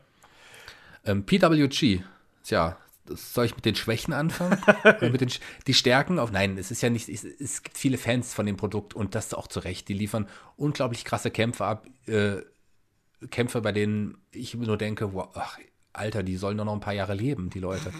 Ähm, 1.03 1.25
PWG, 1.25 2.03
tja, 2.43 2.77
soll 3.07 3.45
ich 3.45 3.55
mit 3.55 3.65
den 3.65 3.75
Schwächen 3.75 4.13
anfangen? 4.13 4.59
mit 5.01 5.21
den, 5.21 5.29
die 5.67 5.73
Stärken 5.73 6.17
auf, 6.17 6.31
nein, 6.31 6.57
es 6.57 6.71
ist 6.71 6.81
ja 6.81 6.89
nicht, 6.89 7.09
es, 7.09 7.23
es, 7.23 7.63
gibt 7.63 7.77
viele 7.77 7.97
Fans 7.97 8.33
von 8.33 8.45
dem 8.45 8.57
Produkt 8.57 8.93
und 8.93 9.13
das 9.13 9.33
auch 9.33 9.47
zu 9.47 9.59
Recht. 9.59 9.87
Die 9.89 9.93
liefern 9.93 10.27
unglaublich 10.55 11.05
krasse 11.05 11.31
Kämpfe 11.31 11.65
ab, 11.65 11.85
äh, 12.07 12.37
Kämpfe, 13.29 13.61
bei 13.61 13.71
denen 13.71 14.17
ich 14.31 14.55
nur 14.55 14.77
denke, 14.77 15.13
wow, 15.13 15.29
ach, 15.33 15.59
Alter, 15.97 16.23
die 16.23 16.37
sollen 16.37 16.57
doch 16.57 16.65
noch 16.65 16.73
ein 16.73 16.79
paar 16.79 16.93
Jahre 16.93 17.13
leben, 17.13 17.49
die 17.49 17.59
Leute. 17.59 17.91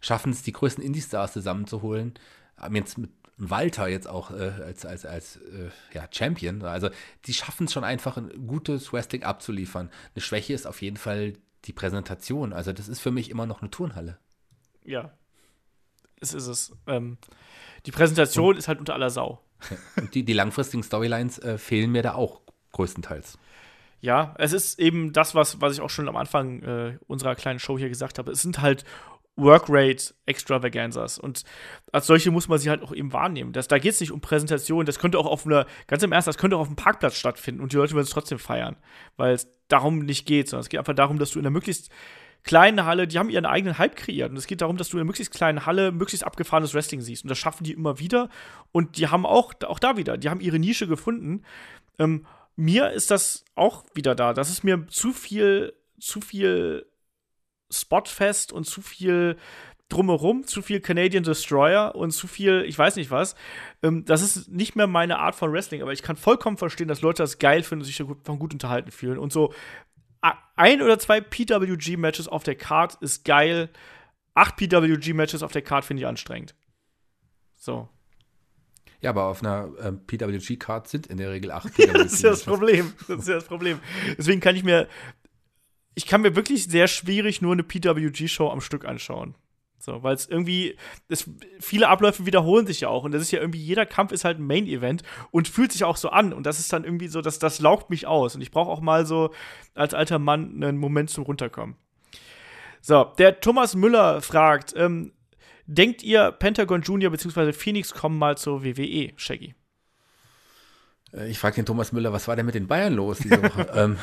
Schaffen 0.00 0.32
es, 0.32 0.42
die 0.42 0.52
größten 0.52 0.84
Indie-Stars 0.84 1.32
zusammenzuholen. 1.32 2.14
Haben 2.56 2.76
jetzt 2.76 2.98
mit 2.98 3.10
Walter 3.36 3.88
jetzt 3.88 4.08
auch 4.08 4.30
äh, 4.30 4.52
als, 4.64 4.86
als, 4.86 5.04
als 5.04 5.36
äh, 5.36 5.70
ja, 5.92 6.06
Champion. 6.10 6.62
Also 6.62 6.90
die 7.26 7.34
schaffen 7.34 7.66
es 7.66 7.72
schon 7.72 7.84
einfach, 7.84 8.16
ein 8.16 8.46
gutes 8.46 8.92
Wrestling 8.92 9.24
abzuliefern. 9.24 9.90
Eine 10.14 10.22
Schwäche 10.22 10.52
ist 10.52 10.66
auf 10.66 10.82
jeden 10.82 10.96
Fall 10.96 11.34
die 11.64 11.72
Präsentation. 11.72 12.52
Also 12.52 12.72
das 12.72 12.88
ist 12.88 13.00
für 13.00 13.10
mich 13.10 13.30
immer 13.30 13.46
noch 13.46 13.60
eine 13.60 13.70
Turnhalle. 13.70 14.18
Ja, 14.84 15.12
es 16.20 16.34
ist 16.34 16.46
es. 16.46 16.72
Ähm, 16.86 17.18
die 17.86 17.90
Präsentation 17.90 18.50
und, 18.50 18.58
ist 18.58 18.68
halt 18.68 18.78
unter 18.78 18.94
aller 18.94 19.10
Sau. 19.10 19.40
Und 19.96 20.14
die, 20.14 20.24
die 20.24 20.32
langfristigen 20.32 20.82
Storylines 20.82 21.38
äh, 21.38 21.56
fehlen 21.56 21.90
mir 21.90 22.02
da 22.02 22.14
auch 22.14 22.42
größtenteils. 22.72 23.38
Ja, 24.04 24.34
es 24.36 24.52
ist 24.52 24.78
eben 24.78 25.14
das, 25.14 25.34
was, 25.34 25.62
was 25.62 25.72
ich 25.72 25.80
auch 25.80 25.88
schon 25.88 26.10
am 26.10 26.16
Anfang 26.16 26.62
äh, 26.62 26.98
unserer 27.06 27.34
kleinen 27.34 27.58
Show 27.58 27.78
hier 27.78 27.88
gesagt 27.88 28.18
habe. 28.18 28.32
Es 28.32 28.42
sind 28.42 28.60
halt 28.60 28.84
Workrate 29.34 30.12
Extravaganzas. 30.26 31.18
Und 31.18 31.44
als 31.90 32.06
solche 32.06 32.30
muss 32.30 32.46
man 32.46 32.58
sie 32.58 32.68
halt 32.68 32.82
auch 32.82 32.92
eben 32.92 33.14
wahrnehmen. 33.14 33.54
Das, 33.54 33.66
da 33.66 33.78
geht 33.78 33.92
es 33.92 34.00
nicht 34.00 34.12
um 34.12 34.20
Präsentation, 34.20 34.84
das 34.84 34.98
könnte 34.98 35.18
auch 35.18 35.24
auf 35.24 35.46
einer, 35.46 35.64
ganz 35.86 36.02
im 36.02 36.12
Ernst, 36.12 36.28
das 36.28 36.36
könnte 36.36 36.56
auch 36.56 36.60
auf 36.60 36.66
einem 36.66 36.76
Parkplatz 36.76 37.16
stattfinden 37.16 37.62
und 37.62 37.72
die 37.72 37.78
Leute 37.78 37.94
würden 37.94 38.04
es 38.04 38.10
trotzdem 38.10 38.38
feiern, 38.38 38.76
weil 39.16 39.32
es 39.32 39.48
darum 39.68 40.00
nicht 40.00 40.26
geht, 40.26 40.50
sondern 40.50 40.64
es 40.64 40.68
geht 40.68 40.80
einfach 40.80 40.94
darum, 40.94 41.18
dass 41.18 41.30
du 41.30 41.38
in 41.38 41.46
einer 41.46 41.50
möglichst 41.50 41.88
kleinen 42.42 42.84
Halle, 42.84 43.08
die 43.08 43.18
haben 43.18 43.30
ihren 43.30 43.46
eigenen 43.46 43.78
Hype 43.78 43.96
kreiert 43.96 44.30
und 44.30 44.36
es 44.36 44.46
geht 44.46 44.60
darum, 44.60 44.76
dass 44.76 44.90
du 44.90 44.98
in 44.98 45.00
einer 45.00 45.06
möglichst 45.06 45.32
kleinen 45.32 45.64
Halle 45.64 45.92
möglichst 45.92 46.26
abgefahrenes 46.26 46.74
Wrestling 46.74 47.00
siehst 47.00 47.24
und 47.24 47.30
das 47.30 47.38
schaffen 47.38 47.64
die 47.64 47.72
immer 47.72 47.98
wieder 48.00 48.28
und 48.70 48.98
die 48.98 49.08
haben 49.08 49.24
auch, 49.24 49.54
auch 49.66 49.78
da 49.78 49.96
wieder, 49.96 50.18
die 50.18 50.28
haben 50.28 50.40
ihre 50.40 50.58
Nische 50.58 50.86
gefunden. 50.86 51.42
Ähm, 51.98 52.26
mir 52.56 52.90
ist 52.90 53.10
das 53.10 53.44
auch 53.54 53.84
wieder 53.94 54.14
da. 54.14 54.32
Das 54.32 54.50
ist 54.50 54.64
mir 54.64 54.86
zu 54.88 55.12
viel, 55.12 55.74
zu 55.98 56.20
viel 56.20 56.86
Spotfest 57.70 58.52
und 58.52 58.64
zu 58.64 58.82
viel 58.82 59.36
drumherum, 59.88 60.46
zu 60.46 60.62
viel 60.62 60.80
Canadian 60.80 61.24
Destroyer 61.24 61.94
und 61.94 62.10
zu 62.12 62.26
viel, 62.26 62.64
ich 62.66 62.78
weiß 62.78 62.96
nicht 62.96 63.10
was. 63.10 63.34
Ähm, 63.82 64.04
das 64.04 64.22
ist 64.22 64.48
nicht 64.48 64.76
mehr 64.76 64.86
meine 64.86 65.18
Art 65.18 65.34
von 65.34 65.52
Wrestling, 65.52 65.82
aber 65.82 65.92
ich 65.92 66.02
kann 66.02 66.16
vollkommen 66.16 66.56
verstehen, 66.56 66.88
dass 66.88 67.02
Leute 67.02 67.22
das 67.22 67.38
geil 67.38 67.62
finden 67.62 67.82
und 67.82 67.86
sich 67.86 67.98
davon 67.98 68.38
gut 68.38 68.52
unterhalten 68.52 68.90
fühlen. 68.90 69.18
Und 69.18 69.32
so 69.32 69.52
ein 70.56 70.80
oder 70.80 70.98
zwei 70.98 71.20
PWG-Matches 71.20 72.28
auf 72.28 72.44
der 72.44 72.54
Card 72.54 72.94
ist 73.02 73.24
geil. 73.24 73.68
Acht 74.32 74.56
PWG-Matches 74.56 75.42
auf 75.42 75.52
der 75.52 75.62
Card 75.62 75.84
finde 75.84 76.02
ich 76.02 76.06
anstrengend. 76.06 76.54
So. 77.56 77.88
Ja, 79.04 79.10
aber 79.10 79.26
auf 79.26 79.42
einer 79.42 79.68
äh, 79.78 79.92
PWG-Card 79.92 80.88
sind 80.88 81.06
in 81.06 81.18
der 81.18 81.30
Regel 81.30 81.50
acht 81.52 81.74
PWG. 81.76 81.92
das 81.92 82.14
ist 82.14 82.22
ja 82.22 82.30
das 82.30 82.42
Problem. 82.42 82.92
Das 83.06 83.18
ist 83.20 83.28
ja 83.28 83.34
das 83.34 83.44
Problem. 83.44 83.78
Deswegen 84.18 84.40
kann 84.40 84.56
ich 84.56 84.64
mir 84.64 84.88
ich 85.94 86.06
kann 86.06 86.22
mir 86.22 86.34
wirklich 86.34 86.64
sehr 86.64 86.88
schwierig 86.88 87.40
nur 87.40 87.52
eine 87.52 87.62
PWG-Show 87.62 88.50
am 88.50 88.60
Stück 88.60 88.84
anschauen. 88.84 89.34
So, 89.78 90.02
weil 90.02 90.14
es 90.14 90.26
irgendwie, 90.26 90.76
es, 91.08 91.28
viele 91.60 91.88
Abläufe 91.88 92.24
wiederholen 92.24 92.66
sich 92.66 92.80
ja 92.80 92.88
auch. 92.88 93.04
Und 93.04 93.12
das 93.12 93.20
ist 93.20 93.30
ja 93.30 93.40
irgendwie, 93.40 93.60
jeder 93.60 93.84
Kampf 93.84 94.12
ist 94.12 94.24
halt 94.24 94.38
ein 94.38 94.46
Main-Event 94.46 95.02
und 95.30 95.46
fühlt 95.46 95.72
sich 95.72 95.84
auch 95.84 95.98
so 95.98 96.08
an. 96.08 96.32
Und 96.32 96.46
das 96.46 96.58
ist 96.58 96.72
dann 96.72 96.84
irgendwie 96.84 97.08
so, 97.08 97.20
dass 97.20 97.38
das 97.38 97.60
laugt 97.60 97.90
mich 97.90 98.06
aus. 98.06 98.34
Und 98.34 98.40
ich 98.40 98.50
brauche 98.50 98.70
auch 98.70 98.80
mal 98.80 99.04
so 99.04 99.30
als 99.74 99.92
alter 99.92 100.18
Mann 100.18 100.62
einen 100.62 100.78
Moment 100.78 101.10
zum 101.10 101.24
Runterkommen. 101.24 101.76
So, 102.80 103.04
der 103.18 103.40
Thomas 103.40 103.74
Müller 103.76 104.22
fragt, 104.22 104.72
ähm, 104.74 105.12
denkt 105.66 106.02
ihr, 106.02 106.32
Pentagon 106.32 106.82
Junior 106.82 107.10
bzw. 107.10 107.52
Phoenix 107.52 107.92
kommen 107.94 108.18
mal 108.18 108.36
zur 108.36 108.64
WWE, 108.64 109.12
Shaggy? 109.16 109.54
Äh, 111.12 111.30
ich 111.30 111.38
frage 111.38 111.56
den 111.56 111.66
Thomas 111.66 111.92
Müller, 111.92 112.12
was 112.12 112.28
war 112.28 112.36
denn 112.36 112.46
mit 112.46 112.54
den 112.54 112.66
Bayern 112.66 112.94
los 112.94 113.18
diese 113.18 113.42
Woche? 113.42 113.68
ähm, 113.74 113.96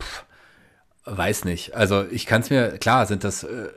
pff, 0.00 0.24
Weiß 1.04 1.44
nicht. 1.44 1.74
Also 1.74 2.04
ich 2.10 2.26
kann 2.26 2.42
es 2.42 2.50
mir, 2.50 2.78
klar 2.78 3.06
sind 3.06 3.24
das, 3.24 3.42
äh, 3.42 3.68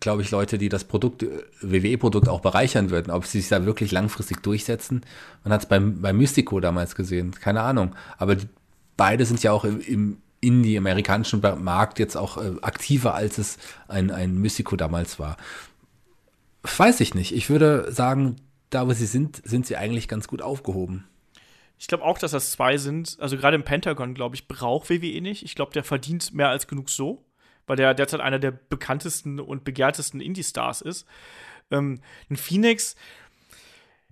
glaube 0.00 0.22
ich, 0.22 0.30
Leute, 0.30 0.56
die 0.56 0.68
das 0.68 0.84
Produkt, 0.84 1.22
äh, 1.22 1.42
WWE-Produkt 1.60 2.28
auch 2.28 2.40
bereichern 2.40 2.90
würden. 2.90 3.10
Ob 3.10 3.26
sie 3.26 3.40
sich 3.40 3.48
da 3.48 3.66
wirklich 3.66 3.90
langfristig 3.90 4.42
durchsetzen. 4.42 5.02
Man 5.42 5.52
hat 5.52 5.62
es 5.62 5.68
beim, 5.68 6.00
beim 6.00 6.16
Mystico 6.16 6.60
damals 6.60 6.94
gesehen, 6.94 7.32
keine 7.32 7.60
Ahnung. 7.60 7.94
Aber 8.18 8.36
die, 8.36 8.48
beide 8.96 9.26
sind 9.26 9.42
ja 9.42 9.52
auch 9.52 9.64
im, 9.64 9.80
im 9.80 10.18
Indie-amerikanischen 10.40 11.42
Markt 11.58 11.98
jetzt 11.98 12.16
auch 12.16 12.38
äh, 12.38 12.52
aktiver, 12.62 13.14
als 13.14 13.38
es 13.38 13.58
ein, 13.88 14.10
ein 14.10 14.38
Mystico 14.38 14.76
damals 14.76 15.18
war. 15.18 15.36
Weiß 16.64 17.00
ich 17.00 17.14
nicht. 17.14 17.32
Ich 17.32 17.50
würde 17.50 17.92
sagen, 17.92 18.36
da 18.70 18.86
wo 18.86 18.92
sie 18.92 19.06
sind, 19.06 19.42
sind 19.44 19.66
sie 19.66 19.76
eigentlich 19.76 20.08
ganz 20.08 20.26
gut 20.26 20.42
aufgehoben. 20.42 21.06
Ich 21.78 21.86
glaube 21.86 22.04
auch, 22.04 22.18
dass 22.18 22.30
das 22.30 22.52
zwei 22.52 22.78
sind. 22.78 23.16
Also 23.20 23.36
gerade 23.36 23.56
im 23.56 23.64
Pentagon, 23.64 24.14
glaube 24.14 24.34
ich, 24.34 24.48
braucht 24.48 24.90
WWE 24.90 25.20
nicht. 25.20 25.44
Ich 25.44 25.54
glaube, 25.54 25.72
der 25.72 25.84
verdient 25.84 26.32
mehr 26.32 26.48
als 26.48 26.66
genug 26.66 26.88
so, 26.88 27.24
weil 27.66 27.76
der 27.76 27.94
derzeit 27.94 28.20
einer 28.20 28.38
der 28.38 28.52
bekanntesten 28.52 29.38
und 29.38 29.64
begehrtesten 29.64 30.20
Indie-Stars 30.20 30.80
ist. 30.80 31.06
Ähm, 31.70 32.00
ein 32.30 32.36
Phoenix, 32.36 32.96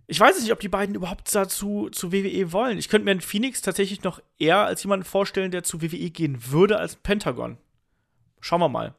ich 0.07 0.21
weiß 0.21 0.41
nicht, 0.41 0.53
ob 0.53 0.61
die 0.61 0.69
beiden 0.69 0.95
überhaupt 0.95 1.35
dazu 1.35 1.89
zu 1.91 2.13
WWE 2.13 2.53
wollen. 2.53 2.77
Ich 2.77 2.91
könnte 2.91 3.07
mir 3.07 3.13
einen 3.13 3.21
Phoenix 3.23 3.63
tatsächlich 3.63 4.03
noch 4.03 4.21
eher 4.39 4.59
als 4.59 4.83
jemanden 4.83 5.07
vorstellen, 5.07 5.51
der 5.51 5.63
zu 5.63 5.81
WWE 5.81 6.11
gehen 6.11 6.53
würde, 6.53 6.79
als 6.79 6.97
Pentagon. 6.97 7.57
Schauen 8.41 8.61
wir 8.61 8.69
mal. 8.69 8.95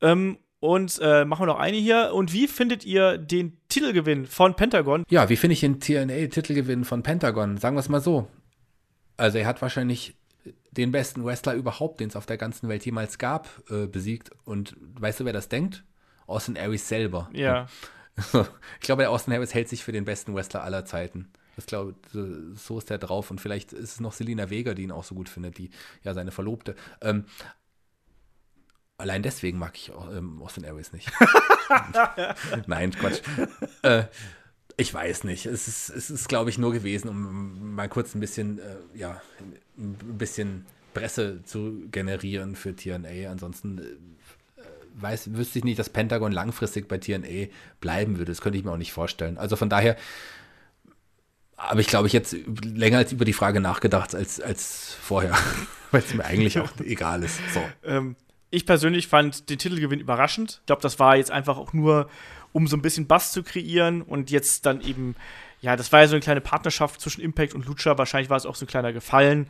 Ähm, 0.00 0.38
und 0.62 1.00
äh, 1.02 1.24
machen 1.24 1.42
wir 1.42 1.46
noch 1.46 1.58
eine 1.58 1.76
hier. 1.76 2.12
Und 2.14 2.32
wie 2.32 2.46
findet 2.46 2.84
ihr 2.84 3.18
den 3.18 3.58
Titelgewinn 3.68 4.26
von 4.26 4.54
Pentagon? 4.54 5.02
Ja, 5.10 5.28
wie 5.28 5.34
finde 5.34 5.54
ich 5.54 5.60
den 5.60 5.80
TNA-Titelgewinn 5.80 6.84
von 6.84 7.02
Pentagon? 7.02 7.56
Sagen 7.56 7.74
wir 7.74 7.80
es 7.80 7.88
mal 7.88 8.00
so. 8.00 8.28
Also 9.16 9.38
er 9.38 9.46
hat 9.46 9.60
wahrscheinlich 9.60 10.14
den 10.70 10.92
besten 10.92 11.24
Wrestler 11.24 11.54
überhaupt, 11.54 11.98
den 11.98 12.10
es 12.10 12.14
auf 12.14 12.26
der 12.26 12.36
ganzen 12.36 12.68
Welt 12.68 12.86
jemals 12.86 13.18
gab, 13.18 13.48
äh, 13.70 13.88
besiegt. 13.88 14.30
Und 14.44 14.76
weißt 14.78 15.18
du, 15.18 15.24
wer 15.24 15.32
das 15.32 15.48
denkt? 15.48 15.82
Austin 16.28 16.56
Aries 16.56 16.86
selber. 16.86 17.28
Ja. 17.32 17.66
ich 18.16 18.86
glaube, 18.86 19.02
der 19.02 19.10
Austin 19.10 19.34
Harris 19.34 19.54
hält 19.54 19.68
sich 19.68 19.82
für 19.82 19.90
den 19.90 20.04
besten 20.04 20.32
Wrestler 20.32 20.62
aller 20.62 20.84
Zeiten. 20.84 21.32
Das 21.56 21.66
glaube, 21.66 21.96
so 22.54 22.78
ist 22.78 22.88
er 22.88 22.98
drauf. 22.98 23.32
Und 23.32 23.40
vielleicht 23.40 23.72
ist 23.72 23.94
es 23.94 24.00
noch 24.00 24.12
Selina 24.12 24.48
Vega, 24.48 24.74
die 24.74 24.84
ihn 24.84 24.92
auch 24.92 25.02
so 25.02 25.16
gut 25.16 25.28
findet, 25.28 25.58
die 25.58 25.70
ja 26.04 26.14
seine 26.14 26.30
Verlobte. 26.30 26.76
Ähm, 27.00 27.24
Allein 29.02 29.24
deswegen 29.24 29.58
mag 29.58 29.72
ich 29.74 29.90
ähm, 30.16 30.40
Austin 30.40 30.62
Airways 30.62 30.92
nicht. 30.92 31.10
Nein, 32.68 32.92
Quatsch. 32.92 33.20
Äh, 33.82 34.04
ich 34.76 34.94
weiß 34.94 35.24
nicht. 35.24 35.44
Es 35.44 35.66
ist, 35.66 35.90
es 35.90 36.08
ist 36.08 36.28
glaube 36.28 36.50
ich, 36.50 36.56
nur 36.56 36.72
gewesen, 36.72 37.08
um 37.08 37.74
mal 37.74 37.88
kurz 37.88 38.14
ein 38.14 38.20
bisschen, 38.20 38.60
äh, 38.60 38.76
ja, 38.94 39.20
ein 39.76 39.96
bisschen 40.18 40.66
Presse 40.94 41.42
zu 41.42 41.82
generieren 41.90 42.54
für 42.54 42.76
TNA. 42.76 43.28
Ansonsten 43.28 43.78
äh, 43.78 44.62
weiß, 44.94 45.34
wüsste 45.34 45.58
ich 45.58 45.64
nicht, 45.64 45.80
dass 45.80 45.90
Pentagon 45.90 46.30
langfristig 46.30 46.86
bei 46.86 46.98
TNA 46.98 47.48
bleiben 47.80 48.18
würde. 48.18 48.30
Das 48.30 48.40
könnte 48.40 48.56
ich 48.56 48.64
mir 48.64 48.70
auch 48.70 48.76
nicht 48.76 48.92
vorstellen. 48.92 49.36
Also 49.36 49.56
von 49.56 49.68
daher 49.68 49.96
habe 51.58 51.80
ich, 51.80 51.88
glaube 51.88 52.06
ich, 52.06 52.12
jetzt 52.12 52.36
länger 52.64 52.98
als 52.98 53.10
über 53.10 53.24
die 53.24 53.32
Frage 53.32 53.58
nachgedacht 53.58 54.14
als, 54.14 54.40
als 54.40 54.94
vorher, 54.94 55.36
weil 55.90 56.02
es 56.02 56.14
mir 56.14 56.24
eigentlich 56.24 56.60
auch 56.60 56.70
egal 56.84 57.24
ist. 57.24 57.40
So. 57.52 57.62
Ähm, 57.82 58.14
ich 58.52 58.66
persönlich 58.66 59.08
fand 59.08 59.48
den 59.48 59.58
Titelgewinn 59.58 59.98
überraschend. 59.98 60.58
Ich 60.60 60.66
glaube, 60.66 60.82
das 60.82 60.98
war 60.98 61.16
jetzt 61.16 61.30
einfach 61.30 61.56
auch 61.56 61.72
nur, 61.72 62.08
um 62.52 62.66
so 62.68 62.76
ein 62.76 62.82
bisschen 62.82 63.06
Bass 63.06 63.32
zu 63.32 63.42
kreieren 63.42 64.02
und 64.02 64.30
jetzt 64.30 64.66
dann 64.66 64.82
eben, 64.82 65.16
ja, 65.62 65.74
das 65.74 65.90
war 65.90 66.02
ja 66.02 66.06
so 66.06 66.14
eine 66.14 66.20
kleine 66.20 66.42
Partnerschaft 66.42 67.00
zwischen 67.00 67.22
Impact 67.22 67.54
und 67.54 67.64
Lucha. 67.64 67.96
Wahrscheinlich 67.96 68.28
war 68.28 68.36
es 68.36 68.44
auch 68.44 68.54
so 68.54 68.66
ein 68.66 68.68
kleiner 68.68 68.92
Gefallen, 68.92 69.48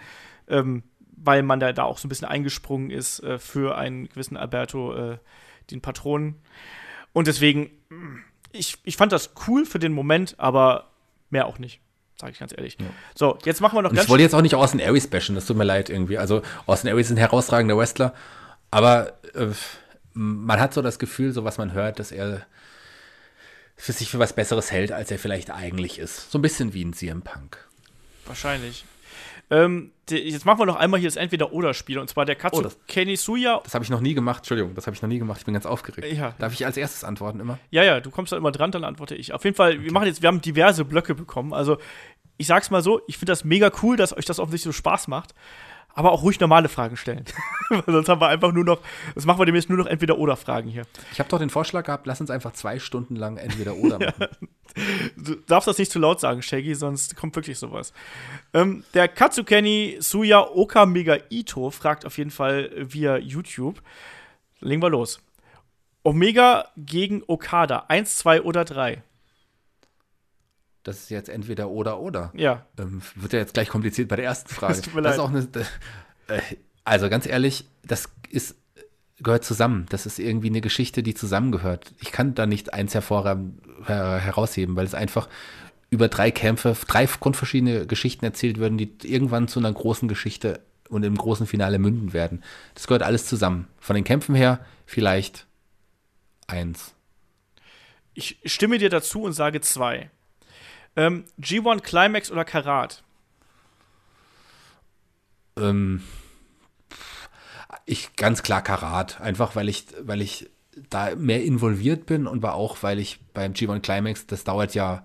ähm, 0.49 0.85
weil 1.17 1.43
man 1.43 1.59
da, 1.59 1.73
da 1.73 1.83
auch 1.83 1.99
so 1.99 2.07
ein 2.07 2.11
bisschen 2.11 2.29
eingesprungen 2.29 2.91
ist 2.91 3.19
äh, 3.25 3.41
für 3.41 3.77
einen 3.77 4.09
gewissen 4.09 4.37
Alberto, 4.37 4.95
äh, 4.95 5.19
den 5.73 5.81
Patronen. 5.81 6.37
Und 7.13 7.27
deswegen, 7.27 7.71
ich, 8.53 8.79
ich 8.85 8.97
fand 8.97 9.11
das 9.11 9.33
cool 9.49 9.67
für 9.67 9.81
den 9.81 9.93
Moment, 9.93 10.37
aber 10.39 10.93
mehr 11.29 11.47
auch 11.47 11.59
nicht 11.59 11.81
sage 12.21 12.33
ich 12.35 12.39
ganz 12.39 12.53
ehrlich. 12.57 12.77
Ja. 12.79 12.87
So, 13.17 13.37
jetzt 13.45 13.61
machen 13.61 13.77
wir 13.77 13.83
noch 13.83 13.91
und 13.91 13.97
ganz 13.97 14.07
Ich 14.07 14.11
wollte 14.11 14.23
jetzt 14.23 14.35
auch 14.35 14.43
nicht 14.43 14.55
Austin 14.55 14.81
Aries 14.81 15.09
bashen, 15.09 15.35
das 15.35 15.45
tut 15.45 15.57
mir 15.57 15.65
leid 15.65 15.91
irgendwie. 15.91 16.19
Also 16.19 16.43
Austin 16.67 16.91
Aries 16.91 17.07
ist 17.07 17.13
ein 17.13 17.17
herausragender 17.17 17.77
Wrestler, 17.77 18.15
aber 18.73 19.13
äh, 19.35 19.49
man 20.15 20.59
hat 20.59 20.75
so 20.75 20.83
das 20.83 20.99
Gefühl, 20.99 21.33
so 21.33 21.45
was 21.45 21.59
man 21.59 21.73
hört, 21.73 21.99
dass 21.99 22.11
er 22.11 22.45
für 23.77 23.93
sich 23.93 24.11
für 24.11 24.19
was 24.19 24.33
Besseres 24.33 24.73
hält, 24.73 24.93
als 24.93 25.11
er 25.11 25.19
vielleicht 25.19 25.51
eigentlich 25.51 25.99
ist. 25.99 26.31
So 26.31 26.39
ein 26.39 26.43
bisschen 26.43 26.73
wie 26.73 26.85
ein 26.85 26.95
CM 26.95 27.23
Punk. 27.23 27.59
Wahrscheinlich. 28.27 28.85
Ähm, 29.51 29.93
jetzt 30.09 30.47
machen 30.47 30.61
wir 30.61 30.67
noch 30.67 30.77
einmal 30.77 30.99
hier 30.99 31.09
das 31.11 31.17
Entweder-Oder-Spiel. 31.17 31.99
Und 31.99 32.09
zwar 32.09 32.25
der 32.25 32.37
Katsu 32.37 32.61
oh, 32.61 32.63
das, 32.63 32.79
Kenny 32.87 33.17
Suya. 33.17 33.61
Das 33.63 33.75
habe 33.75 33.85
ich 33.85 33.91
noch 33.91 34.01
nie 34.01 34.15
gemacht. 34.15 34.39
Entschuldigung, 34.39 34.75
das 34.75 34.87
habe 34.87 34.97
ich 34.97 35.03
noch 35.03 35.09
nie 35.11 35.19
gemacht. 35.19 35.41
Ich 35.41 35.45
bin 35.45 35.53
ganz 35.53 35.67
aufgeregt. 35.67 36.11
Ja. 36.11 36.35
Darf 36.39 36.55
ich 36.55 36.65
als 36.65 36.79
erstes 36.79 37.05
antworten 37.05 37.41
immer? 37.41 37.59
Ja, 37.71 37.85
ja, 37.85 38.01
du 38.01 38.11
kommst 38.11 38.33
da 38.33 38.39
immer 38.39 38.53
dran, 38.53 38.71
dann 38.71 38.85
antworte 38.85 39.15
ich. 39.15 39.35
Auf 39.35 39.45
jeden 39.45 39.57
Fall, 39.57 39.73
okay. 39.73 39.85
wir 39.85 39.93
machen 39.93 40.07
jetzt, 40.07 40.23
wir 40.23 40.29
haben 40.29 40.41
diverse 40.41 40.87
Blöcke 40.87 41.15
bekommen. 41.15 41.53
Also, 41.53 41.77
ich 42.39 42.47
sag's 42.47 42.71
mal 42.71 42.83
so, 42.83 43.03
ich 43.07 43.19
finde 43.19 43.33
das 43.33 43.45
mega 43.45 43.71
cool, 43.83 43.99
dass 43.99 44.17
euch 44.17 44.25
das 44.25 44.39
offensichtlich 44.39 44.75
so 44.75 44.79
Spaß 44.79 45.09
macht. 45.09 45.35
Aber 45.95 46.13
auch 46.13 46.23
ruhig 46.23 46.41
normale 46.41 46.69
Fragen 46.69 46.97
stellen. 46.97 47.25
Sonst 47.87 48.09
haben 48.09 48.21
wir 48.21 48.29
einfach 48.29 48.53
nur 48.53 48.65
noch, 48.65 48.81
das 49.15 49.27
machen 49.27 49.39
wir 49.41 49.47
demnächst 49.47 49.69
nur 49.69 49.79
noch 49.79 49.87
entweder 49.87 50.19
oder 50.19 50.37
Fragen 50.37 50.69
hier. 50.69 50.85
Ich 51.13 51.19
habe 51.19 51.29
doch 51.29 51.39
den 51.39 51.51
Vorschlag 51.51 51.85
gehabt, 51.85 52.07
lass 52.07 52.21
uns 52.21 52.31
einfach 52.31 52.53
zwei 52.53 52.79
Stunden 52.79 53.17
lang 53.17 53.37
entweder 53.37 53.77
oder 53.77 53.99
machen. 53.99 54.29
Du 55.17 55.35
darfst 55.47 55.69
das 55.69 55.79
nicht 55.79 55.93
zu 55.93 55.99
laut 55.99 56.21
sagen, 56.21 56.43
Shaggy, 56.43 56.75
sonst 56.75 57.17
kommt 57.17 57.37
wirklich 57.37 57.59
sowas. 57.59 57.93
Ähm, 58.55 58.85
der 58.95 59.09
Katsukeni 59.09 59.97
Suya 60.01 60.49
Okamega 60.49 61.19
Ito 61.31 61.71
fragt 61.71 62.07
auf 62.07 62.17
jeden 62.19 62.31
Fall 62.31 62.71
via 62.77 63.19
YouTube. 63.19 63.83
Legen 64.61 64.83
wir 64.83 64.91
los. 64.91 65.21
Omega 66.05 66.69
gegen 66.77 67.23
Okada. 67.27 67.85
Eins, 67.89 68.17
zwei 68.17 68.43
oder 68.43 68.65
drei? 68.65 69.03
Das 70.83 70.99
ist 70.99 71.11
jetzt 71.11 71.29
entweder 71.29 71.71
oder 71.71 72.01
oder. 72.01 72.33
Ja. 72.35 72.67
Ähm, 72.79 73.03
wird 73.15 73.33
ja 73.33 73.39
jetzt 73.39 73.55
gleich 73.55 73.69
kompliziert 73.69 74.09
bei 74.09 74.17
der 74.17 74.25
ersten 74.25 74.49
Frage. 74.55 74.75
Es 74.75 74.81
tut 74.83 74.95
mir 74.95 75.03
das 75.03 75.15
ist 75.15 75.21
auch 75.21 75.31
eine. 75.31 75.49
Äh, 76.29 76.41
also 76.85 77.09
ganz 77.09 77.27
ehrlich, 77.27 77.67
das 77.85 78.09
ist 78.29 78.57
gehört 79.23 79.45
zusammen. 79.45 79.87
Das 79.89 80.07
ist 80.07 80.19
irgendwie 80.19 80.49
eine 80.49 80.61
Geschichte, 80.61 81.03
die 81.03 81.15
zusammengehört. 81.15 81.93
Ich 82.01 82.13
kann 82.13 82.35
da 82.35 82.47
nicht 82.47 82.75
eins 82.75 82.95
hervor, 82.95 83.25
her, 83.87 84.19
herausheben, 84.19 84.77
weil 84.77 84.87
es 84.87 84.95
einfach 84.95 85.29
über 85.91 86.09
drei 86.09 86.31
Kämpfe, 86.31 86.75
drei 86.87 87.07
grundverschiedene 87.07 87.87
Geschichten 87.87 88.25
erzählt 88.25 88.59
werden, 88.59 88.79
die 88.79 88.91
irgendwann 89.03 89.49
zu 89.49 89.61
einer 89.61 89.73
großen 89.73 90.09
Geschichte 90.09 90.61
und 90.89 91.05
im 91.05 91.17
großen 91.17 91.47
Finale 91.47 91.79
münden 91.79 92.13
werden. 92.13 92.43
Das 92.75 92.87
gehört 92.87 93.03
alles 93.03 93.27
zusammen. 93.27 93.69
Von 93.79 93.95
den 93.95 94.05
Kämpfen 94.05 94.35
her 94.35 94.65
vielleicht 94.87 95.47
eins. 96.47 96.95
Ich 98.15 98.39
stimme 98.45 98.79
dir 98.79 98.91
dazu 98.91 99.23
und 99.23 99.33
sage 99.33 99.61
zwei. 99.61 100.11
Ähm, 100.97 101.25
G1 101.41 101.81
Climax 101.81 102.31
oder 102.31 102.45
Karat? 102.45 103.03
Ähm, 105.57 106.03
ich 107.87 108.17
ganz 108.17 108.43
klar 108.43 108.63
Karat, 108.63 109.21
einfach 109.21 109.57
weil 109.57 109.69
ich, 109.69 109.87
weil 110.01 110.21
ich 110.21 110.51
da 110.91 111.15
mehr 111.15 111.45
involviert 111.45 112.07
bin 112.07 112.27
und 112.27 112.43
war 112.43 112.55
auch, 112.55 112.83
weil 112.83 112.99
ich 112.99 113.21
beim 113.33 113.53
G1 113.53 113.81
Climax, 113.81 114.27
das 114.27 114.45
dauert 114.45 114.75
ja 114.75 115.05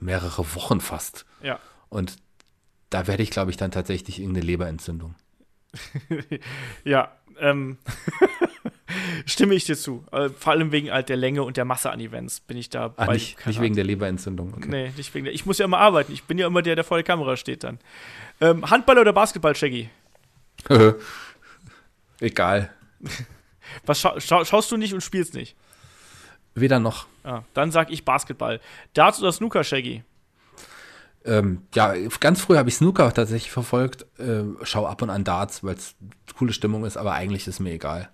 mehrere 0.00 0.54
Wochen 0.54 0.80
fast. 0.80 1.26
Ja. 1.42 1.58
Und 1.88 2.16
da 2.90 3.06
werde 3.06 3.22
ich, 3.22 3.30
glaube 3.30 3.50
ich, 3.50 3.56
dann 3.56 3.70
tatsächlich 3.70 4.18
irgendeine 4.18 4.46
Leberentzündung. 4.46 5.14
Ja, 6.84 7.16
ähm, 7.38 7.78
stimme 9.26 9.54
ich 9.54 9.64
dir 9.64 9.76
zu. 9.76 10.04
Äh, 10.12 10.28
vor 10.30 10.52
allem 10.52 10.72
wegen 10.72 10.90
halt 10.90 11.08
der 11.08 11.16
Länge 11.16 11.42
und 11.42 11.56
der 11.56 11.64
Masse 11.64 11.90
an 11.90 12.00
Events 12.00 12.40
bin 12.40 12.56
ich 12.56 12.70
da 12.70 12.86
Ah, 12.96 13.06
bei 13.06 13.14
nicht, 13.14 13.46
nicht 13.46 13.60
wegen 13.60 13.74
der 13.74 13.84
Leberentzündung. 13.84 14.54
Okay. 14.54 14.68
Nee, 14.68 14.92
nicht 14.96 15.14
wegen 15.14 15.24
der. 15.24 15.34
Ich 15.34 15.46
muss 15.46 15.58
ja 15.58 15.64
immer 15.64 15.78
arbeiten. 15.78 16.12
Ich 16.12 16.24
bin 16.24 16.38
ja 16.38 16.46
immer 16.46 16.62
der, 16.62 16.74
der 16.74 16.84
vor 16.84 16.96
der 16.96 17.04
Kamera 17.04 17.36
steht 17.36 17.64
dann. 17.64 17.78
Ähm, 18.40 18.68
Handball 18.70 18.98
oder 18.98 19.12
Basketball, 19.12 19.54
Shaggy? 19.54 19.88
Egal. 22.20 22.70
Was 23.86 24.00
scha 24.00 24.20
scha 24.20 24.44
schaust 24.44 24.70
du 24.70 24.76
nicht 24.76 24.94
und 24.94 25.00
spielst 25.02 25.34
nicht? 25.34 25.56
Weder 26.54 26.78
noch. 26.78 27.06
Ah, 27.24 27.42
dann 27.54 27.70
sag 27.70 27.90
ich 27.90 28.04
Basketball. 28.04 28.60
Darts 28.94 29.20
oder 29.20 29.32
Snooker, 29.32 29.64
Shaggy? 29.64 30.02
Ähm, 31.24 31.62
ja, 31.74 31.94
ganz 32.20 32.40
früh 32.40 32.56
habe 32.56 32.68
ich 32.68 32.74
Snooker 32.76 33.12
tatsächlich 33.12 33.52
verfolgt. 33.52 34.06
Ähm, 34.18 34.58
schau 34.62 34.86
ab 34.86 35.02
und 35.02 35.10
an 35.10 35.24
Darts, 35.24 35.62
weil 35.62 35.76
es 35.76 35.94
coole 36.36 36.52
Stimmung 36.52 36.84
ist, 36.84 36.96
aber 36.96 37.12
eigentlich 37.12 37.46
ist 37.46 37.60
mir 37.60 37.72
egal. 37.72 38.10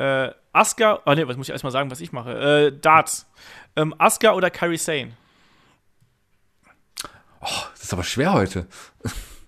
Äh, 0.00 0.32
Asuka, 0.54 1.00
oh 1.04 1.12
nee, 1.12 1.28
was 1.28 1.36
muss 1.36 1.48
ich 1.48 1.52
erstmal 1.52 1.72
sagen, 1.72 1.90
was 1.90 2.00
ich 2.00 2.10
mache? 2.10 2.32
Äh, 2.32 2.72
Darts. 2.80 3.26
Ähm, 3.76 3.94
Asuka 3.98 4.32
oder 4.32 4.50
Kairi 4.50 4.78
Sane? 4.78 5.12
Das 7.40 7.82
ist 7.82 7.92
aber 7.92 8.02
schwer 8.02 8.32
heute. 8.32 8.66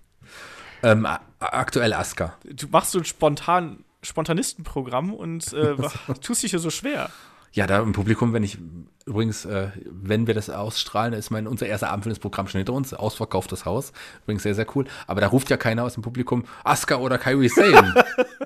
ähm, 0.83 1.07
aktuell 1.39 1.93
Aska. 1.93 2.35
Du 2.43 2.67
machst 2.67 2.91
so 2.91 2.99
ein 2.99 3.05
spontan 3.05 3.83
Spontanistenprogramm 4.03 5.13
und 5.13 5.53
äh, 5.53 5.75
tust 6.21 6.43
dich 6.43 6.51
hier 6.51 6.59
so 6.59 6.69
schwer. 6.69 7.09
Ja, 7.53 7.67
da 7.67 7.79
im 7.81 7.93
Publikum, 7.93 8.33
wenn 8.33 8.43
ich, 8.43 8.57
übrigens, 9.05 9.45
äh, 9.45 9.69
wenn 9.85 10.25
wir 10.25 10.33
das 10.33 10.49
ausstrahlen, 10.49 11.13
ist 11.13 11.29
mein, 11.29 11.45
unser 11.47 11.67
erster 11.67 11.89
Abend 11.89 12.03
für 12.03 12.09
das 12.09 12.17
Programm 12.19 12.47
schon 12.47 12.59
hinter 12.59 12.73
uns, 12.73 12.93
ausverkauftes 12.95 13.65
Haus, 13.65 13.93
übrigens 14.23 14.41
sehr, 14.41 14.55
sehr 14.55 14.65
cool, 14.75 14.85
aber 15.05 15.21
da 15.21 15.27
ruft 15.27 15.51
ja 15.51 15.57
keiner 15.57 15.83
aus 15.83 15.93
dem 15.93 16.01
Publikum, 16.01 16.45
Asuka 16.63 16.95
oder 16.95 17.19
Kairi 17.19 17.49
Sane, 17.49 17.93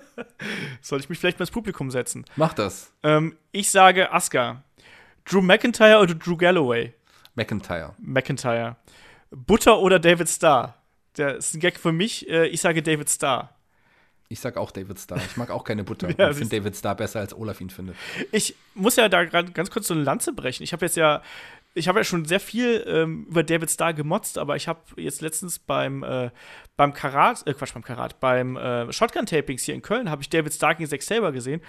Soll 0.82 1.00
ich 1.00 1.10
mich 1.10 1.20
vielleicht 1.20 1.40
mal 1.40 1.44
ins 1.44 1.52
Publikum 1.52 1.92
setzen? 1.92 2.26
mach 2.36 2.54
das. 2.54 2.92
Ähm, 3.04 3.38
ich 3.52 3.70
sage 3.72 4.12
Asuka. 4.12 4.64
Drew 5.26 5.42
McIntyre 5.42 6.00
oder 6.00 6.16
Drew 6.16 6.38
Galloway? 6.38 6.94
McIntyre. 7.36 7.94
McIntyre. 8.00 8.78
Butter 9.32 9.80
oder 9.80 10.00
David 10.00 10.30
Starr? 10.30 10.76
Der 11.18 11.36
ist 11.38 11.54
ein 11.54 11.60
Gag 11.60 11.80
für 11.80 11.92
mich. 11.92 12.30
Äh, 12.30 12.48
ich 12.48 12.62
sage 12.62 12.82
David 12.82 13.10
Starr. 13.10 13.50
Ich 14.30 14.40
sag 14.42 14.58
auch 14.58 14.72
David 14.72 15.00
Starr, 15.00 15.20
ich 15.26 15.38
mag 15.38 15.50
auch 15.52 15.64
keine 15.64 15.84
Butter, 15.86 16.10
Ja, 16.18 16.32
ich 16.32 16.38
finde 16.38 16.58
David 16.58 16.76
Starr 16.76 16.96
besser, 16.96 17.22
als 17.22 17.34
Olaf 17.34 17.62
ihn 17.62 17.70
findet. 17.70 17.96
Ich 18.32 18.56
muss 18.74 18.98
ja 18.98 19.08
da 19.08 19.24
gerade 19.24 19.52
ganz 19.54 19.72
kurz 19.72 19.88
so 19.88 19.94
eine 19.94 20.04
Lanze 20.04 20.34
brechen. 20.34 20.64
Ich 20.64 20.74
habe 20.74 20.86
jetzt 20.86 20.98
ja, 20.98 21.22
ich 21.78 21.88
habe 21.88 22.00
ja 22.00 22.04
schon 22.04 22.26
sehr 22.26 22.40
viel 22.40 22.84
ähm, 22.88 23.26
über 23.30 23.44
David 23.44 23.70
Starr 23.70 23.94
gemotzt, 23.94 24.38
aber 24.38 24.56
ich 24.56 24.68
habe 24.68 24.82
jetzt 24.98 25.22
letztens 25.22 25.60
beim 25.60 26.04
äh, 26.04 26.32
beim 26.76 26.94
Karat, 26.94 27.46
äh, 27.48 27.54
Quatsch, 27.54 27.74
beim 27.74 27.84
Karat, 27.84 28.20
beim 28.20 28.58
äh, 28.58 28.92
Shotgun-Tapings 28.92 29.64
hier 29.64 29.76
in 29.76 29.82
Köln 29.82 30.10
habe 30.10 30.22
ich 30.22 30.30
David 30.30 30.54
Starr 30.54 30.76
gegen 30.76 30.90
Zack 30.90 31.04
Saber 31.04 31.32
gesehen. 31.32 31.62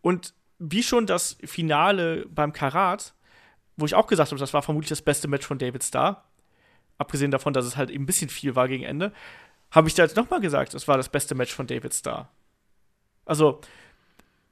Und 0.00 0.34
wie 0.58 0.82
schon 0.82 1.06
das 1.06 1.38
Finale 1.44 2.26
beim 2.28 2.52
Karat, 2.52 3.14
wo 3.76 3.86
ich 3.86 3.94
auch 3.94 4.06
gesagt 4.06 4.30
habe, 4.30 4.40
das 4.40 4.52
war 4.52 4.62
vermutlich 4.62 4.88
das 4.88 5.02
beste 5.02 5.28
Match 5.28 5.46
von 5.46 5.58
David 5.58 5.84
Starr, 5.84 6.24
abgesehen 6.98 7.30
davon, 7.30 7.52
dass 7.52 7.64
es 7.64 7.76
halt 7.76 7.90
eben 7.90 8.04
ein 8.04 8.06
bisschen 8.06 8.28
viel 8.28 8.56
war 8.56 8.68
gegen 8.68 8.84
Ende, 8.84 9.12
habe 9.70 9.88
ich 9.88 9.94
da 9.94 10.02
jetzt 10.02 10.16
nochmal 10.16 10.40
gesagt, 10.40 10.74
es 10.74 10.88
war 10.88 10.96
das 10.96 11.08
beste 11.08 11.34
Match 11.34 11.54
von 11.54 11.66
David 11.66 11.94
Starr. 11.94 12.28
Also, 13.24 13.60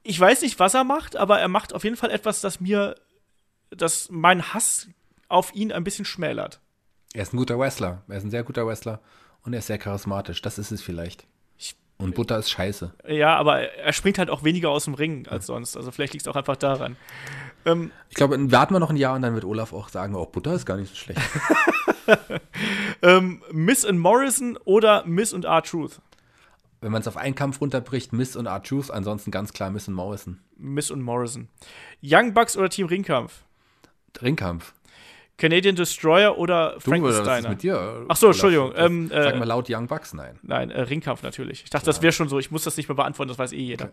ich 0.03 0.19
weiß 0.19 0.43
nicht, 0.43 0.59
was 0.59 0.73
er 0.73 0.83
macht, 0.83 1.17
aber 1.17 1.39
er 1.39 1.49
macht 1.49 1.73
auf 1.73 1.83
jeden 1.83 1.97
Fall 1.97 2.11
etwas, 2.11 2.39
das 2.39 2.61
mir, 2.61 2.95
das 3.69 4.09
meinen 4.09 4.53
Hass 4.53 4.87
auf 5.29 5.53
ihn 5.55 5.71
ein 5.71 5.83
bisschen 5.83 6.05
schmälert. 6.05 6.59
Er 7.13 7.23
ist 7.23 7.33
ein 7.33 7.37
guter 7.37 7.57
Wrestler, 7.59 8.03
er 8.07 8.17
ist 8.17 8.23
ein 8.23 8.31
sehr 8.31 8.43
guter 8.43 8.65
Wrestler 8.67 9.01
und 9.43 9.53
er 9.53 9.59
ist 9.59 9.67
sehr 9.67 9.77
charismatisch, 9.77 10.41
das 10.41 10.57
ist 10.57 10.71
es 10.71 10.81
vielleicht. 10.81 11.25
Ich- 11.57 11.75
Und 11.97 12.15
Butter 12.15 12.37
ist 12.37 12.49
scheiße. 12.51 12.93
Ja, 13.07 13.35
aber 13.37 13.61
er 13.61 13.93
springt 13.93 14.19
halt 14.19 14.29
auch 14.29 14.43
weniger 14.43 14.69
aus 14.69 14.85
dem 14.85 14.93
Ring 14.93 15.27
als 15.27 15.47
sonst. 15.47 15.75
Also 15.75 15.91
vielleicht 15.91 16.13
liegt 16.13 16.25
es 16.25 16.31
auch 16.31 16.35
einfach 16.35 16.55
daran. 16.57 16.95
Ähm, 17.65 17.91
Ich 18.09 18.15
glaube, 18.15 18.37
warten 18.51 18.73
wir 18.75 18.79
noch 18.79 18.89
ein 18.91 18.97
Jahr 18.97 19.15
und 19.15 19.21
dann 19.23 19.33
wird 19.33 19.45
Olaf 19.45 19.73
auch 19.73 19.89
sagen, 19.89 20.15
oh, 20.15 20.25
Butter 20.25 20.53
ist 20.53 20.65
gar 20.65 20.77
nicht 20.77 20.89
so 20.89 20.95
schlecht. 20.95 21.19
ähm, 23.01 23.41
Miss 23.51 23.83
und 23.85 23.97
Morrison 23.97 24.57
oder 24.65 25.05
Miss 25.05 25.33
und 25.33 25.45
R-Truth? 25.45 25.99
Wenn 26.81 26.91
man 26.91 27.01
es 27.01 27.07
auf 27.07 27.17
einen 27.17 27.33
Kampf 27.35 27.59
runterbricht, 27.61 28.13
Miss 28.13 28.35
und 28.35 28.45
R-Truth, 28.45 28.91
ansonsten 28.91 29.31
ganz 29.31 29.51
klar 29.53 29.71
Miss 29.71 29.87
und 29.87 29.95
Morrison. 29.95 30.39
Miss 30.57 30.91
und 30.91 31.01
Morrison. 31.01 31.49
Young 32.03 32.33
Bucks 32.33 32.55
oder 32.55 32.69
Team 32.69 32.85
Ringkampf? 32.87 33.43
Ringkampf. 34.21 34.73
Canadian 35.37 35.75
Destroyer 35.75 36.37
oder 36.37 36.71
Du, 36.71 36.75
was 36.75 36.77
ist 36.77 36.89
Frankensteiner? 36.89 37.49
mit 37.49 37.61
dir? 37.61 38.05
Ach 38.07 38.15
so? 38.15 38.27
Entschuldigung, 38.27 38.73
ähm, 38.75 39.11
äh, 39.11 39.23
Sag 39.23 39.37
mal 39.37 39.45
laut 39.45 39.67
Young 39.69 39.87
Bucks, 39.87 40.13
nein. 40.13 40.39
Nein, 40.41 40.71
äh, 40.71 40.81
Ringkampf 40.81 41.21
natürlich. 41.21 41.63
Ich 41.63 41.69
dachte, 41.69 41.85
das 41.85 42.01
wäre 42.01 42.11
schon 42.11 42.27
so. 42.27 42.39
Ich 42.39 42.49
muss 42.49 42.63
das 42.63 42.75
nicht 42.75 42.89
mehr 42.89 42.95
beantworten, 42.95 43.29
das 43.29 43.37
weiß 43.37 43.51
eh 43.53 43.57
jeder. 43.57 43.91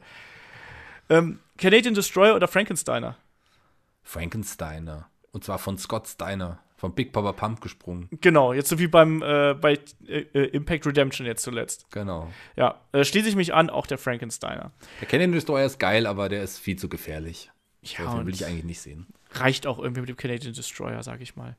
Ähm, 1.10 1.40
Canadian 1.58 1.94
Destroyer 1.94 2.34
oder 2.34 2.48
Frankensteiner? 2.48 3.18
Frankensteiner. 4.02 5.08
Und 5.32 5.44
zwar 5.44 5.58
von 5.58 5.76
Scott 5.78 6.06
Steiner, 6.08 6.60
vom 6.76 6.94
Big 6.94 7.12
Papa 7.12 7.32
Pump 7.32 7.60
gesprungen. 7.60 8.08
Genau, 8.20 8.52
jetzt 8.52 8.68
so 8.68 8.78
wie 8.78 8.86
beim 8.86 9.20
äh, 9.20 9.54
bei 9.54 9.78
äh, 10.06 10.20
äh, 10.20 10.44
Impact 10.50 10.86
Redemption 10.86 11.26
jetzt 11.26 11.42
zuletzt. 11.42 11.86
Genau. 11.90 12.30
Ja, 12.56 12.80
äh, 12.92 13.04
schließe 13.04 13.28
ich 13.28 13.36
mich 13.36 13.52
an, 13.52 13.68
auch 13.68 13.86
der 13.86 13.98
Frankensteiner. 13.98 14.72
Der 15.00 15.08
Canadian 15.08 15.32
Destroyer 15.32 15.66
ist 15.66 15.78
geil, 15.78 16.06
aber 16.06 16.28
der 16.28 16.42
ist 16.42 16.58
viel 16.58 16.76
zu 16.76 16.88
gefährlich. 16.88 17.50
Ja, 17.82 18.14
den 18.14 18.26
will 18.26 18.34
ich 18.34 18.46
eigentlich 18.46 18.64
nicht 18.64 18.80
sehen. 18.80 19.06
Reicht 19.40 19.66
auch 19.66 19.78
irgendwie 19.78 20.00
mit 20.00 20.08
dem 20.08 20.16
Canadian 20.16 20.52
Destroyer, 20.54 21.02
sag 21.02 21.20
ich 21.20 21.36
mal. 21.36 21.56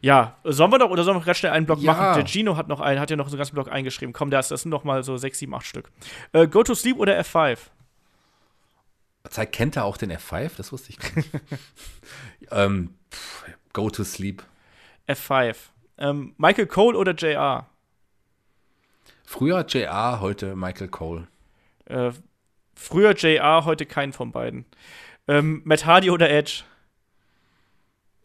Ja, 0.00 0.36
sollen 0.44 0.70
wir 0.70 0.78
doch 0.78 0.90
oder 0.90 1.02
sollen 1.02 1.18
wir 1.18 1.24
ganz 1.24 1.38
schnell 1.38 1.52
einen 1.52 1.66
Block 1.66 1.80
Ja. 1.80 1.92
machen? 1.92 2.14
Der 2.14 2.26
Gino 2.26 2.56
hat 2.56 2.68
noch 2.68 2.80
einen, 2.80 3.00
hat 3.00 3.10
ja 3.10 3.16
noch 3.16 3.26
so 3.28 3.32
einen 3.32 3.38
ganzen 3.38 3.54
Block 3.54 3.68
eingeschrieben. 3.70 4.12
Komm, 4.12 4.30
das, 4.30 4.48
das 4.48 4.62
sind 4.62 4.70
noch 4.70 4.84
mal 4.84 5.02
so 5.02 5.16
sechs, 5.16 5.38
sieben, 5.40 5.54
acht 5.54 5.66
Stück. 5.66 5.90
Äh, 6.32 6.46
Go 6.46 6.62
to 6.62 6.74
Sleep 6.74 6.98
oder 6.98 7.18
F5? 7.20 7.58
Zeigt, 9.28 9.52
kennt 9.54 9.76
er 9.76 9.84
auch 9.84 9.96
den 9.96 10.12
F5? 10.12 10.52
Das 10.56 10.72
wusste 10.72 10.90
ich 10.90 10.98
gar 10.98 11.14
nicht. 11.16 11.30
ähm, 12.50 12.94
pff, 13.12 13.44
go 13.72 13.90
to 13.90 14.04
sleep. 14.04 14.42
F5. 15.08 15.56
Ähm, 15.98 16.34
Michael 16.38 16.66
Cole 16.66 16.96
oder 16.96 17.12
JR? 17.12 17.66
Früher 19.24 19.66
JR, 19.66 20.20
heute 20.20 20.56
Michael 20.56 20.88
Cole. 20.88 21.26
Äh, 21.86 22.12
früher 22.74 23.14
JR, 23.14 23.64
heute 23.64 23.84
keinen 23.84 24.12
von 24.12 24.32
beiden. 24.32 24.64
Ähm, 25.28 25.62
Matt 25.64 25.86
Hardy 25.86 26.10
oder 26.10 26.30
Edge? 26.30 26.62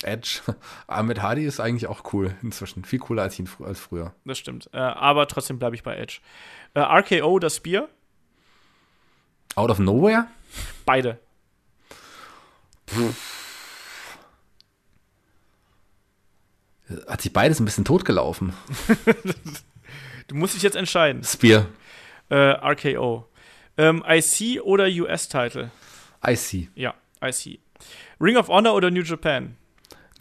Edge. 0.03 0.41
Ahmed 0.87 1.21
Hardy 1.21 1.45
ist 1.45 1.59
eigentlich 1.59 1.87
auch 1.87 2.13
cool 2.13 2.35
inzwischen. 2.41 2.85
Viel 2.85 2.99
cooler 2.99 3.23
als 3.23 3.37
ihn 3.39 3.49
als 3.63 3.79
früher. 3.79 4.13
Das 4.25 4.37
stimmt. 4.37 4.69
Äh, 4.73 4.77
aber 4.77 5.27
trotzdem 5.27 5.59
bleibe 5.59 5.75
ich 5.75 5.83
bei 5.83 5.95
Edge. 5.95 6.19
Äh, 6.73 6.79
RKO 6.79 7.27
oder 7.31 7.49
Spear? 7.49 7.87
Out 9.55 9.69
of 9.69 9.79
nowhere? 9.79 10.27
Beide. 10.85 11.19
Hat 17.07 17.21
sich 17.21 17.31
beides 17.31 17.59
ein 17.59 17.65
bisschen 17.65 17.85
totgelaufen. 17.85 18.53
Du 20.27 20.35
musst 20.35 20.55
dich 20.55 20.63
jetzt 20.63 20.77
entscheiden. 20.77 21.21
Spear. 21.23 21.67
Äh, 22.29 22.35
RKO. 22.35 23.27
Ähm, 23.77 24.03
IC 24.07 24.61
oder 24.63 24.85
US-Title? 24.85 25.69
IC. 26.25 26.69
Ja, 26.75 26.93
IC. 27.21 27.59
Ring 28.19 28.37
of 28.37 28.47
Honor 28.47 28.73
oder 28.75 28.89
New 28.91 29.03
Japan? 29.03 29.55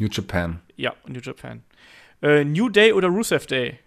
New 0.00 0.08
Japan. 0.10 0.60
Ja, 0.76 0.94
New 1.06 1.20
Japan. 1.20 1.62
Äh, 2.22 2.44
New 2.44 2.68
Day 2.68 2.92
oder 2.92 3.08
Rusev 3.08 3.46
Day? 3.46 3.78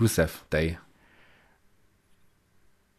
Rusev 0.00 0.44
Day. 0.52 0.78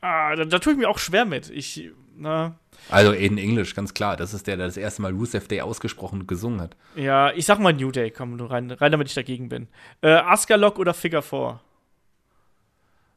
Ah, 0.02 0.36
da, 0.36 0.46
da 0.46 0.60
tue 0.60 0.74
ich 0.74 0.80
mir 0.80 0.90
auch 0.90 1.00
schwer 1.00 1.26
mit. 1.26 1.50
Ich, 1.50 1.90
na, 2.16 2.56
Also 2.90 3.12
in 3.12 3.38
Englisch, 3.38 3.74
ganz 3.76 3.94
klar. 3.94 4.16
Das 4.18 4.34
ist 4.34 4.48
der, 4.48 4.58
der 4.58 4.68
das 4.68 4.78
erste 4.78 5.02
Mal 5.02 5.12
Rusev 5.12 5.48
Day 5.48 5.62
ausgesprochen 5.62 6.22
und 6.22 6.28
gesungen 6.28 6.62
hat. 6.62 6.76
ja, 6.96 7.32
ich 7.34 7.46
sag 7.46 7.60
mal 7.60 7.74
New 7.74 7.92
Day, 7.92 8.12
komm, 8.12 8.36
nur 8.36 8.52
rein, 8.52 8.72
rein 8.72 8.92
damit 8.92 9.10
ich 9.10 9.16
dagegen 9.16 9.50
bin. 9.50 9.68
Äh, 10.02 10.10
Asuka 10.12 10.56
Lock 10.56 10.80
oder 10.80 10.94
Figure 10.94 11.22
4? 11.24 11.60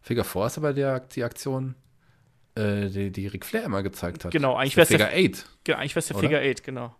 Figure 0.00 0.24
4 0.24 0.46
ist 0.46 0.58
aber 0.58 0.72
der, 0.72 1.00
die 1.00 1.22
Aktion, 1.22 1.74
äh, 2.58 2.88
die, 2.90 3.10
die 3.10 3.26
Ric 3.28 3.44
Flair 3.46 3.64
immer 3.64 3.82
gezeigt 3.82 4.24
hat. 4.24 4.32
Genau, 4.32 4.56
eigentlich 4.56 4.72
ist 4.72 4.76
wär's 4.76 4.88
der 4.88 4.98
der- 4.98 5.08
Figure 5.10 5.38
8. 5.38 5.46
Genau, 5.64 5.78
eigentlich 5.78 5.96
wär's 5.96 6.06
der 6.08 6.16
Oder? 6.16 6.28
Figure 6.28 6.50
8, 6.50 6.62
genau. 6.64 6.94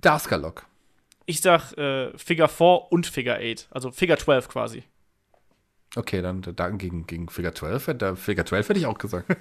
Daska 0.00 0.36
Lock. 0.36 0.66
Ich 1.26 1.40
sag 1.40 1.72
äh, 1.78 2.16
Figure 2.18 2.48
4 2.48 2.66
und 2.90 3.06
Figure 3.06 3.36
8, 3.36 3.68
also 3.70 3.90
Figure 3.92 4.18
12 4.18 4.48
quasi. 4.48 4.82
Okay, 5.96 6.22
dann, 6.22 6.40
dann 6.42 6.78
gegen, 6.78 7.06
gegen 7.06 7.28
Figure 7.28 7.52
12. 7.52 7.86
hätte- 7.88 7.98
Da, 7.98 8.14
Figure 8.16 8.44
12 8.46 8.68
hätte 8.68 8.78
ich 8.80 8.86
auch 8.86 8.98
gesagt. 8.98 9.26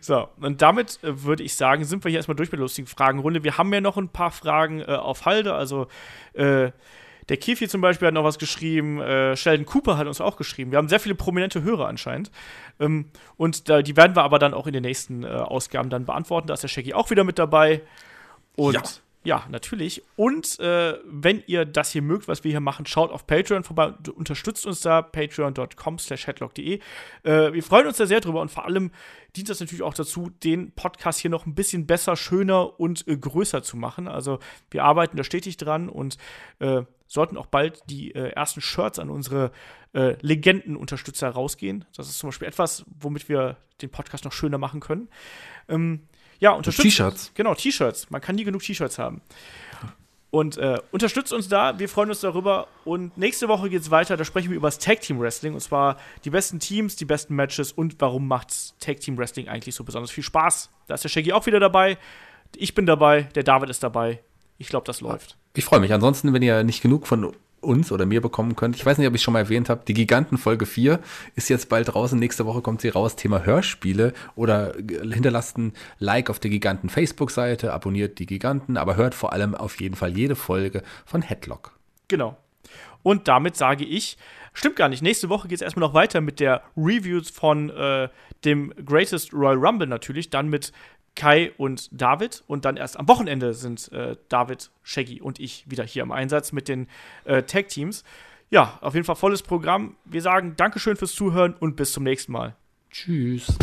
So, 0.00 0.28
und 0.40 0.62
damit 0.62 0.98
äh, 1.02 1.24
würde 1.24 1.42
ich 1.42 1.54
sagen, 1.56 1.84
sind 1.84 2.04
wir 2.04 2.08
hier 2.10 2.18
erstmal 2.20 2.36
durch 2.36 2.50
mit 2.50 2.58
der 2.58 2.64
lustigen 2.64 2.86
Fragenrunde. 2.86 3.44
Wir 3.44 3.58
haben 3.58 3.72
ja 3.74 3.80
noch 3.80 3.96
ein 3.98 4.08
paar 4.08 4.30
Fragen 4.30 4.80
äh, 4.80 4.84
auf 4.86 5.26
Halde. 5.26 5.54
Also, 5.54 5.88
äh, 6.32 6.70
der 7.30 7.36
Kifi 7.36 7.68
zum 7.68 7.80
Beispiel 7.80 8.08
hat 8.08 8.14
noch 8.14 8.24
was 8.24 8.38
geschrieben. 8.38 9.00
Äh, 9.00 9.36
Sheldon 9.36 9.64
Cooper 9.64 9.96
hat 9.96 10.06
uns 10.08 10.20
auch 10.20 10.36
geschrieben. 10.36 10.72
Wir 10.72 10.78
haben 10.78 10.88
sehr 10.88 11.00
viele 11.00 11.14
prominente 11.14 11.62
Hörer 11.62 11.86
anscheinend. 11.86 12.30
Ähm, 12.80 13.06
und 13.36 13.68
da, 13.68 13.82
die 13.82 13.96
werden 13.96 14.16
wir 14.16 14.24
aber 14.24 14.38
dann 14.40 14.52
auch 14.52 14.66
in 14.66 14.72
den 14.72 14.82
nächsten 14.82 15.22
äh, 15.22 15.28
Ausgaben 15.28 15.90
dann 15.90 16.04
beantworten. 16.04 16.48
Da 16.48 16.54
ist 16.54 16.64
der 16.64 16.68
Shaggy 16.68 16.92
auch 16.92 17.10
wieder 17.10 17.24
mit 17.24 17.38
dabei. 17.38 17.82
Und 18.56 18.74
Ja. 18.74 18.82
Ja, 19.22 19.44
natürlich. 19.50 20.02
Und 20.16 20.58
äh, 20.60 20.98
wenn 21.04 21.42
ihr 21.46 21.66
das 21.66 21.92
hier 21.92 22.00
mögt, 22.00 22.26
was 22.26 22.42
wir 22.42 22.50
hier 22.50 22.60
machen, 22.60 22.86
schaut 22.86 23.10
auf 23.10 23.26
Patreon 23.26 23.64
vorbei 23.64 23.88
und 23.88 24.08
unterstützt 24.08 24.64
uns 24.64 24.80
da, 24.80 25.02
patreon.com 25.02 25.98
slash 25.98 26.26
headlock.de. 26.26 26.80
Äh, 27.24 27.52
wir 27.52 27.62
freuen 27.62 27.86
uns 27.86 27.98
da 27.98 28.06
sehr 28.06 28.20
drüber 28.20 28.40
und 28.40 28.50
vor 28.50 28.64
allem 28.64 28.90
dient 29.36 29.50
das 29.50 29.60
natürlich 29.60 29.82
auch 29.82 29.92
dazu, 29.92 30.30
den 30.42 30.72
Podcast 30.72 31.20
hier 31.20 31.30
noch 31.30 31.44
ein 31.44 31.54
bisschen 31.54 31.86
besser, 31.86 32.16
schöner 32.16 32.80
und 32.80 33.06
äh, 33.06 33.16
größer 33.16 33.62
zu 33.62 33.76
machen. 33.76 34.08
Also 34.08 34.38
wir 34.70 34.84
arbeiten 34.84 35.18
da 35.18 35.24
stetig 35.24 35.58
dran 35.58 35.90
und 35.90 36.16
äh, 36.58 36.82
sollten 37.06 37.36
auch 37.36 37.46
bald 37.46 37.82
die 37.90 38.14
äh, 38.14 38.30
ersten 38.30 38.62
Shirts 38.62 38.98
an 38.98 39.10
unsere 39.10 39.52
äh, 39.92 40.16
Legenden-Unterstützer 40.22 41.28
rausgehen. 41.28 41.84
Das 41.94 42.08
ist 42.08 42.18
zum 42.20 42.28
Beispiel 42.28 42.48
etwas, 42.48 42.86
womit 43.00 43.28
wir 43.28 43.58
den 43.82 43.90
Podcast 43.90 44.24
noch 44.24 44.32
schöner 44.32 44.58
machen 44.58 44.80
können. 44.80 45.08
Ähm, 45.68 46.08
ja, 46.40 46.52
unterstützt. 46.52 46.82
T-Shirts. 46.82 47.32
Genau, 47.34 47.54
T-Shirts. 47.54 48.10
Man 48.10 48.20
kann 48.20 48.34
nie 48.34 48.44
genug 48.44 48.62
T-Shirts 48.62 48.98
haben. 48.98 49.20
Und 50.30 50.58
äh, 50.58 50.78
unterstützt 50.92 51.32
uns 51.32 51.48
da, 51.48 51.78
wir 51.78 51.88
freuen 51.88 52.08
uns 52.08 52.20
darüber. 52.20 52.68
Und 52.84 53.16
nächste 53.18 53.48
Woche 53.48 53.68
geht 53.68 53.82
es 53.82 53.90
weiter, 53.90 54.16
da 54.16 54.24
sprechen 54.24 54.50
wir 54.50 54.56
über 54.56 54.68
das 54.68 54.78
Tag 54.78 55.00
Team 55.00 55.20
Wrestling. 55.20 55.54
Und 55.54 55.60
zwar 55.60 55.96
die 56.24 56.30
besten 56.30 56.60
Teams, 56.60 56.96
die 56.96 57.04
besten 57.04 57.34
Matches 57.34 57.72
und 57.72 57.96
warum 57.98 58.28
macht 58.28 58.78
Tag 58.80 59.00
Team 59.00 59.18
Wrestling 59.18 59.48
eigentlich 59.48 59.74
so 59.74 59.84
besonders 59.84 60.10
viel 60.10 60.24
Spaß. 60.24 60.70
Da 60.86 60.94
ist 60.94 61.04
der 61.04 61.08
Shaggy 61.08 61.32
auch 61.32 61.46
wieder 61.46 61.60
dabei. 61.60 61.98
Ich 62.56 62.74
bin 62.74 62.86
dabei, 62.86 63.22
der 63.34 63.42
David 63.42 63.70
ist 63.70 63.82
dabei. 63.82 64.20
Ich 64.58 64.68
glaube, 64.68 64.86
das 64.86 65.00
läuft. 65.00 65.36
Ich 65.54 65.64
freue 65.64 65.80
mich. 65.80 65.92
Ansonsten, 65.92 66.32
wenn 66.32 66.42
ihr 66.42 66.62
nicht 66.62 66.80
genug 66.80 67.06
von 67.06 67.34
uns 67.60 67.92
oder 67.92 68.06
mir 68.06 68.20
bekommen 68.20 68.56
könnt, 68.56 68.76
ich 68.76 68.84
weiß 68.84 68.98
nicht, 68.98 69.06
ob 69.06 69.14
ich 69.14 69.22
schon 69.22 69.32
mal 69.32 69.40
erwähnt 69.40 69.68
habe, 69.68 69.82
die 69.86 69.94
Giganten 69.94 70.38
Folge 70.38 70.66
4 70.66 71.00
ist 71.34 71.48
jetzt 71.48 71.68
bald 71.68 71.92
draußen. 71.92 72.18
Nächste 72.18 72.46
Woche 72.46 72.62
kommt 72.62 72.80
sie 72.80 72.88
raus. 72.88 73.16
Thema 73.16 73.44
Hörspiele 73.44 74.12
oder 74.34 74.74
hinterlasst 74.74 75.58
ein 75.58 75.72
Like 75.98 76.30
auf 76.30 76.38
der 76.38 76.50
Giganten 76.50 76.88
Facebook-Seite, 76.88 77.72
abonniert 77.72 78.18
die 78.18 78.26
Giganten, 78.26 78.76
aber 78.76 78.96
hört 78.96 79.14
vor 79.14 79.32
allem 79.32 79.54
auf 79.54 79.80
jeden 79.80 79.96
Fall 79.96 80.16
jede 80.16 80.36
Folge 80.36 80.82
von 81.04 81.22
Headlock. 81.22 81.72
Genau. 82.08 82.36
Und 83.02 83.28
damit 83.28 83.56
sage 83.56 83.84
ich, 83.84 84.18
stimmt 84.52 84.76
gar 84.76 84.88
nicht. 84.88 85.02
Nächste 85.02 85.28
Woche 85.28 85.48
geht 85.48 85.56
es 85.56 85.62
erstmal 85.62 85.88
noch 85.88 85.94
weiter 85.94 86.20
mit 86.20 86.40
der 86.40 86.62
Reviews 86.76 87.30
von 87.30 87.70
äh, 87.70 88.08
dem 88.44 88.72
Greatest 88.84 89.32
Royal 89.32 89.56
Rumble 89.56 89.86
natürlich, 89.86 90.30
dann 90.30 90.48
mit 90.48 90.72
Kai 91.20 91.52
und 91.58 91.90
David 91.92 92.42
und 92.46 92.64
dann 92.64 92.78
erst 92.78 92.98
am 92.98 93.06
Wochenende 93.06 93.52
sind 93.52 93.92
äh, 93.92 94.16
David, 94.30 94.70
Shaggy 94.82 95.20
und 95.20 95.38
ich 95.38 95.70
wieder 95.70 95.84
hier 95.84 96.02
im 96.02 96.12
Einsatz 96.12 96.50
mit 96.50 96.66
den 96.66 96.88
äh, 97.24 97.42
Tag 97.42 97.68
Teams. 97.68 98.04
Ja, 98.48 98.78
auf 98.80 98.94
jeden 98.94 99.04
Fall 99.04 99.16
volles 99.16 99.42
Programm. 99.42 99.96
Wir 100.06 100.22
sagen 100.22 100.54
Dankeschön 100.56 100.96
fürs 100.96 101.14
Zuhören 101.14 101.52
und 101.52 101.76
bis 101.76 101.92
zum 101.92 102.04
nächsten 102.04 102.32
Mal. 102.32 102.56
Tschüss. 102.90 103.54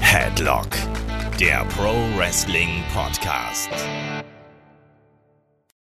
Headlock, 0.00 0.70
der 1.38 1.64
Pro 1.76 1.94
Wrestling 2.18 2.82
Podcast. 2.92 3.70